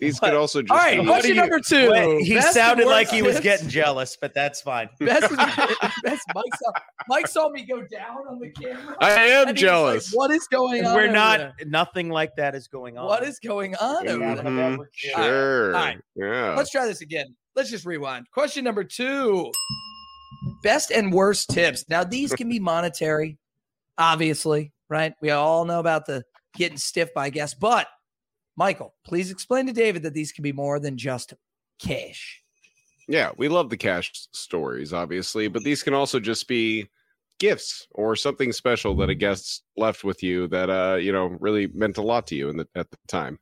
These 0.00 0.20
What? 0.20 0.30
could 0.30 0.34
also 0.34 0.62
just 0.62 0.70
all 0.70 0.78
right, 0.78 1.00
be- 1.00 1.06
question 1.06 1.34
you- 1.34 1.40
number 1.40 1.60
two. 1.60 1.90
Wait, 1.90 2.22
he 2.24 2.34
best 2.34 2.54
sounded 2.54 2.86
like 2.86 3.08
he 3.08 3.20
was 3.22 3.38
getting 3.40 3.68
jealous, 3.68 4.16
but 4.20 4.32
that's 4.32 4.60
fine. 4.60 4.88
Best, 5.00 5.28
best 5.36 6.22
Mike, 6.34 6.44
saw, 6.58 6.70
Mike 7.08 7.26
saw 7.26 7.48
me 7.50 7.62
go 7.64 7.82
down 7.82 8.18
on 8.28 8.38
the 8.38 8.48
camera. 8.50 8.96
I 9.00 9.10
am 9.10 9.48
and 9.48 9.58
he 9.58 9.64
was 9.64 9.72
like, 9.72 9.72
jealous. 9.72 10.12
what 10.12 10.30
is 10.30 10.46
going 10.48 10.86
on? 10.86 10.94
We're 10.94 11.10
not. 11.10 11.38
there? 11.38 11.54
Nothing 11.66 12.08
like 12.10 12.36
that 12.36 12.54
is 12.54 12.68
going 12.68 12.96
on. 12.96 13.06
What 13.06 13.22
is 13.24 13.38
going 13.40 13.74
on 13.76 14.08
over 14.08 14.18
Yeah. 14.24 14.34
there? 14.36 14.44
Mhm, 14.44 14.78
All 14.78 14.84
Sure. 14.92 15.66
All 15.74 15.80
right. 15.82 15.98
Yeah. 16.14 16.54
Let's 16.56 16.70
try 16.70 16.86
this 16.86 17.00
again. 17.02 17.26
Let's 17.54 17.70
just 17.70 17.84
rewind. 17.86 18.30
Question 18.30 18.64
number 18.64 18.84
two 18.84 19.50
Best 20.62 20.90
and 20.90 21.12
worst 21.12 21.50
tips. 21.50 21.84
Now, 21.88 22.04
these 22.04 22.32
can 22.34 22.48
be 22.48 22.58
monetary, 22.60 23.38
obviously, 23.98 24.72
right? 24.88 25.14
We 25.20 25.30
all 25.30 25.64
know 25.64 25.80
about 25.80 26.06
the 26.06 26.24
getting 26.54 26.78
stiff 26.78 27.12
by 27.14 27.30
guests, 27.30 27.56
but 27.58 27.86
Michael, 28.56 28.94
please 29.04 29.30
explain 29.30 29.66
to 29.66 29.72
David 29.72 30.02
that 30.04 30.14
these 30.14 30.32
can 30.32 30.42
be 30.42 30.52
more 30.52 30.80
than 30.80 30.96
just 30.96 31.34
cash. 31.78 32.42
Yeah, 33.08 33.30
we 33.36 33.48
love 33.48 33.70
the 33.70 33.76
cash 33.76 34.10
stories, 34.32 34.92
obviously, 34.92 35.48
but 35.48 35.62
these 35.62 35.82
can 35.82 35.94
also 35.94 36.18
just 36.18 36.48
be 36.48 36.88
gifts 37.38 37.86
or 37.92 38.16
something 38.16 38.50
special 38.52 38.96
that 38.96 39.10
a 39.10 39.14
guest 39.14 39.62
left 39.76 40.04
with 40.04 40.22
you 40.22 40.48
that 40.48 40.70
uh, 40.70 40.96
you 40.96 41.12
know, 41.12 41.26
really 41.40 41.66
meant 41.68 41.98
a 41.98 42.02
lot 42.02 42.26
to 42.28 42.34
you 42.34 42.48
in 42.48 42.56
the, 42.56 42.66
at 42.74 42.90
the 42.90 42.96
time. 43.06 43.38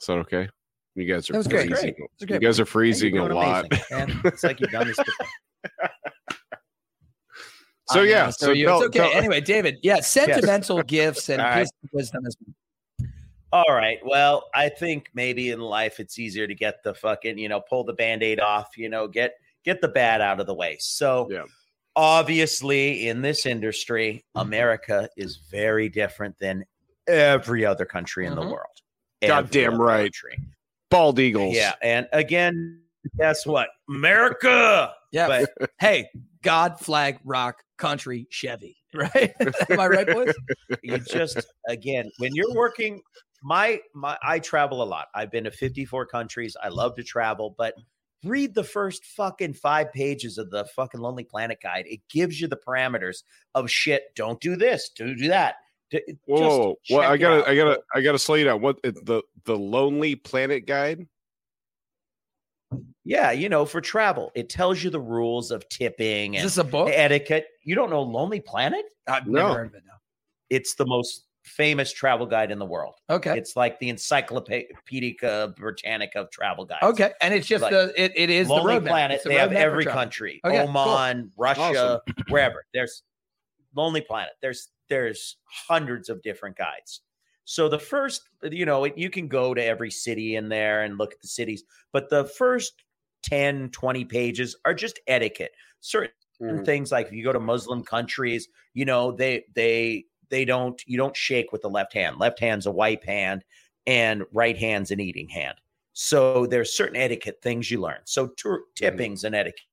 Is 0.00 0.06
that 0.06 0.18
okay? 0.18 0.48
You 0.94 1.12
guys 1.12 1.30
are 1.30 1.34
That 1.34 1.38
was 1.38 1.46
freezing. 1.46 1.70
Great. 1.70 1.96
was 2.20 2.30
You 2.30 2.38
guys 2.40 2.60
are 2.60 2.66
freezing 2.66 3.18
a 3.18 3.24
lot. 3.24 3.66
amazing. 3.90 4.20
It's 4.24 4.42
like 4.42 4.60
you've 4.60 4.70
done 4.70 4.88
this 4.88 4.96
before. 4.96 5.26
So 7.90 8.00
I 8.00 8.04
know, 8.04 8.08
yeah, 8.10 8.30
so 8.30 8.46
so 8.46 8.52
you. 8.52 8.66
tell- 8.66 8.82
it's 8.82 8.86
okay. 8.96 8.98
tell- 9.10 9.12
Anyway, 9.18 9.40
David, 9.40 9.78
yeah, 9.82 10.00
sentimental 10.00 10.82
gifts 10.82 11.28
and 11.28 11.40
All 11.40 11.48
right. 11.48 11.58
wisdom- 11.92 12.22
wisdom 12.22 12.26
is 12.26 12.36
All 13.52 13.64
right. 13.70 13.98
Well, 14.04 14.50
I 14.54 14.68
think 14.68 15.08
maybe 15.14 15.50
in 15.50 15.60
life 15.60 16.00
it's 16.00 16.18
easier 16.18 16.46
to 16.46 16.54
get 16.54 16.82
the 16.82 16.94
fucking, 16.94 17.38
you 17.38 17.48
know, 17.48 17.60
pull 17.60 17.82
the 17.84 17.94
band-aid 17.94 18.40
off, 18.40 18.76
you 18.76 18.88
know, 18.90 19.08
get 19.08 19.34
get 19.64 19.80
the 19.80 19.88
bad 19.88 20.20
out 20.20 20.38
of 20.40 20.46
the 20.46 20.52
way. 20.54 20.76
So 20.80 21.28
Yeah. 21.30 21.44
obviously 21.96 23.08
in 23.08 23.22
this 23.22 23.44
industry, 23.46 24.24
America 24.34 25.08
is 25.16 25.36
very 25.50 25.88
different 25.88 26.38
than 26.38 26.64
every 27.06 27.64
other 27.64 27.84
country 27.84 28.26
in 28.26 28.32
Mhm. 28.34 28.40
the 28.42 28.46
world. 28.48 28.76
Goddamn 29.22 29.74
Every 29.74 29.84
right. 29.84 30.02
country. 30.04 30.38
bald 30.90 31.18
eagles. 31.18 31.54
Yeah. 31.54 31.74
And 31.82 32.08
again, 32.12 32.82
guess 33.18 33.44
what? 33.44 33.68
America. 33.90 34.94
Yeah. 35.12 35.26
But 35.58 35.70
hey, 35.80 36.08
God, 36.42 36.78
flag, 36.80 37.18
rock, 37.24 37.62
country, 37.78 38.26
Chevy. 38.30 38.76
Right? 38.94 39.34
Am 39.70 39.78
I 39.78 39.86
right, 39.86 40.06
boys? 40.06 40.32
you 40.82 40.98
just 40.98 41.46
again 41.68 42.10
when 42.18 42.34
you're 42.34 42.54
working 42.54 43.02
my 43.42 43.80
my 43.94 44.16
i 44.22 44.38
travel 44.38 44.82
a 44.82 44.84
lot 44.84 45.08
i've 45.14 45.30
been 45.30 45.44
to 45.44 45.50
54 45.50 46.06
countries 46.06 46.56
i 46.62 46.68
love 46.68 46.96
to 46.96 47.02
travel 47.02 47.54
but 47.56 47.74
read 48.24 48.54
the 48.54 48.64
first 48.64 49.04
fucking 49.04 49.52
five 49.54 49.92
pages 49.92 50.38
of 50.38 50.50
the 50.50 50.64
fucking 50.74 51.00
lonely 51.00 51.22
planet 51.22 51.58
guide 51.62 51.84
it 51.86 52.00
gives 52.10 52.40
you 52.40 52.48
the 52.48 52.58
parameters 52.66 53.22
of 53.54 53.70
shit 53.70 54.04
don't 54.16 54.40
do 54.40 54.56
this 54.56 54.90
Don't 54.96 55.16
do 55.16 55.28
that 55.28 55.56
D- 55.90 56.02
just 56.06 56.20
Whoa, 56.26 56.76
well, 56.90 57.00
I 57.00 57.16
gotta. 57.16 57.48
I 57.48 57.56
gotta, 57.56 57.80
I 57.94 58.02
gotta 58.02 58.18
slow 58.18 58.34
you 58.34 58.44
down. 58.44 58.60
What 58.60 58.78
the 58.82 59.22
the 59.44 59.56
Lonely 59.56 60.16
Planet 60.16 60.66
guide? 60.66 61.06
Yeah 63.04 63.30
you 63.30 63.48
know 63.48 63.64
for 63.64 63.80
travel 63.80 64.30
it 64.34 64.48
tells 64.48 64.82
you 64.82 64.90
the 64.90 65.00
rules 65.00 65.50
of 65.50 65.68
tipping 65.68 66.34
Is 66.34 66.42
and 66.42 66.46
this 66.46 66.58
a 66.58 66.64
book? 66.64 66.90
etiquette 66.92 67.46
you 67.64 67.74
don't 67.74 67.90
know 67.90 68.02
lonely 68.02 68.40
planet 68.40 68.84
I've 69.06 69.26
No. 69.26 69.42
never 69.42 69.54
heard 69.54 69.66
of 69.68 69.74
it. 69.74 69.82
No. 69.86 69.94
it's 70.50 70.74
the 70.74 70.86
most 70.86 71.24
famous 71.44 71.90
travel 71.92 72.26
guide 72.26 72.50
in 72.50 72.58
the 72.58 72.66
world 72.66 72.94
Okay. 73.08 73.38
it's 73.38 73.56
like 73.56 73.78
the 73.78 73.88
encyclopedia 73.88 75.54
britannica 75.56 76.20
of 76.20 76.30
travel 76.30 76.66
guides 76.66 76.82
Okay. 76.82 77.12
And 77.22 77.32
it's 77.32 77.46
just 77.46 77.62
Like, 77.62 77.70
the 77.72 77.92
it, 77.96 78.12
it 78.14 78.28
is 78.28 78.48
Lonely 78.48 78.74
the 78.74 78.80
roadmap. 78.80 78.88
Planet. 78.88 79.14
It's 79.14 79.24
the 79.24 79.30
They 79.30 79.36
have 79.36 79.50
roadmap 79.50 79.54
for 79.54 79.58
every 79.60 79.84
travel. 79.84 80.00
country. 80.02 80.40
Okay, 80.44 80.58
cool. 80.58 80.68
Oman, 80.68 81.32
Russia, 81.38 81.60
Awesome. 81.62 82.14
wherever. 82.28 82.64
There's 82.74 83.02
Lonely 83.74 84.02
Planet. 84.02 84.32
There's 84.42 84.68
there's 84.90 85.36
hundreds 85.44 86.08
of 86.10 86.20
different 86.22 86.56
guides. 86.58 87.00
So 87.48 87.68
the 87.68 87.78
first, 87.78 88.28
you 88.42 88.66
know, 88.66 88.84
you 88.84 89.08
can 89.08 89.26
go 89.26 89.54
to 89.54 89.64
every 89.64 89.90
city 89.90 90.36
in 90.36 90.48
there 90.50 90.82
and 90.82 90.98
look 90.98 91.14
at 91.14 91.20
the 91.22 91.28
cities, 91.28 91.64
but 91.92 92.10
the 92.10 92.24
first 92.26 92.84
10, 93.22 93.70
20 93.70 94.04
pages 94.04 94.54
are 94.66 94.74
just 94.74 95.00
etiquette. 95.06 95.52
Certain 95.80 96.12
Mhm. 96.40 96.64
things 96.64 96.92
like 96.92 97.06
if 97.06 97.12
you 97.12 97.24
go 97.24 97.32
to 97.32 97.40
Muslim 97.40 97.82
countries, 97.84 98.48
you 98.74 98.84
know, 98.84 99.12
they 99.12 99.44
they 99.54 100.04
they 100.28 100.44
don't 100.44 100.82
you 100.86 100.98
don't 100.98 101.16
shake 101.16 101.50
with 101.50 101.62
the 101.62 101.70
left 101.70 101.94
hand. 101.94 102.18
Left 102.18 102.38
hand's 102.38 102.66
a 102.66 102.70
wipe 102.70 103.04
hand 103.04 103.44
and 103.86 104.24
right 104.30 104.56
hand's 104.56 104.90
an 104.90 105.00
eating 105.00 105.28
hand. 105.28 105.56
So 105.94 106.46
there's 106.46 106.70
certain 106.76 106.96
etiquette 106.96 107.40
things 107.42 107.70
you 107.70 107.80
learn. 107.80 108.00
So 108.04 108.28
tour, 108.28 108.64
tipping's 108.76 109.24
an 109.24 109.34
etiquette. 109.34 109.64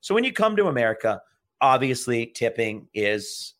So 0.00 0.14
when 0.14 0.24
you 0.24 0.32
come 0.32 0.56
to 0.56 0.66
America, 0.66 1.22
obviously 1.60 2.26
tipping 2.26 2.88
is 2.94 3.54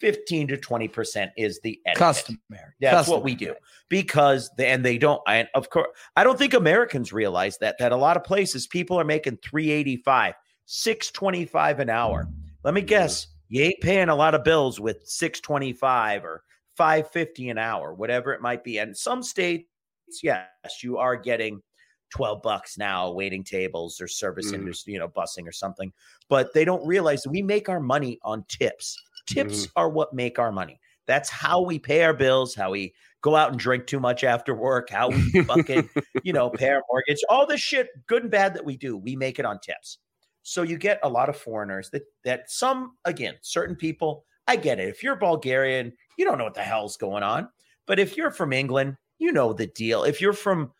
15 0.00 0.48
to 0.48 0.56
20% 0.56 1.30
is 1.36 1.60
the 1.60 1.80
etiquette. 1.86 1.98
Customary. 1.98 2.72
That's 2.80 3.08
what 3.08 3.22
we 3.24 3.34
do 3.34 3.54
because 3.88 4.50
they, 4.56 4.68
and 4.68 4.84
they 4.84 4.98
don't 4.98 5.20
I, 5.26 5.48
of 5.54 5.70
course 5.70 5.88
I 6.16 6.24
don't 6.24 6.38
think 6.38 6.54
Americans 6.54 7.12
realize 7.12 7.58
that 7.58 7.76
that 7.78 7.92
a 7.92 7.96
lot 7.96 8.16
of 8.16 8.24
places 8.24 8.66
people 8.66 8.98
are 8.98 9.04
making 9.04 9.38
385 9.38 10.34
625 10.66 11.80
an 11.80 11.90
hour. 11.90 12.28
Let 12.64 12.74
me 12.74 12.82
guess, 12.82 13.28
you 13.48 13.62
ain't 13.62 13.80
paying 13.80 14.08
a 14.10 14.14
lot 14.14 14.34
of 14.34 14.44
bills 14.44 14.78
with 14.78 14.98
625 15.06 16.24
or 16.24 16.42
550 16.76 17.48
an 17.48 17.58
hour, 17.58 17.94
whatever 17.94 18.32
it 18.32 18.40
might 18.42 18.62
be. 18.62 18.78
And 18.78 18.96
some 18.96 19.22
states 19.22 19.64
yes, 20.22 20.48
you 20.82 20.98
are 20.98 21.16
getting 21.16 21.62
12 22.10 22.40
bucks 22.42 22.78
now 22.78 23.10
waiting 23.10 23.44
tables 23.44 24.00
or 24.00 24.08
service 24.08 24.50
Mhm. 24.52 24.54
industry, 24.54 24.94
you 24.94 24.98
know, 24.98 25.08
busing 25.08 25.46
or 25.46 25.52
something. 25.52 25.92
But 26.28 26.54
they 26.54 26.64
don't 26.64 26.86
realize 26.86 27.26
we 27.26 27.42
make 27.42 27.68
our 27.68 27.80
money 27.80 28.18
on 28.22 28.44
tips. 28.48 28.96
Tips 29.28 29.66
mm-hmm. 29.66 29.78
are 29.78 29.88
what 29.88 30.12
make 30.12 30.38
our 30.38 30.52
money. 30.52 30.80
That's 31.06 31.30
how 31.30 31.60
we 31.62 31.78
pay 31.78 32.02
our 32.02 32.14
bills, 32.14 32.54
how 32.54 32.70
we 32.70 32.94
go 33.22 33.34
out 33.34 33.50
and 33.50 33.58
drink 33.58 33.86
too 33.86 34.00
much 34.00 34.24
after 34.24 34.54
work, 34.54 34.90
how 34.90 35.08
we 35.08 35.42
fucking, 35.42 35.88
you 36.22 36.32
know, 36.32 36.50
pay 36.50 36.70
our 36.70 36.82
mortgage, 36.90 37.20
all 37.28 37.46
this 37.46 37.60
shit, 37.60 37.88
good 38.06 38.22
and 38.22 38.30
bad 38.30 38.54
that 38.54 38.64
we 38.64 38.76
do, 38.76 38.96
we 38.96 39.16
make 39.16 39.38
it 39.38 39.44
on 39.44 39.58
tips. 39.60 39.98
So 40.42 40.62
you 40.62 40.78
get 40.78 41.00
a 41.02 41.08
lot 41.08 41.28
of 41.28 41.36
foreigners 41.36 41.90
that 41.90 42.04
that 42.24 42.50
some 42.50 42.96
again, 43.04 43.34
certain 43.42 43.76
people, 43.76 44.24
I 44.46 44.56
get 44.56 44.80
it. 44.80 44.88
If 44.88 45.02
you're 45.02 45.16
Bulgarian, 45.16 45.92
you 46.16 46.24
don't 46.24 46.38
know 46.38 46.44
what 46.44 46.54
the 46.54 46.62
hell's 46.62 46.96
going 46.96 47.22
on. 47.22 47.48
But 47.86 47.98
if 47.98 48.16
you're 48.16 48.30
from 48.30 48.52
England, 48.52 48.96
you 49.18 49.32
know 49.32 49.52
the 49.52 49.66
deal. 49.66 50.04
If 50.04 50.20
you're 50.20 50.32
from 50.32 50.72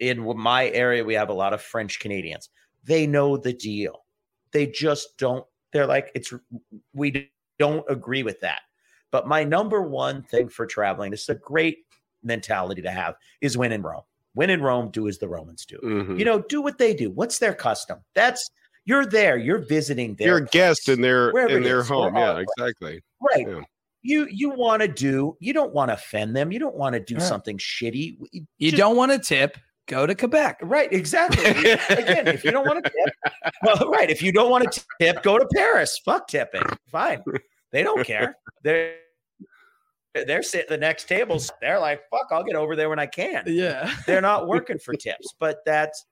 in 0.00 0.20
my 0.36 0.68
area, 0.70 1.04
we 1.04 1.14
have 1.14 1.28
a 1.28 1.34
lot 1.34 1.52
of 1.52 1.62
French 1.62 2.00
Canadians. 2.00 2.50
They 2.84 3.06
know 3.06 3.36
the 3.36 3.52
deal. 3.52 4.04
They 4.52 4.66
just 4.66 5.16
don't. 5.18 5.44
They're 5.72 5.86
like, 5.86 6.10
it's 6.14 6.32
we 6.92 7.30
don't 7.64 7.84
agree 7.88 8.22
with 8.22 8.40
that. 8.40 8.60
But 9.10 9.26
my 9.28 9.44
number 9.44 9.80
one 9.82 10.22
thing 10.22 10.48
for 10.48 10.66
traveling, 10.66 11.10
this 11.10 11.22
is 11.22 11.28
a 11.28 11.34
great 11.36 11.78
mentality 12.22 12.82
to 12.82 12.90
have, 12.90 13.14
is 13.40 13.56
when 13.56 13.72
in 13.72 13.82
Rome. 13.82 14.02
When 14.34 14.50
in 14.50 14.60
Rome, 14.60 14.90
do 14.90 15.06
as 15.08 15.18
the 15.18 15.28
Romans 15.28 15.64
do. 15.64 15.78
Mhm. 15.78 16.18
You 16.18 16.24
know, 16.24 16.40
do 16.40 16.60
what 16.60 16.78
they 16.78 16.92
do. 16.94 17.10
What's 17.10 17.38
their 17.38 17.54
custom? 17.54 17.98
That's 18.14 18.50
You're 18.86 19.06
there. 19.06 19.38
You're 19.38 19.64
visiting 19.66 20.14
their 20.16 20.28
You're 20.28 20.36
a 20.38 20.46
guest 20.46 20.88
in 20.90 21.00
their 21.00 21.30
in 21.48 21.62
their 21.62 21.80
is, 21.80 21.88
home. 21.88 22.14
Yeah, 22.16 22.38
exactly. 22.44 23.00
right. 23.22 23.46
Yeah. 23.48 23.60
You 24.02 24.26
you 24.30 24.50
want 24.50 24.82
to 24.82 24.88
do. 24.88 25.36
You 25.40 25.54
don't 25.54 25.72
want 25.72 25.88
to 25.88 25.94
offend 25.94 26.36
them. 26.36 26.52
You 26.52 26.58
don't 26.58 26.74
want 26.76 26.92
to 26.94 27.00
do 27.00 27.14
Right. 27.14 27.22
something 27.22 27.56
shitty. 27.56 28.18
You 28.58 28.70
Just- 28.70 28.76
don't 28.76 28.96
want 28.96 29.12
to 29.12 29.18
tip, 29.18 29.56
go 29.86 30.06
to 30.06 30.14
Quebec. 30.14 30.58
Right, 30.62 30.92
exactly. 30.92 31.44
Again, 32.02 32.28
if 32.28 32.44
you 32.44 32.50
don't 32.50 32.66
want 32.66 32.84
to 32.84 32.90
tip, 32.90 33.10
well, 33.62 33.88
right. 33.90 34.10
If 34.10 34.20
you 34.22 34.32
don't 34.32 34.50
want 34.50 34.70
to 34.70 34.84
tip, 35.00 35.22
go 35.22 35.38
to 35.38 35.46
Paris. 35.54 35.98
Fuck 36.04 36.28
tipping. 36.28 36.64
Fine. 36.92 37.22
They 37.74 37.82
don't 37.82 38.06
care. 38.06 38.36
They're 38.62 38.94
they're 40.14 40.44
sitting 40.44 40.62
at 40.62 40.68
the 40.68 40.78
next 40.78 41.08
tables. 41.08 41.50
They're 41.60 41.80
like, 41.80 42.02
fuck, 42.08 42.28
I'll 42.30 42.44
get 42.44 42.54
over 42.54 42.76
there 42.76 42.88
when 42.88 43.00
I 43.00 43.06
can. 43.06 43.42
Yeah. 43.48 43.92
They're 44.06 44.20
not 44.20 44.46
working 44.54 44.78
for 44.78 44.94
tips, 44.94 45.34
but 45.40 45.58
that's 45.66 46.06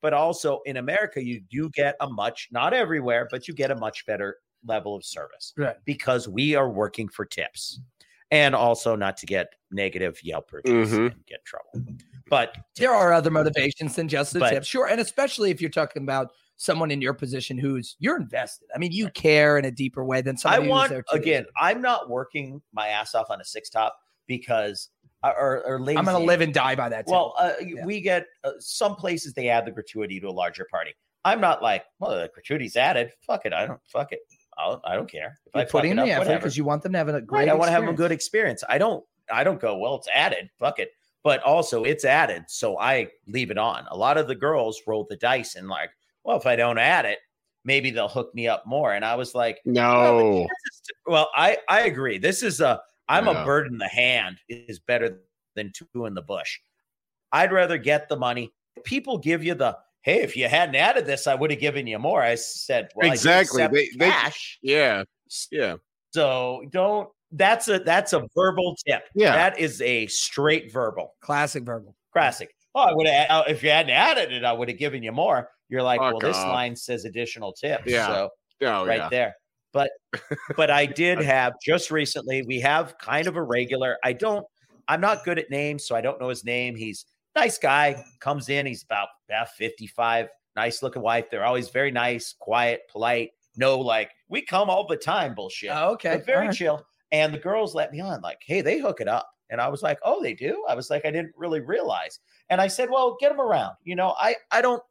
but 0.00 0.12
also 0.14 0.60
in 0.64 0.76
America, 0.76 1.20
you 1.24 1.40
do 1.50 1.70
get 1.70 1.96
a 2.00 2.08
much, 2.08 2.48
not 2.52 2.72
everywhere, 2.72 3.26
but 3.32 3.48
you 3.48 3.54
get 3.54 3.72
a 3.72 3.74
much 3.74 4.06
better 4.06 4.36
level 4.64 4.94
of 4.94 5.04
service 5.04 5.52
Right. 5.56 5.74
because 5.84 6.28
we 6.28 6.54
are 6.54 6.68
working 6.70 7.08
for 7.08 7.24
tips. 7.24 7.80
And 8.30 8.54
also 8.54 8.94
not 8.96 9.16
to 9.18 9.26
get 9.26 9.48
negative 9.72 10.18
Yelp 10.22 10.52
reviews 10.52 10.92
Mhm. 10.92 11.12
and 11.12 11.26
get 11.26 11.40
in 11.40 11.44
trouble. 11.44 11.96
But 12.30 12.54
There 12.76 12.94
are 12.94 13.12
other 13.12 13.30
motivations 13.30 13.96
than 13.96 14.06
just 14.08 14.32
the 14.34 14.38
But- 14.38 14.50
tip. 14.50 14.64
Sure. 14.64 14.86
And 14.86 15.00
especially 15.00 15.50
if 15.50 15.60
you're 15.60 15.70
talking 15.70 16.02
about 16.02 16.30
someone 16.56 16.90
in 16.90 17.00
your 17.00 17.14
position 17.14 17.58
who's 17.58 17.96
you're 17.98 18.16
invested. 18.16 18.68
I 18.74 18.78
mean, 18.78 18.92
you 18.92 19.10
care 19.10 19.58
in 19.58 19.64
a 19.64 19.70
deeper 19.70 20.04
way 20.04 20.22
than 20.22 20.36
I 20.44 20.58
want 20.58 20.92
again. 21.12 21.46
I'm 21.60 21.80
not 21.80 22.08
working 22.08 22.62
my 22.72 22.88
ass 22.88 23.14
off 23.14 23.30
on 23.30 23.40
a 23.40 23.44
six 23.44 23.70
top 23.70 23.96
because 24.26 24.90
uh, 25.22 25.32
or, 25.38 25.64
or 25.66 25.80
lazy. 25.80 25.98
I'm 25.98 26.04
gonna 26.04 26.18
live 26.18 26.40
and 26.40 26.52
die 26.52 26.74
by 26.74 26.88
that. 26.88 27.06
Well, 27.06 27.34
uh, 27.38 27.52
Yeah. 27.60 27.84
we 27.84 28.00
get 28.00 28.26
uh, 28.44 28.52
some 28.58 28.94
places 28.94 29.32
they 29.34 29.48
add 29.48 29.64
the 29.66 29.70
gratuity 29.70 30.20
to 30.20 30.28
a 30.28 30.30
larger 30.30 30.66
party. 30.70 30.94
I'm 31.24 31.40
not 31.40 31.62
like, 31.62 31.84
well, 31.98 32.10
the 32.10 32.30
gratuity's 32.32 32.76
added. 32.76 33.10
Fuck 33.26 33.46
it. 33.46 33.52
I 33.52 33.66
don't. 33.66 33.80
Fuck 33.86 34.12
it. 34.12 34.20
I'll, 34.58 34.80
I 34.84 34.94
don't 34.94 35.10
care. 35.10 35.38
If 35.46 35.56
I 35.56 35.60
you're 35.60 35.66
fuck 35.66 35.72
putting 35.72 35.92
in 35.92 35.98
up, 35.98 36.06
the 36.06 36.12
effort 36.12 36.34
because 36.34 36.56
you 36.56 36.64
want 36.64 36.82
them 36.82 36.92
to 36.92 36.98
have 36.98 37.08
a 37.08 37.20
great. 37.20 37.40
Right. 37.40 37.48
I 37.48 37.54
want 37.54 37.68
to 37.68 37.72
have 37.72 37.88
a 37.88 37.92
good 37.92 38.12
experience. 38.12 38.62
I 38.68 38.78
don't. 38.78 39.04
I 39.32 39.42
don't 39.42 39.60
go. 39.60 39.78
Well, 39.78 39.96
it's 39.96 40.08
added. 40.14 40.50
Fuck 40.58 40.78
it. 40.78 40.90
But 41.22 41.42
also, 41.42 41.84
it's 41.84 42.04
added, 42.04 42.44
so 42.48 42.78
I 42.78 43.08
leave 43.26 43.50
it 43.50 43.56
on. 43.56 43.86
A 43.90 43.96
lot 43.96 44.18
of 44.18 44.28
the 44.28 44.34
girls 44.34 44.82
roll 44.86 45.06
the 45.08 45.16
dice 45.16 45.54
and 45.54 45.68
like, 45.68 45.88
well, 46.24 46.36
if 46.36 46.46
I 46.46 46.56
don't 46.56 46.78
add 46.78 47.04
it, 47.04 47.18
maybe 47.64 47.90
they'll 47.90 48.08
hook 48.08 48.34
me 48.34 48.48
up 48.48 48.64
more. 48.66 48.92
And 48.94 49.04
I 49.04 49.14
was 49.14 49.34
like, 49.34 49.60
No. 49.64 50.40
this 50.40 50.80
is- 50.80 50.90
well, 51.06 51.30
I 51.34 51.58
I 51.68 51.82
agree. 51.82 52.18
This 52.18 52.42
is 52.42 52.60
a 52.60 52.80
I'm 53.08 53.26
Yeah. 53.26 53.42
a 53.42 53.44
bird 53.44 53.66
in 53.66 53.78
the 53.78 53.88
hand 53.88 54.38
is 54.48 54.78
better 54.80 55.20
than 55.54 55.72
two 55.72 56.06
in 56.06 56.14
the 56.14 56.22
bush. 56.22 56.58
I'd 57.32 57.52
rather 57.52 57.76
get 57.78 58.08
the 58.08 58.16
money. 58.16 58.52
People 58.84 59.18
give 59.18 59.44
you 59.44 59.54
the 59.54 59.76
hey, 60.02 60.20
if 60.20 60.36
you 60.36 60.46
hadn't 60.48 60.74
added 60.76 61.06
this, 61.06 61.26
I 61.26 61.34
would 61.34 61.50
have 61.50 61.60
given 61.60 61.86
you 61.86 61.98
more. 61.98 62.20
I 62.22 62.34
said, 62.34 62.90
well, 62.94 63.10
Exactly. 63.10 63.62
accept 63.62 63.74
They- 63.74 63.88
they- 63.98 64.32
Yeah. 64.62 65.04
Yeah. 65.50 65.76
So 66.12 66.64
don't. 66.70 67.08
That's 67.32 67.66
a 67.68 67.78
that's 67.80 68.12
a 68.12 68.26
verbal 68.36 68.76
tip. 68.86 69.04
Yeah. 69.14 69.32
that 69.32 69.58
is 69.58 69.80
a 69.82 70.06
straight 70.06 70.70
verbal 70.72 71.14
classic 71.20 71.64
verbal. 71.64 71.96
classic. 72.12 72.54
Oh, 72.76 72.80
I 72.82 72.92
would 72.92 73.06
have 73.08 73.30
uh, 73.30 73.44
if 73.48 73.62
you 73.62 73.70
hadn't 73.70 73.90
added 73.92 74.32
it, 74.32 74.44
I 74.44 74.52
would 74.52 74.68
have 74.68 74.78
given 74.78 75.02
you 75.02 75.10
more. 75.12 75.50
You're 75.68 75.82
like, 75.82 76.00
Fuck 76.00 76.12
well, 76.14 76.20
this 76.20 76.36
line 76.36 76.76
says 76.76 77.04
additional 77.04 77.52
tips. 77.52 77.84
Yeah. 77.86 78.06
So 78.06 78.30
Oh, 78.62 78.86
right 78.86 78.98
yeah. 78.98 79.08
there. 79.08 79.34
But 79.72 79.90
but 80.56 80.70
I 80.70 80.86
did 80.86 81.20
have 81.20 81.54
just 81.62 81.90
recently, 81.90 82.42
we 82.42 82.60
have 82.60 82.96
kind 82.98 83.26
of 83.26 83.36
a 83.36 83.42
regular. 83.42 83.98
I 84.04 84.12
don't, 84.12 84.46
I'm 84.88 85.00
not 85.00 85.24
good 85.24 85.38
at 85.38 85.50
names, 85.50 85.86
so 85.86 85.96
I 85.96 86.00
don't 86.00 86.20
know 86.20 86.28
his 86.28 86.44
name. 86.44 86.76
He's 86.76 87.06
nice 87.34 87.58
guy, 87.58 88.02
comes 88.20 88.48
in, 88.48 88.66
he's 88.66 88.84
about, 88.84 89.08
about 89.28 89.48
55, 89.50 90.28
nice 90.56 90.82
looking 90.82 91.02
wife. 91.02 91.26
They're 91.30 91.44
always 91.44 91.70
very 91.70 91.90
nice, 91.90 92.34
quiet, 92.38 92.82
polite. 92.90 93.30
No, 93.56 93.78
like 93.78 94.10
we 94.28 94.42
come 94.42 94.70
all 94.70 94.86
the 94.86 94.96
time 94.96 95.34
bullshit. 95.34 95.70
Oh, 95.72 95.92
okay. 95.92 96.16
But 96.16 96.26
very 96.26 96.38
All 96.42 96.46
right. 96.46 96.56
chill. 96.56 96.86
And 97.12 97.32
the 97.32 97.38
girls 97.38 97.74
let 97.74 97.92
me 97.92 98.00
on, 98.00 98.20
like, 98.22 98.38
hey, 98.44 98.60
they 98.60 98.78
hook 98.80 99.00
it 99.00 99.08
up. 99.08 99.28
And 99.50 99.60
I 99.60 99.68
was 99.68 99.82
like, 99.82 99.98
oh, 100.02 100.22
they 100.22 100.34
do? 100.34 100.64
I 100.68 100.74
was 100.74 100.90
like, 100.90 101.04
I 101.04 101.10
didn't 101.10 101.32
really 101.36 101.60
realize. 101.60 102.18
And 102.50 102.60
I 102.60 102.66
said, 102.66 102.90
well, 102.90 103.16
get 103.20 103.28
them 103.28 103.40
around. 103.40 103.74
You 103.84 103.94
know, 103.94 104.14
I 104.18 104.34
I 104.50 104.60
don't 104.62 104.82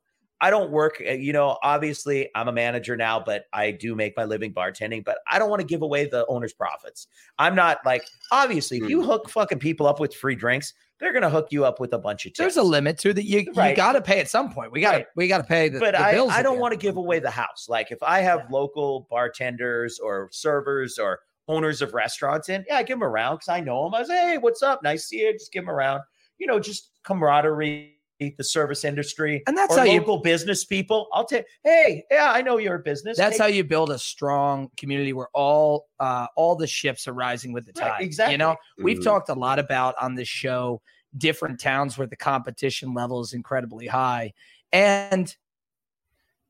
I 0.41 0.49
don't 0.49 0.71
work, 0.71 1.01
uh, 1.07 1.11
you 1.13 1.31
know, 1.31 1.57
obviously 1.63 2.29
I'm 2.35 2.47
a 2.49 2.51
manager 2.51 2.97
now, 2.97 3.19
but 3.19 3.45
I 3.53 3.71
do 3.71 3.95
make 3.95 4.17
my 4.17 4.25
living 4.25 4.53
bartending, 4.53 5.05
but 5.05 5.19
I 5.29 5.39
don't 5.39 5.49
want 5.49 5.61
to 5.61 5.65
give 5.65 5.81
away 5.83 6.05
the 6.05 6.25
owner's 6.27 6.51
profits. 6.51 7.07
I'm 7.39 7.55
not 7.55 7.79
like, 7.85 8.05
obviously, 8.31 8.77
if 8.79 8.89
you 8.89 9.01
Hmm. 9.01 9.07
hook 9.07 9.29
fucking 9.29 9.59
people 9.59 9.87
up 9.87 9.99
with 10.01 10.13
free 10.13 10.35
drinks, 10.35 10.73
they're 10.99 11.13
going 11.13 11.23
to 11.23 11.29
hook 11.29 11.47
you 11.51 11.63
up 11.65 11.79
with 11.79 11.93
a 11.93 11.97
bunch 11.97 12.25
of 12.25 12.31
tips. 12.31 12.39
There's 12.39 12.57
a 12.57 12.63
limit 12.63 12.97
to 12.99 13.13
that. 13.13 13.23
You 13.23 13.39
you 13.39 13.75
got 13.75 13.93
to 13.93 14.01
pay 14.01 14.19
at 14.19 14.29
some 14.29 14.51
point. 14.53 14.71
We 14.71 14.81
got 14.81 14.91
to 14.91 14.97
Right. 14.97 15.07
we 15.15 15.27
got 15.27 15.37
to 15.39 15.43
pay 15.43 15.69
the, 15.69 15.79
but 15.79 15.93
the 15.93 16.01
I, 16.01 16.11
bills. 16.13 16.31
I 16.33 16.41
don't 16.41 16.59
want 16.59 16.73
to 16.73 16.77
give 16.77 16.97
away 16.97 17.19
the 17.19 17.31
house. 17.31 17.67
Like 17.69 17.91
if 17.91 18.01
I 18.03 18.19
have 18.19 18.49
local 18.51 19.07
bartenders 19.09 19.99
or 19.99 20.29
servers 20.31 20.97
or 20.97 21.19
owners 21.49 21.81
of 21.81 21.93
restaurants 21.93 22.47
in, 22.49 22.63
yeah, 22.67 22.77
I 22.77 22.83
give 22.83 22.95
them 22.99 23.03
around 23.03 23.35
because 23.35 23.49
I 23.49 23.59
know 23.59 23.83
them. 23.83 23.95
I 23.95 24.03
say, 24.03 24.31
hey, 24.31 24.37
what's 24.37 24.63
up? 24.63 24.81
Nice 24.83 25.01
to 25.03 25.07
see 25.07 25.21
you. 25.21 25.33
Just 25.33 25.51
give 25.51 25.63
them 25.63 25.69
around. 25.69 26.01
You 26.37 26.47
know, 26.47 26.59
just 26.59 26.91
camaraderie, 27.03 27.97
the 28.31 28.43
service 28.43 28.83
industry, 28.83 29.43
And 29.47 29.57
that's 29.57 29.73
or 29.75 29.79
how 29.79 29.83
you- 29.85 29.99
local 29.99 30.17
business 30.19 30.65
people. 30.65 31.07
I'll 31.13 31.25
take. 31.25 31.45
Hey, 31.63 32.03
yeah, 32.11 32.31
I 32.31 32.41
know 32.41 32.57
you're 32.57 32.75
a 32.75 32.79
business. 32.79 33.17
That's 33.17 33.33
Take- 33.37 33.41
how 33.41 33.47
you 33.47 33.63
build 33.63 33.89
a 33.91 33.99
strong 33.99 34.69
community 34.77 35.13
where 35.13 35.29
all 35.33 35.87
uh, 35.99 36.27
all 36.35 36.55
the 36.55 36.67
ships 36.67 37.07
are 37.07 37.13
rising 37.13 37.53
with 37.53 37.65
the 37.65 37.73
Right, 37.81 37.89
tide. 37.89 38.01
exactly. 38.01 38.33
You 38.33 38.37
know, 38.39 38.55
we've 38.77 38.99
Mhm. 38.99 39.03
talked 39.03 39.29
a 39.29 39.33
lot 39.33 39.59
about 39.59 39.95
on 40.01 40.15
this 40.15 40.27
show 40.27 40.81
different 41.17 41.59
towns 41.59 41.97
where 41.97 42.07
the 42.07 42.15
competition 42.15 42.93
level 42.93 43.21
is 43.21 43.33
incredibly 43.33 43.87
high, 43.87 44.33
and 44.71 45.35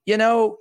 you 0.05 0.17
know, 0.17 0.57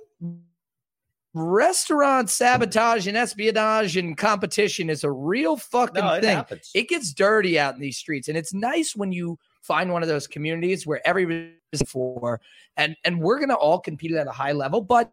restaurant 1.33 2.29
sabotage 2.29 3.07
and 3.07 3.17
espionage 3.17 3.97
and 3.97 4.17
competition 4.17 4.89
is 4.89 5.03
a 5.03 5.11
real 5.11 5.57
fucking 5.57 6.03
no, 6.03 6.13
it 6.13 6.21
thing. 6.21 6.35
happens. 6.35 6.69
It 6.75 6.87
gets 6.89 7.11
dirty 7.11 7.57
out 7.57 7.73
in 7.73 7.81
these 7.81 7.97
streets, 7.97 8.27
and 8.27 8.37
it's 8.37 8.53
nice 8.53 8.95
when 8.95 9.11
you 9.11 9.39
find 9.63 9.91
one 9.91 10.03
of 10.03 10.07
those 10.09 10.27
communities 10.27 10.85
where 10.85 11.01
everybody's 11.07 11.55
for, 11.87 12.39
and 12.77 12.95
and 13.03 13.19
we're 13.19 13.39
gonna 13.39 13.55
all 13.55 13.79
compete 13.79 14.11
at 14.11 14.27
a 14.27 14.31
high 14.31 14.51
level, 14.51 14.81
but 14.81 15.11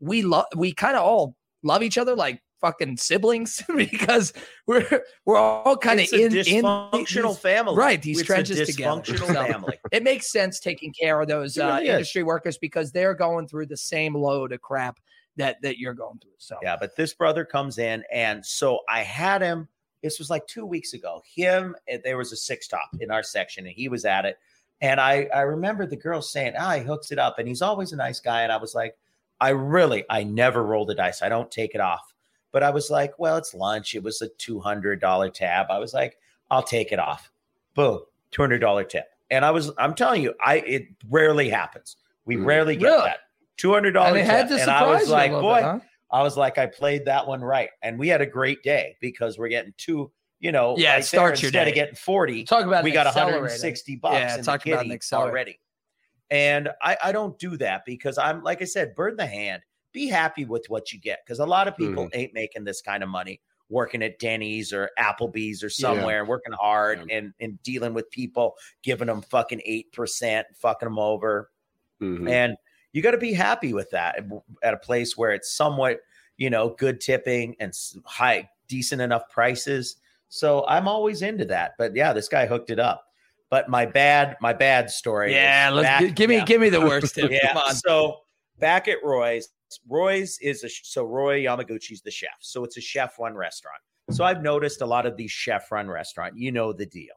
we 0.00 0.22
love 0.22 0.46
we 0.56 0.72
kind 0.72 0.96
of 0.96 1.04
all 1.04 1.36
love 1.62 1.82
each 1.84 1.96
other 1.96 2.16
like 2.16 2.42
fucking 2.60 2.96
siblings 2.96 3.62
because 3.76 4.32
we're 4.66 5.02
we're 5.26 5.36
all 5.36 5.76
kind 5.76 6.00
of 6.00 6.12
in 6.12 6.36
in 6.36 6.64
dysfunctional 6.64 7.30
these- 7.30 7.38
family, 7.38 7.76
right, 7.76 8.02
these 8.02 8.20
It's 8.20 8.26
trenches 8.26 8.66
together. 8.66 9.04
So-. 9.04 9.68
It 9.92 10.02
makes 10.02 10.32
sense 10.32 10.58
taking 10.58 10.92
care 10.92 11.20
of 11.20 11.28
those 11.28 11.58
uh, 11.58 11.66
really 11.66 11.88
industry 11.88 12.22
workers 12.22 12.56
because 12.56 12.90
they're 12.92 13.14
going 13.14 13.46
through 13.46 13.66
the 13.66 13.76
same 13.76 14.14
load 14.14 14.52
of 14.52 14.62
crap 14.62 14.98
that 15.36 15.60
that 15.62 15.78
you're 15.78 15.94
going 15.94 16.18
through. 16.18 16.32
So 16.38 16.56
Yeah, 16.62 16.76
but 16.80 16.96
this 16.96 17.12
brother 17.14 17.44
comes 17.44 17.78
in, 17.78 18.04
and 18.12 18.44
so 18.44 18.80
I 18.88 19.00
had 19.02 19.42
him. 19.42 19.68
This 20.02 20.18
was 20.18 20.30
like 20.30 20.46
two 20.46 20.66
weeks 20.66 20.92
ago. 20.94 21.22
Him, 21.24 21.76
eh, 21.88 21.98
there 22.02 22.16
was 22.16 22.32
a 22.32 22.36
six 22.36 22.66
top 22.68 22.90
in 23.00 23.10
our 23.10 23.22
section, 23.22 23.66
and 23.66 23.74
he 23.74 23.88
was 23.88 24.04
at 24.04 24.24
it. 24.24 24.38
And 24.80 25.00
I, 25.00 25.28
I 25.34 25.42
remember 25.42 25.86
the 25.86 25.96
girl 25.96 26.20
saying, 26.22 26.54
"Ah, 26.58 26.74
he 26.74 26.82
hooks 26.82 27.12
it 27.12 27.18
up," 27.18 27.38
and 27.38 27.46
he's 27.46 27.62
always 27.62 27.92
a 27.92 27.96
nice 27.96 28.18
guy. 28.20 28.42
And 28.42 28.50
I 28.52 28.56
was 28.56 28.74
like, 28.74 28.96
I 29.40 29.50
really, 29.50 30.04
I 30.10 30.24
never 30.24 30.62
roll 30.64 30.84
the 30.86 30.94
dice. 30.94 31.22
I 31.22 31.28
don't 31.28 31.50
take 31.50 31.74
it 31.74 31.80
off. 31.80 32.12
But 32.52 32.62
I 32.62 32.70
was 32.70 32.90
like, 32.90 33.18
well, 33.18 33.36
it's 33.38 33.54
lunch. 33.54 33.94
It 33.94 34.02
was 34.02 34.20
a 34.22 34.28
two 34.28 34.60
hundred 34.60 35.00
dollar 35.00 35.30
tab. 35.30 35.66
I 35.70 35.78
was 35.78 35.94
like, 35.94 36.18
I'll 36.50 36.62
take 36.62 36.92
it 36.92 36.98
off. 36.98 37.30
Boom, 37.74 38.00
two 38.30 38.42
hundred 38.42 38.58
dollar 38.58 38.84
tip. 38.84 39.06
And 39.30 39.44
I 39.44 39.50
was, 39.50 39.70
I'm 39.78 39.94
telling 39.94 40.22
you, 40.22 40.34
I 40.44 40.56
it 40.58 40.88
rarely 41.08 41.48
happens. 41.48 41.96
We 42.24 42.36
Mm. 42.36 42.44
rarely 42.46 42.76
get 42.76 42.86
Really? 42.86 43.04
that 43.04 43.18
two 43.56 43.72
hundred 43.72 43.92
dollar 43.92 44.16
and 44.18 44.26
tip. 44.26 44.26
had 44.26 44.48
to 44.48 44.54
and 44.54 44.62
surprise 44.62 44.82
I 44.82 44.86
was 45.00 45.08
like, 45.08 45.30
boy, 45.32 45.54
bit, 45.54 45.62
huh? 45.64 45.78
I 46.12 46.22
was 46.22 46.36
like, 46.36 46.58
I 46.58 46.66
played 46.66 47.06
that 47.06 47.26
one 47.26 47.40
right, 47.42 47.70
and 47.82 47.98
we 47.98 48.08
had 48.08 48.20
a 48.20 48.26
great 48.26 48.62
day 48.62 48.96
because 49.00 49.38
we're 49.38 49.48
getting 49.48 49.72
two. 49.78 50.12
You 50.40 50.50
know, 50.50 50.76
Yeah, 50.76 50.90
it 50.90 50.92
right 50.94 50.96
there, 50.96 51.02
starts 51.02 51.40
your 51.42 51.48
instead 51.50 51.64
day. 51.66 51.70
of 51.70 51.74
getting 51.76 51.94
forty. 51.94 52.42
Talk 52.44 52.66
about 52.66 52.82
we 52.84 52.90
got 52.90 53.06
160 53.06 53.96
bucks 53.96 54.14
Yeah, 54.14 54.32
in 54.34 54.40
the 54.40 54.44
talk 54.44 54.66
about 54.66 54.84
an 54.84 54.90
kitty 54.90 55.00
already. 55.12 55.60
And 56.30 56.68
I, 56.82 56.96
I 57.04 57.12
don't 57.12 57.38
do 57.38 57.56
that 57.58 57.82
because 57.86 58.18
I'm 58.18 58.42
like 58.42 58.60
I 58.60 58.64
said, 58.64 58.94
bird 58.94 59.12
in 59.12 59.16
the 59.18 59.26
hand. 59.26 59.62
Be 59.92 60.08
happy 60.08 60.44
with 60.44 60.64
what 60.68 60.92
you 60.92 60.98
get 60.98 61.20
because 61.24 61.38
a 61.38 61.46
lot 61.46 61.68
of 61.68 61.76
people 61.76 62.06
Mm-hmm. 62.06 62.18
ain't 62.18 62.34
making 62.34 62.64
this 62.64 62.80
kind 62.82 63.02
of 63.02 63.08
money 63.08 63.40
working 63.68 64.02
at 64.02 64.18
Denny's 64.18 64.72
or 64.72 64.90
Applebee's 64.98 65.62
or 65.62 65.70
somewhere, 65.70 66.24
working 66.24 66.54
hard 66.54 67.08
and 67.10 67.32
and 67.38 67.62
dealing 67.62 67.94
with 67.94 68.10
people, 68.10 68.54
giving 68.82 69.06
them 69.06 69.22
fucking 69.22 69.60
eight 69.64 69.92
percent, 69.92 70.46
fucking 70.56 70.86
them 70.88 70.98
over. 70.98 71.50
Mhm. 72.02 72.28
And 72.28 72.56
you 72.92 73.02
got 73.02 73.12
to 73.12 73.18
be 73.18 73.32
happy 73.32 73.72
with 73.72 73.90
that 73.90 74.24
at 74.62 74.74
a 74.74 74.78
place 74.78 75.16
where 75.16 75.32
it's 75.32 75.52
somewhat, 75.52 76.00
you 76.36 76.50
know, 76.50 76.70
good 76.78 77.00
tipping 77.00 77.56
and 77.58 77.72
high, 78.04 78.48
decent 78.68 79.00
enough 79.00 79.28
prices. 79.28 79.96
So 80.28 80.64
I'm 80.66 80.88
always 80.88 81.22
into 81.22 81.44
that. 81.46 81.72
But 81.78 81.94
yeah, 81.94 82.12
this 82.12 82.28
guy 82.28 82.46
hooked 82.46 82.70
it 82.70 82.78
up. 82.78 83.04
But 83.50 83.68
my 83.68 83.84
bad, 83.84 84.36
my 84.40 84.52
bad 84.52 84.90
story. 84.90 85.34
Yeah, 85.34 85.70
let's 85.72 85.86
back- 85.86 86.14
give 86.14 86.28
me 86.28 86.36
yeah. 86.36 86.44
give 86.44 86.60
me 86.60 86.70
the 86.70 86.80
worst 86.80 87.14
tip. 87.16 87.30
Yeah. 87.30 87.52
Come 87.52 87.58
on. 87.58 87.74
So 87.74 88.20
back 88.58 88.88
at 88.88 88.98
Roy's, 89.04 89.48
Roy's 89.88 90.38
is 90.40 90.64
a 90.64 90.68
so 90.68 91.04
Roy 91.04 91.42
Yamaguchi's 91.42 92.00
the 92.00 92.10
chef. 92.10 92.30
So 92.40 92.64
it's 92.64 92.76
a 92.78 92.80
chef 92.80 93.18
run 93.18 93.34
restaurant. 93.34 93.80
So 94.10 94.24
I've 94.24 94.42
noticed 94.42 94.80
a 94.80 94.86
lot 94.86 95.06
of 95.06 95.16
these 95.16 95.30
chef 95.30 95.70
run 95.70 95.88
restaurant. 95.88 96.36
You 96.36 96.52
know 96.52 96.72
the 96.72 96.86
deal. 96.86 97.14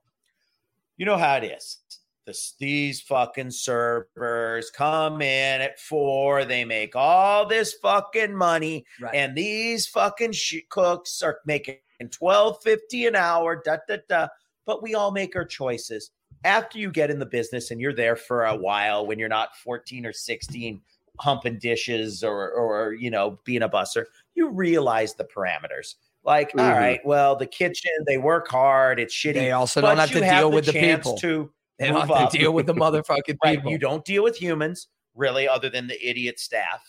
You 0.98 1.06
know 1.06 1.18
how 1.18 1.36
it 1.36 1.46
is. 1.46 1.80
This, 2.26 2.56
these 2.60 3.02
fucking 3.02 3.52
servers 3.52 4.72
come 4.72 5.22
in 5.22 5.62
at 5.62 5.80
four. 5.80 6.46
They 6.46 6.66
make 6.66 6.96
all 6.96 7.46
this 7.46 7.74
fucking 7.76 8.36
money, 8.36 8.86
Right. 9.00 9.16
and 9.16 9.36
these 9.36 9.88
fucking 9.88 10.32
sh- 10.34 10.62
cooks 10.70 11.22
are 11.22 11.40
making 11.46 11.78
twelve 12.12 12.62
fifty 12.64 13.06
an 13.06 13.16
hour. 13.16 13.62
Da 13.64 13.78
da 13.88 13.98
da. 14.10 14.28
But 14.66 14.82
we 14.82 14.96
all 14.96 15.12
make 15.12 15.36
our 15.36 15.46
choices. 15.46 16.12
After 16.44 16.78
you 16.80 16.92
get 16.92 17.10
in 17.10 17.20
the 17.20 17.26
business 17.26 17.72
and 17.72 17.80
you're 17.82 17.94
there 17.94 18.16
for 18.16 18.46
a 18.46 18.56
while, 18.56 19.06
when 19.06 19.20
you're 19.20 19.30
not 19.30 19.56
fourteen 19.58 20.06
or 20.06 20.14
sixteen, 20.14 20.82
humping 21.20 21.60
dishes 21.60 22.24
or 22.24 22.52
or 22.52 22.94
you 22.94 23.10
know 23.12 23.40
being 23.46 23.62
a 23.64 23.70
busser, 23.70 24.06
you 24.34 24.50
realize 24.50 25.14
the 25.14 25.26
parameters. 25.26 25.96
Like, 26.24 26.52
all 26.58 26.66
Mhm. 26.66 26.74
right, 26.76 27.06
well, 27.06 27.36
the 27.36 27.46
kitchen 27.46 27.92
they 28.08 28.18
work 28.18 28.48
hard. 28.48 29.00
It's 29.00 29.14
shitty. 29.14 29.36
they 29.36 29.52
also 29.52 29.80
don't 29.80 29.98
have 29.98 30.10
to 30.10 30.20
deal 30.22 30.52
with 30.52 30.66
the 30.66 30.74
people. 30.74 31.16
To 31.18 31.52
They 31.78 31.88
don't 31.88 32.00
have 32.02 32.12
up. 32.12 32.32
to 32.32 32.38
deal 32.38 32.54
with 32.54 32.68
the 32.68 32.74
motherfucking 32.76 33.38
Right. 33.44 33.58
people. 33.58 33.72
You 33.72 33.78
don't 33.78 34.06
deal 34.06 34.24
with 34.24 34.36
humans, 34.38 34.88
really, 35.14 35.48
other 35.48 35.70
than 35.70 35.88
the 35.88 36.08
idiot 36.08 36.40
staff, 36.40 36.82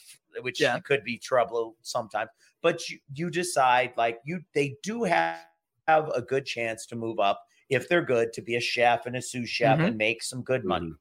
which 0.43 0.61
Yeah. 0.61 0.79
could 0.81 1.03
be 1.05 1.19
trouble 1.19 1.77
sometimes. 1.83 2.31
But 2.63 2.89
you, 2.89 2.99
you 3.15 3.31
decide, 3.31 3.93
like, 3.97 4.21
you 4.25 4.41
they 4.55 4.77
do 4.83 5.05
have, 5.05 5.39
have 5.89 6.09
a 6.15 6.23
good 6.23 6.45
chance 6.47 6.87
to 6.87 6.97
move 6.97 7.19
up 7.21 7.43
if 7.69 7.89
they're 7.89 8.05
good 8.05 8.33
to 8.33 8.43
be 8.43 8.57
a 8.57 8.61
chef 8.61 9.07
and 9.07 9.17
a 9.17 9.23
sous 9.23 9.49
chef 9.49 9.79
Mhm. 9.79 9.87
and 9.89 9.97
make 9.99 10.23
some 10.23 10.43
good 10.43 10.65
money. 10.65 10.87
Mhm. 10.89 10.97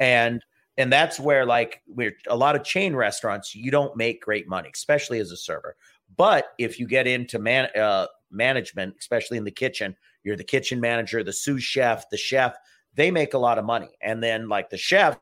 And 0.00 0.44
and 0.76 0.92
that's 0.92 1.20
where 1.20 1.46
like 1.46 1.82
we're 1.86 2.16
a 2.26 2.34
lot 2.34 2.56
of 2.56 2.64
chain 2.64 2.96
restaurants, 2.96 3.54
you 3.54 3.70
don't 3.70 3.96
make 3.96 4.20
great 4.20 4.48
money, 4.48 4.68
especially 4.74 5.20
as 5.20 5.30
a 5.30 5.36
server. 5.36 5.76
But 6.16 6.52
if 6.58 6.80
you 6.80 6.88
get 6.88 7.06
into 7.06 7.38
man 7.38 7.70
uh, 7.76 8.08
management, 8.32 8.96
especially 8.98 9.38
in 9.38 9.44
the 9.44 9.52
kitchen, 9.52 9.96
you're 10.24 10.34
the 10.36 10.42
kitchen 10.42 10.80
manager, 10.80 11.22
the 11.22 11.32
sous 11.32 11.62
chef, 11.62 12.08
the 12.10 12.16
chef, 12.16 12.56
they 12.94 13.10
make 13.10 13.34
a 13.34 13.38
lot 13.38 13.58
of 13.58 13.64
money. 13.64 13.90
And 14.00 14.22
then 14.22 14.48
like 14.48 14.70
the 14.70 14.76
chefs, 14.76 15.18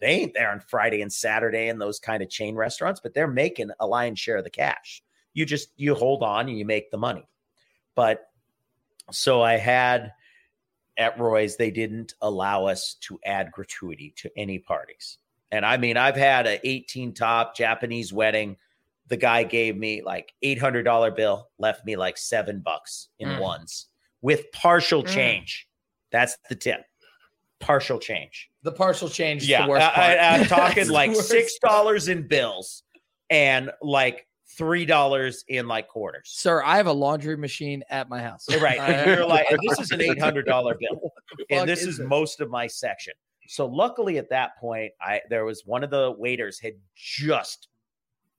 they 0.00 0.08
ain't 0.08 0.34
there 0.34 0.50
on 0.50 0.60
Friday 0.60 1.02
and 1.02 1.12
Saturday 1.12 1.68
in 1.68 1.78
those 1.78 1.98
kind 1.98 2.22
of 2.22 2.30
chain 2.30 2.54
restaurants, 2.54 3.00
but 3.00 3.14
they're 3.14 3.26
making 3.26 3.70
a 3.80 3.86
lion's 3.86 4.18
share 4.18 4.36
of 4.38 4.44
the 4.44 4.50
cash. 4.50 5.02
You 5.34 5.44
just 5.44 5.70
you 5.76 5.94
hold 5.94 6.22
on 6.22 6.48
and 6.48 6.58
you 6.58 6.64
make 6.64 6.90
the 6.90 6.98
money. 6.98 7.26
But 7.94 8.26
so 9.10 9.42
I 9.42 9.56
had 9.56 10.12
at 10.96 11.18
Roy's, 11.18 11.56
they 11.56 11.70
didn't 11.70 12.14
allow 12.20 12.66
us 12.66 12.94
to 13.00 13.18
add 13.24 13.52
gratuity 13.52 14.12
to 14.16 14.30
any 14.36 14.58
parties. 14.58 15.18
And 15.50 15.64
I 15.64 15.76
mean, 15.76 15.96
I've 15.96 16.16
had 16.16 16.46
a 16.46 16.66
18 16.66 17.14
top 17.14 17.56
Japanese 17.56 18.12
wedding. 18.12 18.56
The 19.08 19.16
guy 19.16 19.42
gave 19.44 19.76
me 19.76 20.02
like 20.02 20.32
$800 20.44 21.16
bill, 21.16 21.48
left 21.58 21.84
me 21.84 21.96
like 21.96 22.16
seven 22.18 22.60
bucks 22.60 23.08
in 23.18 23.28
Mm. 23.28 23.40
ones 23.40 23.88
with 24.20 24.50
partial 24.52 25.02
Mm. 25.02 25.08
change. 25.08 25.68
That's 26.10 26.36
the 26.48 26.54
tip. 26.54 26.84
Partial 27.60 27.98
change. 27.98 28.48
the 28.62 28.72
partial 28.72 29.08
change 29.08 29.42
is 29.42 29.48
Yeah. 29.48 29.64
the 29.64 29.70
worst 29.70 29.86
I, 29.86 29.90
part. 29.94 30.18
am 30.18 30.46
talking 30.46 30.88
like 30.88 31.10
$6 31.12 32.08
in 32.08 32.26
bills 32.26 32.82
and 33.28 33.70
like 33.82 34.26
$3 34.58 35.44
in 35.48 35.68
like 35.68 35.88
quarters. 35.88 36.30
Sir, 36.34 36.62
I 36.62 36.76
have 36.76 36.86
a 36.86 36.92
laundry 36.92 37.36
machine 37.36 37.82
at 37.90 38.08
my 38.08 38.20
house. 38.20 38.46
Right. 38.60 38.78
And 38.78 39.10
you're 39.10 39.26
like, 39.26 39.46
this 39.68 39.78
is 39.78 39.90
an 39.92 40.00
$800 40.00 40.44
bill. 40.44 41.12
And 41.50 41.68
this 41.68 41.84
is 41.84 41.98
it? 42.00 42.06
most 42.08 42.40
of 42.40 42.50
my 42.50 42.66
section. 42.66 43.14
So 43.46 43.66
luckily 43.66 44.18
at 44.18 44.30
that 44.30 44.56
point, 44.58 44.92
I 45.02 45.20
there 45.28 45.44
was 45.44 45.62
one 45.66 45.82
of 45.84 45.90
the 45.90 46.14
waiters 46.16 46.58
had 46.60 46.74
just 46.94 47.68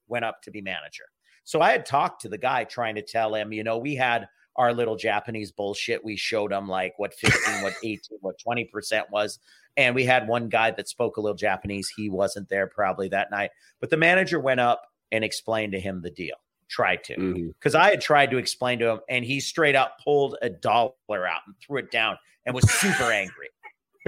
went 0.08 0.26
up 0.26 0.42
to 0.44 0.52
be 0.52 0.62
manager. 0.62 1.04
So 1.44 1.62
I 1.62 1.72
had 1.72 1.86
talked 1.86 2.22
to 2.22 2.30
the 2.30 2.38
guy 2.38 2.64
trying 2.64 2.96
to 2.96 3.02
tell 3.02 3.36
him, 3.36 3.52
you 3.52 3.64
know, 3.64 3.78
we 3.78 3.96
had 3.96 4.28
our 4.56 4.74
little 4.74 4.96
Japanese 4.96 5.52
bullshit. 5.52 6.04
We 6.04 6.16
showed 6.18 6.52
him 6.52 6.68
like 6.68 6.94
what 6.98 7.14
15, 7.14 7.64
what 7.64 7.74
18, 7.84 8.00
what 8.22 8.36
20% 8.46 9.10
was. 9.12 9.40
And 9.78 9.96
we 9.96 10.04
had 10.04 10.28
one 10.28 10.50
guy 10.50 10.72
that 10.72 10.90
spoke 10.90 11.18
a 11.18 11.22
little 11.22 11.38
Japanese. 11.38 11.90
He 11.96 12.10
wasn't 12.10 12.50
there 12.50 12.68
probably 12.68 13.08
that 13.10 13.32
night. 13.32 13.52
But 13.80 13.90
the 13.90 13.98
manager 13.98 14.40
went 14.40 14.60
up 14.60 14.84
and 15.12 15.24
explained 15.24 15.74
to 15.74 15.80
him 15.80 16.02
the 16.02 16.12
deal. 16.12 16.36
Tried 16.70 17.04
to 17.06 17.16
mm-hmm. 17.18 17.48
because 17.50 17.76
I 17.76 17.90
had 17.90 18.00
tried 18.00 18.32
to 18.32 18.38
explain 18.38 18.80
to 18.80 18.88
him, 18.92 19.00
and 19.10 19.26
he 19.26 19.42
straight 19.42 19.76
up 19.76 19.98
pulled 20.02 20.38
a 20.42 20.50
dollar 20.50 20.94
out 21.10 21.42
and 21.46 21.54
threw 21.60 21.80
it 21.80 21.92
down 21.92 22.18
and 22.46 22.56
was 22.56 22.64
super 22.72 23.12
angry 23.12 23.50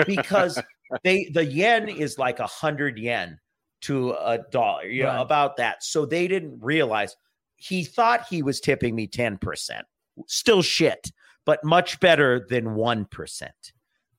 because 0.06 0.62
they 1.04 1.30
the 1.34 1.44
yen 1.44 1.90
is 1.90 2.18
like 2.18 2.40
a 2.40 2.48
hundred 2.48 2.98
yen 2.98 3.38
to 3.82 4.12
a 4.12 4.40
dollar, 4.50 4.86
you 4.86 5.04
know, 5.04 5.10
Right. 5.10 5.22
about 5.22 5.58
that. 5.58 5.84
So 5.84 6.06
they 6.06 6.26
didn't 6.26 6.58
realize 6.62 7.18
he 7.58 7.84
thought 7.84 8.28
he 8.30 8.42
was 8.42 8.62
tipping 8.62 8.96
me 8.96 9.08
ten 9.08 9.38
percent, 9.38 9.86
still 10.28 10.62
shit, 10.62 11.12
but 11.46 11.64
much 11.64 12.00
better 12.00 12.46
than 12.50 12.76
one 12.76 13.06
percent. 13.06 13.74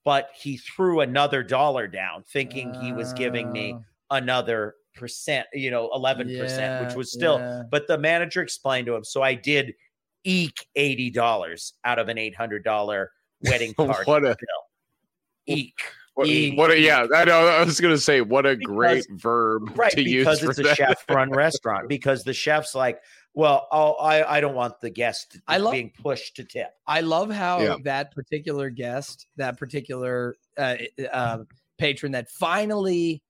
But 0.04 0.28
he 0.38 0.58
threw 0.58 1.00
another 1.00 1.42
dollar 1.42 1.86
down, 1.88 2.24
thinking 2.24 2.74
he 2.74 2.92
was 2.92 3.12
giving 3.14 3.50
me 3.50 3.74
oh. 3.76 3.82
another 4.10 4.74
percent, 4.94 5.46
you 5.52 5.70
know, 5.70 5.90
eleven 5.94 6.28
percent, 6.28 6.86
which 6.86 6.94
was 6.94 7.10
still 7.12 7.38
yeah. 7.38 7.62
but 7.70 7.86
the 7.86 7.98
manager 7.98 8.42
explained 8.42 8.86
to 8.86 8.94
him. 8.94 9.04
So 9.04 9.22
I 9.22 9.34
did 9.34 9.74
eke 10.24 10.66
eighty 10.76 11.10
dollars 11.10 11.74
out 11.84 11.98
of 11.98 12.08
an 12.08 12.18
eight 12.18 12.34
hundred 12.36 12.64
dollar 12.64 13.10
wedding 13.42 13.74
card. 13.76 14.06
What 14.06 14.24
a- 14.24 14.28
bill. 14.28 14.36
Eke, 15.46 15.74
What, 16.14 16.26
Eek. 16.26 16.56
what 16.56 16.70
a, 16.70 16.78
yeah, 16.78 17.06
I, 17.14 17.24
know, 17.24 17.46
I 17.46 17.64
was 17.64 17.80
going 17.80 17.94
to 17.94 18.00
say, 18.00 18.20
what 18.20 18.46
a 18.46 18.56
great 18.56 19.04
verb 19.10 19.76
right? 19.76 19.92
to 19.92 20.02
use 20.02 20.24
Because 20.24 20.40
for 20.40 20.50
it's 20.50 20.58
a 20.60 20.62
that. 20.62 20.76
chef-run 20.76 21.30
restaurant. 21.32 21.88
Because 21.88 22.24
the 22.24 22.32
chef's 22.32 22.74
like, 22.74 23.00
well, 23.34 23.66
I'll, 23.72 23.96
I 24.00 24.22
I 24.36 24.40
don't 24.40 24.54
want 24.54 24.80
the 24.80 24.90
guest 24.90 25.38
I 25.48 25.58
love- 25.58 25.72
being 25.72 25.90
pushed 26.00 26.36
to 26.36 26.44
tip. 26.44 26.70
I 26.86 27.00
love 27.00 27.30
how 27.30 27.60
Yeah. 27.60 27.76
that 27.84 28.14
particular 28.14 28.70
guest, 28.70 29.26
that 29.36 29.58
particular 29.58 30.36
uh, 30.56 30.76
uh, 31.12 31.38
patron 31.78 32.12
that 32.12 32.30
finally 32.30 33.22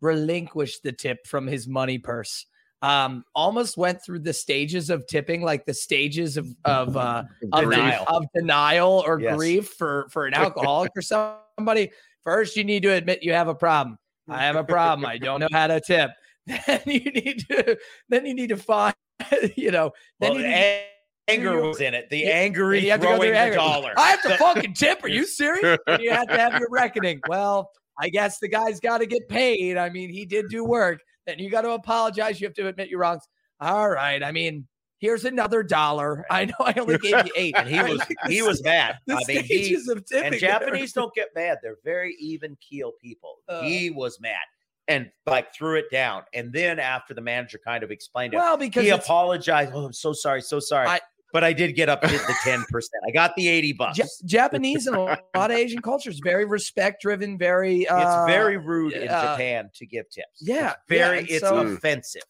relinquished 0.00 0.82
the 0.82 0.92
tip 0.92 1.26
from 1.26 1.46
his 1.46 1.68
money 1.68 1.96
purse, 1.98 2.46
um, 2.82 3.24
almost 3.36 3.76
went 3.76 4.02
through 4.04 4.18
the 4.18 4.32
stages 4.32 4.90
of 4.90 5.06
tipping, 5.06 5.42
like 5.42 5.64
the 5.64 5.74
stages 5.74 6.36
of 6.36 6.48
of 6.64 6.96
uh, 6.96 7.22
of 7.52 7.60
Denial. 7.62 7.70
denial, 7.70 8.04
of 8.08 8.24
denial 8.34 9.04
or 9.06 9.20
Yes. 9.20 9.36
grief 9.36 9.68
for 9.68 10.08
for 10.10 10.26
an 10.26 10.34
alcoholic 10.44 10.90
or 10.96 11.02
somebody. 11.02 11.90
First, 12.24 12.56
you 12.56 12.64
need 12.64 12.82
to 12.82 12.92
admit 12.92 13.22
you 13.22 13.32
have 13.32 13.48
a 13.48 13.54
problem. 13.54 13.96
I 14.28 14.42
have 14.44 14.56
a 14.56 14.64
problem. 14.64 15.06
I 15.06 15.18
don't 15.18 15.40
know 15.40 15.48
how 15.52 15.66
to 15.68 15.80
tip. 15.80 16.10
Then 16.66 16.80
you 16.86 17.00
need 17.12 17.44
to. 17.48 17.76
Then 18.08 18.26
you 18.26 18.34
need 18.34 18.48
to 18.48 18.56
find. 18.56 18.94
You 19.56 19.70
know. 19.70 19.92
Then 20.20 20.30
Well, 20.32 20.40
you 20.40 20.44
the 20.46 20.48
need 20.48 20.82
anger 21.28 21.60
was 21.62 21.80
in 21.80 21.94
it. 21.94 22.10
The 22.10 22.18
you 22.18 22.30
have 22.32 22.52
to 23.00 23.06
go 23.06 23.16
throwing 23.16 23.32
the 23.32 23.38
anger. 23.38 23.56
dollar. 23.56 23.92
I 23.96 24.10
have 24.10 24.22
to 24.22 24.36
fucking 24.38 24.74
tip. 24.74 25.02
Are 25.04 25.08
you 25.08 25.26
serious? 25.26 25.78
You 26.00 26.10
have 26.10 26.28
to 26.28 26.36
have 26.38 26.58
your 26.58 26.68
reckoning. 26.70 27.20
Well, 27.28 27.70
I 27.98 28.08
guess 28.08 28.38
the 28.38 28.48
guy's 28.48 28.80
got 28.80 28.98
to 28.98 29.06
get 29.06 29.28
paid. 29.28 29.76
I 29.76 29.90
mean, 29.90 30.10
he 30.10 30.24
did 30.24 30.48
do 30.48 30.64
work. 30.64 31.00
Then 31.26 31.38
you 31.38 31.50
got 31.50 31.62
to 31.62 31.70
apologize. 31.70 32.40
You 32.40 32.46
have 32.46 32.54
to 32.54 32.66
admit 32.68 32.88
your 32.88 33.00
wrongs. 33.00 33.22
All 33.60 33.88
right. 33.88 34.22
I 34.22 34.32
mean, 34.32 34.66
here's 34.98 35.24
another 35.24 35.62
dollar. 35.62 36.24
I 36.30 36.46
know 36.46 36.54
I 36.60 36.74
only 36.78 36.98
gave 36.98 37.26
you 37.26 37.32
eight. 37.36 37.54
and 37.56 37.68
he 37.68 37.80
was 37.80 38.02
he 38.26 38.42
was 38.42 38.62
mad. 38.64 38.98
the 39.06 39.14
I 39.14 39.20
mean, 39.28 39.44
he, 39.44 39.74
of 39.74 40.04
tipping. 40.06 40.32
and 40.32 40.40
Japanese 40.40 40.92
don't 40.92 41.14
get 41.14 41.28
mad. 41.34 41.58
They're 41.62 41.76
very 41.84 42.16
even 42.18 42.56
keel 42.66 42.92
people. 43.00 43.36
Uh. 43.48 43.62
he 43.62 43.90
was 43.90 44.18
mad 44.20 44.38
and 44.88 45.10
like 45.26 45.54
threw 45.54 45.76
it 45.78 45.86
down. 45.90 46.22
And 46.34 46.52
then 46.52 46.78
after 46.78 47.14
the 47.14 47.20
manager 47.20 47.58
kind 47.64 47.82
of 47.84 47.90
explained 47.90 48.34
it, 48.34 48.36
well 48.38 48.56
because 48.56 48.82
he 48.84 48.90
apologized. 48.90 49.72
Oh, 49.74 49.84
I'm 49.86 49.92
so 49.92 50.12
sorry, 50.12 50.40
so 50.42 50.60
sorry. 50.60 50.88
I- 50.88 51.00
but 51.32 51.42
I 51.42 51.54
did 51.54 51.72
get 51.74 51.88
up 51.88 52.02
to 52.02 52.08
the 52.08 52.34
ten 52.44 52.62
percent. 52.68 53.02
I 53.08 53.10
got 53.10 53.34
the 53.36 53.48
eighty 53.48 53.72
bucks. 53.72 53.96
Ja- 53.96 54.04
Japanese 54.26 54.86
and 54.86 54.94
a 54.96 55.00
lot 55.00 55.50
of 55.50 55.52
Asian 55.52 55.80
cultures 55.80 56.20
very 56.22 56.44
respect 56.44 57.00
driven. 57.00 57.38
Very. 57.38 57.88
Uh, 57.88 57.96
it's 58.26 58.30
very 58.30 58.58
rude 58.58 58.92
in 58.92 59.08
uh, 59.08 59.32
Japan 59.32 59.70
to 59.76 59.86
give 59.86 60.10
tips. 60.10 60.26
yeah, 60.42 60.72
it's 60.72 60.80
very. 60.90 61.20
yeah, 61.20 61.26
it's 61.36 61.40
so- 61.40 61.56
offensive. 61.56 62.20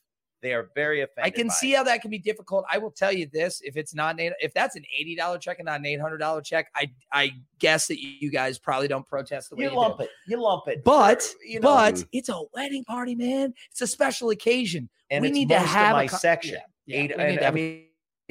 They 0.42 0.52
are 0.54 0.70
very 0.74 1.02
offended. 1.02 1.32
I 1.32 1.34
can 1.34 1.48
see 1.50 1.72
it. 1.72 1.76
how 1.76 1.84
that 1.84 2.02
can 2.02 2.10
be 2.10 2.18
difficult. 2.18 2.64
I 2.70 2.78
will 2.78 2.90
tell 2.90 3.12
you 3.12 3.28
this: 3.32 3.60
if 3.64 3.76
it's 3.76 3.94
not 3.94 4.18
an 4.20 4.32
if 4.40 4.52
that's 4.52 4.74
an 4.76 4.82
eighty 4.98 5.14
dollar 5.14 5.38
check 5.38 5.58
and 5.60 5.66
not 5.66 5.78
an 5.80 5.86
eight 5.86 6.00
hundred 6.00 6.18
dollar 6.18 6.40
check, 6.42 6.68
I 6.74 6.90
I 7.12 7.30
guess 7.60 7.86
that 7.86 8.00
you 8.02 8.30
guys 8.30 8.58
probably 8.58 8.88
don't 8.88 9.06
protest 9.06 9.50
the 9.50 9.56
way 9.56 9.64
you 9.64 9.70
you, 9.70 9.76
lump 9.76 9.98
do. 9.98 10.04
it. 10.04 10.10
You 10.26 10.42
lump 10.42 10.66
it. 10.66 10.82
But 10.84 11.26
you 11.46 11.60
know, 11.60 11.68
but 11.68 12.04
it's 12.12 12.28
a 12.28 12.42
wedding 12.54 12.84
party, 12.84 13.14
man. 13.14 13.54
It's 13.70 13.80
a 13.80 13.86
special 13.86 14.30
occasion. 14.30 14.88
and 15.10 15.22
we 15.22 15.28
it's 15.28 15.34
need 15.36 15.48
to 15.50 15.54
most 15.54 15.64
of 15.64 15.70
have 15.70 15.92
my 15.96 16.04
a 16.04 16.08
co- 16.08 16.16
section. 16.16 16.54
Yeah, 16.86 16.96
yeah, 16.96 17.02
Eight- 17.04 17.16
we 17.16 17.22
and 17.24 17.44
I 17.44 17.50
mean, 17.52 17.84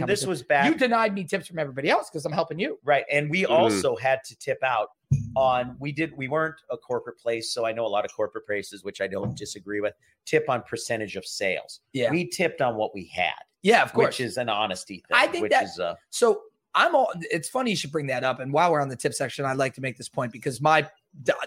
this 0.06 0.26
was 0.26 0.44
back. 0.44 0.66
you 0.66 0.76
denied 0.76 1.14
me 1.14 1.24
tips 1.24 1.48
from 1.48 1.60
everybody 1.60 1.90
else 1.90 2.10
because 2.10 2.26
I'm 2.26 2.32
helping 2.34 2.60
you. 2.60 2.78
Right. 2.84 3.06
And 3.12 3.30
we 3.30 3.44
Mhm. 3.44 3.52
also 3.52 3.96
had 3.96 4.20
to 4.26 4.36
tip 4.36 4.62
out 4.64 4.90
on 5.36 5.76
we 5.80 5.92
did 5.92 6.16
we 6.18 6.28
weren't 6.28 6.56
a 6.70 6.78
corporate 6.78 7.18
place, 7.20 7.54
so 7.54 7.66
I 7.66 7.72
know 7.72 7.86
a 7.86 7.88
lot 7.88 8.06
of 8.06 8.12
corporate 8.16 8.46
places, 8.46 8.84
which 8.84 9.02
I 9.02 9.08
don't 9.08 9.36
disagree 9.38 9.80
with, 9.82 9.94
tip 10.26 10.50
on 10.50 10.62
percentage 10.64 11.16
of 11.16 11.26
sales. 11.26 11.80
Yeah, 11.94 12.12
We 12.12 12.28
tipped 12.28 12.62
on 12.62 12.76
what 12.76 12.94
we 12.94 13.06
had, 13.14 13.32
yeah, 13.64 13.82
of 13.84 13.94
course. 13.94 14.08
which 14.08 14.20
is 14.22 14.38
an 14.38 14.50
honesty 14.50 15.04
thing. 15.08 15.18
I 15.18 15.28
think 15.28 15.44
which 15.44 15.52
that- 15.52 15.64
is 15.66 15.80
uh 15.80 15.96
So 16.10 16.42
I'm 16.74 16.96
all. 16.96 17.12
It's 17.32 17.50
funny 17.50 17.72
you 17.72 17.76
should 17.76 17.92
bring 17.92 18.08
that 18.08 18.24
up. 18.24 18.40
And 18.40 18.54
while 18.54 18.72
we're 18.72 18.80
on 18.82 18.88
the 18.90 18.96
tip 18.96 19.14
section, 19.14 19.44
I'd 19.44 19.58
like 19.58 19.74
to 19.74 19.82
make 19.82 19.98
this 19.98 20.08
point 20.08 20.32
because 20.32 20.62
my 20.62 20.88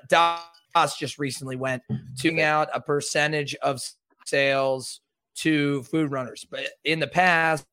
Das 0.09 0.99
just 0.99 1.19
recently 1.19 1.57
went 1.57 1.83
to 2.21 2.41
out 2.43 2.69
a 2.75 2.81
percentage 2.81 3.55
of 3.57 3.81
sales 4.27 5.01
to 5.37 5.83
food 5.85 6.11
runners, 6.11 6.47
but 6.51 6.69
in 6.85 7.01
the 7.01 7.07
past. 7.07 7.65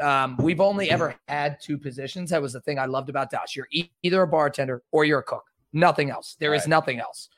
Um, 0.00 0.36
we've 0.38 0.60
only 0.60 0.90
ever 0.90 1.14
had 1.28 1.58
two 1.62 1.78
positions. 1.78 2.30
That 2.30 2.42
was 2.42 2.52
the 2.52 2.60
thing 2.60 2.78
I 2.78 2.86
loved 2.86 3.08
about 3.08 3.30
Das. 3.30 3.56
You're 3.56 3.68
e- 3.70 3.90
either 4.02 4.22
a 4.22 4.26
bartender 4.26 4.82
or 4.92 5.04
you're 5.04 5.20
a 5.20 5.22
cook. 5.24 5.44
Nothing 5.72 6.10
else. 6.10 6.36
There 6.38 6.54
is 6.54 6.62
Right. 6.62 6.68
nothing 6.68 7.00
else. 7.00 7.28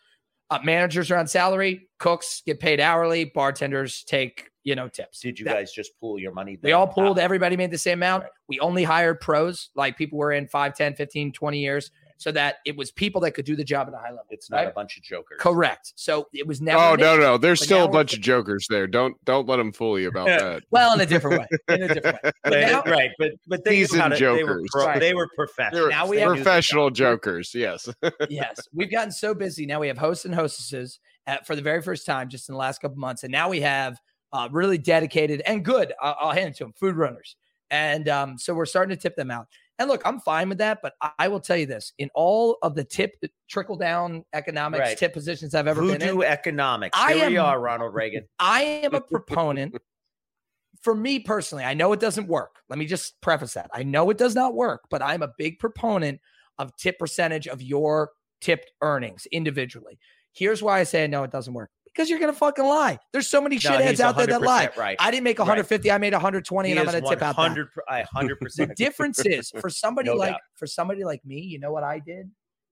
Uh, 0.51 0.59
managers 0.65 1.11
are 1.11 1.17
on 1.19 1.27
salary. 1.27 1.89
Cooks 1.99 2.43
get 2.47 2.59
paid 2.59 2.81
hourly. 2.81 3.25
Bartenders 3.27 4.03
take 4.05 4.51
you 4.65 4.75
know 4.75 4.89
tips. 4.89 5.21
Did 5.21 5.39
you 5.39 5.45
That- 5.47 5.55
guys 5.55 5.73
just 5.73 5.99
pool 6.01 6.19
your 6.19 6.33
money? 6.33 6.57
They 6.57 6.71
then? 6.71 6.75
all 6.75 6.87
pooled. 6.89 7.19
Everybody 7.19 7.57
made 7.57 7.71
the 7.71 7.79
same 7.79 7.99
amount. 8.01 8.25
Right. 8.25 8.33
We 8.49 8.61
only 8.61 8.85
hired 8.85 9.21
pros, 9.21 9.71
like 9.75 9.97
people 9.97 10.19
were 10.19 10.33
in 10.33 10.47
5, 10.47 10.75
10, 10.75 10.95
15, 10.95 11.33
20 11.33 11.59
years, 11.59 11.91
so 12.19 12.31
that 12.33 12.57
it 12.67 12.77
was 12.77 12.91
people 12.91 13.21
that 13.23 13.31
could 13.31 13.45
do 13.45 13.57
the 13.57 13.65
job 13.65 13.89
at 13.89 13.95
a 13.95 13.97
high 13.97 14.11
level. 14.11 14.27
It's 14.31 14.51
not 14.51 14.57
right? 14.59 14.69
a 14.69 14.73
bunch 14.73 14.97
of 14.97 15.03
jokers. 15.05 15.39
Correct. 15.41 15.93
So 15.97 16.27
it 16.35 16.47
was 16.47 16.61
never. 16.61 16.79
Oh 16.79 16.95
no, 16.97 17.17
no, 17.17 17.39
there's 17.39 17.63
still 17.63 17.85
a 17.85 17.89
bunch 17.89 18.13
of 18.13 18.21
jokers 18.21 18.67
there. 18.69 18.87
Don't 18.87 19.17
don't 19.25 19.49
let 19.49 19.57
them 19.57 19.73
fool 19.73 19.99
you 19.99 20.09
about 20.09 20.27
that. 20.27 20.65
Well, 20.71 20.93
in 20.95 21.01
a 21.01 21.07
different 21.07 21.41
way. 21.69 21.75
In 21.75 21.83
a 21.85 21.95
different 21.95 22.23
way. 22.23 22.31
But 22.43 22.51
They- 22.51 22.67
now- 22.67 22.83
right, 22.83 23.11
but 23.19 23.31
but 23.47 23.65
they, 23.65 23.77
Seasoned 23.85 23.97
knew 23.99 24.03
how 24.03 24.09
to- 24.09 24.17
they 24.37 24.45
were 24.45 24.49
jokers. 24.57 24.69
pro- 24.73 24.85
Right. 24.87 25.01
they 25.01 25.15
were 25.15 25.29
professional. 25.35 25.81
They're 25.83 25.91
Now 25.91 26.07
we 26.07 26.19
have- 26.19 26.35
professional 26.35 26.91
jokers. 26.91 27.55
Yes. 27.55 27.89
yes, 28.29 28.61
we've 28.75 28.91
gotten 28.91 29.13
so 29.13 29.33
busy 29.35 29.65
now. 29.65 29.81
We 29.81 29.89
have 29.89 29.99
hosts 29.99 30.25
and 30.25 30.35
hostesses 30.35 30.99
at, 31.27 31.47
for 31.47 31.55
the 31.57 31.63
very 31.63 31.83
first 31.83 32.05
time, 32.05 32.29
just 32.29 32.49
in 32.49 32.53
the 32.55 32.59
last 32.59 32.81
couple 32.81 32.97
months, 32.99 33.23
and 33.23 33.31
now 33.31 33.49
we 33.49 33.61
have 33.61 33.99
uh, 34.33 34.49
really 34.51 34.77
dedicated 34.79 35.41
and 35.47 35.65
good. 35.65 35.93
I'll, 36.03 36.17
I'll 36.21 36.33
hand 36.33 36.51
it 36.51 36.57
to 36.57 36.65
them, 36.65 36.73
food 36.75 36.97
runners, 36.97 37.37
and 37.71 38.09
um, 38.09 38.39
so 38.39 38.55
we're 38.55 38.67
starting 38.67 38.95
to 38.97 39.01
tip 39.01 39.15
them 39.15 39.31
out. 39.31 39.47
And 39.79 39.89
look, 39.89 40.03
I'm 40.05 40.19
fine 40.21 40.49
with 40.49 40.59
that, 40.59 40.81
but 40.83 40.95
I, 41.19 41.29
will 41.29 41.41
tell 41.41 41.57
you 41.57 41.67
this: 41.67 41.93
in 41.99 42.11
all 42.15 42.59
of 42.63 42.75
the 42.75 42.85
tip 42.85 43.15
trickle 43.49 43.77
down 43.77 44.25
economics 44.33 44.81
Right. 44.81 44.99
tip 44.99 45.13
positions 45.13 45.55
I've 45.55 45.69
ever 45.69 45.81
been 45.83 45.95
in, 45.95 46.01
Voodoo 46.01 46.23
economics. 46.23 46.99
I 47.01 47.15
Here 47.15 47.31
we 47.31 47.37
are, 47.37 47.61
Ronald 47.61 47.95
Reagan. 47.95 48.27
I 48.39 48.63
am 48.63 48.95
a 48.95 49.01
proponent. 49.01 49.77
For 50.83 50.95
me 50.95 51.19
personally, 51.19 51.65
I 51.65 51.75
know 51.75 51.93
it 51.93 51.99
doesn't 51.99 52.29
work. 52.29 52.57
Let 52.69 52.79
me 52.79 52.87
just 52.87 53.21
preface 53.21 53.55
that. 53.55 53.69
I 53.75 53.83
know 53.83 54.11
it 54.11 54.19
does 54.19 54.37
not 54.37 54.55
work, 54.55 54.83
but 54.91 55.03
I'm 55.03 55.23
a 55.23 55.31
big 55.37 55.59
proponent 55.59 56.21
of 56.59 56.77
tip 56.77 56.99
percentage 57.01 57.49
of 57.49 57.61
your 57.61 58.11
tipped 58.41 58.73
earnings 58.81 59.27
individually. 59.33 59.99
Here's 60.33 60.63
why 60.63 60.79
I 60.79 60.85
say 60.85 61.03
I 61.03 61.09
know 61.09 61.25
it 61.25 61.33
doesn't 61.33 61.53
work. 61.53 61.71
Because 61.99 62.09
you're 62.11 62.21
gonna 62.21 62.33
fucking 62.33 62.65
lie. 62.65 62.97
There's 63.13 63.27
so 63.27 63.41
many 63.41 63.57
No, 63.57 63.61
shitheads 63.73 63.99
out 63.99 64.17
there 64.17 64.29
that 64.29 64.41
lie. 64.41 64.71
Right. 64.77 64.97
I 65.01 65.11
didn't 65.11 65.25
make 65.25 65.41
Right. 65.41 65.47
150, 65.49 65.91
I 65.91 65.99
made 65.99 66.13
120, 66.13 66.69
He 66.69 66.71
and 66.71 66.79
I'm 66.79 66.87
gonna 66.87 67.01
tip 67.01 67.21
out 67.21 67.37
100 67.37 67.71
I 67.89 68.03
100%. 68.15 68.39
The 68.69 68.75
difference 68.77 69.19
is 69.27 69.51
for 69.61 69.69
somebody 69.69 70.09
No 70.09 70.15
like 70.15 70.31
doubt. 70.31 70.41
for 70.55 70.69
somebody 70.69 71.03
like 71.03 71.25
me, 71.25 71.41
you 71.41 71.59
know 71.59 71.73
what 71.73 71.83
I 71.83 71.99
did? 71.99 72.31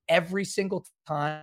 Every 0.09 0.45
single 0.45 0.87
time 1.09 1.43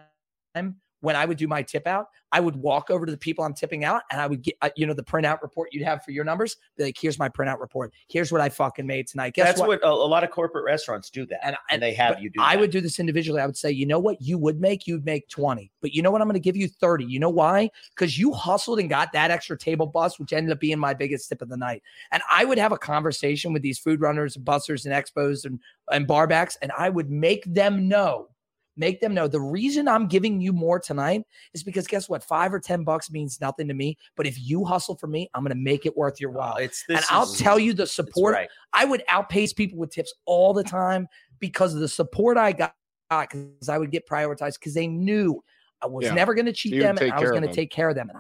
when 1.04 1.18
I 1.18 1.26
would 1.26 1.38
do 1.38 1.50
my 1.50 1.62
tip 1.62 1.86
out, 1.86 2.08
I 2.32 2.40
would 2.40 2.56
walk 2.56 2.90
over 2.90 3.06
to 3.06 3.12
the 3.12 3.18
people 3.18 3.44
I'm 3.44 3.54
tipping 3.54 3.84
out 3.84 4.04
and 4.10 4.22
I 4.22 4.26
would 4.26 4.42
get 4.42 4.56
uh, 4.62 4.70
you 4.78 4.88
know 4.88 4.94
the 4.94 5.04
printout 5.04 5.42
report 5.42 5.68
you'd 5.74 5.84
have 5.84 6.02
for 6.02 6.12
your 6.12 6.24
numbers. 6.24 6.56
Be 6.78 6.86
like, 6.86 6.98
here's 7.00 7.20
my 7.20 7.28
printout 7.28 7.60
report. 7.60 7.94
Here's 8.08 8.32
what 8.32 8.40
I 8.40 8.48
fucking 8.48 8.88
made 8.88 9.08
tonight. 9.08 9.34
Guess 9.34 9.48
That's 9.48 9.60
what? 9.60 9.68
what, 9.68 9.84
a, 9.84 9.90
a 9.90 9.92
lot 9.92 10.24
of 10.24 10.32
corporate 10.32 10.64
restaurants 10.64 11.10
do 11.10 11.26
that. 11.26 11.46
and, 11.46 11.58
and 11.70 11.84
they 11.84 11.94
have 11.94 12.22
you 12.22 12.30
do 12.30 12.42
I 12.42 12.56
that. 12.56 12.62
would 12.62 12.72
do 12.72 12.80
this 12.80 13.02
individually. 13.02 13.42
I 13.42 13.46
would 13.46 13.58
say, 13.58 13.70
you 13.70 13.86
know 13.86 14.00
what, 14.00 14.22
you 14.22 14.38
would 14.38 14.62
make, 14.62 14.88
you'd 14.88 15.04
make 15.04 15.28
20. 15.28 15.70
But 15.82 15.92
you 15.92 16.02
know 16.02 16.10
what, 16.10 16.22
I'm 16.22 16.28
going 16.28 16.36
to 16.36 16.40
give 16.40 16.56
you 16.56 16.70
30. 16.70 17.04
You 17.04 17.20
know 17.20 17.30
why? 17.30 17.70
Because 17.96 18.18
you 18.18 18.32
hustled 18.32 18.80
and 18.80 18.90
got 18.90 19.12
that 19.12 19.30
extra 19.30 19.58
table 19.58 19.86
bus, 19.86 20.18
which 20.20 20.32
ended 20.32 20.54
up 20.54 20.62
being 20.62 20.80
my 20.80 20.94
biggest 20.94 21.28
tip 21.28 21.42
of 21.42 21.50
the 21.50 21.58
night. 21.58 21.84
And 22.14 22.24
I 22.32 22.46
would 22.46 22.58
have 22.58 22.72
a 22.72 22.78
conversation 22.78 23.52
with 23.52 23.62
these 23.62 23.78
food 23.78 24.00
runners, 24.00 24.38
and 24.38 24.46
bussers, 24.46 24.86
and 24.86 24.94
expos 24.94 25.44
and, 25.44 25.60
and 25.92 26.08
barbacks, 26.08 26.56
and 26.62 26.72
I 26.78 26.90
would 26.90 27.12
make 27.12 27.44
them 27.46 27.90
know. 27.90 28.30
Make 28.76 29.02
them 29.02 29.14
know 29.14 29.28
the 29.28 29.40
reason 29.40 29.88
I'm 29.88 30.08
giving 30.08 30.42
you 30.42 30.52
more 30.52 30.80
tonight 30.80 31.24
is 31.54 31.64
because 31.64 31.86
guess 31.86 32.10
what? 32.10 32.24
Five 32.24 32.54
or 32.54 32.60
10 32.60 32.84
bucks 32.84 33.12
means 33.12 33.40
nothing 33.40 33.68
to 33.68 33.74
me. 33.74 33.98
But 34.16 34.26
if 34.26 34.40
you 34.40 34.66
hustle 34.66 34.96
for 34.96 35.08
me, 35.08 35.30
I'm 35.34 35.44
going 35.44 35.56
to 35.56 35.62
make 35.62 35.86
it 35.86 35.96
worth 35.96 36.20
your 36.20 36.32
oh, 36.32 36.38
while. 36.38 36.54
Well, 36.56 36.64
it's 36.64 36.84
and 36.90 36.98
this 37.00 37.08
I'll 37.10 37.28
tell 37.28 37.60
you 37.60 37.74
the 37.74 37.86
support 37.86 38.34
right. 38.34 38.50
I 38.74 38.86
would 38.86 39.04
outpace 39.10 39.54
people 39.54 39.78
with 39.78 39.92
tips 39.92 40.14
all 40.26 40.54
the 40.54 40.64
time 40.64 41.08
because 41.40 41.74
of 41.74 41.82
the 41.82 41.88
support 41.88 42.38
I 42.38 42.52
got 42.52 42.74
because 43.10 43.70
I 43.70 43.78
would 43.78 43.92
get 43.92 44.08
prioritized 44.08 44.60
because 44.60 44.74
they 44.74 44.88
knew 44.88 45.44
I 45.82 45.88
was 45.88 46.06
Yeah. 46.06 46.16
never 46.16 46.34
going 46.34 46.48
to 46.48 46.54
cheat 46.54 46.74
You 46.74 46.82
them 46.82 46.98
and 46.98 47.12
I 47.12 47.20
was 47.20 47.30
going 47.30 47.44
to 47.44 47.54
take 47.54 47.70
care 47.70 47.90
of 47.90 47.96
them. 47.96 48.10
And 48.10 48.20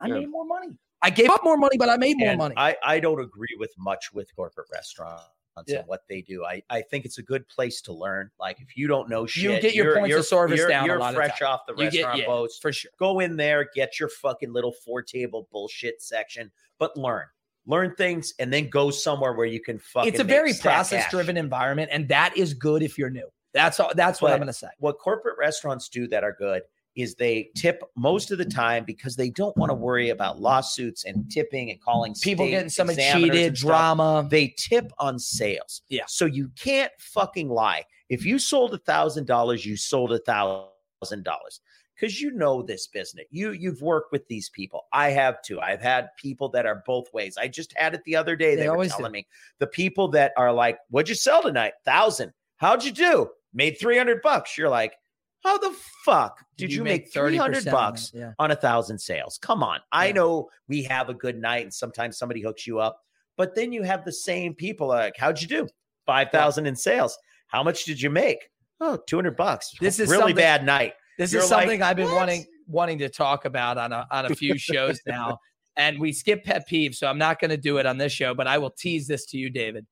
I 0.00 0.08
Yeah. 0.08 0.14
made 0.20 0.30
more 0.30 0.46
money. 0.46 0.78
I 1.02 1.10
gave 1.10 1.28
up 1.30 1.44
more 1.44 1.56
money, 1.56 1.76
but 1.78 1.88
I 1.90 1.96
made 1.96 2.18
more 2.18 2.30
And 2.30 2.38
money. 2.38 2.54
I, 2.56 2.76
I 2.82 3.00
don't 3.00 3.20
agree 3.20 3.56
with 3.58 3.72
much 3.78 4.12
with 4.12 4.34
corporate 4.34 4.68
restaurants 4.72 5.24
Yeah. 5.68 5.78
and 5.80 5.88
what 5.88 6.02
they 6.08 6.20
do. 6.22 6.44
I, 6.44 6.62
I 6.70 6.82
think 6.82 7.04
it's 7.04 7.18
a 7.18 7.22
good 7.22 7.46
place 7.48 7.80
to 7.82 7.92
learn. 7.92 8.30
Like 8.38 8.60
if 8.60 8.76
you 8.76 8.86
don't 8.86 9.08
know 9.08 9.26
shit, 9.26 9.42
You 9.44 9.60
get 9.60 9.74
your 9.74 9.96
points 9.96 10.16
of 10.16 10.24
service 10.26 10.58
you're, 10.58 10.68
down 10.68 10.86
You're 10.86 10.98
lot 10.98 11.10
of 11.10 11.16
fresh 11.16 11.38
time. 11.38 11.48
off 11.48 11.60
the 11.66 11.72
You 11.74 11.90
get- 11.90 11.98
restaurant 12.04 12.18
yeah, 12.18 12.26
boats. 12.26 12.58
for 12.58 12.72
sure. 12.72 12.90
Go 12.98 13.20
in 13.20 13.36
there, 13.36 13.68
get 13.74 13.98
your 14.00 14.08
fucking 14.08 14.52
little 14.52 14.72
four 14.84 15.02
table 15.02 15.48
bullshit 15.52 16.00
section, 16.02 16.50
but 16.78 16.96
learn. 16.96 17.26
Learn 17.66 17.94
things 17.94 18.32
and 18.38 18.52
then 18.52 18.68
go 18.70 18.90
somewhere 18.90 19.34
where 19.34 19.46
you 19.46 19.60
can 19.60 19.78
fucking 19.78 20.08
It's 20.12 20.20
a 20.20 20.24
very 20.24 20.54
process 20.54 21.08
driven 21.10 21.36
environment, 21.36 21.90
and 21.92 22.08
that 22.08 22.36
is 22.36 22.54
good 22.54 22.82
if 22.82 22.96
you're 22.96 23.10
new. 23.10 23.28
That's 23.52 23.78
all. 23.78 23.92
That's 23.94 24.22
what 24.22 24.32
I'm 24.32 24.38
going 24.38 24.46
to 24.46 24.52
say. 24.52 24.68
what 24.78 24.98
corporate 24.98 25.36
restaurants 25.38 25.88
do 25.88 26.08
that 26.08 26.24
are 26.24 26.32
good 26.38 26.62
is 26.96 27.14
they 27.14 27.50
tip 27.56 27.82
most 27.96 28.30
of 28.30 28.38
the 28.38 28.44
time 28.44 28.84
because 28.84 29.16
they 29.16 29.30
don't 29.30 29.56
want 29.56 29.70
to 29.70 29.74
worry 29.74 30.10
about 30.10 30.40
lawsuits 30.40 31.04
and 31.04 31.30
tipping 31.30 31.70
and 31.70 31.80
calling 31.80 32.14
People 32.20 32.46
getting 32.46 32.66
examiners 32.66 32.98
cheated, 33.12 33.54
drama. 33.54 34.26
They 34.28 34.54
tip 34.58 34.92
on 34.98 35.18
sales. 35.18 35.82
Yeah. 35.88 36.04
So 36.08 36.24
you 36.26 36.50
can't 36.56 36.92
fucking 36.98 37.48
lie. 37.48 37.84
If 38.08 38.24
you 38.24 38.38
sold 38.38 38.74
a 38.74 38.78
thousand 38.78 39.26
dollars, 39.26 39.64
you 39.64 39.76
sold 39.76 40.12
a 40.12 40.18
thousand 40.18 41.24
dollars. 41.24 41.60
Because 41.98 42.18
you 42.18 42.30
know 42.30 42.62
this 42.62 42.86
business. 42.86 43.26
You 43.30 43.52
you've 43.52 43.82
worked 43.82 44.10
with 44.10 44.26
these 44.26 44.48
people. 44.48 44.86
I 44.90 45.10
have 45.10 45.42
too. 45.42 45.60
I've 45.60 45.82
had 45.82 46.08
people 46.16 46.48
that 46.50 46.64
are 46.64 46.82
both 46.86 47.12
ways. 47.12 47.36
I 47.36 47.46
just 47.46 47.76
had 47.76 47.92
it 47.94 48.00
the 48.04 48.16
other 48.16 48.36
day. 48.36 48.54
They 48.54 48.62
They, 48.62 48.68
were 48.68 48.74
always 48.74 48.92
do. 48.92 48.96
telling 48.96 49.12
me 49.12 49.26
the 49.58 49.66
people 49.66 50.08
that 50.08 50.32
are 50.38 50.50
like, 50.50 50.78
What'd 50.88 51.10
you 51.10 51.14
sell 51.14 51.42
tonight? 51.42 51.74
Thousand. 51.84 52.32
How'd 52.56 52.84
you 52.84 52.92
do? 52.92 53.28
Made 53.52 53.76
300 53.78 54.22
bucks. 54.22 54.56
You're 54.56 54.70
like, 54.70 54.94
how 55.42 55.58
the 55.58 55.74
fuck 56.04 56.44
did 56.56 56.72
you, 56.72 56.84
make 56.84 57.12
300 57.12 57.64
bucks? 57.66 58.12
Yeah. 58.14 58.32
on 58.38 58.50
a 58.50 58.56
thousand 58.56 58.98
sales. 58.98 59.38
Come 59.40 59.62
on. 59.62 59.80
I 59.92 60.08
Yeah. 60.08 60.12
know 60.12 60.50
we 60.68 60.82
have 60.84 61.08
a 61.08 61.14
good 61.14 61.38
night 61.40 61.62
and 61.62 61.72
sometimes 61.72 62.18
somebody 62.18 62.40
hooks 62.42 62.66
you 62.66 62.78
up, 62.78 63.00
but 63.36 63.54
then 63.54 63.72
you 63.72 63.82
have 63.82 64.04
the 64.04 64.12
same 64.12 64.54
people 64.54 64.86
like, 64.88 65.16
how'd 65.16 65.40
you 65.40 65.48
do? 65.48 65.68
5,000 66.06 66.66
in 66.66 66.76
sales. 66.76 67.16
How 67.46 67.62
much 67.62 67.84
did 67.84 68.00
you 68.00 68.10
make? 68.10 68.50
Oh, 68.80 68.98
200 69.06 69.36
bucks. 69.36 69.72
This 69.80 69.98
is 69.98 70.08
really 70.10 70.32
bad 70.32 70.64
night. 70.64 70.94
This 71.18 71.32
You're 71.32 71.42
is 71.42 71.50
like, 71.50 71.62
something 71.62 71.82
I've 71.82 71.96
been 71.96 72.06
"What?" 72.06 72.16
wanting 72.16 72.46
wanting 72.66 72.98
to 73.00 73.08
talk 73.10 73.44
about 73.44 73.76
on 73.76 73.92
a 73.92 74.06
on 74.10 74.26
a 74.26 74.34
few 74.34 74.56
shows 74.56 74.98
now. 75.06 75.38
And 75.76 75.98
we 76.00 76.12
skip 76.12 76.44
pet 76.44 76.66
peeves, 76.68 76.94
so 76.96 77.06
I'm 77.06 77.18
not 77.18 77.40
going 77.40 77.50
to 77.50 77.56
do 77.58 77.76
it 77.78 77.84
on 77.86 77.98
this 77.98 78.12
show, 78.12 78.32
but 78.34 78.46
I 78.46 78.56
will 78.58 78.70
tease 78.70 79.06
this 79.06 79.26
to 79.26 79.36
you, 79.38 79.50
David. 79.50 79.86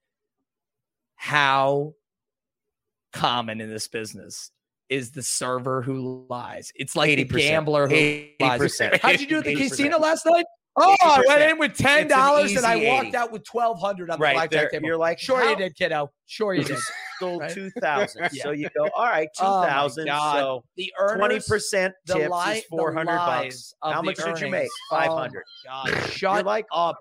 How 1.16 1.94
common 3.12 3.60
in 3.60 3.68
this 3.70 3.88
business 3.88 4.50
is 4.88 5.10
the 5.10 5.22
server 5.22 5.82
who 5.82 6.26
lies? 6.28 6.72
It's 6.74 6.96
like 6.96 7.14
the 7.16 7.24
80%. 7.24 7.38
gambler 7.38 7.88
who 7.88 7.94
lies. 8.40 8.60
80%. 8.60 9.00
How'd 9.00 9.20
you 9.20 9.26
do 9.26 9.38
at 9.38 9.44
the 9.44 9.54
80%. 9.54 9.68
casino 9.68 9.98
last 9.98 10.24
night? 10.26 10.44
Oh, 10.80 10.94
I 11.02 11.24
went 11.26 11.42
in 11.42 11.58
with 11.58 11.74
ten 11.76 12.06
dollars 12.06 12.52
and 12.54 12.64
I 12.64 12.76
walked 12.76 13.08
80. 13.08 13.16
out 13.16 13.32
with 13.32 13.42
twelve 13.42 13.80
hundred 13.80 14.10
on 14.10 14.18
the 14.20 14.22
Right. 14.22 14.34
blackjack 14.34 14.70
table. 14.70 14.86
you're 14.86 14.96
like, 14.96 15.18
sure 15.18 15.40
how- 15.40 15.50
you 15.50 15.56
did, 15.56 15.74
kiddo. 15.74 16.08
Sure 16.26 16.54
you 16.54 16.62
did. 16.62 16.78
Sold 17.18 17.40
Right? 17.40 17.50
2,000. 17.52 18.28
Yeah. 18.32 18.42
So 18.44 18.50
you 18.52 18.68
go, 18.76 18.88
all 18.94 19.06
right, 19.06 19.28
Oh 19.40 19.60
my 19.62 19.66
2,000. 19.66 20.06
God. 20.06 20.38
so 20.38 20.64
The 20.76 20.92
20% 21.00 21.00
earners, 21.00 21.40
tips 21.40 21.64
the 21.74 22.18
is 22.20 22.28
the 22.30 22.62
400 22.70 23.06
bucks. 23.16 23.74
How 23.82 24.02
the 24.02 24.02
much 24.04 24.16
did 24.18 24.40
you 24.40 24.50
make? 24.50 24.54
earnings. 24.54 24.70
Oh 24.92 24.96
my 24.96 25.06
500. 25.08 25.42
God, 25.66 25.88
You're 25.88 26.00
shut 26.02 26.46
like, 26.46 26.66
up. 26.72 26.98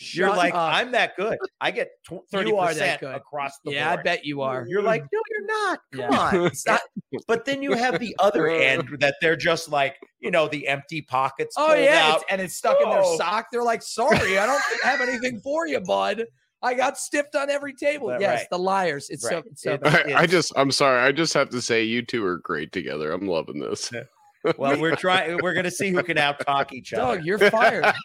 You're 0.00 0.28
like, 0.28 0.54
up. 0.54 0.72
I'm 0.74 0.92
that 0.92 1.16
good. 1.16 1.38
I 1.60 1.70
get 1.70 1.90
tw- 2.06 2.22
30% 2.32 2.46
You 2.48 2.56
are 2.58 2.74
that 2.74 3.00
good. 3.00 3.14
across 3.14 3.58
the 3.64 3.72
yeah, 3.72 3.90
I 3.92 3.96
bet 3.96 4.24
you 4.24 4.42
are. 4.42 4.64
You're 4.68 4.82
like, 4.82 5.02
hmm. 5.02 5.08
no, 5.12 5.20
you're 5.30 5.46
not. 5.46 5.80
Come 5.92 6.00
Yeah. 6.00 6.38
on. 6.40 6.46
It's 6.52 6.66
not. 6.66 6.80
But 7.26 7.44
then 7.44 7.62
you 7.62 7.72
have 7.72 7.98
the 7.98 8.14
other 8.18 8.48
end 8.48 8.88
that 9.00 9.16
they're 9.20 9.36
just 9.36 9.68
like, 9.70 9.96
you 10.20 10.30
know, 10.30 10.46
the 10.48 10.68
empty 10.68 11.02
pockets. 11.02 11.54
Oh 11.58 11.68
pulled 11.68 11.78
yeah, 11.80 12.08
out. 12.10 12.16
it's, 12.16 12.24
and 12.30 12.40
it's 12.40 12.54
stuck 12.54 12.78
in 12.82 12.88
their 12.90 13.02
Oh. 13.02 13.16
sock. 13.16 13.46
They're 13.52 13.62
like, 13.62 13.82
"Sorry, 13.82 14.38
I 14.38 14.46
don't 14.46 14.62
have 14.82 15.00
anything 15.00 15.40
for 15.40 15.66
you, 15.66 15.80
bud. 15.80 16.24
I 16.62 16.74
got 16.74 16.98
stiffed 16.98 17.34
on 17.36 17.50
every 17.50 17.72
table." 17.74 18.08
Right, 18.08 18.20
yes, 18.20 18.40
right. 18.40 18.46
the 18.50 18.58
liars. 18.58 19.08
It's 19.10 19.22
so 19.28 19.36
Right. 19.36 19.44
it's 19.46 19.62
so 19.62 19.72
It- 19.74 19.80
bad. 19.82 20.12
I, 20.12 20.20
I 20.22 20.26
just, 20.26 20.52
I'm 20.56 20.70
sorry. 20.70 21.00
I 21.00 21.12
just 21.12 21.34
have 21.34 21.50
to 21.50 21.62
say, 21.62 21.84
you 21.84 22.02
two 22.02 22.24
are 22.24 22.38
great 22.38 22.72
together. 22.72 23.12
I'm 23.12 23.26
loving 23.28 23.58
this. 23.60 23.90
Well, 24.56 24.80
we're 24.80 24.96
trying. 24.96 25.38
We're 25.42 25.54
gonna 25.54 25.70
see 25.70 25.90
who 25.90 26.02
can 26.02 26.18
out 26.18 26.38
talk 26.40 26.72
each 26.72 26.92
other. 26.92 27.16
Dog, 27.16 27.24
you're 27.24 27.38
fired. 27.38 27.84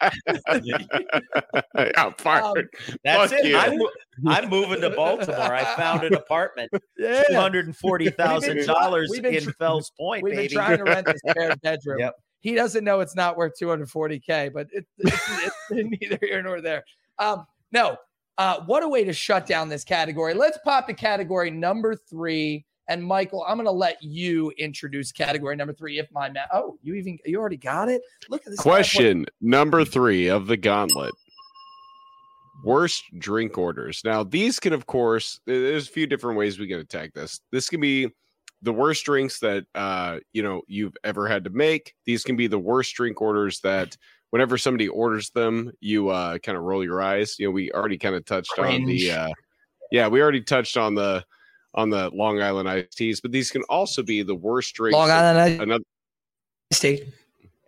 I'm 1.96 2.12
fired. 2.14 2.68
That's 3.04 3.32
fuck 3.32 3.44
it. 3.44 3.46
you. 3.46 3.56
I'm, 3.56 3.78
I'm 4.26 4.48
moving 4.48 4.80
to 4.80 4.90
Baltimore. 4.90 5.54
I 5.54 5.64
found 5.76 6.04
an 6.04 6.14
apartment, 6.14 6.70
yeah. 6.98 7.22
two 7.28 7.34
hundred 7.34 7.66
and 7.66 7.76
forty 7.76 8.10
thousand 8.10 8.66
dollars 8.66 9.08
We've 9.10 9.22
been 9.22 9.34
in 9.34 9.44
tr- 9.44 9.52
Fells 9.52 9.90
Point, 9.98 10.24
We've 10.24 10.34
baby. 10.34 10.48
been 10.48 10.56
trying 10.56 10.78
to 10.78 10.84
rent 10.84 11.06
this 11.06 11.20
spare 11.28 11.56
bedroom. 11.56 12.00
Yep. 12.00 12.14
He 12.40 12.54
doesn't 12.54 12.84
know 12.84 13.00
it's 13.00 13.16
not 13.16 13.38
worth 13.38 13.54
240k, 13.58 14.52
but 14.52 14.66
it, 14.70 14.84
it's, 14.98 15.30
it's 15.40 15.56
neither 15.70 16.18
here 16.20 16.42
nor 16.42 16.60
there. 16.60 16.84
Um, 17.18 17.46
no, 17.72 17.96
uh, 18.36 18.60
what 18.66 18.82
a 18.82 18.88
way 18.88 19.04
to 19.04 19.12
shut 19.12 19.46
down 19.46 19.68
this 19.68 19.82
category. 19.82 20.34
Let's 20.34 20.58
pop 20.64 20.86
to 20.88 20.94
category 20.94 21.50
number 21.50 21.94
three. 21.94 22.66
And 22.88 23.02
Michael, 23.02 23.44
I'm 23.48 23.56
going 23.56 23.66
to 23.66 23.72
let 23.72 24.02
you 24.02 24.52
introduce 24.58 25.10
category 25.10 25.56
number 25.56 25.72
three. 25.72 25.98
If 25.98 26.10
my 26.12 26.28
ma- 26.28 26.40
oh, 26.52 26.78
you 26.82 26.94
even 26.94 27.18
you 27.24 27.38
already 27.38 27.56
got 27.56 27.88
it. 27.88 28.02
Look 28.28 28.42
at 28.42 28.50
this 28.50 28.60
Question 28.60 29.26
number 29.40 29.84
three 29.84 30.28
of 30.28 30.46
the 30.46 30.56
gauntlet. 30.56 31.14
Worst 32.64 33.04
drink 33.18 33.58
orders. 33.58 34.02
Now, 34.04 34.22
these 34.22 34.58
can, 34.58 34.72
of 34.72 34.86
course, 34.86 35.40
there's 35.46 35.88
a 35.88 35.90
few 35.90 36.06
different 36.06 36.38
ways 36.38 36.58
we 36.58 36.68
can 36.68 36.80
attack 36.80 37.12
this. 37.14 37.40
This 37.50 37.68
can 37.68 37.80
be 37.80 38.10
the 38.64 38.72
worst 38.72 39.04
drinks 39.04 39.38
that 39.40 39.64
uh 39.74 40.18
you 40.32 40.42
know 40.42 40.62
you've 40.66 40.96
ever 41.04 41.28
had 41.28 41.44
to 41.44 41.50
make. 41.50 41.94
These 42.06 42.24
can 42.24 42.34
be 42.34 42.46
the 42.46 42.58
worst 42.58 42.94
drink 42.94 43.20
orders 43.20 43.60
that 43.60 43.96
whenever 44.30 44.56
somebody 44.58 44.88
orders 44.88 45.30
them, 45.30 45.70
you 45.80 46.08
uh 46.08 46.38
kind 46.38 46.56
of 46.56 46.64
roll 46.64 46.82
your 46.82 47.02
eyes. 47.02 47.38
You 47.38 47.46
know, 47.46 47.52
we 47.52 47.70
already 47.72 47.98
kind 47.98 48.14
of 48.14 48.24
touched 48.24 48.58
on 48.58 48.84
the 48.86 49.10
uh 49.10 49.28
yeah, 49.92 50.08
we 50.08 50.22
already 50.22 50.40
touched 50.40 50.76
on 50.76 50.94
the 50.94 51.24
on 51.74 51.90
the 51.90 52.10
Long 52.10 52.40
Island 52.40 52.68
iced 52.68 52.96
teas, 52.96 53.20
but 53.20 53.32
these 53.32 53.50
can 53.50 53.62
also 53.68 54.02
be 54.02 54.22
the 54.22 54.34
worst 54.34 54.74
drinks. 54.74 54.94
Long 54.94 55.08
that 55.08 55.36
Island 55.36 55.62
Another 55.62 55.84
Iced 56.72 56.82
Tea. 56.82 57.12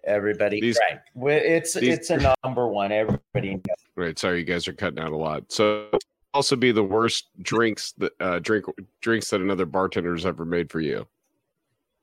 Everybody, 0.04 0.60
These- 0.60 0.78
right? 0.88 1.00
It's 1.44 1.74
these- 1.74 1.94
it's 1.94 2.10
a 2.10 2.34
number 2.44 2.68
one. 2.68 2.92
Everybody 2.92 3.54
knows. 3.54 3.62
right. 3.96 4.18
Sorry, 4.18 4.38
you 4.38 4.44
guys 4.44 4.68
are 4.68 4.72
cutting 4.72 5.00
out 5.00 5.10
a 5.12 5.16
lot. 5.16 5.50
So 5.50 5.88
also 6.32 6.54
be 6.54 6.70
the 6.70 6.82
worst 6.84 7.28
drinks 7.42 7.92
that 7.98 8.12
uh 8.20 8.38
drink 8.38 8.66
drinks 9.00 9.30
that 9.30 9.40
another 9.40 9.66
bartender's 9.66 10.24
ever 10.24 10.44
made 10.44 10.70
for 10.70 10.80
you. 10.80 11.06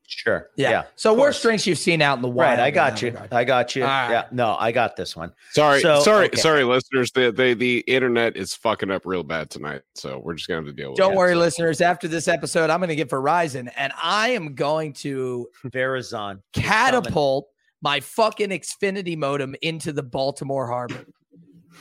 Sure. 0.05 0.49
Yeah. 0.55 0.69
Yeah. 0.69 0.83
So 0.95 1.13
worst 1.13 1.41
drinks 1.41 1.65
you've 1.65 1.77
seen 1.77 2.01
out 2.01 2.17
in 2.17 2.21
the 2.21 2.27
wild. 2.27 2.59
Right. 2.59 2.65
I 2.65 2.71
got 2.71 3.01
you. 3.01 3.09
regard. 3.11 3.33
I 3.33 3.43
got 3.43 3.75
you. 3.75 3.83
All 3.83 3.87
right. 3.87 4.11
Yeah. 4.11 4.25
No, 4.31 4.55
I 4.59 4.71
got 4.71 4.95
this 4.95 5.15
one. 5.15 5.31
Sorry, 5.51 5.79
So, 5.81 6.01
sorry, 6.01 6.25
okay. 6.27 6.37
sorry, 6.39 6.63
listeners. 6.63 7.11
The, 7.11 7.31
the 7.31 7.53
the 7.53 7.79
internet 7.87 8.35
is 8.37 8.53
fucking 8.53 8.91
up 8.91 9.03
real 9.05 9.23
bad 9.23 9.49
tonight, 9.49 9.81
so 9.95 10.19
we're 10.23 10.33
just 10.35 10.47
gonna 10.47 10.59
have 10.59 10.65
to 10.67 10.73
deal 10.73 10.91
with 10.91 10.99
it. 10.99 11.01
Don't 11.01 11.15
worry, 11.15 11.33
So- 11.33 11.39
listeners. 11.39 11.81
After 11.81 12.07
this 12.07 12.27
episode, 12.27 12.69
I'm 12.69 12.79
going 12.79 12.89
to 12.89 12.95
get 12.95 13.09
Verizon 13.09 13.71
and 13.77 13.93
I 14.01 14.29
am 14.29 14.55
going 14.55 14.93
to 14.93 15.47
Verizon. 15.65 16.41
catapult 16.53 17.47
my 17.81 17.99
fucking 17.99 18.49
Xfinity 18.49 19.17
modem 19.17 19.55
into 19.61 19.91
the 19.93 20.03
Baltimore 20.03 20.67
Harbor. 20.67 21.05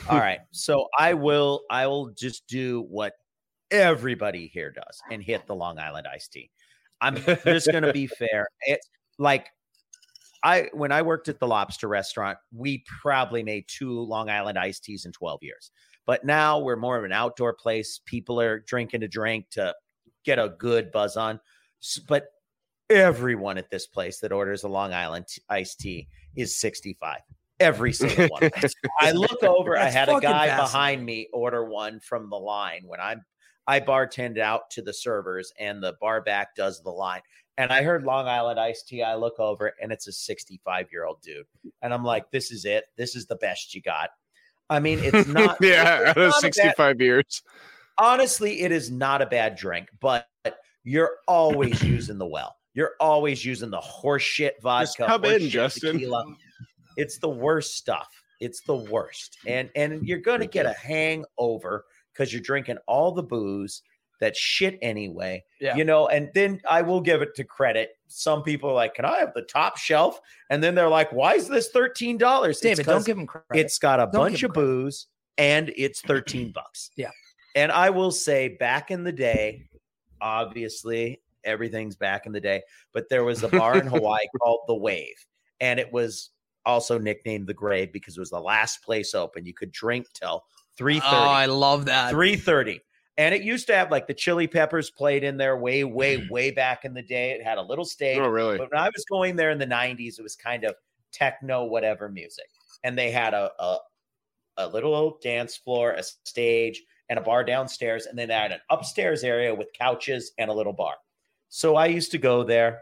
All 0.08 0.18
right. 0.18 0.40
So 0.52 0.88
I 0.98 1.14
will 1.14 1.62
I 1.70 1.86
will 1.86 2.08
just 2.10 2.46
do 2.46 2.82
what 2.88 3.12
everybody 3.70 4.48
here 4.52 4.70
does 4.70 5.00
and 5.10 5.22
hit 5.22 5.46
the 5.46 5.54
Long 5.54 5.78
Island 5.78 6.06
iced 6.12 6.32
tea. 6.32 6.50
I'm 7.02 7.16
just 7.44 7.70
gonna 7.70 7.92
be 7.92 8.06
fair. 8.06 8.46
It's 8.62 8.88
like 9.18 9.48
I 10.42 10.68
when 10.72 10.92
I 10.92 11.02
worked 11.02 11.28
at 11.28 11.38
the 11.38 11.46
lobster 11.46 11.88
restaurant, 11.88 12.38
we 12.54 12.84
probably 13.02 13.42
made 13.42 13.64
two 13.68 14.00
Long 14.00 14.30
Island 14.30 14.58
iced 14.58 14.84
teas 14.84 15.04
in 15.04 15.12
12 15.12 15.42
years. 15.42 15.70
But 16.06 16.24
now 16.24 16.58
we're 16.58 16.76
more 16.76 16.96
of 16.96 17.04
an 17.04 17.12
outdoor 17.12 17.54
place. 17.54 18.00
People 18.06 18.40
are 18.40 18.60
drinking 18.60 19.02
a 19.02 19.08
drink 19.08 19.50
to 19.50 19.74
get 20.24 20.38
a 20.38 20.54
good 20.58 20.90
buzz 20.90 21.16
on. 21.16 21.38
But 22.08 22.26
everyone 22.90 23.58
at 23.58 23.70
this 23.70 23.86
place 23.86 24.18
that 24.20 24.32
orders 24.32 24.64
a 24.64 24.68
Long 24.68 24.92
Island 24.92 25.26
iced 25.48 25.80
tea 25.80 26.08
is 26.36 26.56
65. 26.56 27.18
Every 27.60 27.92
single 27.92 28.28
one. 28.28 28.50
I 28.98 29.12
look 29.12 29.42
over. 29.44 29.78
I 29.78 29.90
had 29.90 30.08
a 30.08 30.18
guy 30.20 30.56
behind 30.56 31.04
me 31.04 31.28
order 31.32 31.64
one 31.64 32.00
from 32.00 32.30
the 32.30 32.36
line 32.36 32.82
when 32.86 33.00
I'm 33.00 33.22
I 33.66 33.80
bartend 33.80 34.38
out 34.38 34.70
to 34.70 34.82
the 34.82 34.92
servers 34.92 35.52
and 35.58 35.82
the 35.82 35.94
bar 36.00 36.20
back 36.20 36.54
does 36.54 36.82
the 36.82 36.90
line. 36.90 37.20
And 37.58 37.70
I 37.70 37.82
heard 37.82 38.02
Long 38.04 38.26
Island 38.26 38.58
iced 38.58 38.88
tea. 38.88 39.02
I 39.02 39.14
look 39.14 39.38
over 39.38 39.72
and 39.80 39.92
it's 39.92 40.08
a 40.08 40.12
65 40.12 40.86
year 40.90 41.04
old 41.04 41.20
dude. 41.22 41.46
And 41.82 41.92
I'm 41.94 42.04
like, 42.04 42.30
this 42.30 42.50
is 42.50 42.64
it. 42.64 42.84
This 42.96 43.14
is 43.14 43.26
the 43.26 43.36
best 43.36 43.74
you 43.74 43.82
got. 43.82 44.10
I 44.70 44.80
mean, 44.80 45.00
it's 45.02 45.28
not. 45.28 45.58
yeah, 45.60 45.98
it's 46.10 46.16
not 46.16 46.16
a 46.16 46.30
bad- 46.30 46.34
sixty-five 46.40 47.00
years. 47.00 47.42
honestly, 47.98 48.62
it 48.62 48.72
is 48.72 48.90
not 48.90 49.20
a 49.22 49.26
bad 49.26 49.54
drink, 49.56 49.88
but 50.00 50.26
you're 50.84 51.18
always 51.28 51.82
using 51.82 52.16
the 52.18 52.26
well. 52.26 52.56
You're 52.74 52.92
always 53.00 53.44
using 53.44 53.68
the 53.70 53.80
horseshit 53.80 54.52
vodka. 54.62 55.04
come 55.06 55.24
in, 55.26 55.48
Justin. 55.50 55.92
tequila. 55.94 56.24
It's 56.96 57.18
the 57.18 57.28
worst 57.28 57.76
stuff. 57.76 58.08
It's 58.40 58.62
the 58.62 58.76
worst. 58.76 59.36
And 59.46 59.68
and 59.76 60.06
you're 60.08 60.20
gonna 60.20 60.46
get 60.46 60.64
a 60.66 60.72
hangover 60.72 61.84
because 62.12 62.32
you're 62.32 62.42
drinking 62.42 62.78
all 62.86 63.12
the 63.12 63.22
booze 63.22 63.82
that 64.22 64.36
shit 64.36 64.78
anyway. 64.82 65.42
Yeah. 65.60 65.74
You 65.74 65.84
know, 65.84 66.06
and 66.06 66.30
then 66.32 66.60
I 66.68 66.80
will 66.82 67.00
give 67.00 67.22
it 67.22 67.34
to 67.34 67.44
credit. 67.44 67.90
Some 68.06 68.44
people 68.44 68.70
are 68.70 68.74
like, 68.74 68.94
Can 68.94 69.04
I 69.04 69.18
have 69.18 69.34
the 69.34 69.42
top 69.42 69.76
shelf? 69.76 70.20
And 70.48 70.62
then 70.62 70.74
they're 70.74 70.88
like, 70.88 71.12
Why 71.12 71.34
is 71.34 71.48
this 71.48 71.70
$13? 71.72 72.60
David, 72.60 72.86
don't 72.86 73.04
give 73.04 73.18
him 73.18 73.26
credit. 73.26 73.46
It's 73.52 73.78
got 73.78 73.98
a 73.98 74.04
Don't 74.04 74.30
bunch 74.30 74.42
of 74.44 74.52
booze 74.52 75.08
and 75.38 75.72
it's 75.76 76.00
13 76.02 76.52
bucks. 76.52 76.90
Yeah. 76.96 77.10
And 77.56 77.72
I 77.72 77.90
will 77.90 78.12
say 78.12 78.56
back 78.60 78.92
in 78.92 79.02
the 79.02 79.12
day, 79.12 79.68
obviously 80.20 81.20
everything's 81.44 81.96
back 81.96 82.24
in 82.26 82.32
the 82.32 82.40
day, 82.40 82.62
but 82.92 83.08
there 83.10 83.24
was 83.24 83.42
a 83.42 83.48
bar 83.48 83.76
in 83.76 83.86
Hawaii 83.88 84.26
called 84.40 84.60
The 84.68 84.76
Wave. 84.76 85.26
And 85.60 85.80
it 85.80 85.92
was 85.92 86.30
also 86.64 86.96
nicknamed 86.96 87.48
The 87.48 87.54
Grave 87.54 87.92
because 87.92 88.16
it 88.16 88.20
was 88.20 88.30
the 88.30 88.40
last 88.40 88.84
place 88.84 89.14
open. 89.14 89.44
You 89.44 89.52
could 89.52 89.72
drink 89.72 90.06
till 90.14 90.44
3:30. 90.78 91.00
oh, 91.04 91.16
I 91.16 91.46
love 91.46 91.86
that. 91.86 92.12
3:30. 92.12 92.80
And 93.18 93.34
it 93.34 93.42
used 93.42 93.66
to 93.66 93.74
have 93.74 93.90
like 93.90 94.06
the 94.06 94.14
chili 94.14 94.46
peppers 94.46 94.90
played 94.90 95.22
in 95.22 95.36
there 95.36 95.56
way, 95.56 95.84
way, 95.84 96.18
mm. 96.18 96.30
way 96.30 96.50
back 96.50 96.84
in 96.84 96.94
the 96.94 97.02
day. 97.02 97.32
It 97.32 97.42
had 97.42 97.58
a 97.58 97.62
little 97.62 97.84
stage. 97.84 98.18
Oh, 98.18 98.28
really? 98.28 98.56
But 98.56 98.70
when 98.70 98.80
I 98.80 98.88
was 98.88 99.04
going 99.04 99.36
there 99.36 99.50
in 99.50 99.58
the 99.58 99.66
90s, 99.66 100.18
it 100.18 100.22
was 100.22 100.34
kind 100.34 100.64
of 100.64 100.74
techno, 101.12 101.64
whatever 101.64 102.08
music. 102.08 102.46
And 102.84 102.96
they 102.96 103.10
had 103.10 103.34
a, 103.34 103.50
a, 103.58 103.78
a 104.56 104.68
little 104.68 105.18
dance 105.22 105.56
floor, 105.56 105.92
a 105.92 106.02
stage, 106.02 106.82
and 107.10 107.18
a 107.18 107.22
bar 107.22 107.44
downstairs. 107.44 108.06
And 108.06 108.18
then 108.18 108.28
they 108.28 108.34
had 108.34 108.52
an 108.52 108.60
upstairs 108.70 109.24
area 109.24 109.54
with 109.54 109.68
couches 109.78 110.32
and 110.38 110.50
a 110.50 110.54
little 110.54 110.72
bar. 110.72 110.94
So 111.50 111.76
I 111.76 111.86
used 111.86 112.12
to 112.12 112.18
go 112.18 112.44
there. 112.44 112.80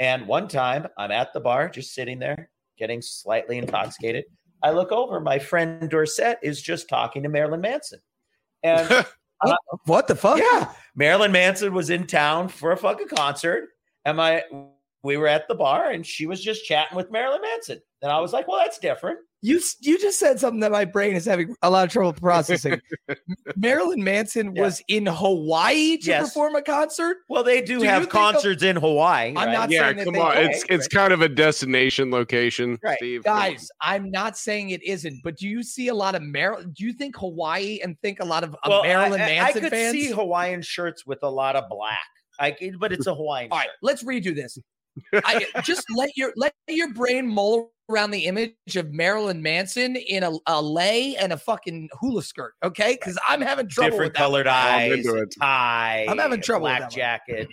And 0.00 0.26
one 0.26 0.48
time 0.48 0.88
I'm 0.98 1.12
at 1.12 1.32
the 1.32 1.40
bar, 1.40 1.68
just 1.68 1.94
sitting 1.94 2.18
there, 2.18 2.50
getting 2.76 3.00
slightly 3.00 3.58
intoxicated. 3.58 4.24
I 4.62 4.70
look 4.70 4.92
over, 4.92 5.20
my 5.20 5.38
friend 5.38 5.88
Dorset 5.88 6.38
is 6.42 6.60
just 6.60 6.88
talking 6.88 7.22
to 7.22 7.28
Marilyn 7.28 7.60
Manson. 7.60 8.00
And 8.62 8.90
uh, 9.46 9.56
What 9.84 10.08
the 10.08 10.16
fuck? 10.16 10.38
yeah, 10.38 10.72
Marilyn 10.94 11.32
Manson 11.32 11.72
was 11.72 11.90
in 11.90 12.06
town 12.06 12.48
for 12.48 12.72
a 12.72 12.76
fucking 12.76 13.08
concert, 13.08 13.68
and 14.04 14.16
my 14.16 14.42
we 15.02 15.16
were 15.16 15.28
at 15.28 15.46
the 15.48 15.54
bar, 15.54 15.90
and 15.90 16.04
she 16.04 16.26
was 16.26 16.42
just 16.42 16.64
chatting 16.64 16.96
with 16.96 17.10
Marilyn 17.10 17.42
Manson, 17.42 17.80
and 18.02 18.10
I 18.10 18.20
was 18.20 18.32
like, 18.32 18.48
"Well, 18.48 18.58
that's 18.58 18.78
different." 18.78 19.18
You 19.40 19.60
you 19.80 19.98
just 20.00 20.18
said 20.18 20.40
something 20.40 20.60
that 20.60 20.72
my 20.72 20.84
brain 20.84 21.14
is 21.14 21.24
having 21.24 21.54
a 21.62 21.70
lot 21.70 21.84
of 21.86 21.92
trouble 21.92 22.12
processing. 22.12 22.80
Marilyn 23.56 24.02
Manson 24.02 24.54
Yeah. 24.56 24.62
was 24.62 24.82
in 24.88 25.06
Hawaii 25.06 25.96
to 25.98 26.06
Yes. 26.08 26.28
perform 26.28 26.56
a 26.56 26.62
concert. 26.62 27.18
Well, 27.28 27.44
they 27.44 27.60
do, 27.60 27.78
Do 27.78 27.84
have 27.86 28.02
think 28.02 28.14
of- 28.14 28.20
concerts 28.32 28.62
in 28.62 28.76
Hawaii. 28.76 29.28
I'm 29.28 29.34
right? 29.36 29.52
not 29.52 29.70
yeah, 29.70 29.80
saying 29.82 29.96
that 29.98 30.04
come 30.06 30.14
they 30.14 30.20
on. 30.20 30.34
don't, 30.34 30.50
It's 30.50 30.64
it's 30.68 30.88
kind 30.88 31.12
of 31.12 31.20
a 31.22 31.28
destination 31.28 32.10
location, 32.10 32.78
Right. 32.82 32.96
Steve. 32.98 33.24
Come 33.24 33.36
on. 33.36 33.42
Guys, 33.52 33.70
I'm 33.80 34.10
not 34.10 34.36
saying 34.36 34.70
it 34.70 34.82
isn't, 34.82 35.20
but 35.22 35.36
do 35.36 35.46
you 35.48 35.62
see 35.62 35.88
a 35.88 35.94
lot 35.94 36.14
of 36.14 36.22
Maryland? 36.22 36.74
Do 36.74 36.84
you 36.84 36.92
think 36.92 37.16
Hawaii 37.16 37.78
and 37.82 37.96
think 38.00 38.20
a 38.20 38.24
lot 38.24 38.42
of 38.44 38.54
uh, 38.54 38.58
Well, 38.68 38.82
I- 38.82 38.88
Marilyn 38.88 39.20
I, 39.20 39.24
I 39.24 39.28
Manson 39.28 39.62
could 39.62 39.70
fans? 39.70 39.92
see 39.92 40.10
Hawaiian 40.10 40.62
shirts 40.62 41.06
with 41.06 41.20
a 41.22 41.30
lot 41.30 41.54
of 41.56 41.68
black. 41.68 41.98
I 42.40 42.56
but 42.78 42.92
it's 42.92 43.06
a 43.08 43.14
Hawaiian 43.14 43.50
All 43.50 43.58
right, 43.58 43.64
shirt. 43.66 43.74
let's 43.82 44.04
redo 44.04 44.34
this. 44.34 44.58
I, 45.12 45.46
just 45.62 45.84
let 45.96 46.10
your 46.16 46.32
let 46.36 46.54
your 46.68 46.92
brain 46.92 47.26
mull 47.26 47.72
around 47.90 48.10
the 48.10 48.26
image 48.26 48.52
of 48.76 48.92
Marilyn 48.92 49.42
Manson 49.42 49.96
in 49.96 50.22
a, 50.22 50.32
a 50.46 50.60
lei 50.60 51.16
and 51.18 51.32
a 51.32 51.38
fucking 51.38 51.88
hula 52.00 52.22
skirt, 52.22 52.52
okay? 52.62 52.92
Because 52.94 53.18
I'm 53.26 53.40
having 53.40 53.68
trouble 53.68 53.90
different 53.90 54.10
with 54.10 54.12
that. 54.14 54.18
colored 54.18 54.46
I'm 54.46 54.90
eyes, 54.90 54.92
into 55.06 55.14
a 55.14 55.22
it. 55.22 55.34
tie. 55.40 56.06
I'm 56.08 56.18
having 56.18 56.38
a 56.38 56.42
trouble 56.42 56.64
with 56.64 56.76
Black 56.78 56.90
that 56.90 56.90
jacket. 56.90 57.48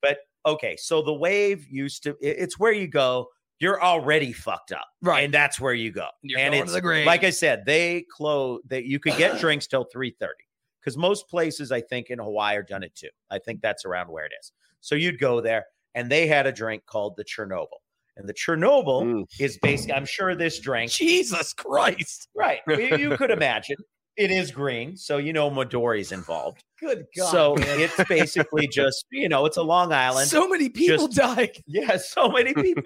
But 0.00 0.18
okay, 0.46 0.76
so 0.76 1.02
the 1.02 1.12
wave 1.14 1.66
used 1.68 2.02
to. 2.04 2.10
it- 2.20 2.36
It's 2.38 2.58
where 2.58 2.72
you 2.72 2.88
go. 2.88 3.28
You're 3.58 3.82
already 3.82 4.32
fucked 4.34 4.72
up, 4.72 4.86
Right. 5.00 5.24
And 5.24 5.32
that's 5.32 5.58
where 5.58 5.72
you 5.72 5.90
go. 5.90 6.08
You're 6.22 6.38
and 6.40 6.54
it's 6.54 6.74
like 6.74 7.24
I 7.24 7.30
said, 7.30 7.64
they 7.64 8.04
close. 8.10 8.60
That 8.68 8.84
you 8.84 8.98
could 9.00 9.16
get 9.16 9.38
drinks 9.40 9.66
till 9.66 9.84
three 9.84 10.14
thirty 10.20 10.44
because 10.80 10.98
most 10.98 11.28
places 11.28 11.72
I 11.72 11.80
think 11.80 12.10
in 12.10 12.18
Hawaii 12.18 12.56
are 12.56 12.62
done 12.62 12.82
at 12.84 12.94
two. 12.94 13.08
I 13.30 13.38
think 13.38 13.60
that's 13.62 13.84
around 13.86 14.08
where 14.10 14.24
it 14.26 14.32
is. 14.40 14.52
So 14.82 14.94
you'd 14.94 15.18
go 15.18 15.40
there, 15.40 15.64
and 15.96 16.10
they 16.12 16.28
had 16.28 16.46
a 16.46 16.52
drink 16.52 16.84
called 16.86 17.16
the 17.16 17.24
Chernobyl, 17.24 17.78
and 18.16 18.28
the 18.28 18.34
Chernobyl 18.34 19.24
is 19.40 19.58
basically. 19.58 19.94
I'm 19.94 20.04
sure 20.06 20.36
this 20.36 20.60
drink 20.60 20.92
Jesus 20.92 21.52
Christ. 21.52 22.28
Right. 22.36 22.60
You 22.68 22.96
you 22.96 23.16
could 23.16 23.32
imagine. 23.32 23.78
It 24.16 24.30
is 24.30 24.50
green, 24.50 24.96
so 24.96 25.18
you 25.18 25.32
know 25.32 25.50
Midori's 25.50 26.12
involved. 26.12 26.62
Good 26.80 27.04
God. 27.16 27.30
so 27.30 27.54
man. 27.56 27.80
it's 27.80 28.02
basically 28.08 28.66
just, 28.72 29.04
you 29.10 29.28
know, 29.28 29.44
it's 29.44 29.56
a 29.58 29.62
Long 29.62 29.92
Island. 29.92 30.28
so 30.28 30.48
many 30.48 30.68
people 30.70 31.08
just- 31.08 31.36
died. 31.36 31.50
yeah, 31.66 31.96
so 31.98 32.28
many 32.30 32.54
people. 32.54 32.82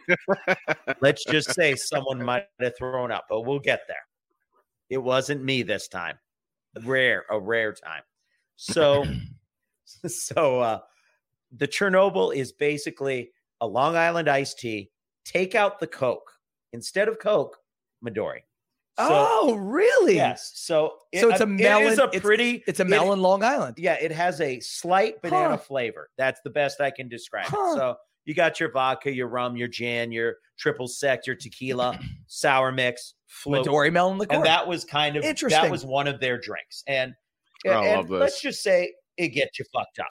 Let's 1.00 1.24
just 1.24 1.54
say 1.54 1.76
someone 1.76 2.22
might 2.24 2.46
have 2.60 2.76
thrown 2.76 3.12
up, 3.12 3.26
but 3.28 3.42
we'll 3.42 3.60
get 3.60 3.82
there. 3.86 4.04
It 4.88 4.98
wasn't 4.98 5.44
me 5.44 5.62
this 5.62 5.86
time. 5.86 6.18
Rare, 6.84 7.24
a 7.30 7.38
rare 7.38 7.72
time. 7.72 8.02
So, 8.56 9.04
so 10.06 10.60
uh 10.60 10.78
the 11.56 11.66
Chernobyl 11.68 12.34
is 12.34 12.52
basically 12.52 13.30
a 13.60 13.66
Long 13.66 13.96
Island 13.96 14.28
iced 14.28 14.58
tea. 14.58 14.90
Take 15.24 15.54
out 15.54 15.80
the 15.80 15.86
Coke. 15.86 16.30
Instead 16.72 17.08
of 17.08 17.18
Coke, 17.18 17.56
Midori. 18.04 18.40
So, 18.98 19.06
oh, 19.08 19.54
really? 19.54 20.16
Yes. 20.16 20.52
So, 20.54 20.94
So 21.14 21.28
uh, 21.30 21.32
it's 21.32 21.40
a 21.40 21.46
melon- 21.46 21.86
is 21.92 21.98
a 21.98 22.08
pretty. 22.08 22.62
It's 22.66 22.80
a 22.80 22.82
it- 22.82 22.88
melon 22.88 23.20
Long 23.22 23.42
Island. 23.42 23.76
yeah, 23.78 23.94
it 23.94 24.12
has 24.12 24.40
a 24.40 24.60
slight 24.60 25.20
banana 25.22 25.50
Huh. 25.50 25.56
flavor. 25.56 26.10
That's 26.18 26.40
the 26.44 26.50
best 26.50 26.80
I 26.80 26.90
can 26.90 27.08
describe 27.08 27.46
Huh. 27.46 27.56
it. 27.72 27.76
So 27.78 27.96
you 28.26 28.34
got 28.34 28.60
your 28.60 28.70
vodka, 28.70 29.10
your 29.12 29.28
rum, 29.28 29.56
your 29.56 29.68
gin, 29.68 30.12
your 30.12 30.36
triple 30.58 30.86
sec, 30.86 31.26
your 31.26 31.34
tequila, 31.36 31.98
sour 32.26 32.70
mix, 32.72 33.14
float, 33.26 33.66
Midori 33.66 33.90
melon 33.92 34.18
liqueur. 34.18 34.36
and 34.36 34.44
that 34.44 34.66
was 34.68 34.84
kind 34.84 35.16
of 35.16 35.24
Interesting. 35.24 35.62
That 35.62 35.70
was 35.70 35.84
one 35.86 36.06
of 36.06 36.20
their 36.20 36.38
drinks, 36.38 36.84
and 36.86 37.14
I 37.66 37.70
and 37.70 37.96
love 37.96 38.08
this. 38.08 38.20
let's 38.20 38.40
just 38.42 38.62
say 38.62 38.92
it 39.16 39.28
gets 39.28 39.58
you 39.58 39.64
fucked 39.72 39.98
up. 39.98 40.08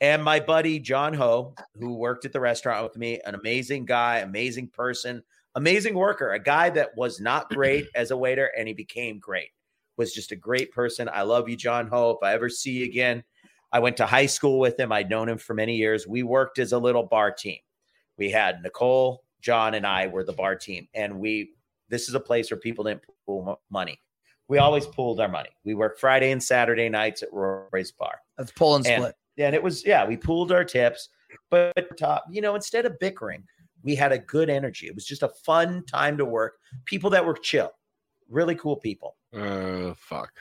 And 0.00 0.22
my 0.22 0.40
buddy 0.40 0.78
John 0.78 1.14
Ho, 1.14 1.54
who 1.78 1.94
worked 1.94 2.24
at 2.24 2.32
the 2.32 2.40
restaurant 2.40 2.84
with 2.84 2.96
me, 2.96 3.20
an 3.26 3.34
amazing 3.34 3.84
guy, 3.84 4.18
amazing 4.18 4.68
person, 4.68 5.22
amazing 5.54 5.94
worker, 5.94 6.32
a 6.32 6.38
guy 6.38 6.70
that 6.70 6.96
was 6.96 7.20
not 7.20 7.50
great 7.50 7.86
as 7.94 8.10
a 8.10 8.16
waiter 8.16 8.50
and 8.56 8.68
he 8.68 8.74
became 8.74 9.18
great. 9.18 9.50
Was 9.96 10.12
just 10.12 10.30
a 10.30 10.36
great 10.36 10.70
person. 10.70 11.10
I 11.12 11.22
love 11.22 11.48
you, 11.48 11.56
John 11.56 11.88
Ho. 11.88 12.10
If 12.10 12.18
I 12.22 12.32
ever 12.32 12.48
see 12.48 12.70
you 12.70 12.84
again, 12.84 13.24
I 13.72 13.80
went 13.80 13.96
to 13.96 14.06
high 14.06 14.26
school 14.26 14.60
with 14.60 14.78
him. 14.78 14.92
I'd 14.92 15.10
known 15.10 15.28
him 15.28 15.38
for 15.38 15.54
many 15.54 15.76
years. 15.76 16.06
We 16.06 16.22
worked 16.22 16.60
as 16.60 16.72
a 16.72 16.78
little 16.78 17.02
bar 17.02 17.32
team. 17.32 17.58
We 18.16 18.30
had 18.30 18.62
Nicole, 18.62 19.24
John, 19.40 19.74
and 19.74 19.84
I 19.84 20.06
were 20.06 20.24
the 20.24 20.32
bar 20.32 20.56
team, 20.56 20.88
and 20.94 21.18
we. 21.18 21.50
This 21.88 22.08
is 22.08 22.14
a 22.14 22.20
place 22.20 22.50
where 22.50 22.60
people 22.60 22.84
didn't 22.84 23.02
pool 23.26 23.60
money. 23.70 24.00
We 24.46 24.58
always 24.58 24.86
pooled 24.86 25.20
our 25.20 25.28
money. 25.28 25.50
We 25.64 25.74
worked 25.74 26.00
Friday 26.00 26.30
and 26.32 26.42
Saturday 26.42 26.88
nights 26.88 27.22
at 27.22 27.32
Roy's 27.32 27.92
Bar. 27.92 28.20
That's 28.36 28.52
pull 28.52 28.76
and 28.76 28.84
split. 28.84 29.02
And 29.02 29.14
it 29.38 29.62
was, 29.62 29.84
yeah, 29.84 30.06
we 30.06 30.16
pooled 30.16 30.52
our 30.52 30.64
tips, 30.64 31.08
but 31.50 31.96
top, 31.96 32.24
you 32.30 32.40
know, 32.40 32.54
instead 32.54 32.86
of 32.86 32.98
bickering, 32.98 33.44
we 33.82 33.94
had 33.94 34.12
a 34.12 34.18
good 34.18 34.50
energy. 34.50 34.86
It 34.86 34.94
was 34.94 35.04
just 35.04 35.22
a 35.22 35.28
fun 35.28 35.84
time 35.86 36.16
to 36.18 36.24
work. 36.24 36.58
People 36.84 37.10
that 37.10 37.24
were 37.24 37.34
chill, 37.34 37.70
really 38.28 38.54
cool 38.54 38.76
people. 38.76 39.16
Uh, 39.32 39.94
fuck. 39.96 40.32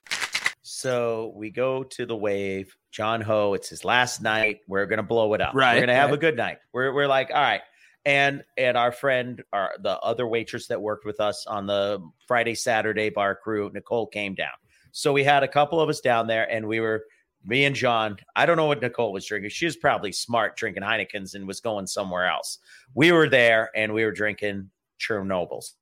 So 0.62 1.32
we 1.36 1.50
go 1.50 1.84
to 1.84 2.06
the 2.06 2.16
wave. 2.16 2.76
John 2.92 3.22
Ho, 3.22 3.54
it's 3.54 3.70
his 3.70 3.86
last 3.86 4.22
night. 4.22 4.62
We're 4.68 4.86
gonna 4.86 5.04
blow 5.04 5.34
it 5.34 5.42
up. 5.42 5.54
Right, 5.54 5.76
We're 5.76 5.82
gonna 5.82 5.96
have 5.96 6.12
a 6.12 6.18
good 6.18 6.36
night. 6.36 6.58
We're 6.74 6.94
we're 6.94 7.08
like, 7.08 7.30
all 7.30 7.42
right. 7.42 7.62
And 8.06 8.44
and 8.58 8.76
our 8.76 8.92
friend, 8.92 9.44
our 9.54 9.76
the 9.82 10.00
other 10.00 10.28
waitress 10.28 10.68
that 10.68 10.82
worked 10.82 11.06
with 11.06 11.20
us 11.20 11.46
on 11.46 11.68
the 11.68 12.02
Friday, 12.28 12.56
Saturday 12.56 13.10
bar 13.10 13.36
crew, 13.36 13.72
Nicole 13.74 14.08
came 14.08 14.36
down. 14.36 14.52
So 14.92 15.14
we 15.14 15.24
had 15.24 15.44
a 15.44 15.48
couple 15.48 15.80
of 15.80 15.90
us 15.90 16.02
down 16.02 16.28
there, 16.28 16.52
and 16.52 16.68
we 16.68 16.80
were 16.80 17.06
me 17.46 17.66
and 17.66 17.76
John. 17.76 18.18
I 18.36 18.46
don't 18.46 18.58
know 18.58 18.66
what 18.66 18.82
Nicole 18.82 19.14
was 19.14 19.26
drinking. 19.26 19.52
She 19.52 19.66
was 19.66 19.76
probably 19.78 20.12
smart 20.12 20.58
drinking 20.58 20.84
Heinekens 20.84 21.36
and 21.36 21.48
was 21.48 21.62
going 21.62 21.88
somewhere 21.88 22.28
else. 22.28 22.60
We 22.94 23.12
were 23.12 23.30
there 23.30 23.70
and 23.76 23.94
we 23.94 24.04
were 24.04 24.12
drinking 24.12 24.70
Chernobyls. 25.00 25.74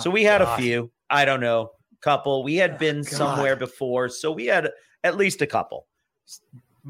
So 0.00 0.10
Oh, 0.10 0.10
we 0.10 0.24
had 0.24 0.40
God. 0.40 0.58
a 0.58 0.62
few. 0.62 0.90
I 1.10 1.24
don't 1.24 1.40
know, 1.40 1.70
couple. 2.00 2.42
We 2.42 2.56
had 2.56 2.74
Oh, 2.74 2.78
been 2.78 3.04
somewhere 3.04 3.56
before, 3.56 4.08
so 4.08 4.30
we 4.32 4.46
had 4.46 4.70
at 5.04 5.16
least 5.16 5.40
a 5.40 5.46
couple. 5.46 5.86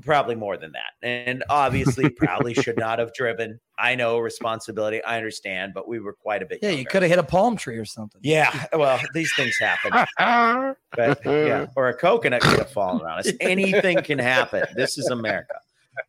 Probably 0.02 0.34
more 0.34 0.56
than 0.56 0.72
that. 0.72 0.92
And 1.02 1.44
obviously, 1.48 2.08
probably 2.16 2.54
should 2.54 2.78
not 2.78 2.98
have 2.98 3.12
driven. 3.14 3.60
I 3.78 3.94
know 3.94 4.18
responsibility. 4.18 5.02
I 5.02 5.16
understand, 5.16 5.72
but 5.74 5.88
we 5.88 6.00
were 6.00 6.12
quite 6.12 6.42
a 6.42 6.46
bit. 6.46 6.58
Yeah, 6.62 6.70
you 6.70 6.84
could 6.84 7.02
have 7.02 7.10
hit 7.10 7.18
a 7.18 7.24
palm 7.24 7.56
tree 7.56 7.76
or 7.76 7.84
something. 7.84 8.20
Yeah, 8.22 8.66
well, 8.72 9.00
these 9.14 9.32
things 9.36 9.56
happen. 9.58 9.92
But 10.96 11.20
yeah, 11.24 11.66
or 11.76 11.88
a 11.88 11.94
coconut 11.94 12.40
could 12.40 12.58
have 12.58 12.70
fallen 12.70 13.02
on 13.02 13.18
us. 13.18 13.30
Anything 13.40 14.02
can 14.02 14.18
happen. 14.18 14.64
This 14.74 14.98
is 14.98 15.08
America. 15.10 15.54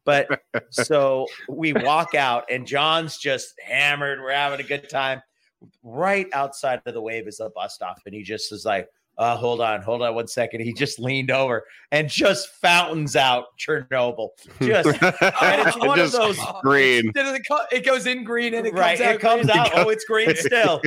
But 0.05 0.41
so 0.69 1.27
we 1.47 1.73
walk 1.73 2.15
out, 2.15 2.45
and 2.49 2.65
John's 2.65 3.17
just 3.17 3.53
hammered. 3.63 4.19
We're 4.19 4.33
having 4.33 4.59
a 4.59 4.67
good 4.67 4.89
time. 4.89 5.21
Right 5.83 6.27
outside 6.33 6.81
of 6.85 6.93
the 6.93 7.01
wave 7.01 7.27
is 7.27 7.39
a 7.39 7.49
bus 7.49 7.75
stop, 7.75 7.97
and 8.05 8.15
he 8.15 8.23
just 8.23 8.51
is 8.51 8.65
like, 8.65 8.87
uh, 9.19 9.35
hold 9.35 9.59
on, 9.59 9.81
hold 9.81 10.01
on 10.01 10.15
one 10.15 10.27
second. 10.27 10.61
He 10.61 10.71
just 10.71 10.97
leaned 10.97 11.29
over 11.29 11.65
and 11.91 12.09
just 12.09 12.47
fountains 12.61 13.17
out 13.17 13.47
Chernobyl. 13.59 14.29
Just 14.61 14.87
and 15.03 15.67
it's 15.67 15.77
one 15.77 15.99
of 15.99 16.13
those 16.13 16.39
green. 16.61 17.11
It, 17.13 17.85
goes 17.85 18.07
in 18.07 18.23
green 18.23 18.53
and 18.53 18.65
it 18.65 18.73
right. 18.73 18.97
comes 18.97 19.01
out. 19.01 19.15
it 19.15 19.19
comes 19.19 19.45
green. 19.47 19.57
out. 19.57 19.69
Oh, 19.73 19.89
it's 19.89 20.05
green 20.05 20.33
still. 20.37 20.81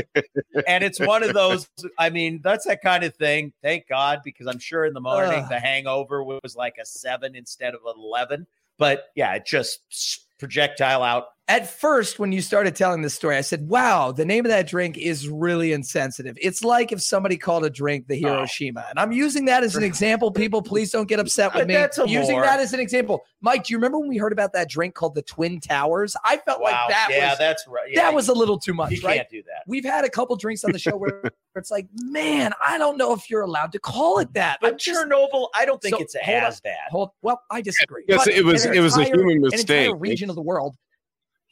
and 0.67 0.83
it's 0.83 0.99
one 0.99 1.23
of 1.23 1.35
those. 1.35 1.69
I 1.99 2.09
mean, 2.09 2.41
that's 2.43 2.67
that 2.67 2.81
kind 2.83 3.05
of 3.05 3.15
thing. 3.17 3.53
Thank 3.63 3.87
God, 3.87 4.21
because 4.25 4.47
I'm 4.47 4.59
sure 4.59 4.87
in 4.87 4.95
the 4.95 5.01
morning 5.01 5.43
Ugh. 5.43 5.49
the 5.51 5.61
hangover 5.61 6.25
was 6.25 6.57
like 6.57 6.77
a 6.81 6.87
seven 6.87 7.37
instead 7.37 7.75
of 7.75 7.81
an 7.85 7.95
eleven. 7.99 8.47
But 8.79 9.11
yeah, 9.15 9.35
it 9.35 9.45
just 9.45 10.27
projectile 10.39 11.03
out. 11.03 11.27
At 11.53 11.69
first, 11.69 12.19
when 12.19 12.33
you 12.33 12.41
started 12.41 12.75
telling 12.75 13.03
this 13.03 13.13
story, 13.13 13.37
I 13.37 13.43
said, 13.43 13.69
"Wow, 13.69 14.11
the 14.11 14.25
name 14.25 14.47
of 14.47 14.49
that 14.49 14.67
drink 14.67 14.97
is 14.97 15.29
really 15.29 15.73
insensitive." 15.75 16.39
It's 16.41 16.65
like 16.65 16.93
if 16.93 17.03
somebody 17.03 17.37
called 17.37 17.63
a 17.63 17.69
drink 17.69 18.07
the 18.07 18.25
oh. 18.25 18.29
Hiroshima, 18.37 18.87
and 18.89 18.99
I'm 18.99 19.13
using 19.13 19.45
that 19.45 19.63
as 19.63 19.77
an 19.77 19.83
example. 19.83 20.31
People, 20.33 20.63
please 20.63 20.91
don't 20.91 21.07
get 21.07 21.21
upset 21.21 21.55
with 21.55 21.67
me. 21.69 21.75
that's 21.75 21.99
a 21.99 22.09
using 22.09 22.37
more- 22.37 22.45
that 22.45 22.59
as 22.61 22.73
an 22.73 22.81
example, 22.81 23.21
Mike. 23.43 23.65
Do 23.65 23.75
you 23.75 23.77
remember 23.77 23.99
when 23.99 24.09
we 24.09 24.17
heard 24.17 24.33
about 24.33 24.55
that 24.55 24.71
drink 24.71 24.95
called 24.95 25.15
the 25.15 25.21
Twin 25.21 25.61
Towers? 25.61 26.17
I 26.25 26.39
felt 26.39 26.63
Wow. 26.63 26.71
like 26.87 26.89
that 26.89 27.09
yeah, 27.11 27.29
was 27.33 27.39
that's 27.39 27.67
right. 27.69 27.91
Yeah, 27.91 28.01
that 28.01 28.15
was 28.15 28.29
a 28.29 28.33
little 28.33 28.59
too 28.59 28.71
you 28.73 28.77
much, 28.77 29.03
right? 29.03 29.17
can't 29.17 29.29
do 29.29 29.43
that. 29.43 29.65
We've 29.67 29.85
had 29.85 30.07
a 30.07 30.11
couple 30.11 30.35
drinks 30.37 30.65
on 30.65 30.73
the 30.73 30.79
show 30.79 30.97
where 30.97 31.23
it's 31.55 31.71
like, 31.71 31.87
man, 31.97 32.53
I 32.67 32.79
don't 32.79 32.97
know 32.97 33.13
if 33.13 33.29
you're 33.29 33.43
allowed 33.43 33.73
to 33.73 33.79
call 33.79 34.21
it 34.21 34.33
that. 34.33 34.57
But 34.63 34.73
I'm 34.73 34.79
just- 34.79 34.99
Chernobyl, 34.99 35.49
I 35.55 35.67
don't 35.67 35.83
think 35.83 35.97
So, 35.97 36.01
it's 36.03 36.17
hold 36.19 36.35
on. 36.39 36.45
as 36.45 36.61
bad. 36.63 36.77
hold. 36.89 37.11
Well, 37.21 37.43
I 37.51 37.61
disagree. 37.61 38.05
Yes, 38.09 38.25
But 38.25 38.33
it 38.33 38.43
was- 38.43 38.65
an 38.65 38.73
it 38.75 38.81
was 38.81 38.97
a 38.97 39.01
entire- 39.01 39.17
human 39.19 39.37
An 39.37 39.43
mistake. 39.51 39.61
entire 39.89 39.97
region 39.99 40.31
of 40.31 40.37
the 40.37 40.41
world 40.43 40.77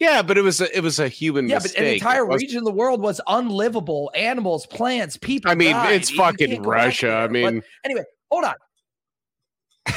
Yeah, 0.01 0.23
but 0.23 0.37
it 0.39 0.43
was 0.43 0.61
a 0.63 0.77
it 0.77 0.81
was 0.83 0.99
a 0.99 1.09
human 1.09 1.49
Yeah, 1.49 1.57
mistake. 1.57 1.75
but 1.77 1.87
an 1.87 1.93
entire 1.95 2.25
wasn't- 2.25 2.49
region 2.49 2.59
of 2.59 2.65
the 2.65 2.73
world 2.73 3.01
was 3.03 3.21
unlivable. 3.27 4.11
Animals, 4.17 4.67
plants, 4.67 5.17
people. 5.19 5.51
I 5.51 5.55
mean, 5.55 5.73
died. 5.73 5.93
it's 5.93 6.11
You- 6.11 6.17
you 6.17 6.23
fucking 6.23 6.51
can't 6.51 6.63
go 6.65 6.71
back 6.71 6.79
Russia. 6.87 7.07
there. 7.07 7.17
I 7.19 7.27
But 7.27 7.33
mean, 7.33 7.63
anyway, 7.85 8.05
hold 8.31 8.45
on. 8.45 8.55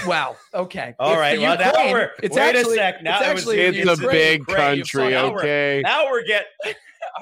Wow. 0.06 0.36
Okay. 0.54 0.94
All 1.00 1.12
It's 1.12 1.20
right, 1.20 1.36
the 1.36 1.42
well, 1.44 1.58
now 1.58 1.92
we're- 1.94 2.10
It's 2.22 2.36
wait 2.36 2.56
a 2.56 2.60
actually, 2.60 2.76
sec, 2.76 3.04
now 3.04 3.20
it's 3.20 3.28
actually 3.28 3.60
it's 3.62 3.90
a 3.90 4.08
big 4.08 4.40
Ukraine. 4.42 4.78
country. 4.78 5.10
Now 5.12 5.24
we're- 5.32 5.40
Okay. 5.40 5.82
Now 5.84 6.10
we're 6.12 6.24
getting. 6.24 6.48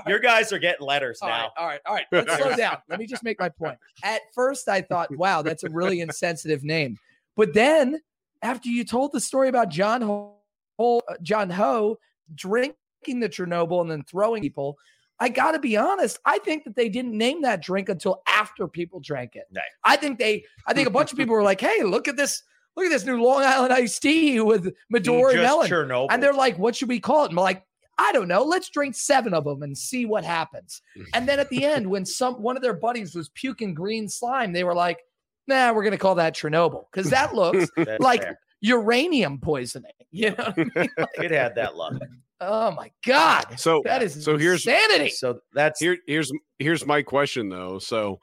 Your 0.07 0.19
guys 0.19 0.53
are 0.53 0.59
getting 0.59 0.85
letters 0.85 1.19
All 1.21 1.27
now. 1.29 1.41
right, 1.41 1.49
all 1.57 1.67
right, 1.67 1.81
all 1.87 1.95
right. 1.95 2.05
Let's 2.11 2.35
slow 2.37 2.55
down. 2.55 2.77
Let 2.87 2.99
me 2.99 3.07
just 3.07 3.23
make 3.23 3.39
my 3.39 3.49
point. 3.49 3.77
At 4.03 4.21
first, 4.33 4.69
I 4.69 4.81
thought, 4.81 5.15
wow, 5.17 5.41
that's 5.41 5.63
a 5.63 5.69
really 5.69 6.01
insensitive 6.01 6.63
name. 6.63 6.97
But 7.35 7.53
then, 7.53 7.99
after 8.41 8.69
you 8.69 8.83
told 8.85 9.11
the 9.11 9.19
story 9.19 9.49
about 9.49 9.69
John 9.69 10.01
Ho, 10.03 10.35
Ho- 10.79 11.01
John 11.23 11.49
Ho 11.49 11.97
drinking 12.35 13.19
the 13.19 13.29
Chernobyl 13.29 13.81
and 13.81 13.91
then 13.91 14.03
throwing 14.03 14.41
people, 14.41 14.77
I 15.19 15.29
got 15.29 15.51
to 15.51 15.59
be 15.59 15.77
honest. 15.77 16.19
I 16.25 16.39
think 16.39 16.63
that 16.63 16.75
they 16.75 16.89
didn't 16.89 17.15
name 17.15 17.43
that 17.43 17.61
drink 17.61 17.89
until 17.89 18.23
after 18.27 18.67
people 18.67 18.99
drank 18.99 19.35
it. 19.35 19.45
Right. 19.55 19.63
I 19.83 19.95
think 19.95 20.17
they, 20.17 20.43
I 20.65 20.73
think 20.73 20.87
a 20.87 20.91
bunch 20.91 21.11
of 21.11 21.17
people 21.17 21.35
were 21.35 21.43
like, 21.43 21.61
"Hey, 21.61 21.83
look 21.83 22.07
at 22.07 22.17
this! 22.17 22.41
Look 22.75 22.85
at 22.85 22.89
this 22.89 23.05
new 23.05 23.21
Long 23.21 23.43
Island 23.43 23.71
iced 23.73 24.01
tea 24.01 24.39
with 24.39 24.73
Midori 24.93 25.35
melon." 25.35 25.69
Chernobyl. 25.69 26.07
And 26.09 26.23
they're 26.23 26.33
like, 26.33 26.57
what 26.57 26.75
should 26.75 26.87
we 26.89 26.99
call 26.99 27.25
it? 27.25 27.29
And 27.29 27.37
I'm 27.37 27.43
like, 27.43 27.63
I 27.97 28.11
don't 28.13 28.27
know. 28.27 28.43
Let's 28.43 28.69
drink 28.69 28.95
seven 28.95 29.33
of 29.33 29.43
them 29.43 29.61
and 29.61 29.77
see 29.77 30.05
what 30.05 30.23
happens. 30.23 30.81
And 31.13 31.27
then 31.29 31.39
at 31.39 31.49
the 31.49 31.65
end, 31.65 31.87
when 31.87 32.05
some 32.05 32.41
one 32.41 32.55
of 32.55 32.63
their 32.63 32.73
buddies 32.73 33.13
was 33.13 33.29
puking 33.29 33.75
green 33.75 34.09
slime, 34.09 34.53
they 34.53 34.63
were 34.63 34.73
like, 34.73 34.99
nah, 35.47 35.71
we're 35.71 35.83
gonna 35.83 35.97
call 35.97 36.15
that 36.15 36.35
Chernobyl. 36.35 36.85
Because 36.91 37.11
that 37.11 37.35
looks 37.35 37.69
like 37.99 38.23
fair. 38.23 38.39
Uranium 38.61 39.39
poisoning. 39.39 39.91
You 40.13 40.31
know 40.31 40.51
what 40.53 40.59
I 40.59 40.63
mean? 40.75 40.89
it 41.23 41.31
had 41.31 41.55
that 41.55 41.77
luck. 41.77 41.93
Oh 42.41 42.69
my 42.71 42.91
God. 43.05 43.57
so 43.57 43.81
That 43.85 44.03
is 44.03 44.21
so 44.21 44.37
here's 44.37 44.67
insanity. 44.67 45.11
So 45.11 45.39
that's 45.53 45.79
here 45.79 45.99
here's 46.05 46.33
here's 46.59 46.85
my 46.85 47.01
question 47.01 47.47
though. 47.47 47.79
So 47.79 48.19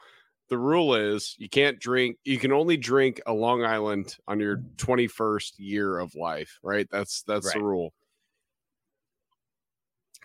the 0.51 0.59
rule 0.59 0.95
is 0.95 1.35
you 1.39 1.49
can't 1.49 1.81
drink 1.81 2.19
you 2.25 2.37
can 2.37 2.53
only 2.53 2.77
drink 2.77 3.23
a 3.27 3.33
Long 3.33 3.65
Island 3.65 4.17
on 4.29 4.39
your 4.39 4.59
21st 4.77 5.53
year 5.57 5.99
of 5.99 6.15
life, 6.15 6.59
right? 6.63 6.87
That's 6.91 7.23
that's 7.23 7.51
the 7.55 7.63
rule. 7.63 7.95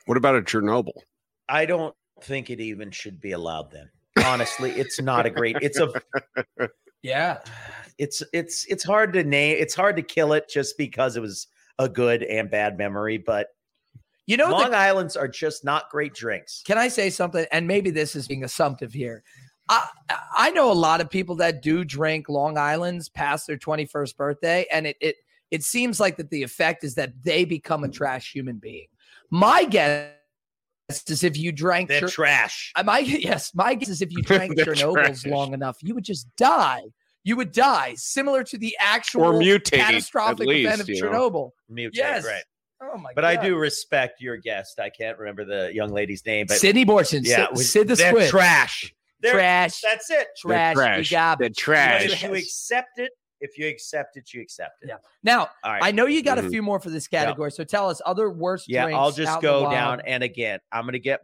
What 0.06 0.18
about 0.18 0.35
a 0.35 0.41
Chernobyl? 0.41 0.99
I 1.48 1.65
don't 1.65 1.95
think 2.23 2.49
it 2.49 2.60
even 2.60 2.91
should 2.91 3.22
be 3.22 3.31
allowed 3.31 3.72
then. 3.72 3.90
Honestly, 4.26 4.72
it's 4.72 4.99
not 4.99 5.26
a 5.26 5.30
great. 5.30 5.56
It's 5.61 5.80
a 5.80 5.94
Yeah. 7.03 7.40
It's 7.98 8.22
it's 8.34 8.65
it's 8.65 8.84
hard 8.84 9.14
to 9.14 9.24
name. 9.24 9.57
It's 9.60 9.76
hard 9.76 9.95
to 9.98 10.02
kill 10.02 10.34
it 10.34 10.49
just 10.49 10.78
because 10.78 11.15
it 11.18 11.22
was 11.22 11.48
a 11.80 11.88
good 11.90 12.24
and 12.24 12.49
bad 12.49 12.78
memory. 12.78 13.18
But 13.18 13.48
You 14.26 14.38
know, 14.38 14.48
the- 14.48 14.53
Long 14.53 14.74
Island's 14.74 15.15
are 15.18 15.28
just 15.28 15.64
not 15.65 15.90
great 15.90 16.14
drinks. 16.14 16.61
Can 16.65 16.78
I 16.78 16.88
say 16.88 17.10
something? 17.10 17.45
And 17.52 17.68
maybe 17.68 17.90
this 17.91 18.15
is 18.15 18.28
being 18.28 18.44
assumptive 18.44 18.94
here. 18.94 19.24
I 19.70 19.88
I 20.38 20.49
know 20.52 20.72
a 20.72 20.74
lot 20.74 21.02
of 21.02 21.10
people 21.10 21.36
that 21.36 21.61
do 21.61 21.84
drink 21.86 22.30
Long 22.30 22.57
Island's 22.57 23.10
past 23.10 23.48
their 23.48 23.57
21st 23.57 24.15
birthday, 24.18 24.65
and 24.72 24.86
it 24.88 24.98
it 25.02 25.15
it 25.52 25.64
seems 25.64 25.99
like 25.99 26.18
that 26.18 26.30
the 26.30 26.44
effect 26.44 26.84
is 26.84 26.95
that 26.95 27.14
they 27.24 27.45
become 27.45 27.84
a 27.84 27.90
trash 27.90 28.32
human 28.34 28.57
being. 28.57 28.88
My 29.30 29.64
guess 29.65 30.10
is 31.07 31.24
if 31.24 31.38
you 31.38 31.52
drank 31.52 31.88
They're 31.90 31.99
Cher- 32.02 32.10
trash. 32.10 32.74
uh, 32.76 32.84
my 32.84 32.99
yes, 33.30 33.53
my 33.56 33.74
guess 33.76 33.90
is 33.90 34.02
if 34.02 34.11
you 34.11 34.22
drank 34.24 34.57
Chernobyls 34.57 35.22
trash. 35.22 35.26
long 35.26 35.53
enough, 35.53 35.78
you 35.82 35.95
would 35.95 36.03
just 36.03 36.28
die. 36.36 36.82
You 37.24 37.36
would 37.38 37.52
die, 37.52 37.94
similar 37.95 38.44
to 38.44 38.58
the 38.58 38.76
actual 38.80 39.24
Or 39.24 39.34
mutate 39.34 39.72
catastrophic 39.80 40.45
least, 40.48 40.68
event 40.68 40.82
of 40.82 40.90
you 40.90 41.02
know? 41.02 41.10
Chernobyl. 41.10 41.52
Mutate, 41.72 41.91
Yes. 41.95 42.26
right? 42.26 42.44
Oh 42.82 42.98
my 42.98 43.12
But 43.16 43.22
god! 43.22 43.38
I 43.38 43.41
do 43.41 43.56
respect 43.56 44.20
your 44.20 44.36
guest. 44.36 44.78
I 44.80 44.90
can't 44.90 45.18
remember 45.18 45.45
the 45.45 45.74
young 45.74 45.91
lady's 45.94 46.26
name, 46.26 46.48
but 46.50 46.58
Sydney 46.58 46.86
Borson, 46.86 47.22
yeah, 47.24 47.48
Sid, 47.48 47.48
we- 47.58 47.64
Sid 47.64 47.88
the 47.88 47.95
they're 47.95 48.10
Squid, 48.12 48.30
trash. 48.30 48.94
They're, 49.22 49.32
trash, 49.36 49.80
That's 49.80 50.10
it. 50.10 50.28
trash, 50.38 50.76
trash. 50.76 51.10
you 51.12 51.16
garbage. 51.16 51.56
They're 51.56 51.64
trash. 51.64 52.04
But 52.04 52.12
if 52.12 52.24
you 52.24 52.34
accept 52.36 53.00
it, 53.00 53.12
if 53.40 53.58
you 53.58 53.68
accept 53.70 54.18
it, 54.18 54.34
you 54.34 54.41
accept 54.41 54.84
it. 54.84 54.90
Yeah. 54.90 54.95
Now, 55.24 55.48
All 55.64 55.72
right. 55.72 55.82
I 55.82 55.91
know 55.91 56.08
you 56.08 56.22
got 56.24 56.40
a 56.40 56.41
Mhm. 56.41 56.50
few 56.50 56.62
more 56.62 56.82
for 56.82 56.90
this 56.90 57.08
category, 57.08 57.52
so 57.52 57.64
tell 57.64 57.90
us 57.90 58.02
other 58.06 58.30
worst 58.30 58.66
yeah, 58.68 58.84
drinks. 58.84 59.00
I'll 59.00 59.12
just 59.14 59.32
out 59.32 59.41
go 59.41 59.70
down. 59.72 60.02
And 60.02 60.24
again, 60.24 60.60
I'm 60.74 60.84
going 60.84 60.91
to 60.94 61.00
get 61.00 61.22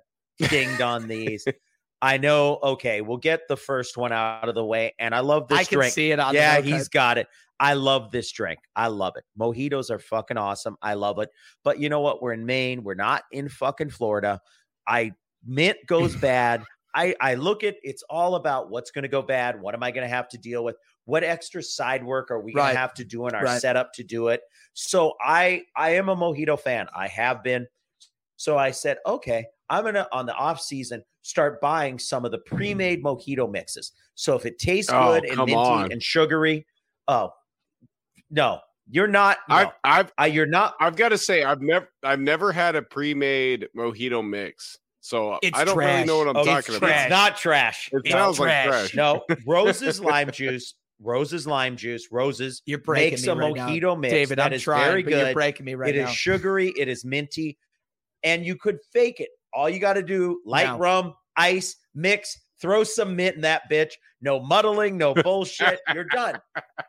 dinged 0.49 0.79
on 0.81 1.09
these. 1.09 1.45
I 2.01 2.17
know. 2.17 2.59
Okay, 2.63 3.01
we'll 3.01 3.17
get 3.17 3.41
the 3.49 3.57
first 3.57 3.97
one 3.97 4.11
out 4.11 4.47
of 4.47 4.55
the 4.55 4.63
way. 4.63 4.93
And 4.99 5.13
I 5.13 5.19
love 5.19 5.47
this 5.47 5.59
I 5.59 5.63
can 5.65 5.77
drink. 5.79 5.93
see 5.93 6.11
it 6.11 6.19
on. 6.19 6.33
yeah, 6.33 6.61
he's 6.61 6.87
got 6.87 7.17
it. 7.17 7.27
I 7.59 7.73
love 7.73 8.09
this 8.11 8.31
drink. 8.31 8.59
I 8.75 8.87
love 8.87 9.13
it. 9.17 9.25
Mojitos 9.37 9.89
are 9.89 9.99
fucking 9.99 10.37
awesome. 10.37 10.77
I 10.81 10.93
love 10.93 11.19
it. 11.19 11.29
But 11.63 11.79
you 11.79 11.89
know 11.89 11.99
what? 11.99 12.21
We're 12.21 12.31
in 12.33 12.45
Maine. 12.45 12.83
We're 12.83 12.93
not 12.95 13.23
in 13.33 13.49
fucking 13.49 13.89
Florida. 13.89 14.39
I 14.87 15.11
mint 15.45 15.77
goes 15.87 16.15
bad. 16.21 16.63
I 16.95 17.15
I 17.19 17.35
look 17.35 17.63
at 17.65 17.75
it's 17.83 18.01
all 18.09 18.35
about 18.35 18.69
what's 18.71 18.91
going 18.91 19.03
to 19.03 19.09
go 19.09 19.21
bad. 19.21 19.59
What 19.61 19.75
am 19.75 19.83
I 19.83 19.91
going 19.91 20.07
to 20.07 20.13
have 20.15 20.29
to 20.29 20.37
deal 20.37 20.63
with? 20.63 20.77
What 21.05 21.23
extra 21.25 21.61
side 21.61 22.03
work 22.03 22.31
are 22.31 22.39
we 22.39 22.53
going 22.53 22.73
to 22.73 22.79
have 22.79 22.93
to 22.95 23.03
do 23.03 23.27
in 23.27 23.35
our 23.35 23.43
Right. 23.43 23.61
setup 23.61 23.91
to 23.95 24.03
do 24.03 24.29
it? 24.29 24.41
So 24.73 25.13
I 25.21 25.63
I 25.75 25.91
am 25.95 26.07
a 26.07 26.15
mojito 26.15 26.57
fan. 26.57 26.87
I 26.95 27.07
have 27.09 27.43
been. 27.43 27.67
So 28.39 28.57
I 28.57 28.71
said, 28.71 28.99
okay, 29.05 29.45
I'm 29.69 29.83
gonna 29.83 30.07
on 30.13 30.25
the 30.25 30.33
off 30.33 30.61
season 30.61 31.03
start 31.23 31.59
buying 31.59 31.99
some 31.99 32.23
of 32.23 32.31
the 32.31 32.37
pre-made 32.37 33.03
mojito 33.03 33.51
mixes. 33.51 33.91
So 34.15 34.33
if 34.37 34.45
it 34.45 34.57
tastes 34.59 34.89
Oh, 34.93 35.19
good 35.19 35.25
and 35.25 35.39
minty 35.39 35.53
on. 35.53 35.91
and 35.91 36.01
sugary, 36.01 36.65
oh 37.09 37.33
no, 38.31 38.59
you're 38.89 39.07
not. 39.09 39.39
No, 39.49 39.55
I've 39.55 39.67
I've 39.83 40.13
I, 40.17 40.27
you're 40.27 40.45
not. 40.45 40.75
I've 40.79 40.95
got 40.95 41.09
to 41.09 41.17
say 41.17 41.43
I've 41.43 41.61
never 41.61 41.89
I've 42.01 42.21
never 42.21 42.53
had 42.53 42.77
a 42.77 42.81
pre-made 42.81 43.67
mojito 43.75 44.25
mix, 44.25 44.77
so 45.01 45.37
It's 45.41 45.59
I 45.59 45.65
don't 45.65 45.77
really 45.77 46.05
know 46.05 46.19
what 46.19 46.29
I'm 46.29 46.37
Oh, 46.37 46.45
talking 46.45 46.75
it's, 46.75 46.77
about. 46.77 46.89
it's 46.91 47.09
not 47.09 47.35
trash. 47.35 47.89
It 47.91 48.01
It's 48.05 48.11
sounds 48.13 48.39
like 48.39 48.47
trash. 48.47 48.91
trash. 48.91 48.95
No, 48.95 49.21
Rose's 49.45 49.99
lime 49.99 50.31
juice. 50.31 50.75
Rose's 51.01 51.45
lime 51.45 51.75
juice. 51.75 52.07
Roses 52.09 52.61
You're 52.65 52.77
breaking 52.79 53.11
makes 53.11 53.23
me 53.23 53.29
a 53.33 53.35
right 53.35 53.53
now. 53.53 53.67
mojito 53.67 53.99
mix 53.99 54.13
David, 54.13 54.37
that 54.37 54.45
I'm 54.47 54.53
is 54.53 54.63
trying, 54.63 54.87
very 54.87 55.03
but 55.03 55.11
you're 55.11 55.19
good. 55.25 55.33
breaking 55.33 55.65
me 55.65 55.75
right 55.75 55.89
It 55.89 55.97
is 55.97 56.05
now. 56.05 56.11
sugary. 56.13 56.69
It 56.77 56.87
is 56.87 57.03
minty, 57.03 57.57
and 58.23 58.45
you 58.45 58.55
could 58.55 58.79
fake 58.91 59.19
it. 59.19 59.29
All 59.53 59.69
you 59.69 59.79
got 59.79 59.93
to 59.93 60.03
do: 60.03 60.41
light 60.45 60.77
rum, 60.77 61.13
ice, 61.35 61.75
mix, 61.95 62.37
throw 62.61 62.83
some 62.83 63.15
mint 63.15 63.35
in 63.35 63.41
that 63.41 63.63
bitch. 63.71 63.93
No 64.21 64.39
muddling, 64.39 64.97
no 64.97 65.13
bullshit. 65.23 65.79
You're 65.93 66.03
done. 66.05 66.39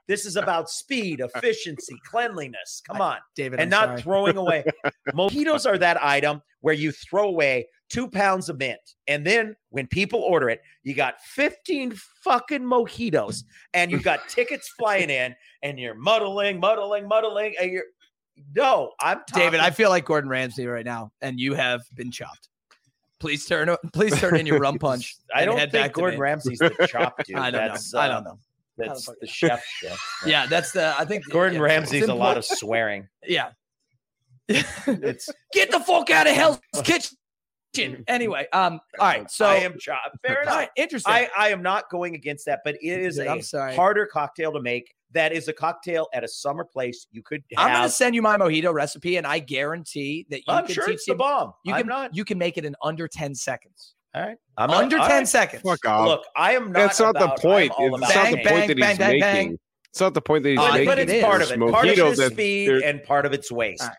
This 0.09 0.27
is 0.27 0.36
about 0.36 0.69
speed, 0.69 1.20
efficiency, 1.20 1.94
cleanliness. 2.05 2.82
Come 2.86 3.01
on 3.01 3.19
David, 3.35 3.61
and 3.61 3.73
I'm 3.74 3.81
not 3.81 3.86
sorry. 3.89 4.02
throwing 4.02 4.36
away. 4.36 4.65
Mojitos 5.15 5.66
are 5.66 5.78
that 5.78 6.02
item 6.02 6.43
where 6.61 6.74
you 6.74 6.93
throw 6.93 7.28
away 7.28 7.66
two 7.90 8.09
pounds 8.09 8.48
of 8.48 8.59
mint. 8.59 8.81
And 9.09 9.27
then 9.27 9.57
when 9.70 9.86
people 9.86 10.20
order 10.20 10.48
it, 10.48 10.61
you 10.85 10.94
got 10.94 11.20
15 11.20 11.93
fucking 12.23 12.62
mojitos 12.62 13.43
and 13.74 13.90
you 13.90 14.01
got 14.01 14.28
tickets 14.28 14.73
flying 14.78 15.11
in 15.11 15.35
and 15.62 15.78
you're 15.78 15.94
muddling, 15.94 16.61
muddling, 16.61 17.09
muddling. 17.09 17.55
And 17.61 17.70
you're 17.70 17.85
no, 18.55 18.93
I'm 19.01 19.21
David, 19.33 19.61
I 19.61 19.71
feel 19.71 19.91
like 19.91 20.05
Gordon 20.05 20.31
Ramsay 20.31 20.67
right 20.67 20.85
now, 20.85 21.12
and 21.21 21.39
you 21.39 21.55
have 21.55 21.83
been 21.95 22.11
chopped. 22.11 22.49
Please 23.19 23.47
turn 23.47 23.75
please 23.93 24.19
turn 24.19 24.37
in 24.37 24.47
your 24.47 24.59
rum 24.59 24.79
punch. 24.81 25.17
I 25.35 25.45
don't 25.45 25.59
head 25.59 25.71
think 25.71 25.85
back 25.85 25.93
Gordon. 25.93 26.19
Ramsay's 26.19 26.59
the 26.59 26.87
chop 26.89 27.23
dude. 27.25 27.37
I 27.37 27.51
don't 27.51 27.69
that's, 27.69 27.93
know. 27.93 28.01
I 28.01 28.07
uh, 28.07 28.15
don't 28.15 28.25
know. 28.25 28.39
That's 28.79 29.05
fuck- 29.05 29.21
the 29.21 29.27
chef 29.27 29.65
show. 29.65 29.95
Yeah, 30.27 30.47
that's 30.47 30.73
the 30.73 30.95
I 30.99 31.05
think 31.05 31.29
Gordon 31.29 31.59
yeah, 31.59 31.65
Ramsay's 31.65 32.09
a 32.09 32.15
lot 32.15 32.37
of 32.39 32.45
swearing. 32.45 33.09
yeah. 33.27 33.51
It's 34.49 35.31
Get 35.53 35.71
the 35.71 35.81
fuck 35.81 36.11
out 36.11 36.27
of 36.27 36.35
Hell's 36.35 36.61
Kitchen. 36.83 37.17
Anyway, 38.09 38.47
um, 38.52 38.80
all 38.98 39.06
right. 39.06 39.30
So 39.30 39.47
I 39.47 39.56
am 39.56 39.78
chopped. 39.78 40.18
Fair 40.26 40.42
enough. 40.42 40.55
right, 40.55 40.68
interesting. 40.76 41.12
I, 41.12 41.28
I 41.36 41.48
am 41.51 41.62
not 41.62 41.88
going 41.90 42.14
against 42.14 42.47
that, 42.47 42.60
but 42.64 42.74
it 42.82 43.01
is 43.01 43.16
Dude, 43.16 43.26
a 43.26 43.30
I'm 43.30 43.42
sorry. 43.42 43.74
harder 43.76 44.06
cocktail 44.06 44.52
to 44.52 44.60
make. 44.60 44.92
That 45.12 45.32
is 45.32 45.48
a 45.48 45.52
cocktail 45.52 46.06
at 46.14 46.22
a 46.24 46.28
summer 46.28 46.64
place. 46.64 47.06
You 47.10 47.22
could 47.22 47.42
have. 47.56 47.66
I'm 47.66 47.72
gonna 47.74 47.88
send 47.88 48.14
you 48.14 48.22
my 48.22 48.36
mojito 48.36 48.72
recipe, 48.72 49.16
and 49.16 49.26
I 49.26 49.38
guarantee 49.40 50.26
that 50.30 50.38
you 50.38 50.44
I'm 50.48 50.66
can 50.66 50.74
sure 50.74 50.86
teach 50.86 50.94
it's 50.94 51.06
the 51.06 51.14
bomb. 51.14 51.52
You 51.64 51.74
I'm 51.74 51.80
can 51.80 51.88
not. 51.88 52.14
you 52.16 52.24
can 52.24 52.38
make 52.38 52.59
it 52.59 52.64
in 52.64 52.74
under 52.82 53.06
10 53.09 53.34
seconds. 53.34 53.94
All 54.14 54.22
right. 54.22 54.36
I'm 54.56 54.70
under 54.70 54.97
not, 54.98 55.05
10 55.05 55.12
all 55.12 55.18
right. 55.18 55.28
seconds. 55.28 55.62
Fuck 55.62 55.84
off. 55.86 56.06
Look, 56.09 56.24
I 56.36 56.52
am 56.55 56.66
not. 56.66 56.74
That's 56.74 57.01
not 57.01 57.10
about- 57.16 57.36
the 57.36 57.42
point. 57.42 57.72
It's 57.78 58.01
not 58.01 58.12
Bang, 58.14 58.30
the 58.32 58.36
making- 58.36 58.48
point 58.52 58.68
that 58.68 58.76
bang, 58.78 58.88
he's 58.88 58.98
bang, 58.98 59.20
bang, 59.20 59.34
making. 59.47 59.59
It's 59.92 60.01
not 60.01 60.14
the 60.14 60.20
point 60.20 60.42
that 60.44 60.51
he's 60.51 60.59
Uh, 60.59 60.72
making. 60.72 60.86
but 60.86 60.98
it's 61.01 61.24
part 61.24 61.42
of 61.42 61.48
There's 61.48 61.60
it. 61.60 61.72
Part 61.72 61.86
of 61.86 61.92
it 61.92 61.98
mojitos 61.98 62.10
is 62.12 62.18
that- 62.18 62.32
speed, 62.32 62.70
and 62.82 63.02
part 63.02 63.26
of 63.26 63.32
it's 63.32 63.51
waste. 63.52 63.82
All 63.82 63.88
right. 63.88 63.97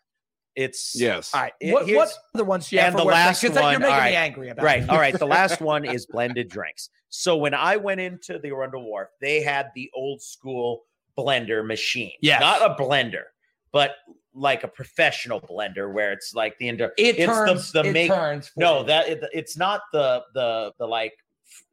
It's 0.56 0.94
Yes. 1.00 1.34
All 1.34 1.42
right. 1.42 1.54
It- 1.60 1.72
What, 1.74 1.82
what 1.84 1.88
here's- 1.90 2.20
other 2.36 2.44
ones 2.44 2.70
do 2.70 2.76
you 2.76 2.82
have 2.82 2.90
and 2.90 2.96
for 2.96 3.02
the 3.02 3.06
work? 3.06 3.14
last 3.14 3.42
Because 3.42 3.58
one- 3.58 3.72
you're 3.72 3.80
making 3.80 3.94
all 3.94 4.00
me 4.02 4.06
right. 4.08 4.14
angry 4.16 4.50
about 4.50 4.66
right. 4.66 4.90
All 4.90 4.98
right. 4.98 5.18
The 5.18 5.26
last 5.28 5.62
one 5.62 5.86
is 5.96 6.06
blended 6.06 6.50
drinks. 6.50 6.90
So 7.10 7.38
when 7.38 7.54
I 7.54 7.78
went 7.78 8.02
into 8.02 8.38
the 8.40 8.50
Arundel 8.52 8.84
Wharf, 8.84 9.10
they 9.22 9.42
had 9.42 9.72
the 9.76 9.90
old 9.94 10.22
school 10.22 10.84
blender 11.18 11.66
machine. 11.66 12.12
Yeah. 12.22 12.40
Not 12.40 12.62
a 12.62 12.82
blender, 12.82 13.24
but 13.72 13.96
like 14.34 14.64
a 14.64 14.68
professional 14.68 15.40
blender 15.42 15.92
where 15.94 16.12
it's 16.14 16.34
like 16.34 16.58
the 16.58 16.68
indoor. 16.70 16.94
It 16.98 17.18
it's 17.18 17.26
turns. 17.26 17.72
the, 17.74 17.84
the 17.84 17.90
it 17.90 17.94
make. 17.94 18.12
turns. 18.12 18.48
for 18.50 18.60
No, 18.62 18.80
you. 18.80 18.86
that 18.88 19.08
it, 19.10 19.24
it's 19.34 19.58
not 19.58 19.82
the 19.92 20.24
the 20.34 20.74
the 20.80 20.86
like 20.86 21.14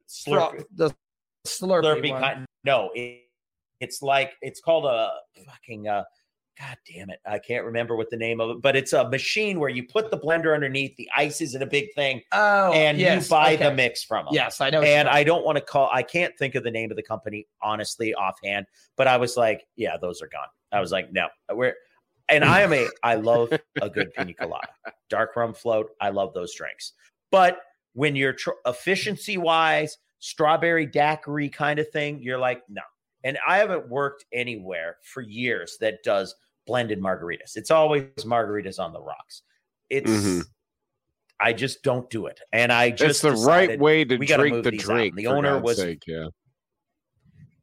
slurp, 0.09 0.51
Fro- 0.51 0.65
the 0.75 0.91
slurpy, 1.47 1.83
slurpy 1.83 2.11
one. 2.11 2.21
kind. 2.23 2.47
No, 2.65 2.91
it, 2.95 3.23
it's 3.81 4.03
like 4.03 4.33
it's 4.43 4.61
called 4.61 4.87
a 4.87 5.11
fucking 5.47 5.87
uh 5.87 6.03
god 6.59 6.77
damn 6.93 7.11
it. 7.11 7.21
I 7.27 7.39
can't 7.39 7.65
remember 7.65 7.97
what 7.97 8.11
the 8.11 8.17
name 8.17 8.41
of 8.41 8.51
it, 8.51 8.63
but 8.63 8.77
it's 8.77 8.93
a 8.93 9.09
machine 9.09 9.61
where 9.61 9.69
you 9.71 9.85
put 9.87 10.11
the 10.11 10.19
blender 10.19 10.55
underneath, 10.55 10.97
the 10.97 11.09
ice 11.17 11.41
is 11.41 11.55
in 11.55 11.63
a 11.63 11.67
big 11.67 11.93
thing, 11.95 12.23
Oh, 12.33 12.73
and 12.73 12.99
yes, 12.99 13.25
you 13.25 13.31
buy 13.31 13.57
the 13.57 13.73
mix 13.73 14.03
from 14.03 14.27
them. 14.27 14.35
Yes, 14.35 14.61
I 14.61 14.71
know. 14.71 14.83
And 14.83 15.09
I 15.09 15.25
don't 15.25 15.45
want 15.45 15.57
to 15.57 15.63
call 15.63 15.89
I 15.93 16.03
can't 16.03 16.37
think 16.39 16.55
of 16.55 16.65
the 16.65 16.71
name 16.71 16.91
of 16.91 16.97
the 16.97 17.03
company 17.03 17.47
honestly 17.63 18.15
offhand, 18.15 18.67
but 18.97 19.07
I 19.07 19.17
was 19.17 19.37
like, 19.37 19.67
yeah, 19.77 19.97
those 20.01 20.21
are 20.23 20.29
gone. 20.29 20.49
I 20.73 20.81
was 20.81 20.93
like, 20.93 21.13
no, 21.13 21.29
we're 21.53 21.75
and 22.29 22.45
I 22.45 22.61
am 22.61 22.73
a 22.73 22.89
I 23.03 23.15
love 23.15 23.53
a 23.81 23.89
good 23.89 24.13
pina 24.15 24.35
colada. 24.35 24.69
Dark 25.09 25.37
rum 25.37 25.55
float, 25.55 25.91
I 26.01 26.11
love 26.11 26.35
those 26.35 26.55
drinks. 26.55 26.93
But 27.31 27.61
when 27.95 28.17
you're 28.17 28.33
tr- 28.33 28.51
efficiency 28.67 29.39
wise, 29.39 29.99
strawberry 30.19 30.87
daiquiri 30.87 31.49
kind 31.49 31.79
of 31.79 31.89
thing, 31.91 32.21
you're 32.21 32.39
like, 32.39 32.63
no. 32.69 32.83
And 33.25 33.39
I 33.47 33.59
haven't 33.59 33.89
worked 33.89 34.25
anywhere 34.33 34.97
for 35.03 35.23
years 35.23 35.77
that 35.81 36.03
does 36.05 36.35
blended 36.69 37.01
margaritas. 37.01 37.57
It's 37.57 37.73
always 37.73 38.05
margaritas 38.25 38.79
on 38.79 38.93
the 38.93 39.01
rocks. 39.01 39.43
It's 39.91 40.11
Mhm. 40.11 40.45
I 41.41 41.53
just 41.53 41.83
don't 41.83 42.09
do 42.11 42.27
it. 42.27 42.41
And 42.53 42.73
I 42.73 42.91
just 42.91 43.11
It's 43.11 43.21
the 43.23 43.47
right 43.47 43.79
way 43.79 44.05
to 44.05 44.19
drink 44.19 44.65
the 44.65 44.71
drink. 44.73 45.17
The 45.17 45.27
owner 45.29 45.55
God's 45.55 45.65
was- 45.65 45.77
sake, 45.79 46.03
yeah. 46.07 46.29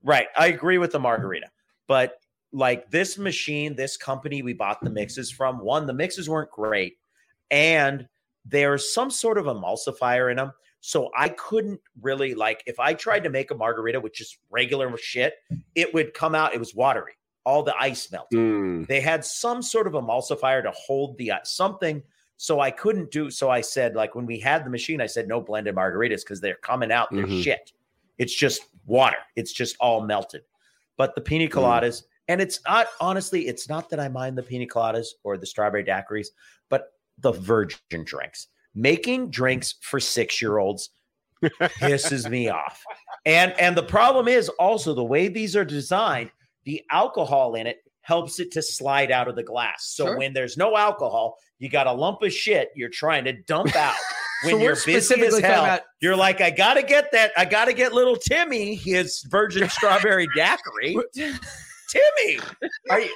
Right. 0.03 0.27
I 0.35 0.47
agree 0.47 0.77
with 0.77 0.91
the 0.91 0.99
margarita. 0.99 1.47
But 1.87 2.17
like 2.51 2.89
this 2.89 3.17
machine, 3.17 3.75
this 3.75 3.97
company 3.97 4.41
we 4.41 4.53
bought 4.53 4.81
the 4.81 4.89
mixes 4.89 5.31
from, 5.31 5.59
one, 5.59 5.85
the 5.87 5.93
mixes 5.93 6.29
weren't 6.29 6.51
great. 6.51 6.97
And 7.51 8.07
there's 8.45 8.93
some 8.93 9.11
sort 9.11 9.37
of 9.37 9.45
emulsifier 9.45 10.31
in 10.31 10.37
them. 10.37 10.51
So 10.79 11.09
I 11.17 11.29
couldn't 11.29 11.81
really 12.01 12.33
like 12.35 12.63
if 12.67 12.79
I 12.79 12.93
tried 12.93 13.23
to 13.23 13.29
make 13.29 13.51
a 13.51 13.55
margarita 13.55 13.99
with 13.99 14.13
just 14.13 14.37
regular 14.49 14.95
shit, 14.97 15.33
it 15.73 15.93
would 15.93 16.13
come 16.13 16.35
out, 16.35 16.53
it 16.53 16.59
was 16.59 16.73
watery. 16.75 17.13
All 17.45 17.63
the 17.63 17.75
ice 17.79 18.11
melted. 18.11 18.37
Mm. 18.39 18.87
They 18.87 18.99
had 19.01 19.23
some 19.23 19.61
sort 19.61 19.87
of 19.87 19.93
emulsifier 19.93 20.63
to 20.63 20.71
hold 20.71 21.17
the 21.17 21.31
something. 21.43 22.01
So 22.37 22.59
I 22.59 22.71
couldn't 22.71 23.11
do. 23.11 23.29
So 23.29 23.49
I 23.49 23.61
said, 23.61 23.95
like 23.95 24.15
when 24.15 24.25
we 24.25 24.39
had 24.39 24.65
the 24.65 24.69
machine, 24.69 24.99
I 24.99 25.05
said 25.05 25.27
no 25.27 25.39
blended 25.39 25.75
margaritas 25.75 26.21
because 26.21 26.41
they're 26.41 26.55
coming 26.55 26.91
out. 26.91 27.07
They're 27.11 27.25
Mhm. 27.25 27.43
shit. 27.43 27.71
It's 28.17 28.33
just 28.33 28.63
water. 28.85 29.17
It's 29.35 29.53
just 29.53 29.77
all 29.79 30.01
melted. 30.01 30.41
But 30.97 31.15
the 31.15 31.21
pina 31.21 31.47
coladas, 31.47 32.03
and 32.27 32.41
it's 32.41 32.59
not 32.65 32.87
honestly, 32.99 33.47
it's 33.47 33.69
not 33.69 33.89
that 33.89 33.99
I 33.99 34.07
mind 34.09 34.37
the 34.37 34.43
pina 34.43 34.65
coladas 34.65 35.07
or 35.23 35.37
the 35.37 35.45
strawberry 35.45 35.83
daiquiris, 35.83 36.27
but 36.69 36.93
the 37.19 37.31
virgin 37.31 37.79
drinks. 38.03 38.47
Making 38.73 39.29
drinks 39.29 39.75
for 39.81 39.99
six 40.01 40.41
year 40.41 40.57
olds 40.57 40.89
pisses 41.43 42.29
me 42.29 42.49
off. 42.49 42.83
And 43.25 43.53
and 43.59 43.77
the 43.77 43.83
problem 43.83 44.27
is 44.27 44.49
also 44.49 44.93
the 44.93 45.03
way 45.03 45.27
these 45.27 45.55
are 45.55 45.63
designed, 45.65 46.31
the 46.65 46.83
alcohol 46.91 47.55
in 47.55 47.67
it 47.67 47.77
helps 48.01 48.39
it 48.39 48.51
to 48.51 48.61
slide 48.61 49.11
out 49.11 49.27
of 49.27 49.35
the 49.35 49.43
glass. 49.43 49.85
So 49.95 50.05
Sure. 50.05 50.17
when 50.17 50.33
there's 50.33 50.57
no 50.57 50.77
alcohol, 50.77 51.37
you 51.57 51.69
got 51.69 51.87
a 51.87 51.91
lump 51.91 52.21
of 52.21 52.31
shit 52.33 52.69
you're 52.75 52.89
trying 52.89 53.23
to 53.25 53.33
dump 53.33 53.75
out. 53.75 53.95
When 54.43 54.55
So 54.55 54.59
you're 54.59 54.75
busy 54.85 55.21
as 55.21 55.39
hell, 55.39 55.63
about- 55.63 55.81
you're 56.01 56.15
like, 56.15 56.41
I 56.41 56.49
gotta 56.51 56.83
get 56.83 57.11
that. 57.13 57.31
I 57.37 57.45
gotta 57.45 57.73
get 57.73 57.93
little 57.93 58.15
Timmy 58.15 58.75
his 58.75 59.25
virgin 59.29 59.69
strawberry 59.77 60.27
daiquiri. 60.35 60.97
Timmy, 61.95 62.39
are 62.89 62.99
you, 62.99 63.15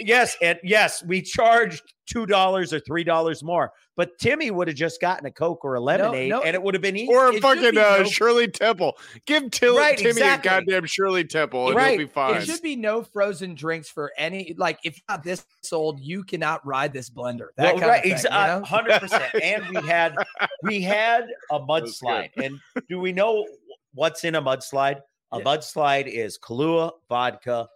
yes, 0.00 0.36
and 0.42 0.58
yes, 0.62 1.02
we 1.04 1.22
charged 1.22 1.82
two 2.06 2.26
dollars 2.26 2.72
or 2.72 2.80
three 2.80 3.04
dollars 3.04 3.42
more, 3.42 3.72
but 3.96 4.18
Timmy 4.18 4.50
would 4.50 4.68
have 4.68 4.76
just 4.76 5.00
gotten 5.00 5.26
a 5.26 5.30
Coke 5.30 5.64
or 5.64 5.74
a 5.74 5.80
lemonade, 5.80 6.30
no. 6.30 6.40
and 6.42 6.54
it 6.54 6.62
would 6.62 6.74
have 6.74 6.82
been 6.82 6.96
easy. 6.96 7.12
Or 7.12 7.30
a 7.30 7.40
fucking 7.40 7.66
uh, 7.78 7.98
no- 7.98 8.04
Shirley 8.04 8.48
Temple. 8.48 8.96
Give 9.26 9.50
Till- 9.50 9.76
Right, 9.76 9.96
Timmy 9.96 10.10
exactly. 10.10 10.48
a 10.48 10.52
goddamn 10.60 10.86
Shirley 10.86 11.24
Temple, 11.24 11.68
and 11.68 11.76
Right. 11.76 11.98
he'll 11.98 12.06
be 12.06 12.12
fine. 12.12 12.36
It 12.36 12.46
should 12.46 12.62
be 12.62 12.76
no 12.76 13.02
frozen 13.02 13.54
drinks 13.54 13.88
for 13.88 14.12
any. 14.18 14.54
Like, 14.56 14.78
if 14.84 14.96
you're 14.96 15.16
not 15.16 15.22
this 15.24 15.44
old, 15.72 16.00
you 16.00 16.24
cannot 16.24 16.66
ride 16.66 16.92
this 16.92 17.10
blender. 17.10 17.48
That 17.56 17.74
Well, 17.74 17.80
kind 17.80 17.90
right, 17.90 18.12
of 18.12 18.20
thing, 18.20 18.32
you 18.32 18.38
know? 18.38 18.62
hundred 18.64 19.00
percent. 19.00 19.34
And 19.42 19.68
we 19.68 19.86
had 19.88 20.14
we 20.62 20.80
had 20.82 21.26
a 21.50 21.60
mudslide. 21.68 22.30
And 22.36 22.58
do 22.88 22.98
we 23.00 23.12
know 23.12 23.46
what's 23.94 24.24
in 24.24 24.34
a 24.34 24.42
mudslide? 24.42 25.00
A 25.32 25.38
Yeah. 25.38 25.44
mudslide 25.44 26.06
is 26.06 26.38
Kahlua, 26.38 26.92
vodka, 27.10 27.68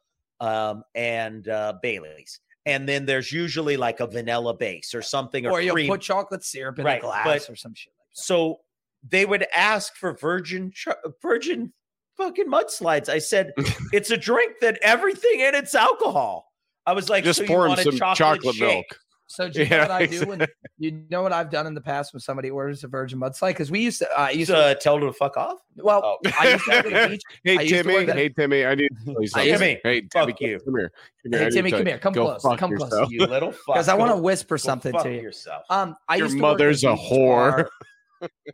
um, 0.42 0.82
and 0.94 1.48
uh, 1.48 1.74
Bailey's. 1.82 2.40
And 2.66 2.88
then 2.88 3.06
there's 3.06 3.32
usually 3.32 3.76
like 3.76 4.00
a 4.00 4.06
vanilla 4.06 4.54
base 4.54 4.94
or 4.94 5.02
something, 5.02 5.46
or, 5.46 5.52
Or 5.52 5.60
you'll 5.60 5.74
cream. 5.74 5.88
put 5.88 6.00
chocolate 6.00 6.44
syrup 6.44 6.78
in 6.78 6.84
Right, 6.84 6.98
a 6.98 7.00
glass 7.00 7.24
but- 7.46 7.50
or 7.50 7.56
some 7.56 7.74
shit 7.74 7.92
like 7.98 8.08
that. 8.14 8.22
so 8.22 8.60
they 9.08 9.24
would 9.26 9.44
ask 9.54 9.96
for 9.96 10.12
virgin 10.12 10.72
virgin 11.20 11.72
fucking 12.16 12.46
mudslides. 12.46 13.08
I 13.08 13.18
said, 13.18 13.52
it's 13.92 14.10
a 14.12 14.16
drink 14.16 14.54
that 14.60 14.78
everything 14.82 15.40
in 15.40 15.54
it's 15.56 15.74
alcohol. 15.74 16.52
I 16.86 16.92
was 16.92 17.08
like, 17.08 17.24
Just 17.24 17.40
so 17.40 17.46
pour 17.46 17.64
him 17.64 17.70
want 17.70 17.80
a 17.80 17.84
some 17.84 17.96
chocolate, 17.96 18.16
chocolate 18.42 18.60
milk. 18.60 18.84
So 19.26 19.49
do 19.51 19.62
you 19.62 19.68
know 19.68 19.78
what 19.78 19.91
I 19.91 20.07
do 20.07 20.26
when 20.26 20.47
you 20.78 21.05
know 21.10 21.23
what 21.23 21.33
I've 21.33 21.51
done 21.51 21.67
in 21.67 21.75
the 21.75 21.81
past 21.81 22.12
when 22.12 22.20
somebody 22.20 22.51
orders 22.51 22.84
a 22.84 22.89
virgin 22.89 23.18
mudslide? 23.18 23.51
Because 23.51 23.70
we 23.70 23.81
used 23.81 24.01
to, 24.01 24.10
uh, 24.10 24.23
I 24.25 24.31
used 24.31 24.51
to, 24.51 24.57
uh, 24.57 24.75
tell 24.75 24.99
them 24.99 25.09
to 25.09 25.12
fuck 25.12 25.36
off. 25.36 25.59
well, 25.76 26.02
oh. 26.05 26.31
I 26.39 26.52
used 26.52 26.65
to 26.65 26.70
go 26.70 26.83
to 26.83 26.91
the 26.91 27.09
beach. 27.09 27.23
Hey 27.44 27.57
I 27.59 27.67
Timmy, 27.67 28.05
hey 28.07 28.28
Timmy, 28.28 28.65
I 28.67 28.75
need 28.75 28.89
to 29.07 29.12
tell 29.12 29.23
you 29.23 29.28
something. 29.28 29.52
Timmy, 29.59 29.81
hey 29.84 30.02
fuck 30.12 30.26
Timmy, 30.26 30.51
you. 30.51 30.60
come 30.60 30.76
here. 30.76 30.92
Come 31.23 31.33
here. 31.33 31.41
Hey 31.44 31.51
Timmy, 31.51 31.70
come 31.70 31.78
tell 31.78 31.86
here, 31.86 31.99
come 31.99 32.12
Go 32.12 32.36
close, 32.36 32.59
come 32.59 32.76
close 32.76 32.91
yourself. 32.91 33.09
to 33.09 33.15
You 33.15 33.20
you, 33.20 33.26
little 33.26 33.52
fuck. 33.52 33.75
because 33.75 33.89
I 33.89 33.94
want 33.94 34.10
to 34.12 34.17
whisper 34.18 34.57
go 34.57 34.59
something 34.59 34.92
to 34.92 35.12
you. 35.15 35.20
yourself. 35.23 35.65
Um, 35.70 35.97
I 36.09 36.17
Your 36.17 36.26
used 36.26 36.36
to 36.36 36.42
mother's 36.42 36.84
a 36.84 36.92
beach 36.92 37.01
whore. 37.10 37.68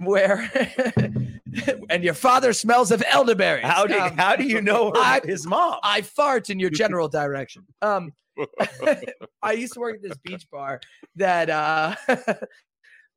Where, 0.00 0.50
and 1.90 2.04
your 2.04 2.14
father 2.14 2.52
smells 2.52 2.90
of 2.90 3.02
elderberries. 3.08 3.64
How 3.64 3.86
do 3.86 3.98
Um, 3.98 4.16
how 4.16 4.36
do 4.36 4.44
you 4.44 4.60
know 4.60 4.90
her- 4.90 4.98
I- 4.98 5.20
his 5.24 5.46
mom? 5.46 5.78
I 5.82 6.02
fart 6.02 6.50
in 6.50 6.58
your 6.58 6.70
general 6.70 7.08
direction. 7.08 7.64
Um, 7.82 8.12
I 9.42 9.52
used 9.52 9.74
to 9.74 9.80
work 9.80 9.96
at 9.96 10.02
this 10.02 10.16
beach 10.18 10.46
bar 10.50 10.80
that 11.16 11.50
uh, 11.50 11.94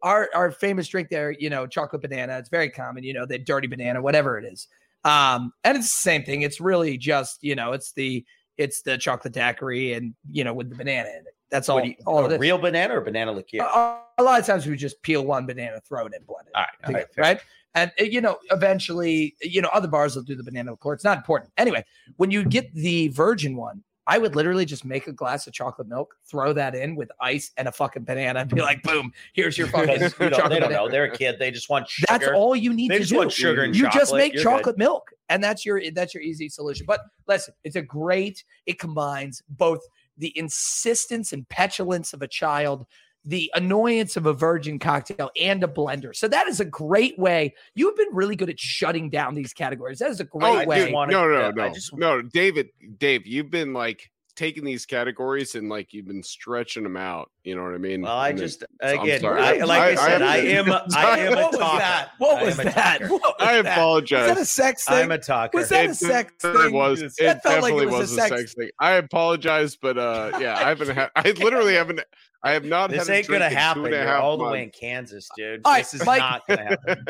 our 0.02 0.30
our 0.34 0.52
famous 0.52 0.88
drink 0.88 1.10
there, 1.10 1.32
you 1.32 1.50
know, 1.50 1.68
chocolate 1.68 2.02
banana. 2.02 2.38
It's 2.40 2.50
very 2.50 2.70
common, 2.70 3.04
you 3.04 3.14
know, 3.14 3.26
the 3.26 3.38
dirty 3.38 3.68
banana, 3.68 4.02
whatever 4.02 4.38
it 4.38 4.46
is. 4.46 4.68
Um, 5.04 5.52
and 5.64 5.78
it's 5.78 5.88
the 5.94 6.02
same 6.02 6.24
thing. 6.24 6.42
It's 6.44 6.60
really 6.62 6.98
just, 6.98 7.40
you 7.44 7.56
know, 7.56 7.74
it's 7.74 7.92
the 7.94 8.26
it's 8.58 8.82
the 8.82 8.98
chocolate 8.98 9.34
daiquiri 9.34 9.94
and 9.94 10.14
you 10.30 10.44
know 10.44 10.54
with 10.54 10.70
the 10.70 10.76
banana 10.76 11.10
in 11.10 11.16
it. 11.16 11.36
That's 11.52 11.70
all. 11.70 11.84
You- 11.84 11.96
all 12.06 12.26
a 12.32 12.38
real 12.40 12.58
banana 12.58 12.96
or 12.98 13.02
banana 13.02 13.32
liqueur? 13.32 13.60
A, 13.60 14.00
a 14.18 14.24
lot 14.24 14.40
of 14.40 14.46
times 14.46 14.66
we 14.66 14.76
just 14.78 15.02
peel 15.04 15.24
one 15.26 15.46
banana, 15.46 15.80
throw 15.82 16.06
it 16.08 16.14
in, 16.14 16.24
blend 16.24 16.48
it 16.48 16.54
all 16.56 16.62
right, 16.64 16.70
together, 16.86 17.10
right, 17.18 17.24
right? 17.36 17.42
And 17.76 17.92
uh, 18.00 18.04
you 18.06 18.22
know, 18.22 18.38
eventually, 18.52 19.36
you 19.42 19.62
know, 19.62 19.70
other 19.74 19.88
bars 19.88 20.16
will 20.16 20.24
do 20.24 20.36
the 20.36 20.44
banana 20.44 20.72
liqueur. 20.72 20.94
It's 20.94 21.04
not 21.04 21.18
important. 21.18 21.52
Anyway, 21.58 21.84
when 22.18 22.32
you 22.32 22.44
get 22.44 22.74
the 22.74 23.10
virgin 23.10 23.56
one, 23.56 23.84
I 24.08 24.18
would 24.18 24.36
literally 24.36 24.66
just 24.66 24.84
make 24.84 25.08
a 25.08 25.14
glass 25.14 25.46
of 25.48 25.54
chocolate 25.54 25.88
milk, 25.88 26.16
throw 26.30 26.54
that 26.54 26.74
in 26.76 26.96
with 26.96 27.12
ice 27.22 27.52
and 27.58 27.68
a 27.68 27.72
fucking 27.72 28.04
banana, 28.04 28.40
and 28.42 28.50
be 28.50 28.62
like, 28.62 28.82
"Boom, 28.84 29.14
here's 29.34 29.58
your 29.58 29.68
fucking 29.74 29.94
Because, 29.94 30.14
you 30.20 30.30
know, 30.30 30.38
chocolate 30.38 30.50
they 30.52 30.60
don't 30.60 30.70
banana." 30.70 30.86
know. 30.86 30.90
They're 30.92 31.04
a 31.06 31.16
kid. 31.18 31.38
They 31.40 31.52
just 31.52 31.70
want 31.70 31.88
sugar. 31.88 32.08
That's 32.10 32.28
all 32.34 32.56
you 32.56 32.74
need 32.74 32.90
They 32.92 32.96
to 32.96 33.02
just 33.02 33.12
do. 33.12 33.18
want 33.20 33.32
sugar 33.32 33.64
and 33.64 33.76
you 33.76 33.84
chocolate. 33.84 34.02
just 34.02 34.14
make 34.16 34.34
You're 34.34 34.44
good. 34.44 34.50
chocolate 34.50 34.78
milk, 34.78 35.12
and 35.30 35.42
that's 35.44 35.66
your 35.66 35.82
that's 35.92 36.14
your 36.14 36.24
easy 36.24 36.50
solution. 36.50 36.86
But 36.88 37.02
listen, 37.28 37.54
it's 37.64 37.76
a 37.76 37.82
great. 37.82 38.44
It 38.66 38.80
combines 38.80 39.44
both 39.50 39.82
the 40.22 40.38
insistence 40.38 41.33
and 41.33 41.50
petulance 41.50 42.14
of 42.14 42.22
a 42.22 42.27
child, 42.27 42.85
the 43.25 43.51
annoyance 43.56 44.16
of 44.16 44.27
a 44.27 44.33
virgin 44.33 44.77
cocktail, 44.80 45.32
and 45.40 45.64
a 45.64 45.67
blender. 45.67 46.16
So 46.16 46.27
that 46.27 46.48
is 46.48 46.59
a 46.59 46.66
great 46.66 47.17
way. 47.17 47.56
You've 47.74 47.98
been 47.98 48.14
really 48.14 48.35
good 48.35 48.50
at 48.50 48.59
shutting 48.59 49.09
down 49.09 49.33
these 49.33 49.51
categories. 49.51 49.98
That 50.00 50.11
is 50.11 50.19
a 50.19 50.27
oh, 50.32 50.40
great 50.40 50.64
Oh, 50.64 50.66
way. 50.66 50.80
just 50.82 50.93
wanted- 50.93 51.14
no, 51.14 51.27
no, 51.27 51.51
no, 51.51 51.64
I 51.64 51.69
just- 51.69 51.98
no, 51.98 52.22
David, 52.22 52.69
Dave, 53.00 53.25
you've 53.25 53.50
been 53.50 53.74
like 53.74 54.10
taking 54.42 54.64
these 54.66 54.88
categories 54.88 55.53
and 55.53 55.70
like 55.70 55.94
you've 55.94 56.08
been 56.08 56.24
stretching 56.24 56.82
them 56.84 56.98
out. 56.98 57.30
You 57.44 57.56
know 57.56 57.64
what 57.64 57.76
I 57.76 57.78
mean? 57.78 58.02
Well, 58.02 58.18
I 58.18 58.30
And 58.30 58.40
just 58.40 58.64
I'm 58.84 59.00
again, 59.02 59.22
sorry. 59.22 59.40
I, 59.40 59.52
like 59.66 59.80
I, 59.82 59.86
I- 59.86 59.90
I 59.92 59.95
said, 59.95 60.22
I, 60.24 60.38
haven't- 60.38 60.74
am 60.74 60.82
I 60.95 61.18
am 61.20 61.34
a 61.34 61.42
What 61.44 61.52
talker. 61.60 61.78
that? 61.78 62.10
What 62.18 62.38
I 62.42 62.44
was 62.45 62.58
that? 62.58 63.02
What 63.03 63.22
was 63.22 63.34
I 63.40 63.45
that? 63.53 63.58
Was 63.66 63.66
apologize. 63.74 64.28
that 64.28 64.38
a 64.40 64.45
sex 64.45 64.86
thing? 64.86 64.95
I'm 64.98 65.11
a 65.11 65.18
talker. 65.20 65.58
Was 65.60 65.70
that 65.70 65.90
a 65.90 65.94
sex 65.94 66.34
definitely 66.42 66.64
thing? 66.70 66.74
was. 66.76 67.00
That 67.02 67.08
It 67.38 67.44
felt 67.44 67.61
like 67.61 67.74
it 67.74 67.76
definitely 67.78 67.86
was 67.86 67.94
a 67.95 67.98
was 68.00 68.11
a 68.11 68.16
sex- 68.16 68.36
sex 68.36 68.53
thing. 68.56 68.70
I 68.80 68.92
apologize, 68.94 69.76
but 69.76 69.98
uh, 70.00 70.32
yeah, 70.42 70.56
I 70.58 70.70
haven't 70.70 70.90
had. 70.90 71.10
I 71.16 71.32
literally 71.38 71.76
haven't. 71.76 72.02
I 72.44 72.53
have 72.53 72.66
not. 72.66 72.90
this 72.90 73.08
had 73.08 73.14
a 73.14 73.18
ain't 73.18 73.28
gonna 73.28 73.40
drink 73.40 73.52
in 73.52 73.58
two 73.58 73.60
happen. 73.60 73.86
You're 73.92 74.02
half 74.03 74.24
all 74.24 74.38
the 74.38 74.45
way 74.45 74.64
in. 74.64 74.70
Kansas, 74.72 75.30
dude. 75.38 75.61
All 75.64 75.74
right, 75.74 75.84
this 75.84 75.94
is 75.94 76.03
Mike- 76.06 76.20
not 76.20 76.42
gonna 76.48 76.64
happen. 76.64 77.06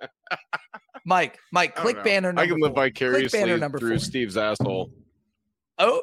Mike, 1.04 1.38
Mike, 1.52 1.72
I 1.72 1.74
don't 1.74 1.82
click 1.82 1.96
know. 1.96 2.02
banner 2.04 2.28
number 2.32 2.42
I 2.42 2.46
can 2.46 2.60
live 2.60 2.70
four. 2.70 2.82
Click 2.84 2.94
vicariously 2.94 3.38
banner 3.40 3.68
through 3.78 3.90
four. 3.90 3.98
Steve's 3.98 4.36
asshole. 4.36 4.92
Oh, 5.78 6.00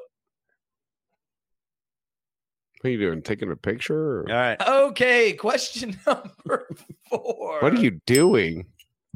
What 2.81 2.87
are 2.87 2.91
you 2.91 2.97
doing? 2.97 3.21
Taking 3.21 3.51
a 3.51 3.55
picture? 3.57 4.21
All 4.21 4.31
Or... 4.31 4.33
right. 4.33 4.67
okay. 4.67 5.33
Question 5.33 5.97
number 6.07 6.67
four. 7.09 7.59
What 7.61 7.73
are 7.73 7.81
you 7.81 7.99
doing? 8.05 8.67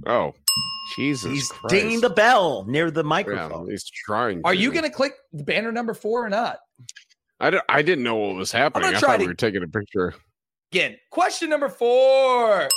Oh, 0.05 0.33
Jesus 0.97 1.31
He's 1.31 1.47
Christ! 1.49 1.73
dinging 1.73 2.01
the 2.01 2.09
bell 2.09 2.65
near 2.67 2.91
the 2.91 3.03
Yeah, 3.03 3.07
microphone. 3.07 3.69
he's 3.69 3.85
trying. 3.85 4.41
Are 4.43 4.53
you 4.53 4.71
going 4.71 4.83
to 4.83 4.89
click 4.89 5.13
the 5.31 5.43
banner 5.43 5.71
number 5.71 5.93
four 5.93 6.25
or 6.25 6.29
not? 6.29 6.59
I, 7.39 7.51
don't- 7.51 7.63
I 7.69 7.81
didn't 7.83 8.03
know 8.03 8.15
what 8.15 8.35
was 8.35 8.51
happening. 8.51 8.93
I 8.93 8.99
thought 8.99 9.17
to- 9.17 9.21
we 9.21 9.27
were 9.27 9.33
taking 9.33 9.63
a 9.63 9.67
picture. 9.67 10.13
Again, 10.73 10.97
question 11.11 11.49
number 11.49 11.69
four. 11.69 12.67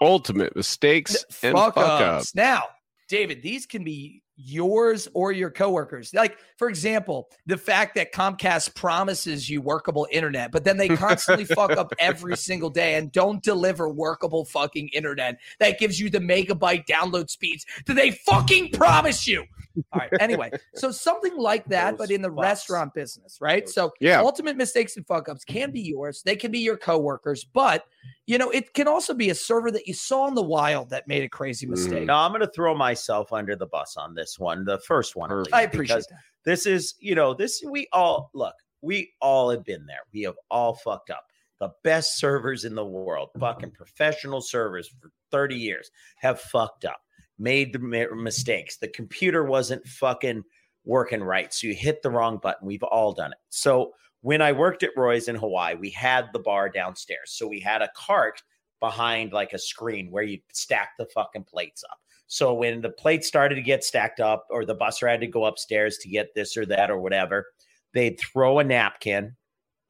Ultimate 0.00 0.56
mistakes 0.56 1.24
and 1.44 1.54
fuck, 1.56 1.74
fuck 1.74 1.86
ups. 1.86 2.02
ups. 2.02 2.34
Now, 2.34 2.64
David, 3.08 3.42
these 3.42 3.66
can 3.66 3.84
be 3.84 4.22
yours 4.44 5.08
or 5.14 5.32
your 5.32 5.50
coworkers. 5.50 6.12
Like, 6.14 6.38
for 6.56 6.68
example, 6.68 7.30
the 7.46 7.56
fact 7.56 7.94
that 7.94 8.12
Comcast 8.12 8.74
promises 8.74 9.48
you 9.48 9.60
workable 9.60 10.06
internet, 10.10 10.52
but 10.52 10.64
then 10.64 10.76
they 10.76 10.88
constantly 10.88 11.44
fuck 11.44 11.72
up 11.72 11.92
every 11.98 12.36
single 12.36 12.70
day 12.70 12.94
and 12.94 13.12
don't 13.12 13.42
deliver 13.42 13.88
workable 13.88 14.44
fucking 14.44 14.88
internet 14.88 15.38
that 15.60 15.78
gives 15.78 16.00
you 16.00 16.10
the 16.10 16.18
megabyte 16.18 16.86
download 16.86 17.30
speeds 17.30 17.64
that 17.86 17.94
they 17.94 18.10
fucking 18.10 18.70
promise 18.70 19.26
you. 19.26 19.44
All 19.92 20.00
right. 20.00 20.10
Anyway, 20.20 20.50
so 20.74 20.90
something 20.90 21.36
like 21.36 21.64
that, 21.68 21.96
but 21.98 22.10
in 22.10 22.22
the 22.22 22.30
fucks. 22.30 22.42
restaurant 22.42 22.94
business, 22.94 23.38
right? 23.40 23.64
Those- 23.64 23.74
So 23.74 23.92
Yeah. 24.00 24.20
ultimate 24.20 24.56
mistakes 24.56 24.96
and 24.96 25.06
fuck 25.06 25.28
ups 25.28 25.44
can 25.44 25.70
be 25.70 25.80
yours. 25.80 26.22
They 26.24 26.36
can 26.36 26.50
be 26.50 26.58
your 26.60 26.76
coworkers, 26.76 27.44
but 27.44 27.84
you 28.26 28.38
know, 28.38 28.50
it 28.50 28.74
can 28.74 28.88
also 28.88 29.14
be 29.14 29.30
a 29.30 29.34
server 29.34 29.70
that 29.70 29.86
you 29.86 29.94
saw 29.94 30.28
in 30.28 30.34
the 30.34 30.42
wild 30.42 30.90
that 30.90 31.08
made 31.08 31.22
a 31.22 31.28
crazy 31.28 31.66
mistake. 31.66 32.06
No, 32.06 32.14
I'm 32.14 32.30
going 32.30 32.40
to 32.40 32.50
throw 32.54 32.74
myself 32.74 33.32
under 33.32 33.56
the 33.56 33.66
bus 33.66 33.96
on 33.96 34.14
this 34.14 34.38
one, 34.38 34.64
the 34.64 34.78
first 34.80 35.16
one. 35.16 35.30
least, 35.36 35.52
I 35.54 35.62
appreciate 35.62 36.04
that. 36.08 36.18
this 36.44 36.66
is, 36.66 36.94
you 36.98 37.14
know, 37.14 37.34
this 37.34 37.62
we 37.68 37.88
all 37.92 38.30
look, 38.34 38.54
we 38.80 39.12
all 39.20 39.50
have 39.50 39.64
been 39.64 39.86
there. 39.86 40.00
We 40.12 40.22
have 40.22 40.36
all 40.50 40.74
fucked 40.74 41.10
up. 41.10 41.26
The 41.60 41.70
best 41.84 42.18
servers 42.18 42.64
in 42.64 42.74
the 42.74 42.84
world, 42.84 43.30
fucking 43.38 43.70
professional 43.70 44.40
servers 44.40 44.88
for 45.00 45.10
30 45.30 45.54
years, 45.54 45.90
have 46.16 46.40
fucked 46.40 46.84
up, 46.84 47.00
made 47.42 47.72
the 47.72 47.78
mistakes. 47.78 48.76
The 48.76 48.88
computer 48.88 49.44
wasn't 49.44 49.86
fucking 49.86 50.44
working 50.84 51.22
right. 51.22 51.52
So 51.52 51.66
you 51.66 51.74
hit 51.74 52.02
the 52.02 52.10
wrong 52.10 52.38
button. 52.40 52.66
We've 52.66 52.82
all 52.82 53.12
done 53.12 53.32
it. 53.32 53.38
So 53.50 53.92
when 54.20 54.40
I 54.40 54.52
worked 54.52 54.84
at 54.84 54.96
Roy's 54.96 55.28
in 55.28 55.34
Hawaii, 55.34 55.74
we 55.74 55.90
had 55.90 56.28
the 56.32 56.38
bar 56.38 56.68
downstairs. 56.68 57.32
So 57.32 57.48
we 57.48 57.58
had 57.58 57.82
a 57.82 57.90
cart 57.96 58.42
behind 58.80 59.32
like 59.32 59.52
a 59.52 59.58
screen 59.58 60.10
where 60.10 60.22
you 60.22 60.38
stack 60.52 60.90
the 60.98 61.06
fucking 61.06 61.44
plates 61.44 61.82
up. 61.90 61.98
So 62.28 62.54
when 62.54 62.80
the 62.80 62.90
plates 62.90 63.28
started 63.28 63.56
to 63.56 63.62
get 63.62 63.84
stacked 63.84 64.20
up, 64.20 64.46
or 64.48 64.64
the 64.64 64.76
busser 64.76 65.10
had 65.10 65.20
to 65.20 65.26
go 65.26 65.44
upstairs 65.44 65.98
to 65.98 66.08
get 66.08 66.34
this 66.34 66.56
or 66.56 66.64
that 66.66 66.90
or 66.90 66.98
whatever, 66.98 67.46
they'd 67.92 68.18
throw 68.18 68.58
a 68.58 68.64
napkin 68.64 69.36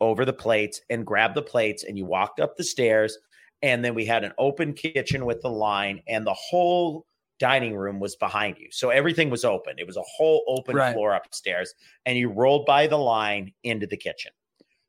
over 0.00 0.24
the 0.24 0.32
plates 0.32 0.80
and 0.90 1.06
grab 1.06 1.34
the 1.34 1.42
plates, 1.42 1.84
and 1.84 1.96
you 1.96 2.04
walked 2.04 2.40
up 2.40 2.56
the 2.56 2.64
stairs. 2.64 3.16
And 3.62 3.84
then 3.84 3.94
we 3.94 4.04
had 4.04 4.24
an 4.24 4.32
open 4.38 4.72
kitchen 4.72 5.24
with 5.24 5.40
the 5.40 5.50
line, 5.50 6.02
and 6.08 6.26
the 6.26 6.34
whole 6.34 7.06
dining 7.42 7.74
room 7.76 7.98
was 7.98 8.14
behind 8.14 8.56
you. 8.58 8.68
So 8.70 8.90
everything 8.90 9.28
was 9.28 9.44
open. 9.44 9.74
It 9.78 9.86
was 9.86 9.96
a 9.96 10.02
whole 10.16 10.44
open 10.46 10.76
Right. 10.76 10.92
floor 10.94 11.12
upstairs, 11.14 11.74
and 12.06 12.16
you 12.16 12.28
rolled 12.28 12.66
by 12.66 12.86
the 12.86 12.98
line 12.98 13.52
into 13.64 13.86
the 13.88 13.96
kitchen. 13.96 14.30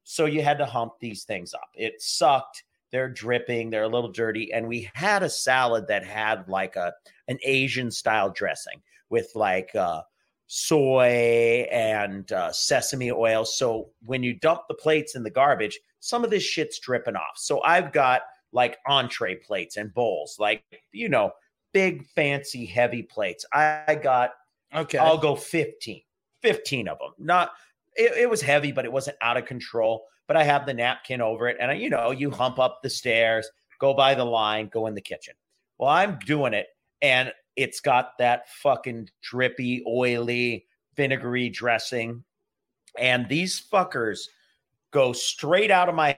So 0.04 0.26
you 0.26 0.44
had 0.44 0.60
to 0.60 0.66
hump 0.66 0.94
these 1.00 1.24
things 1.24 1.54
up. 1.56 1.70
It 1.74 2.00
sucked. 2.00 2.64
They're 2.92 3.10
dripping. 3.10 3.72
They're 3.72 3.90
a 3.90 3.96
little 3.98 4.12
dirty. 4.12 4.54
And 4.54 4.68
we 4.68 4.88
had 4.94 5.24
a 5.24 5.30
salad 5.30 5.88
that 5.88 6.06
had 6.06 6.48
like 6.48 6.76
a 6.76 6.94
an 7.28 7.40
Asian 7.44 7.90
style 7.90 8.30
dressing 8.30 8.82
with 9.10 9.32
like 9.34 9.74
uh, 9.76 10.02
soy 10.48 11.68
and 11.72 12.32
uh, 12.32 12.52
sesame 12.52 13.12
oil. 13.12 13.46
So 13.46 13.90
when 14.06 14.22
you 14.22 14.34
dump 14.36 14.62
the 14.68 14.76
plates 14.76 15.16
in 15.16 15.24
the 15.24 15.32
garbage, 15.32 15.80
some 16.02 16.24
of 16.24 16.30
this 16.30 16.44
shit's 16.44 16.80
dripping 16.80 17.16
off. 17.16 17.38
So 17.38 17.62
I've 17.64 17.92
got 17.92 18.22
like 18.52 18.78
entree 18.86 19.36
plates 19.36 19.78
and 19.78 19.92
bowls, 19.94 20.36
like 20.38 20.64
you 20.92 21.10
know, 21.10 21.32
big 21.74 22.06
fancy 22.16 22.66
heavy 22.66 23.04
plates. 23.04 23.46
I 23.54 24.00
got 24.02 24.32
Okay. 24.76 24.98
I'll 24.98 25.18
go 25.20 25.36
15, 25.36 26.02
15 26.42 26.88
of 26.88 26.98
them. 26.98 27.12
Not, 27.20 27.52
it, 27.96 28.12
it 28.18 28.30
was 28.30 28.42
heavy, 28.42 28.72
but 28.72 28.86
it 28.86 28.92
wasn't 28.92 29.18
out 29.22 29.38
of 29.38 29.46
control. 29.46 30.06
But 30.28 30.36
I 30.38 30.44
have 30.44 30.66
the 30.66 30.74
napkin 30.74 31.22
over 31.22 31.48
it. 31.48 31.58
And, 31.60 31.70
I, 31.70 31.76
you 31.76 31.90
know, 31.90 32.12
you 32.12 32.32
hump 32.32 32.58
up 32.58 32.82
the 32.82 32.90
stairs, 32.90 33.48
go 33.80 33.94
by 33.94 34.16
the 34.16 34.24
line, 34.26 34.70
go 34.74 34.88
in 34.88 34.96
the 34.96 35.02
kitchen. 35.02 35.36
Well, 35.78 35.90
I'm 35.90 36.18
doing 36.26 36.54
it. 36.54 36.68
And 37.02 37.32
it's 37.56 37.82
got 37.82 38.18
that 38.18 38.50
fucking 38.50 39.10
drippy, 39.22 39.84
oily, 39.88 40.66
vinegary 40.96 41.50
dressing. 41.50 42.24
And 42.98 43.28
these 43.30 43.62
fuckers 43.72 44.22
go 44.92 45.14
straight 45.14 45.70
out 45.70 45.88
of 45.90 45.94
my 45.94 46.18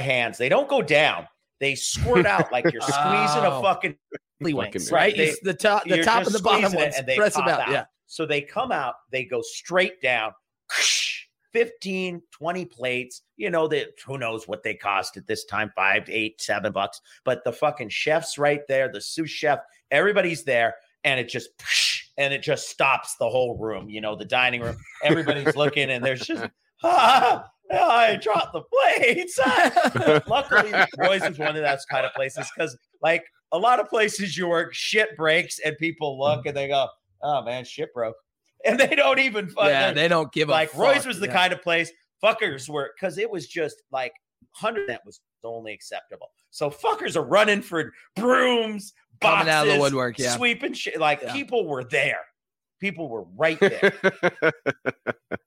hands. 0.00 0.36
They 0.38 0.48
don't 0.48 0.68
go 0.68 0.82
down, 0.82 1.28
they 1.60 1.74
squirt 1.76 2.26
out 2.26 2.50
like 2.50 2.64
you're 2.72 2.80
squeezing 2.82 3.44
Oh. 3.44 3.60
a 3.60 3.62
fucking 3.62 3.96
wings, 4.40 4.90
right? 4.92 5.16
They- 5.16 5.34
the 5.42 5.54
top, 5.54 5.84
the 5.84 6.02
top 6.02 6.24
and 6.26 6.34
the 6.34 6.40
bottom 6.40 6.60
squeezing 6.70 6.80
ones. 6.80 6.94
and 6.98 7.06
they 7.06 7.16
Press 7.16 7.34
them 7.34 7.44
pop 7.44 7.52
out. 7.60 7.60
out. 7.68 7.72
Yeah. 7.72 7.84
So 8.06 8.26
they 8.26 8.40
come 8.42 8.70
out, 8.72 8.94
they 9.10 9.24
go 9.24 9.40
straight 9.42 10.00
down, 10.00 10.32
15, 11.52 12.20
20 12.32 12.64
plates. 12.66 13.22
You 13.36 13.50
know, 13.50 13.66
that 13.68 13.88
who 14.06 14.18
knows 14.18 14.46
what 14.48 14.62
they 14.62 14.74
cost 14.74 15.16
at 15.16 15.26
this 15.26 15.44
time, 15.44 15.72
five, 15.76 16.08
eight, 16.08 16.40
seven 16.40 16.72
bucks. 16.72 17.00
But 17.24 17.44
the 17.44 17.52
fucking 17.52 17.88
chef's 17.88 18.38
right 18.38 18.60
there, 18.68 18.90
the 18.92 19.00
sous 19.00 19.30
chef, 19.30 19.60
everybody's 19.90 20.44
there. 20.44 20.74
and 21.04 21.20
it 21.20 21.28
just 21.28 21.50
and 22.16 22.32
it 22.32 22.42
just 22.42 22.68
stops 22.70 23.16
the 23.18 23.28
whole 23.28 23.56
room. 23.58 23.88
You 23.90 24.00
know, 24.00 24.14
the 24.16 24.24
dining 24.24 24.60
room. 24.62 24.76
Everybody's 25.02 25.54
looking, 25.56 25.90
and 25.90 26.04
there's 26.04 26.20
just 26.26 26.46
ah, 26.82 27.44
I 27.72 28.16
dropped 28.22 28.52
the 28.52 28.62
plates. 28.62 29.38
Luckily, 30.28 30.72
Roy's 30.98 31.22
is 31.24 31.38
one 31.38 31.56
of 31.56 31.62
those 31.62 31.84
kind 31.86 32.06
of 32.06 32.12
places 32.14 32.46
because, 32.54 32.76
like, 33.02 33.24
a 33.54 33.58
lot 33.58 33.78
of 33.78 33.88
places 33.88 34.36
you 34.36 34.48
work, 34.48 34.74
shit 34.74 35.16
breaks, 35.16 35.60
and 35.60 35.78
people 35.78 36.12
mm-hmm. 36.12 36.38
look 36.38 36.46
and 36.46 36.56
they 36.56 36.68
go, 36.68 36.88
"Oh 37.22 37.42
man, 37.42 37.64
shit 37.64 37.94
broke," 37.94 38.16
and 38.66 38.78
they 38.78 38.94
don't 38.94 39.20
even. 39.20 39.50
Yeah, 39.56 39.92
they 39.92 40.08
don't 40.08 40.32
give 40.32 40.48
like 40.48 40.74
a 40.74 40.76
Roy's 40.76 40.98
fuck. 40.98 41.06
was 41.06 41.20
the 41.20 41.26
Yeah. 41.26 41.32
kind 41.32 41.52
of 41.52 41.62
place 41.62 41.90
fuckers 42.22 42.68
were 42.68 42.90
because 42.98 43.16
it 43.18 43.30
was 43.30 43.46
just 43.46 43.82
like 43.90 44.12
hundred 44.50 44.88
that 44.88 45.02
was 45.06 45.20
only 45.44 45.72
acceptable. 45.72 46.30
So 46.50 46.70
fuckers 46.70 47.16
are 47.16 47.24
running 47.24 47.62
for 47.62 47.92
brooms, 48.16 48.92
boxes, 49.20 49.38
Coming 49.38 49.52
out 49.52 49.66
of 49.68 49.74
the 49.74 49.80
woodwork, 49.80 50.18
yeah. 50.18 50.34
sweeping 50.34 50.72
shit. 50.72 50.98
Like 50.98 51.22
Yeah. 51.22 51.32
people 51.32 51.66
were 51.66 51.84
there. 51.84 52.20
People 52.80 53.08
were 53.08 53.24
right 53.36 53.58
there. 53.60 53.92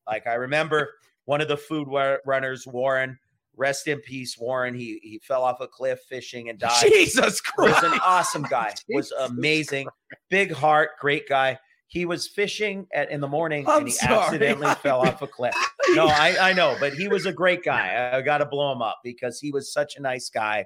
like 0.07 0.27
I 0.27 0.35
remember 0.35 0.93
one 1.25 1.41
of 1.41 1.47
the 1.47 1.57
food 1.57 1.87
runners, 2.25 2.65
Warren. 2.67 3.17
Rest 3.57 3.87
in 3.87 3.99
peace, 3.99 4.37
Warren. 4.37 4.75
He 4.75 4.99
he 5.01 5.19
fell 5.19 5.43
off 5.43 5.59
a 5.61 5.67
cliff 5.67 5.99
fishing 6.07 6.49
and 6.49 6.59
died 6.59 6.79
Jesus 6.79 7.41
Christ. 7.41 7.81
was 7.81 7.91
an 7.91 7.99
awesome 8.05 8.43
guy. 8.43 8.73
Was 8.89 9.11
amazing. 9.11 9.87
Big 10.29 10.51
heart, 10.51 10.91
great 10.99 11.27
guy. 11.27 11.57
He 11.87 12.05
was 12.05 12.27
fishing 12.27 12.85
at 12.93 13.09
in 13.09 13.21
the 13.21 13.27
morning 13.27 13.65
I'm 13.67 13.79
and 13.79 13.87
he 13.87 13.93
sorry. 13.93 14.17
accidentally 14.17 14.75
fell 14.75 15.01
off 15.01 15.21
a 15.21 15.27
cliff. 15.27 15.55
No, 15.91 16.07
I, 16.07 16.49
I 16.49 16.53
know, 16.53 16.75
but 16.81 16.95
he 16.95 17.07
was 17.07 17.25
a 17.25 17.31
great 17.31 17.63
guy. 17.63 18.11
I, 18.13 18.21
got 18.21 18.39
to 18.39 18.45
blow 18.45 18.73
him 18.73 18.81
up 18.81 18.99
because 19.05 19.39
he 19.39 19.51
was 19.51 19.71
such 19.71 19.95
a 19.95 20.01
nice 20.01 20.29
guy. 20.29 20.65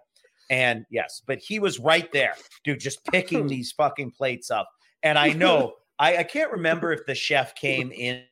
And 0.50 0.84
yes, 0.90 1.22
but 1.28 1.38
he 1.38 1.60
was 1.60 1.78
right 1.78 2.12
there, 2.12 2.34
dude, 2.64 2.80
just 2.80 3.06
picking 3.06 3.46
these 3.48 3.72
fucking 3.72 4.12
plates 4.12 4.50
up. 4.50 4.68
And 5.04 5.20
I 5.20 5.34
know, 5.34 5.74
I, 6.00 6.18
I 6.18 6.24
can't 6.24 6.52
remember 6.52 6.92
if 6.92 7.06
the 7.06 7.14
chef 7.14 7.54
came 7.54 7.92
in 7.92 8.24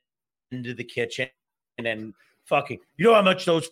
into 0.51 0.73
the 0.73 0.83
kitchen 0.83 1.29
and 1.77 1.85
then 1.85 2.15
fucking, 2.45 2.79
you 2.97 3.05
know 3.05 3.13
how 3.13 3.21
much 3.21 3.45
those 3.45 3.69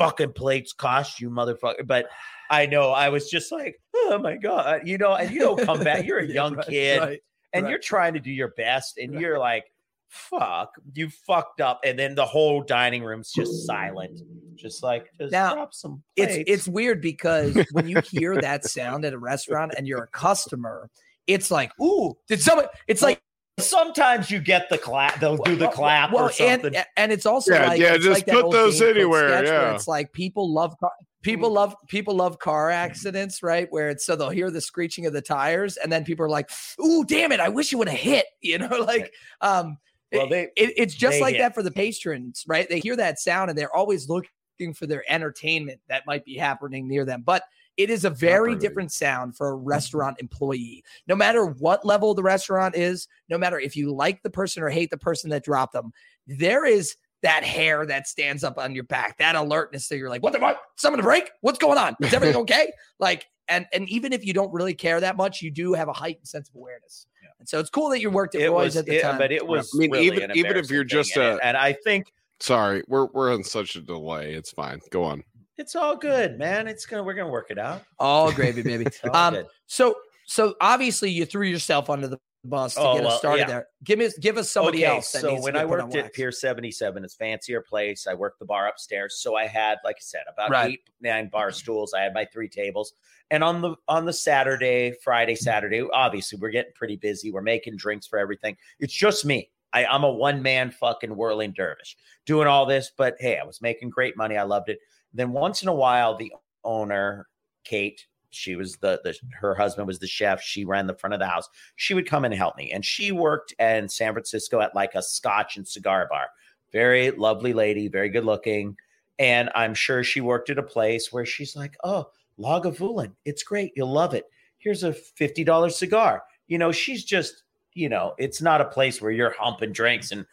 fucking 0.00 0.32
plates 0.32 0.72
cost, 0.72 1.20
you 1.20 1.30
motherfucker. 1.30 1.86
But 1.86 2.06
I 2.50 2.66
know 2.66 2.90
I 2.90 3.10
was 3.10 3.30
just 3.30 3.52
like, 3.52 3.80
oh 3.94 4.18
my 4.20 4.36
God, 4.36 4.82
you 4.84 4.98
know, 4.98 5.14
and 5.14 5.30
you 5.30 5.38
don't 5.38 5.62
come 5.62 5.84
back. 5.84 6.04
You're 6.04 6.18
a 6.18 6.26
Yeah, 6.26 6.34
young 6.34 6.54
right, 6.54 6.66
kid 6.66 7.00
right. 7.00 7.20
and 7.52 7.62
right. 7.62 7.70
you're 7.70 7.78
trying 7.78 8.14
to 8.14 8.20
do 8.20 8.32
your 8.32 8.52
best 8.56 8.98
and 8.98 9.14
you're 9.14 9.38
like 9.38 9.64
fuck 10.08 10.72
you 10.94 11.08
fucked 11.08 11.60
up 11.60 11.78
and 11.84 11.96
then 11.96 12.16
the 12.16 12.26
whole 12.26 12.62
dining 12.62 13.04
room's 13.04 13.30
just 13.30 13.64
silent 13.64 14.20
just 14.56 14.82
like 14.82 15.06
just 15.20 15.32
Now, 15.32 15.54
drop 15.54 15.72
some 15.72 16.02
it's 16.16 16.44
it's 16.46 16.68
weird 16.68 17.00
because 17.00 17.56
when 17.72 17.88
you 17.88 18.00
hear 18.00 18.40
that 18.40 18.64
sound 18.64 19.04
at 19.04 19.12
a 19.12 19.18
restaurant 19.18 19.72
and 19.76 19.86
you're 19.86 20.02
a 20.02 20.08
customer, 20.08 20.90
it's 21.26 21.50
like, 21.50 21.72
ooh, 21.80 22.16
did 22.28 22.40
someone? 22.40 22.66
It's 22.86 23.02
like 23.02 23.22
sometimes 23.60 24.30
you 24.30 24.40
get 24.40 24.68
the 24.68 24.78
clap 24.78 25.20
they'll 25.20 25.36
do 25.36 25.56
the 25.56 25.68
clap 25.68 26.12
well, 26.12 26.24
or 26.24 26.32
something 26.32 26.74
and 26.74 26.86
and 26.96 27.12
it's 27.12 27.26
also 27.26 27.52
Yeah, 27.52 27.68
like 27.68 27.80
yeah, 27.80 27.94
it's 27.94 28.04
just 28.04 28.26
like 28.26 28.42
put 28.42 28.50
those 28.50 28.80
anywhere, 28.82 29.28
sketch 29.28 29.44
where 29.44 29.62
yeah. 29.62 29.74
it's 29.74 29.88
like 29.88 30.12
people 30.12 30.52
love 30.52 30.74
car, 30.78 30.92
people 31.22 31.50
love 31.50 31.74
people 31.88 32.14
love 32.14 32.38
car 32.38 32.70
accidents, 32.70 33.42
right? 33.42 33.66
Where 33.70 33.90
it's 33.90 34.04
so 34.06 34.16
they'll 34.16 34.30
hear 34.30 34.50
the 34.50 34.60
screeching 34.60 35.06
of 35.06 35.12
the 35.12 35.22
tires, 35.22 35.76
and 35.76 35.90
then 35.92 36.04
people 36.04 36.24
are 36.24 36.30
like, 36.30 36.50
"Ooh, 36.84 37.04
damn 37.04 37.32
it! 37.32 37.40
I 37.40 37.48
wish 37.48 37.72
you 37.72 37.78
would 37.78 37.88
have 37.88 37.98
hit," 37.98 38.26
you 38.40 38.58
know, 38.58 38.68
like 38.78 39.12
um. 39.40 39.78
well 40.12 40.28
they 40.28 40.44
it, 40.56 40.74
it's 40.76 40.94
just 40.94 41.14
they 41.14 41.20
like 41.20 41.34
hit. 41.34 41.40
that 41.42 41.54
for 41.54 41.62
the 41.62 41.70
patrons, 41.70 42.44
right? 42.46 42.68
They 42.68 42.80
hear 42.80 42.96
that 42.96 43.18
sound 43.18 43.50
and 43.50 43.58
they're 43.58 43.74
always 43.74 44.08
looking 44.08 44.74
for 44.74 44.86
their 44.86 45.04
entertainment 45.08 45.80
that 45.88 46.06
might 46.06 46.24
be 46.24 46.36
happening 46.36 46.88
near 46.88 47.04
them. 47.04 47.22
But 47.24 47.44
it 47.76 47.90
is 47.90 48.04
a 48.04 48.10
very 48.10 48.50
really. 48.50 48.60
different 48.60 48.92
sound 48.92 49.36
for 49.36 49.50
a 49.50 49.52
mm-hmm. 49.56 49.64
restaurant 49.64 50.16
employee. 50.20 50.84
No 51.06 51.16
matter 51.16 51.46
what 51.46 51.84
level 51.84 52.14
the 52.14 52.22
restaurant 52.22 52.76
is, 52.76 53.08
no 53.28 53.38
matter 53.38 53.58
if 53.58 53.76
you 53.76 53.92
like 53.92 54.22
the 54.22 54.30
person 54.30 54.62
or 54.62 54.68
hate 54.68 54.90
the 54.90 54.98
person 54.98 55.30
that 55.30 55.44
dropped 55.44 55.72
them, 55.72 55.92
there 56.26 56.64
is 56.64 56.96
that 57.22 57.44
hair 57.44 57.84
that 57.86 58.08
stands 58.08 58.42
up 58.44 58.56
on 58.58 58.74
your 58.74 58.84
back, 58.84 59.18
that 59.18 59.34
alertness 59.34 59.88
that 59.88 59.98
you're 59.98 60.08
like, 60.08 60.22
what 60.22 60.32
the 60.32 60.38
fuck? 60.38 60.58
Someone 60.76 60.98
to 60.98 61.02
break? 61.02 61.30
What's 61.42 61.58
going 61.58 61.78
on? 61.78 61.96
Is 62.00 62.14
everything 62.14 62.36
okay? 62.42 62.72
Like, 62.98 63.26
and 63.48 63.66
and 63.72 63.88
even 63.88 64.12
if 64.12 64.24
you 64.24 64.32
don't 64.32 64.52
really 64.52 64.74
care 64.74 65.00
that 65.00 65.16
much, 65.16 65.42
you 65.42 65.50
do 65.50 65.74
have 65.74 65.88
a 65.88 65.92
heightened 65.92 66.28
sense 66.28 66.48
of 66.48 66.54
awareness. 66.54 67.06
Yeah. 67.22 67.28
And 67.40 67.48
so 67.48 67.58
it's 67.58 67.68
cool 67.68 67.90
that 67.90 68.00
you 68.00 68.10
worked 68.10 68.34
at 68.36 68.42
it 68.42 68.50
Roy's 68.50 68.66
was 68.66 68.76
at 68.76 68.86
the 68.86 68.96
it- 68.98 69.02
time. 69.02 69.18
but 69.18 69.32
it 69.32 69.46
was 69.46 69.70
I 69.74 69.78
mean, 69.78 69.90
really 69.90 70.06
even- 70.06 70.22
an 70.30 70.36
even 70.36 70.56
if 70.56 70.70
you're 70.70 70.82
embarrassing 70.82 70.88
thing, 70.88 70.88
just 70.88 71.16
and, 71.16 71.40
a- 71.40 71.46
and 71.46 71.56
i 71.56 71.72
think 71.84 72.12
Sorry, 72.42 72.82
we're 72.88 73.06
we're 73.12 73.34
on 73.34 73.44
such 73.44 73.76
a 73.76 73.82
delay. 73.82 74.32
It's 74.32 74.50
fine. 74.50 74.80
Go 74.90 75.04
on. 75.04 75.22
It's 75.60 75.76
all 75.76 75.94
good 75.96 76.38
man 76.38 76.66
it's 76.66 76.86
gonna 76.86 77.02
we're 77.02 77.14
gonna 77.14 77.30
work 77.30 77.50
it 77.50 77.58
out 77.58 77.82
All 77.98 78.32
gravy, 78.32 78.62
baby. 78.62 78.86
All 79.04 79.16
um, 79.16 79.44
so 79.66 79.94
so 80.26 80.54
obviously 80.60 81.10
you 81.10 81.26
threw 81.26 81.46
yourself 81.46 81.90
under 81.90 82.08
the 82.08 82.18
bus 82.44 82.74
to 82.74 82.80
Oh, 82.80 82.94
get 82.94 83.04
us 83.04 83.08
well, 83.10 83.18
started 83.18 83.40
yeah. 83.40 83.46
there. 83.46 83.66
Give 83.84 83.98
me 83.98 84.08
give 84.20 84.38
us 84.38 84.50
somebody 84.50 84.84
okay, 84.86 84.96
else. 84.96 85.08
So 85.08 85.40
when 85.42 85.56
I 85.56 85.64
worked 85.64 85.94
at. 85.94 86.12
Pier 86.14 86.32
77, 86.32 87.04
it's 87.04 87.14
a 87.14 87.16
fancier 87.18 87.60
place. 87.60 88.06
I 88.06 88.14
worked 88.14 88.38
the 88.38 88.46
bar 88.46 88.68
upstairs. 88.68 89.18
So 89.20 89.36
I 89.36 89.46
had, 89.46 89.78
like 89.84 89.96
I 89.96 90.02
said, 90.02 90.22
about 90.32 90.50
Right. 90.50 90.72
eight, 90.72 90.80
nine 91.00 91.28
bar 91.28 91.50
stools. 91.50 91.92
I 91.92 92.00
had 92.00 92.14
my 92.14 92.24
three 92.24 92.48
tables. 92.48 92.94
And 93.30 93.44
on 93.44 93.60
the 93.60 93.74
on 93.88 94.06
the 94.06 94.12
Saturday, 94.12 94.94
Friday, 95.04 95.34
Saturday, 95.34 95.82
obviously 95.92 96.38
we're 96.40 96.50
getting 96.50 96.72
pretty 96.74 96.96
busy. 96.96 97.30
We're 97.30 97.42
making 97.42 97.76
drinks 97.76 98.06
for 98.06 98.18
everything. 98.18 98.56
It's 98.78 98.94
just 98.94 99.24
me. 99.24 99.50
I, 99.72 99.84
I'm 99.86 100.02
a 100.02 100.10
one-man 100.10 100.72
fucking 100.72 101.14
whirling 101.14 101.52
dervish 101.52 101.96
doing 102.26 102.48
all 102.48 102.66
this, 102.66 102.90
but 102.96 103.14
hey, 103.20 103.38
I 103.38 103.44
was 103.44 103.60
making 103.62 103.90
great 103.90 104.16
money. 104.16 104.36
I 104.36 104.42
loved 104.42 104.68
it. 104.68 104.78
Then 105.12 105.32
once 105.32 105.62
in 105.62 105.68
a 105.68 105.74
while, 105.74 106.16
the 106.16 106.32
owner, 106.64 107.28
Kate, 107.64 108.06
she 108.30 108.54
was 108.54 108.76
the, 108.76 109.00
the 109.02 109.16
her 109.40 109.54
husband 109.54 109.86
was 109.86 109.98
the 109.98 110.06
chef. 110.06 110.40
She 110.40 110.64
ran 110.64 110.86
the 110.86 110.94
front 110.94 111.14
of 111.14 111.20
the 111.20 111.26
house. 111.26 111.48
She 111.76 111.94
would 111.94 112.08
come 112.08 112.24
and 112.24 112.32
help 112.32 112.56
me. 112.56 112.70
And 112.70 112.84
she 112.84 113.10
worked 113.10 113.52
in 113.58 113.88
San 113.88 114.12
Francisco 114.12 114.60
at 114.60 114.74
like 114.74 114.94
a 114.94 115.02
scotch 115.02 115.56
and 115.56 115.66
cigar 115.66 116.06
bar. 116.08 116.28
Very 116.72 117.10
lovely 117.10 117.52
lady, 117.52 117.88
very 117.88 118.08
good 118.08 118.24
looking. 118.24 118.76
And 119.18 119.50
I'm 119.54 119.74
sure 119.74 120.04
she 120.04 120.20
worked 120.20 120.48
at 120.48 120.58
a 120.58 120.62
place 120.62 121.12
where 121.12 121.26
she's 121.26 121.56
like, 121.56 121.76
oh, 121.82 122.08
Lagavulin, 122.38 123.12
it's 123.24 123.42
great. 123.42 123.72
You'll 123.74 123.92
love 123.92 124.14
it. 124.14 124.24
Here's 124.58 124.84
a 124.84 124.92
$50 124.92 125.72
cigar. 125.72 126.22
You 126.46 126.58
know, 126.58 126.70
she's 126.72 127.04
just, 127.04 127.42
you 127.74 127.88
know, 127.88 128.14
it's 128.18 128.40
not 128.40 128.60
a 128.60 128.64
place 128.66 129.02
where 129.02 129.10
you're 129.10 129.34
humping 129.38 129.72
drinks 129.72 130.12
and 130.12 130.24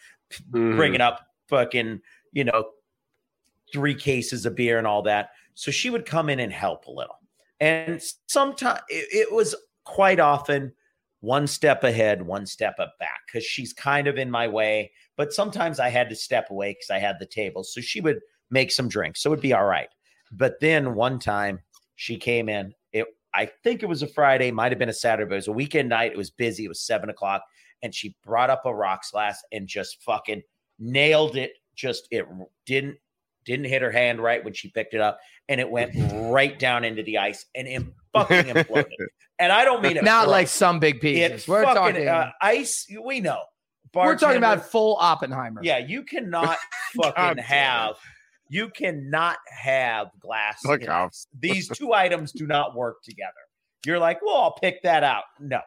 Mhm. 0.52 0.76
bringing 0.76 1.02
up 1.02 1.22
fucking, 1.48 2.02
you 2.34 2.44
know, 2.44 2.72
three 3.78 3.94
cases 3.94 4.48
of 4.48 4.56
beer 4.56 4.80
and 4.80 4.88
all 4.88 5.04
that. 5.04 5.30
So 5.54 5.70
she 5.70 5.92
would 5.92 6.04
come 6.04 6.30
in 6.30 6.40
and 6.40 6.52
help 6.52 6.88
a 6.88 6.92
little. 6.92 7.20
And 7.60 8.02
sometimes 8.26 8.80
it, 8.90 9.08
it 9.12 9.32
was 9.32 9.56
quite 9.86 10.20
often 10.20 10.74
one 11.20 11.46
step 11.46 11.84
ahead, 11.84 12.26
one 12.26 12.48
step 12.48 12.74
up 12.80 12.98
back 13.00 13.20
because 13.28 13.46
she's 13.46 13.74
kind 13.74 14.08
of 14.08 14.18
in 14.18 14.32
my 14.32 14.48
way. 14.48 14.92
But 15.16 15.32
sometimes 15.32 15.80
I 15.80 15.90
had 15.90 16.10
to 16.10 16.16
step 16.16 16.50
away 16.50 16.72
because 16.72 16.90
I 16.90 16.98
had 16.98 17.18
the 17.20 17.28
table. 17.28 17.64
So 17.64 17.80
she 17.82 18.02
would 18.02 18.20
make 18.50 18.72
some 18.72 18.90
drinks. 18.90 19.22
So 19.22 19.32
it'd 19.32 19.44
be 19.44 19.54
all 19.54 19.66
right. 19.66 19.90
But 20.32 20.60
then 20.60 20.96
one 20.96 21.20
time 21.20 21.60
she 21.98 22.18
came 22.18 22.50
in. 22.50 22.74
It 22.94 23.06
I 23.36 23.46
think 23.64 23.84
it 23.84 23.90
was 23.90 24.02
a 24.02 24.08
Friday, 24.08 24.50
might 24.50 24.72
have 24.72 24.80
been 24.80 24.90
a 24.90 24.94
Saturday, 24.94 25.30
but 25.30 25.36
it 25.36 25.38
was 25.38 25.48
a 25.50 25.52
weekend 25.52 25.90
night. 25.90 26.14
It 26.14 26.18
was 26.18 26.32
busy. 26.32 26.66
It 26.66 26.70
was 26.70 26.82
seven 26.82 27.12
o'clock. 27.12 27.44
And 27.84 27.94
she 27.94 28.16
brought 28.24 28.50
up 28.50 28.66
a 28.66 28.74
rocks 28.74 29.12
glass 29.12 29.40
and 29.52 29.68
just 29.68 30.02
fucking 30.02 30.42
nailed 30.80 31.36
it. 31.36 31.52
Just 31.76 32.08
it 32.10 32.26
didn't 32.66 32.98
didn't 33.48 33.66
hit 33.66 33.82
her 33.82 33.92
hand 33.92 34.22
right 34.22 34.44
when 34.44 34.54
she 34.54 34.70
picked 34.70 34.94
it 34.94 35.02
up, 35.02 35.20
and 35.50 35.60
it 35.60 35.70
went 35.72 35.92
right 36.32 36.60
down 36.60 36.84
into 36.84 37.02
the 37.02 37.18
ice 37.18 37.46
and 37.56 37.68
it 37.68 37.84
fucking 38.14 38.46
imploded. 38.54 38.86
And 39.40 39.52
I 39.52 39.66
don't 39.66 39.84
mean 39.84 39.98
it 39.98 40.04
Not 40.04 40.24
broke. 40.24 40.32
like 40.32 40.48
some 40.48 40.80
big 40.80 41.04
it. 41.06 41.48
We're 41.48 41.62
fucking 41.64 41.76
talking. 41.76 42.08
uh, 42.08 42.32
ice. 42.42 42.88
We 43.06 43.20
know. 43.20 43.44
we're 43.94 44.18
talking 44.18 44.40
about 44.40 44.66
full 44.66 44.98
Oppenheimer. 45.00 45.62
yeah. 45.64 45.78
You 45.78 46.02
cannot 46.02 46.58
fucking 47.00 47.44
have. 47.44 47.98
You 48.50 48.70
cannot 48.70 49.38
have 49.48 50.08
glass. 50.20 50.66
Look 50.66 50.88
out. 50.88 51.14
These 51.40 51.68
two 51.70 51.94
items 51.94 52.32
do 52.32 52.48
not 52.48 52.76
work 52.76 53.04
together. 53.04 53.30
You're 53.86 54.00
like, 54.00 54.24
well, 54.26 54.38
I'll 54.38 54.56
pick 54.60 54.82
that 54.82 55.04
out. 55.04 55.26
No. 55.40 55.60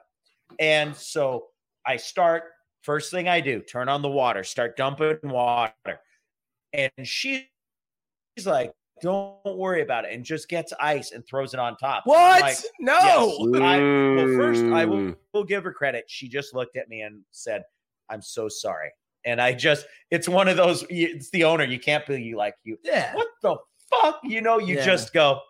And 0.58 0.96
so 0.96 1.46
I 1.86 1.96
start. 1.96 2.42
First 2.82 3.12
thing 3.12 3.28
I 3.28 3.40
do, 3.40 3.60
turn 3.60 3.88
on 3.88 4.02
the 4.02 4.08
water, 4.08 4.42
start 4.42 4.76
dumping 4.76 5.18
water, 5.22 5.74
and 6.72 6.90
she, 7.04 7.46
she's 8.36 8.46
like, 8.46 8.72
"Don't 9.02 9.36
worry 9.56 9.82
about 9.82 10.04
it," 10.04 10.12
and 10.12 10.24
just 10.24 10.48
gets 10.48 10.72
ice 10.80 11.12
and 11.12 11.26
throws 11.26 11.54
it 11.54 11.60
on 11.60 11.76
top. 11.76 12.02
What? 12.06 12.40
like, 12.42 12.56
no. 12.80 12.98
Yes. 13.52 13.60
I- 13.62 13.78
well, 13.78 14.36
first, 14.36 14.64
I 14.64 14.84
will, 14.84 15.14
will 15.32 15.44
give 15.44 15.64
her 15.64 15.72
credit. 15.72 16.04
She 16.08 16.28
just 16.28 16.54
looked 16.54 16.76
at 16.76 16.88
me 16.88 17.02
and 17.02 17.22
said, 17.30 17.62
"I'm 18.08 18.22
so 18.22 18.48
sorry." 18.48 18.90
And 19.26 19.40
I 19.40 19.52
just, 19.52 19.84
it's 20.10 20.28
one 20.28 20.48
of 20.48 20.56
those. 20.56 20.84
It's 20.88 21.28
the 21.30 21.44
owner. 21.44 21.64
You 21.64 21.78
can't 21.78 22.06
be 22.06 22.22
you 22.22 22.36
like 22.38 22.54
you. 22.64 22.78
Yeah. 22.82 23.14
What 23.14 23.28
the 23.42 23.56
fuck? 23.90 24.20
You 24.24 24.40
know, 24.40 24.58
you 24.58 24.76
Yeah. 24.76 24.84
just 24.86 25.12
go, 25.12 25.40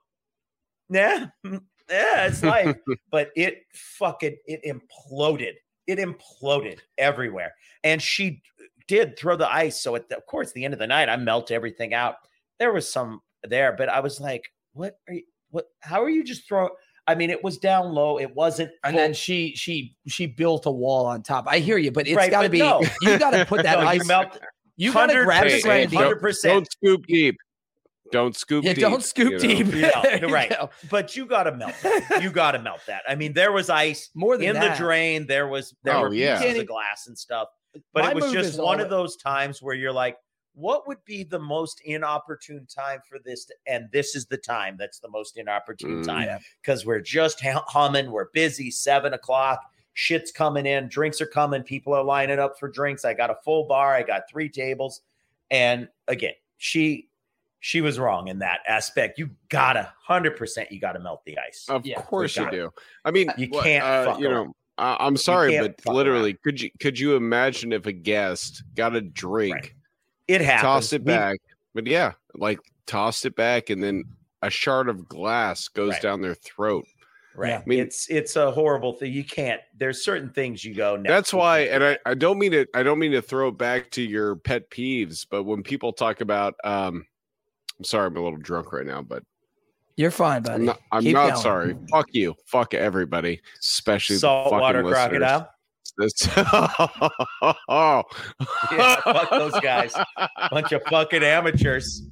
yeah, 0.89 1.27
yeah, 1.45 2.27
it's 2.27 2.43
life. 2.43 2.77
but 3.11 3.31
it 3.37 3.63
fucking 3.73 4.37
it 4.47 4.61
imploded. 4.65 5.55
It 5.87 5.99
imploded 5.99 6.79
everywhere. 6.99 7.55
And 7.85 8.03
she 8.03 8.43
did 8.87 9.17
throw 9.19 9.37
the 9.37 9.51
ice. 9.53 9.81
So 9.81 9.95
at 9.97 10.09
the, 10.09 10.17
of 10.17 10.27
course, 10.27 10.53
the 10.53 10.65
end 10.65 10.75
of 10.75 10.81
the 10.81 10.87
night, 10.87 11.09
I 11.09 11.17
melt 11.17 11.51
everything 11.51 11.95
out. 11.95 12.17
There 12.61 12.73
was 12.73 12.89
some 12.91 13.21
there, 13.43 13.75
but 13.77 13.89
I 13.89 13.99
was 14.01 14.21
like, 14.21 14.45
what 14.75 14.95
are 15.09 15.15
you? 15.15 15.23
What? 15.51 15.65
How 15.81 16.01
are 16.05 16.09
you 16.11 16.23
just 16.23 16.47
throwing? 16.47 16.71
I 17.09 17.17
mean, 17.17 17.31
it 17.31 17.43
was 17.43 17.59
down 17.59 17.93
low. 17.93 18.21
It 18.21 18.33
wasn't. 18.37 18.71
And 18.85 18.93
full- 18.95 19.01
then 19.03 19.15
she 19.15 19.57
she 19.57 19.97
she 20.07 20.27
built 20.27 20.67
a 20.67 20.71
wall 20.71 21.07
on 21.07 21.23
top. 21.25 21.47
I 21.49 21.59
hear 21.59 21.79
you, 21.79 21.91
but 21.91 22.07
it's 22.07 22.15
Right, 22.17 22.31
got 22.31 22.43
to 22.43 22.49
but 22.49 22.53
be 22.53 22.59
no. 22.61 22.83
you 23.03 23.19
got 23.19 23.31
to 23.31 23.45
put 23.45 23.65
that 23.65 23.79
No, 23.81 23.83
you 23.83 23.89
ice. 24.01 24.07
melt- 24.07 24.39
You 24.77 24.93
got 24.93 25.07
to 25.07 25.25
grab 25.25 25.45
the 25.45 25.51
Hey, 25.51 25.61
hey, 25.61 25.87
don't- 25.87 26.21
100%. 26.23 26.43
Don't 26.45 26.71
scoop 26.71 27.07
deep. 27.07 27.37
Don't 28.13 28.37
scoop 28.37 28.65
Yeah, 28.65 28.73
deep. 28.75 28.83
don't 28.83 29.03
scoop 29.05 29.31
you 29.43 29.49
know? 29.49 29.55
deep. 29.65 29.75
Yeah, 29.75 30.01
There 30.03 30.19
you're 30.21 30.31
right. 30.31 30.51
go. 30.51 30.71
but 30.91 31.17
you 31.17 31.27
got 31.27 31.45
to 31.45 31.53
melt 31.53 31.75
that. 31.83 32.21
You 32.23 32.31
got 32.31 32.53
to 32.53 32.59
melt 32.59 32.81
that. 32.89 33.03
I 33.09 33.15
mean, 33.15 33.33
there 33.35 33.53
was 33.53 33.71
ice 33.71 34.11
More 34.15 34.37
than 34.37 34.49
in 34.49 34.55
that. 34.55 34.77
the 34.77 34.83
drain. 34.83 35.27
There 35.27 35.47
was 35.49 35.75
there 35.85 35.95
Oh, 35.97 36.03
were 36.03 36.15
yeah. 36.15 36.41
pieces 36.41 36.59
of 36.61 36.67
glass 36.67 37.07
and 37.07 37.17
stuff. 37.17 37.49
But 37.95 38.05
My 38.05 38.11
it 38.11 38.15
was 38.17 38.33
just 38.33 38.59
one 38.59 38.79
all- 38.79 38.85
of 38.85 38.91
those 38.91 39.17
times 39.17 39.63
where 39.63 39.75
you're 39.77 39.93
like, 39.93 40.17
what 40.55 40.87
would 40.89 41.03
be 41.05 41.23
the 41.23 41.39
most 41.39 41.81
inopportune 41.85 42.67
time 42.67 43.01
for 43.09 43.19
this? 43.25 43.45
To, 43.47 43.55
and 43.67 43.89
this 43.93 44.15
is 44.15 44.27
the 44.27 44.37
time 44.37 44.77
that's 44.79 44.99
the 44.99 45.09
most 45.09 45.37
inopportune 45.37 46.03
Mm. 46.03 46.07
time 46.07 46.25
Yeah. 46.27 46.39
because 46.63 46.85
we're 46.85 47.01
just 47.01 47.41
hu- 47.41 47.61
humming. 47.67 48.11
We're 48.11 48.31
busy. 48.33 48.71
Seven 48.71 49.15
o'clock. 49.15 49.61
Shit's 49.95 50.31
coming 50.33 50.67
in. 50.67 50.89
Drinks 50.89 51.21
are 51.21 51.27
coming. 51.27 51.63
People 51.63 51.93
are 51.95 52.03
lining 52.05 52.39
up 52.39 52.59
for 52.59 52.69
drinks. 52.69 53.05
I 53.05 53.15
got 53.15 53.31
a 53.31 53.37
full 53.45 53.65
bar. 53.65 53.95
I 53.95 54.03
got 54.03 54.23
three 54.31 54.49
tables. 54.49 55.03
And 55.51 55.89
again, 56.09 56.35
she 56.59 57.09
she 57.63 57.83
was 57.83 57.99
wrong 57.99 58.29
in 58.29 58.39
that 58.39 58.61
aspect. 58.67 59.19
You 59.19 59.31
gotta 59.51 59.93
hundred 60.03 60.37
percent. 60.37 60.73
You 60.73 60.81
gotta 60.81 60.99
melt 61.01 61.25
the 61.27 61.37
ice. 61.39 61.67
Of 61.69 61.85
Yeah, 61.85 62.01
course 62.01 62.35
you 62.37 62.45
got 62.45 62.55
it. 62.55 62.57
do. 62.57 62.71
I 63.05 63.11
mean, 63.11 63.31
You 63.37 63.49
what, 63.49 63.65
can't 63.65 63.85
uh, 63.85 64.05
fuck 64.13 64.21
you 64.21 64.29
know. 64.29 64.55
I 64.79 64.97
I'm 64.99 65.17
sorry, 65.19 65.59
but 65.59 65.79
fuck 65.83 65.93
literally, 65.95 66.35
could 66.43 66.61
you 66.61 66.71
could 66.81 66.99
you 66.99 67.17
imagine 67.17 67.73
if 67.73 67.85
a 67.87 67.93
guest 67.93 68.63
got 68.75 68.97
a 68.97 69.01
drink, 69.03 69.55
Right. 69.55 69.73
It 70.31 70.41
happens. 70.41 70.63
tossed 70.63 70.93
it 70.93 71.03
We- 71.03 71.13
back, 71.13 71.39
but 71.75 71.87
yeah, 71.87 72.13
like 72.35 72.59
tossed 72.87 73.25
it 73.27 73.35
back, 73.37 73.71
and 73.71 73.83
then 73.83 74.05
a 74.43 74.51
shard 74.51 74.89
of 74.89 75.09
glass 75.09 75.69
goes 75.69 75.93
Right. 75.93 76.03
down 76.03 76.21
their 76.23 76.35
throat. 76.35 76.85
Right. 77.35 77.53
I 77.55 77.63
mean- 77.65 77.79
it's 77.81 78.09
it's 78.11 78.37
a 78.37 78.51
horrible 78.51 78.93
thing. 78.95 79.13
You 79.13 79.25
can't. 79.25 79.61
There's 79.79 80.05
certain 80.05 80.31
things 80.31 80.65
you 80.65 80.75
go. 80.75 80.97
No, 80.97 81.09
That's 81.11 81.33
why, 81.33 81.61
and 81.61 81.83
I. 81.85 81.99
I 82.05 82.15
don't 82.15 82.39
mean 82.39 82.53
to 82.53 82.67
I 82.75 82.83
don't 82.83 82.99
mean 82.99 83.13
to 83.13 83.23
throw 83.23 83.49
it 83.49 83.59
back 83.59 83.91
to 83.93 84.03
your 84.03 84.37
pet 84.37 84.69
peeves, 84.71 85.27
but 85.31 85.45
when 85.45 85.63
people 85.63 85.93
talk 85.93 86.21
about 86.21 86.55
um 86.65 87.07
I'm 87.79 87.85
sorry, 87.85 88.07
I'm 88.09 88.17
a 88.17 88.23
little 88.23 88.39
drunk 88.39 88.73
right 88.73 88.85
now, 88.87 89.01
but 89.03 89.23
You're 89.97 90.11
fine, 90.11 90.43
buddy. 90.43 90.55
I'm 90.55 90.65
not 90.67 90.81
I'm 90.93 91.05
not 91.13 91.39
sorry. 91.39 91.77
Fuck 91.91 92.09
you. 92.13 92.35
Fuck 92.47 92.75
everybody, 92.75 93.41
especially 93.61 94.17
saltwater 94.17 94.83
crocodile. 94.83 95.51
Oh, 96.37 98.03
Yeah, 98.73 98.97
fuck 99.03 99.31
those 99.31 99.59
guys. 99.61 99.95
Bunch 100.51 100.73
of 100.73 100.83
fucking 100.91 101.23
amateurs. 101.23 102.03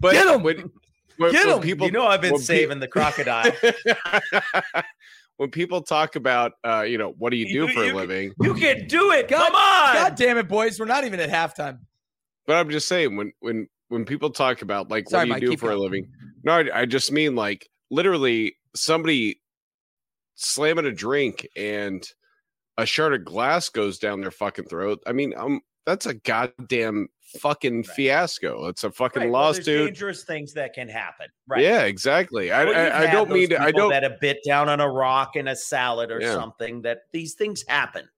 But 0.00 0.12
Get 0.12 0.26
'em! 0.26 0.42
When, 0.42 0.70
when, 1.18 1.32
Get 1.32 1.46
them. 1.46 1.60
people 1.60 1.86
you 1.86 1.92
know 1.92 2.06
I've 2.06 2.20
been 2.20 2.32
when 2.32 2.40
pe- 2.40 2.44
saving 2.46 2.80
the 2.80 2.88
crocodile. 2.88 3.50
when 5.36 5.50
people 5.50 5.82
talk 5.82 6.16
about 6.16 6.52
uh, 6.64 6.82
you 6.82 6.98
know, 6.98 7.14
what 7.18 7.30
do 7.30 7.36
you 7.36 7.46
do 7.46 7.66
You- 7.66 7.68
for 7.74 7.84
a 7.84 7.92
living? 7.94 8.32
you 8.40 8.54
can 8.54 8.86
do 8.86 9.12
it. 9.12 9.28
God- 9.28 9.46
Come 9.46 9.54
on. 9.54 9.94
God 9.94 10.14
damn 10.16 10.38
it, 10.38 10.48
boys! 10.48 10.78
We're 10.78 10.86
not 10.86 11.04
even 11.04 11.20
at 11.20 11.30
halftime. 11.30 11.78
But 12.46 12.56
I'm 12.56 12.70
just 12.70 12.88
saying 12.88 13.16
when 13.16 13.32
when 13.40 13.68
when 13.88 14.04
people 14.04 14.30
talk 14.30 14.62
about 14.62 14.90
like 14.90 15.08
Sorry, 15.08 15.28
what 15.28 15.40
do 15.40 15.46
you 15.46 15.50
Mike, 15.52 15.58
do 15.60 15.66
for 15.66 15.70
a 15.72 15.76
living? 15.76 16.08
No, 16.42 16.52
I, 16.52 16.80
I 16.80 16.86
just 16.86 17.10
mean 17.12 17.34
like 17.34 17.68
literally 17.90 18.56
somebody 18.74 19.40
slamming 20.34 20.84
a 20.84 20.92
drink 20.92 21.46
and 21.56 22.04
a 22.78 22.86
shard 22.86 23.14
of 23.14 23.24
glass 23.24 23.68
goes 23.68 23.98
down 23.98 24.20
their 24.20 24.30
fucking 24.30 24.66
throat. 24.66 25.00
I 25.06 25.12
mean, 25.12 25.32
um, 25.36 25.60
that's 25.86 26.06
a 26.06 26.14
goddamn 26.14 27.08
fucking 27.40 27.78
Right. 27.78 27.86
fiasco. 27.86 28.66
It's 28.68 28.84
a 28.84 28.90
fucking 28.90 29.22
Right, 29.24 29.30
well, 29.30 29.42
lawsuit. 29.42 29.86
dangerous 29.88 30.24
things 30.24 30.52
that 30.54 30.72
can 30.74 30.88
happen. 30.88 31.26
Right. 31.46 31.62
Yeah, 31.62 31.82
exactly. 31.82 32.50
I, 32.52 32.64
Well, 32.64 32.84
you've 32.84 32.92
I, 32.94 33.04
I 33.08 33.12
don't 33.12 33.30
mean 33.30 33.48
to. 33.50 33.60
I 33.60 33.70
don't. 33.70 33.90
that 33.90 34.04
a 34.04 34.16
bit 34.20 34.38
down 34.46 34.68
on 34.68 34.80
a 34.80 34.88
rock 34.90 35.36
in 35.36 35.48
a 35.48 35.56
salad 35.56 36.10
or 36.10 36.20
Yeah. 36.20 36.34
something. 36.34 36.82
That 36.82 37.00
these 37.12 37.34
things 37.34 37.64
happen, 37.68 38.08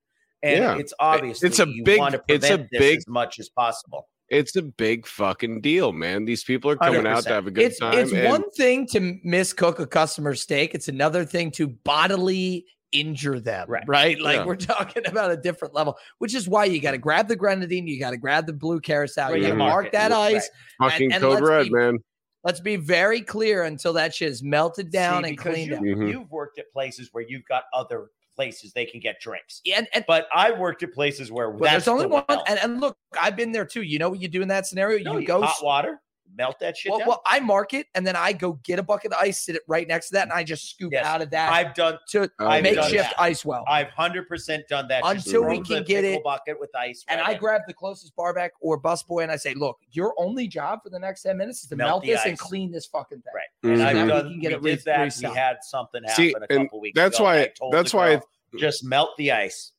and 0.43 0.59
Yeah. 0.59 0.79
it's 0.79 0.95
obvious. 1.01 1.43
It's 1.43 1.59
a 1.59 1.67
you 1.67 1.83
big- 1.85 1.99
Want 1.99 2.15
to 2.15 2.23
it's 2.29 2.49
a 2.51 2.67
big- 2.71 2.99
as 2.99 3.09
much 3.09 3.39
as 3.39 3.49
possible. 3.49 4.09
It's 4.29 4.57
a 4.57 4.63
big 4.63 5.07
fucking 5.07 5.61
deal, 5.61 5.93
man. 5.93 6.25
These 6.25 6.43
people 6.45 6.71
are 6.71 6.77
coming 6.77 7.07
out 7.07 7.23
to 7.25 7.29
have 7.31 7.47
a 7.47 7.51
good 7.51 7.65
It's 7.65 7.79
time. 7.79 7.97
it's 7.99 8.13
and- 8.13 8.25
one 8.29 8.51
thing 8.51 8.87
to 8.89 9.01
miscook 9.25 9.79
a 9.79 9.87
customer's 9.87 10.41
steak. 10.43 10.75
It's 10.75 10.89
another 10.89 11.25
thing 11.25 11.51
to 11.53 11.69
bodily 11.69 12.67
injure 13.01 13.41
them. 13.41 13.67
Right. 13.69 13.85
Right. 13.87 14.21
Like 14.21 14.37
Yeah. 14.39 14.45
we're 14.47 14.57
talking 14.75 15.03
about 15.07 15.31
a 15.31 15.37
different 15.37 15.75
level, 15.75 15.97
which 16.19 16.35
is 16.35 16.49
why 16.49 16.65
you 16.67 16.81
got 16.81 16.93
to 16.93 16.99
grab 16.99 17.29
the 17.29 17.37
grenadine. 17.37 17.87
You 17.87 17.99
got 18.01 18.11
to 18.11 18.17
grab 18.17 18.47
the 18.47 18.53
blue 18.53 18.81
carousel. 18.81 19.31
Right, 19.31 19.37
You 19.39 19.43
yeah, 19.43 19.49
got 19.51 19.55
to 19.55 19.59
mark 19.59 19.71
mark 19.73 19.87
it. 19.87 19.93
that 19.93 20.11
Right. 20.11 20.37
ice. 20.37 20.51
fucking 20.81 21.13
and 21.13 21.21
code 21.23 21.35
let's 21.35 21.47
red, 21.49 21.65
be- 21.65 21.71
man. 21.71 21.99
Let's 22.45 22.61
be 22.61 22.77
very 22.77 23.23
clear 23.23 23.65
until 23.65 23.93
that 23.95 24.15
shit 24.15 24.29
is 24.29 24.43
melted 24.43 24.91
down 24.93 25.25
See, 25.25 25.31
and 25.31 25.39
cleaned 25.39 25.71
you, 25.71 25.77
up. 25.77 25.83
Mhm. 25.83 26.09
You've 26.13 26.31
worked 26.31 26.59
at 26.61 26.71
places 26.73 27.09
where 27.13 27.25
you've 27.27 27.45
got 27.47 27.65
other 27.73 28.11
places 28.37 28.73
they 28.73 28.85
can 28.85 29.01
get 29.01 29.19
drinks, 29.21 29.63
And, 29.75 29.89
and 29.95 30.05
but 30.07 30.29
I've 30.33 30.59
worked 30.59 30.83
at 30.83 30.93
places 30.93 31.33
where 31.33 31.51
but 31.51 31.63
that's 31.63 31.87
there's 31.87 31.89
only 31.89 32.05
the 32.05 32.09
one. 32.11 32.25
And, 32.47 32.59
and 32.61 32.81
look, 32.83 32.97
I've 33.19 33.35
been 33.35 33.51
there 33.51 33.65
too. 33.65 33.81
You 33.83 33.99
know 33.99 34.11
what 34.11 34.21
you 34.21 34.29
do 34.29 34.43
in 34.43 34.49
that 34.49 34.67
scenario? 34.67 35.03
No, 35.03 35.15
you 35.15 35.21
you 35.21 35.27
go 35.27 35.41
hot 35.41 35.57
water, 35.65 36.01
melt 36.37 36.59
that 36.61 36.77
shit 36.77 36.91
Well, 36.91 36.99
down. 37.01 37.09
well, 37.09 37.23
I 37.27 37.41
mark 37.41 37.73
it 37.75 37.87
and 37.95 38.07
then 38.07 38.15
I 38.17 38.33
go 38.33 38.55
get 38.65 38.79
a 38.79 38.83
bucket 38.83 39.13
of 39.13 39.19
ice, 39.19 39.39
sit 39.39 39.57
it 39.57 39.63
right 39.67 39.87
next 39.89 40.09
to 40.09 40.13
that, 40.15 40.23
and 40.25 40.33
I 40.33 40.45
just 40.45 40.69
scoop 40.71 40.93
Yes. 40.93 41.05
out 41.07 41.23
of 41.23 41.31
that 41.31 41.51
I've 41.53 41.75
done. 41.75 41.99
to 42.11 42.23
I've 42.39 42.63
done 42.63 42.63
makeshift 42.63 43.11
that. 43.11 43.21
ice 43.21 43.45
well. 43.45 43.65
I've 43.67 43.89
hundred 43.91 44.29
percent 44.29 44.69
done 44.69 44.89
that. 44.89 45.03
Until 45.05 45.45
we 45.45 45.57
throw 45.57 45.65
can 45.65 45.75
the 45.77 45.81
get 45.85 46.03
pickle 46.05 46.19
it- 46.21 46.25
bucket 46.25 46.61
with 46.61 46.75
ice, 46.77 47.05
and 47.09 47.21
right 47.21 47.31
I 47.31 47.33
in. 47.33 47.39
grab 47.39 47.63
the 47.67 47.75
closest 47.75 48.15
barback 48.17 48.53
or 48.61 48.81
busboy 48.81 49.23
and 49.23 49.33
I 49.33 49.37
say, 49.37 49.55
"Look, 49.55 49.79
your 49.93 50.15
only 50.19 50.47
job 50.49 50.83
for 50.83 50.91
the 50.91 50.99
next 50.99 51.23
ten 51.23 51.37
minutes 51.39 51.63
is 51.63 51.69
to 51.71 51.77
Melt 51.77 51.89
melt, 51.89 52.03
the 52.03 52.11
this 52.13 52.25
and 52.27 52.39
clean 52.39 52.71
this 52.71 52.87
fucking 52.87 53.23
thing." 53.23 53.33
Right. 53.35 53.71
And 53.71 53.79
So 53.81 53.87
I've 53.87 54.07
that 54.09 54.25
we 54.27 54.31
can 54.33 54.41
get 54.41 54.49
we 54.51 54.55
it 54.55 54.63
re- 54.63 54.77
did 54.77 54.85
that. 54.85 54.99
We 54.99 55.05
restocked. 55.05 55.37
had 55.37 55.57
something 55.63 56.03
happen 56.05 56.17
See, 56.17 56.35
a 56.41 56.47
couple 56.47 56.81
weeks 56.81 56.95
that's 56.97 57.17
ago. 57.17 57.25
why- 57.25 57.41
I 57.43 57.47
told 57.49 57.73
that's 57.75 57.95
why- 57.95 58.15
girl, 58.17 58.23
just 58.59 58.85
melt 58.85 59.17
the 59.19 59.33
ice. 59.33 59.73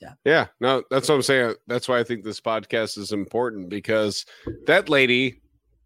Yeah, 0.00 0.14
Yeah. 0.24 0.46
no, 0.60 0.82
that's 0.90 1.08
what 1.08 1.16
I'm 1.16 1.22
saying. 1.22 1.54
That's 1.66 1.88
why 1.88 1.98
I 1.98 2.04
think 2.04 2.24
this 2.24 2.40
podcast 2.40 2.98
is 2.98 3.12
important 3.12 3.68
because 3.68 4.24
that 4.66 4.88
lady, 4.88 5.40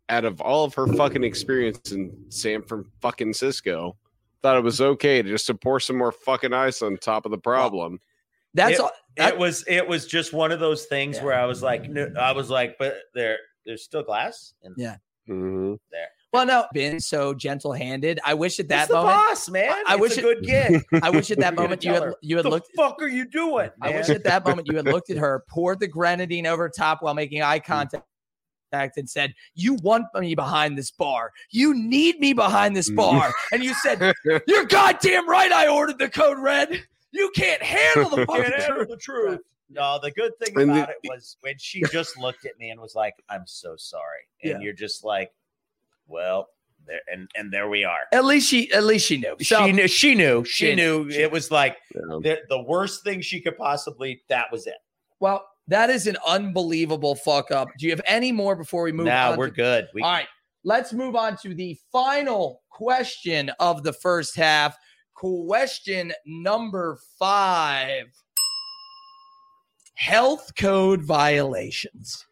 out 0.08 0.24
of 0.24 0.41
all 0.41 0.65
of 0.65 0.74
her 0.74 0.86
fucking 0.86 1.24
experience 1.24 1.92
in 1.92 2.12
San 2.28 2.62
Fran 2.62 2.84
fucking 3.00 3.32
Cisco, 3.32 3.97
thought 4.42 4.57
it 4.57 4.62
was 4.65 4.81
okay 4.81 5.23
to 5.23 5.28
just 5.28 5.47
to 5.47 5.55
pour 5.55 5.81
some 5.81 5.97
more 5.97 6.12
fucking 6.12 6.52
ice 6.52 6.82
on 6.82 6.97
top 6.99 7.24
of 7.24 7.31
the 7.31 7.39
problem. 7.39 8.00
That's 8.55 8.74
It- 8.74 8.81
all. 8.81 8.91
That- 9.16 9.34
it 9.34 9.39
was 9.39 9.65
it 9.68 9.86
was 9.86 10.07
just 10.07 10.32
one 10.32 10.52
of 10.52 10.60
those 10.60 10.86
things 10.86 11.16
Yeah. 11.18 11.24
where 11.24 11.39
I 11.39 11.44
was 11.47 11.62
like, 11.62 11.84
I 12.16 12.32
was 12.32 12.50
like, 12.50 12.76
but 12.78 12.97
there 13.15 13.39
there's 13.65 13.82
still 13.84 14.02
glass 14.02 14.55
in 14.62 14.74
Yeah. 14.76 14.97
Mhm. 15.28 15.78
there. 15.91 16.08
Well, 16.32 16.46
no, 16.46 16.66
been 16.72 16.98
so 17.00 17.34
gentle-handed. 17.34 18.18
I 18.24 18.34
wish 18.34 18.58
at 18.58 18.68
that 18.68 18.82
It's 18.82 18.88
the 18.88 18.94
moment. 18.94 19.16
boss, 19.28 19.48
man. 19.50 19.70
I- 19.70 19.82
I 19.86 19.92
It's 19.94 20.00
wish 20.00 20.16
a 20.16 20.20
it- 20.20 20.22
good 20.22 20.42
gig. 20.44 20.82
I 21.02 21.10
wish 21.10 21.30
at 21.30 21.38
that 21.38 21.54
moment 21.54 21.84
you 21.84 21.92
tell 21.92 22.02
had 22.02 22.08
her, 22.12 22.16
you 22.22 22.36
had 22.36 22.44
the 22.46 22.50
looked. 22.50 22.70
fuck 22.76 23.00
are 23.02 23.08
you 23.08 23.26
doing? 23.26 23.70
I 23.80 23.90
wish 23.90 24.08
at 24.08 24.24
that 24.24 24.44
moment 24.46 24.66
you 24.68 24.76
had 24.76 24.86
looked 24.86 25.10
at 25.10 25.16
her, 25.18 25.44
poured 25.48 25.80
the 25.80 25.88
grenadine 25.88 26.46
over 26.46 26.68
top 26.68 27.02
while 27.02 27.14
making 27.14 27.40
Mm. 27.42 27.46
eye 27.46 27.58
contact. 27.60 28.04
And 28.96 29.10
said, 29.10 29.34
You 29.54 29.74
want 29.82 30.06
me 30.14 30.34
behind 30.34 30.78
this 30.78 30.90
bar. 30.90 31.32
You 31.50 31.74
need 31.74 32.18
me 32.20 32.32
behind 32.32 32.74
this 32.74 32.88
Mm. 32.88 32.96
bar. 32.96 33.34
And 33.52 33.62
you 33.62 33.74
said, 33.74 34.14
You're 34.46 34.64
goddamn 34.64 35.28
right. 35.28 35.52
I 35.52 35.68
ordered 35.68 35.98
the 35.98 36.08
code 36.08 36.38
red. 36.38 36.82
You 37.10 37.30
can't 37.36 37.62
handle 37.62 38.08
the 38.08 38.16
fucking 38.26 38.42
Can't 38.44 38.54
handle 38.54 38.76
truth. 38.76 38.88
the 38.88 38.96
truth. 38.96 39.40
No, 39.68 39.98
the 40.02 40.10
good 40.10 40.32
thing 40.38 40.58
And 40.58 40.70
about 40.70 40.88
the- 40.88 40.94
it 41.06 41.10
was 41.12 41.36
when 41.42 41.56
she 41.58 41.82
just 41.92 42.16
looked 42.16 42.46
at 42.46 42.58
me 42.58 42.70
and 42.70 42.80
was 42.80 42.94
like, 42.94 43.14
"I'm 43.28 43.46
so 43.46 43.76
sorry," 43.76 44.20
and 44.42 44.52
Yeah. 44.52 44.58
you're 44.60 44.72
just 44.72 45.04
like, 45.04 45.30
"Well, 46.12 46.47
there 46.86 47.00
and 47.12 47.28
and 47.36 47.52
there 47.52 47.68
we 47.68 47.84
are." 47.84 48.00
At 48.12 48.24
least 48.24 48.49
she, 48.49 48.70
at 48.73 48.84
least 48.84 49.07
she 49.07 49.16
knew. 49.16 49.34
So, 49.41 49.66
she 49.66 49.73
knew. 49.73 49.89
She 49.89 50.15
knew. 50.15 50.44
She, 50.44 50.66
She 50.66 50.74
knew. 50.74 51.07
knew. 51.07 51.15
It 51.15 51.32
was 51.32 51.50
like 51.50 51.78
Yeah. 51.94 52.00
the, 52.23 52.39
the 52.49 52.62
worst 52.62 53.02
thing 53.05 53.20
she 53.23 53.41
could 53.41 53.57
possibly. 53.57 54.23
That 54.28 54.47
was 54.52 54.66
it. 54.66 54.76
well, 55.20 55.47
that 55.68 55.91
is 55.91 56.07
an 56.08 56.16
unbelievable 56.26 57.15
fuck 57.15 57.50
up. 57.52 57.68
Do 57.78 57.86
you 57.86 57.92
have 57.92 58.02
any 58.07 58.32
more 58.32 58.57
before 58.57 58.82
we 58.82 58.91
move 58.92 59.07
now 59.07 59.32
on? 59.32 59.39
we're 59.39 59.49
to- 59.49 59.55
good. 59.55 59.89
We, 59.94 60.02
All 60.02 60.10
right, 60.10 60.26
let's 60.65 60.92
move 60.92 61.15
on 61.16 61.36
to 61.39 61.55
the 61.55 61.78
final 61.92 62.62
question 62.70 63.49
of 63.60 63.82
the 63.84 63.92
first 63.92 64.36
half. 64.36 64.76
Question 65.15 66.12
number 66.26 66.99
five 67.16 68.07
health 69.94 70.52
code 70.57 71.02
violations. 71.02 72.26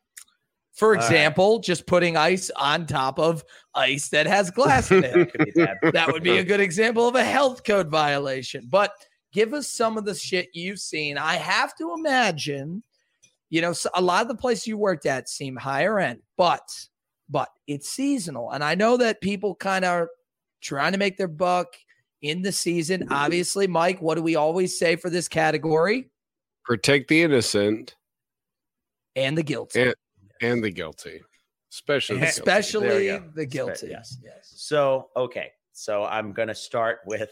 For 0.81 0.92
right. 0.92 1.02
example, 1.02 1.59
just 1.59 1.86
putting 1.86 2.17
ice 2.17 2.50
on 2.57 2.86
top 2.86 3.18
of 3.18 3.44
ice 3.75 4.09
that 4.09 4.26
has 4.26 4.50
glass 4.50 4.91
in 4.91 5.05
it. 5.05 5.55
bad. 5.55 5.76
that 5.92 6.10
would 6.10 6.23
be 6.23 6.39
a 6.39 6.42
good 6.42 6.59
example 6.59 7.07
of 7.07 7.17
a 7.17 7.23
health 7.23 7.65
code 7.65 7.91
violation. 7.91 8.67
But 8.67 8.91
give 9.31 9.52
us 9.52 9.68
some 9.68 9.99
of 9.99 10.07
the 10.07 10.15
shit 10.15 10.49
you've 10.55 10.78
seen. 10.78 11.18
I 11.18 11.34
have 11.34 11.76
to 11.76 11.92
imagine, 11.92 12.83
you 13.50 13.60
know, 13.60 13.75
a 13.92 14.00
lot 14.00 14.23
of 14.23 14.28
the 14.28 14.34
places 14.34 14.68
you 14.68 14.78
worked 14.78 15.05
at 15.05 15.28
seem 15.28 15.55
higher 15.55 15.99
end, 15.99 16.20
but 16.39 16.67
but 17.28 17.50
it's 17.67 17.91
seasonal, 17.91 18.50
and 18.50 18.65
I 18.65 18.75
know 18.75 18.97
that 18.97 19.20
people 19.20 19.55
kind 19.57 19.84
of 19.84 19.91
are 19.91 20.09
trying 20.62 20.92
to 20.92 20.99
make 20.99 21.18
their 21.18 21.28
buck 21.28 21.76
in 22.23 22.41
the 22.41 22.52
season. 22.52 23.07
Obviously, 23.10 23.67
Mike, 23.67 24.00
what 24.00 24.15
do 24.15 24.23
we 24.23 24.34
always 24.34 24.78
say 24.78 24.97
for 24.97 25.10
this 25.10 25.28
category? 25.28 26.09
Protect 26.65 27.09
the 27.09 27.20
innocent 27.23 27.97
And 29.15 29.36
the 29.36 29.42
guilty, 29.42 29.83
And- 29.83 29.94
and 30.41 30.62
the 30.62 30.70
guilty, 30.70 31.20
especially 31.73 32.17
the 32.17 32.27
guilty. 32.27 32.41
Especially 32.41 33.07
go. 33.07 33.25
the 33.35 33.47
guilty. 33.47 33.89
Yes. 33.91 34.19
yes. 34.23 34.52
So 34.57 35.09
okay, 35.17 35.52
So 35.73 36.05
I'm 36.05 36.33
going 36.33 36.49
to 36.49 36.55
start 36.55 37.01
with 37.07 37.31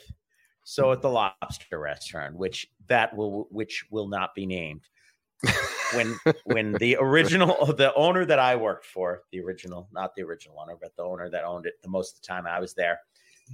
so 0.64 0.92
at 0.92 1.00
the 1.00 1.08
lobster 1.08 1.78
restaurant, 1.78 2.36
which 2.36 2.70
that 2.88 3.16
will 3.16 3.48
which 3.50 3.86
will 3.90 4.06
not 4.06 4.34
be 4.34 4.44
named. 4.44 4.82
when 5.94 6.18
when 6.44 6.72
the 6.74 6.96
original 7.00 7.64
the 7.76 7.94
owner 7.94 8.26
that 8.26 8.38
I 8.38 8.54
worked 8.54 8.84
for, 8.84 9.22
the 9.32 9.40
original, 9.40 9.88
not 9.92 10.14
the 10.14 10.22
original 10.22 10.58
owner, 10.60 10.76
but 10.78 10.94
the 10.96 11.04
owner 11.04 11.30
that 11.30 11.44
owned 11.44 11.64
it 11.64 11.80
the 11.82 11.88
most 11.88 12.16
of 12.16 12.20
the 12.20 12.26
time 12.26 12.46
I 12.46 12.60
was 12.60 12.74
there, 12.74 13.00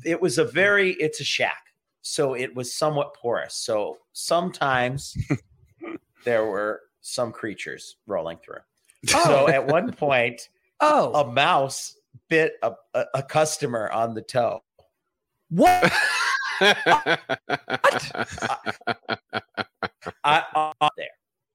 it 0.04 0.20
was 0.20 0.38
a 0.38 0.44
very 0.44 0.94
it's 0.94 1.20
a 1.20 1.24
shack. 1.24 1.66
So 2.02 2.34
it 2.34 2.54
was 2.54 2.74
somewhat 2.74 3.14
porous. 3.14 3.54
So 3.54 3.98
sometimes 4.12 5.16
there 6.24 6.46
were 6.46 6.82
some 7.00 7.30
creatures 7.30 7.96
rolling 8.06 8.38
through. 8.38 8.60
So 9.24 9.46
oh. 9.46 9.48
at 9.48 9.66
one 9.66 9.92
point, 9.92 10.48
Oh, 10.80 11.14
a 11.14 11.32
mouse 11.32 11.96
bit 12.28 12.54
a, 12.62 12.72
a, 12.94 13.04
a 13.14 13.22
customer 13.22 13.90
on 13.90 14.14
the 14.14 14.22
toe. 14.22 14.62
what? 15.48 15.92
I, 16.60 16.74
I 20.24 20.72
was 20.80 20.90
there. 20.96 21.06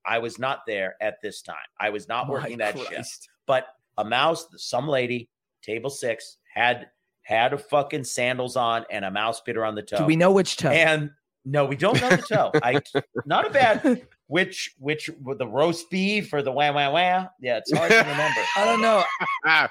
I 0.05 0.19
was 0.19 0.39
not 0.39 0.61
there 0.65 0.95
at 1.01 1.21
this 1.21 1.41
time. 1.41 1.55
I 1.79 1.89
was 1.89 2.07
not 2.07 2.27
working 2.27 2.57
My 2.57 2.71
that 2.71 2.79
shift. 2.79 3.29
But 3.45 3.67
a 3.97 4.05
mouse, 4.05 4.47
some 4.57 4.87
lady, 4.87 5.29
table 5.61 5.89
six, 5.89 6.37
had 6.53 6.87
had 7.21 7.53
a 7.53 7.57
fucking 7.57 8.03
sandals 8.03 8.55
on 8.55 8.85
and 8.89 9.05
a 9.05 9.11
mouse 9.11 9.41
bit 9.41 9.55
her 9.55 9.65
on 9.65 9.75
the 9.75 9.83
toe. 9.83 9.97
Do 9.97 10.05
we 10.05 10.15
know 10.15 10.31
which 10.31 10.57
toe? 10.57 10.69
And 10.69 11.11
no, 11.45 11.65
we 11.65 11.75
don't 11.75 11.99
know 12.01 12.09
the 12.09 12.17
toe. 12.17 12.51
I 12.63 12.81
not 13.25 13.45
a 13.45 13.49
bad 13.51 14.07
which 14.29 14.75
which 14.77 15.09
with 15.23 15.39
the 15.39 15.47
roast 15.47 15.89
beef 15.89 16.31
or 16.31 16.43
the 16.43 16.51
wah 16.51 16.71
wah 16.71 16.91
wah. 16.91 17.27
Yeah, 17.41 17.57
it's 17.57 17.75
hard 17.75 17.91
to 17.91 17.97
remember. 17.97 18.41
I 18.55 18.63
don't 18.63 18.81
know. 18.81 19.03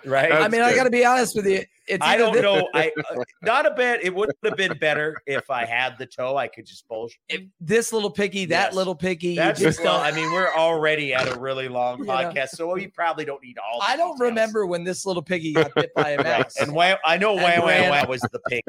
Right. 0.05 0.33
I 0.33 0.41
That's 0.41 0.53
mean, 0.53 0.62
I 0.62 0.75
got 0.75 0.85
to 0.85 0.91
be 0.91 1.05
honest 1.05 1.37
with 1.37 1.47
you. 1.47 1.62
It's 1.89 2.05
I 2.05 2.17
don't 2.17 2.34
thi- 2.34 2.41
know. 2.42 2.68
I 2.75 2.91
uh, 3.10 3.23
not 3.42 3.65
a 3.67 3.70
bit. 3.73 4.05
It 4.05 4.15
would 4.15 4.31
have 4.44 4.57
been 4.57 4.76
better 4.78 5.17
if 5.26 5.50
I 5.50 5.65
had 5.65 5.97
the 5.99 6.07
toe. 6.07 6.36
I 6.36 6.47
could 6.49 6.67
just 6.67 6.86
bullshit. 6.89 7.18
if 7.28 7.42
this 7.60 7.92
little 7.92 8.10
piggy, 8.10 8.44
that 8.47 8.67
Yes. 8.68 8.75
little 8.75 8.94
piggy. 8.94 9.28
you 9.31 9.34
That's 9.36 9.60
just 9.60 9.83
well. 9.83 9.97
I 10.00 10.10
mean, 10.12 10.31
we're 10.33 10.52
already 10.52 11.15
at 11.15 11.28
a 11.34 11.39
really 11.41 11.68
long 11.68 11.99
You 12.00 12.05
know. 12.05 12.12
podcast, 12.12 12.50
so 12.50 12.73
we 12.75 12.86
probably 12.89 13.25
don't 13.25 13.42
need 13.42 13.57
all. 13.58 13.81
I 13.83 13.97
don't 13.97 14.12
details. 14.17 14.20
remember 14.31 14.67
when 14.67 14.84
this 14.84 15.07
little 15.07 15.23
piggy 15.23 15.52
got 15.55 15.75
bit 15.75 15.92
by 15.94 16.10
a 16.10 16.17
Right. 16.18 16.41
mouse. 16.41 16.57
And 16.60 16.73
wah, 16.73 16.97
I 17.05 17.17
know 17.17 17.39
And 17.39 17.42
wah 17.42 17.60
wah 17.60 17.67
ran- 17.68 18.08
was 18.08 18.20
the 18.20 18.41
pig. 18.49 18.62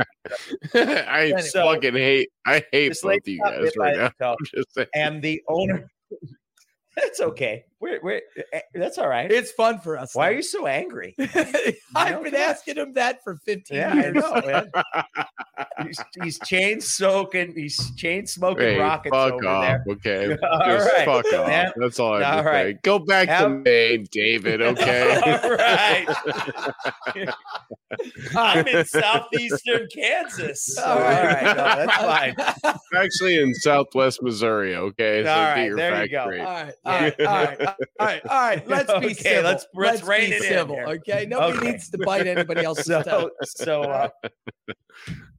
I 1.08 1.40
So- 1.42 1.74
fucking 1.74 1.94
hate. 1.96 2.30
I 2.46 2.64
hate 2.72 2.90
This 2.90 3.02
both 3.02 3.10
lady 3.10 3.34
you 3.34 3.42
guys 3.44 3.72
right 3.78 3.98
now. 3.98 4.12
the 4.18 4.26
I'm 4.28 4.36
just 4.46 4.78
and 4.96 5.22
the 5.22 5.42
owner. 5.48 5.90
That's 6.96 7.20
okay. 7.22 7.66
We're, 7.82 8.00
we're 8.04 8.22
eh, 8.52 8.60
that's 8.74 8.98
all 8.98 9.08
right. 9.08 9.32
it's 9.32 9.52
fun 9.52 9.80
for 9.80 9.98
us. 9.98 10.14
Why 10.14 10.30
are 10.30 10.34
you 10.34 10.42
so 10.42 10.68
angry? 10.68 11.16
I've 11.96 12.22
been 12.24 12.36
asking 12.36 12.76
him 12.76 12.94
that 12.94 13.24
for 13.24 13.38
15 13.46 13.78
Yeah, 13.78 13.92
I 13.94 13.96
years. 14.02 14.14
know. 14.16 14.42
Man. 14.46 14.72
He's, 15.86 16.00
he's 16.22 16.40
chain 16.40 16.80
soaking. 16.82 17.54
He's 17.56 17.94
chain 17.96 18.26
smoking 18.28 18.64
Hey, 18.66 18.78
rockets 18.80 19.14
fuck 19.16 19.34
over 19.34 19.48
off, 19.48 19.62
there. 19.64 19.84
okay? 19.90 20.38
All 20.50 20.60
Just 20.68 20.90
right, 20.94 21.06
fuck 21.06 21.26
off. 21.34 21.48
man. 21.48 21.72
That's 21.78 22.00
all 22.00 22.14
I 22.16 22.24
have 22.24 22.44
to 22.46 22.50
right. 22.50 22.76
say. 22.76 22.80
Go 22.84 23.00
back 23.00 23.28
to 23.28 23.34
Have- 23.34 23.52
Maine, 23.64 24.08
David, 24.12 24.62
okay? 24.62 25.20
All 25.44 25.50
right. 25.56 27.30
I'm 28.36 28.68
in 28.68 28.86
southeastern 28.86 29.88
Kansas. 29.94 30.76
So, 30.76 30.84
all 30.84 30.98
All 30.98 31.00
right. 31.04 31.44
right, 31.44 31.58
no, 31.58 31.64
that's 31.86 31.96
fine. 31.96 32.36
Actually 32.96 33.40
in 33.42 33.54
southwest 33.56 34.22
Missouri, 34.22 34.76
okay? 34.76 35.24
So 35.24 35.32
All 35.32 35.56
get 35.56 35.66
your 35.66 35.76
there 35.78 36.04
you 36.04 36.10
go. 36.12 36.20
All 36.22 36.30
right, 36.30 36.74
all 36.86 36.94
right, 37.02 37.22
all 37.22 37.26
right, 37.26 37.62
all 37.68 37.69
right, 38.00 38.22
all 38.26 38.40
right. 38.42 38.68
Let's 38.68 38.92
be 38.94 38.98
Okay, 39.08 39.14
civil. 39.14 39.44
let's- 39.52 39.66
let's 39.74 40.04
rein 40.04 40.30
be 40.30 40.36
it 40.38 40.44
civil. 40.44 40.78
Okay, 40.80 41.26
nobody 41.28 41.58
Okay. 41.58 41.72
needs 41.72 41.90
to 41.90 41.98
bite 42.00 42.28
anybody 42.28 42.64
else's 42.66 42.88
toe. 42.88 43.30
So, 43.44 43.64
so 43.66 43.82
uh, 43.84 44.10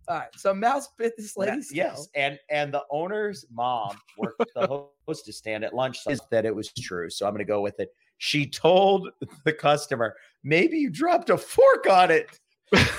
All 0.08 0.16
right, 0.18 0.28
so 0.36 0.52
mouse 0.52 0.88
bit 0.98 1.12
this 1.16 1.36
lady's 1.36 1.72
yes, 1.72 2.08
and 2.16 2.36
and 2.50 2.74
the 2.74 2.82
owner's 2.90 3.44
mom 3.52 3.96
worked 4.18 4.42
the 4.56 4.86
hostess 5.06 5.36
stand 5.36 5.62
at 5.64 5.72
lunch. 5.72 5.98
That 6.32 6.44
it 6.44 6.54
was 6.54 6.72
true, 6.72 7.08
so 7.10 7.26
I'm 7.26 7.32
going 7.32 7.38
to 7.38 7.44
go 7.44 7.60
with 7.60 7.78
it. 7.78 7.90
She 8.18 8.44
told 8.46 9.08
the 9.44 9.52
customer, 9.52 10.16
"Maybe 10.42 10.78
you 10.78 10.90
dropped 10.90 11.30
a 11.30 11.38
fork 11.38 11.86
on 11.88 12.10
it. 12.10 12.26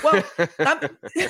Well, 0.02 0.24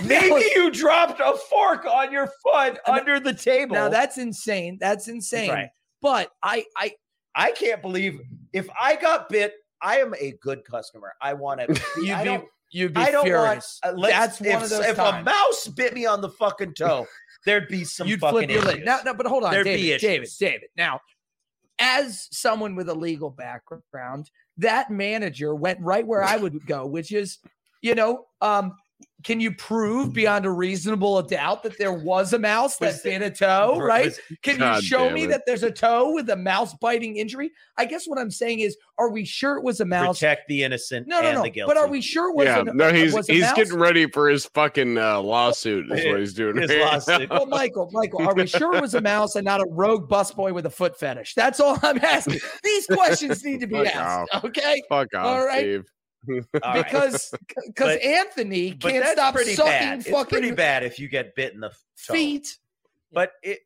Maybe 0.05 0.50
you 0.55 0.70
dropped 0.70 1.20
a 1.20 1.36
fork 1.50 1.84
on 1.84 2.12
your 2.12 2.28
foot 2.44 2.78
under 2.86 3.18
the 3.18 3.34
table." 3.34 3.74
now 3.74 3.89
that's 3.89 4.18
insane. 4.18 4.78
That's 4.81 5.08
insane. 5.08 5.50
right. 5.50 5.68
But 6.00 6.31
I, 6.44 6.64
I, 6.76 6.92
I 7.35 7.51
can't 7.52 7.81
believe 7.83 8.20
if 8.52 8.69
I 8.81 8.97
got 8.97 9.28
bit. 9.28 9.55
I 9.81 9.99
am 9.99 10.15
a 10.20 10.35
good 10.41 10.65
customer. 10.65 11.12
I 11.20 11.35
want 11.35 11.61
to. 11.61 11.67
you'd 11.97 12.23
be, 12.23 12.47
you'd 12.70 12.94
be 12.94 13.01
I 13.01 13.11
don't 13.11 13.25
furious. 13.25 13.81
want. 13.85 13.99
uh, 13.99 14.09
That's 14.09 14.41
one 14.41 14.49
if, 14.51 14.62
of 14.62 14.70
those 14.70 14.85
If 14.86 14.99
a 14.99 15.23
mouse 15.25 15.69
bit 15.69 15.93
me 15.94 16.07
on 16.07 16.20
the 16.20 16.28
fucking 16.31 16.75
toe, 16.75 17.07
there'd 17.47 17.67
be 17.69 17.83
some 17.85 18.07
You'd 18.07 18.20
fucking 18.20 18.39
flip 18.39 18.51
your 18.51 18.62
lid. 18.62 18.75
issues. 18.77 18.86
Now, 18.86 19.01
no, 19.05 19.15
but 19.15 19.27
hold 19.27 19.43
on, 19.44 19.51
There'd 19.51 19.65
David, 19.65 20.01
be 20.01 20.07
David. 20.07 20.28
David. 20.39 20.69
Now, 20.77 21.01
as 21.81 22.28
someone 22.31 22.77
with 22.77 22.89
a 22.89 22.94
legal 22.94 23.31
background, 23.31 24.31
that 24.59 24.91
manager 24.91 25.55
went 25.55 25.81
right 25.81 26.07
where 26.07 26.23
I 26.23 26.36
would 26.36 26.65
go, 26.67 26.86
which 26.86 27.11
is, 27.11 27.39
you 27.81 27.97
know, 27.97 28.27
um, 28.41 28.77
can 29.24 29.39
you 29.40 29.52
prove 29.55 30.12
beyond 30.12 30.44
a 30.47 30.50
reasonable 30.50 31.22
doubt 31.22 31.62
that 31.62 31.78
there 31.78 31.92
was 31.92 32.32
a 32.32 32.39
mouse 32.39 32.76
that 32.78 32.86
Was- 32.94 33.02
bit 33.02 33.22
a 33.22 33.31
toe? 33.31 33.78
Right? 33.78 34.12
Can 34.42 34.58
God 34.58 34.82
you 34.82 34.89
show 34.89 35.10
me 35.10 35.24
it. 35.24 35.28
that 35.28 35.42
there's 35.47 35.62
a 35.62 35.70
toe 35.70 36.12
with 36.12 36.28
a 36.31 36.36
mouse 36.36 36.74
biting 36.74 37.16
injury? 37.16 37.52
I 37.78 37.84
guess 37.84 38.06
what 38.06 38.18
I'm 38.18 38.31
saying 38.31 38.60
is, 38.60 38.76
are 38.98 39.10
we 39.10 39.24
sure 39.24 39.56
it 39.56 39.62
was 39.64 39.81
a 39.81 39.84
mouse? 39.84 40.18
protect 40.18 40.48
the 40.48 40.62
innocent 40.64 41.06
No, 41.06 41.20
no, 41.20 41.26
and 41.28 41.36
no. 41.39 41.42
the. 41.44 41.62
But 41.66 41.76
are 41.76 41.89
we 41.89 42.00
sure 42.00 42.31
it 42.31 42.36
was 42.36 42.47
yeah, 42.47 42.60
a, 42.60 42.64
no, 42.64 42.92
he's 42.92 43.14
a 43.14 43.22
he's 43.32 43.42
mouse? 43.42 43.55
getting 43.55 43.78
ready 43.78 44.06
for 44.10 44.28
his 44.28 44.47
fucking 44.47 44.98
uh, 44.98 45.20
lawsuit. 45.20 45.90
Is 45.92 46.05
what 46.06 46.18
he's 46.20 46.34
doing. 46.34 46.56
His 46.56 46.70
right 46.70 46.78
now. 46.81 46.92
lawsuit. 46.92 47.31
Well, 47.31 47.47
Michael, 47.47 47.89
Michael, 47.92 48.22
are 48.22 48.34
we 48.34 48.47
sure 48.47 48.74
it 48.74 48.82
was 48.82 48.94
a 48.94 49.00
mouse 49.00 49.36
and 49.36 49.44
not 49.44 49.60
a 49.60 49.66
rogue 49.70 50.08
busboy 50.08 50.52
with 50.52 50.66
a 50.66 50.70
foot 50.70 50.98
fetish? 50.98 51.34
That's 51.34 51.60
all 51.60 51.78
I'm 51.82 51.98
asking. 52.05 52.40
These 52.64 52.86
questions 52.86 53.44
need 53.44 53.60
to 53.60 53.66
be 53.66 53.76
Fuck 53.76 53.94
asked, 53.94 54.44
okay? 54.44 54.82
Fuck 54.89 55.14
off, 55.14 55.26
All 55.26 55.47
right. 55.47 55.60
Steve. 55.60 55.84
Because 56.26 57.34
because 57.67 57.99
Anthony 58.02 58.73
can't 58.73 59.07
stop 59.07 59.34
pretty 59.34 59.55
sucking 59.55 59.70
bad. 59.73 60.07
It's 60.07 60.28
pretty 60.31 60.51
bad 60.52 60.83
if 60.84 60.99
you 60.99 61.09
get 61.09 61.34
bit 61.34 61.52
in 61.55 61.60
the 61.60 61.70
toe. 62.07 62.15
feet. 62.15 62.57
But 63.12 63.33
it, 63.42 63.60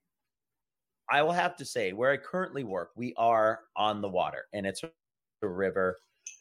I 1.11 1.23
will 1.23 1.33
have 1.33 1.57
to 1.57 1.65
say, 1.65 1.93
where 1.93 2.11
I 2.11 2.17
currently 2.17 2.65
work, 2.65 2.91
we 2.97 3.15
are 3.17 3.61
on 3.77 4.01
the 4.01 4.09
water, 4.09 4.47
and 4.53 4.67
it's 4.67 4.83
a 4.83 5.47
river, 5.47 5.97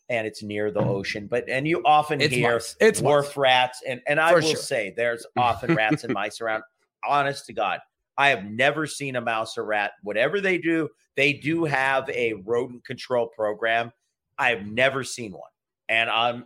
and 0.10 0.26
it's 0.26 0.42
near 0.42 0.72
the 0.72 0.80
ocean. 0.80 1.28
But 1.28 1.48
and 1.50 1.68
you 1.68 1.82
often 1.86 2.22
It's 2.22 2.34
hear 2.34 2.54
mice. 2.54 2.76
It's 2.80 3.02
wharf 3.02 3.28
mice. 3.28 3.38
rats, 3.38 3.84
and 3.88 4.02
and 4.08 4.20
I 4.20 4.30
For 4.32 4.36
will 4.42 4.42
sure. 4.50 4.56
say, 4.56 4.94
there's 4.96 5.26
often 5.38 5.76
rats 5.76 6.04
and 6.04 6.14
mice 6.14 6.42
around. 6.42 6.64
Honest 7.08 7.46
to 7.48 7.54
God, 7.54 7.80
I 8.18 8.30
have 8.30 8.46
never 8.46 8.88
seen 8.88 9.16
a 9.18 9.22
mouse 9.22 9.58
or 9.58 9.66
rat. 9.66 9.92
Whatever 10.02 10.42
they 10.42 10.58
do, 10.58 10.90
they 11.16 11.34
do 11.34 11.66
have 11.66 12.10
a 12.10 12.34
rodent 12.34 12.84
control 12.86 13.28
program. 13.28 13.92
I've 14.40 14.66
never 14.66 15.04
seen 15.04 15.32
one, 15.34 15.42
and 15.90 16.10
I'm, 16.10 16.46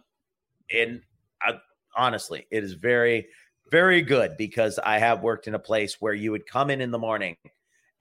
and 0.73 1.01
I, 1.41 1.53
honestly, 1.95 2.45
it 2.51 2.63
is 2.63 2.73
very, 2.73 3.27
very 3.71 4.01
good 4.01 4.35
because 4.37 4.79
I 4.79 4.97
have 4.99 5.21
worked 5.21 5.47
in 5.47 5.55
a 5.55 5.59
place 5.59 5.97
where 5.99 6.13
you 6.13 6.31
would 6.31 6.45
come 6.47 6.69
in 6.69 6.81
in 6.81 6.91
the 6.91 6.99
morning, 6.99 7.37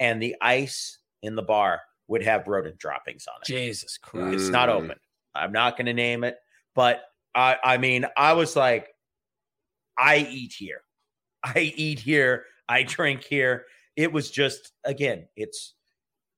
and 0.01 0.23
the 0.23 0.37
ice 0.41 0.99
in 1.23 1.35
the 1.35 1.43
bar 1.43 1.81
would 2.09 2.23
have 2.23 2.49
rodent 2.49 2.79
droppings 2.79 3.27
on 3.27 3.41
it. 3.43 3.47
Jesus 3.47 3.99
Christ. 3.99 4.35
It's 4.35 4.51
not 4.51 4.69
Mm. 4.69 4.73
open. 4.73 4.99
I'm 5.35 5.53
not 5.53 5.77
going 5.77 5.87
to 5.87 5.93
name 5.95 6.25
it, 6.25 6.37
but 6.75 7.03
I, 7.35 7.57
I 7.63 7.77
mean, 7.79 8.07
I 8.17 8.33
was 8.33 8.57
like, 8.57 8.89
I 9.99 10.19
eat 10.19 10.53
here. 10.57 10.83
I 11.45 11.73
eat 11.77 11.99
here. 12.01 12.45
I 12.69 12.83
drink 12.83 13.25
here. 13.25 13.67
It 13.97 14.13
was 14.13 14.31
just, 14.31 14.73
again, 14.85 15.29
it's, 15.37 15.75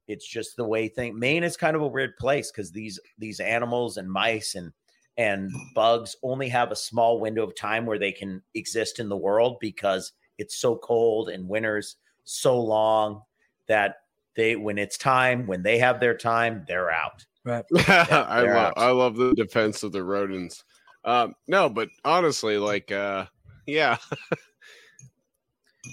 it's 0.09 0.27
just 0.27 0.57
the 0.57 0.65
way 0.65 0.89
thing. 0.89 1.19
Maine 1.19 1.45
is 1.45 1.57
kind 1.57 1.77
of 1.77 1.83
a 1.83 1.87
weird 1.87 2.17
place 2.19 2.51
because 2.51 2.73
these 2.73 2.99
these 3.17 3.39
animals 3.39 3.97
and 3.97 4.11
mice 4.11 4.57
and 4.57 4.73
and 5.21 5.53
bugs 5.75 6.17
only 6.23 6.49
have 6.49 6.73
a 6.73 6.77
small 6.77 7.21
window 7.21 7.45
of 7.45 7.55
time 7.55 7.85
where 7.85 7.99
they 7.99 8.11
can 8.11 8.41
exist 8.55 8.99
in 8.99 9.11
the 9.11 9.17
world 9.17 9.59
because 9.61 10.13
it's 10.39 10.57
so 10.57 10.77
cold 10.77 11.29
and 11.29 11.47
winters 11.47 11.97
so 12.25 12.59
long 12.59 13.21
that 13.69 13.97
they 14.35 14.57
when 14.57 14.79
it's 14.79 14.97
time 14.97 15.47
when 15.47 15.63
they 15.63 15.77
have 15.77 16.01
their 16.01 16.17
time 16.17 16.65
they're 16.67 16.91
out. 16.91 17.27
I 17.47 18.41
they're 18.41 18.55
love 18.55 18.67
out. 18.69 18.73
I 18.79 18.91
love 18.93 19.17
the 19.17 19.35
defense 19.35 19.83
of 19.83 19.93
the 19.93 20.03
rodents. 20.03 20.65
Um, 21.05 21.35
no, 21.47 21.69
but 21.69 21.91
honestly, 22.03 22.57
like, 22.57 22.91
uh, 22.91 23.27
yeah, 23.67 23.99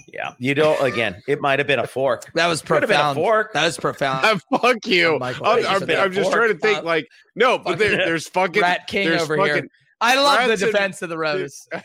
Yeah, 0.06 0.34
you 0.38 0.54
don't. 0.54 0.82
Again, 0.82 1.22
it 1.26 1.40
might 1.40 1.58
have 1.58 1.66
been 1.66 1.78
a 1.78 1.86
fork. 1.86 2.30
That 2.34 2.46
was 2.46 2.60
Could 2.62 2.80
been 2.80 2.84
a 2.84 2.86
profound. 2.86 3.16
fork. 3.16 3.52
That 3.52 3.64
was 3.64 3.76
profound. 3.78 4.42
fuck 4.60 4.86
you. 4.86 5.18
Michael, 5.18 5.46
I'm, 5.46 5.66
I'm. 5.66 5.90
I'm 5.90 6.12
just 6.12 6.30
trying 6.32 6.48
to 6.52 6.58
think, 6.58 6.78
Uh, 6.78 6.82
like, 6.82 7.08
no, 7.34 7.58
but 7.58 7.78
there, 7.78 7.96
there's 7.96 8.28
fucking 8.28 8.62
Rat 8.62 8.86
King 8.86 9.08
there's 9.08 9.22
over 9.22 9.36
fucking, 9.36 9.54
here. 9.54 9.68
I 10.00 10.14
love 10.16 10.42
the 10.44 10.48
rats 10.50 10.62
and- 10.62 10.72
defense 10.72 11.02
of 11.02 11.08
the 11.08 11.18
rose. 11.18 11.66
God 11.72 11.82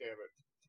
damn 0.00 0.08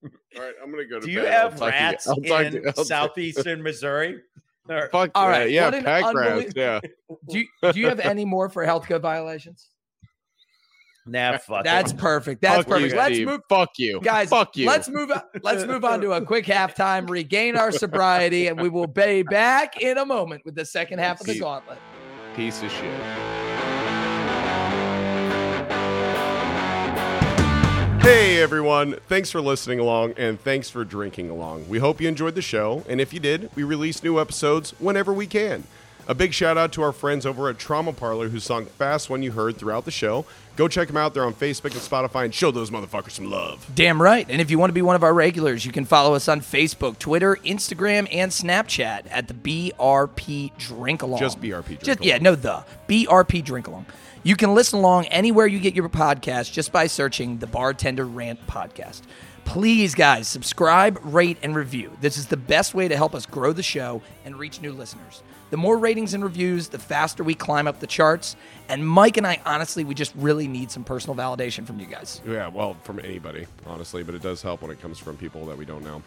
it! 0.09 0.11
All 0.37 0.43
right, 0.43 0.53
I'm 0.63 0.69
gonna 0.71 0.85
go 0.85 0.99
to 0.99 1.05
Do 1.05 1.11
you 1.11 1.21
bed. 1.21 1.33
I'll 1.33 1.49
have 1.49 1.59
talk 1.59 1.69
rats 1.71 2.07
I'll 2.07 2.15
in 2.17 2.51
to- 2.63 2.73
I'll 2.77 2.83
southeastern 2.85 3.63
Missouri? 3.63 4.21
Or- 4.69 4.89
Fuck 4.89 5.11
All 5.15 5.23
All 5.23 5.29
right, 5.29 5.39
right, 5.43 5.51
yeah, 5.51 5.71
pack 5.81 6.03
unbelie- 6.03 6.43
rats, 6.43 6.53
yeah. 6.55 6.79
Do 7.29 7.39
you, 7.39 7.47
do 7.71 7.79
you 7.79 7.87
have 7.87 8.01
any 8.01 8.25
more 8.25 8.49
for 8.49 8.65
health 8.65 8.85
code 8.87 9.01
violations? 9.01 9.69
Nah, 11.07 11.37
fuck 11.37 11.63
That's 11.63 11.91
it. 11.91 11.97
perfect. 11.97 12.41
That's 12.41 12.57
Fuck 12.57 12.67
perfect. 12.67 12.91
You, 12.91 12.97
let's 12.99 13.15
Steve. 13.15 13.27
move, 13.27 13.41
Fuck 13.47 13.69
you, 13.77 13.99
guys. 14.01 14.29
Fuck 14.29 14.57
you. 14.57 14.67
Let's 14.67 14.89
move. 14.89 15.09
On, 15.11 15.21
let's 15.41 15.65
move 15.65 15.85
on 15.85 16.01
to 16.01 16.11
a 16.13 16.21
quick 16.21 16.45
halftime, 16.45 17.09
regain 17.09 17.55
our 17.55 17.71
sobriety, 17.71 18.47
and 18.47 18.59
we 18.59 18.69
will 18.69 18.87
be 18.87 19.23
back 19.23 19.81
in 19.81 19.97
a 19.97 20.05
moment 20.05 20.43
with 20.45 20.55
the 20.55 20.65
second 20.65 20.99
half 20.99 21.21
of 21.21 21.27
the 21.27 21.39
gauntlet. 21.39 21.79
Piece 22.35 22.61
of 22.61 22.71
shit. 22.71 23.97
Hey 28.01 28.41
everyone, 28.41 28.95
thanks 29.09 29.29
for 29.31 29.41
listening 29.41 29.79
along 29.79 30.13
and 30.15 30.39
thanks 30.39 30.69
for 30.69 30.85
drinking 30.85 31.29
along. 31.29 31.67
We 31.67 31.79
hope 31.79 31.99
you 31.99 32.07
enjoyed 32.07 32.35
the 32.35 32.41
show, 32.41 32.83
and 32.87 33.01
if 33.01 33.13
you 33.13 33.19
did, 33.19 33.49
we 33.53 33.63
release 33.63 34.01
new 34.01 34.17
episodes 34.19 34.71
whenever 34.79 35.11
we 35.11 35.27
can. 35.27 35.65
A 36.07 36.15
big 36.15 36.33
shout 36.33 36.57
out 36.57 36.71
to 36.73 36.81
our 36.83 36.93
friends 36.93 37.25
over 37.25 37.49
at 37.49 37.57
Trauma 37.59 37.91
Parlor 37.91 38.29
who 38.29 38.39
sung 38.39 38.65
Fast 38.65 39.09
When 39.09 39.23
You 39.23 39.33
Heard 39.33 39.57
throughout 39.57 39.83
the 39.83 39.91
show. 39.91 40.25
Go 40.57 40.67
check 40.67 40.87
them 40.87 40.97
out. 40.97 41.13
They're 41.13 41.23
on 41.23 41.35
Facebook 41.35 41.71
and 41.71 41.75
Spotify 41.75 42.25
and 42.25 42.33
show 42.33 42.49
those 42.49 42.71
motherfuckers 42.71 43.11
some 43.11 43.29
love. 43.29 43.65
Damn 43.73 44.01
right. 44.01 44.25
And 44.27 44.41
if 44.41 44.49
you 44.49 44.57
want 44.57 44.69
to 44.69 44.73
be 44.73 44.81
one 44.81 44.95
of 44.95 45.03
our 45.03 45.13
regulars, 45.13 45.65
you 45.65 45.71
can 45.71 45.85
follow 45.85 46.15
us 46.15 46.27
on 46.27 46.41
Facebook, 46.41 46.97
Twitter, 46.97 47.37
Instagram, 47.45 48.07
and 48.11 48.31
Snapchat 48.31 49.05
at 49.11 49.27
the 49.27 49.35
BRP 49.35 50.57
Drink 50.57 51.03
Along. 51.03 51.19
Just 51.19 51.39
BRP 51.39 51.65
Drink 51.65 51.83
Just, 51.83 51.99
Along. 51.99 52.09
Yeah, 52.09 52.17
no, 52.17 52.35
the 52.35 52.65
BRP 52.89 53.43
Drink 53.43 53.67
Along. 53.67 53.85
You 54.23 54.35
can 54.35 54.55
listen 54.55 54.79
along 54.79 55.05
anywhere 55.05 55.45
you 55.45 55.59
get 55.59 55.75
your 55.75 55.87
podcast 55.89 56.51
just 56.51 56.71
by 56.71 56.87
searching 56.87 57.37
the 57.37 57.47
Bartender 57.47 58.05
Rant 58.05 58.45
Podcast. 58.47 59.03
Please, 59.45 59.95
guys, 59.95 60.27
subscribe, 60.27 60.99
rate, 61.03 61.37
and 61.43 61.55
review. 61.55 61.95
This 62.01 62.17
is 62.17 62.25
the 62.25 62.35
best 62.35 62.73
way 62.73 62.87
to 62.87 62.97
help 62.97 63.15
us 63.15 63.25
grow 63.25 63.53
the 63.53 63.63
show 63.63 64.01
and 64.25 64.37
reach 64.37 64.59
new 64.59 64.73
listeners. 64.73 65.21
The 65.49 65.57
more 65.57 65.77
ratings 65.77 66.13
and 66.13 66.23
reviews, 66.23 66.67
the 66.67 66.79
faster 66.79 67.23
we 67.23 67.33
climb 67.33 67.67
up 67.67 67.79
the 67.79 67.87
charts. 67.87 68.35
And 68.67 68.87
Mike 68.87 69.17
and 69.17 69.25
I, 69.25 69.39
honestly, 69.45 69.83
we 69.83 69.95
just 69.95 70.13
really 70.15 70.47
need 70.47 70.71
some 70.71 70.83
personal 70.83 71.15
validation 71.15 71.65
from 71.65 71.79
you 71.79 71.85
guys. 71.85 72.21
Yeah, 72.27 72.47
well, 72.47 72.75
from 72.83 72.99
anybody, 72.99 73.47
honestly, 73.65 74.03
but 74.03 74.13
it 74.15 74.21
does 74.21 74.41
help 74.41 74.61
when 74.61 74.71
it 74.71 74.81
comes 74.81 74.99
from 74.99 75.15
people 75.15 75.45
that 75.45 75.57
we 75.57 75.65
don't 75.65 75.83
know. 75.83 76.03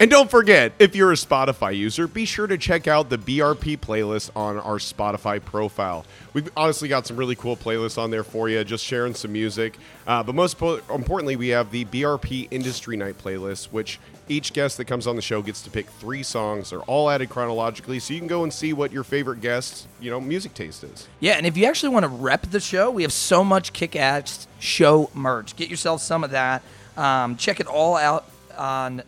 And 0.00 0.10
don't 0.10 0.30
forget, 0.30 0.72
if 0.78 0.96
you're 0.96 1.12
a 1.12 1.14
Spotify 1.14 1.76
user, 1.76 2.08
be 2.08 2.24
sure 2.24 2.46
to 2.46 2.56
check 2.56 2.88
out 2.88 3.10
the 3.10 3.18
BRP 3.18 3.76
playlist 3.76 4.30
on 4.34 4.58
our 4.58 4.78
Spotify 4.78 5.44
profile. 5.44 6.06
We've 6.32 6.48
honestly 6.56 6.88
got 6.88 7.06
some 7.06 7.18
really 7.18 7.34
cool 7.34 7.54
playlists 7.54 7.98
on 7.98 8.10
there 8.10 8.24
for 8.24 8.48
you, 8.48 8.64
just 8.64 8.82
sharing 8.82 9.12
some 9.12 9.32
music. 9.32 9.76
Uh, 10.06 10.22
but 10.22 10.34
most 10.34 10.56
po- 10.56 10.80
importantly, 10.88 11.36
we 11.36 11.48
have 11.48 11.70
the 11.70 11.84
BRP 11.84 12.48
Industry 12.50 12.96
Night 12.96 13.18
playlist, 13.18 13.66
which 13.66 14.00
each 14.30 14.52
guest 14.52 14.76
that 14.76 14.86
comes 14.86 15.06
on 15.06 15.16
the 15.16 15.22
show 15.22 15.42
gets 15.42 15.60
to 15.62 15.70
pick 15.70 15.88
three 15.88 16.22
songs. 16.22 16.70
They're 16.70 16.80
all 16.82 17.10
added 17.10 17.28
chronologically, 17.28 17.98
so 17.98 18.14
you 18.14 18.20
can 18.20 18.28
go 18.28 18.44
and 18.44 18.52
see 18.52 18.72
what 18.72 18.92
your 18.92 19.04
favorite 19.04 19.40
guest's, 19.40 19.86
you 20.00 20.10
know, 20.10 20.20
music 20.20 20.54
taste 20.54 20.84
is. 20.84 21.08
Yeah, 21.18 21.32
and 21.32 21.46
if 21.46 21.56
you 21.56 21.66
actually 21.66 21.92
want 21.92 22.04
to 22.04 22.08
rep 22.08 22.46
the 22.50 22.60
show, 22.60 22.90
we 22.90 23.02
have 23.02 23.12
so 23.12 23.42
much 23.42 23.72
kick-ass 23.72 24.46
show 24.58 25.10
merch. 25.14 25.56
Get 25.56 25.68
yourself 25.68 26.00
some 26.00 26.22
of 26.22 26.30
that. 26.30 26.62
Um, 26.96 27.36
check 27.36 27.60
it 27.60 27.66
all 27.66 27.96
out 27.96 28.24
on. 28.56 29.02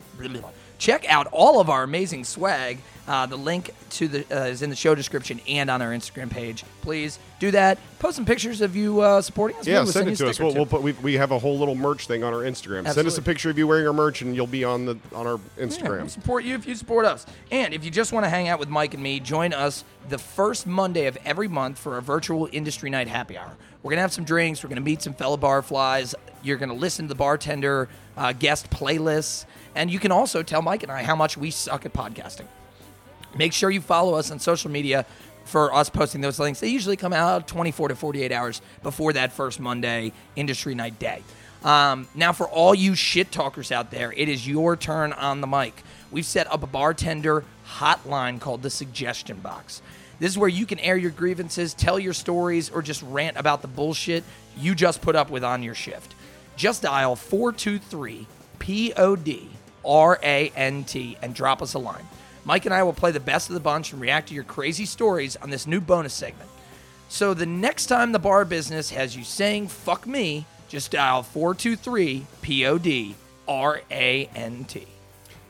Check 0.79 1.09
out 1.09 1.29
all 1.31 1.61
of 1.61 1.71
our 1.71 1.85
amazing 1.85 2.25
swag. 2.25 2.79
Uh, 3.09 3.27
the 3.27 3.37
link 3.37 3.73
to 3.91 4.07
the 4.07 4.25
uh, 4.31 4.45
is 4.45 4.63
in 4.63 4.71
the 4.71 4.77
show 4.77 4.95
description 4.95 5.41
and 5.49 5.69
on 5.69 5.83
our 5.83 5.91
Instagram 5.91 6.31
page. 6.31 6.65
Please 6.83 7.19
do 7.41 7.51
that. 7.51 7.79
Post 7.99 8.15
some 8.15 8.25
pictures 8.25 8.61
of 8.61 8.77
you 8.77 9.01
uh, 9.01 9.21
supporting 9.21 9.57
us. 9.59 9.67
Yeah, 9.67 9.83
we'll 9.83 9.91
send 9.91 10.07
you 10.07 10.13
it 10.13 10.17
to 10.19 10.29
us. 10.29 10.39
We'll, 10.39 10.55
we'll 10.55 10.67
put, 10.67 10.83
we, 10.83 10.93
we 10.93 11.15
have 11.15 11.33
a 11.33 11.39
whole 11.39 11.59
little 11.59 11.75
merch 11.75 12.07
thing 12.07 12.23
on 12.23 12.33
our 12.33 12.43
Instagram. 12.43 12.89
Send 12.93 13.09
us 13.09 13.19
a 13.19 13.23
picture 13.23 13.51
of 13.51 13.59
you 13.59 13.67
wearing 13.67 13.89
our 13.89 13.93
merch, 13.93 14.23
and 14.23 14.37
you'll 14.37 14.47
be 14.47 14.63
on 14.63 14.87
the 14.87 14.97
on 15.15 15.27
our 15.27 15.41
Yeah, 15.59 15.65
Instagram. 15.65 15.99
we'll 15.99 16.09
support 16.09 16.45
you 16.45 16.55
if 16.55 16.65
you 16.65 16.77
support 16.77 17.05
us. 17.05 17.27
And 17.51 17.75
if 17.75 17.85
you 17.85 17.91
just 17.91 18.13
want 18.13 18.25
to 18.25 18.31
hang 18.31 18.47
out 18.47 18.61
with 18.61 18.69
Mike 18.69 18.95
and 18.95 19.03
me, 19.03 19.19
join 19.19 19.53
us 19.53 19.83
the 20.09 20.19
first 20.19 20.69
Monday 20.69 21.07
of 21.07 21.19
every 21.25 21.49
month 21.49 21.81
for 21.81 21.99
a 21.99 22.03
virtual 22.03 22.49
industry 22.53 22.89
night 22.89 23.09
happy 23.09 23.37
hour. 23.37 23.57
We're 23.83 23.91
going 23.91 23.99
to 23.99 24.03
have 24.03 24.13
some 24.13 24.25
drinks. 24.25 24.63
We're 24.63 24.69
going 24.69 24.77
to 24.77 24.83
meet 24.83 25.03
some 25.03 25.15
fellow 25.15 25.37
barflies. 25.37 26.15
You're 26.45 26.57
going 26.57 26.69
to 26.69 26.77
listen 26.77 27.07
to 27.07 27.09
the 27.09 27.17
bartender 27.17 27.89
uh, 28.17 28.33
guest 28.33 28.71
playlists. 28.71 29.45
And 29.75 29.91
you 29.91 29.99
can 29.99 30.13
also 30.13 30.45
tell 30.45 30.63
Mike 30.63 30.85
and 30.85 30.93
I 30.93 31.03
how 31.03 31.17
much 31.17 31.37
we 31.37 31.51
suck 31.51 31.85
at 31.85 31.93
podcasting. 31.93 32.47
Make 33.37 33.53
sure 33.53 33.71
you 33.71 33.81
follow 33.81 34.15
us 34.15 34.31
on 34.31 34.39
social 34.39 34.71
media 34.71 35.07
for 35.45 35.75
us 35.75 35.91
posting 35.91 36.21
those 36.21 36.39
links. 36.39 36.61
They 36.61 36.69
usually 36.69 36.97
come 36.97 37.13
out 37.13 37.49
24 37.49 37.89
to 37.89 37.97
48 37.97 38.33
hours 38.33 38.63
before 38.83 39.13
that 39.15 39.33
first 39.33 39.61
Monday 39.61 40.13
industry 40.37 40.75
night 40.75 40.99
day. 40.99 41.23
Um, 41.65 42.09
now, 42.15 42.33
for 42.33 42.49
all 42.49 42.75
you 42.75 42.95
shit 42.95 43.31
talkers 43.31 43.71
out 43.71 43.91
there, 43.91 44.13
it 44.13 44.29
is 44.29 44.47
your 44.47 44.77
turn 44.77 45.13
on 45.13 45.41
the 45.41 45.47
mic. 45.47 45.83
We've 46.11 46.27
set 46.27 46.53
up 46.53 46.63
a 46.63 46.67
bartender 46.67 47.45
hotline 47.67 48.41
called 48.41 48.63
the 48.63 48.71
Suggestion 48.71 49.39
Box. 49.39 49.81
This 50.19 50.33
is 50.33 50.39
where 50.39 50.49
you 50.49 50.67
can 50.67 50.79
air 50.81 50.97
your 50.97 51.11
grievances, 51.11 51.75
tell 51.75 51.99
your 51.99 52.13
stories, 52.13 52.71
or 52.71 52.83
just 52.83 53.03
rant 53.03 53.37
about 53.37 53.63
the 53.63 53.69
bullshit 53.69 54.25
you 54.57 54.75
just 54.75 55.01
put 55.01 55.17
up 55.17 55.31
with 55.31 55.45
on 55.45 55.63
your 55.63 55.75
shift. 55.75 56.15
Just 56.57 56.83
dial 56.83 57.17
423 57.17 58.27
POD 58.59 59.49
R 59.85 60.19
A 60.23 60.53
N 60.55 60.85
T 60.85 61.17
and 61.23 61.35
drop 61.35 61.63
us 61.63 61.75
a 61.75 61.79
line. 61.79 62.07
Mike 62.45 62.65
and 62.65 62.75
I 62.75 62.83
will 62.83 62.93
play 62.93 63.11
the 63.11 63.21
best 63.21 63.49
of 63.49 63.55
the 63.55 63.61
bunch 63.61 63.93
and 63.93 64.01
react 64.01 64.29
to 64.29 64.35
your 64.35 64.45
crazy 64.45 64.87
stories 64.87 65.37
on 65.37 65.51
this 65.51 65.67
new 65.67 65.81
bonus 65.81 66.15
segment. 66.15 66.51
So 67.09 67.35
the 67.35 67.47
next 67.47 67.87
time 67.87 68.13
the 68.13 68.19
bar 68.19 68.45
business 68.45 68.91
has 68.91 69.17
you 69.17 69.23
saying 69.25 69.69
fuck 69.69 70.07
me, 70.07 70.47
just 70.69 70.91
dial 70.91 71.23
423 71.23 72.27
POD 72.43 73.15
R 73.47 73.83
A 73.91 74.29
N 74.35 74.65
T. 74.65 74.87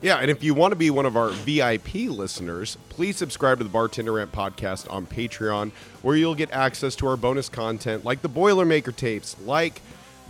Yeah, 0.01 0.17
and 0.17 0.33
if 0.33 0.43
you 0.43 0.53
want 0.53 0.73
to 0.73 0.77
be 0.77 0.91
one 0.91 1.07
of 1.07 1.17
our 1.17 1.29
VIP 1.29 1.95
listeners, 2.09 2.77
please 2.89 3.17
subscribe 3.17 3.59
to 3.59 3.65
the 3.65 3.71
Bartender 3.71 4.15
Rant 4.15 4.33
podcast 4.33 4.93
on 4.93 5.07
Patreon, 5.07 5.71
where 6.03 6.17
you'll 6.17 6.35
get 6.35 6.51
access 6.51 6.97
to 6.97 7.07
our 7.07 7.17
bonus 7.17 7.49
content 7.49 8.05
like 8.05 8.21
the 8.21 8.29
Boilermaker 8.29 8.95
tapes, 8.95 9.37
like 9.45 9.81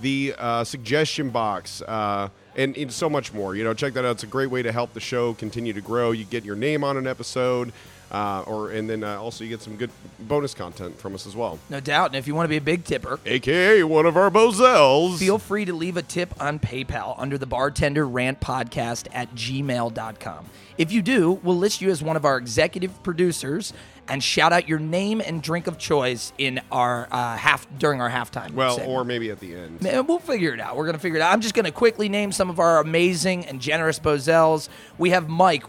the 0.02 0.34
uh, 0.36 0.62
suggestion 0.64 1.30
box, 1.30 1.80
uh, 1.80 2.28
and, 2.56 2.76
and 2.76 2.92
so 2.92 3.08
much 3.08 3.32
more. 3.32 3.54
You 3.54 3.64
know, 3.64 3.74
check 3.74 3.94
that 3.94 4.04
out. 4.04 4.12
It's 4.12 4.22
a 4.22 4.28
great 4.28 4.50
way 4.50 4.62
to 4.62 4.72
help 4.72 4.92
the 4.92 5.00
show 5.00 5.34
continue 5.34 5.72
to 5.72 5.80
grow. 5.80 6.10
You 6.10 6.24
get 6.24 6.44
your 6.44 6.56
name 6.56 6.84
on 6.84 6.96
an 6.96 7.06
episode, 7.06 7.72
uh, 8.10 8.42
or 8.46 8.70
and 8.70 8.88
then 8.88 9.02
uh, 9.02 9.20
also 9.20 9.44
you 9.44 9.50
get 9.50 9.62
some 9.62 9.76
good 9.76 9.90
bonus 10.20 10.54
content 10.54 10.98
from 10.98 11.14
us 11.14 11.26
as 11.26 11.34
well. 11.34 11.58
No 11.70 11.80
doubt. 11.80 12.06
And 12.08 12.16
if 12.16 12.26
you 12.26 12.34
want 12.34 12.44
to 12.44 12.50
be 12.50 12.58
a 12.58 12.60
big 12.60 12.84
tipper, 12.84 13.18
AKA 13.24 13.84
one 13.84 14.06
of 14.06 14.16
our 14.16 14.30
Bozels. 14.30 15.18
feel 15.18 15.38
free 15.38 15.64
to 15.64 15.72
leave 15.72 15.96
a 15.96 16.02
tip 16.02 16.34
on 16.40 16.58
PayPal 16.58 17.14
under 17.18 17.38
the 17.38 17.46
bartender 17.46 18.06
rant 18.06 18.40
podcast 18.40 19.08
at 19.12 19.34
gmail.com. 19.34 20.46
If 20.78 20.90
you 20.90 21.02
do, 21.02 21.32
we'll 21.42 21.56
list 21.56 21.80
you 21.80 21.90
as 21.90 22.02
one 22.02 22.16
of 22.16 22.24
our 22.24 22.36
executive 22.38 23.02
producers 23.02 23.72
and 24.08 24.22
shout 24.22 24.52
out 24.52 24.68
your 24.68 24.78
name 24.78 25.20
and 25.20 25.42
drink 25.42 25.66
of 25.66 25.78
choice 25.78 26.32
in 26.36 26.60
our 26.72 27.08
uh, 27.10 27.36
half 27.36 27.66
during 27.78 28.00
our 28.00 28.10
halftime. 28.10 28.52
well, 28.52 28.76
segment. 28.76 28.92
or 28.92 29.04
maybe 29.04 29.30
at 29.30 29.40
the 29.40 29.54
end. 29.54 29.80
Man, 29.80 30.06
we'll 30.06 30.18
figure 30.18 30.52
it 30.52 30.60
out. 30.60 30.76
We're 30.76 30.84
going 30.84 30.96
to 30.96 31.00
figure 31.00 31.18
it 31.18 31.22
out. 31.22 31.32
I'm 31.32 31.40
just 31.40 31.54
going 31.54 31.64
to 31.66 31.70
quickly 31.72 32.08
name 32.08 32.32
some 32.32 32.50
of 32.50 32.58
our 32.58 32.80
amazing 32.80 33.46
and 33.46 33.60
generous 33.60 33.98
Bozels. 33.98 34.68
We 34.98 35.10
have 35.10 35.28
Mike, 35.28 35.64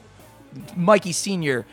Mikey 0.76 1.12
Sr., 1.12 1.66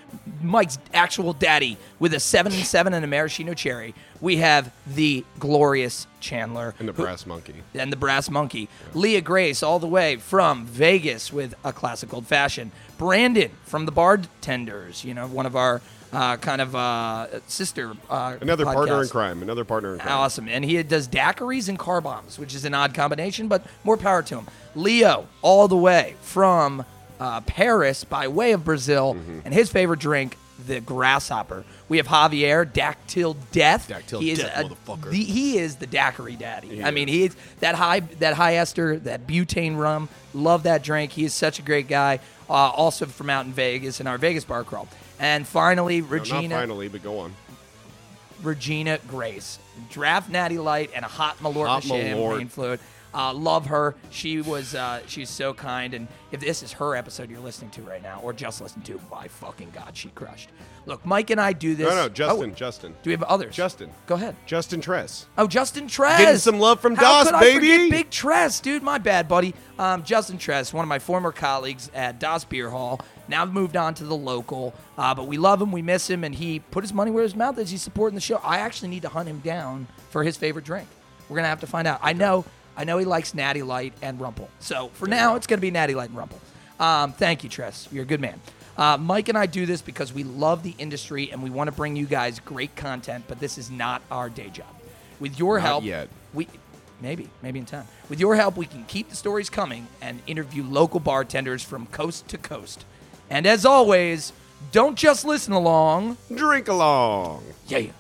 Mike's 0.43 0.79
actual 0.93 1.33
daddy, 1.33 1.77
with 1.99 2.13
a 2.15 2.21
7 2.21 2.53
and 2.53 2.65
7 2.65 2.93
and 2.95 3.05
a 3.05 3.09
maraschino 3.09 3.55
cherry. 3.55 3.95
We 4.21 4.37
have 4.37 4.73
the 4.87 5.25
glorious 5.39 6.07
Chandler. 6.21 6.75
And 6.79 6.89
the 6.89 6.93
who- 6.93 7.05
brass 7.05 7.25
monkey. 7.25 7.55
and 7.75 7.91
the 7.91 7.97
Brass 7.97 8.29
Monkey. 8.31 8.69
Leah 8.93 9.23
Grace, 9.23 9.63
all 9.63 9.79
the 9.79 9.87
way 9.89 10.17
from 10.17 10.67
Vegas 10.67 11.33
with 11.33 11.55
a 11.65 11.73
classic 11.73 12.13
old 12.13 12.27
fashioned. 12.27 12.71
Brandon 12.99 13.51
from 13.65 13.87
the 13.87 13.93
Bartenders, 13.93 15.05
you 15.05 15.15
know, 15.15 15.27
one 15.27 15.47
of 15.47 15.57
our 15.57 15.81
uh, 16.13 16.37
kind 16.39 16.61
of 16.61 16.75
uh, 16.75 17.41
sister. 17.47 17.93
Uh, 18.09 18.37
Another 18.41 18.65
partner 18.65 19.03
in 19.03 19.09
crime. 19.09 19.43
Another 19.43 19.65
partner 19.65 19.95
in 19.95 20.01
crime. 20.01 20.13
Awesome. 20.13 20.49
And 20.49 20.65
he 20.65 20.83
does 20.83 21.07
daiquiris 21.09 21.69
and 21.69 21.79
car 21.79 22.01
bombs, 22.01 22.39
which 22.39 22.55
is 22.55 22.65
an 22.65 22.75
odd 22.75 22.95
combination, 22.95 23.49
but 23.49 23.65
more 23.85 23.97
power 23.97 24.23
to 24.23 24.39
him. 24.39 24.47
Leo, 24.75 25.27
all 25.43 25.69
the 25.69 25.77
way 25.77 26.15
from 26.23 26.85
uh, 27.21 27.41
Paris 27.43 28.05
by 28.05 28.29
way 28.29 28.53
of 28.53 28.65
Brazil, 28.65 29.15
Mm-hmm. 29.15 29.41
and 29.45 29.55
his 29.55 29.71
favorite 29.71 30.01
drink, 30.01 30.37
the 30.67 30.81
grasshopper. 30.81 31.65
We 31.89 31.97
have 31.97 32.07
Javier, 32.07 32.71
Dactyl 32.71 33.37
Death. 33.51 33.89
Dactyl 33.89 34.21
he 34.21 34.31
is 34.33 34.41
Death, 34.41 34.59
a- 34.59 34.69
motherfucker. 34.69 35.11
the- 35.11 35.23
he 35.25 35.59
is 35.59 35.77
the 35.77 35.87
daiquiri 35.87 36.37
daddy. 36.37 36.85
I 36.85 36.91
mean, 36.91 37.09
is. 37.09 37.15
he 37.15 37.25
is 37.25 37.37
that 37.61 37.75
high 37.75 38.01
that 38.01 38.35
high 38.35 38.57
ester, 38.57 38.99
that 39.01 39.27
butane 39.27 39.77
rum. 39.79 40.09
Love 40.35 40.65
that 40.65 40.83
drink. 40.83 41.13
He 41.13 41.25
is 41.25 41.33
such 41.35 41.59
a 41.59 41.63
great 41.63 41.89
guy. 41.89 42.21
Uh, 42.49 42.53
also 42.53 43.07
from 43.07 43.31
out 43.31 43.47
in 43.47 43.53
Vegas 43.53 44.01
in 44.01 44.07
our 44.07 44.19
Vegas 44.19 44.45
bar 44.45 44.65
crawl. 44.65 44.87
And 45.21 45.47
finally, 45.47 46.01
Regina. 46.01 46.49
not 46.49 46.61
finally, 46.61 46.89
but 46.89 47.03
go 47.05 47.21
on. 47.21 47.33
Regina 48.43 48.99
Grace. 49.07 49.59
Draft 49.91 50.31
Natty 50.31 50.59
Light 50.59 50.91
and 50.95 51.05
a 51.05 51.09
hot 51.09 51.39
Malort 51.39 51.67
Hot 51.69 51.83
Malort. 51.83 52.49
fluid. 52.51 52.81
Uh, 53.13 53.35
love 53.35 53.67
her. 53.67 53.97
She 54.11 54.41
was 54.41 54.75
uh, 54.75 55.01
she's 55.09 55.29
so 55.29 55.53
kind. 55.53 55.95
And 55.95 56.07
if 56.31 56.41
this 56.41 56.63
is 56.63 56.73
her 56.73 56.95
episode 56.95 57.29
you're 57.29 57.41
listening 57.41 57.71
to 57.73 57.83
right 57.83 58.03
now, 58.03 58.21
or 58.23 58.33
just 58.33 58.61
listening 58.61 58.85
to, 58.85 59.01
my 59.11 59.27
fucking 59.27 59.73
god, 59.75 59.97
she 59.97 60.11
crushed. 60.11 60.49
Look, 60.87 61.05
Mike 61.05 61.31
and 61.31 61.41
I 61.41 61.53
do 61.53 61.75
this. 61.75 61.89
No, 61.89 61.95
no, 62.03 62.09
Justin, 62.09 62.51
Oh, 62.51 62.55
Justin. 62.55 62.93
do 63.03 63.11
we 63.11 63.13
have 63.13 63.25
others? 63.25 63.55
Justin. 63.55 63.91
Go 64.07 64.15
ahead. 64.15 64.37
Justin 64.47 64.81
Tress. 64.81 65.27
Oh, 65.37 65.47
Justin 65.49 65.89
Tress. 65.89 66.19
Getting 66.21 66.37
some 66.39 66.59
love 66.61 66.81
from 66.81 66.95
How 66.95 67.25
could 67.25 67.41
baby. 67.41 67.91
Big 67.91 68.11
Tress, 68.11 68.61
dude. 68.61 68.83
My 68.83 68.99
bad, 68.99 69.27
buddy. 69.29 69.55
Um, 69.79 70.05
Justin 70.05 70.39
Tress, 70.39 70.73
one 70.73 70.85
of 70.85 70.89
my 70.89 70.99
former 71.01 71.33
colleagues 71.33 71.91
at 71.95 72.21
DOS 72.21 72.45
Beer 72.45 72.71
Hall, 72.71 73.01
now 73.31 73.45
moved 73.45 73.77
on 73.77 73.95
to 73.95 74.05
the 74.05 74.17
local. 74.17 74.75
Uh, 74.99 75.15
but 75.15 75.27
we 75.27 75.39
love 75.39 75.63
him, 75.63 75.73
we 75.73 75.83
miss 75.83 76.09
him, 76.11 76.25
and 76.25 76.35
he 76.35 76.59
put 76.59 76.85
his 76.85 76.93
money 76.93 77.11
where 77.11 77.23
his 77.23 77.35
mouth 77.35 77.57
is. 77.59 77.71
He's 77.71 77.83
supporting 77.83 78.15
the 78.15 78.21
show. 78.21 78.41
I 78.45 78.59
actually 78.59 78.89
need 78.89 79.03
to 79.03 79.09
hunt 79.09 79.29
him 79.29 79.39
down 79.41 79.87
for 80.11 80.23
his 80.25 80.37
favorite 80.37 80.65
drink. 80.65 80.89
We're 81.29 81.37
gonna 81.37 81.49
have 81.49 81.61
to 81.61 81.67
find 81.67 81.87
out. 81.89 82.01
I 82.03 82.13
know, 82.13 82.45
I 82.77 82.85
know 82.85 82.99
he 82.99 83.05
likes 83.05 83.35
Natty 83.35 83.63
Light 83.63 83.93
and 84.03 84.21
Rumple. 84.21 84.49
So 84.59 84.89
for 84.95 85.07
now, 85.09 85.37
it's 85.37 85.47
gonna 85.47 85.61
be 85.61 85.71
Natty 85.71 85.95
Light 85.95 86.09
and 86.11 86.19
Rumple. 86.19 86.41
Um, 86.79 87.13
thank 87.13 87.45
you, 87.45 87.51
Tress. 87.51 87.89
You're 87.93 88.03
a 88.03 88.07
good 88.07 88.21
man. 88.21 88.41
Uh, 88.77 88.97
Mike 88.97 89.29
and 89.29 89.37
I 89.37 89.45
do 89.47 89.67
this 89.67 89.83
because 89.83 90.13
we 90.13 90.25
love 90.25 90.63
the 90.63 90.75
industry 90.79 91.31
and 91.31 91.43
we 91.43 91.51
want 91.51 91.69
to 91.69 91.73
bring 91.73 91.97
you 91.97 92.07
guys 92.07 92.41
great 92.41 92.75
content, 92.77 93.25
but 93.29 93.39
this 93.39 93.59
is 93.59 93.71
not 93.71 94.01
our 94.11 94.31
day 94.31 94.49
job. 94.49 94.67
With 95.19 95.39
your 95.39 95.59
Not 95.59 95.67
help, 95.67 95.85
yet. 95.85 96.09
we 96.33 96.49
maybe 97.03 97.29
maybe 97.43 97.59
in 97.59 97.67
time. 97.67 97.87
With 98.09 98.19
your 98.21 98.37
help, 98.37 98.57
we 98.57 98.65
can 98.65 98.85
keep 98.85 99.11
the 99.11 99.17
stories 99.17 99.51
coming 99.51 99.87
and 100.01 100.21
interview 100.27 100.63
local 100.65 100.99
bartenders 101.01 101.63
from 101.63 101.87
coast 101.87 102.27
to 102.29 102.39
coast. 102.39 102.87
And 103.31 103.47
as 103.47 103.65
always, 103.65 104.33
don't 104.73 104.99
just 104.99 105.25
listen 105.25 105.53
along. 105.53 106.17
Drink 106.35 106.67
along. 106.67 107.45
Yeah. 107.69 107.93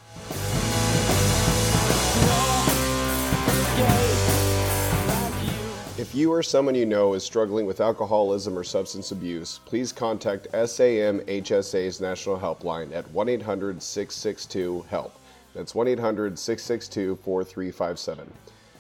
If 5.97 6.15
you 6.17 6.33
or 6.33 6.42
someone 6.42 6.75
you 6.75 6.86
know 6.86 7.15
is 7.15 7.23
struggling 7.23 7.67
with 7.67 7.81
alcoholism 7.81 8.59
or 8.59 8.65
substance 8.65 9.12
abuse, 9.12 9.60
please 9.67 9.92
contact 9.92 10.49
SAMHSA's 10.52 12.00
National 12.00 12.36
Helpline 12.36 12.92
at 12.92 13.09
1 13.12 13.28
800 13.28 13.81
662 13.81 14.84
HELP. 14.91 15.12
That's 15.55 15.75
1 15.75 15.86
800 15.86 16.36
662 16.36 17.17
4357. 17.17 18.33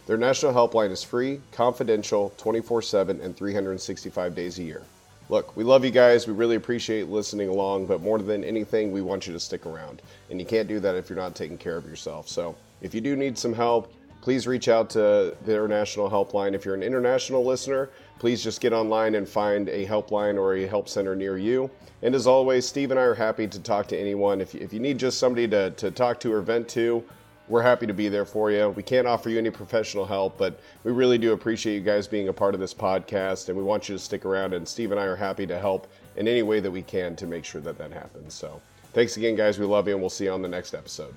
Their 0.06 0.16
national 0.16 0.52
helpline 0.52 0.90
is 0.90 1.04
free, 1.04 1.40
confidential, 1.52 2.32
24 2.36 2.82
7, 2.82 3.20
and 3.20 3.36
365 3.36 4.34
days 4.34 4.58
a 4.58 4.64
year. 4.64 4.82
Look, 5.30 5.56
we 5.56 5.62
love 5.62 5.84
you 5.84 5.92
guys. 5.92 6.26
We 6.26 6.32
really 6.32 6.56
appreciate 6.56 7.08
listening 7.08 7.48
along, 7.48 7.86
but 7.86 8.02
more 8.02 8.18
than 8.18 8.42
anything, 8.42 8.90
we 8.90 9.00
want 9.00 9.28
you 9.28 9.32
to 9.32 9.38
stick 9.38 9.64
around. 9.64 10.02
And 10.28 10.40
you 10.40 10.44
can't 10.44 10.66
do 10.66 10.80
that 10.80 10.96
if 10.96 11.08
you're 11.08 11.16
not 11.16 11.36
taking 11.36 11.56
care 11.56 11.76
of 11.76 11.86
yourself. 11.86 12.26
So 12.28 12.56
if 12.80 12.96
you 12.96 13.00
do 13.00 13.14
need 13.14 13.38
some 13.38 13.52
help, 13.52 13.92
please 14.22 14.48
reach 14.48 14.66
out 14.66 14.90
to 14.90 15.36
the 15.44 15.68
national 15.68 16.10
helpline. 16.10 16.52
If 16.52 16.64
you're 16.64 16.74
an 16.74 16.82
international 16.82 17.44
listener, 17.44 17.90
please 18.18 18.42
just 18.42 18.60
get 18.60 18.72
online 18.72 19.14
and 19.14 19.28
find 19.28 19.68
a 19.68 19.86
helpline 19.86 20.36
or 20.36 20.54
a 20.54 20.66
help 20.66 20.88
center 20.88 21.14
near 21.14 21.38
you. 21.38 21.70
And 22.02 22.12
as 22.16 22.26
always, 22.26 22.66
Steve 22.66 22.90
and 22.90 22.98
I 22.98 23.04
are 23.04 23.14
happy 23.14 23.46
to 23.46 23.60
talk 23.60 23.86
to 23.88 23.96
anyone. 23.96 24.40
If 24.40 24.52
you, 24.52 24.60
if 24.60 24.72
you 24.72 24.80
need 24.80 24.98
just 24.98 25.20
somebody 25.20 25.46
to, 25.46 25.70
to 25.70 25.92
talk 25.92 26.18
to 26.20 26.32
or 26.32 26.40
vent 26.40 26.68
to, 26.70 27.04
we're 27.50 27.62
happy 27.62 27.86
to 27.86 27.92
be 27.92 28.08
there 28.08 28.24
for 28.24 28.52
you. 28.52 28.70
We 28.70 28.84
can't 28.84 29.08
offer 29.08 29.28
you 29.28 29.36
any 29.36 29.50
professional 29.50 30.06
help, 30.06 30.38
but 30.38 30.60
we 30.84 30.92
really 30.92 31.18
do 31.18 31.32
appreciate 31.32 31.74
you 31.74 31.80
guys 31.80 32.06
being 32.06 32.28
a 32.28 32.32
part 32.32 32.54
of 32.54 32.60
this 32.60 32.72
podcast, 32.72 33.48
and 33.48 33.58
we 33.58 33.64
want 33.64 33.88
you 33.88 33.96
to 33.96 33.98
stick 33.98 34.24
around. 34.24 34.54
And 34.54 34.66
Steve 34.66 34.92
and 34.92 35.00
I 35.00 35.04
are 35.04 35.16
happy 35.16 35.46
to 35.48 35.58
help 35.58 35.88
in 36.16 36.28
any 36.28 36.42
way 36.42 36.60
that 36.60 36.70
we 36.70 36.82
can 36.82 37.16
to 37.16 37.26
make 37.26 37.44
sure 37.44 37.60
that 37.62 37.76
that 37.76 37.90
happens. 37.90 38.34
So, 38.34 38.62
thanks 38.92 39.16
again, 39.16 39.34
guys. 39.34 39.58
We 39.58 39.66
love 39.66 39.88
you, 39.88 39.94
and 39.94 40.00
we'll 40.00 40.10
see 40.10 40.24
you 40.24 40.32
on 40.32 40.42
the 40.42 40.48
next 40.48 40.74
episode. 40.74 41.14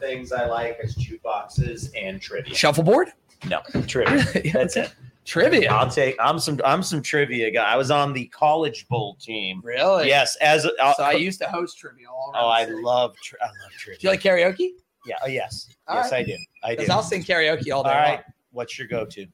Things 0.00 0.32
I 0.32 0.46
like 0.46 0.78
is 0.82 0.96
jukeboxes 0.96 1.90
and 1.96 2.20
trivia. 2.20 2.54
Shuffleboard? 2.54 3.08
No, 3.48 3.60
trivia. 3.86 4.24
That's 4.52 4.76
it. 4.76 4.92
Trivia. 5.24 5.70
I'll 5.70 5.90
take. 5.90 6.16
I'm 6.18 6.38
some. 6.38 6.58
I'm 6.64 6.82
some 6.82 7.02
trivia 7.02 7.50
guy. 7.50 7.70
I 7.70 7.76
was 7.76 7.90
on 7.90 8.12
the 8.14 8.26
college 8.28 8.88
bowl 8.88 9.16
team. 9.20 9.60
Really? 9.62 10.08
Yes, 10.08 10.36
as 10.36 10.64
a, 10.64 10.72
uh, 10.82 10.94
So 10.94 11.02
I 11.02 11.12
used 11.12 11.38
to 11.40 11.48
host 11.48 11.78
trivia 11.78 12.08
all 12.08 12.32
around. 12.34 12.44
oh, 12.44 12.48
I 12.48 12.64
love. 12.64 13.14
Tri- 13.22 13.38
I 13.42 13.46
love 13.46 13.72
trivia. 13.78 13.98
Do 14.00 14.06
you 14.06 14.10
like 14.10 14.22
karaoke? 14.22 14.70
yeah. 15.06 15.16
Oh, 15.22 15.28
yes. 15.28 15.68
All 15.86 15.96
yes, 15.96 16.10
right. 16.12 16.20
I 16.20 16.22
do. 16.24 16.36
I 16.64 16.70
do. 16.70 16.76
Because 16.76 16.90
I'll 16.90 17.02
sing 17.02 17.22
karaoke 17.22 17.70
all 17.70 17.78
All 17.78 17.84
day 17.84 17.90
All 17.90 17.94
right. 17.96 18.10
long. 18.14 18.22
What's 18.52 18.78
your 18.78 18.88
go-to? 18.88 19.26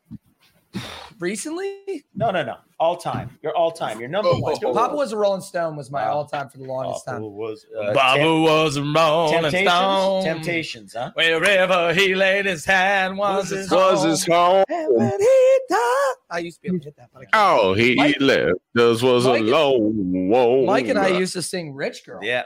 Recently, 1.20 2.04
No, 2.14 2.30
no, 2.30 2.42
no. 2.42 2.56
All 2.80 2.96
time. 2.96 3.38
You're 3.42 3.56
all 3.56 3.70
time. 3.70 4.00
You're 4.00 4.08
number 4.08 4.30
Oh, 4.32 4.38
one. 4.38 4.56
oh, 4.64 4.74
Papa 4.74 4.96
was 4.96 5.12
a 5.12 5.16
Rolling 5.16 5.40
Stone 5.40 5.76
was 5.76 5.90
my 5.90 6.04
all 6.06 6.26
time 6.26 6.48
for 6.48 6.58
the 6.58 6.64
longest 6.64 7.06
Papa 7.06 7.18
time. 7.18 7.32
was 7.32 7.64
uh, 7.78 7.92
Baba 7.94 8.18
Tem- 8.20 8.42
was 8.42 8.76
a 8.76 8.82
Rolling 8.82 9.32
Temptations. 9.42 9.70
Stone. 9.70 10.24
Temptations, 10.24 10.94
huh? 10.94 11.10
Wherever 11.14 11.94
he 11.94 12.14
laid 12.14 12.46
his 12.46 12.64
hand 12.64 13.16
was 13.16 13.50
his 13.50 13.70
Was 13.70 14.00
home. 14.00 14.10
his 14.10 14.26
home? 14.26 14.64
And 14.68 14.96
when 14.96 15.20
he 15.20 15.58
died, 15.68 16.14
I 16.30 16.38
used 16.40 16.56
to 16.58 16.62
be 16.62 16.68
able 16.68 16.78
to 16.80 16.84
hit 16.86 16.96
that. 16.96 17.10
But 17.12 17.20
I 17.20 17.24
can't. 17.26 17.34
Oh, 17.34 17.74
he 17.74 17.94
Mike- 17.94 18.16
left. 18.20 18.54
This 18.74 19.00
was 19.02 19.24
Mike- 19.26 19.42
alone. 19.42 20.28
Whoa. 20.28 20.66
Mike 20.66 20.88
and 20.88 20.98
I 20.98 21.08
used 21.08 21.34
to 21.34 21.42
sing 21.42 21.72
"Rich 21.74 22.04
Girl." 22.04 22.18
Yeah. 22.22 22.42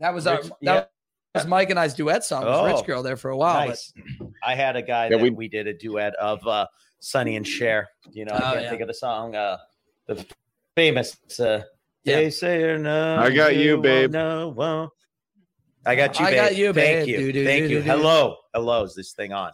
that 0.00 0.12
was 0.12 0.26
our 0.26 0.38
Rich- 0.38 0.50
that 0.62 0.90
was 1.34 1.46
Mike 1.46 1.70
and 1.70 1.78
I's 1.78 1.94
duet 1.94 2.24
song. 2.24 2.42
Oh. 2.46 2.66
"Rich 2.66 2.84
Girl" 2.84 3.02
there 3.04 3.16
for 3.16 3.30
a 3.30 3.36
while. 3.36 3.68
nice. 3.68 3.92
I 4.44 4.54
had 4.56 4.74
a 4.76 4.82
guy 4.82 5.04
Yeah, 5.04 5.10
that 5.10 5.20
we- 5.20 5.30
we, 5.30 5.48
did 5.48 5.66
a 5.68 5.72
duet 5.74 6.14
of 6.16 6.44
uh, 6.46 6.66
Sonny 7.00 7.36
and 7.36 7.46
Cher. 7.46 7.88
You 8.10 8.24
know, 8.24 8.32
I 8.32 8.36
Oh, 8.36 8.40
can't 8.52 8.62
yeah. 8.62 8.70
think 8.70 8.82
of 8.82 8.88
the 8.88 8.94
song. 8.94 9.34
Uh, 9.34 9.58
the 10.06 10.24
famous. 10.76 11.16
Uh, 11.38 11.62
Yeah. 12.04 12.16
They 12.16 12.30
say 12.30 12.62
or 12.62 12.78
no. 12.78 13.16
I 13.18 13.30
got 13.30 13.56
you, 13.56 13.72
won't 13.72 13.82
babe. 13.82 14.10
No, 14.12 14.48
won't. 14.48 14.90
I 15.84 15.94
got 15.94 16.18
you, 16.18 16.26
I 16.26 16.30
babe. 16.30 16.36
got 16.38 16.56
you, 16.56 16.72
Thank 16.72 17.08
you. 17.08 17.16
Do, 17.18 17.32
do, 17.32 17.44
Thank 17.44 17.64
do, 17.64 17.70
you. 17.74 17.78
do, 17.80 17.84
do. 17.84 17.90
Hello. 17.90 18.36
Hello. 18.54 18.84
Is 18.84 18.94
this 18.94 19.12
thing 19.12 19.32
on? 19.32 19.52